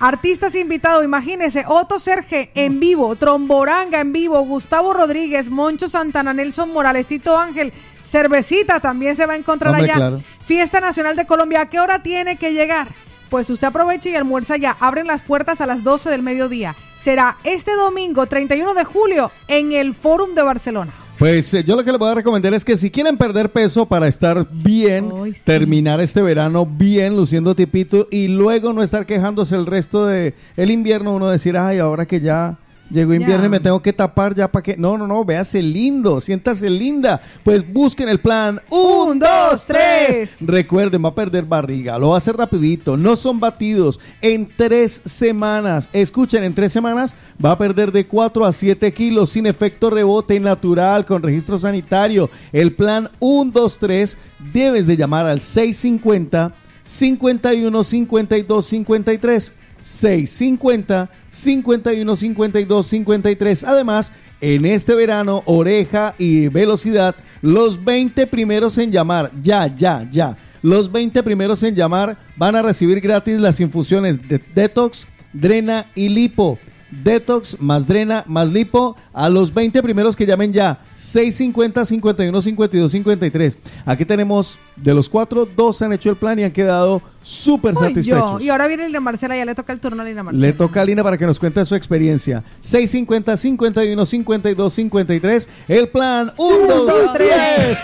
Artistas 0.04 0.54
invitados, 0.54 1.02
imagínense, 1.02 1.64
Otto 1.66 1.98
Serge 1.98 2.50
en 2.54 2.78
vivo, 2.78 3.16
Tromboranga 3.16 4.00
en 4.00 4.12
vivo, 4.12 4.38
Gustavo 4.42 4.92
Rodríguez, 4.92 5.48
Moncho 5.48 5.88
Santana, 5.88 6.34
Nelson 6.34 6.70
Morales, 6.74 7.06
Tito 7.06 7.38
Ángel, 7.38 7.72
Cervecita 8.02 8.80
también 8.80 9.16
se 9.16 9.24
va 9.24 9.32
a 9.32 9.36
encontrar 9.36 9.72
Hombre, 9.72 9.84
allá. 9.90 9.94
claro. 9.94 10.20
Fiesta 10.44 10.78
Nacional 10.80 11.16
de 11.16 11.24
Colombia, 11.24 11.62
¿a 11.62 11.70
qué 11.70 11.80
hora 11.80 12.02
tiene 12.02 12.36
que 12.36 12.52
llegar? 12.52 12.88
Pues 13.30 13.48
usted 13.48 13.68
aprovecha 13.68 14.10
y 14.10 14.14
almuerza 14.14 14.58
ya. 14.58 14.76
Abren 14.78 15.06
las 15.06 15.22
puertas 15.22 15.62
a 15.62 15.66
las 15.66 15.82
12 15.82 16.10
del 16.10 16.20
mediodía. 16.20 16.76
Será 16.98 17.38
este 17.42 17.72
domingo 17.72 18.26
31 18.26 18.74
de 18.74 18.84
julio 18.84 19.30
en 19.48 19.72
el 19.72 19.94
Fórum 19.94 20.34
de 20.34 20.42
Barcelona. 20.42 20.92
Pues 21.18 21.54
eh, 21.54 21.62
yo 21.62 21.76
lo 21.76 21.84
que 21.84 21.92
les 21.92 21.98
voy 21.98 22.10
a 22.10 22.14
recomendar 22.14 22.54
es 22.54 22.64
que 22.64 22.76
si 22.76 22.90
quieren 22.90 23.16
perder 23.16 23.52
peso 23.52 23.86
para 23.86 24.08
estar 24.08 24.48
bien, 24.50 25.12
terminar 25.44 26.00
este 26.00 26.20
verano 26.22 26.66
bien, 26.66 27.16
luciendo 27.16 27.54
tipito 27.54 28.08
y 28.10 28.28
luego 28.28 28.72
no 28.72 28.82
estar 28.82 29.06
quejándose 29.06 29.54
el 29.54 29.66
resto 29.66 30.06
de 30.06 30.34
el 30.56 30.70
invierno, 30.70 31.14
uno 31.14 31.28
decir, 31.28 31.56
ay, 31.56 31.78
ahora 31.78 32.06
que 32.06 32.20
ya 32.20 32.58
Llegó 32.94 33.10
Ya. 33.12 33.20
invierno 33.20 33.46
y 33.46 33.48
me 33.48 33.58
tengo 33.58 33.82
que 33.82 33.92
tapar 33.92 34.34
ya 34.36 34.46
para 34.50 34.62
que. 34.62 34.76
No, 34.76 34.96
no, 34.96 35.06
no, 35.08 35.24
véase 35.24 35.60
lindo, 35.60 36.20
siéntase 36.20 36.70
linda. 36.70 37.20
Pues 37.42 37.70
busquen 37.70 38.08
el 38.08 38.20
plan. 38.20 38.60
Un, 38.70 39.18
dos, 39.18 39.66
tres. 39.66 40.36
Recuerden, 40.40 41.04
va 41.04 41.08
a 41.08 41.14
perder 41.14 41.44
barriga. 41.44 41.98
Lo 41.98 42.10
va 42.10 42.14
a 42.14 42.18
hacer 42.18 42.36
rapidito. 42.36 42.96
No 42.96 43.16
son 43.16 43.40
batidos. 43.40 43.98
En 44.22 44.48
tres 44.56 45.02
semanas. 45.04 45.88
Escuchen, 45.92 46.44
en 46.44 46.54
tres 46.54 46.72
semanas 46.72 47.16
va 47.44 47.50
a 47.50 47.58
perder 47.58 47.90
de 47.90 48.06
4 48.06 48.44
a 48.44 48.52
7 48.52 48.92
kilos 48.92 49.30
sin 49.30 49.46
efecto 49.46 49.90
rebote 49.90 50.38
natural 50.38 51.04
con 51.04 51.20
registro 51.22 51.58
sanitario. 51.58 52.30
El 52.52 52.74
plan 52.74 53.10
1, 53.18 53.50
2, 53.52 53.78
3. 53.80 54.18
Debes 54.52 54.86
de 54.86 54.96
llamar 54.96 55.26
al 55.26 55.40
650 55.40 56.54
51 56.82 57.82
52 57.84 58.66
53. 58.66 59.52
650 59.84 61.10
51 61.28 62.16
52 62.16 62.86
53. 62.86 63.64
Además, 63.64 64.12
en 64.40 64.64
este 64.64 64.94
verano, 64.94 65.42
oreja 65.44 66.14
y 66.18 66.48
velocidad, 66.48 67.14
los 67.42 67.84
20 67.84 68.26
primeros 68.26 68.78
en 68.78 68.90
llamar, 68.90 69.30
ya, 69.42 69.74
ya, 69.76 70.08
ya. 70.10 70.36
Los 70.62 70.90
20 70.90 71.22
primeros 71.22 71.62
en 71.62 71.74
llamar 71.74 72.16
van 72.36 72.56
a 72.56 72.62
recibir 72.62 73.00
gratis 73.00 73.38
las 73.38 73.60
infusiones 73.60 74.26
de 74.26 74.40
Detox, 74.54 75.06
Drena 75.34 75.90
y 75.94 76.08
Lipo 76.08 76.58
detox, 77.02 77.60
más 77.60 77.86
drena, 77.86 78.24
más 78.26 78.52
lipo, 78.52 78.96
a 79.12 79.28
los 79.28 79.52
20 79.52 79.82
primeros 79.82 80.14
que 80.14 80.26
llamen 80.26 80.52
ya, 80.52 80.78
650, 80.94 81.84
51, 81.84 82.42
52, 82.42 82.92
53. 82.92 83.58
Aquí 83.84 84.04
tenemos 84.04 84.58
de 84.76 84.94
los 84.94 85.08
cuatro, 85.08 85.46
dos 85.46 85.80
han 85.82 85.92
hecho 85.92 86.10
el 86.10 86.16
plan 86.16 86.38
y 86.38 86.44
han 86.44 86.52
quedado 86.52 87.02
súper 87.22 87.74
satisfechos. 87.74 88.32
Yo. 88.32 88.40
Y 88.40 88.50
ahora 88.50 88.66
viene 88.66 88.86
Lina 88.86 89.00
Marcela, 89.00 89.36
ya 89.36 89.44
le 89.44 89.54
toca 89.54 89.72
el 89.72 89.80
turno 89.80 90.02
a 90.02 90.04
Lina 90.04 90.22
Marcela. 90.22 90.46
Le 90.46 90.52
toca 90.52 90.82
a 90.82 90.84
Lina 90.84 91.02
para 91.02 91.16
que 91.16 91.26
nos 91.26 91.38
cuente 91.38 91.64
su 91.64 91.74
experiencia. 91.74 92.44
650, 92.60 93.36
51, 93.36 94.06
52, 94.06 94.74
53. 94.74 95.48
El 95.68 95.88
plan 95.88 96.32
1, 96.36 96.66
2, 96.66 97.12
3. 97.14 97.78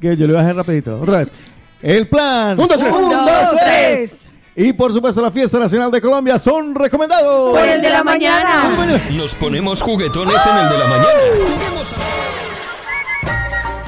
Que 0.00 0.16
yo 0.16 0.26
le 0.26 0.32
voy 0.32 0.40
a 0.40 0.44
hacer 0.44 0.56
rapidito. 0.56 1.00
Otra 1.00 1.18
vez. 1.18 1.28
El 1.80 2.08
plan 2.08 2.58
1, 2.58 2.66
2, 2.66 2.78
3. 3.64 4.26
Y 4.56 4.72
por 4.72 4.92
supuesto 4.92 5.20
la 5.20 5.30
fiesta 5.30 5.58
nacional 5.58 5.90
de 5.90 6.00
Colombia 6.00 6.38
son 6.38 6.74
recomendados. 6.74 7.50
Por 7.50 7.68
el 7.68 7.82
de 7.82 7.90
la 7.90 8.04
mañana. 8.04 8.70
Nos 9.10 9.34
ponemos 9.34 9.82
juguetones 9.82 10.40
en 10.46 10.56
el 10.56 10.68
de 10.68 10.78
la 10.78 10.86
mañana. 10.86 12.33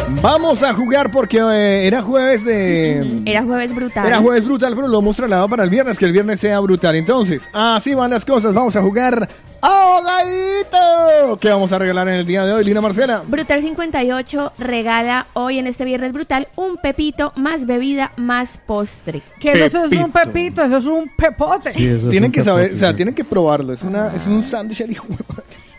Vamos 0.09 0.62
a 0.62 0.73
jugar 0.73 1.10
porque 1.10 1.39
eh, 1.39 1.86
era 1.86 2.01
jueves 2.01 2.44
de... 2.44 3.23
Era 3.26 3.43
jueves 3.43 3.75
brutal. 3.75 4.07
Era 4.07 4.18
jueves 4.18 4.44
brutal, 4.44 4.73
pero 4.75 4.89
lo 4.89 5.01
hemos 5.01 5.17
trasladado 5.17 5.49
para 5.49 5.65
el 5.65 5.70
viernes, 5.70 5.99
que 5.99 6.05
el 6.05 6.12
viernes 6.12 6.41
sea 6.41 6.60
brutal. 6.60 6.94
Entonces, 6.94 7.49
así 7.52 7.94
van 7.94 8.10
las 8.10 8.25
cosas. 8.25 8.55
Vamos 8.55 8.76
a 8.76 8.83
jugar 8.83 9.28
ahogadito. 9.60 11.39
¿Qué 11.41 11.51
vamos 11.51 11.73
a 11.73 11.78
regalar 11.78 12.09
en 12.09 12.15
el 12.15 12.26
día 12.26 12.44
de 12.44 12.52
hoy, 12.52 12.65
Lina 12.65 12.81
Marcela? 12.81 13.23
Brutal 13.26 13.62
58 13.62 14.52
regala 14.59 15.26
hoy 15.33 15.59
en 15.59 15.67
este 15.67 15.85
viernes 15.85 16.12
brutal 16.12 16.49
un 16.55 16.76
pepito 16.76 17.33
más 17.35 17.67
bebida 17.67 18.12
más 18.17 18.60
postre. 18.65 19.23
Que 19.41 19.65
eso 19.65 19.85
es 19.85 19.93
un 19.93 20.12
pepito, 20.12 20.62
eso 20.62 20.76
es 20.76 20.86
un 20.86 21.10
pepote. 21.17 21.73
tienen 21.73 22.31
que 22.31 22.43
saber, 22.43 22.73
o 22.73 22.76
sea, 22.76 22.94
tienen 22.94 23.15
que 23.15 23.25
probarlo. 23.25 23.73
Es, 23.73 23.83
una, 23.83 24.15
es 24.15 24.26
un 24.26 24.43
sándwich 24.43 24.83
al 24.83 24.93
hijo. 24.93 25.07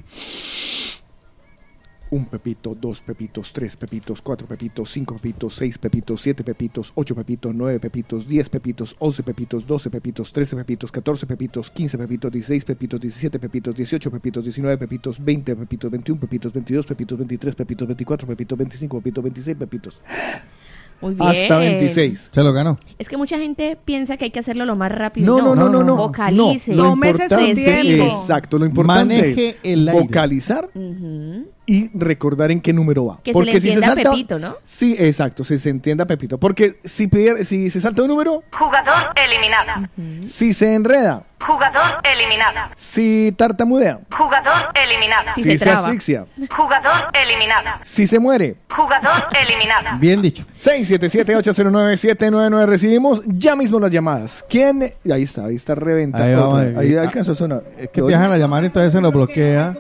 Un 2.13 2.27
pepito, 2.27 2.77
dos 2.79 3.01
pepitos, 3.01 3.55
tres 3.55 3.75
pepitos, 3.75 4.21
cuatro 4.21 4.47
pepitos, 4.47 4.91
cinco 4.91 5.15
pepitos, 5.15 5.55
seis 5.55 5.79
pepitos, 5.79 6.21
siete 6.21 6.45
pepitos, 6.45 6.93
ocho 6.95 7.15
pepitos, 7.15 7.55
nueve 7.55 7.81
pepitos, 7.81 8.29
diez 8.29 8.51
pepitos, 8.51 8.95
once 8.99 9.23
pepitos, 9.23 9.67
doce 9.67 9.89
pepitos, 9.89 10.31
trece 10.31 10.55
pepitos, 10.55 10.93
catorce 10.93 11.25
pepitos, 11.27 11.71
quince 11.71 11.97
pepitos, 11.97 12.31
dieciséis 12.31 12.67
pepitos, 12.67 13.01
diecisiete 13.01 13.39
pepitos, 13.39 13.75
dieciocho 13.75 14.11
pepitos, 14.11 14.45
diecinueve 14.45 14.77
pepitos, 14.77 15.25
veinte 15.25 15.57
pepitos, 15.57 15.91
veintiún 15.91 16.19
pepitos, 16.19 16.53
veintidós 16.53 16.85
pepitos, 16.85 17.17
veintitrés 17.17 17.55
pepitos, 17.55 17.89
veinticuatro 17.89 18.29
pepitos, 18.29 18.59
veinticinco 18.59 18.99
pepitos, 18.99 19.25
veintiséis 19.25 19.57
pepitos. 19.57 20.03
Muy 21.03 21.15
bien. 21.15 21.29
Hasta 21.29 21.59
26. 21.59 22.29
Se 22.33 22.43
lo 22.43 22.53
ganó. 22.53 22.79
Es 22.99 23.09
que 23.09 23.17
mucha 23.17 23.37
gente 23.37 23.77
piensa 23.85 24.17
que 24.17 24.27
hay 24.27 24.31
que 24.31 24.39
hacerlo 24.39 24.65
lo 24.65 24.77
más 24.77 24.93
rápido. 24.93 25.27
No, 25.27 25.43
no, 25.43 25.55
no, 25.57 25.69
no, 25.69 25.83
no. 25.83 25.97
Vocalice. 25.97 26.73
No, 26.75 26.95
lo. 26.95 27.07
Exacto, 28.05 28.59
lo 28.59 28.67
importante 28.67 29.17
Maneje 29.17 29.49
es 29.49 29.57
el 29.65 29.89
aire. 29.89 30.01
vocalizar. 30.01 30.71
Y 31.73 31.91
recordar 31.95 32.51
en 32.51 32.61
qué 32.61 32.73
número 32.73 33.07
va. 33.07 33.21
Que 33.23 33.33
se 33.33 33.41
le 33.43 33.53
entienda 33.53 33.87
salta- 33.87 34.11
Pepito, 34.11 34.39
¿no? 34.39 34.57
Sí, 34.63 34.95
exacto, 34.99 35.43
se, 35.45 35.59
se 35.59 35.71
entienda 35.71 36.05
Pepito. 36.05 36.37
Porque 36.39 36.79
si, 36.85 37.07
pier- 37.09 37.45
si 37.45 37.71
se 37.71 37.81
salta 37.81 38.03
un 38.03 38.09
número, 38.09 38.43
Jugador 38.53 39.13
eliminado. 39.17 39.89
si 40.27 40.53
se 40.53 40.75
enreda, 40.75 41.23
Jugador 41.41 42.01
eliminado. 42.05 42.71
si 42.77 43.33
tartamudea, 43.39 44.01
Jugador 44.11 44.71
eliminado. 44.75 45.31
si, 45.35 45.57
se, 45.59 45.71
asfixia, 45.71 46.27
Jugador 46.51 46.93
eliminado. 47.15 47.71
si 47.83 48.07
se 48.07 48.19
muere. 48.19 48.57
Jugador 48.69 49.29
eliminado. 49.41 49.99
Bien 49.99 50.21
dicho. 50.21 50.45
677-809-799 50.59 52.67
recibimos 52.67 53.23
ya 53.27 53.57
mismo 53.57 53.81
las 53.81 53.91
llamadas. 53.91 54.45
¿Quién? 54.49 54.93
Ahí 55.11 55.23
está, 55.23 55.47
ahí 55.47 55.57
está 55.57 55.75
reventando. 55.75 56.57
Ahí 56.57 56.75
Ahí, 56.77 56.89
ahí- 56.93 56.97
alcanzó 56.97 57.33
a 57.33 57.35
sonar. 57.35 57.63
Es 57.79 57.89
que 57.91 58.01
empiezan 58.01 58.31
a 58.33 58.37
llamar 58.39 58.63
y 58.63 58.67
entonces 58.67 58.93
se 58.93 59.01
lo 59.01 59.11
bloquea. 59.11 59.75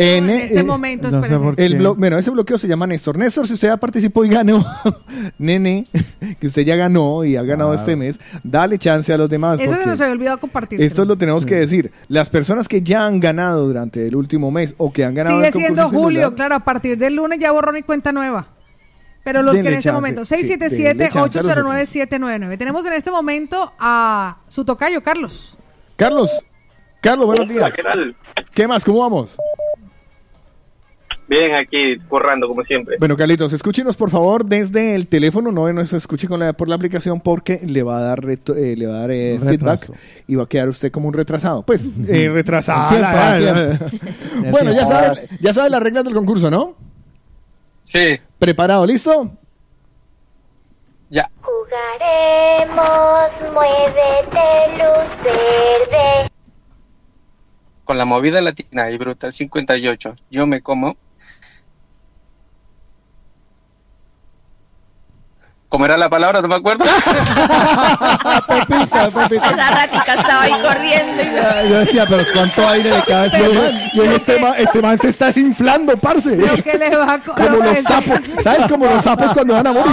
En, 0.00 0.30
En 0.30 0.30
este 0.30 0.60
eh, 0.60 0.62
momento, 0.62 1.10
no 1.10 1.14
sé 1.14 1.26
espérese. 1.26 1.44
por 1.44 1.56
qué. 1.56 1.66
El 1.66 1.78
blo- 1.80 1.96
bueno, 1.96 2.16
ese 2.18 2.30
bloqueo 2.30 2.56
se 2.56 2.68
llama 2.68 2.86
Néstor. 2.86 3.18
Néstor, 3.18 3.48
si 3.48 3.54
usted 3.54 3.68
ya 3.68 3.76
participó 3.76 4.24
y 4.24 4.28
ganó, 4.28 4.64
nene, 5.38 5.86
que 6.40 6.46
usted 6.46 6.62
ya 6.62 6.76
ganó 6.76 7.24
y 7.24 7.36
ha 7.36 7.42
ganado 7.42 7.70
Claro. 7.70 7.80
este 7.80 7.96
mes, 7.96 8.20
dale 8.44 8.78
chance 8.78 9.12
a 9.12 9.18
los 9.18 9.28
demás. 9.28 9.58
Eso 9.60 9.74
se 9.80 9.86
nos 9.86 10.00
había 10.00 10.12
olvidado 10.12 10.38
compartir. 10.38 10.80
esto 10.80 11.04
lo 11.04 11.16
tenemos 11.16 11.44
que 11.44 11.56
decir. 11.56 11.90
Las 12.06 12.30
personas 12.30 12.68
que 12.68 12.80
ya 12.80 13.06
han 13.06 13.18
ganado 13.18 13.66
durante 13.66 14.06
el 14.06 14.14
último 14.14 14.50
mes 14.52 14.74
o 14.78 14.92
que 14.92 15.04
han 15.04 15.14
ganado 15.14 15.36
Sigue 15.36 15.48
el 15.48 15.52
siendo 15.52 15.88
julio, 15.88 16.20
celular, 16.20 16.34
claro, 16.36 16.54
a 16.54 16.60
partir 16.60 16.96
del 16.96 17.14
lunes 17.16 17.40
ya 17.40 17.50
borrón 17.50 17.76
y 17.76 17.82
cuenta 17.82 18.12
nueva. 18.12 18.46
Pero 19.24 19.42
los 19.42 19.52
que 19.54 19.60
en 19.60 19.66
este 19.66 19.80
chance, 19.82 19.92
momento, 19.92 20.24
sí, 20.24 20.36
denle 20.36 21.08
chance 21.10 21.38
a 21.40 21.42
los 21.42 21.44
677-809-799. 21.44 22.56
Tenemos 22.56 22.86
en 22.86 22.92
este 22.92 23.10
momento 23.10 23.72
a 23.78 24.38
su 24.46 24.64
tocayo, 24.64 25.02
Carlos. 25.02 25.58
Carlos, 25.96 26.30
Carlos, 27.02 27.26
buenos 27.26 27.48
días. 27.48 27.74
¿qué 27.74 27.82
tal? 27.82 28.16
¿Qué 28.54 28.66
más? 28.68 28.84
¿Cómo 28.84 29.00
vamos? 29.00 29.36
Bien, 31.28 31.54
aquí 31.54 31.98
corrando 32.08 32.48
como 32.48 32.62
siempre. 32.64 32.96
Bueno, 32.98 33.14
Carlitos, 33.14 33.52
escúchenos 33.52 33.98
por 33.98 34.08
favor 34.10 34.46
desde 34.46 34.94
el 34.94 35.06
teléfono, 35.08 35.52
no 35.52 35.70
nos 35.74 35.92
escuche 35.92 36.26
con 36.26 36.40
la, 36.40 36.54
por 36.54 36.70
la 36.70 36.74
aplicación 36.76 37.20
porque 37.20 37.60
le 37.66 37.82
va 37.82 37.98
a 37.98 38.00
dar, 38.00 38.20
reto- 38.22 38.56
eh, 38.56 38.74
le 38.76 38.86
va 38.86 38.96
a 38.96 39.00
dar 39.00 39.10
eh, 39.10 39.38
feedback 39.38 39.90
y 40.26 40.34
va 40.36 40.44
a 40.44 40.46
quedar 40.46 40.68
usted 40.70 40.90
como 40.90 41.06
un 41.08 41.12
retrasado. 41.14 41.62
Pues, 41.62 41.86
eh, 42.08 42.30
retrasado. 42.32 42.88
Tiempo, 42.88 44.44
el 44.44 44.50
bueno, 44.50 44.72
ya 44.72 44.86
sabe, 44.86 45.28
ya 45.38 45.52
sabe 45.52 45.68
las 45.68 45.82
reglas 45.82 46.04
del 46.04 46.14
concurso, 46.14 46.50
¿no? 46.50 46.74
Sí. 47.82 48.18
¿Preparado? 48.38 48.86
¿Listo? 48.86 49.30
Ya. 51.10 51.30
Jugaremos, 51.42 53.30
muévete, 53.52 54.76
luz 54.76 55.24
verde. 55.24 56.30
Con 57.84 57.96
la 57.98 58.04
movida 58.04 58.40
latina 58.40 58.90
y 58.90 58.98
brutal 58.98 59.32
58, 59.32 60.16
yo 60.30 60.46
me 60.46 60.60
como. 60.62 60.96
¿Cómo 65.68 65.84
era 65.84 65.98
la 65.98 66.08
palabra? 66.08 66.40
No 66.40 66.48
me 66.48 66.54
acuerdo. 66.54 66.84
Pepita, 68.48 69.10
Pepita. 69.28 69.46
Esa 69.50 69.70
ratica 69.70 70.14
estaba 70.14 70.42
ahí 70.42 70.52
corriendo. 70.62 71.22
y 71.22 71.26
no- 71.26 71.68
Yo 71.68 71.78
decía, 71.80 72.04
pero 72.08 72.22
¿cuánto 72.32 72.68
aire 72.68 72.90
le 72.90 73.02
cabe 73.02 73.14
a 73.14 73.26
ese 73.26 73.38
Yo, 73.38 73.52
man? 73.54 73.72
yo 73.94 74.02
dije, 74.04 74.16
este, 74.16 74.38
man, 74.40 74.54
este 74.56 74.82
man 74.82 74.98
se 74.98 75.08
está 75.08 75.26
desinflando, 75.26 75.96
parce. 75.98 76.36
Lo 76.36 76.62
que 76.62 76.78
le 76.78 76.96
va 76.96 77.12
a 77.14 77.18
co- 77.18 77.34
Como 77.34 77.48
lo 77.50 77.60
que 77.60 77.68
los 77.68 77.76
se- 77.78 77.82
sapos. 77.82 78.18
¿Sabes? 78.42 78.66
Como 78.66 78.86
los 78.86 79.04
sapos 79.04 79.32
cuando 79.34 79.54
van 79.54 79.66
a 79.66 79.72
morir. 79.72 79.92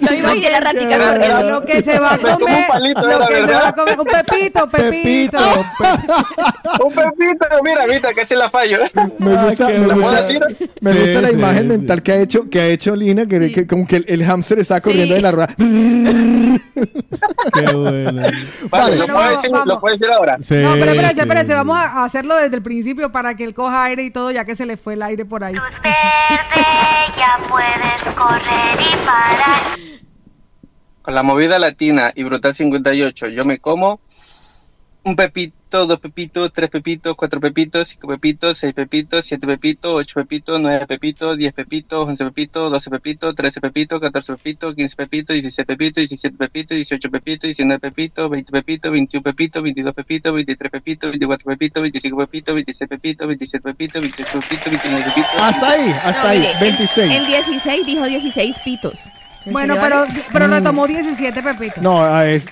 Yo 0.00 0.10
me 0.10 0.16
imaginé 0.18 0.50
la 0.50 0.60
ratica 0.60 0.98
corriendo. 0.98 1.50
Lo 1.50 1.60
que 1.62 1.82
se 1.82 1.98
va 1.98 2.10
a 2.10 2.16
Me 2.16 2.22
como 2.22 2.34
un 2.34 2.40
comer, 2.40 2.66
palito, 2.68 3.02
lo 3.06 3.26
que 3.26 3.34
se 3.36 3.42
va 3.52 3.68
a 3.68 3.72
comer, 3.72 4.00
un 4.00 4.06
pepito, 4.06 4.70
pepito. 4.70 5.38
Un 6.84 6.92
pepito, 6.94 7.46
mira, 7.64 7.86
viste, 7.86 8.14
casi 8.14 8.34
la 8.34 8.48
fallo. 8.50 8.78
Me 9.18 9.36
gusta, 9.36 9.66
qué 9.66 9.78
me 9.78 9.86
¿La 9.86 9.94
puedo 9.94 10.08
gusta, 10.10 10.46
me 10.80 10.92
Sí, 10.92 10.98
gusta 10.98 11.20
la 11.20 11.28
sí, 11.28 11.34
imagen 11.34 11.62
sí. 11.62 11.66
mental 11.68 12.02
que 12.02 12.12
ha 12.12 12.16
hecho, 12.16 12.48
que 12.50 12.60
ha 12.60 12.66
hecho 12.66 12.96
Lina, 12.96 13.26
que, 13.26 13.52
que 13.52 13.66
como 13.66 13.86
que 13.86 13.96
el, 13.96 14.04
el 14.08 14.24
hámster 14.24 14.58
está 14.58 14.80
corriendo 14.90 15.14
de 15.14 15.20
la 15.22 15.30
rueda. 15.30 15.54
Qué 17.54 17.74
bueno. 17.74 18.22
Vale, 18.70 18.96
lo 18.96 19.06
puedo 19.06 19.30
decir, 19.30 19.50
lo 19.64 19.80
puedo 19.80 19.96
decir 19.96 20.12
ahora. 20.12 20.36
Sí, 20.40 20.54
No, 20.56 20.72
pero 20.72 20.84
espérense, 20.92 21.14
sí. 21.14 21.20
espérense, 21.20 21.54
vamos 21.54 21.78
a 21.78 22.04
hacerlo 22.04 22.36
desde 22.36 22.56
el 22.56 22.62
principio 22.62 23.10
para 23.12 23.34
que 23.34 23.44
él 23.44 23.54
coja 23.54 23.84
aire 23.84 24.02
y 24.04 24.10
todo, 24.10 24.30
ya 24.30 24.44
que 24.44 24.54
se 24.54 24.66
le 24.66 24.76
fue 24.76 24.94
el 24.94 25.02
aire 25.02 25.24
por 25.24 25.44
ahí. 25.44 25.54
Luz 25.54 25.62
verde, 25.82 26.66
ya 27.16 27.38
puedes 27.48 28.14
correr 28.16 28.80
y 28.80 28.96
parar. 29.06 29.60
Con 31.02 31.14
la 31.14 31.22
movida 31.22 31.58
latina 31.58 32.12
y 32.14 32.22
brutal 32.24 32.54
58, 32.54 33.28
yo 33.28 33.44
me 33.44 33.58
como 33.58 34.00
un 35.02 35.16
pepito, 35.16 35.56
dos 35.70 36.00
pepitos, 36.00 36.52
tres 36.52 36.68
pepitos, 36.68 37.14
cuatro 37.16 37.40
pepitos, 37.40 37.88
cinco 37.88 38.08
pepitos, 38.08 38.58
seis 38.58 38.74
pepitos, 38.74 39.24
siete 39.24 39.46
pepitos, 39.46 39.92
ocho 39.94 40.14
pepitos, 40.14 40.60
nueve 40.60 40.86
pepitos, 40.86 41.36
diez 41.38 41.52
pepitos, 41.52 42.08
once 42.08 42.24
pepitos, 42.24 42.70
doce 42.72 42.90
pepitos, 42.90 43.34
trece 43.36 43.60
pepitos, 43.60 44.00
catorce 44.00 44.32
pepitos, 44.34 44.74
quince 44.74 44.96
pepitos, 44.96 45.34
dieciséis 45.34 45.66
pepitos, 45.66 45.96
diecisiete 46.02 46.36
pepitos, 46.36 46.74
dieciocho 46.76 47.10
pepitos, 47.10 47.48
diecinueve 47.48 47.78
pepitos, 47.80 48.28
veinte 48.30 48.50
pepitos, 48.52 48.90
veintiún 48.92 49.22
pepitos, 49.22 49.62
veintidós 49.62 49.94
pepitos, 49.94 50.34
veintitrés 50.34 50.70
pepitos, 50.72 51.10
veinticuatro 51.10 51.46
pepitos, 51.46 51.82
veinticinco 51.82 52.16
pepitos, 52.18 52.54
veintiséis 52.54 52.88
pepitos, 52.90 53.28
veintisiete 53.28 53.62
pepitos, 53.62 54.02
veintiocho 54.02 54.40
pepitos, 54.40 54.70
veintinueve 54.70 55.04
pepitos. 55.04 55.30
Hasta 55.40 55.70
ahí, 55.70 55.90
hasta 56.04 56.22
No, 56.22 56.28
ahí. 56.28 56.38
mire, 56.40 56.52
en- 56.52 56.58
26. 56.60 57.12
En 57.12 57.26
16 57.26 57.86
dijo 57.86 58.04
16 58.04 58.56
pitos. 58.64 58.92
¿En 59.46 59.52
Bueno, 59.54 59.74
pero, 59.80 60.04
pero 60.32 60.48
le 60.48 60.60
tomó 60.60 60.86
17 60.86 61.42
pepitos. 61.42 61.82
No, 61.82 62.02
ah, 62.04 62.26
es. 62.28 62.46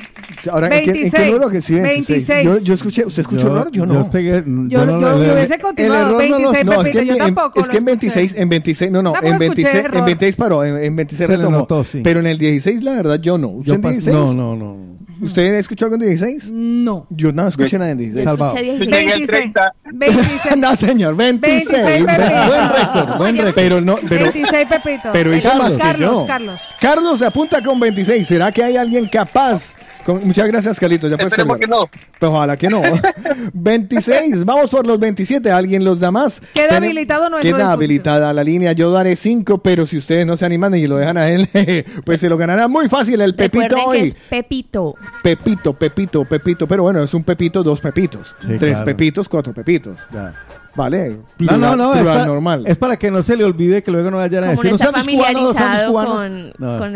Ahora, 0.50 0.68
¿en 0.68 0.73
qué- 0.73 0.78
¿en 0.78 0.84
qué 0.84 0.92
26, 1.02 1.26
número 1.33 1.50
que 1.50 1.60
sí? 1.60 1.75
26. 1.75 2.28
26. 2.28 2.44
Yo, 2.44 2.58
yo 2.65 2.75
escuché, 2.75 3.05
¿usted 3.05 3.20
escuchó 3.23 3.42
Yo- 3.49 3.57
error? 3.58 3.70
Yo 3.73 3.84
no. 3.86 3.94
Yo, 3.94 4.00
estoy- 4.00 4.25
Yo, 4.26 4.42
no 4.86 4.99
lo- 4.99 5.23
yo 5.25 5.33
hubiese 5.34 5.55
el 5.55 5.60
continuado. 5.60 6.00
error 6.00 6.12
no 6.12 6.39
lo- 6.39 6.52
26 6.52 6.65
No, 6.65 6.83
es 6.83 6.91
que, 6.91 6.99
en, 7.00 7.05
yo 7.07 7.12
en- 7.12 7.18
tampoco. 7.18 7.60
es 7.60 7.68
que 7.68 7.76
en 7.76 7.84
lo 7.84 7.91
escuché. 7.92 8.07
26, 8.20 8.34
en 8.39 8.49
26, 8.49 8.91
no, 8.91 9.02
no, 9.02 9.12
Tampoco 9.12 9.33
en 9.34 9.39
26, 9.39 9.67
escuché 9.68 9.81
en 9.86 9.92
error. 9.92 10.05
26 10.07 10.36
paró, 10.36 10.65
en, 10.65 10.78
en 10.84 10.97
26 10.97 11.26
Se 11.26 11.33
le 11.33 11.36
retomó. 11.39 11.58
notó, 11.58 11.84
sí. 11.84 12.00
Pero 12.02 12.20
en 12.20 12.26
el 12.26 12.39
16, 12.39 12.83
la 12.83 12.92
verdad, 12.94 13.20
yo 13.20 13.36
no. 13.36 13.49
¿Usted 13.49 13.68
yo 13.68 13.75
en 13.75 13.83
pas- 13.83 13.91
16? 13.91 14.17
No, 14.17 14.33
no, 14.34 14.57
no. 14.57 14.98
¿Usted 15.20 15.55
escuchó 15.55 15.86
algo 15.86 15.97
en 15.97 16.02
16? 16.02 16.50
No. 16.52 17.06
Yo 17.10 17.32
no 17.32 17.47
escuché 17.48 17.78
nada 17.78 17.90
en 17.90 17.98
16. 17.98 18.24
Yo 18.24 18.30
Salvado. 18.30 18.56
escuché 18.56 18.66
Yo 18.66 18.84
16. 18.84 18.97
llegué 19.00 19.12
al 19.12 19.18
26. 19.18 19.52
30. 19.52 19.74
26. 19.92 20.56
no, 20.56 20.76
señor, 20.76 21.16
26. 21.16 21.68
26 21.68 22.05
pepitos. 22.05 22.47
buen 22.48 22.68
récord, 22.72 23.16
buen 23.18 23.36
récord. 23.36 23.55
Pero 23.55 23.80
no, 23.80 23.98
pero, 24.08 24.22
26 24.32 24.68
pepitos. 24.68 25.10
pero 25.12 25.34
hizo 25.36 25.48
Carlos, 25.48 25.64
más 25.64 25.72
que 25.76 25.82
Carlos, 25.82 26.10
yo. 26.20 26.26
Carlos. 26.26 26.60
Carlos 26.80 27.18
se 27.18 27.26
apunta 27.26 27.62
con 27.62 27.80
26. 27.80 28.26
¿Será 28.26 28.52
que 28.52 28.62
hay 28.62 28.76
alguien 28.76 29.08
capaz? 29.08 29.74
Con- 30.08 30.26
muchas 30.26 30.48
gracias, 30.48 30.80
Carlitos. 30.80 31.10
Ya 31.10 31.16
puedes 31.18 31.32
Esperemos 31.34 31.58
que 31.58 31.66
no. 31.66 31.86
Pues 32.18 32.32
ojalá 32.32 32.56
que 32.56 32.68
no. 32.68 32.80
26. 33.52 34.44
Vamos 34.46 34.70
por 34.70 34.86
los 34.86 34.98
27. 34.98 35.50
¿Alguien 35.50 35.84
los 35.84 36.00
da 36.00 36.10
más? 36.10 36.40
Queda 36.54 36.68
Tenem- 36.68 36.76
habilitado 36.76 37.28
nuestro 37.28 37.40
Queda 37.40 37.56
dispositivo. 37.58 37.72
habilitada 37.72 38.32
la 38.32 38.42
línea. 38.44 38.72
Yo 38.72 38.90
daré 38.90 39.16
5, 39.16 39.58
pero 39.58 39.84
si 39.86 39.98
ustedes 39.98 40.26
no 40.26 40.36
se 40.36 40.46
animan 40.46 40.74
y 40.74 40.86
lo 40.86 40.96
dejan 40.96 41.18
a 41.18 41.28
él, 41.28 41.46
pues 42.06 42.20
se 42.20 42.28
lo 42.28 42.36
ganará 42.38 42.68
muy 42.68 42.88
fácil 42.88 43.20
el 43.20 43.34
Pepito 43.34 43.64
Recuerden 43.64 43.78
que 43.92 44.02
hoy. 44.02 44.08
es 44.08 44.14
Pepito. 44.30 44.94
Pepito, 45.22 45.72
Pepito, 45.74 46.24
Pepito. 46.24 46.66
Pero 46.66 46.82
bueno, 46.84 47.02
es 47.02 47.12
un 47.12 47.22
Pepito, 47.24 47.62
dos 47.62 47.80
Pepitos. 47.80 48.34
Sí, 48.40 48.46
Tres 48.58 48.70
claro. 48.76 48.84
Pepitos, 48.86 49.28
cuatro 49.28 49.52
Pepitos. 49.52 49.98
Ya. 50.12 50.32
Vale. 50.74 51.08
No, 51.08 51.16
plural- 51.36 51.60
no, 51.60 51.76
no, 51.76 51.92
es 51.92 51.98
plural 52.00 52.16
para, 52.18 52.26
normal. 52.26 52.64
es 52.66 52.78
para 52.78 52.96
que 52.96 53.10
no 53.10 53.22
se 53.22 53.36
le 53.36 53.44
olvide 53.44 53.82
que 53.82 53.90
luego 53.90 54.10
no 54.12 54.18
vayan 54.18 54.44
a 54.44 54.50
decir 54.52 54.70
no 54.70 54.78
sándwiches 54.78 55.12
cubanos, 55.16 55.56
familiarizado 55.56 55.90
cubanos. 55.90 56.14
con, 56.14 56.52
No. 56.58 56.86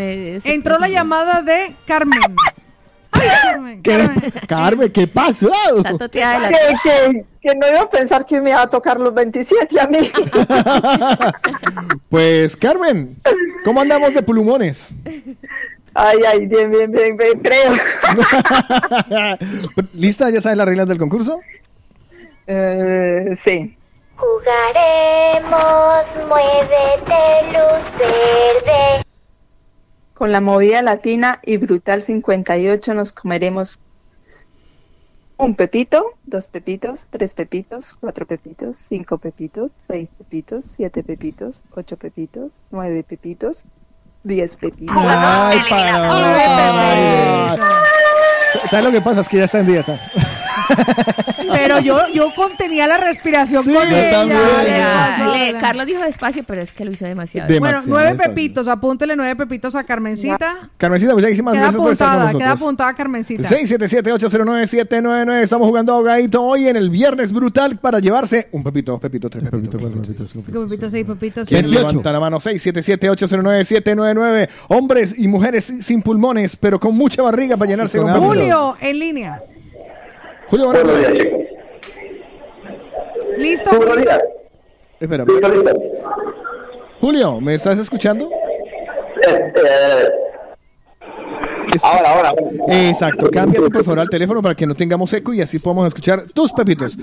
Entró 0.44 0.78
la 0.78 0.88
llamada 0.88 1.42
de 1.42 1.74
Carmen. 1.84 2.20
Carmen, 3.42 3.82
¿Qué? 3.82 3.90
Carmen. 3.92 4.32
Carmen, 4.46 4.92
¿qué 4.92 5.06
pasó? 5.06 5.50
De 5.50 5.52
la- 6.20 6.48
que, 6.48 6.56
que, 6.82 7.24
que 7.40 7.54
no 7.56 7.68
iba 7.68 7.80
a 7.82 7.90
pensar 7.90 8.24
que 8.26 8.40
me 8.40 8.50
iba 8.50 8.62
a 8.62 8.70
tocar 8.70 9.00
los 9.00 9.14
27 9.14 9.80
a 9.80 9.86
mí. 9.86 10.10
Pues, 12.08 12.56
Carmen, 12.56 13.16
¿cómo 13.64 13.80
andamos 13.80 14.12
de 14.12 14.22
pulmones? 14.22 14.90
Ay, 15.94 16.18
ay, 16.30 16.46
bien, 16.46 16.70
bien, 16.70 16.92
bien, 16.92 17.16
bien, 17.16 17.40
creo. 17.40 17.72
¿Lista? 19.94 20.28
¿Ya 20.30 20.40
sabes 20.40 20.58
las 20.58 20.66
reglas 20.68 20.88
del 20.88 20.98
concurso? 20.98 21.40
Eh, 22.46 23.34
sí. 23.42 23.76
Jugaremos, 24.16 26.04
muévete, 26.28 27.48
luz 27.48 27.84
verde. 27.98 29.02
Con 30.22 30.30
la 30.30 30.40
movida 30.40 30.82
latina 30.82 31.40
y 31.42 31.56
brutal 31.56 32.00
58 32.00 32.94
nos 32.94 33.12
comeremos 33.12 33.80
un 35.36 35.56
pepito, 35.56 36.14
dos 36.22 36.46
pepitos, 36.46 37.08
tres 37.10 37.34
pepitos, 37.34 37.94
cuatro 37.98 38.24
pepitos, 38.24 38.76
cinco 38.88 39.18
pepitos, 39.18 39.72
seis 39.88 40.10
pepitos, 40.16 40.64
siete 40.76 41.02
pepitos, 41.02 41.64
ocho 41.74 41.96
pepitos, 41.96 42.62
nueve 42.70 43.02
pepitos, 43.02 43.64
diez 44.22 44.56
pepitos. 44.56 44.94
Ay, 44.96 45.58
para, 45.68 46.92
Ay, 46.92 47.58
¿Sabes 48.70 48.84
lo 48.84 48.92
que 48.92 49.00
pasa? 49.00 49.22
Es 49.22 49.28
que 49.28 49.38
ya 49.38 49.46
está 49.46 49.58
en 49.58 49.66
dieta. 49.66 49.98
Pero 51.52 51.80
yo, 51.80 51.98
yo 52.14 52.32
contenía 52.34 52.86
la 52.86 52.96
respiración 52.98 53.64
Sí, 53.64 53.72
con 53.72 53.88
yo 53.88 53.96
ella. 53.96 55.58
Carlos 55.60 55.86
dijo 55.86 56.00
despacio, 56.02 56.44
pero 56.44 56.62
es 56.62 56.72
que 56.72 56.84
lo 56.84 56.90
hizo 56.92 57.04
demasiado. 57.04 57.48
Demasiado. 57.48 57.82
Bueno, 57.82 57.94
nueve 57.94 58.08
despacio. 58.10 58.34
pepitos, 58.34 58.68
apúntele 58.68 59.16
nueve 59.16 59.34
pepitos 59.36 59.74
a 59.74 59.84
Carmencita. 59.84 60.70
Carmencita, 60.76 61.14
muchísimas 61.14 61.52
Queda 61.54 61.62
gracias 61.62 61.82
por 61.82 61.92
estar 61.92 62.08
con 62.08 62.16
apuntada, 62.22 62.38
queda 62.38 62.48
nosotros. 62.48 62.62
apuntada 62.62 62.94
Carmencita. 62.94 63.48
677-809-799. 63.48 65.40
Estamos 65.42 65.66
jugando 65.68 65.92
ahogadito 65.94 66.42
hoy 66.42 66.68
en 66.68 66.76
el 66.76 66.90
viernes 66.90 67.32
brutal 67.32 67.78
para 67.78 67.98
llevarse 67.98 68.48
un 68.52 68.62
pepito, 68.62 68.92
dos 68.92 69.00
pepitos, 69.00 69.30
tres 69.30 69.44
pepitos. 69.50 69.80
Cinco 70.32 70.62
pepitos, 70.64 70.92
seis 70.92 71.06
pepitos. 71.06 71.48
¿Quién 71.48 71.64
siete. 71.68 71.80
levanta 71.80 72.12
la 72.12 72.20
mano? 72.20 72.38
677-809-799. 72.38 74.48
Hombres 74.68 75.14
y 75.16 75.28
mujeres 75.28 75.72
sin 75.80 76.02
pulmones, 76.02 76.56
pero 76.56 76.78
con 76.80 76.94
mucha 76.96 77.22
barriga 77.22 77.56
para 77.56 77.70
llenarse 77.70 77.98
con. 77.98 78.12
Julio, 78.12 78.76
en 78.80 78.98
línea. 78.98 79.40
Julio, 80.52 80.66
buenos 80.66 80.98
días. 80.98 81.12
¿Listo? 83.38 83.70
Espera. 85.00 85.24
Julio, 87.00 87.40
¿me 87.40 87.54
estás 87.54 87.78
escuchando? 87.78 88.28
Ahora, 91.82 92.10
ahora. 92.10 92.34
Exacto, 92.68 93.30
cámbiate 93.32 93.70
por 93.70 93.82
favor 93.82 94.00
al 94.00 94.10
teléfono 94.10 94.42
para 94.42 94.54
que 94.54 94.66
no 94.66 94.74
tengamos 94.74 95.10
eco 95.14 95.32
y 95.32 95.40
así 95.40 95.58
podamos 95.58 95.86
escuchar 95.86 96.24
tus 96.34 96.52
pepitos. 96.52 96.98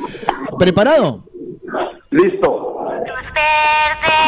¿Preparado? 0.60 1.24
Listo. 2.12 2.86
Luz 3.00 3.34
verde, 3.34 4.20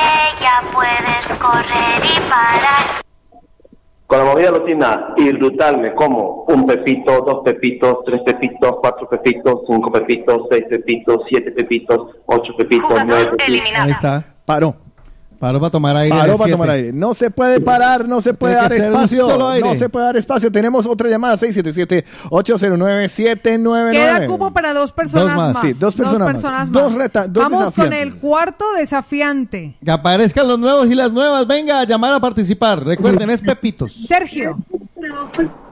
ya 0.42 0.64
puedes 0.74 1.28
correr 1.40 2.06
y 2.06 2.20
parar. 2.28 3.11
Con 4.12 4.20
la 4.20 4.26
movida 4.26 4.52
latina 4.52 5.14
y 5.16 5.32
brutal 5.32 5.96
como 5.96 6.44
un 6.50 6.68
pepito, 6.68 7.22
dos 7.22 7.44
pepitos, 7.46 8.00
tres 8.06 8.20
pepitos, 8.26 8.76
cuatro 8.82 9.08
pepitos, 9.08 9.62
cinco 9.66 9.90
pepitos, 9.90 10.48
seis 10.52 10.66
pepitos, 10.70 11.22
siete 11.30 11.50
pepitos, 11.52 12.18
ocho 12.26 12.54
pepitos, 12.58 13.06
nueve 13.06 13.32
pepitos. 13.38 13.72
Ahí 13.80 13.92
está. 13.92 14.26
Paró. 14.44 14.76
Paró 15.42 15.60
para 15.60 15.72
tomar 15.72 15.98
aire. 15.98 16.16
Paró 16.16 16.38
para 16.38 16.52
tomar 16.52 16.70
aire. 16.70 16.94
No 16.94 17.16
se 17.16 17.32
puede 17.32 17.60
parar, 17.60 18.08
no 18.08 18.22
se 18.22 18.36
puede 18.36 18.54
Tiene 18.54 18.70
dar 18.70 18.78
espacio. 18.90 19.26
solo 19.26 19.50
aire. 19.50 19.68
No 19.68 19.74
se 19.74 19.90
puede 19.90 20.06
dar 20.06 20.16
espacio. 20.16 20.52
Tenemos 20.52 20.86
otra 20.86 21.10
llamada, 21.10 21.36
677-809-799. 21.36 23.92
Queda 23.92 24.28
cupo 24.28 24.52
para 24.54 24.74
dos 24.74 24.92
personas 24.92 25.26
Dos 25.26 25.36
más, 25.36 25.54
más. 25.56 25.64
sí, 25.64 25.74
dos 25.74 25.96
personas 25.96 26.44
más. 26.44 26.72
Dos 26.72 26.94
reta- 26.94 27.28
dos 27.28 27.44
Vamos 27.50 27.74
con 27.74 27.92
el 27.92 28.14
cuarto 28.16 28.66
desafiante. 28.78 29.78
Que 29.84 29.92
aparezcan 29.92 30.48
los 30.48 30.60
nuevos 30.60 30.88
y 30.88 30.96
las 30.96 31.12
nuevas. 31.12 31.48
Venga 31.48 31.80
a 31.80 31.86
llamar 31.86 32.14
a 32.14 32.20
participar. 32.20 32.84
Recuerden, 32.86 33.30
es 33.32 33.42
Pepitos. 33.42 33.94
Sergio. 34.08 34.58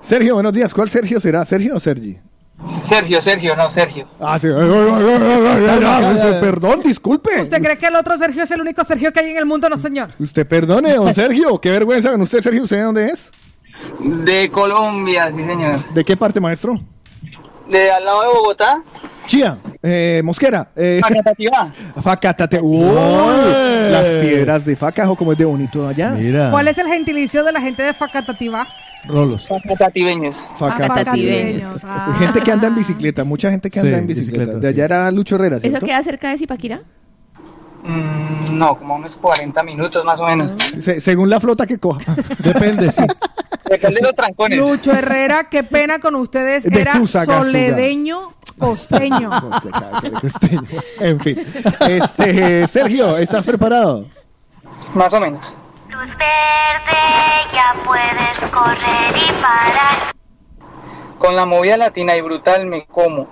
Sergio, 0.01 0.33
buenos 0.33 0.53
días. 0.53 0.73
¿Cuál 0.73 0.89
Sergio 0.89 1.19
será? 1.19 1.45
¿Sergio 1.45 1.75
o 1.75 1.79
Sergi? 1.79 2.17
Sergio, 2.83 3.21
Sergio, 3.21 3.55
no, 3.55 3.69
Sergio. 3.69 4.07
Ah, 4.19 4.37
sí. 4.37 4.47
Perdón, 6.41 6.81
disculpe. 6.83 7.41
¿Usted 7.41 7.61
cree 7.61 7.77
que 7.77 7.87
el 7.87 7.95
otro 7.95 8.17
Sergio 8.17 8.43
es 8.43 8.51
el 8.51 8.61
único 8.61 8.83
Sergio 8.83 9.13
que 9.13 9.21
hay 9.21 9.29
en 9.29 9.37
el 9.37 9.45
mundo? 9.45 9.69
No, 9.69 9.77
señor. 9.77 10.11
Usted 10.19 10.45
perdone, 10.45 10.93
don 10.95 11.13
Sergio. 11.13 11.59
Qué 11.59 11.71
vergüenza. 11.71 12.13
¿Usted, 12.15 12.41
Sergio, 12.41 12.63
usted 12.63 12.77
de 12.77 12.83
dónde 12.83 13.05
es? 13.07 13.31
De 13.99 14.49
Colombia, 14.49 15.31
sí, 15.35 15.43
señor. 15.43 15.93
¿De 15.93 16.03
qué 16.03 16.17
parte, 16.17 16.39
maestro? 16.39 16.79
De 17.69 17.91
al 17.91 18.03
lado 18.03 18.21
de 18.21 18.27
Bogotá. 18.27 18.83
Chía, 19.25 19.57
eh, 19.83 20.21
Mosquera. 20.23 20.69
Eh, 20.75 20.99
Facatativá. 21.01 21.71
Facatate. 22.01 22.59
Uy, 22.61 22.85
las 23.91 24.07
piedras 24.21 24.65
de 24.65 24.75
Facajo, 24.75 25.15
como 25.15 25.31
es 25.33 25.37
de 25.37 25.45
bonito 25.45 25.87
allá. 25.87 26.11
Mira. 26.11 26.51
¿Cuál 26.51 26.67
es 26.67 26.77
el 26.77 26.87
gentilicio 26.87 27.43
de 27.43 27.51
la 27.51 27.61
gente 27.61 27.83
de 27.83 27.93
Facatativá? 27.93 28.67
Rolos. 29.07 29.47
Facatativeños. 29.47 30.43
Facativeños. 30.57 31.79
Ah. 31.83 32.15
Gente 32.19 32.41
que 32.41 32.51
anda 32.51 32.67
en 32.67 32.75
bicicleta, 32.75 33.23
mucha 33.23 33.49
gente 33.49 33.69
que 33.69 33.79
anda 33.79 33.93
Sí, 33.93 33.97
en 33.99 34.07
bicicleta. 34.07 34.39
bicicleta, 34.39 34.59
de 34.59 34.67
allá 34.67 34.85
era 34.85 35.11
Lucho 35.11 35.35
Herrera, 35.35 35.57
¿Eso 35.63 35.79
queda 35.79 36.03
cerca 36.03 36.29
de 36.31 36.37
Zipaquirá? 36.37 36.81
Mm, 37.83 38.57
no, 38.57 38.77
como 38.77 38.95
unos 38.95 39.15
40 39.15 39.63
minutos 39.63 40.03
más 40.03 40.19
o 40.19 40.25
menos. 40.25 40.51
Se- 40.79 40.99
según 40.99 41.29
la 41.29 41.39
flota 41.39 41.65
que 41.65 41.77
coja. 41.77 42.13
Depende, 42.39 42.89
sí. 42.89 43.03
Los 44.01 44.15
trancones. 44.15 44.57
Lucho 44.57 44.91
Herrera, 44.91 45.49
qué 45.49 45.63
pena 45.63 45.99
con 45.99 46.15
ustedes. 46.15 46.63
De 46.63 46.81
Era 46.81 46.93
soledeño 47.05 48.31
costeño. 48.57 49.29
en 50.99 51.19
fin. 51.19 51.45
Este, 51.87 52.67
Sergio, 52.67 53.17
¿estás 53.17 53.45
preparado? 53.45 54.05
Más 54.93 55.13
o 55.13 55.19
menos. 55.19 55.55
Luz 55.89 56.07
verde, 56.17 56.99
ya 57.53 57.75
puedes 57.85 58.51
correr 58.51 59.15
y 59.15 59.31
parar. 59.41 60.13
Con 61.17 61.35
la 61.35 61.45
movida 61.45 61.77
latina 61.77 62.15
y 62.15 62.21
brutal 62.21 62.65
me 62.65 62.85
como 62.85 63.27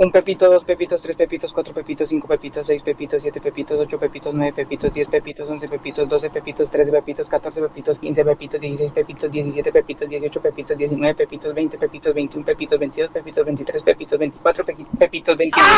un 0.00 0.10
pepito, 0.10 0.48
dos 0.50 0.64
pepitos, 0.64 1.02
tres 1.02 1.14
pepitos, 1.14 1.52
cuatro 1.52 1.74
pepitos, 1.74 2.08
cinco 2.08 2.26
pepitos, 2.26 2.66
seis 2.66 2.82
pepitos, 2.82 3.20
siete 3.20 3.38
pepitos, 3.38 3.78
ocho 3.78 3.98
pepitos, 3.98 4.32
nueve 4.32 4.54
pepitos, 4.56 4.90
diez 4.94 5.06
pepitos, 5.06 5.46
once 5.50 5.68
pepitos, 5.68 6.08
doce 6.08 6.30
pepitos, 6.30 6.70
trece 6.70 6.90
pepitos, 6.90 7.28
catorce 7.28 7.60
pepitos, 7.60 7.98
quince 8.00 8.24
pepitos, 8.24 8.58
dieciséis 8.58 8.92
pepitos, 8.92 9.30
diecisiete 9.30 9.70
pepitos, 9.70 10.08
dieciocho 10.08 10.40
pepitos, 10.40 10.78
diecinueve 10.78 11.14
pepitos, 11.14 11.54
veinte 11.54 11.76
pepitos, 11.76 12.14
veintiún 12.14 12.42
pepitos, 12.44 12.78
veintidós 12.78 13.10
pepitos, 13.10 13.44
veintitrés 13.44 13.82
pepitos, 13.82 14.18
veinticuatro 14.18 14.64
pepi- 14.64 14.86
pepitos, 14.98 15.36
veintiuno. 15.36 15.68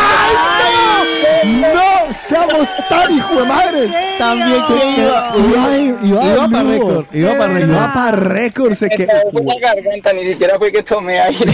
¡No! 1.45 2.15
¡Seamos 2.15 2.69
tan 2.89 3.13
hijo 3.13 3.41
de 3.41 3.45
madre! 3.45 3.91
También 4.19 4.63
que 4.69 5.01
iba, 5.01 5.33
iba, 5.37 5.79
iba, 6.01 6.25
Iba 6.33 6.49
pa' 6.49 6.63
lujo. 6.63 7.03
récord, 7.03 7.07
iba 7.13 7.37
pa' 7.37 7.49
récord. 7.49 7.71
Iba 7.71 7.93
pa' 7.93 8.11
récord. 8.13 8.75
Se 8.75 8.87
Me 8.87 8.97
que... 8.97 9.07
trabó 9.07 9.41
la 9.43 9.59
garganta, 9.59 10.13
ni 10.13 10.23
siquiera 10.23 10.59
fue 10.61 10.71
que 10.71 10.85
tomé 10.85 11.19
aire. 11.19 11.53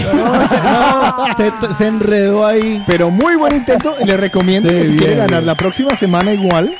Se, 1.35 1.51
se 1.75 1.87
enredó 1.87 2.45
ahí. 2.45 2.58
Pero 2.87 3.09
muy 3.09 3.35
buen 3.35 3.55
intento. 3.55 3.95
Le 4.05 4.17
recomiendo 4.17 4.69
Sí, 4.69 4.75
que 4.75 4.85
si 4.85 4.91
quiere 4.91 5.05
bien, 5.15 5.17
ganar 5.17 5.39
bien. 5.41 5.45
la 5.47 5.55
próxima 5.55 5.95
semana 5.95 6.33
igual. 6.33 6.71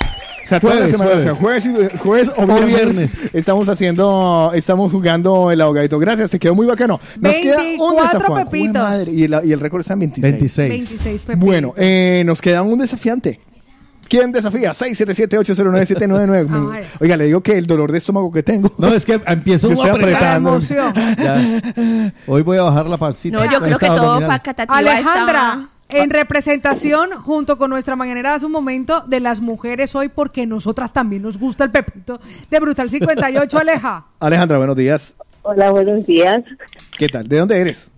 O 0.45 0.49
sea, 0.49 0.59
toda 0.59 0.74
la 0.74 0.80
Jueves, 0.80 0.91
semana, 0.91 1.11
jueves. 1.11 1.25
o 1.27 1.30
sea, 1.32 1.40
jueves, 1.40 1.66
y- 1.93 1.98
jueves 1.99 2.32
o 2.35 2.41
O 2.43 2.66
viernes. 2.66 3.11
Estamos 3.33 3.69
haciendo, 3.69 4.51
estamos 4.56 4.91
jugando 4.91 5.51
el 5.51 5.61
ahogadito. 5.61 5.99
Gracias, 5.99 6.32
te 6.32 6.40
quedó 6.40 6.56
muy 6.56 6.66
bacano. 6.66 6.99
Nos 7.22 7.35
queda 7.35 7.58
un 7.59 7.64
24 7.66 8.03
desafiante. 8.19 8.45
pepitos. 8.45 8.72
Jue 8.72 8.82
madre, 8.82 9.11
Y, 9.11 9.27
la- 9.27 9.45
y 9.45 9.51
el 9.51 9.59
récord 9.59 9.82
está 9.82 9.93
en 9.93 9.99
26. 9.99 10.32
26. 10.32 10.69
26 10.69 11.22
pepitos. 11.22 11.45
Bueno, 11.48 11.74
eh, 11.77 12.24
nos 12.25 12.41
queda 12.41 12.64
un 12.64 12.80
desafiante. 12.80 13.40
¿Quién 14.09 14.31
desafía? 14.31 14.71
677-809-799. 14.71 16.71
Ay. 16.73 16.83
Oiga, 16.99 17.15
le 17.15 17.25
digo 17.25 17.41
que 17.41 17.57
el 17.57 17.67
dolor 17.67 17.91
de 17.91 17.99
estómago 17.99 18.31
que 18.31 18.41
tengo. 18.41 18.71
No, 18.79 18.88
es 18.88 19.05
que 19.05 19.21
empiezo 19.25 19.71
Yo 19.73 19.93
apretando. 19.93 20.53
Hoy 22.27 22.41
voy 22.41 22.57
a 22.57 22.63
bajar 22.63 22.88
la 22.88 22.97
pancita. 22.97 23.38
No, 23.38 23.51
yo 23.51 23.61
creo 23.61 23.77
que 23.77 23.85
todo 23.85 24.13
abdominales. 24.13 24.38
Facatativá 24.39 24.77
Alejandra, 24.77 25.69
en 25.89 26.09
representación, 26.09 27.11
junto 27.23 27.59
con 27.59 27.69
nuestra 27.69 27.95
mañanera 27.95 28.33
hace 28.33 28.47
un 28.47 28.51
momento, 28.51 29.03
de 29.07 29.19
las 29.19 29.41
mujeres 29.41 29.93
hoy, 29.95 30.09
porque 30.09 30.47
nosotras 30.47 30.91
también 30.91 31.21
nos 31.21 31.38
gusta 31.38 31.63
el 31.63 31.71
pepito 31.71 32.19
de 32.49 32.59
Brutal 32.59 32.89
58, 32.89 33.57
Aleja. 33.59 34.05
Alejandra, 34.19 34.57
buenos 34.57 34.75
días. 34.75 35.15
Hola, 35.43 35.69
buenos 35.69 36.03
días. 36.07 36.41
¿Qué 36.97 37.07
tal? 37.07 37.27
¿De 37.27 37.38
dónde 37.38 37.59
eres? 37.59 37.91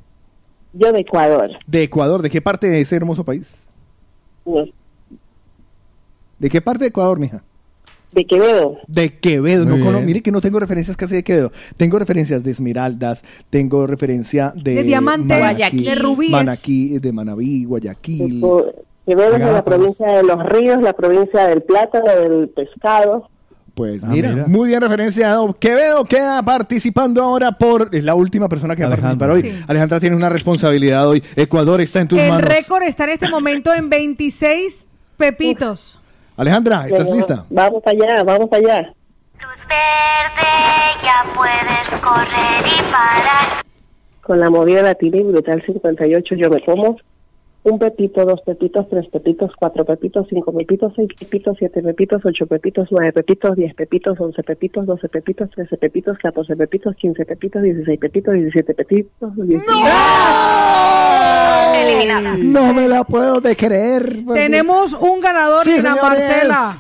Yo 0.73 0.91
de 0.91 0.99
Ecuador. 0.99 1.49
¿De 1.67 1.83
Ecuador? 1.83 2.22
¿De 2.22 2.30
qué 2.30 2.41
parte 2.41 2.67
de 2.67 2.81
ese 2.81 2.98
hermoso 2.98 3.23
país? 3.23 3.64
Pues, 4.43 4.69
¿De 6.41 6.49
qué 6.49 6.59
parte 6.59 6.83
de 6.85 6.87
Ecuador, 6.89 7.19
mija? 7.19 7.43
De 8.11 8.25
Quevedo. 8.25 8.77
De 8.87 9.17
Quevedo. 9.19 9.65
Muy 9.65 9.77
No 9.79 9.91
bien. 9.91 10.05
mire 10.05 10.21
que 10.21 10.31
no 10.31 10.41
tengo 10.41 10.59
referencias 10.59 10.97
casi 10.97 11.15
de 11.15 11.23
Quevedo. 11.23 11.51
Tengo 11.77 11.97
referencias 11.99 12.43
de 12.43 12.51
esmeraldas, 12.51 13.23
tengo 13.49 13.85
referencia 13.87 14.51
de, 14.55 14.75
De 14.75 14.83
diamantes, 14.83 15.37
Guayaquil. 15.37 15.85
de 15.85 15.95
rubíes. 15.95 16.31
Manaquí, 16.31 16.97
de 16.99 17.11
Manabí, 17.13 17.63
Guayaquil. 17.63 18.41
Quevedo 19.05 19.33
es 19.35 19.39
de 19.45 19.51
la 19.51 19.63
provincia 19.63 20.07
de 20.07 20.23
los 20.23 20.43
ríos, 20.49 20.81
la 20.81 20.93
provincia 20.93 21.47
del 21.47 21.61
plátano, 21.61 22.05
del 22.15 22.49
pescado. 22.49 23.29
Pues 23.73 24.03
Ah, 24.03 24.07
mira, 24.07 24.31
mira. 24.31 24.45
muy 24.47 24.67
bien 24.67 24.81
referenciado. 24.81 25.53
Quevedo 25.57 26.03
queda 26.03 26.43
participando 26.43 27.21
ahora 27.21 27.53
por. 27.53 27.95
Es 27.95 28.03
la 28.03 28.15
última 28.15 28.49
persona 28.49 28.75
que 28.75 28.83
va 28.83 28.89
a 28.89 28.93
Alejandra. 28.93 29.27
participar 29.27 29.53
hoy. 29.53 29.59
Sí. 29.61 29.65
Alejandra 29.69 29.99
tiene 30.01 30.15
una 30.17 30.27
responsabilidad 30.29 31.07
hoy. 31.07 31.23
Ecuador 31.37 31.79
está 31.79 32.01
en 32.01 32.07
tus 32.09 32.19
El 32.19 32.29
manos. 32.29 32.49
récord 32.49 32.83
está 32.83 33.05
en 33.05 33.11
este 33.11 33.29
momento 33.29 33.73
en 33.73 33.89
26 33.89 34.87
pepitos. 35.15 35.97
Alejandra, 36.41 36.87
¿estás 36.87 37.05
Bueno, 37.05 37.15
lista? 37.17 37.45
Vamos 37.51 37.83
allá, 37.85 38.23
vamos 38.23 38.49
allá. 38.51 38.79
Luz 39.35 39.67
verde, 39.69 41.03
ya 41.03 41.23
puedes 41.35 42.01
correr 42.01 42.65
y 42.65 42.81
parar. 42.91 43.63
Con 44.23 44.39
la 44.39 44.49
movida 44.49 44.81
latina 44.81 45.17
y 45.17 45.21
brutal 45.21 45.61
58 45.63 46.35
yo 46.35 46.49
me 46.49 46.59
como 46.65 46.97
un 47.64 47.77
pepito, 47.77 48.25
dos 48.25 48.41
pepitos, 48.41 48.90
tres 48.90 49.07
pepitos, 49.09 49.51
cuatro 49.57 49.85
pepitos, 49.85 50.25
cinco 50.30 50.51
pepitos, 50.51 50.93
seis 50.95 51.09
pepitos, 51.19 51.56
siete 51.59 51.81
pepitos, 51.83 52.22
ocho 52.25 52.48
pepitos, 52.48 52.88
nueve 52.91 53.11
pepitos, 53.14 53.56
diez 53.56 53.73
pepitos, 53.75 54.19
once 54.19 54.41
pepitos, 54.43 54.85
doce 54.88 55.07
pepitos, 55.09 55.49
trece 55.51 55.77
pepitos, 55.77 56.17
catorce 56.17 56.56
pepitos, 56.56 56.95
quince 56.95 57.23
pepitos, 57.25 57.61
dieciséis 57.61 57.99
pepitos, 57.99 58.33
diecisiete 58.33 58.73
pepitos, 58.73 59.31
dieciocho. 59.48 59.80
Eliminada. 61.73 62.35
No 62.38 62.73
me 62.73 62.88
la 62.88 63.03
puedo 63.03 63.40
de 63.41 63.56
creer. 63.56 64.23
porque- 64.25 64.41
Tenemos 64.41 64.93
un 64.93 65.19
ganador, 65.22 65.64
Sí, 65.64 65.72
Dina 65.73 65.95
señores. 65.95 66.19
Marcela. 66.30 66.77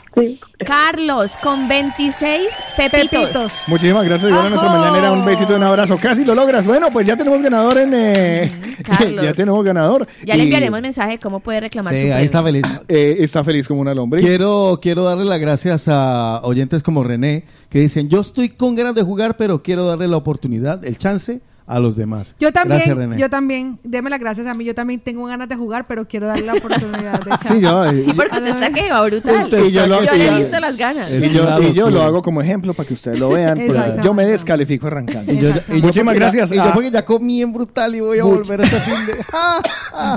Carlos, 0.65 1.31
con 1.41 1.67
26 1.67 2.49
pepitos. 2.77 3.09
Pepitos. 3.09 3.51
Muchísimas 3.67 4.05
gracias, 4.05 4.29
Iván, 4.29 4.47
a 4.47 4.49
nuestra 4.49 4.69
mañanera. 4.69 5.11
Un 5.11 5.25
besito 5.25 5.53
y 5.53 5.55
un 5.55 5.63
abrazo. 5.63 5.97
Casi 5.99 6.23
lo 6.25 6.35
logras. 6.35 6.67
Bueno, 6.67 6.89
pues 6.91 7.07
ya 7.07 7.15
tenemos 7.17 7.41
ganador 7.41 7.77
en. 7.79 7.91
eh, 7.93 8.51
Carlos. 8.85 9.23
ya 9.25 9.33
tenemos 9.33 9.63
ganador. 9.63 10.05
Ya 10.23 10.35
le 10.35 10.43
Y, 10.43 10.49
enviaremos 10.77 10.81
mensaje 10.81 11.11
de 11.11 11.19
cómo 11.19 11.39
puede 11.39 11.59
reclamar 11.59 11.93
Sí, 11.93 12.07
su 12.07 12.13
ahí 12.13 12.25
está 12.25 12.43
feliz. 12.43 12.63
eh, 12.87 13.17
está 13.19 13.43
feliz 13.43 13.67
como 13.67 13.81
una 13.81 13.93
lombriz. 13.93 14.25
Quiero, 14.25 14.79
quiero 14.81 15.03
darle 15.03 15.25
las 15.25 15.39
gracias 15.39 15.87
a 15.87 16.41
oyentes 16.43 16.83
como 16.83 17.03
René, 17.03 17.45
que 17.69 17.79
dicen, 17.79 18.09
yo 18.09 18.21
estoy 18.21 18.49
con 18.49 18.75
ganas 18.75 18.95
de 18.95 19.03
jugar, 19.03 19.37
pero 19.37 19.63
quiero 19.63 19.85
darle 19.85 20.07
la 20.07 20.17
oportunidad, 20.17 20.83
el 20.85 20.97
chance 20.97 21.41
a 21.71 21.79
los 21.79 21.95
demás. 21.95 22.35
Yo 22.39 22.51
también, 22.51 22.79
Gracias, 22.79 22.97
René. 22.97 23.17
yo 23.17 23.29
también, 23.29 23.79
deme 23.83 24.09
las 24.09 24.19
gracias 24.19 24.45
a 24.47 24.53
mí, 24.53 24.65
yo 24.65 24.75
también 24.75 24.99
tengo 24.99 25.25
ganas 25.25 25.47
de 25.49 25.55
jugar, 25.55 25.85
pero 25.87 26.07
quiero 26.07 26.27
darle 26.27 26.45
la 26.45 26.53
oportunidad 26.53 27.21
de 27.23 27.31
Sí, 27.47 27.61
yo. 27.61 27.87
Sí, 28.05 28.13
porque 28.15 28.37
usted 28.37 28.47
está 28.49 28.69
que 28.71 28.89
va 28.91 29.03
brutal. 29.05 29.45
Usted 29.45 29.63
Y 29.65 29.71
yo 29.71 29.87
lo- 29.87 30.03
yo 30.03 30.13
y 30.15 30.17
le 30.17 30.25
yo- 30.25 30.31
he 30.35 30.39
visto 30.39 30.59
las 30.59 30.77
ganas. 30.77 31.09
Y 31.11 31.29
yo, 31.29 31.61
y 31.61 31.73
yo 31.73 31.89
lo 31.89 32.01
hago 32.03 32.21
como 32.21 32.41
ejemplo 32.41 32.73
para 32.73 32.87
que 32.87 32.93
ustedes 32.93 33.19
lo 33.19 33.29
vean. 33.29 33.59
yo 34.03 34.13
me 34.13 34.25
descalifico 34.25 34.87
arrancando. 34.87 35.31
Y 35.31 35.37
yo- 35.39 35.49
y 35.69 35.79
yo 35.79 35.85
Muchísimas 35.87 36.15
gracias. 36.15 36.51
Y 36.51 36.55
yo 36.55 36.71
porque 36.73 36.91
ya 36.91 37.05
comí 37.05 37.41
en 37.41 37.53
brutal 37.53 37.95
y 37.95 37.99
voy 38.01 38.19
a 38.19 38.23
Much- 38.23 38.37
volver 38.47 38.61
a 38.61 38.63
este 38.63 38.79
fin 38.81 39.05
de... 39.05 39.13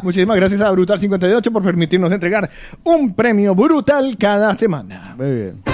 Muchísimas 0.03 0.37
gracias 0.37 0.61
a 0.61 0.71
Brutal 0.71 0.99
58 0.99 1.53
por 1.53 1.63
permitirnos 1.63 2.11
entregar 2.13 2.49
un 2.83 3.15
premio 3.15 3.55
brutal 3.55 4.17
cada 4.19 4.55
semana. 4.59 5.15
Muy 5.17 5.31
bien. 5.31 5.74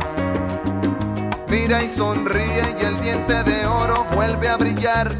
Mira 1.51 1.83
y 1.83 1.89
sonríe 1.89 2.77
y 2.79 2.85
el 2.85 2.97
diente 3.01 3.43
de 3.43 3.65
oro 3.65 4.05
vuelve 4.15 4.47
a 4.47 4.55
brillar. 4.55 5.13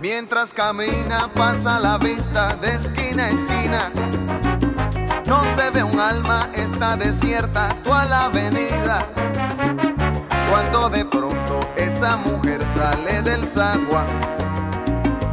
Mientras 0.00 0.54
camina 0.54 1.30
pasa 1.34 1.78
la 1.78 1.98
vista 1.98 2.56
de 2.56 2.76
esquina 2.76 3.26
a 3.26 3.28
esquina. 3.28 3.92
No 5.26 5.42
se 5.54 5.68
ve 5.68 5.82
un 5.82 6.00
alma, 6.00 6.48
está 6.54 6.96
desierta 6.96 7.68
toda 7.84 8.06
la 8.06 8.24
avenida. 8.24 9.06
Cuando 10.48 10.88
de 10.88 11.04
pronto 11.04 11.60
esa 11.76 12.16
mujer 12.16 12.62
sale 12.74 13.20
del 13.20 13.46
zaguán 13.48 14.06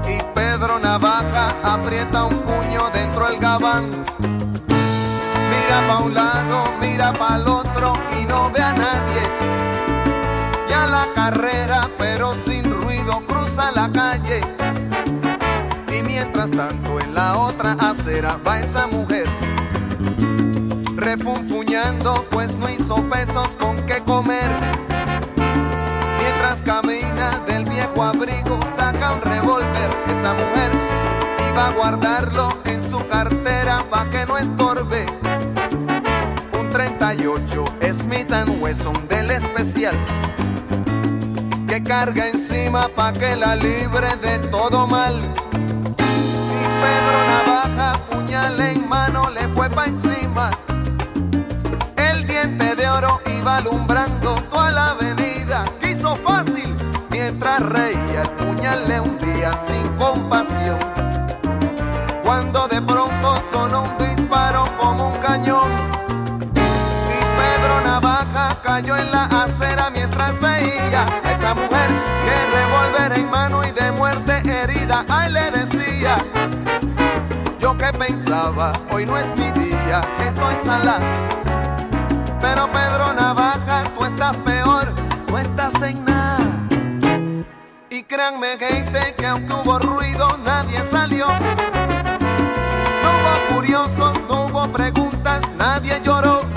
y 0.10 0.22
Pedro 0.36 0.78
Navaja 0.78 1.56
aprieta 1.64 2.26
un 2.26 2.38
puño 2.42 2.90
dentro 2.94 3.26
del 3.30 3.40
gabán. 3.40 4.04
Mira 5.78 5.90
pa' 5.90 6.04
un 6.04 6.14
lado, 6.16 6.64
mira 6.82 7.14
pa' 7.14 7.36
el 7.36 7.48
otro 7.48 7.94
y 8.20 8.26
no 8.26 8.50
ve 8.50 8.64
a 8.64 8.74
nadie. 8.74 9.22
Y 10.68 10.74
a 10.74 10.88
la 10.88 11.08
carrera, 11.14 11.88
pero 12.00 12.34
sin 12.46 12.64
ruido, 12.72 13.22
cruza 13.28 13.72
la 13.72 13.88
calle. 13.92 14.42
Y 15.96 16.02
mientras 16.02 16.50
tanto 16.50 17.00
en 17.00 17.14
la 17.14 17.38
otra 17.38 17.74
acera 17.74 18.38
va 18.38 18.60
esa 18.60 18.88
mujer 18.88 19.28
refunfuñando, 20.96 22.26
pues 22.32 22.56
no 22.56 22.68
hizo 22.72 22.96
pesos 23.08 23.56
con 23.58 23.76
qué 23.86 24.04
comer. 24.04 24.50
Mientras 26.20 26.64
camina 26.64 27.40
del 27.46 27.66
viejo 27.66 28.02
abrigo, 28.02 28.58
saca 28.76 29.14
un 29.14 29.22
revólver. 29.22 29.92
Esa 30.08 30.34
mujer 30.34 30.72
iba 31.52 31.68
a 31.68 31.72
guardarlo 31.72 32.58
en 32.66 32.82
su 32.90 33.06
cartera 33.08 33.86
pa' 33.92 34.10
que 34.10 34.26
no 34.26 34.40
estorbe. 34.40 35.06
Un 36.68 36.74
38 36.74 37.66
Smith 37.94 38.30
Wesson 38.60 39.08
del 39.08 39.32
especial 39.32 39.96
que 41.66 41.82
carga 41.82 42.28
encima 42.28 42.90
pa' 42.90 43.14
que 43.14 43.38
la 43.38 43.56
libre 43.56 44.18
de 44.18 44.40
todo 44.50 44.86
mal. 44.86 45.16
Y 45.98 46.64
Pedro 46.84 47.18
Navaja, 47.32 48.00
puñal 48.10 48.60
en 48.60 48.90
mano, 48.90 49.30
le 49.30 49.48
fue 49.48 49.70
pa' 49.70 49.86
encima. 49.86 50.50
El 51.96 52.28
diente 52.28 52.76
de 52.76 52.90
oro 52.90 53.22
iba 53.40 53.58
alumbrando 53.58 54.36
toda 54.52 54.70
la 54.72 54.90
avenida. 54.92 55.64
Quiso 55.82 56.18
fácil 56.18 56.76
mientras 57.10 57.62
reía. 57.62 58.24
El 58.24 58.30
puñal 58.32 58.90
le 58.90 59.00
hundía 59.00 59.58
sin 59.68 59.88
compasión. 59.94 60.80
Cuando 62.26 62.68
de 62.68 62.82
pronto 62.82 63.42
sonó 63.54 63.84
un 63.84 63.98
disparo 64.06 64.66
como 64.78 65.12
un 65.12 65.18
cañón. 65.20 65.87
Navaja 68.00 68.62
cayó 68.62 68.96
en 68.96 69.10
la 69.10 69.24
acera 69.24 69.90
mientras 69.90 70.40
veía 70.40 71.04
a 71.24 71.32
esa 71.32 71.56
mujer 71.56 71.90
que 72.24 72.56
revólver 72.56 73.18
en 73.18 73.28
mano 73.32 73.66
y 73.66 73.72
de 73.72 73.92
muerte 73.92 74.34
herida. 74.46 75.04
Ay, 75.10 75.32
le 75.32 75.50
decía. 75.50 76.24
Yo 77.60 77.76
que 77.76 77.92
pensaba, 77.94 78.74
hoy 78.92 79.08
no 79.08 79.18
es 79.18 79.36
mi 79.36 79.50
día, 79.50 80.02
estoy 80.20 80.54
sala. 80.64 81.00
Pero 82.40 82.72
Pedro 82.72 83.14
Navaja, 83.14 83.86
tú 83.96 84.06
estás 84.06 84.38
peor, 84.46 84.94
no 85.32 85.40
estás 85.40 85.74
en 85.82 86.06
nada. 86.06 86.46
Y 87.90 88.04
créanme, 88.04 88.60
gente, 88.60 89.16
que 89.18 89.26
aunque 89.26 89.54
hubo 89.54 89.80
ruido, 89.80 90.38
nadie 90.38 90.84
salió. 90.92 91.26
No 93.02 93.10
hubo 93.10 93.56
curiosos, 93.56 94.22
no 94.30 94.46
hubo 94.46 94.68
preguntas, 94.72 95.42
nadie 95.58 96.00
lloró. 96.04 96.57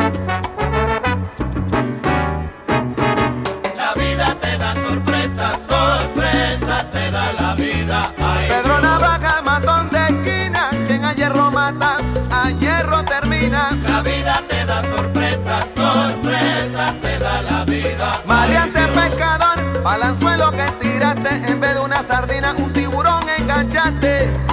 La 7.51 7.55
vida. 7.55 8.13
Ay, 8.17 8.47
Pedro 8.47 8.79
Navaja, 8.79 9.41
matón 9.41 9.89
de 9.89 9.97
esquina, 9.97 10.69
quien 10.87 11.03
a 11.03 11.13
hierro 11.13 11.51
mata, 11.51 11.97
a 12.29 12.49
hierro 12.51 13.03
termina. 13.03 13.69
La 13.87 14.01
vida 14.01 14.41
te 14.47 14.65
da 14.65 14.81
sorpresas, 14.83 15.65
sorpresas 15.75 16.95
te 17.01 17.19
da 17.19 17.41
la 17.41 17.65
vida. 17.65 18.21
Maleante 18.25 18.81
pescador, 18.87 19.83
balanzuelo 19.83 20.51
que 20.51 20.71
tiraste, 20.79 21.51
en 21.51 21.59
vez 21.59 21.73
de 21.73 21.79
una 21.81 22.03
sardina, 22.03 22.55
un 22.57 22.71
tiburón 22.71 23.23
enganchaste. 23.37 24.50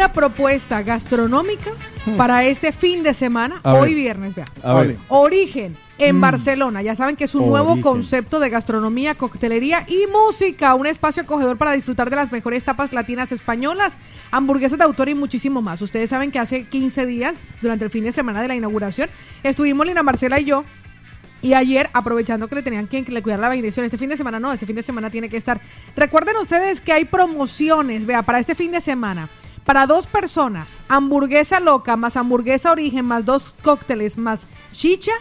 Una 0.00 0.12
propuesta 0.14 0.80
gastronómica 0.82 1.72
para 2.16 2.42
este 2.44 2.72
fin 2.72 3.02
de 3.02 3.12
semana, 3.12 3.56
Hmm. 3.56 3.68
A 3.68 3.74
hoy 3.74 3.90
ver. 3.90 3.98
viernes, 3.98 4.34
vea. 4.34 4.46
A 4.62 4.72
ver. 4.72 4.96
Origen 5.08 5.76
en 5.98 6.16
Mm. 6.16 6.20
Barcelona. 6.22 6.80
Ya 6.80 6.94
saben 6.94 7.16
que 7.16 7.24
es 7.24 7.34
un 7.34 7.46
nuevo 7.46 7.78
concepto 7.82 8.40
de 8.40 8.48
gastronomía, 8.48 9.14
coctelería 9.14 9.84
y 9.86 10.06
música. 10.06 10.74
Un 10.74 10.86
espacio 10.86 11.22
acogedor 11.24 11.58
para 11.58 11.72
disfrutar 11.72 12.08
de 12.08 12.16
las 12.16 12.32
mejores 12.32 12.64
tapas 12.64 12.94
latinas 12.94 13.30
españolas, 13.30 13.98
hamburguesas 14.30 14.78
de 14.78 14.84
autor 14.84 15.10
y 15.10 15.14
muchísimo 15.14 15.60
más. 15.60 15.82
Ustedes 15.82 16.08
saben 16.08 16.30
que 16.30 16.38
hace 16.38 16.64
15 16.64 17.04
días, 17.04 17.36
durante 17.60 17.84
el 17.84 17.90
fin 17.90 18.04
de 18.04 18.12
semana 18.12 18.40
de 18.40 18.48
la 18.48 18.54
inauguración, 18.54 19.10
estuvimos 19.42 19.86
Lina 19.86 20.02
Marcela 20.02 20.40
y 20.40 20.46
yo 20.46 20.64
y 21.42 21.52
ayer, 21.52 21.90
aprovechando 21.92 22.48
que 22.48 22.54
le 22.54 22.62
tenían 22.62 22.86
quien 22.86 23.04
que 23.04 23.12
le 23.12 23.22
cuidara 23.22 23.42
la 23.42 23.48
bendición, 23.50 23.84
este 23.84 23.98
fin 23.98 24.08
de 24.08 24.16
semana 24.16 24.40
no, 24.40 24.50
este 24.52 24.64
fin 24.66 24.76
de 24.76 24.82
semana 24.82 25.10
tiene 25.10 25.28
que 25.28 25.36
estar. 25.36 25.60
Recuerden 25.94 26.36
ustedes 26.38 26.80
que 26.80 26.92
hay 26.92 27.04
promociones, 27.04 28.06
vea, 28.06 28.22
para 28.22 28.38
este 28.38 28.54
fin 28.54 28.72
de 28.72 28.80
semana. 28.80 29.28
Para 29.70 29.86
dos 29.86 30.08
personas, 30.08 30.76
hamburguesa 30.88 31.60
loca 31.60 31.96
más 31.96 32.16
hamburguesa 32.16 32.72
origen 32.72 33.04
más 33.04 33.24
dos 33.24 33.54
cócteles 33.62 34.18
más 34.18 34.44
chicha, 34.72 35.12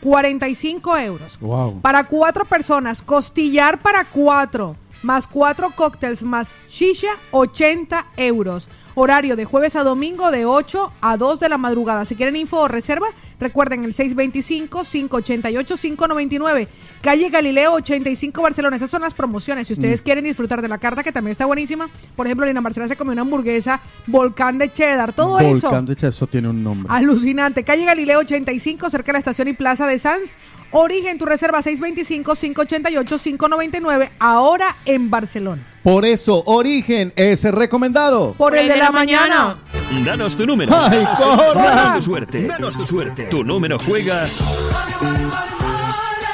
45 0.00 0.96
euros. 0.98 1.36
Wow. 1.40 1.80
Para 1.80 2.04
cuatro 2.04 2.44
personas, 2.44 3.02
costillar 3.02 3.80
para 3.80 4.04
cuatro, 4.04 4.76
más 5.02 5.26
cuatro 5.26 5.72
cócteles 5.74 6.22
más 6.22 6.54
shisha, 6.70 7.16
80 7.32 8.06
euros. 8.16 8.68
Horario 8.98 9.36
de 9.36 9.44
jueves 9.44 9.76
a 9.76 9.84
domingo 9.84 10.30
de 10.30 10.46
8 10.46 10.90
a 11.02 11.18
2 11.18 11.38
de 11.38 11.50
la 11.50 11.58
madrugada. 11.58 12.06
Si 12.06 12.16
quieren 12.16 12.34
info 12.34 12.60
o 12.60 12.66
reserva, 12.66 13.08
recuerden 13.38 13.84
el 13.84 13.92
625-588-599. 13.94 16.66
Calle 17.02 17.28
Galileo 17.28 17.74
85 17.74 18.40
Barcelona. 18.42 18.76
Estas 18.76 18.88
son 18.90 19.02
las 19.02 19.12
promociones. 19.12 19.66
Si 19.66 19.74
ustedes 19.74 20.00
Mm. 20.00 20.04
quieren 20.04 20.24
disfrutar 20.24 20.62
de 20.62 20.68
la 20.68 20.78
carta, 20.78 21.02
que 21.02 21.12
también 21.12 21.32
está 21.32 21.44
buenísima. 21.46 21.88
Por 22.16 22.26
ejemplo, 22.26 22.46
Lina 22.46 22.60
Marcela 22.62 22.88
se 22.88 22.96
comió 22.96 23.12
una 23.12 23.20
hamburguesa, 23.22 23.80
volcán 24.06 24.56
de 24.58 24.72
cheddar, 24.72 25.12
todo 25.12 25.38
eso. 25.40 25.68
Volcán 25.68 25.84
de 25.86 25.94
Cha- 25.94 26.08
eso 26.08 26.26
tiene 26.26 26.48
un 26.48 26.62
nombre. 26.64 26.90
Alucinante. 26.90 27.64
Calle 27.64 27.84
Galileo 27.84 28.20
85, 28.20 28.88
cerca 28.88 29.08
de 29.08 29.12
la 29.14 29.18
estación 29.18 29.46
y 29.48 29.52
plaza 29.52 29.86
de 29.86 29.98
Sanz. 29.98 30.34
Origen, 30.72 31.16
tu 31.18 31.26
reserva 31.26 31.60
625-588-599, 31.62 34.10
ahora 34.18 34.74
en 34.84 35.10
Barcelona. 35.10 35.62
Por 35.86 36.04
eso, 36.04 36.42
Origen 36.46 37.12
es 37.14 37.44
recomendado. 37.44 38.32
Por 38.32 38.56
el 38.56 38.66
de 38.66 38.76
la 38.76 38.90
mañana. 38.90 39.56
Danos 40.04 40.36
tu 40.36 40.44
número. 40.44 40.74
¡Ay, 40.76 40.98
Danos 40.98 41.16
tu- 41.16 41.24
corra! 41.24 41.64
Danos 41.64 41.94
tu 41.94 42.02
suerte. 42.02 42.42
Danos 42.48 42.76
tu 42.76 42.84
suerte. 42.86 43.22
Tu 43.26 43.44
número 43.44 43.78
juega 43.78 44.26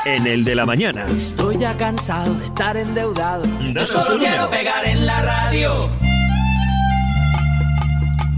en 0.07 0.27
el 0.27 0.43
de 0.45 0.55
la 0.55 0.65
mañana. 0.65 1.05
Estoy 1.15 1.59
ya 1.59 1.77
cansado 1.77 2.33
de 2.33 2.47
estar 2.47 2.79
endeudado. 2.79 3.45
Yo 3.75 3.85
solo 3.85 4.19
quiero 4.19 4.49
pegar 4.49 4.87
en 4.87 5.05
la 5.07 5.21
radio. 5.21 5.91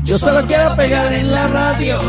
Yo 0.03 0.19
solo 0.19 0.45
quiero 0.49 0.75
pegar 0.75 1.13
en 1.13 1.31
la 1.33 1.47
radio. 1.47 2.01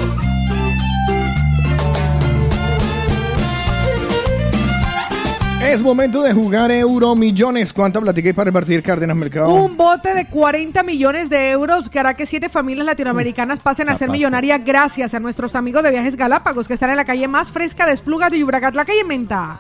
Es 5.61 5.81
momento 5.81 6.21
de 6.21 6.33
jugar 6.33 6.69
Euro 6.69 7.15
Millones. 7.15 7.71
¿Cuánta 7.71 8.01
platica 8.01 8.27
hay 8.27 8.33
para 8.33 8.49
repartir 8.49 8.83
Cárdenas 8.83 9.15
Mercado? 9.15 9.49
Un 9.49 9.77
bote 9.77 10.13
de 10.13 10.27
40 10.27 10.83
millones 10.83 11.29
de 11.29 11.49
euros 11.49 11.89
que 11.89 11.97
hará 11.97 12.13
que 12.13 12.25
siete 12.25 12.49
familias 12.49 12.85
latinoamericanas 12.85 13.61
pasen 13.61 13.89
a 13.89 13.95
ser 13.95 14.09
millonarias 14.09 14.63
gracias 14.63 15.13
a 15.13 15.19
nuestros 15.19 15.55
amigos 15.55 15.81
de 15.81 15.91
Viajes 15.91 16.17
Galápagos 16.17 16.67
que 16.67 16.73
están 16.73 16.89
en 16.89 16.97
la 16.97 17.05
calle 17.05 17.27
más 17.27 17.51
fresca 17.51 17.85
de 17.85 17.93
Esplugas 17.93 18.31
de 18.31 18.39
Yubragat, 18.39 18.75
la 18.75 18.85
calle 18.85 19.03
Menta. 19.05 19.59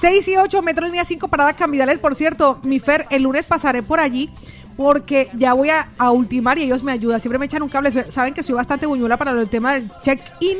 6 0.00 0.28
y 0.28 0.36
8 0.36 0.62
metros 0.62 0.90
línea 0.90 1.04
5 1.04 1.26
paradas 1.28 1.56
Cambidales. 1.56 1.98
Por 1.98 2.14
cierto, 2.14 2.60
mi 2.62 2.78
Fer, 2.78 3.06
el 3.10 3.22
lunes 3.22 3.46
pasaré 3.46 3.82
por 3.82 4.00
allí 4.00 4.30
porque 4.76 5.30
ya 5.34 5.54
voy 5.54 5.70
a, 5.70 5.88
a 5.98 6.12
ultimar 6.12 6.58
y 6.58 6.64
ellos 6.64 6.84
me 6.84 6.92
ayudan. 6.92 7.20
Siempre 7.20 7.38
me 7.38 7.46
echan 7.46 7.62
un 7.62 7.68
cable. 7.70 7.90
Saben 8.12 8.34
que 8.34 8.42
soy 8.42 8.54
bastante 8.54 8.86
buñuela 8.86 9.16
para 9.16 9.32
el 9.32 9.48
tema 9.48 9.72
del 9.72 9.90
check-in. 10.02 10.58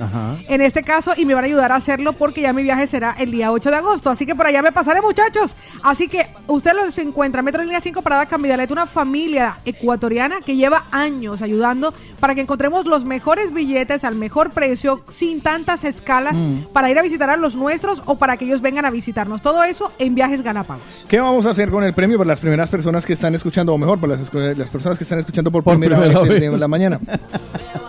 Ajá. 0.00 0.36
En 0.48 0.60
este 0.60 0.82
caso, 0.82 1.12
y 1.16 1.24
me 1.24 1.34
van 1.34 1.44
a 1.44 1.46
ayudar 1.46 1.72
a 1.72 1.76
hacerlo 1.76 2.12
porque 2.14 2.42
ya 2.42 2.52
mi 2.52 2.62
viaje 2.62 2.86
será 2.86 3.14
el 3.18 3.30
día 3.30 3.50
8 3.52 3.70
de 3.70 3.76
agosto. 3.76 4.10
Así 4.10 4.26
que 4.26 4.34
por 4.34 4.46
allá 4.46 4.62
me 4.62 4.72
pasaré, 4.72 5.00
muchachos. 5.02 5.56
Así 5.82 6.08
que 6.08 6.26
usted 6.46 6.72
los 6.74 6.96
encuentra. 6.98 7.42
Metro 7.42 7.62
Línea 7.62 7.80
5 7.80 8.02
Parada 8.02 8.26
Cambidalet, 8.26 8.70
una 8.70 8.86
familia 8.86 9.58
ecuatoriana 9.64 10.36
que 10.44 10.56
lleva 10.56 10.86
años 10.92 11.42
ayudando 11.42 11.92
para 12.20 12.34
que 12.34 12.40
encontremos 12.40 12.86
los 12.86 13.04
mejores 13.04 13.52
billetes 13.52 14.04
al 14.04 14.14
mejor 14.16 14.50
precio, 14.50 15.02
sin 15.08 15.40
tantas 15.40 15.84
escalas, 15.84 16.36
Mm. 16.36 16.72
para 16.72 16.90
ir 16.90 16.98
a 16.98 17.02
visitar 17.02 17.30
a 17.30 17.36
los 17.36 17.56
nuestros 17.56 18.02
o 18.06 18.16
para 18.16 18.36
que 18.36 18.44
ellos 18.44 18.60
vengan 18.60 18.84
a 18.84 18.90
visitarnos. 18.90 19.42
Todo 19.42 19.62
eso 19.64 19.92
en 19.98 20.14
Viajes 20.14 20.42
Galápagos. 20.42 20.82
¿Qué 21.08 21.20
vamos 21.20 21.46
a 21.46 21.50
hacer 21.50 21.70
con 21.70 21.84
el 21.84 21.92
premio 21.94 22.18
para 22.18 22.28
las 22.28 22.40
primeras 22.40 22.68
personas 22.70 23.06
que 23.06 23.12
están 23.14 23.34
escuchando, 23.34 23.72
o 23.74 23.78
mejor, 23.78 23.98
para 23.98 24.16
las, 24.16 24.32
las 24.58 24.70
personas 24.70 24.98
que 24.98 25.04
están 25.04 25.18
escuchando 25.18 25.50
por, 25.50 25.62
Por 25.64 25.74
primera, 25.74 25.98
primera 26.00 26.20
vez, 26.20 26.28
vez. 26.30 26.42
en 26.42 26.60
la 26.60 26.68
mañana? 26.68 27.00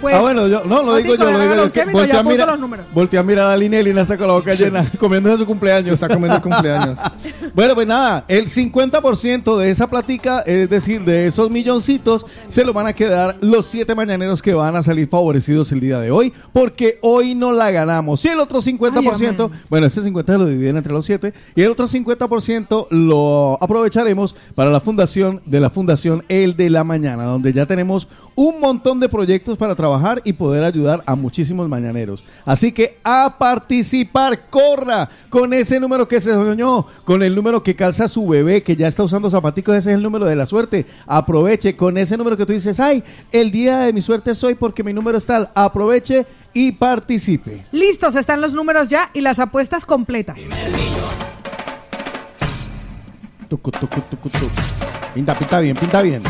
Pues, 0.00 0.14
ah, 0.14 0.20
bueno, 0.20 0.46
yo, 0.48 0.64
no, 0.64 0.82
lo 0.82 0.96
digo 0.96 1.14
yo, 1.14 1.30
lo 1.30 1.40
digo 1.40 1.54
yo. 1.54 1.64
que 1.64 1.80
Kevin, 1.80 1.92
volteé 1.92 2.12
ya 2.12 2.20
a 2.20 3.22
mirar- 3.22 3.50
a 3.52 3.56
Lina 3.56 3.80
y 3.80 3.84
Lina 3.84 4.02
está 4.02 4.16
con 4.16 4.26
la 4.28 4.34
boca 4.34 4.54
llena, 4.54 4.86
comiendo 4.98 5.36
su 5.36 5.46
cumpleaños. 5.46 5.86
Se 5.88 5.94
está 5.94 6.08
comiendo 6.08 6.36
el 6.36 6.42
cumpleaños. 6.42 6.98
bueno, 7.54 7.74
pues 7.74 7.86
nada, 7.86 8.24
el 8.28 8.46
50% 8.48 9.58
de 9.58 9.70
esa 9.70 9.88
platica, 9.88 10.40
es 10.40 10.70
decir, 10.70 11.04
de 11.04 11.26
esos 11.26 11.50
milloncitos, 11.50 12.24
se 12.46 12.64
lo 12.64 12.72
van 12.72 12.86
a 12.86 12.92
quedar 12.92 13.36
los 13.40 13.66
siete 13.66 13.94
mañaneros 13.94 14.42
que 14.42 14.54
van 14.54 14.76
a 14.76 14.82
salir 14.82 15.08
favorecidos 15.08 15.70
el 15.72 15.80
día 15.80 16.00
de 16.00 16.10
hoy, 16.10 16.32
porque 16.52 16.98
hoy 17.02 17.34
no 17.34 17.52
la 17.52 17.70
ganamos. 17.70 18.24
Y 18.24 18.28
el 18.28 18.38
otro 18.38 18.60
50%, 18.60 19.50
bueno, 19.68 19.86
ese 19.86 20.02
50% 20.02 20.38
lo 20.38 20.46
dividen 20.46 20.76
entre 20.76 20.92
los 20.92 21.04
siete, 21.04 21.32
y 21.54 21.62
el 21.62 21.70
otro 21.70 21.86
50% 21.86 22.86
lo 22.90 23.58
aprovecharemos 23.60 24.36
para 24.54 24.70
la 24.70 24.80
fundación 24.80 25.42
de 25.46 25.60
la 25.60 25.70
Fundación 25.70 26.24
El 26.28 26.56
de 26.56 26.70
la 26.70 26.84
Mañana, 26.84 27.24
donde 27.24 27.52
ya 27.52 27.66
tenemos 27.66 28.08
un 28.34 28.60
montón 28.60 29.00
de 29.00 29.08
proyectos 29.08 29.58
para 29.58 29.74
trabajar 29.74 30.20
y 30.24 30.32
poder 30.32 30.64
ayudar 30.64 31.02
a 31.06 31.14
muchísimos 31.14 31.68
mañaneros. 31.68 32.24
Así 32.44 32.72
que 32.72 32.98
a 33.04 33.36
participar, 33.38 34.38
corra 34.50 35.08
con 35.28 35.52
ese 35.52 35.78
número 35.80 36.08
que 36.08 36.20
se 36.20 36.32
soñó, 36.32 36.86
con 37.04 37.22
el 37.22 37.34
número 37.34 37.62
que 37.62 37.76
calza 37.76 38.08
su 38.08 38.26
bebé, 38.26 38.62
que 38.62 38.76
ya 38.76 38.88
está 38.88 39.02
usando 39.02 39.30
zapaticos, 39.30 39.76
ese 39.76 39.90
es 39.90 39.96
el 39.96 40.02
número 40.02 40.24
de 40.24 40.36
la 40.36 40.46
suerte. 40.46 40.86
Aproveche 41.06 41.76
con 41.76 41.98
ese 41.98 42.16
número 42.16 42.36
que 42.36 42.46
tú 42.46 42.52
dices, 42.52 42.80
ay, 42.80 43.04
el 43.32 43.50
día 43.50 43.80
de 43.80 43.92
mi 43.92 44.02
suerte 44.02 44.34
soy 44.34 44.54
porque 44.54 44.82
mi 44.82 44.92
número 44.92 45.18
es 45.18 45.26
tal. 45.26 45.50
Aproveche 45.54 46.26
y 46.52 46.72
participe. 46.72 47.64
Listos 47.72 48.14
están 48.16 48.40
los 48.40 48.54
números 48.54 48.88
ya 48.88 49.10
y 49.14 49.20
las 49.20 49.38
apuestas 49.38 49.86
completas. 49.86 50.36
Tucu, 53.48 53.70
tucu, 53.70 54.00
tucu, 54.02 54.28
tucu. 54.28 54.46
Pinta, 55.14 55.34
pinta 55.34 55.60
bien, 55.60 55.76
pinta 55.76 56.02
bien. 56.02 56.22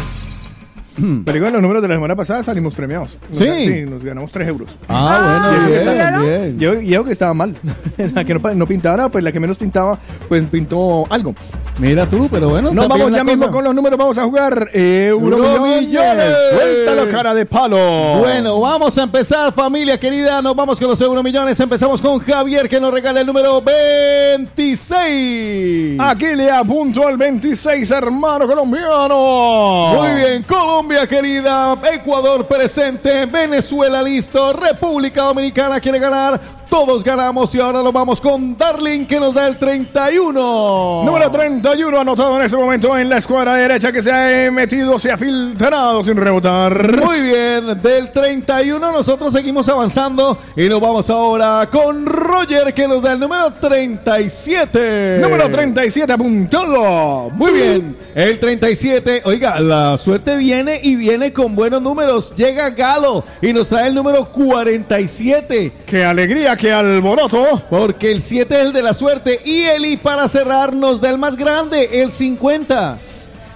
Pero 1.25 1.37
igual, 1.39 1.53
los 1.53 1.63
números 1.63 1.83
de 1.83 1.89
la 1.89 1.95
semana 1.95 2.17
pasada 2.17 2.43
salimos 2.43 2.75
premiados. 2.75 3.17
Nos 3.31 3.39
Sí. 3.39 3.45
gan- 3.45 3.65
sí, 3.67 3.83
nos 3.91 4.05
ganamos 4.05 4.31
3 4.33 4.49
euros. 4.49 4.77
Ah, 4.89 5.49
bueno, 5.51 5.67
bien, 5.67 5.79
estaba- 5.79 6.19
bien. 6.21 6.59
Yo, 6.59 6.81
yo 6.81 7.05
que 7.05 7.13
estaba 7.13 7.33
mal. 7.35 7.55
la 8.15 8.25
que 8.25 8.35
no, 8.35 8.67
pintaba 8.67 8.97
nada, 8.97 9.09
pues 9.09 9.23
la 9.25 9.33
que 9.33 9.41
menos 9.41 9.57
pintaba, 9.57 9.99
pues 10.29 10.45
pintó 10.51 11.07
algo. 11.11 11.35
Mira 11.79 12.05
tú, 12.07 12.29
pero 12.31 12.51
bueno. 12.51 12.71
Nos 12.73 12.87
bien 12.87 12.89
vamos 12.89 13.13
ya 13.17 13.25
mismo 13.25 13.51
con 13.51 13.65
los 13.65 13.75
números. 13.75 13.99
Vamos 13.99 14.19
a 14.19 14.25
jugar 14.25 14.69
Euro 14.75 15.37
Euromillones. 15.39 15.89
Millones. 15.89 16.35
Suéltalo, 16.53 17.09
cara 17.09 17.33
de 17.35 17.47
palo. 17.47 18.19
Bueno, 18.19 18.61
vamos 18.61 18.99
a 18.99 19.05
empezar, 19.05 19.51
familia 19.55 19.99
querida. 19.99 20.43
Nos 20.43 20.55
vamos 20.55 20.79
con 20.79 20.89
los 20.89 21.01
euromillones. 21.01 21.59
Empezamos 21.59 22.03
con 22.03 22.19
Javier, 22.19 22.69
que 22.69 22.79
nos 22.81 22.93
regala 22.93 23.21
el 23.23 23.27
número 23.27 23.63
26. 23.63 25.99
Aquí 26.01 26.27
le 26.35 26.51
apunto 26.51 27.07
al 27.07 27.17
26, 27.17 27.91
hermano 27.91 28.47
colombiano. 28.47 29.95
Muy 29.97 30.15
bien, 30.21 30.43
Colombia 30.81 31.07
querida, 31.07 31.79
Ecuador 31.93 32.47
presente, 32.47 33.27
Venezuela 33.27 34.01
listo, 34.01 34.51
República 34.55 35.25
Dominicana 35.25 35.79
quiere 35.79 35.99
ganar, 35.99 36.41
todos 36.71 37.03
ganamos 37.03 37.53
y 37.57 37.61
ahora 37.61 37.83
lo 37.83 37.91
vamos 37.91 38.21
con 38.21 38.57
Darling 38.57 39.05
que 39.05 39.19
nos 39.19 39.35
da 39.35 39.49
el 39.49 39.59
31. 39.59 41.03
Número 41.05 41.29
31 41.29 42.01
anotado 42.01 42.37
en 42.37 42.45
este 42.45 42.57
momento 42.57 42.97
en 42.97 43.09
la 43.09 43.19
escuadra 43.19 43.57
derecha 43.57 43.91
que 43.91 44.01
se 44.01 44.13
ha 44.13 44.51
metido, 44.53 44.97
se 44.97 45.11
ha 45.11 45.17
filtrado 45.17 46.01
sin 46.05 46.17
rebotar. 46.17 47.05
Muy 47.05 47.21
bien, 47.23 47.83
del 47.83 48.13
31 48.13 48.93
nosotros 48.93 49.33
seguimos 49.33 49.69
avanzando 49.69 50.39
y 50.55 50.69
nos 50.69 50.81
vamos 50.81 51.11
ahora 51.11 51.69
con 51.71 52.07
Roger 52.07 52.73
que 52.73 52.87
nos 52.87 53.03
da 53.03 53.13
el 53.13 53.21
número 53.21 53.53
37. 53.53 55.19
Número 55.21 55.51
37 55.51 56.13
apuntado. 56.13 57.31
Muy 57.31 57.53
bien, 57.53 57.97
el 58.15 58.39
37, 58.39 59.23
oiga, 59.25 59.59
la 59.59 59.99
suerte 59.99 60.37
viene 60.37 60.79
y 60.81 60.95
viene 60.95 61.33
con 61.33 61.57
buenos 61.57 61.83
números. 61.83 62.33
Llega 62.37 62.71
Galo 62.71 63.25
y 63.43 63.53
nos 63.53 63.69
trae 63.69 63.89
el 63.89 63.95
número 63.95 64.27
47. 64.27 65.73
¡Qué 65.85 66.05
alegría, 66.05 66.57
qué 66.61 66.73
alboroto! 66.75 67.63
Porque 67.71 68.13
el 68.13 68.21
7 68.21 68.55
es 68.55 68.61
el 68.61 68.73
de 68.75 68.83
la 68.83 68.93
suerte 68.93 69.41
y 69.47 69.63
Eli 69.63 69.97
para 69.97 70.29
cerrar 70.29 70.75
nos 70.75 71.01
da 71.01 71.09
el 71.09 71.17
más 71.17 71.35
grande, 71.37 72.03
el 72.03 72.13
50. 72.13 72.99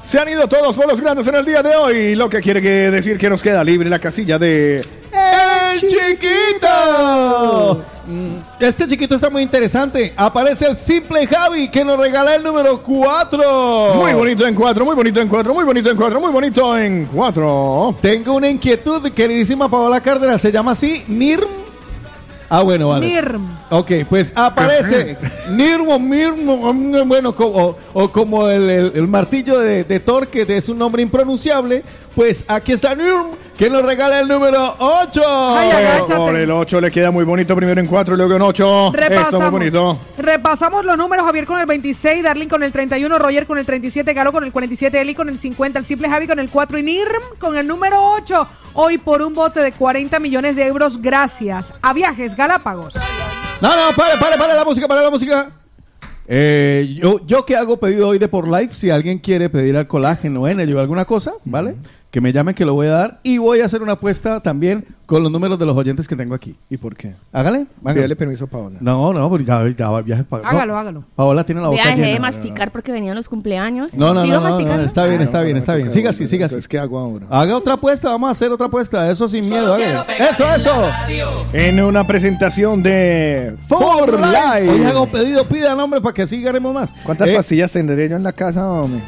Se 0.02 0.18
han 0.18 0.28
ido 0.30 0.48
todos 0.48 0.76
los 0.76 1.00
grandes 1.00 1.26
en 1.26 1.34
el 1.34 1.44
día 1.44 1.62
de 1.62 1.76
hoy, 1.76 2.14
lo 2.14 2.30
que 2.30 2.40
quiere 2.40 2.62
que 2.62 2.90
decir 2.90 3.18
que 3.18 3.28
nos 3.28 3.42
queda 3.42 3.62
libre 3.62 3.90
la 3.90 3.98
casilla 3.98 4.38
de... 4.38 4.86
¡El 5.12 5.80
chiquito! 5.80 7.82
Mm, 8.06 8.36
Este 8.60 8.86
chiquito 8.86 9.16
está 9.16 9.28
muy 9.28 9.42
interesante. 9.42 10.14
Aparece 10.16 10.66
el 10.66 10.76
simple 10.76 11.26
Javi 11.26 11.68
que 11.68 11.84
nos 11.84 11.98
regala 11.98 12.34
el 12.36 12.42
número 12.42 12.82
4. 12.82 13.94
Muy 13.96 14.12
bonito 14.14 14.46
en 14.46 14.54
cuatro, 14.54 14.84
muy 14.84 14.94
bonito 14.94 15.20
en 15.20 15.28
cuatro, 15.28 15.52
muy 15.54 15.64
bonito 15.64 15.90
en 15.90 15.96
cuatro, 15.96 16.20
muy 16.20 16.32
bonito 16.32 16.78
en 16.78 17.06
cuatro. 17.06 17.96
Tengo 18.00 18.34
una 18.34 18.48
inquietud, 18.48 19.10
queridísima 19.12 19.68
Paola 19.70 20.00
Cárdenas. 20.00 20.40
Se 20.40 20.50
llama 20.50 20.72
así 20.72 21.04
NIRM. 21.06 21.63
Ah, 22.48 22.62
bueno, 22.62 22.88
vale. 22.88 23.06
Nirm. 23.06 23.46
Ok, 23.70 23.90
pues 24.08 24.32
aparece 24.34 25.16
Nirm 25.50 25.88
o 25.88 25.98
Mirm, 25.98 27.08
bueno, 27.08 27.34
co- 27.34 27.46
o, 27.46 27.76
o 27.92 28.08
como 28.12 28.48
el, 28.48 28.68
el- 28.70 28.92
el 28.94 29.08
martillo 29.08 29.58
de, 29.58 29.84
de 29.84 30.00
Thor, 30.00 30.28
que 30.28 30.42
es 30.48 30.68
un 30.68 30.78
nombre 30.78 31.02
impronunciable. 31.02 31.82
Pues 32.14 32.44
aquí 32.46 32.72
está 32.72 32.94
Nirm, 32.94 33.30
que 33.56 33.70
nos 33.70 33.84
regala 33.84 34.20
el 34.20 34.28
número 34.28 34.74
8. 34.78 35.22
Ay, 35.56 35.70
agáchate. 35.70 36.14
Por 36.16 36.36
el 36.36 36.50
8 36.50 36.80
le 36.80 36.90
queda 36.90 37.10
muy 37.10 37.24
bonito, 37.24 37.54
primero 37.54 37.80
en 37.80 37.86
4 37.86 38.14
y 38.14 38.16
luego 38.16 38.34
en 38.34 38.42
8. 38.42 38.64
Eso, 38.64 38.90
muy 38.90 39.00
Repasamos. 39.00 39.50
bonito. 39.50 39.98
Repasamos 40.18 40.84
los 40.84 40.96
números, 40.98 41.24
Javier 41.24 41.46
con 41.46 41.60
el 41.60 41.66
26, 41.66 42.22
Darling 42.22 42.48
con 42.48 42.62
el 42.62 42.72
31, 42.72 43.18
Roger 43.18 43.46
con 43.46 43.58
el 43.58 43.66
37, 43.66 44.12
Galo 44.12 44.32
con 44.32 44.44
el 44.44 44.52
47, 44.52 45.00
Eli 45.00 45.14
con 45.14 45.28
el 45.28 45.38
50, 45.38 45.78
el 45.78 45.84
simple 45.84 46.08
Javi 46.08 46.26
con 46.26 46.38
el 46.38 46.48
4 46.50 46.78
y 46.78 46.82
Nirm 46.82 47.22
con 47.38 47.56
el 47.56 47.66
número 47.66 48.00
8. 48.02 48.48
Hoy 48.74 48.98
por 48.98 49.22
un 49.22 49.34
bote 49.34 49.60
de 49.60 49.70
40 49.72 50.18
millones 50.18 50.56
de 50.56 50.66
euros 50.66 51.00
gracias 51.00 51.72
a 51.80 51.92
Viajes 51.92 52.34
Galápagos. 52.34 52.94
No, 53.60 53.68
no, 53.68 53.94
pare, 53.96 54.18
pare, 54.18 54.36
pare 54.36 54.54
la 54.54 54.64
música, 54.64 54.88
pare 54.88 55.02
la 55.02 55.10
música. 55.10 55.50
Eh, 56.26 56.96
yo, 57.00 57.20
yo 57.26 57.44
que 57.44 57.54
hago 57.56 57.76
pedido 57.78 58.08
hoy 58.08 58.18
de 58.18 58.28
por 58.28 58.48
live, 58.48 58.70
si 58.72 58.90
alguien 58.90 59.18
quiere 59.18 59.48
pedir 59.50 59.76
al 59.76 59.86
colágeno, 59.86 60.48
energy 60.48 60.72
o 60.72 60.80
alguna 60.80 61.04
cosa, 61.04 61.34
¿vale? 61.44 61.76
Que 62.14 62.20
me 62.20 62.32
llamen 62.32 62.54
que 62.54 62.64
lo 62.64 62.74
voy 62.74 62.86
a 62.86 62.90
dar 62.92 63.18
y 63.24 63.38
voy 63.38 63.58
a 63.58 63.64
hacer 63.64 63.82
una 63.82 63.94
apuesta 63.94 64.38
también 64.38 64.84
con 65.04 65.24
los 65.24 65.32
números 65.32 65.58
de 65.58 65.66
los 65.66 65.76
oyentes 65.76 66.06
que 66.06 66.14
tengo 66.14 66.32
aquí. 66.32 66.54
¿Y 66.70 66.76
por 66.76 66.94
qué? 66.94 67.12
Hágale, 67.32 67.66
hágale. 67.82 67.94
Pídale 68.02 68.14
permiso 68.14 68.44
a 68.44 68.46
Paola. 68.46 68.76
No, 68.80 69.12
no, 69.12 69.28
porque 69.28 69.44
ya, 69.44 69.66
ya 69.76 69.90
va 69.90 70.00
viaje 70.00 70.22
para 70.22 70.48
Hágalo, 70.48 70.78
hágalo. 70.78 71.02
Paola 71.16 71.42
tiene 71.44 71.60
la 71.60 71.70
boca 71.70 71.82
Ya 71.82 71.90
dejé 71.90 72.02
de 72.02 72.06
llena. 72.12 72.20
masticar 72.20 72.70
porque 72.70 72.92
venían 72.92 73.16
los 73.16 73.28
cumpleaños. 73.28 73.94
No, 73.94 74.14
no, 74.14 74.22
¿Sigo 74.22 74.36
no, 74.36 74.40
no, 74.42 74.48
no, 74.48 74.54
masticando? 74.54 74.86
está 74.86 75.06
bien, 75.06 75.22
está 75.22 75.42
bien, 75.42 75.56
está 75.56 75.74
bien. 75.74 75.90
Siga 75.90 76.10
así, 76.10 76.28
siga 76.28 76.46
así. 76.46 76.54
Entonces, 76.54 76.68
¿qué 76.68 76.78
hago 76.78 77.00
ahora? 77.00 77.26
Haga 77.30 77.56
otra 77.56 77.74
apuesta, 77.74 78.10
vamos 78.10 78.28
a 78.28 78.30
hacer 78.30 78.52
otra 78.52 78.66
apuesta, 78.68 79.10
eso 79.10 79.28
sin 79.28 79.48
miedo. 79.50 79.74
hágale. 79.74 79.98
Eso, 80.30 80.44
eso. 80.54 80.88
En 81.52 81.82
una 81.82 82.06
presentación 82.06 82.80
de 82.80 83.56
For 83.66 84.08
Life. 84.20 84.70
Hoy 84.70 84.84
hago 84.84 85.08
pedido, 85.08 85.44
pida 85.48 85.74
nombre 85.74 86.00
para 86.00 86.14
que 86.14 86.22
así 86.22 86.40
ganemos 86.40 86.72
más. 86.72 86.92
¿Cuántas 87.02 87.28
Eh, 87.28 87.34
pastillas 87.34 87.72
tendré 87.72 88.08
yo 88.08 88.14
en 88.14 88.22
la 88.22 88.32
casa, 88.32 88.70
hombre? 88.70 89.00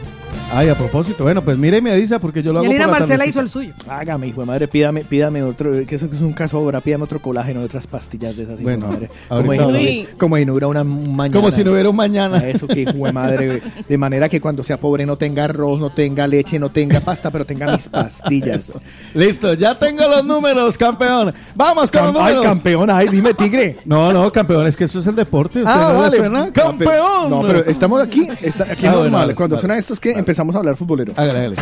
Ay, 0.54 0.68
a 0.70 0.74
propósito, 0.74 1.24
bueno, 1.24 1.42
pues 1.42 1.58
mire 1.58 1.78
y 1.78 1.80
me 1.82 1.94
dice 1.96 2.18
porque 2.18 2.42
yo 2.42 2.50
lo 2.52 2.60
hago 2.60 2.66
Yelena 2.68 2.84
por 2.86 2.92
la 2.94 2.98
Marcela 3.00 3.18
tardecita. 3.24 3.30
hizo 3.30 3.40
el 3.40 3.50
suyo. 3.50 3.74
Hágame, 3.90 4.28
hijo 4.28 4.40
de 4.40 4.46
madre, 4.46 4.68
pídame, 4.68 5.04
pídame 5.04 5.42
otro, 5.42 5.70
que 5.84 5.96
eso 5.96 6.08
que 6.08 6.16
es 6.16 6.22
un 6.22 6.32
caso 6.32 6.56
ahora, 6.56 6.80
pídame 6.80 7.04
otro 7.04 7.18
colágeno 7.20 7.60
de 7.60 7.66
otras 7.66 7.86
pastillas 7.86 8.36
de 8.38 8.44
esas, 8.44 8.54
hijo 8.60 8.62
Bueno, 8.62 8.86
de 8.86 8.92
madre. 8.92 9.10
Como, 9.28 9.76
si- 9.76 10.06
como 10.16 10.36
si 10.38 10.46
no 10.46 10.52
hubiera 10.52 10.68
una 10.68 10.84
mañana. 10.84 11.36
Como 11.36 11.50
si 11.50 11.62
no 11.62 11.72
hubiera 11.72 11.90
un 11.90 11.96
mañana. 11.96 12.38
Eso 12.48 12.66
que 12.68 12.80
hijo 12.82 12.92
de 12.92 13.12
madre, 13.12 13.60
de 13.86 13.98
manera 13.98 14.28
que 14.30 14.40
cuando 14.40 14.62
sea 14.64 14.78
pobre 14.78 15.04
no 15.04 15.18
tenga 15.18 15.44
arroz, 15.44 15.78
no 15.78 15.90
tenga 15.90 16.26
leche, 16.26 16.58
no 16.58 16.70
tenga 16.70 17.00
pasta, 17.00 17.30
pero 17.30 17.44
tenga 17.44 17.72
mis 17.76 17.88
pastillas. 17.90 18.72
Listo, 19.14 19.52
ya 19.54 19.78
tengo 19.78 20.08
los 20.08 20.24
números, 20.24 20.78
campeón. 20.78 21.34
Vamos 21.54 21.90
con 21.90 22.02
los 22.02 22.12
Cam- 22.14 22.16
ay, 22.24 22.34
números. 22.34 22.44
campeón, 22.44 22.90
ay, 22.90 23.08
dime 23.08 23.34
tigre. 23.34 23.76
No, 23.84 24.10
no, 24.12 24.32
campeón, 24.32 24.66
es 24.68 24.76
que 24.76 24.84
eso 24.84 25.00
es 25.00 25.06
el 25.08 25.16
deporte. 25.16 25.58
¿Usted 25.58 25.70
Ah, 25.70 25.88
no 25.88 25.92
le 25.94 25.98
vale. 25.98 26.16
suena? 26.16 26.52
¡Campeón! 26.52 27.30
No, 27.30 27.42
pero 27.42 27.58
estamos 27.64 28.00
aquí, 28.00 28.26
está, 28.40 28.62
aquí 28.64 28.86
Ah, 28.86 28.90
bueno, 28.92 29.02
normal. 29.02 29.20
vale, 29.22 29.34
Cuando 29.34 29.56
vale. 29.56 29.60
suena 29.60 29.76
esto 29.76 29.92
es 29.92 30.00
que 30.00 30.12
empezamos 30.12 30.35
a 30.38 30.58
hablar 30.58 30.76
futbolero. 30.76 31.12
Hágale, 31.16 31.38
hágale. 31.38 31.56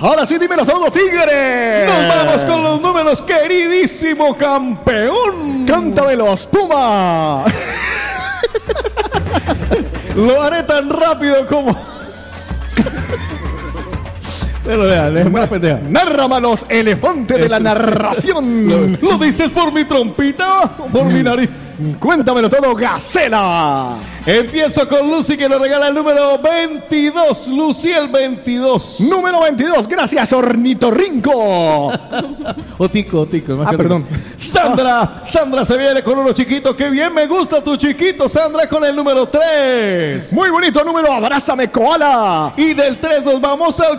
Ahora 0.00 0.26
sí, 0.26 0.38
dímelo 0.38 0.64
todo, 0.64 0.90
tigre. 0.90 1.86
Nos 1.86 2.08
vamos 2.08 2.44
con 2.44 2.62
los 2.62 2.80
números, 2.80 3.22
queridísimo 3.22 4.36
campeón. 4.36 5.64
Cántamelos, 5.66 6.46
Puma. 6.46 7.44
Lo 10.16 10.42
haré 10.42 10.62
tan 10.64 10.90
rápido 10.90 11.46
como. 11.46 11.76
Pero 14.68 14.82
vea, 14.84 15.08
déjeme 15.10 15.40
la 15.40 15.46
pendeja. 15.48 15.80
Nárramalos, 15.88 16.66
elefante 16.68 17.38
de 17.38 17.48
la 17.48 17.58
narración. 17.58 18.98
¿Lo 19.00 19.16
dices 19.16 19.50
por 19.50 19.72
mi 19.72 19.86
trompita 19.86 20.62
o 20.78 20.84
por 20.92 21.06
mi 21.06 21.22
nariz? 21.22 21.48
Cuéntamelo 21.98 22.50
todo, 22.50 22.74
Gacela. 22.74 23.94
Empiezo 24.26 24.86
con 24.86 25.10
Lucy 25.10 25.38
que 25.38 25.48
nos 25.48 25.58
regala 25.58 25.88
el 25.88 25.94
número 25.94 26.36
22. 26.38 27.48
Lucy 27.48 27.92
el 27.92 28.08
22. 28.08 29.00
Número 29.00 29.40
22, 29.40 29.88
gracias, 29.88 30.34
Ornitorrinco. 30.34 31.90
Otico, 32.78 33.20
Otico. 33.22 33.54
más 33.54 33.68
Ah, 33.68 33.70
que 33.70 33.76
perdón. 33.78 34.04
Sandra, 34.36 35.20
Sandra 35.24 35.64
se 35.64 35.78
viene 35.78 36.02
con 36.02 36.18
uno 36.18 36.32
chiquito. 36.34 36.76
Qué 36.76 36.90
bien 36.90 37.14
me 37.14 37.26
gusta 37.26 37.64
tu 37.64 37.74
chiquito, 37.76 38.28
Sandra, 38.28 38.68
con 38.68 38.84
el 38.84 38.94
número 38.94 39.28
3. 39.28 40.30
Muy 40.34 40.50
bonito 40.50 40.84
número, 40.84 41.10
abrázame, 41.10 41.70
koala. 41.70 42.52
Y 42.58 42.74
del 42.74 42.98
3 42.98 43.24
nos 43.24 43.40
vamos 43.40 43.80
al 43.80 43.98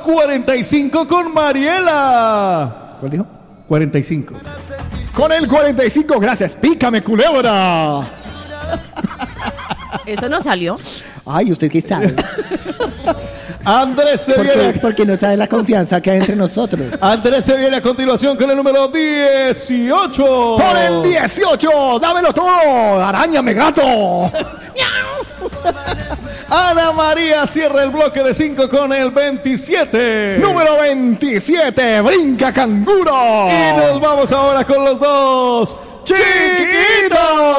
45 0.60 1.08
con 1.08 1.34
Mariela. 1.34 2.98
¿Cuál 3.00 3.12
dijo? 3.12 3.26
45. 3.70 4.36
Con 5.14 5.32
el 5.32 5.48
45, 5.48 6.20
gracias, 6.20 6.56
pícame, 6.58 7.02
culebra. 7.02 8.06
Eso 10.06 10.28
no 10.28 10.42
salió. 10.44 10.78
Ay, 11.26 11.52
¿usted 11.54 11.72
qué 11.72 11.82
sabe? 11.82 12.14
Andrés 13.70 14.22
se 14.22 14.34
porque, 14.34 14.58
viene. 14.58 14.74
porque 14.80 15.06
no 15.06 15.16
sabe 15.16 15.38
la 15.38 15.48
confianza 15.48 16.02
que 16.02 16.10
hay 16.10 16.18
entre 16.18 16.36
nosotros. 16.36 16.88
Andrés 17.00 17.46
se 17.46 17.56
viene 17.56 17.78
a 17.78 17.82
continuación 17.82 18.36
con 18.36 18.50
el 18.50 18.58
número 18.58 18.88
18. 18.88 20.58
Por 20.58 20.78
el 20.78 21.04
18, 21.04 22.00
dámelo 22.02 22.34
todo, 22.34 23.00
arañame, 23.04 23.54
gato. 23.54 23.82
Ana 26.50 26.92
María 26.94 27.46
cierra 27.46 27.84
el 27.84 27.92
bloque 27.92 28.24
de 28.24 28.34
5 28.34 28.68
con 28.70 28.92
el 28.92 29.12
27. 29.12 30.38
Número 30.40 30.80
27, 30.80 32.02
brinca 32.02 32.52
canguro. 32.52 33.48
Y 33.50 33.78
nos 33.78 34.02
vamos 34.02 34.32
ahora 34.32 34.64
con 34.64 34.84
los 34.84 35.00
dos. 35.00 35.76
¡Chiquitos! 36.04 37.50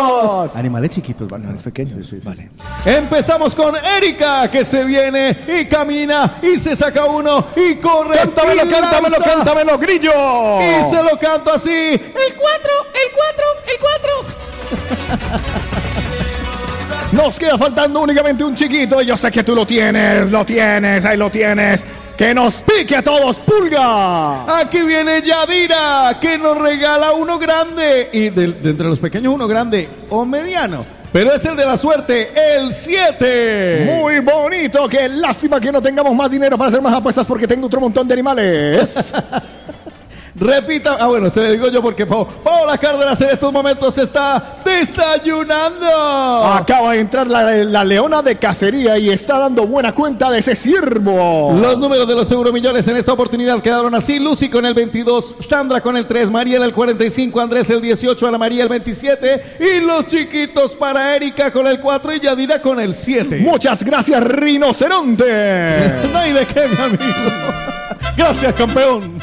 Animales 0.56 0.90
chiquitos, 0.90 1.30
van. 1.30 1.42
Animales 1.42 1.62
pequeños, 1.62 2.24
vale. 2.24 2.50
Empezamos 2.84 3.54
con 3.54 3.74
Erika, 3.76 4.50
que 4.50 4.64
se 4.64 4.84
viene 4.84 5.36
y 5.48 5.66
camina 5.66 6.38
y 6.42 6.58
se 6.58 6.74
saca 6.76 7.04
uno 7.04 7.46
y 7.56 7.76
corre. 7.76 8.16
Cántamelo, 8.16 8.64
y 8.64 8.68
cántamelo, 8.68 9.16
lanza. 9.16 9.34
cántamelo, 9.34 9.78
grillo. 9.78 10.60
Y 10.60 10.84
se 10.84 11.02
lo 11.02 11.18
canto 11.18 11.52
así. 11.52 11.70
El 11.70 12.00
4, 12.00 12.72
el 12.94 13.10
4, 13.14 13.46
el 13.66 13.78
4. 13.80 15.40
Nos 17.12 17.38
queda 17.38 17.58
faltando 17.58 18.00
únicamente 18.00 18.44
un 18.44 18.54
chiquito. 18.54 19.00
Yo 19.02 19.16
sé 19.16 19.30
que 19.30 19.42
tú 19.42 19.54
lo 19.54 19.66
tienes, 19.66 20.30
lo 20.30 20.44
tienes, 20.44 21.04
ahí 21.04 21.16
lo 21.16 21.30
tienes. 21.30 21.84
Que 22.20 22.34
nos 22.34 22.60
pique 22.60 22.94
a 22.96 23.02
todos, 23.02 23.38
pulga. 23.38 24.58
Aquí 24.60 24.82
viene 24.82 25.22
Yadira, 25.22 26.18
que 26.20 26.36
nos 26.36 26.54
regala 26.58 27.12
uno 27.12 27.38
grande. 27.38 28.10
Y 28.12 28.28
de, 28.28 28.48
de 28.48 28.68
entre 28.68 28.88
los 28.88 29.00
pequeños, 29.00 29.32
uno 29.32 29.48
grande 29.48 29.88
o 30.10 30.26
mediano. 30.26 30.84
Pero 31.10 31.32
es 31.32 31.42
el 31.46 31.56
de 31.56 31.64
la 31.64 31.78
suerte, 31.78 32.30
el 32.56 32.74
7. 32.74 33.96
Muy 33.96 34.18
bonito. 34.18 34.86
Qué 34.86 35.08
lástima 35.08 35.58
que 35.58 35.72
no 35.72 35.80
tengamos 35.80 36.14
más 36.14 36.30
dinero 36.30 36.58
para 36.58 36.68
hacer 36.68 36.82
más 36.82 36.92
apuestas 36.92 37.26
porque 37.26 37.48
tengo 37.48 37.66
otro 37.68 37.80
montón 37.80 38.06
de 38.06 38.12
animales. 38.12 39.14
Repita. 40.34 40.96
Ah, 41.00 41.06
bueno, 41.06 41.28
se 41.30 41.40
lo 41.40 41.50
digo 41.52 41.68
yo 41.68 41.82
porque 41.82 42.06
Pa- 42.06 42.24
Paola 42.26 42.78
Cárdenas 42.78 43.20
en 43.20 43.30
estos 43.30 43.52
momentos 43.52 43.96
está 43.98 44.56
desayunando. 44.64 45.86
Acaba 46.44 46.92
de 46.92 47.00
entrar 47.00 47.26
la, 47.26 47.42
la 47.64 47.84
leona 47.84 48.22
de 48.22 48.36
cacería 48.36 48.96
y 48.98 49.10
está 49.10 49.38
dando 49.38 49.66
buena 49.66 49.92
cuenta 49.92 50.30
de 50.30 50.38
ese 50.38 50.54
ciervo. 50.54 51.52
Los 51.60 51.78
números 51.78 52.06
de 52.08 52.14
los 52.14 52.30
euromillones 52.30 52.86
en 52.88 52.96
esta 52.96 53.12
oportunidad 53.12 53.60
quedaron 53.60 53.94
así. 53.94 54.18
Lucy 54.18 54.48
con 54.48 54.66
el 54.66 54.74
22, 54.74 55.36
Sandra 55.40 55.80
con 55.80 55.96
el 55.96 56.06
3, 56.06 56.30
Mariela 56.30 56.64
el 56.64 56.72
45, 56.72 57.40
Andrés 57.40 57.68
el 57.70 57.80
18, 57.80 58.26
Ana 58.28 58.38
María 58.38 58.62
el 58.62 58.68
27 58.68 59.56
y 59.60 59.80
los 59.80 60.06
chiquitos 60.06 60.74
para 60.74 61.16
Erika 61.16 61.50
con 61.52 61.66
el 61.66 61.80
4 61.80 62.14
y 62.14 62.20
Yadira 62.20 62.60
con 62.60 62.78
el 62.80 62.94
7. 62.94 63.38
Muchas 63.40 63.82
gracias, 63.84 64.22
rinoceronte. 64.22 65.24
no 66.12 66.18
hay 66.18 66.32
de 66.32 66.46
qué, 66.46 66.66
mi 66.68 66.76
amigo. 66.84 67.04
Gracias, 68.16 68.54
campeón. 68.54 69.20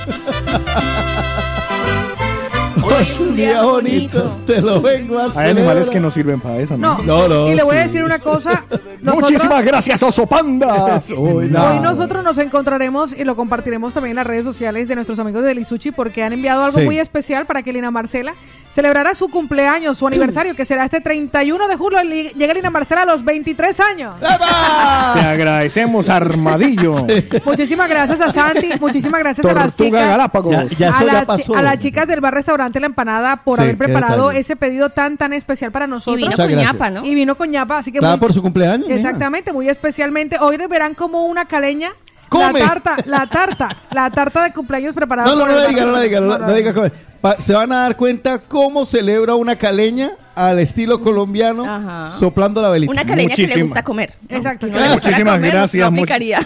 Es 3.00 3.20
un 3.20 3.36
día 3.36 3.62
bonito, 3.62 4.38
te 4.46 4.62
lo 4.62 4.82
vengo 4.82 5.18
a 5.20 5.26
Hay 5.26 5.32
celebrar. 5.32 5.50
animales 5.58 5.90
que 5.90 6.00
no 6.00 6.10
sirven 6.12 6.40
para 6.40 6.58
eso, 6.58 6.78
¿no? 6.78 6.98
No, 7.04 7.48
y 7.50 7.56
le 7.56 7.64
voy 7.64 7.78
a 7.78 7.82
decir 7.84 8.04
una 8.04 8.20
cosa. 8.20 8.64
nosotros- 9.02 9.32
Muchísimas 9.32 9.64
gracias, 9.66 10.02
oso 10.04 10.26
panda. 10.26 11.00
No. 11.10 11.22
Hoy 11.22 11.80
nosotros 11.82 12.24
nos 12.24 12.38
encontraremos 12.38 13.14
y 13.14 13.24
lo 13.24 13.36
compartiremos 13.36 13.94
también 13.94 14.12
en 14.12 14.16
las 14.18 14.28
redes 14.28 14.44
sociales 14.44 14.88
de 14.88 14.96
nuestros 14.96 15.20
amigos 15.20 15.42
de 15.44 15.50
Delisuchi 15.50 15.92
porque 15.92 16.24
han 16.24 16.34
enviado 16.34 16.64
algo 16.64 16.80
Sí. 16.80 16.86
muy 16.86 17.00
especial 17.00 17.46
para 17.46 17.62
que 17.64 17.72
Lina 17.74 17.92
Marcela 17.92 18.34
celebrara 18.72 19.14
su 19.16 19.28
cumpleaños, 19.30 19.98
su 19.98 20.06
aniversario, 20.08 20.56
que 20.56 20.66
será 20.66 20.86
este 20.86 21.02
31 21.02 21.68
de 21.68 21.76
julio. 21.76 22.04
Li- 22.04 22.32
Llega 22.36 22.54
Lina 22.54 22.70
Marcela 22.70 23.04
a 23.04 23.06
los 23.06 23.24
23 23.24 23.80
años. 23.80 24.14
Te 24.20 25.20
agradecemos, 25.20 26.10
Armadillo. 26.10 27.06
Muchísimas 27.46 27.90
gracias 27.90 28.22
a 28.22 28.32
Sandy, 28.32 28.72
muchísimas 28.80 29.20
gracias 29.22 29.46
a 29.46 29.54
las 29.54 29.76
Tortuga 29.76 30.00
chicas. 30.00 30.10
Galápagos. 30.10 30.52
Ya- 30.52 30.68
ya 30.78 30.88
a, 30.88 30.90
eso 30.92 31.06
ya 31.08 31.14
las, 31.14 31.26
pasó. 31.26 31.56
a 31.56 31.62
las 31.62 31.78
chicas 31.80 32.08
del 32.08 32.22
bar 32.22 32.34
restaurante 32.34 32.77
La 32.80 32.88
Empanada 32.88 33.38
por 33.38 33.58
Sí, 33.58 33.64
haber 33.64 33.78
preparado 33.78 34.32
ese 34.32 34.56
pedido 34.56 34.90
tan 34.90 35.18
tan 35.18 35.34
especial 35.34 35.72
para 35.72 35.88
nosotros. 35.88 36.18
vino 36.18 36.28
Muchas 36.32 36.46
con 36.46 36.52
gracias. 36.52 36.74
ñapa, 36.74 36.90
¿no? 36.90 37.06
Y 37.06 37.16
vino 37.16 37.36
con 37.36 37.50
ñapa, 37.52 37.78
así 37.80 37.92
que 37.92 38.02
muy- 38.02 38.18
por 38.18 38.34
su 38.34 38.42
cumpleaños. 38.42 38.88
mira. 38.88 38.96
Exactamente, 38.96 39.54
muy 39.54 39.70
especialmente. 39.70 40.38
Hoy 40.40 40.58
verán 40.70 40.94
como 40.94 41.26
una 41.26 41.46
caleña. 41.46 41.90
Come. 42.30 42.60
La 42.60 42.68
tarta, 42.68 42.98
la 43.06 43.26
tarta, 43.28 43.70
la 43.92 44.10
tarta 44.12 44.44
de 44.44 44.52
cumpleaños 44.52 44.94
preparada 44.94 45.30
No, 45.30 45.36
no, 45.36 45.42
por 45.44 45.52
no 45.52 45.58
el 45.60 45.64
le 45.64 45.70
diga, 45.70 45.86
no 45.86 45.92
le 45.98 46.04
diga, 46.04 46.20
no, 46.20 46.38
No, 46.38 46.48
no 46.48 46.54
diga. 46.54 46.74
Pa- 47.22 47.38
Se 47.40 47.54
van 47.54 47.72
a 47.72 47.78
dar 47.84 47.96
cuenta 47.96 48.40
cómo 48.40 48.86
celebra 48.86 49.34
una 49.36 49.56
caleña 49.56 50.12
al 50.36 50.60
estilo 50.60 51.00
colombiano 51.02 51.64
Ajá. 51.66 52.12
soplando 52.12 52.62
la 52.62 52.70
velita. 52.70 52.92
Una 52.92 53.06
caleña 53.06 53.34
que 53.34 53.48
le 53.48 53.62
gusta 53.64 53.82
comer. 53.84 54.14
¿no? 54.30 54.36
Exacto. 54.36 54.68
No 54.68 54.78
Muchísimas 54.78 55.36
comer, 55.38 55.52
gracias. 55.52 55.92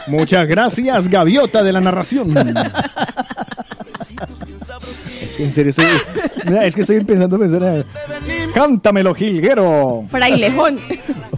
Muchas 0.08 0.48
gracias, 0.48 1.08
gaviota 1.10 1.64
de 1.64 1.74
la 1.74 1.82
narración. 1.82 2.32
Es 5.44 5.54
que 5.56 5.62
en 5.62 5.74
serio, 5.74 5.74
soy- 5.74 5.86
Mira, 6.46 6.66
es 6.66 6.76
que 6.76 6.82
estoy 6.82 6.98
empezando 6.98 7.36
a 7.36 7.40
pensar. 7.40 7.64
en- 7.64 7.86
Cántamelo, 8.54 9.14
jilguero. 9.14 10.04
Frailejón. 10.10 10.80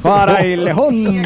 Para 0.02 0.42
el 0.42 0.66
lejón 0.66 1.22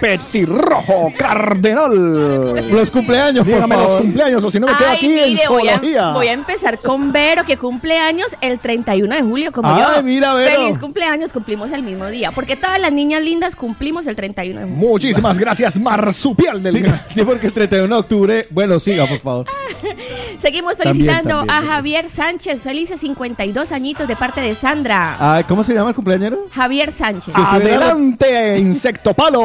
petirrojo 0.00 1.12
cardenal. 1.18 2.54
Los 2.70 2.90
cumpleaños, 2.90 3.44
por 3.44 3.54
Dígame 3.54 3.74
los 3.76 3.84
favor. 3.84 4.00
cumpleaños 4.02 4.44
o 4.44 4.50
si 4.50 4.58
no 4.60 4.66
me 4.68 4.76
quedo 4.76 4.88
Ay, 4.88 4.96
aquí 4.96 5.06
en 5.06 5.28
mire, 5.30 5.42
voy 5.48 5.68
a, 5.68 5.72
zoología. 5.72 6.10
voy 6.12 6.26
a 6.28 6.32
empezar 6.32 6.78
con 6.78 7.12
Vero, 7.12 7.44
que 7.44 7.56
cumple 7.58 7.98
años 7.98 8.28
el 8.40 8.58
31 8.58 9.14
de 9.16 9.22
julio, 9.22 9.52
como 9.52 9.68
Ay, 9.74 9.82
yo. 9.96 10.02
mira, 10.02 10.34
Vero. 10.34 10.62
Feliz 10.62 10.78
cumpleaños, 10.78 11.32
cumplimos 11.32 11.72
el 11.72 11.82
mismo 11.82 12.06
día. 12.06 12.30
Porque 12.32 12.56
todas 12.56 12.80
las 12.80 12.92
niñas 12.92 13.22
lindas 13.22 13.54
cumplimos 13.56 14.06
el 14.06 14.16
31 14.16 14.60
de 14.60 14.66
julio. 14.66 14.78
Muchísimas 14.88 15.38
gracias, 15.38 15.78
marsupial 15.78 16.62
del 16.62 16.72
Sí, 16.72 16.84
sí, 17.14 17.22
porque 17.24 17.48
el 17.48 17.52
31 17.52 17.94
de 17.94 18.00
octubre. 18.00 18.46
Bueno, 18.50 18.80
siga, 18.80 19.06
por 19.06 19.18
favor. 19.20 19.46
Seguimos 20.40 20.76
También, 20.76 21.06
felicitando 21.06 21.28
también, 21.40 21.50
a 21.50 21.54
también. 21.54 21.72
Javier 21.72 22.08
Sánchez, 22.22 22.62
felices 22.62 23.00
52 23.00 23.72
añitos 23.72 24.06
de 24.06 24.14
parte 24.14 24.40
de 24.40 24.54
Sandra. 24.54 25.16
Ay, 25.18 25.42
¿Cómo 25.42 25.64
se 25.64 25.74
llama 25.74 25.88
el 25.88 25.96
cumpleañero? 25.96 26.46
Javier 26.52 26.92
Sánchez. 26.92 27.34
Adelante, 27.36 28.58
insecto 28.58 29.12
palo. 29.12 29.42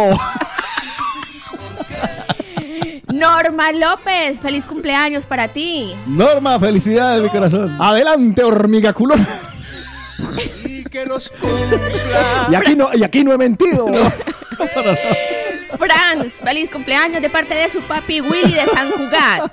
Norma 3.11 3.72
López, 3.72 4.39
feliz 4.39 4.64
cumpleaños 4.67 5.25
para 5.25 5.47
ti. 5.47 5.95
Norma, 6.06 6.59
felicidades, 6.59 7.23
mi 7.23 7.30
corazón. 7.30 7.81
Adelante, 7.81 8.43
hormiga 8.43 8.93
culón. 8.93 9.25
Y 12.51 12.56
aquí 12.56 12.75
no, 12.75 12.89
y 12.93 13.03
aquí 13.03 13.23
no 13.23 13.33
he 13.33 13.38
mentido. 13.39 13.88
Franz, 15.78 16.34
feliz 16.44 16.70
cumpleaños 16.70 17.22
de 17.22 17.30
parte 17.30 17.56
de 17.56 17.70
su 17.70 17.82
papi 17.82 18.22
Willy 18.22 18.54
de 18.54 18.66
San 18.66 18.92
Jugat. 18.92 19.52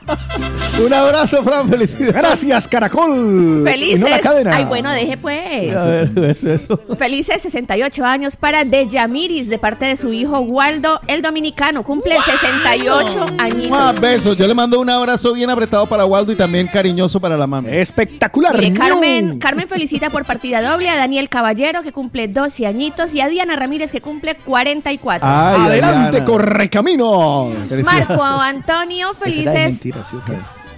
Un 0.84 0.92
abrazo, 0.92 1.42
Fran, 1.42 1.68
felicidades. 1.68 2.14
Gracias, 2.14 2.68
caracol. 2.68 3.62
Felices. 3.64 4.00
Y 4.00 4.02
no 4.02 4.08
la 4.08 4.20
cadena. 4.20 4.50
Ay, 4.54 4.64
bueno, 4.64 4.90
deje 4.90 5.16
pues. 5.16 5.74
A 5.74 5.84
ver, 5.84 6.10
eso, 6.30 6.50
eso. 6.50 6.80
Felices 6.98 7.42
68 7.42 8.04
años 8.04 8.36
para 8.36 8.64
Deyamiris 8.64 9.48
de 9.48 9.58
parte 9.58 9.84
de 9.84 9.96
su 9.96 10.12
hijo 10.12 10.40
Waldo, 10.40 11.00
el 11.06 11.22
dominicano. 11.22 11.84
Cumple 11.84 12.16
68 12.16 13.26
añitos. 13.38 13.70
Más 13.70 14.00
besos. 14.00 14.36
Yo 14.36 14.46
le 14.48 14.54
mando 14.54 14.80
un 14.80 14.90
abrazo 14.90 15.32
bien 15.32 15.50
apretado 15.50 15.86
para 15.86 16.04
Waldo 16.06 16.32
y 16.32 16.36
también 16.36 16.66
cariñoso 16.66 17.20
para 17.20 17.36
la 17.36 17.46
mami. 17.46 17.70
Espectacular. 17.70 18.58
Mire. 18.58 18.78
Carmen, 18.78 19.38
Carmen 19.38 19.68
felicita 19.68 20.10
por 20.10 20.24
partida 20.24 20.60
doble 20.60 20.90
a 20.90 20.96
Daniel 20.96 21.28
Caballero, 21.28 21.82
que 21.82 21.92
cumple 21.92 22.28
12 22.28 22.66
añitos, 22.66 23.14
y 23.14 23.20
a 23.20 23.28
Diana 23.28 23.56
Ramírez, 23.56 23.92
que 23.92 24.00
cumple 24.00 24.34
44. 24.34 25.26
Ay, 25.26 25.60
Adelante, 25.66 26.03
Diana. 26.10 26.24
correcaminos. 26.26 27.52
Marco 27.84 28.22
Antonio, 28.22 29.14
felices. 29.14 29.54
mentira, 29.54 30.04
¿sí? 30.04 30.16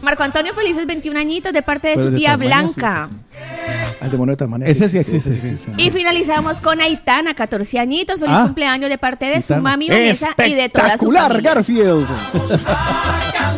Marco 0.03 0.23
Antonio, 0.23 0.53
felices 0.55 0.87
21 0.87 1.19
añitos 1.19 1.53
de 1.53 1.63
parte 1.63 1.89
de 1.89 1.95
Pero 1.95 2.07
su 2.07 2.13
de 2.13 2.19
tía 2.19 2.31
Tasmania. 2.33 2.59
Blanca. 2.63 3.11
Al 4.01 4.11
demonio 4.11 4.33
de 4.33 4.37
Tasmania. 4.37 4.67
Ese 4.69 4.89
sí 4.89 4.99
existe, 4.99 5.57
sí. 5.57 5.71
Y 5.79 5.91
finalizamos 5.91 6.59
con 6.59 6.81
Aitana, 6.81 7.35
14 7.35 7.79
añitos. 7.79 8.21
Feliz 8.21 8.35
Ah. 8.37 8.43
cumpleaños 8.45 8.91
de 8.91 8.99
parte 8.99 9.25
de 9.25 9.41
su 9.43 9.55
Aitana. 9.55 9.63
mami 9.63 9.89
Vanessa 9.89 10.29
y 10.47 10.55
de 10.55 10.69
toda 10.69 10.97
su 10.99 11.11
Espectacular, 11.13 11.29
familia. 11.33 11.55
Garfield. 11.55 12.07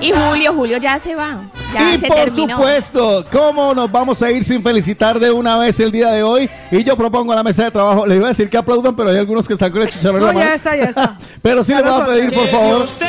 Y 0.01 0.13
Julio, 0.13 0.53
Julio 0.55 0.79
ya 0.79 0.99
se 1.01 1.15
va. 1.17 1.41
Ya 1.75 1.95
y 1.95 1.99
se 1.99 2.07
por 2.07 2.17
terminó. 2.17 2.57
supuesto, 2.57 3.25
¿cómo 3.31 3.75
nos 3.75 3.91
vamos 3.93 4.23
a 4.23 4.31
ir 4.31 4.43
sin 4.43 4.63
felicitar 4.63 5.19
de 5.21 5.31
una 5.31 5.57
vez 5.59 5.79
el 5.81 5.93
día 5.93 6.11
de 6.13 6.23
hoy? 6.23 6.49
Y 6.71 6.83
yo 6.83 6.97
propongo 6.97 7.33
a 7.33 7.37
la 7.37 7.43
mesa 7.43 7.65
de 7.65 7.71
trabajo, 7.71 8.07
les 8.07 8.17
iba 8.17 8.27
a 8.27 8.31
decir 8.31 8.49
que 8.49 8.57
aplaudan, 8.57 8.97
pero 8.97 9.11
hay 9.11 9.19
algunos 9.19 9.47
que 9.47 9.53
están 9.55 9.71
con 9.71 9.83
el 9.83 9.89
chicharrón 9.89 10.17
en 10.17 10.21
No, 10.21 10.27
la 10.29 10.33
mano. 10.33 10.47
ya 10.47 10.55
está, 10.55 10.77
ya 10.77 10.85
está. 10.85 11.19
Pero 11.43 11.63
sí 11.63 11.75
les 11.75 11.85
voy 11.85 11.93
a 12.01 12.07
pedir, 12.07 12.33
por 12.35 12.47
favor, 12.49 12.87
que 12.99 13.05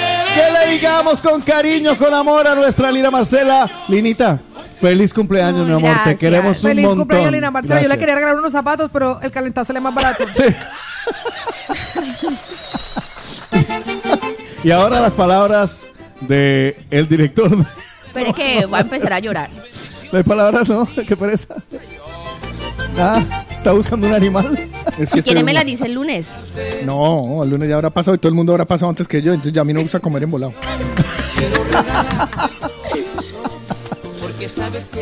le 0.68 0.74
digamos 0.74 1.22
con 1.22 1.42
cariño, 1.42 1.98
con 1.98 2.14
amor 2.14 2.48
a 2.48 2.56
nuestra 2.56 2.92
Lina 2.92 3.10
Marcela. 3.10 3.70
Linita, 3.88 4.38
feliz 4.80 5.14
cumpleaños, 5.14 5.66
mi 5.68 5.74
amor. 5.74 5.96
Te 6.04 6.18
queremos 6.18 6.58
un 6.64 6.70
Feliz 6.70 6.84
montón. 6.86 7.00
cumpleaños, 7.00 7.32
Lina 7.32 7.52
Marcela. 7.52 7.82
Yo 7.82 7.88
le 7.88 7.98
quería 7.98 8.16
regalar 8.16 8.38
unos 8.38 8.52
zapatos, 8.52 8.90
pero 8.92 9.20
el 9.22 9.32
calentado 9.32 9.66
sale 9.66 9.80
más 9.80 9.94
barato. 9.96 10.26
Sí. 10.36 10.44
Y 14.64 14.72
ahora 14.72 15.00
las 15.00 15.14
palabras 15.14 15.84
de 16.20 16.84
el 16.92 17.08
director. 17.08 17.50
Espere 18.10 18.34
que 18.34 18.66
voy 18.66 18.80
a 18.80 18.82
empezar 18.82 19.14
a 19.14 19.20
llorar. 19.20 19.50
No 20.12 20.18
hay 20.18 20.24
palabras, 20.24 20.68
¿no? 20.68 20.88
Qué 21.08 21.16
pereza. 21.16 21.56
Ah, 22.98 23.24
está 23.50 23.72
buscando 23.72 24.08
un 24.08 24.16
animal. 24.16 24.68
Es 24.98 25.12
que 25.12 25.20
¿Y 25.20 25.22
quién 25.22 25.46
me 25.46 25.54
la 25.54 25.64
dice 25.64 25.86
el 25.86 25.94
lunes? 25.94 26.26
No, 26.86 27.44
el 27.44 27.52
lunes 27.52 27.70
ya 27.70 27.76
habrá 27.76 27.92
pasado 27.92 28.16
y 28.16 28.18
todo 28.18 28.30
el 28.30 28.36
mundo 28.36 28.54
habrá 28.54 28.66
pasado 28.66 28.90
antes 28.90 29.08
que 29.08 29.22
yo, 29.22 29.32
entonces 29.32 29.54
ya 29.54 29.62
a 29.62 29.64
mí 29.64 29.74
no 29.74 29.78
me 29.78 29.84
gusta 29.84 30.00
comer 30.00 30.24
en 30.24 30.32
volado. 30.32 30.54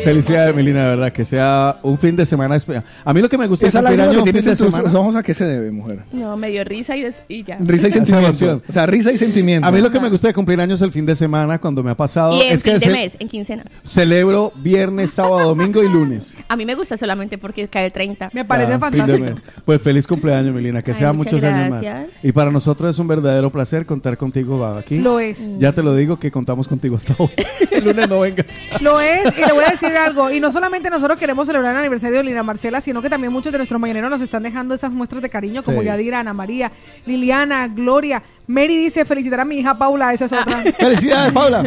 Felicidades, 0.04 0.54
Melina, 0.54 0.82
de 0.82 0.88
verdad, 0.88 1.12
que 1.12 1.24
sea 1.24 1.76
un 1.82 1.98
fin 1.98 2.16
de 2.16 2.26
semana 2.26 2.56
especial. 2.56 2.84
A 3.04 3.14
mí 3.14 3.20
lo 3.20 3.28
que 3.28 3.38
me 3.38 3.46
gusta 3.46 3.66
Esa 3.66 3.78
es 3.78 3.84
cumplir 3.84 3.98
lágrima 3.98 4.04
año 4.04 4.12
que 4.12 4.18
un 4.18 4.24
fin 4.24 4.32
tienes 4.42 4.44
de 4.44 4.50
en 4.64 4.70
tus 4.72 4.78
semana. 4.80 4.98
ojos, 4.98 5.16
¿a 5.16 5.22
qué 5.22 5.34
se 5.34 5.44
debe, 5.44 5.70
mujer? 5.70 6.00
No, 6.12 6.36
me 6.36 6.48
dio 6.50 6.64
risa 6.64 6.96
y, 6.96 7.02
des- 7.02 7.14
y 7.28 7.44
ya. 7.44 7.56
Risa 7.60 7.88
y 7.88 7.92
sentimiento. 7.92 8.28
emoción. 8.28 8.62
O 8.68 8.72
sea, 8.72 8.86
risa 8.86 9.12
y 9.12 9.16
sentimiento. 9.18 9.66
A 9.66 9.70
mí 9.70 9.80
lo 9.80 9.90
que 9.90 10.00
me 10.00 10.08
gusta 10.10 10.28
de 10.28 10.34
cumplir 10.34 10.60
años 10.60 10.80
el 10.82 10.92
fin 10.92 11.06
de 11.06 11.14
semana, 11.14 11.58
cuando 11.58 11.82
me 11.82 11.90
ha 11.90 11.94
pasado, 11.96 12.36
Y 12.36 12.42
en 12.42 12.52
es 12.54 12.62
que 12.62 12.70
fin 12.72 12.80
de 12.80 12.86
ce- 12.86 12.92
mes, 12.92 13.16
en 13.18 13.28
quincena. 13.28 13.64
celebro 13.84 14.52
viernes, 14.56 15.10
sábado, 15.12 15.48
domingo 15.48 15.82
y 15.82 15.88
lunes. 15.88 16.36
A 16.48 16.56
mí 16.56 16.64
me 16.66 16.74
gusta 16.74 16.96
solamente 16.96 17.38
porque 17.38 17.68
cae 17.68 17.86
el 17.86 17.92
30. 17.92 18.30
Me 18.32 18.44
parece 18.44 18.72
Ah, 18.74 18.78
fin 18.80 18.90
de 18.90 18.96
fantástico. 18.98 19.24
mes. 19.36 19.62
Pues 19.64 19.82
feliz 19.82 20.06
cumpleaños, 20.06 20.54
Melina, 20.54 20.82
que 20.82 20.92
Ay, 20.92 20.98
sea 20.98 21.12
muchas 21.12 21.34
muchos 21.34 21.48
años 21.50 21.70
más. 21.70 21.82
gracias. 21.82 22.08
Y 22.22 22.32
para 22.32 22.50
nosotros 22.50 22.90
es 22.90 22.98
un 22.98 23.08
verdadero 23.08 23.50
placer 23.50 23.86
contar 23.86 24.16
contigo 24.16 24.64
aquí. 24.66 24.98
Lo 24.98 25.20
es. 25.20 25.38
Ya 25.58 25.72
te 25.72 25.82
lo 25.82 25.94
digo 25.94 26.18
que 26.18 26.30
contamos 26.30 26.66
contigo 26.68 26.96
hasta 26.96 27.14
hoy. 27.18 27.30
el 27.70 27.84
lunes 27.84 28.08
no 28.08 28.20
vengas. 28.20 28.46
Lo 28.80 29.00
es, 29.00 29.27
y 29.36 29.40
le 29.44 29.52
voy 29.52 29.64
a 29.64 29.70
decir 29.70 29.96
algo. 29.96 30.30
Y 30.30 30.40
no 30.40 30.50
solamente 30.52 30.90
nosotros 30.90 31.18
queremos 31.18 31.46
celebrar 31.46 31.72
el 31.72 31.78
aniversario 31.80 32.18
de 32.18 32.24
Lina 32.24 32.42
Marcela, 32.42 32.80
sino 32.80 33.02
que 33.02 33.10
también 33.10 33.32
muchos 33.32 33.52
de 33.52 33.58
nuestros 33.58 33.80
mañaneros 33.80 34.10
nos 34.10 34.20
están 34.20 34.42
dejando 34.42 34.74
esas 34.74 34.92
muestras 34.92 35.22
de 35.22 35.28
cariño, 35.28 35.62
como 35.62 35.80
Sí. 35.80 35.86
Yadira, 35.86 36.20
Ana 36.20 36.34
María, 36.34 36.70
Liliana, 37.06 37.68
Gloria. 37.68 38.22
Mary 38.48 38.76
dice 38.76 39.04
felicitar 39.04 39.40
a 39.40 39.44
mi 39.44 39.58
hija 39.58 39.76
Paula, 39.78 40.12
esa 40.12 40.24
es 40.24 40.32
otra. 40.32 40.62
Felicidades, 40.78 41.32
Paula. 41.32 41.62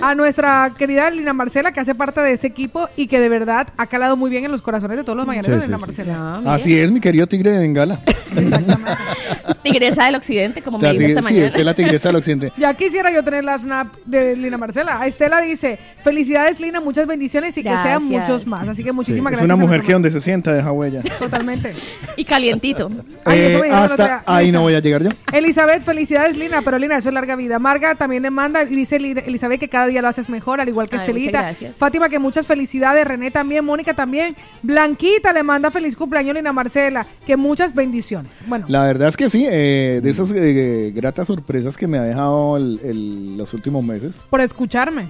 A 0.00 0.14
nuestra 0.14 0.72
querida 0.76 1.08
Lina 1.10 1.32
Marcela, 1.32 1.70
que 1.72 1.78
hace 1.80 1.94
parte 1.94 2.20
de 2.22 2.32
este 2.32 2.46
equipo 2.48 2.88
y 2.96 3.06
que 3.06 3.20
de 3.20 3.28
verdad 3.28 3.68
ha 3.76 3.86
calado 3.86 4.16
muy 4.16 4.30
bien 4.30 4.44
en 4.44 4.50
los 4.50 4.62
corazones 4.62 4.96
de 4.96 5.04
todos 5.04 5.16
los 5.16 5.26
mañaneros 5.26 5.60
Sí, 5.62 5.66
Lina 5.70 5.78
sí, 5.78 5.84
sí. 5.84 5.86
Marcela. 6.02 6.42
Así 6.54 6.78
es, 6.78 6.90
mi 6.90 6.98
querido 7.00 7.26
tigre 7.26 7.52
de 7.52 7.58
Bengala. 7.60 8.00
Tigresa 9.62 10.06
del 10.06 10.14
occidente, 10.16 10.62
como 10.62 10.78
me 10.78 10.90
dijo 10.92 11.04
esta 11.04 11.20
sí, 11.20 11.24
mañana. 11.24 11.46
usted 11.46 11.60
es 11.60 11.66
la 11.66 11.74
tigresa 11.74 12.08
del 12.08 12.16
occidente. 12.16 12.52
Ya 12.56 12.74
quisiera 12.74 13.12
yo 13.12 13.22
tener 13.22 13.44
la 13.44 13.58
snap 13.58 13.94
de 14.06 14.34
Lina 14.36 14.56
Marcela. 14.58 15.06
Estela 15.06 15.40
dice, 15.40 15.78
felicidades 16.02 16.58
Lina, 16.60 16.80
muchas 16.80 17.06
bendiciones 17.06 17.56
y 17.58 17.62
que 17.62 17.76
sean 17.78 18.04
muchos 18.04 18.46
más. 18.46 18.66
Así 18.68 18.82
que 18.82 18.92
muchísimas 18.92 19.32
es 19.34 19.38
gracias. 19.38 19.44
una 19.44 19.54
a 19.54 19.66
mujer 19.66 19.82
que 19.82 19.92
donde 19.92 20.10
se 20.10 20.20
sienta 20.20 20.52
deja 20.52 20.72
huella. 20.72 21.02
Totalmente. 21.18 21.72
Y 22.16 22.24
calientito. 22.24 22.90
Ay, 23.24 23.38
Eh, 23.40 23.70
hasta 23.72 24.22
ahí 24.26 24.50
no 24.50 24.62
voy 24.62 24.74
a 24.74 24.80
llegar 24.80 25.02
yo. 25.02 25.10
Elizabeth, 25.32 25.82
felicidades 25.82 26.21
Lina, 26.30 26.62
pero 26.62 26.78
Lina, 26.78 26.96
eso 26.98 27.08
es 27.08 27.14
larga 27.14 27.36
vida. 27.36 27.58
Marga 27.58 27.94
también 27.94 28.22
le 28.22 28.30
manda 28.30 28.62
y 28.62 28.66
dice 28.74 28.98
Lina- 28.98 29.20
Elizabeth 29.20 29.60
que 29.60 29.68
cada 29.68 29.86
día 29.86 30.00
lo 30.02 30.08
haces 30.08 30.28
mejor, 30.28 30.60
al 30.60 30.68
igual 30.68 30.88
que 30.88 30.96
Ay, 30.96 31.02
Estelita. 31.02 31.54
Fátima, 31.78 32.08
que 32.08 32.18
muchas 32.18 32.46
felicidades. 32.46 33.04
René 33.06 33.30
también, 33.30 33.64
Mónica 33.64 33.94
también. 33.94 34.36
Blanquita 34.62 35.32
le 35.32 35.42
manda 35.42 35.70
feliz 35.70 35.96
cumpleaños 35.96 36.34
Lina 36.36 36.52
Marcela, 36.52 37.06
que 37.26 37.36
muchas 37.36 37.74
bendiciones. 37.74 38.40
Bueno, 38.46 38.66
La 38.68 38.84
verdad 38.84 39.08
es 39.08 39.16
que 39.16 39.28
sí, 39.28 39.46
eh, 39.50 40.00
de 40.02 40.10
esas 40.10 40.30
eh, 40.34 40.92
gratas 40.94 41.26
sorpresas 41.26 41.76
que 41.76 41.86
me 41.86 41.98
ha 41.98 42.02
dejado 42.02 42.56
el- 42.56 42.80
el- 42.84 43.36
los 43.36 43.52
últimos 43.54 43.84
meses. 43.84 44.16
por 44.30 44.40
escucharme. 44.40 45.06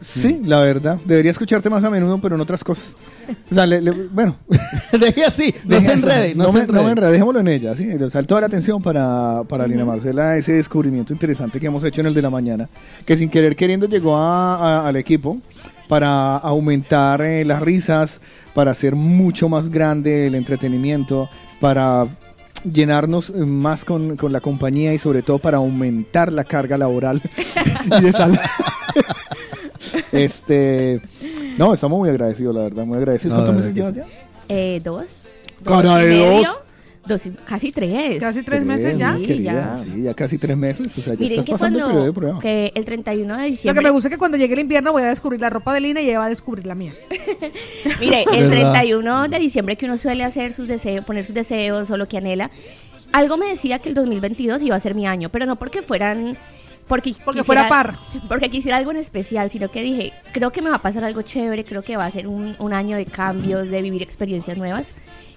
Sí, 0.00 0.40
la 0.44 0.60
verdad. 0.60 0.98
Debería 1.04 1.30
escucharte 1.30 1.68
más 1.68 1.84
a 1.84 1.90
menudo, 1.90 2.18
pero 2.20 2.34
en 2.34 2.40
otras 2.40 2.64
cosas. 2.64 2.96
O 3.50 3.54
sea, 3.54 3.66
le- 3.66 3.82
le- 3.82 3.90
bueno. 4.08 4.36
Deje 4.98 5.24
así, 5.24 5.54
no 5.64 5.74
Deje 5.76 5.86
se 5.86 5.92
enrede, 5.92 6.34
no 6.34 6.44
no, 6.44 6.52
se 6.52 6.58
me, 6.60 6.66
no 6.66 6.72
me 6.72 6.78
enrede. 6.78 6.90
enrede, 6.92 7.12
dejémoslo 7.12 7.40
en 7.40 7.48
ella. 7.48 7.74
¿sí? 7.76 7.88
O 7.94 8.10
sea, 8.10 8.22
toda 8.22 8.40
la 8.40 8.46
atención 8.46 8.82
para, 8.82 9.42
para 9.48 9.66
Lina 9.66 9.84
Marcela, 9.84 10.36
ese 10.36 10.52
descubrimiento 10.54 11.12
interesante 11.12 11.60
que 11.60 11.66
hemos 11.66 11.84
hecho 11.84 12.00
en 12.00 12.06
el 12.08 12.14
de 12.14 12.22
la 12.22 12.30
mañana, 12.30 12.68
que 13.04 13.16
sin 13.16 13.28
querer 13.28 13.56
queriendo 13.56 13.86
llegó 13.86 14.16
a- 14.16 14.56
a- 14.80 14.88
al 14.88 14.96
equipo 14.96 15.38
para 15.86 16.36
aumentar 16.38 17.20
eh, 17.20 17.44
las 17.44 17.60
risas, 17.60 18.20
para 18.54 18.70
hacer 18.70 18.94
mucho 18.96 19.48
más 19.48 19.68
grande 19.70 20.28
el 20.28 20.34
entretenimiento, 20.34 21.28
para 21.60 22.06
llenarnos 22.64 23.30
eh, 23.30 23.44
más 23.44 23.84
con, 23.84 24.16
con 24.16 24.32
la 24.32 24.40
compañía 24.40 24.94
y 24.94 24.98
sobre 24.98 25.22
todo 25.22 25.38
para 25.38 25.58
aumentar 25.58 26.32
la 26.32 26.44
carga 26.44 26.78
laboral 26.78 27.20
y 27.98 28.02
de 28.02 28.12
este 30.12 31.00
no 31.58 31.72
estamos 31.72 31.98
muy 31.98 32.08
agradecidos 32.08 32.54
la 32.54 32.62
verdad 32.62 32.84
muy 32.84 32.98
agradecidos 32.98 33.34
¿cuántos 33.34 33.54
meses 33.56 33.74
llevas 33.74 33.94
ya? 33.94 34.06
Eh, 34.48 34.80
dos. 34.84 35.26
Cara 35.64 35.94
dos 35.94 36.02
y 36.02 36.06
de 36.06 36.10
medio, 36.10 36.48
dos. 37.06 37.26
y- 37.26 37.30
casi 37.44 37.72
tres. 37.72 38.18
Casi 38.20 38.42
tres 38.42 38.62
meses 38.64 38.96
ya. 38.98 39.16
querida, 39.16 39.52
ya. 39.52 39.78
sí, 39.78 40.02
ya 40.02 40.14
casi 40.14 40.38
tres 40.38 40.56
meses 40.56 40.86
o 40.98 41.02
sea 41.02 41.14
ya 41.14 41.20
Miren 41.20 41.40
estás 41.40 41.46
que 41.46 41.52
pasando 41.52 41.78
el 41.78 41.84
periodo 41.86 42.04
de 42.06 42.12
prueba 42.12 42.40
que 42.40 42.72
el 42.74 42.84
31 42.84 43.34
de 43.34 43.38
Lo 43.40 43.44
que 43.44 43.50
diciembre 43.50 43.82
me 43.84 43.90
gusta 43.90 44.08
es 44.08 44.12
que 44.14 44.18
cuando 44.18 44.36
llegue 44.36 44.54
el 44.54 44.60
invierno 44.60 44.92
voy 44.92 45.02
a 45.02 45.08
descubrir 45.08 45.40
la 45.40 45.50
ropa 45.50 45.72
de 45.74 45.80
Lina 45.80 46.00
y 46.00 46.08
ella 46.08 46.18
va 46.20 46.26
a 46.26 46.28
descubrir 46.28 46.66
la 46.66 46.74
mía. 46.74 46.92
Mire, 48.00 48.24
el 48.32 48.48
¿Verdad? 48.48 48.72
31 48.72 49.28
de 49.28 49.38
diciembre 49.38 49.76
que 49.76 49.86
uno 49.86 49.96
suele 49.96 50.24
hacer 50.24 50.52
sus 50.52 50.68
deseos, 50.68 51.04
poner 51.04 51.24
sus 51.24 51.34
deseos 51.34 51.90
o 51.90 51.96
lo 51.96 52.06
que 52.08 52.18
anhela, 52.18 52.50
algo 53.12 53.36
me 53.36 53.46
decía 53.46 53.78
que 53.80 53.88
el 53.88 53.94
2022 53.94 54.62
iba 54.62 54.76
a 54.76 54.80
ser 54.80 54.94
mi 54.94 55.06
año, 55.06 55.28
pero 55.30 55.46
no 55.46 55.56
porque 55.56 55.82
fueran 55.82 56.36
porque, 56.90 57.14
Porque 57.24 57.44
fuera 57.44 57.68
par. 57.68 57.94
Porque 58.26 58.50
quisiera 58.50 58.76
algo 58.76 58.90
en 58.90 58.96
especial, 58.96 59.48
sino 59.48 59.70
que 59.70 59.80
dije, 59.80 60.12
creo 60.32 60.50
que 60.50 60.60
me 60.60 60.70
va 60.70 60.76
a 60.76 60.82
pasar 60.82 61.04
algo 61.04 61.22
chévere, 61.22 61.64
creo 61.64 61.82
que 61.82 61.96
va 61.96 62.04
a 62.04 62.10
ser 62.10 62.26
un, 62.26 62.56
un 62.58 62.72
año 62.72 62.96
de 62.96 63.06
cambios, 63.06 63.70
de 63.70 63.80
vivir 63.80 64.02
experiencias 64.02 64.58
nuevas. 64.58 64.88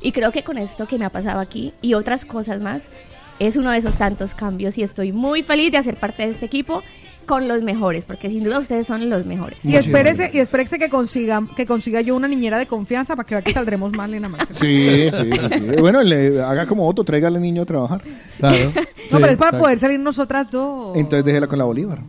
Y 0.02 0.14
creo 0.14 0.32
que 0.32 0.44
con 0.44 0.58
esto 0.58 0.88
que 0.88 0.98
me 0.98 1.06
ha 1.06 1.12
pasado 1.12 1.40
aquí 1.40 1.72
y 1.80 1.94
otras 1.94 2.26
cosas 2.26 2.60
más, 2.60 2.90
es 3.38 3.56
uno 3.56 3.70
de 3.70 3.78
esos 3.78 3.98
tantos 3.98 4.34
cambios 4.34 4.80
y 4.80 4.84
estoy 4.84 5.12
muy 5.12 5.44
feliz 5.44 5.72
de 5.72 5.78
hacer 5.78 5.96
parte 5.96 6.26
de 6.26 6.32
este 6.32 6.48
equipo 6.48 6.82
con 7.24 7.48
los 7.48 7.62
mejores, 7.64 8.06
porque 8.06 8.30
sin 8.30 8.44
duda 8.44 8.60
ustedes 8.60 8.88
son 8.88 9.10
los 9.10 9.26
mejores. 9.26 9.58
Y 9.64 9.76
espérese, 9.76 10.30
y 10.34 10.40
espérese 10.40 10.78
que 10.80 10.90
consiga, 10.90 11.42
que 11.56 11.66
consiga 11.66 12.02
yo 12.02 12.16
una 12.16 12.28
niñera 12.28 12.58
de 12.58 12.68
confianza 12.68 13.16
para 13.16 13.26
que 13.28 13.36
vea 13.36 13.42
que 13.42 13.52
saldremos 13.54 13.92
mal, 13.94 14.12
Lina 14.12 14.30
Marcela. 14.30 14.60
sí, 14.60 15.10
sí, 15.12 15.30
sí, 15.32 15.60
sí. 15.76 15.82
bueno 15.82 16.02
le 16.04 16.42
haga 16.42 16.66
como 16.66 16.88
Otto 16.88 17.04
traiga 17.04 17.28
al 17.28 17.42
niño 17.42 17.64
a 17.64 17.66
trabajar 17.66 18.02
Claro. 18.38 18.72
No, 19.12 19.20
pero 19.20 19.32
es 19.32 19.38
para 19.38 19.60
poder 19.60 19.78
salir 19.80 20.00
nosotras 20.00 20.50
dos. 20.50 20.96
entonces 20.98 21.26
déjela 21.26 21.48
con 21.48 21.60
la 21.60 21.66
Bolívar 21.66 22.00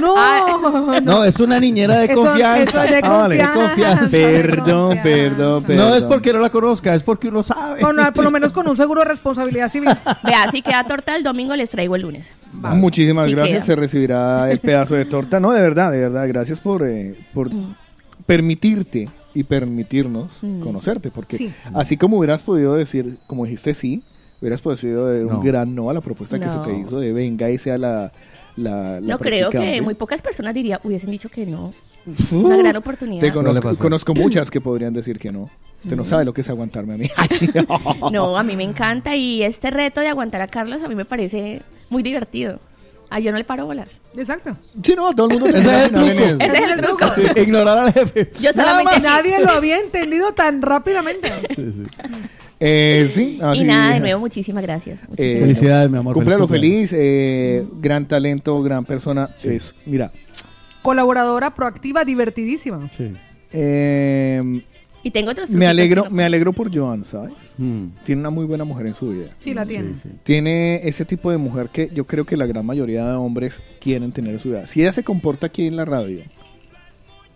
No, 0.00 1.00
No, 1.00 1.24
es 1.24 1.38
una 1.40 1.58
niñera 1.60 1.98
de 2.00 2.06
Eso- 2.06 2.22
confianza. 2.24 2.62
eso 2.62 2.82
es 2.82 2.90
de 2.90 3.00
Ah, 3.02 3.08
vale, 3.18 3.36
de 3.36 3.50
confianza. 3.52 4.16
perdón 4.16 4.90
de 4.96 4.96
perdón 5.02 5.62
perdón 5.64 5.88
No 5.90 5.94
es 5.96 6.04
porque 6.04 6.32
no 6.32 6.38
la 6.40 6.50
conozca, 6.50 6.94
es 6.94 7.02
porque 7.02 7.28
uno 7.28 7.42
sabe. 7.42 7.80
Con- 7.80 7.96
por 8.14 8.24
lo 8.24 8.30
menos 8.30 8.52
con 8.52 8.68
un 8.68 8.76
seguro 8.76 9.00
de 9.02 9.08
responsabilidad 9.08 9.70
civil. 9.70 9.88
Vea, 10.24 10.50
si 10.50 10.62
queda 10.62 10.84
torta 10.84 11.16
el 11.16 11.22
domingo, 11.22 11.54
les 11.56 11.68
traigo 11.70 11.96
el 11.96 12.02
lunes. 12.02 12.26
Muchísimas 12.52 13.26
Sí 13.26 13.32
gracias, 13.34 13.64
queda. 13.64 13.66
se 13.66 13.76
recibirá 13.76 14.50
el 14.50 14.58
pedazo 14.58 14.94
de 14.94 15.04
torta. 15.04 15.38
No, 15.40 15.52
de 15.52 15.60
verdad, 15.60 15.92
de 15.92 15.98
verdad, 15.98 16.26
gracias 16.28 16.60
por, 16.60 16.82
eh, 16.86 17.16
por 17.32 17.50
permitirte 18.26 19.08
y 19.34 19.44
permitirnos 19.44 20.26
Mm. 20.42 20.60
conocerte, 20.60 21.10
porque 21.10 21.36
Sí. 21.36 21.52
así 21.74 21.96
como 21.96 22.18
hubieras 22.18 22.42
podido 22.42 22.74
decir, 22.74 23.16
como 23.26 23.44
dijiste 23.44 23.74
sí, 23.74 24.02
hubieras 24.40 24.60
podido 24.60 25.06
dar 25.12 25.22
un 25.24 25.32
No. 25.32 25.40
gran 25.40 25.74
no 25.74 25.90
a 25.90 25.94
la 25.94 26.00
propuesta 26.00 26.38
que 26.40 26.48
se 26.50 26.58
te 26.58 26.72
hizo 26.78 26.98
de 26.98 27.12
venga 27.12 27.50
y 27.50 27.58
sea 27.58 27.78
la... 27.78 28.10
la, 28.60 29.00
la 29.00 29.00
No 29.00 29.18
creo 29.18 29.50
que 29.50 29.80
muy 29.80 29.94
pocas 29.94 30.22
personas 30.22 30.54
diría, 30.54 30.80
hubiesen 30.84 31.10
dicho 31.10 31.28
que 31.28 31.46
no. 31.46 31.74
Una 32.32 32.56
gran 32.56 32.76
oportunidad. 32.76 33.20
Te 33.20 33.32
conozco, 33.32 33.76
conozco 33.76 34.14
muchas 34.16 34.50
que 34.50 34.60
podrían 34.60 34.92
decir 34.92 35.18
que 35.18 35.30
no. 35.32 35.50
Usted 35.82 35.96
no 35.96 36.04
sabe 36.04 36.24
lo 36.24 36.32
que 36.32 36.42
es 36.42 36.48
aguantarme 36.50 36.94
a 36.94 36.96
mí. 36.96 37.10
No, 38.12 38.36
a 38.36 38.42
mí 38.42 38.56
me 38.56 38.64
encanta 38.64 39.16
y 39.16 39.42
este 39.42 39.70
reto 39.70 40.00
de 40.00 40.08
aguantar 40.08 40.42
a 40.42 40.48
Carlos 40.48 40.82
a 40.82 40.88
mí 40.88 40.94
me 40.94 41.04
parece 41.04 41.62
muy 41.88 42.02
divertido. 42.02 42.58
A 43.10 43.18
yo 43.18 43.32
no 43.32 43.38
le 43.38 43.44
paro 43.44 43.66
bolas. 43.66 43.88
Exacto. 44.16 44.56
Sí, 44.82 44.94
no, 44.96 45.12
todo 45.12 45.28
el 45.28 45.40
mundo 45.40 45.46
Ese 45.58 45.58
es 45.58 45.66
el 45.66 45.90
truco. 45.90 46.10
eso. 46.10 46.36
Ese 46.40 46.56
es 46.64 46.70
el 46.70 46.80
truco. 46.80 47.40
Ignorar 47.40 47.78
al 47.78 47.92
jefe. 47.92 48.30
Yo 48.40 48.52
solamente 48.52 48.94
sí. 48.96 49.02
Nadie 49.02 49.40
lo 49.40 49.50
había 49.50 49.78
entendido 49.78 50.32
tan 50.32 50.62
rápidamente. 50.62 51.32
Eh, 52.60 53.06
sí, 53.12 53.38
Y 53.54 53.64
nada, 53.64 53.94
de 53.94 54.00
nuevo, 54.00 54.20
muchísimas 54.20 54.62
gracias. 54.62 54.98
Muchísimas 55.08 55.18
Eh, 55.18 55.30
gracias. 55.38 55.58
Felicidades, 55.58 55.90
mi 55.90 55.98
amor. 55.98 56.14
Cumpleaños 56.14 56.48
feliz 56.48 56.90
feliz, 56.90 56.94
eh, 56.96 57.64
gran 57.80 58.06
talento, 58.06 58.62
gran 58.62 58.84
persona. 58.84 59.30
Es, 59.42 59.74
mira, 59.86 60.12
Colaboradora 60.82 61.54
proactiva, 61.54 62.04
divertidísima. 62.04 62.90
Sí. 62.96 63.12
eh, 63.52 64.62
Y 65.02 65.10
tengo 65.10 65.30
otros 65.30 65.50
me 65.50 65.66
alegro, 65.66 66.04
no- 66.04 66.10
me 66.10 66.24
alegro 66.24 66.52
por 66.52 66.74
Joan, 66.74 67.04
¿sabes? 67.04 67.54
Mm. 67.58 67.84
Tiene 68.04 68.20
una 68.20 68.30
muy 68.30 68.44
buena 68.46 68.64
mujer 68.64 68.86
en 68.86 68.94
su 68.94 69.08
vida. 69.10 69.28
Sí, 69.38 69.52
la 69.54 69.64
tiene. 69.66 69.94
Sí, 69.94 70.00
sí. 70.04 70.08
Tiene 70.24 70.80
ese 70.84 71.04
tipo 71.04 71.30
de 71.30 71.38
mujer 71.38 71.68
que 71.72 71.90
yo 71.92 72.06
creo 72.06 72.24
que 72.26 72.36
la 72.36 72.46
gran 72.46 72.64
mayoría 72.66 73.06
de 73.06 73.14
hombres 73.14 73.62
quieren 73.80 74.12
tener 74.12 74.34
en 74.34 74.38
su 74.40 74.50
vida. 74.50 74.66
Si 74.66 74.80
ella 74.82 74.92
se 74.92 75.02
comporta 75.04 75.46
aquí 75.48 75.66
en 75.66 75.76
la 75.76 75.84
radio, 75.86 76.20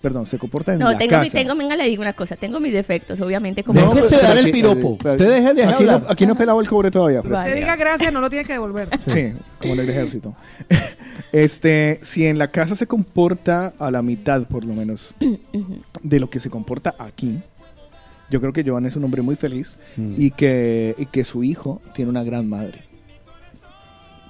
perdón, 0.05 0.27
se 0.27 0.39
comporta 0.39 0.75
en 0.75 0.79
No, 0.79 0.93
la 0.93 0.99
tengo, 0.99 1.17
mi, 1.19 1.25
casa. 1.25 1.39
tengo, 1.39 1.57
venga, 1.57 1.75
le 1.77 1.89
digo 1.89 2.03
una 2.03 2.13
cosa, 2.13 2.37
tengo 2.37 2.61
mis 2.61 2.73
defectos, 2.73 3.19
obviamente, 3.21 3.65
como... 3.65 3.81
No, 3.81 3.95
Déjese 3.95 4.19
dar 4.19 4.37
el 4.37 4.53
piropo. 4.53 4.99
pero- 4.99 5.15
Usted 5.15 5.29
deje 5.29 5.55
de 5.55 5.65
aquí, 5.65 5.85
no, 5.85 6.03
aquí 6.09 6.27
no 6.27 6.35
he 6.35 6.37
pelado 6.37 6.61
el 6.61 6.69
cobre 6.69 6.91
todavía, 6.91 7.23
Fresca. 7.23 7.39
Usted 7.47 7.57
diga 7.57 7.75
gracias, 7.77 8.13
no 8.13 8.21
lo 8.21 8.29
tiene 8.31 8.45
que 8.45 8.53
devolver. 8.53 8.89
Sí, 9.09 9.33
como 9.61 9.75
en 9.75 9.81
el 9.81 9.91
ejército. 9.91 10.35
Este, 11.33 11.99
si 12.03 12.27
en 12.27 12.39
la 12.39 12.49
casa 12.53 12.77
se 12.77 12.87
comporta 12.87 13.73
a 13.81 13.91
la 13.91 14.03
mitad, 14.03 14.43
por 14.47 14.65
lo 14.65 14.73
menos, 14.75 15.15
de 16.03 16.21
lo 16.21 16.31
que 16.31 16.39
se 16.39 16.49
comporta 16.49 16.95
aquí, 16.97 17.41
yo 18.31 18.41
creo 18.41 18.53
que 18.53 18.63
Joan 18.65 18.87
es 18.87 18.95
un 18.95 19.03
hombre 19.05 19.21
muy 19.23 19.35
feliz 19.35 19.77
Mm. 19.97 20.15
y, 20.17 20.31
que, 20.31 20.95
y 20.97 21.07
que 21.07 21.25
su 21.25 21.43
hijo 21.43 21.81
tiene 21.93 22.11
una 22.11 22.23
gran 22.23 22.49
madre. 22.49 22.83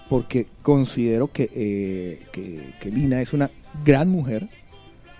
Porque 0.08 0.46
considero 0.62 1.28
que, 1.28 1.50
eh, 1.54 2.22
que, 2.32 2.74
que 2.80 2.90
Lina 2.90 3.20
es 3.20 3.32
una 3.32 3.50
gran 3.84 4.08
mujer, 4.08 4.48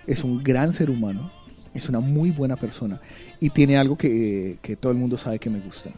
es 0.07 0.23
un 0.23 0.43
gran 0.43 0.73
ser 0.73 0.89
humano, 0.89 1.31
es 1.73 1.89
una 1.89 1.99
muy 1.99 2.31
buena 2.31 2.55
persona 2.55 2.99
y 3.39 3.49
tiene 3.49 3.77
algo 3.77 3.97
que, 3.97 4.57
que 4.61 4.75
todo 4.75 4.91
el 4.91 4.97
mundo 4.97 5.17
sabe 5.17 5.39
que 5.39 5.49
me 5.49 5.59
gusta. 5.59 5.89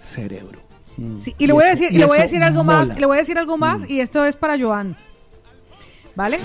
Cerebro. 0.00 0.60
Mm. 0.96 1.16
Sí, 1.16 1.34
y 1.38 1.46
le 1.46 1.52
voy 1.52 1.64
a 1.64 1.72
eso- 1.72 1.80
decir, 1.82 1.92
y 1.92 1.96
y 1.96 1.98
le 1.98 2.06
voy 2.06 2.18
a 2.18 2.22
decir 2.22 2.42
algo 2.42 2.64
más, 2.64 2.88
le 2.98 3.06
voy 3.06 3.16
a 3.16 3.20
decir 3.20 3.38
algo 3.38 3.56
más 3.56 3.88
y 3.88 4.00
esto 4.00 4.24
es 4.24 4.36
para 4.36 4.58
Joan. 4.58 4.96
¿Vale? 6.14 6.38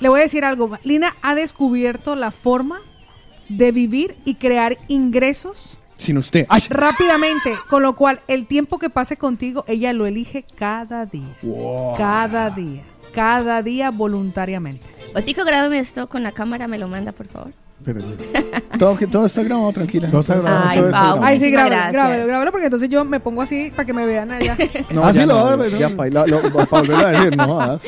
Le 0.00 0.08
voy 0.10 0.20
a 0.20 0.24
decir 0.24 0.44
algo 0.44 0.68
más. 0.68 0.80
Lina 0.84 1.16
ha 1.22 1.34
descubierto 1.34 2.14
la 2.16 2.30
forma 2.30 2.78
de 3.48 3.72
vivir 3.72 4.14
y 4.26 4.34
crear 4.34 4.76
ingresos 4.88 5.78
Sin 5.96 6.18
usted. 6.18 6.44
¡Ay! 6.50 6.60
rápidamente, 6.68 7.54
con 7.70 7.82
lo 7.82 7.96
cual 7.96 8.20
el 8.28 8.44
tiempo 8.46 8.78
que 8.78 8.90
pase 8.90 9.16
contigo 9.16 9.64
ella 9.68 9.94
lo 9.94 10.04
elige 10.04 10.44
cada 10.58 11.06
día. 11.06 11.34
Cada 11.96 12.50
día, 12.50 12.82
cada 13.16 13.62
día 13.62 13.90
voluntariamente. 13.90 14.86
Otico, 15.14 15.44
grábame 15.44 15.78
esto 15.80 16.06
con 16.08 16.22
la 16.22 16.30
cámara, 16.30 16.68
me 16.68 16.78
lo 16.78 16.86
manda, 16.86 17.10
por 17.12 17.26
favor. 17.26 17.50
Todo, 18.78 18.96
que- 18.96 19.06
todo 19.06 19.26
está 19.26 19.42
grabado, 19.42 19.72
tranquila. 19.72 20.08
Todo 20.10 20.20
está 20.20 20.34
grabado. 20.34 20.64
Ay, 20.66 20.76
todo 20.78 20.86
está 20.88 21.00
grabado. 21.02 21.24
Ay, 21.24 21.40
sí, 21.40 21.50
grábalo, 21.50 21.92
grábalo, 21.92 22.26
grábalo, 22.26 22.50
porque 22.50 22.66
entonces 22.66 22.88
yo 22.90 23.04
me 23.04 23.20
pongo 23.20 23.42
así 23.42 23.70
para 23.74 23.86
que 23.86 23.92
me 23.92 24.04
vean 24.06 24.30
allá. 24.32 24.56
No, 24.90 25.02
Ah, 25.04 25.12
sí, 25.12 25.18
ya 25.20 25.26
lo 25.26 25.36
va 25.36 25.52
a 25.52 25.56
ver, 25.56 25.78
ya, 25.78 25.88
¿no? 25.88 25.96
pa- 25.96 26.08
lo- 26.08 26.26
lo- 26.26 26.42
para 26.52 26.64
volverlo 26.82 27.06
a 27.06 27.10
decir, 27.12 27.36
no 27.36 27.46
jodas. 27.46 27.82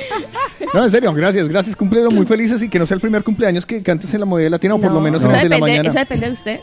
No, 0.72 0.84
en 0.84 0.90
serio, 0.90 1.12
gracias, 1.12 1.48
gracias, 1.48 1.76
cumpleaños 1.76 2.14
muy 2.14 2.26
felices 2.26 2.62
y 2.62 2.68
que 2.68 2.78
no 2.78 2.86
sea 2.86 2.94
el 2.94 3.00
primer 3.00 3.22
cumpleaños 3.24 3.66
que 3.66 3.82
cantes 3.82 4.12
en 4.14 4.20
la 4.20 4.26
modelo 4.26 4.50
latina 4.50 4.74
o 4.74 4.78
por 4.78 4.88
No, 4.90 4.94
lo 4.96 5.00
menos 5.00 5.22
en 5.24 5.30
el 5.32 5.42
de 5.42 5.48
la 5.48 5.58
mañana. 5.58 5.88
Eso 5.88 5.98
depende 5.98 6.26
de 6.26 6.32
usted 6.32 6.60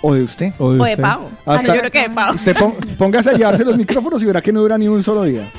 O 0.00 0.14
de 0.14 0.22
usted. 0.22 0.52
O 0.58 0.72
de 0.72 0.80
o 0.80 0.84
de 0.84 0.90
usted. 0.92 1.02
Pau. 1.02 1.28
Ah, 1.46 1.54
Hasta- 1.54 1.68
no, 1.68 1.74
yo 1.74 1.80
creo 1.80 1.92
que 1.92 2.02
de 2.02 2.10
Pau. 2.10 2.34
Usted 2.34 2.56
pon- 2.56 2.74
póngase 2.96 3.30
a 3.30 3.32
llevarse 3.34 3.64
los 3.64 3.76
micrófonos 3.76 4.22
y 4.22 4.26
verá 4.26 4.40
que 4.40 4.52
no 4.52 4.60
dura 4.60 4.78
ni 4.78 4.88
un 4.88 5.02
solo 5.02 5.24
día. 5.24 5.50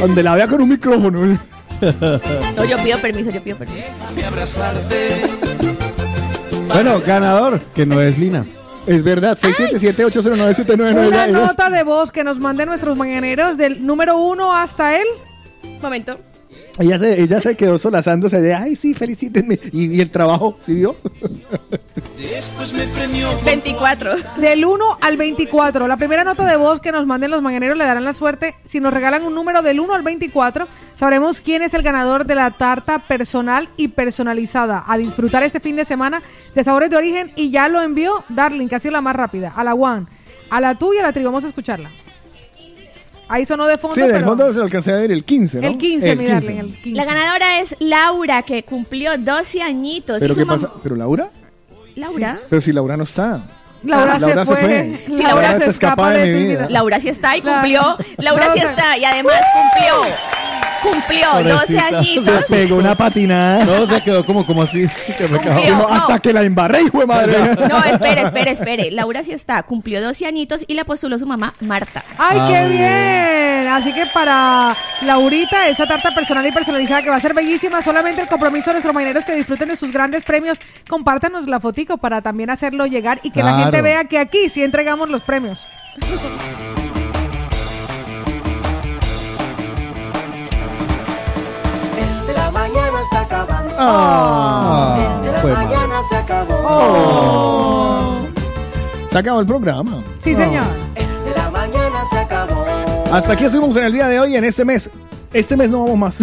Donde 0.00 0.22
la 0.22 0.34
vea 0.34 0.46
con 0.46 0.60
un 0.60 0.68
micrófono. 0.68 1.38
No, 2.56 2.64
yo 2.64 2.76
pido 2.82 2.98
permiso, 2.98 3.30
yo 3.30 3.42
pido 3.42 3.56
permiso. 3.58 3.86
Bueno, 6.68 7.00
ganador, 7.00 7.60
que 7.74 7.86
no 7.86 8.00
es 8.00 8.18
Lina. 8.18 8.46
Es 8.86 9.02
verdad, 9.02 9.36
677-809-799. 9.38 11.08
Una 11.08 11.26
nota 11.26 11.70
de 11.70 11.82
voz 11.84 12.12
que 12.12 12.22
nos 12.22 12.38
manden 12.38 12.68
nuestros 12.68 12.96
mañaneros 12.98 13.56
del 13.56 13.84
número 13.86 14.18
uno 14.18 14.54
hasta 14.54 14.96
el 14.96 15.06
momento. 15.80 16.18
Ella 16.78 16.98
se, 16.98 17.22
ella 17.22 17.40
se 17.40 17.56
quedó 17.56 17.78
solazándose 17.78 18.40
de, 18.42 18.52
ay, 18.52 18.74
sí, 18.74 18.94
felicítenme. 18.94 19.60
Y, 19.72 19.94
y 19.94 20.00
el 20.00 20.10
trabajo, 20.10 20.56
¿sí 20.60 20.74
vio? 20.74 20.96
24. 23.44 24.10
Del 24.38 24.64
1 24.64 24.98
al 25.00 25.16
24. 25.16 25.86
La 25.86 25.96
primera 25.96 26.24
nota 26.24 26.44
de 26.44 26.56
voz 26.56 26.80
que 26.80 26.90
nos 26.90 27.06
manden 27.06 27.30
los 27.30 27.42
mañaneros 27.42 27.76
le 27.76 27.84
darán 27.84 28.04
la 28.04 28.12
suerte. 28.12 28.56
Si 28.64 28.80
nos 28.80 28.92
regalan 28.92 29.22
un 29.22 29.34
número 29.34 29.62
del 29.62 29.78
1 29.78 29.94
al 29.94 30.02
24, 30.02 30.66
sabremos 30.98 31.40
quién 31.40 31.62
es 31.62 31.74
el 31.74 31.82
ganador 31.82 32.26
de 32.26 32.34
la 32.34 32.50
tarta 32.50 32.98
personal 32.98 33.68
y 33.76 33.88
personalizada. 33.88 34.82
A 34.86 34.98
disfrutar 34.98 35.44
este 35.44 35.60
fin 35.60 35.76
de 35.76 35.84
semana 35.84 36.22
de 36.56 36.64
sabores 36.64 36.90
de 36.90 36.96
origen. 36.96 37.30
Y 37.36 37.50
ya 37.50 37.68
lo 37.68 37.82
envió 37.82 38.24
Darling, 38.28 38.68
que 38.68 38.74
ha 38.74 38.80
sido 38.80 38.92
la 38.92 39.00
más 39.00 39.14
rápida. 39.14 39.52
A 39.54 39.62
la 39.62 39.74
One, 39.74 40.06
a 40.50 40.60
la 40.60 40.74
tuya 40.74 40.96
y 40.96 41.00
a 41.00 41.06
la 41.06 41.12
tri. 41.12 41.22
Vamos 41.22 41.44
a 41.44 41.48
escucharla. 41.48 41.90
Ahí 43.28 43.46
sonó 43.46 43.66
de 43.66 43.78
fondo. 43.78 43.94
Sí, 43.94 44.02
el 44.02 44.12
pero- 44.12 44.26
fondo 44.26 44.52
se 44.52 44.60
alcancé 44.60 44.92
a 44.92 44.96
ver 44.96 45.10
el 45.12 45.24
15, 45.24 45.60
¿no? 45.60 45.66
El 45.68 45.78
15, 45.78 46.16
mi 46.16 46.26
Darling, 46.26 46.56
el 46.58 46.66
15. 46.74 46.90
La 46.92 47.04
ganadora 47.04 47.60
es 47.60 47.74
Laura, 47.78 48.42
que 48.42 48.62
cumplió 48.64 49.16
12 49.16 49.62
añitos. 49.62 50.18
¿Pero 50.20 50.34
qué 50.34 50.44
pasa? 50.46 50.70
¿Pero 50.82 50.94
Laura? 50.96 51.28
Laura. 51.96 52.38
Pero 52.50 52.60
si 52.60 52.72
Laura 52.72 52.96
no 52.96 53.04
está. 53.04 53.42
Laura 53.82 54.18
se 54.18 54.44
fue. 54.46 54.98
Sí, 55.06 55.22
Laura 55.22 55.58
se 55.58 55.70
escapa 55.70 56.10
de 56.10 56.26
mi 56.34 56.42
vida. 56.44 56.66
Laura 56.70 57.00
sí 57.00 57.08
está 57.08 57.36
y 57.36 57.42
cumplió. 57.42 57.96
Laura 58.18 58.52
sí 58.54 58.60
Laura- 58.60 58.70
está 58.70 58.98
y 58.98 59.04
además 59.04 59.40
cumplió. 59.54 60.14
Cumplió 60.84 61.28
12 61.32 61.50
Pobrecita. 61.50 61.98
añitos. 61.98 62.24
Se 62.24 62.52
pegó 62.52 62.76
una 62.76 62.94
patinada. 62.94 63.64
No, 63.64 63.86
se 63.86 64.00
quedó 64.02 64.24
como, 64.24 64.44
como 64.46 64.62
así. 64.62 64.86
Que 65.18 65.28
me 65.28 65.38
acabo- 65.38 65.54
Cumplió. 65.54 65.76
No, 65.76 65.88
hasta 65.88 66.18
que 66.18 66.32
la 66.32 66.42
embarré, 66.42 66.82
hijo 66.82 66.98
de 67.00 67.06
madre. 67.06 67.38
No, 67.68 67.82
espere, 67.84 68.22
espere, 68.22 68.50
espere. 68.52 68.90
Laura 68.90 69.22
sí 69.24 69.32
está. 69.32 69.62
Cumplió 69.62 70.02
12 70.02 70.26
añitos 70.26 70.64
y 70.66 70.74
le 70.74 70.84
postuló 70.84 71.18
su 71.18 71.26
mamá, 71.26 71.52
Marta. 71.60 72.02
¡Ay, 72.18 72.38
qué 72.52 72.68
bien! 72.68 73.68
Así 73.72 73.92
que 73.92 74.04
para 74.12 74.76
Laurita, 75.02 75.68
esa 75.68 75.86
tarta 75.86 76.10
personal 76.14 76.46
y 76.46 76.52
personalizada 76.52 77.02
que 77.02 77.10
va 77.10 77.16
a 77.16 77.20
ser 77.20 77.34
bellísima, 77.34 77.80
solamente 77.82 78.22
el 78.22 78.28
compromiso 78.28 78.70
de 78.70 78.74
nuestros 78.74 78.94
marineros 78.94 79.24
que 79.24 79.34
disfruten 79.34 79.68
de 79.68 79.76
sus 79.76 79.92
grandes 79.92 80.24
premios, 80.24 80.58
compártanos 80.88 81.48
la 81.48 81.58
fotico 81.60 81.96
para 81.98 82.20
también 82.22 82.50
hacerlo 82.50 82.86
llegar 82.86 83.20
y 83.22 83.30
que 83.30 83.42
la 83.42 83.58
gente 83.58 83.80
vea 83.82 84.04
que 84.04 84.18
aquí 84.18 84.48
sí 84.48 84.62
entregamos 84.62 85.08
los 85.08 85.22
premios. 85.22 85.64
mañana 92.68 93.00
está 93.02 93.20
acabando. 93.20 93.74
Ah, 93.78 94.96
el 95.18 95.22
de 95.26 95.32
la 95.32 95.38
fue 95.38 95.52
mal. 95.52 95.66
mañana 95.66 95.94
se 96.08 96.16
acabó. 96.16 96.54
Oh. 96.66 98.16
Se 99.10 99.18
acabó 99.18 99.40
el 99.40 99.46
programa. 99.46 100.02
Sí, 100.22 100.34
señor. 100.34 100.64
El 100.96 101.24
de 101.24 101.34
la 101.36 101.50
mañana 101.50 102.04
se 102.10 102.18
acabó. 102.18 102.64
Hasta 103.12 103.32
aquí 103.34 103.44
estuvimos 103.44 103.76
en 103.76 103.84
el 103.84 103.92
día 103.92 104.08
de 104.08 104.18
hoy, 104.20 104.36
en 104.36 104.44
este 104.44 104.64
mes. 104.64 104.90
Este 105.32 105.56
mes 105.56 105.70
no 105.70 105.82
vamos 105.82 105.98
más. 105.98 106.18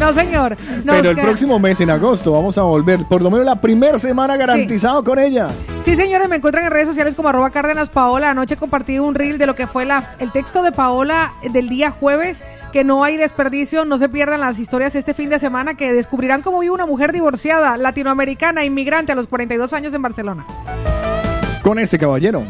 No, 0.00 0.12
señor. 0.14 0.56
Nos 0.84 0.96
Pero 0.96 1.10
el 1.10 1.16
queda- 1.16 1.24
próximo 1.24 1.58
mes, 1.58 1.80
en 1.80 1.90
agosto, 1.90 2.32
vamos 2.32 2.56
a 2.58 2.62
volver. 2.62 3.00
Por 3.08 3.20
lo 3.22 3.30
menos 3.30 3.44
la 3.46 3.60
primera 3.60 3.98
semana 3.98 4.36
garantizado 4.36 5.02
con 5.04 5.18
ella. 5.18 5.48
Sí, 5.84 5.96
señores, 5.96 6.28
me 6.28 6.36
encuentran 6.36 6.64
en 6.64 6.70
redes 6.70 6.88
sociales 6.88 7.14
como 7.14 7.28
arroba 7.28 7.50
Cárdenas 7.50 7.88
Paola. 7.88 8.30
Anoche 8.30 8.56
compartí 8.56 8.98
un 8.98 9.14
reel 9.14 9.38
de 9.38 9.46
lo 9.46 9.54
que 9.54 9.66
fue 9.66 9.84
la, 9.84 10.14
el 10.18 10.30
texto 10.32 10.62
de 10.62 10.70
Paola 10.72 11.32
del 11.52 11.68
día 11.68 11.90
jueves, 11.90 12.44
que 12.72 12.84
no 12.84 13.02
hay 13.04 13.16
desperdicio, 13.16 13.84
no 13.84 13.98
se 13.98 14.08
pierdan 14.08 14.40
las 14.40 14.58
historias 14.58 14.94
este 14.94 15.14
fin 15.14 15.28
de 15.30 15.38
semana, 15.38 15.74
que 15.74 15.92
descubrirán 15.92 16.42
cómo 16.42 16.60
vive 16.60 16.72
una 16.74 16.86
mujer 16.86 17.12
divorciada, 17.12 17.76
latinoamericana, 17.76 18.64
inmigrante 18.64 19.12
a 19.12 19.14
los 19.14 19.26
42 19.26 19.72
años 19.72 19.94
en 19.94 20.02
Barcelona. 20.02 20.46
Con 21.62 21.78
este 21.78 21.98
caballero. 21.98 22.42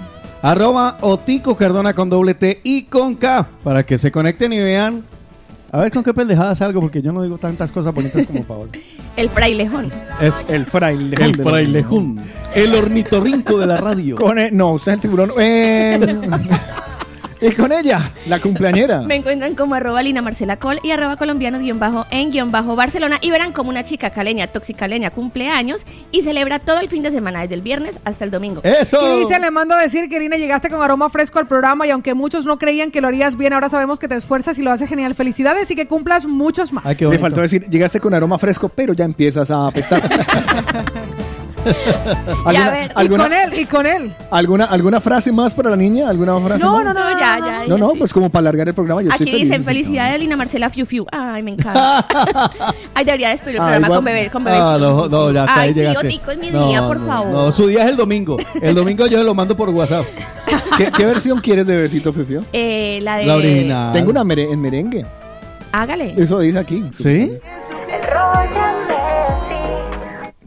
Arroba 0.42 0.98
Otico 1.00 1.56
Cardona 1.56 1.94
con 1.94 2.10
doble 2.10 2.34
T 2.34 2.60
y 2.62 2.84
con 2.84 3.16
K. 3.16 3.48
Para 3.64 3.84
que 3.84 3.98
se 3.98 4.12
conecten 4.12 4.52
y 4.52 4.58
vean. 4.58 5.02
A 5.70 5.80
ver 5.80 5.92
con 5.92 6.02
qué 6.02 6.14
pendejadas 6.14 6.58
salgo, 6.58 6.80
porque 6.80 7.02
yo 7.02 7.12
no 7.12 7.22
digo 7.22 7.36
tantas 7.38 7.70
cosas 7.72 7.92
bonitas 7.92 8.26
como 8.26 8.42
Paola. 8.44 8.72
El 9.16 9.28
frailejón. 9.30 9.90
Es 10.20 10.32
El 10.48 10.64
frailejón. 10.64 11.24
el 11.26 11.42
frailejón. 11.42 12.20
El 12.54 12.74
ornitorrinco 12.74 13.58
de 13.58 13.66
la 13.66 13.76
radio. 13.76 14.14
Con 14.16 14.38
e- 14.38 14.50
no, 14.52 14.72
usted 14.74 14.92
es 14.92 14.96
el 14.96 15.00
tiburón. 15.02 15.32
Eh, 15.40 15.98
y 17.40 17.52
con 17.52 17.72
ella, 17.72 18.10
la 18.26 18.40
cumpleañera. 18.40 19.00
Me 19.06 19.16
encuentran 19.16 19.54
como 19.54 19.74
arroba 19.74 20.02
Lina 20.02 20.22
Marcela 20.22 20.56
Col 20.56 20.80
y 20.82 20.90
arroba 20.90 21.16
colombianos 21.16 21.60
guion 21.60 21.78
bajo 21.78 22.06
en 22.10 22.30
guion 22.30 22.50
bajo 22.50 22.76
Barcelona 22.76 23.18
y 23.20 23.30
verán 23.30 23.52
como 23.52 23.70
una 23.70 23.84
chica 23.84 24.10
caleña, 24.10 24.46
toxicaleña, 24.48 25.10
cumpleaños 25.10 25.86
y 26.10 26.22
celebra 26.22 26.58
todo 26.58 26.80
el 26.80 26.88
fin 26.88 27.02
de 27.02 27.10
semana, 27.10 27.42
desde 27.42 27.54
el 27.54 27.62
viernes 27.62 27.98
hasta 28.04 28.24
el 28.24 28.30
domingo. 28.30 28.60
¡Eso! 28.64 28.98
Cristian, 29.16 29.42
le 29.42 29.50
mando 29.50 29.74
a 29.74 29.80
decir 29.80 30.08
que 30.08 30.18
Lina 30.18 30.36
llegaste 30.36 30.68
con 30.68 30.82
aroma 30.82 31.10
fresco 31.10 31.38
al 31.38 31.46
programa 31.46 31.86
y 31.86 31.90
aunque 31.90 32.14
muchos 32.14 32.44
no 32.44 32.58
creían 32.58 32.90
que 32.90 33.00
lo 33.00 33.08
harías 33.08 33.36
bien, 33.36 33.52
ahora 33.52 33.68
sabemos 33.68 33.98
que 33.98 34.08
te 34.08 34.16
esfuerzas 34.16 34.58
y 34.58 34.62
lo 34.62 34.70
haces 34.70 34.88
genial. 34.88 35.14
Felicidades 35.14 35.70
y 35.70 35.76
que 35.76 35.86
cumplas 35.86 36.26
muchos 36.26 36.72
más. 36.72 36.84
Ay, 36.86 36.96
qué 36.96 37.06
Me 37.06 37.18
faltó 37.18 37.40
decir, 37.40 37.68
llegaste 37.68 38.00
con 38.00 38.14
aroma 38.14 38.38
fresco, 38.38 38.68
pero 38.68 38.92
ya 38.92 39.04
empiezas 39.04 39.50
a 39.50 39.66
apestar. 39.66 40.02
Y 42.52 42.56
a 42.56 42.70
ver, 42.70 42.92
y 43.04 43.08
con 43.08 43.32
él, 43.32 43.54
y 43.60 43.66
con 43.66 43.86
él. 43.86 44.12
alguna, 44.30 44.64
¿Alguna 44.66 45.00
frase 45.00 45.30
más 45.32 45.54
para 45.54 45.70
la 45.70 45.76
niña? 45.76 46.08
¿Alguna 46.08 46.38
frase 46.40 46.64
No, 46.64 46.72
más? 46.76 46.84
no, 46.84 46.94
no, 46.94 47.10
ya, 47.18 47.38
ya. 47.38 47.64
No, 47.66 47.76
ya 47.76 47.78
no, 47.78 47.90
sí. 47.92 47.98
pues 47.98 48.12
como 48.12 48.30
para 48.30 48.40
alargar 48.40 48.68
el 48.68 48.74
programa. 48.74 49.02
Yo 49.02 49.08
Aquí 49.12 49.24
estoy 49.24 49.32
feliz 49.40 49.48
dicen 49.50 49.64
felicidades 49.64 50.18
Lina 50.20 50.36
Marcela 50.36 50.70
Fiu 50.70 50.86
Fiu. 50.86 51.04
Ay, 51.12 51.42
me 51.42 51.52
encanta. 51.52 52.06
Ay, 52.94 53.04
debería 53.04 53.30
despedir 53.30 53.56
el 53.56 53.62
programa 53.62 53.88
con 53.88 54.04
bebé, 54.04 54.30
con 54.30 54.44
bebés. 54.44 54.60
Ah, 54.62 54.76
no, 54.80 55.08
no, 55.08 55.32
ya 55.32 55.40
está, 55.44 55.60
Ay, 55.60 55.68
ahí 55.68 55.74
llegaste. 55.74 56.06
Otico, 56.06 56.30
es 56.30 56.38
mi 56.38 56.50
No, 56.50 56.68
día, 56.68 56.86
por 56.86 56.98
no, 57.00 57.06
favor. 57.06 57.26
No, 57.32 57.52
su 57.52 57.66
día 57.66 57.84
es 57.84 57.90
el 57.90 57.96
domingo. 57.96 58.36
El 58.62 58.74
domingo 58.74 59.06
yo 59.06 59.18
se 59.18 59.24
lo 59.24 59.34
mando 59.34 59.56
por 59.56 59.68
WhatsApp. 59.70 60.06
¿Qué, 60.76 60.90
qué 60.90 61.04
versión 61.06 61.40
quieres 61.40 61.66
de 61.66 61.76
Besito 61.76 62.12
Fifio? 62.12 62.42
Eh, 62.52 63.00
la 63.02 63.16
de... 63.16 63.26
La 63.26 63.34
original. 63.36 63.92
Tengo 63.92 64.10
una 64.10 64.24
mere- 64.24 64.50
en 64.50 64.60
merengue. 64.60 65.04
Hágale. 65.72 66.14
Eso 66.16 66.38
dice 66.38 66.58
aquí. 66.58 66.82
¿Sí? 66.98 67.32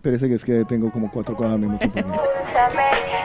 Parece 0.01 0.27
que 0.27 0.35
es 0.35 0.43
que 0.45 0.65
tengo 0.65 0.91
como 0.91 1.09
cuatro 1.11 1.35
cosas 1.35 1.53
al 1.53 1.59
mismo 1.59 1.77
tiempo. 1.77 2.21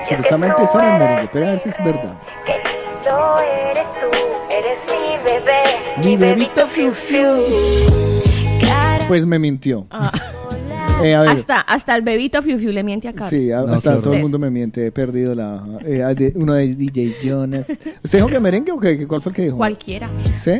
Supuestamente 0.09 0.63
esa 0.63 0.79
era 0.87 0.99
merengue, 0.99 1.31
pero 1.33 1.47
a 1.47 1.51
ver 1.51 1.59
si 1.59 1.69
es 1.71 1.77
verdad. 1.79 2.19
Qué 2.45 2.53
lindo 2.53 3.41
eres 3.71 3.87
tú, 4.01 4.17
eres 4.53 4.79
mi 4.87 5.25
bebé, 5.25 5.63
Mi 6.05 6.17
bebito 6.17 6.69
fiu 6.69 6.93
fiu. 7.09 7.37
Pues 9.09 9.25
me 9.27 9.39
mintió. 9.39 9.87
Ah. 9.91 10.13
Eh, 11.03 11.15
a 11.15 11.21
ver. 11.21 11.29
Hasta, 11.29 11.61
hasta 11.61 11.95
el 11.95 12.01
bebito 12.01 12.41
Fiu 12.43 12.59
Fiu 12.59 12.73
le 12.73 12.83
miente 12.83 13.07
a 13.07 13.13
Carlos. 13.13 13.29
Sí, 13.29 13.53
a- 13.53 13.61
No, 13.65 13.75
hasta 13.75 13.91
claro. 13.91 14.03
todo 14.03 14.15
el 14.15 14.23
mundo 14.23 14.39
me 14.39 14.49
miente. 14.49 14.87
He 14.87 14.91
perdido 14.91 15.35
la. 15.35 15.63
eh, 15.85 16.33
uno 16.37 16.55
de 16.55 16.75
DJ 16.75 17.17
Jonas. 17.23 17.67
¿Usted 18.03 18.19
dijo 18.19 18.29
que 18.29 18.41
merengue 18.41 18.73
o 18.73 18.81
qué? 18.81 19.07
¿Cuál 19.07 19.21
fue 19.21 19.29
el 19.29 19.37
que 19.37 19.43
dijo? 19.43 19.59
Cualquiera. 19.59 20.09
¿Sí? 20.39 20.53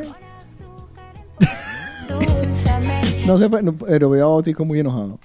No 3.27 3.39
sé, 3.39 3.49
no, 3.63 3.73
pero 3.75 4.11
veo 4.11 4.27
a 4.27 4.29
Otico 4.29 4.65
muy 4.67 4.79
enojado. 4.79 5.19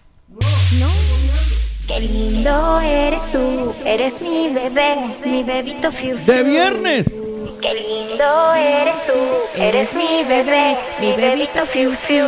Qué 1.86 2.00
lindo 2.00 2.80
eres 2.80 3.30
tú, 3.30 3.76
eres 3.84 4.22
mi 4.22 4.48
bebé, 4.48 5.18
mi 5.26 5.44
bebito 5.44 5.92
fiu 5.92 6.18
fiu. 6.18 6.34
¡De 6.34 6.44
viernes! 6.44 7.08
Qué 7.62 7.74
lindo 7.74 8.54
eres 8.54 8.96
tú, 9.06 9.62
eres 9.62 9.94
mi 9.94 10.24
bebé, 10.24 10.78
mi 11.02 11.12
bebito 11.12 11.66
fiu 11.66 11.92
fiu. 12.08 12.26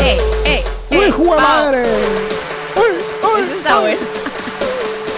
¡Eh, 0.00 0.20
eh! 0.44 0.64
¡Uy, 0.90 1.10
juega 1.10 1.36
madre! 1.42 1.82
Eso 1.82 3.56
está 3.56 3.80
bueno. 3.80 4.00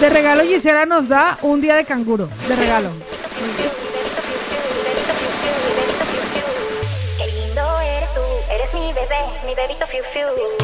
De 0.00 0.08
regalo 0.08 0.44
Gisela 0.44 0.86
nos 0.86 1.08
da 1.08 1.36
un 1.42 1.60
día 1.60 1.74
de 1.74 1.84
canguro. 1.84 2.28
De 2.46 2.54
regalo. 2.54 2.90
Qué 7.18 7.26
lindo 7.26 7.80
eres 7.80 8.14
tú, 8.14 8.20
eres 8.52 8.74
mi 8.74 8.92
bebé, 8.92 9.18
mi 9.44 9.54
bebito 9.56 9.86
fiu 9.88 10.04
fiu. 10.12 10.63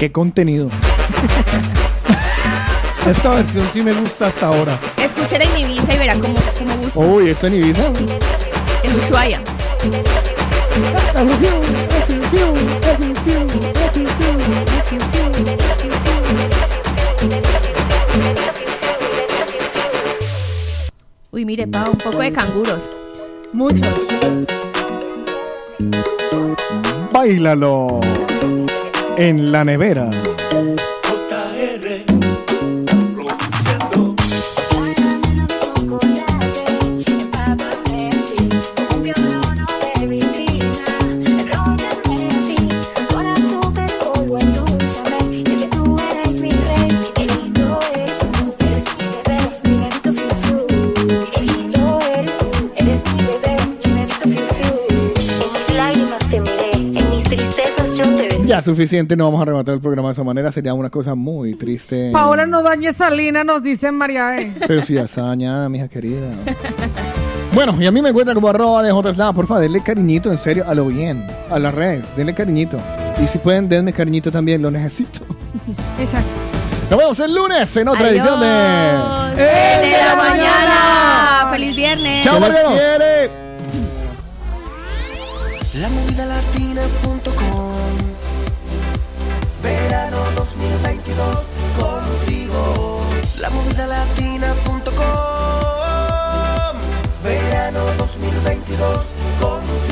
¡Qué 0.00 0.10
contenido! 0.10 0.68
Esta 3.06 3.34
versión 3.34 3.68
sí 3.70 3.82
me 3.82 3.92
gusta 3.92 4.28
hasta 4.28 4.46
ahora. 4.46 4.78
Escuchen 4.96 5.42
en 5.42 5.58
Ibiza 5.58 5.94
y 5.94 5.98
verá 5.98 6.14
cómo, 6.14 6.36
cómo 6.58 6.74
gusta. 6.78 6.98
Uy, 6.98 7.28
¿esto 7.28 7.48
en 7.48 7.54
Ibiza? 7.56 7.92
En 8.82 8.96
Ushuaia. 8.96 9.42
Uy, 21.30 21.44
mire, 21.44 21.66
pa, 21.66 21.90
un 21.90 21.98
poco 21.98 22.20
de 22.20 22.32
canguros. 22.32 22.80
Mucho. 23.52 23.84
Báilalo 27.12 28.00
en 29.20 29.52
la 29.52 29.64
nevera. 29.64 30.08
Ya 58.60 58.64
suficiente, 58.64 59.16
no 59.16 59.24
vamos 59.24 59.40
a 59.40 59.46
rematar 59.46 59.72
el 59.72 59.80
programa 59.80 60.10
de 60.10 60.12
esa 60.12 60.22
manera, 60.22 60.52
sería 60.52 60.74
una 60.74 60.90
cosa 60.90 61.14
muy 61.14 61.54
triste. 61.54 62.10
Paola 62.12 62.44
no 62.44 62.62
dañe 62.62 62.88
esa 62.88 63.08
línea, 63.08 63.42
nos 63.42 63.62
dice 63.62 63.90
María 63.90 64.38
E. 64.38 64.52
Pero 64.68 64.82
si 64.82 64.96
ya 64.96 65.04
está 65.04 65.22
dañada, 65.22 65.66
mija 65.70 65.88
querida. 65.88 66.28
Bueno, 67.54 67.74
y 67.80 67.86
a 67.86 67.90
mí 67.90 68.02
me 68.02 68.10
encuentran 68.10 68.34
como 68.34 68.48
arroba 68.48 68.82
de 68.82 68.92
JSLA. 68.92 69.32
Por 69.32 69.46
favor, 69.46 69.62
denle 69.62 69.82
cariñito, 69.82 70.30
en 70.30 70.36
serio, 70.36 70.66
a 70.68 70.74
lo 70.74 70.84
bien. 70.88 71.26
A 71.50 71.58
las 71.58 71.74
redes, 71.74 72.14
denle 72.14 72.34
cariñito. 72.34 72.76
Y 73.24 73.26
si 73.28 73.38
pueden, 73.38 73.66
denme 73.66 73.94
cariñito 73.94 74.30
también, 74.30 74.60
lo 74.60 74.70
necesito. 74.70 75.20
Exacto. 75.98 76.28
Nos 76.90 76.98
vemos 76.98 77.18
el 77.20 77.34
lunes 77.34 77.74
en 77.78 77.88
otra 77.88 78.10
edición 78.10 78.40
de... 78.40 78.46
¡El 78.46 79.90
de 79.90 80.02
la 80.04 80.16
mañana! 80.16 81.48
¡Feliz 81.50 81.74
viernes! 81.74 82.24
¡Chao, 82.26 82.38
Mariano! 82.38 82.74
La 85.80 85.88
movida 85.88 86.26
2022 90.40 91.44
contigo. 91.78 93.02
La 93.40 93.50
movida 93.50 93.86
latina.com. 93.86 94.96
Verano 97.22 97.80
2022 97.98 99.06
contigo. 99.38 99.89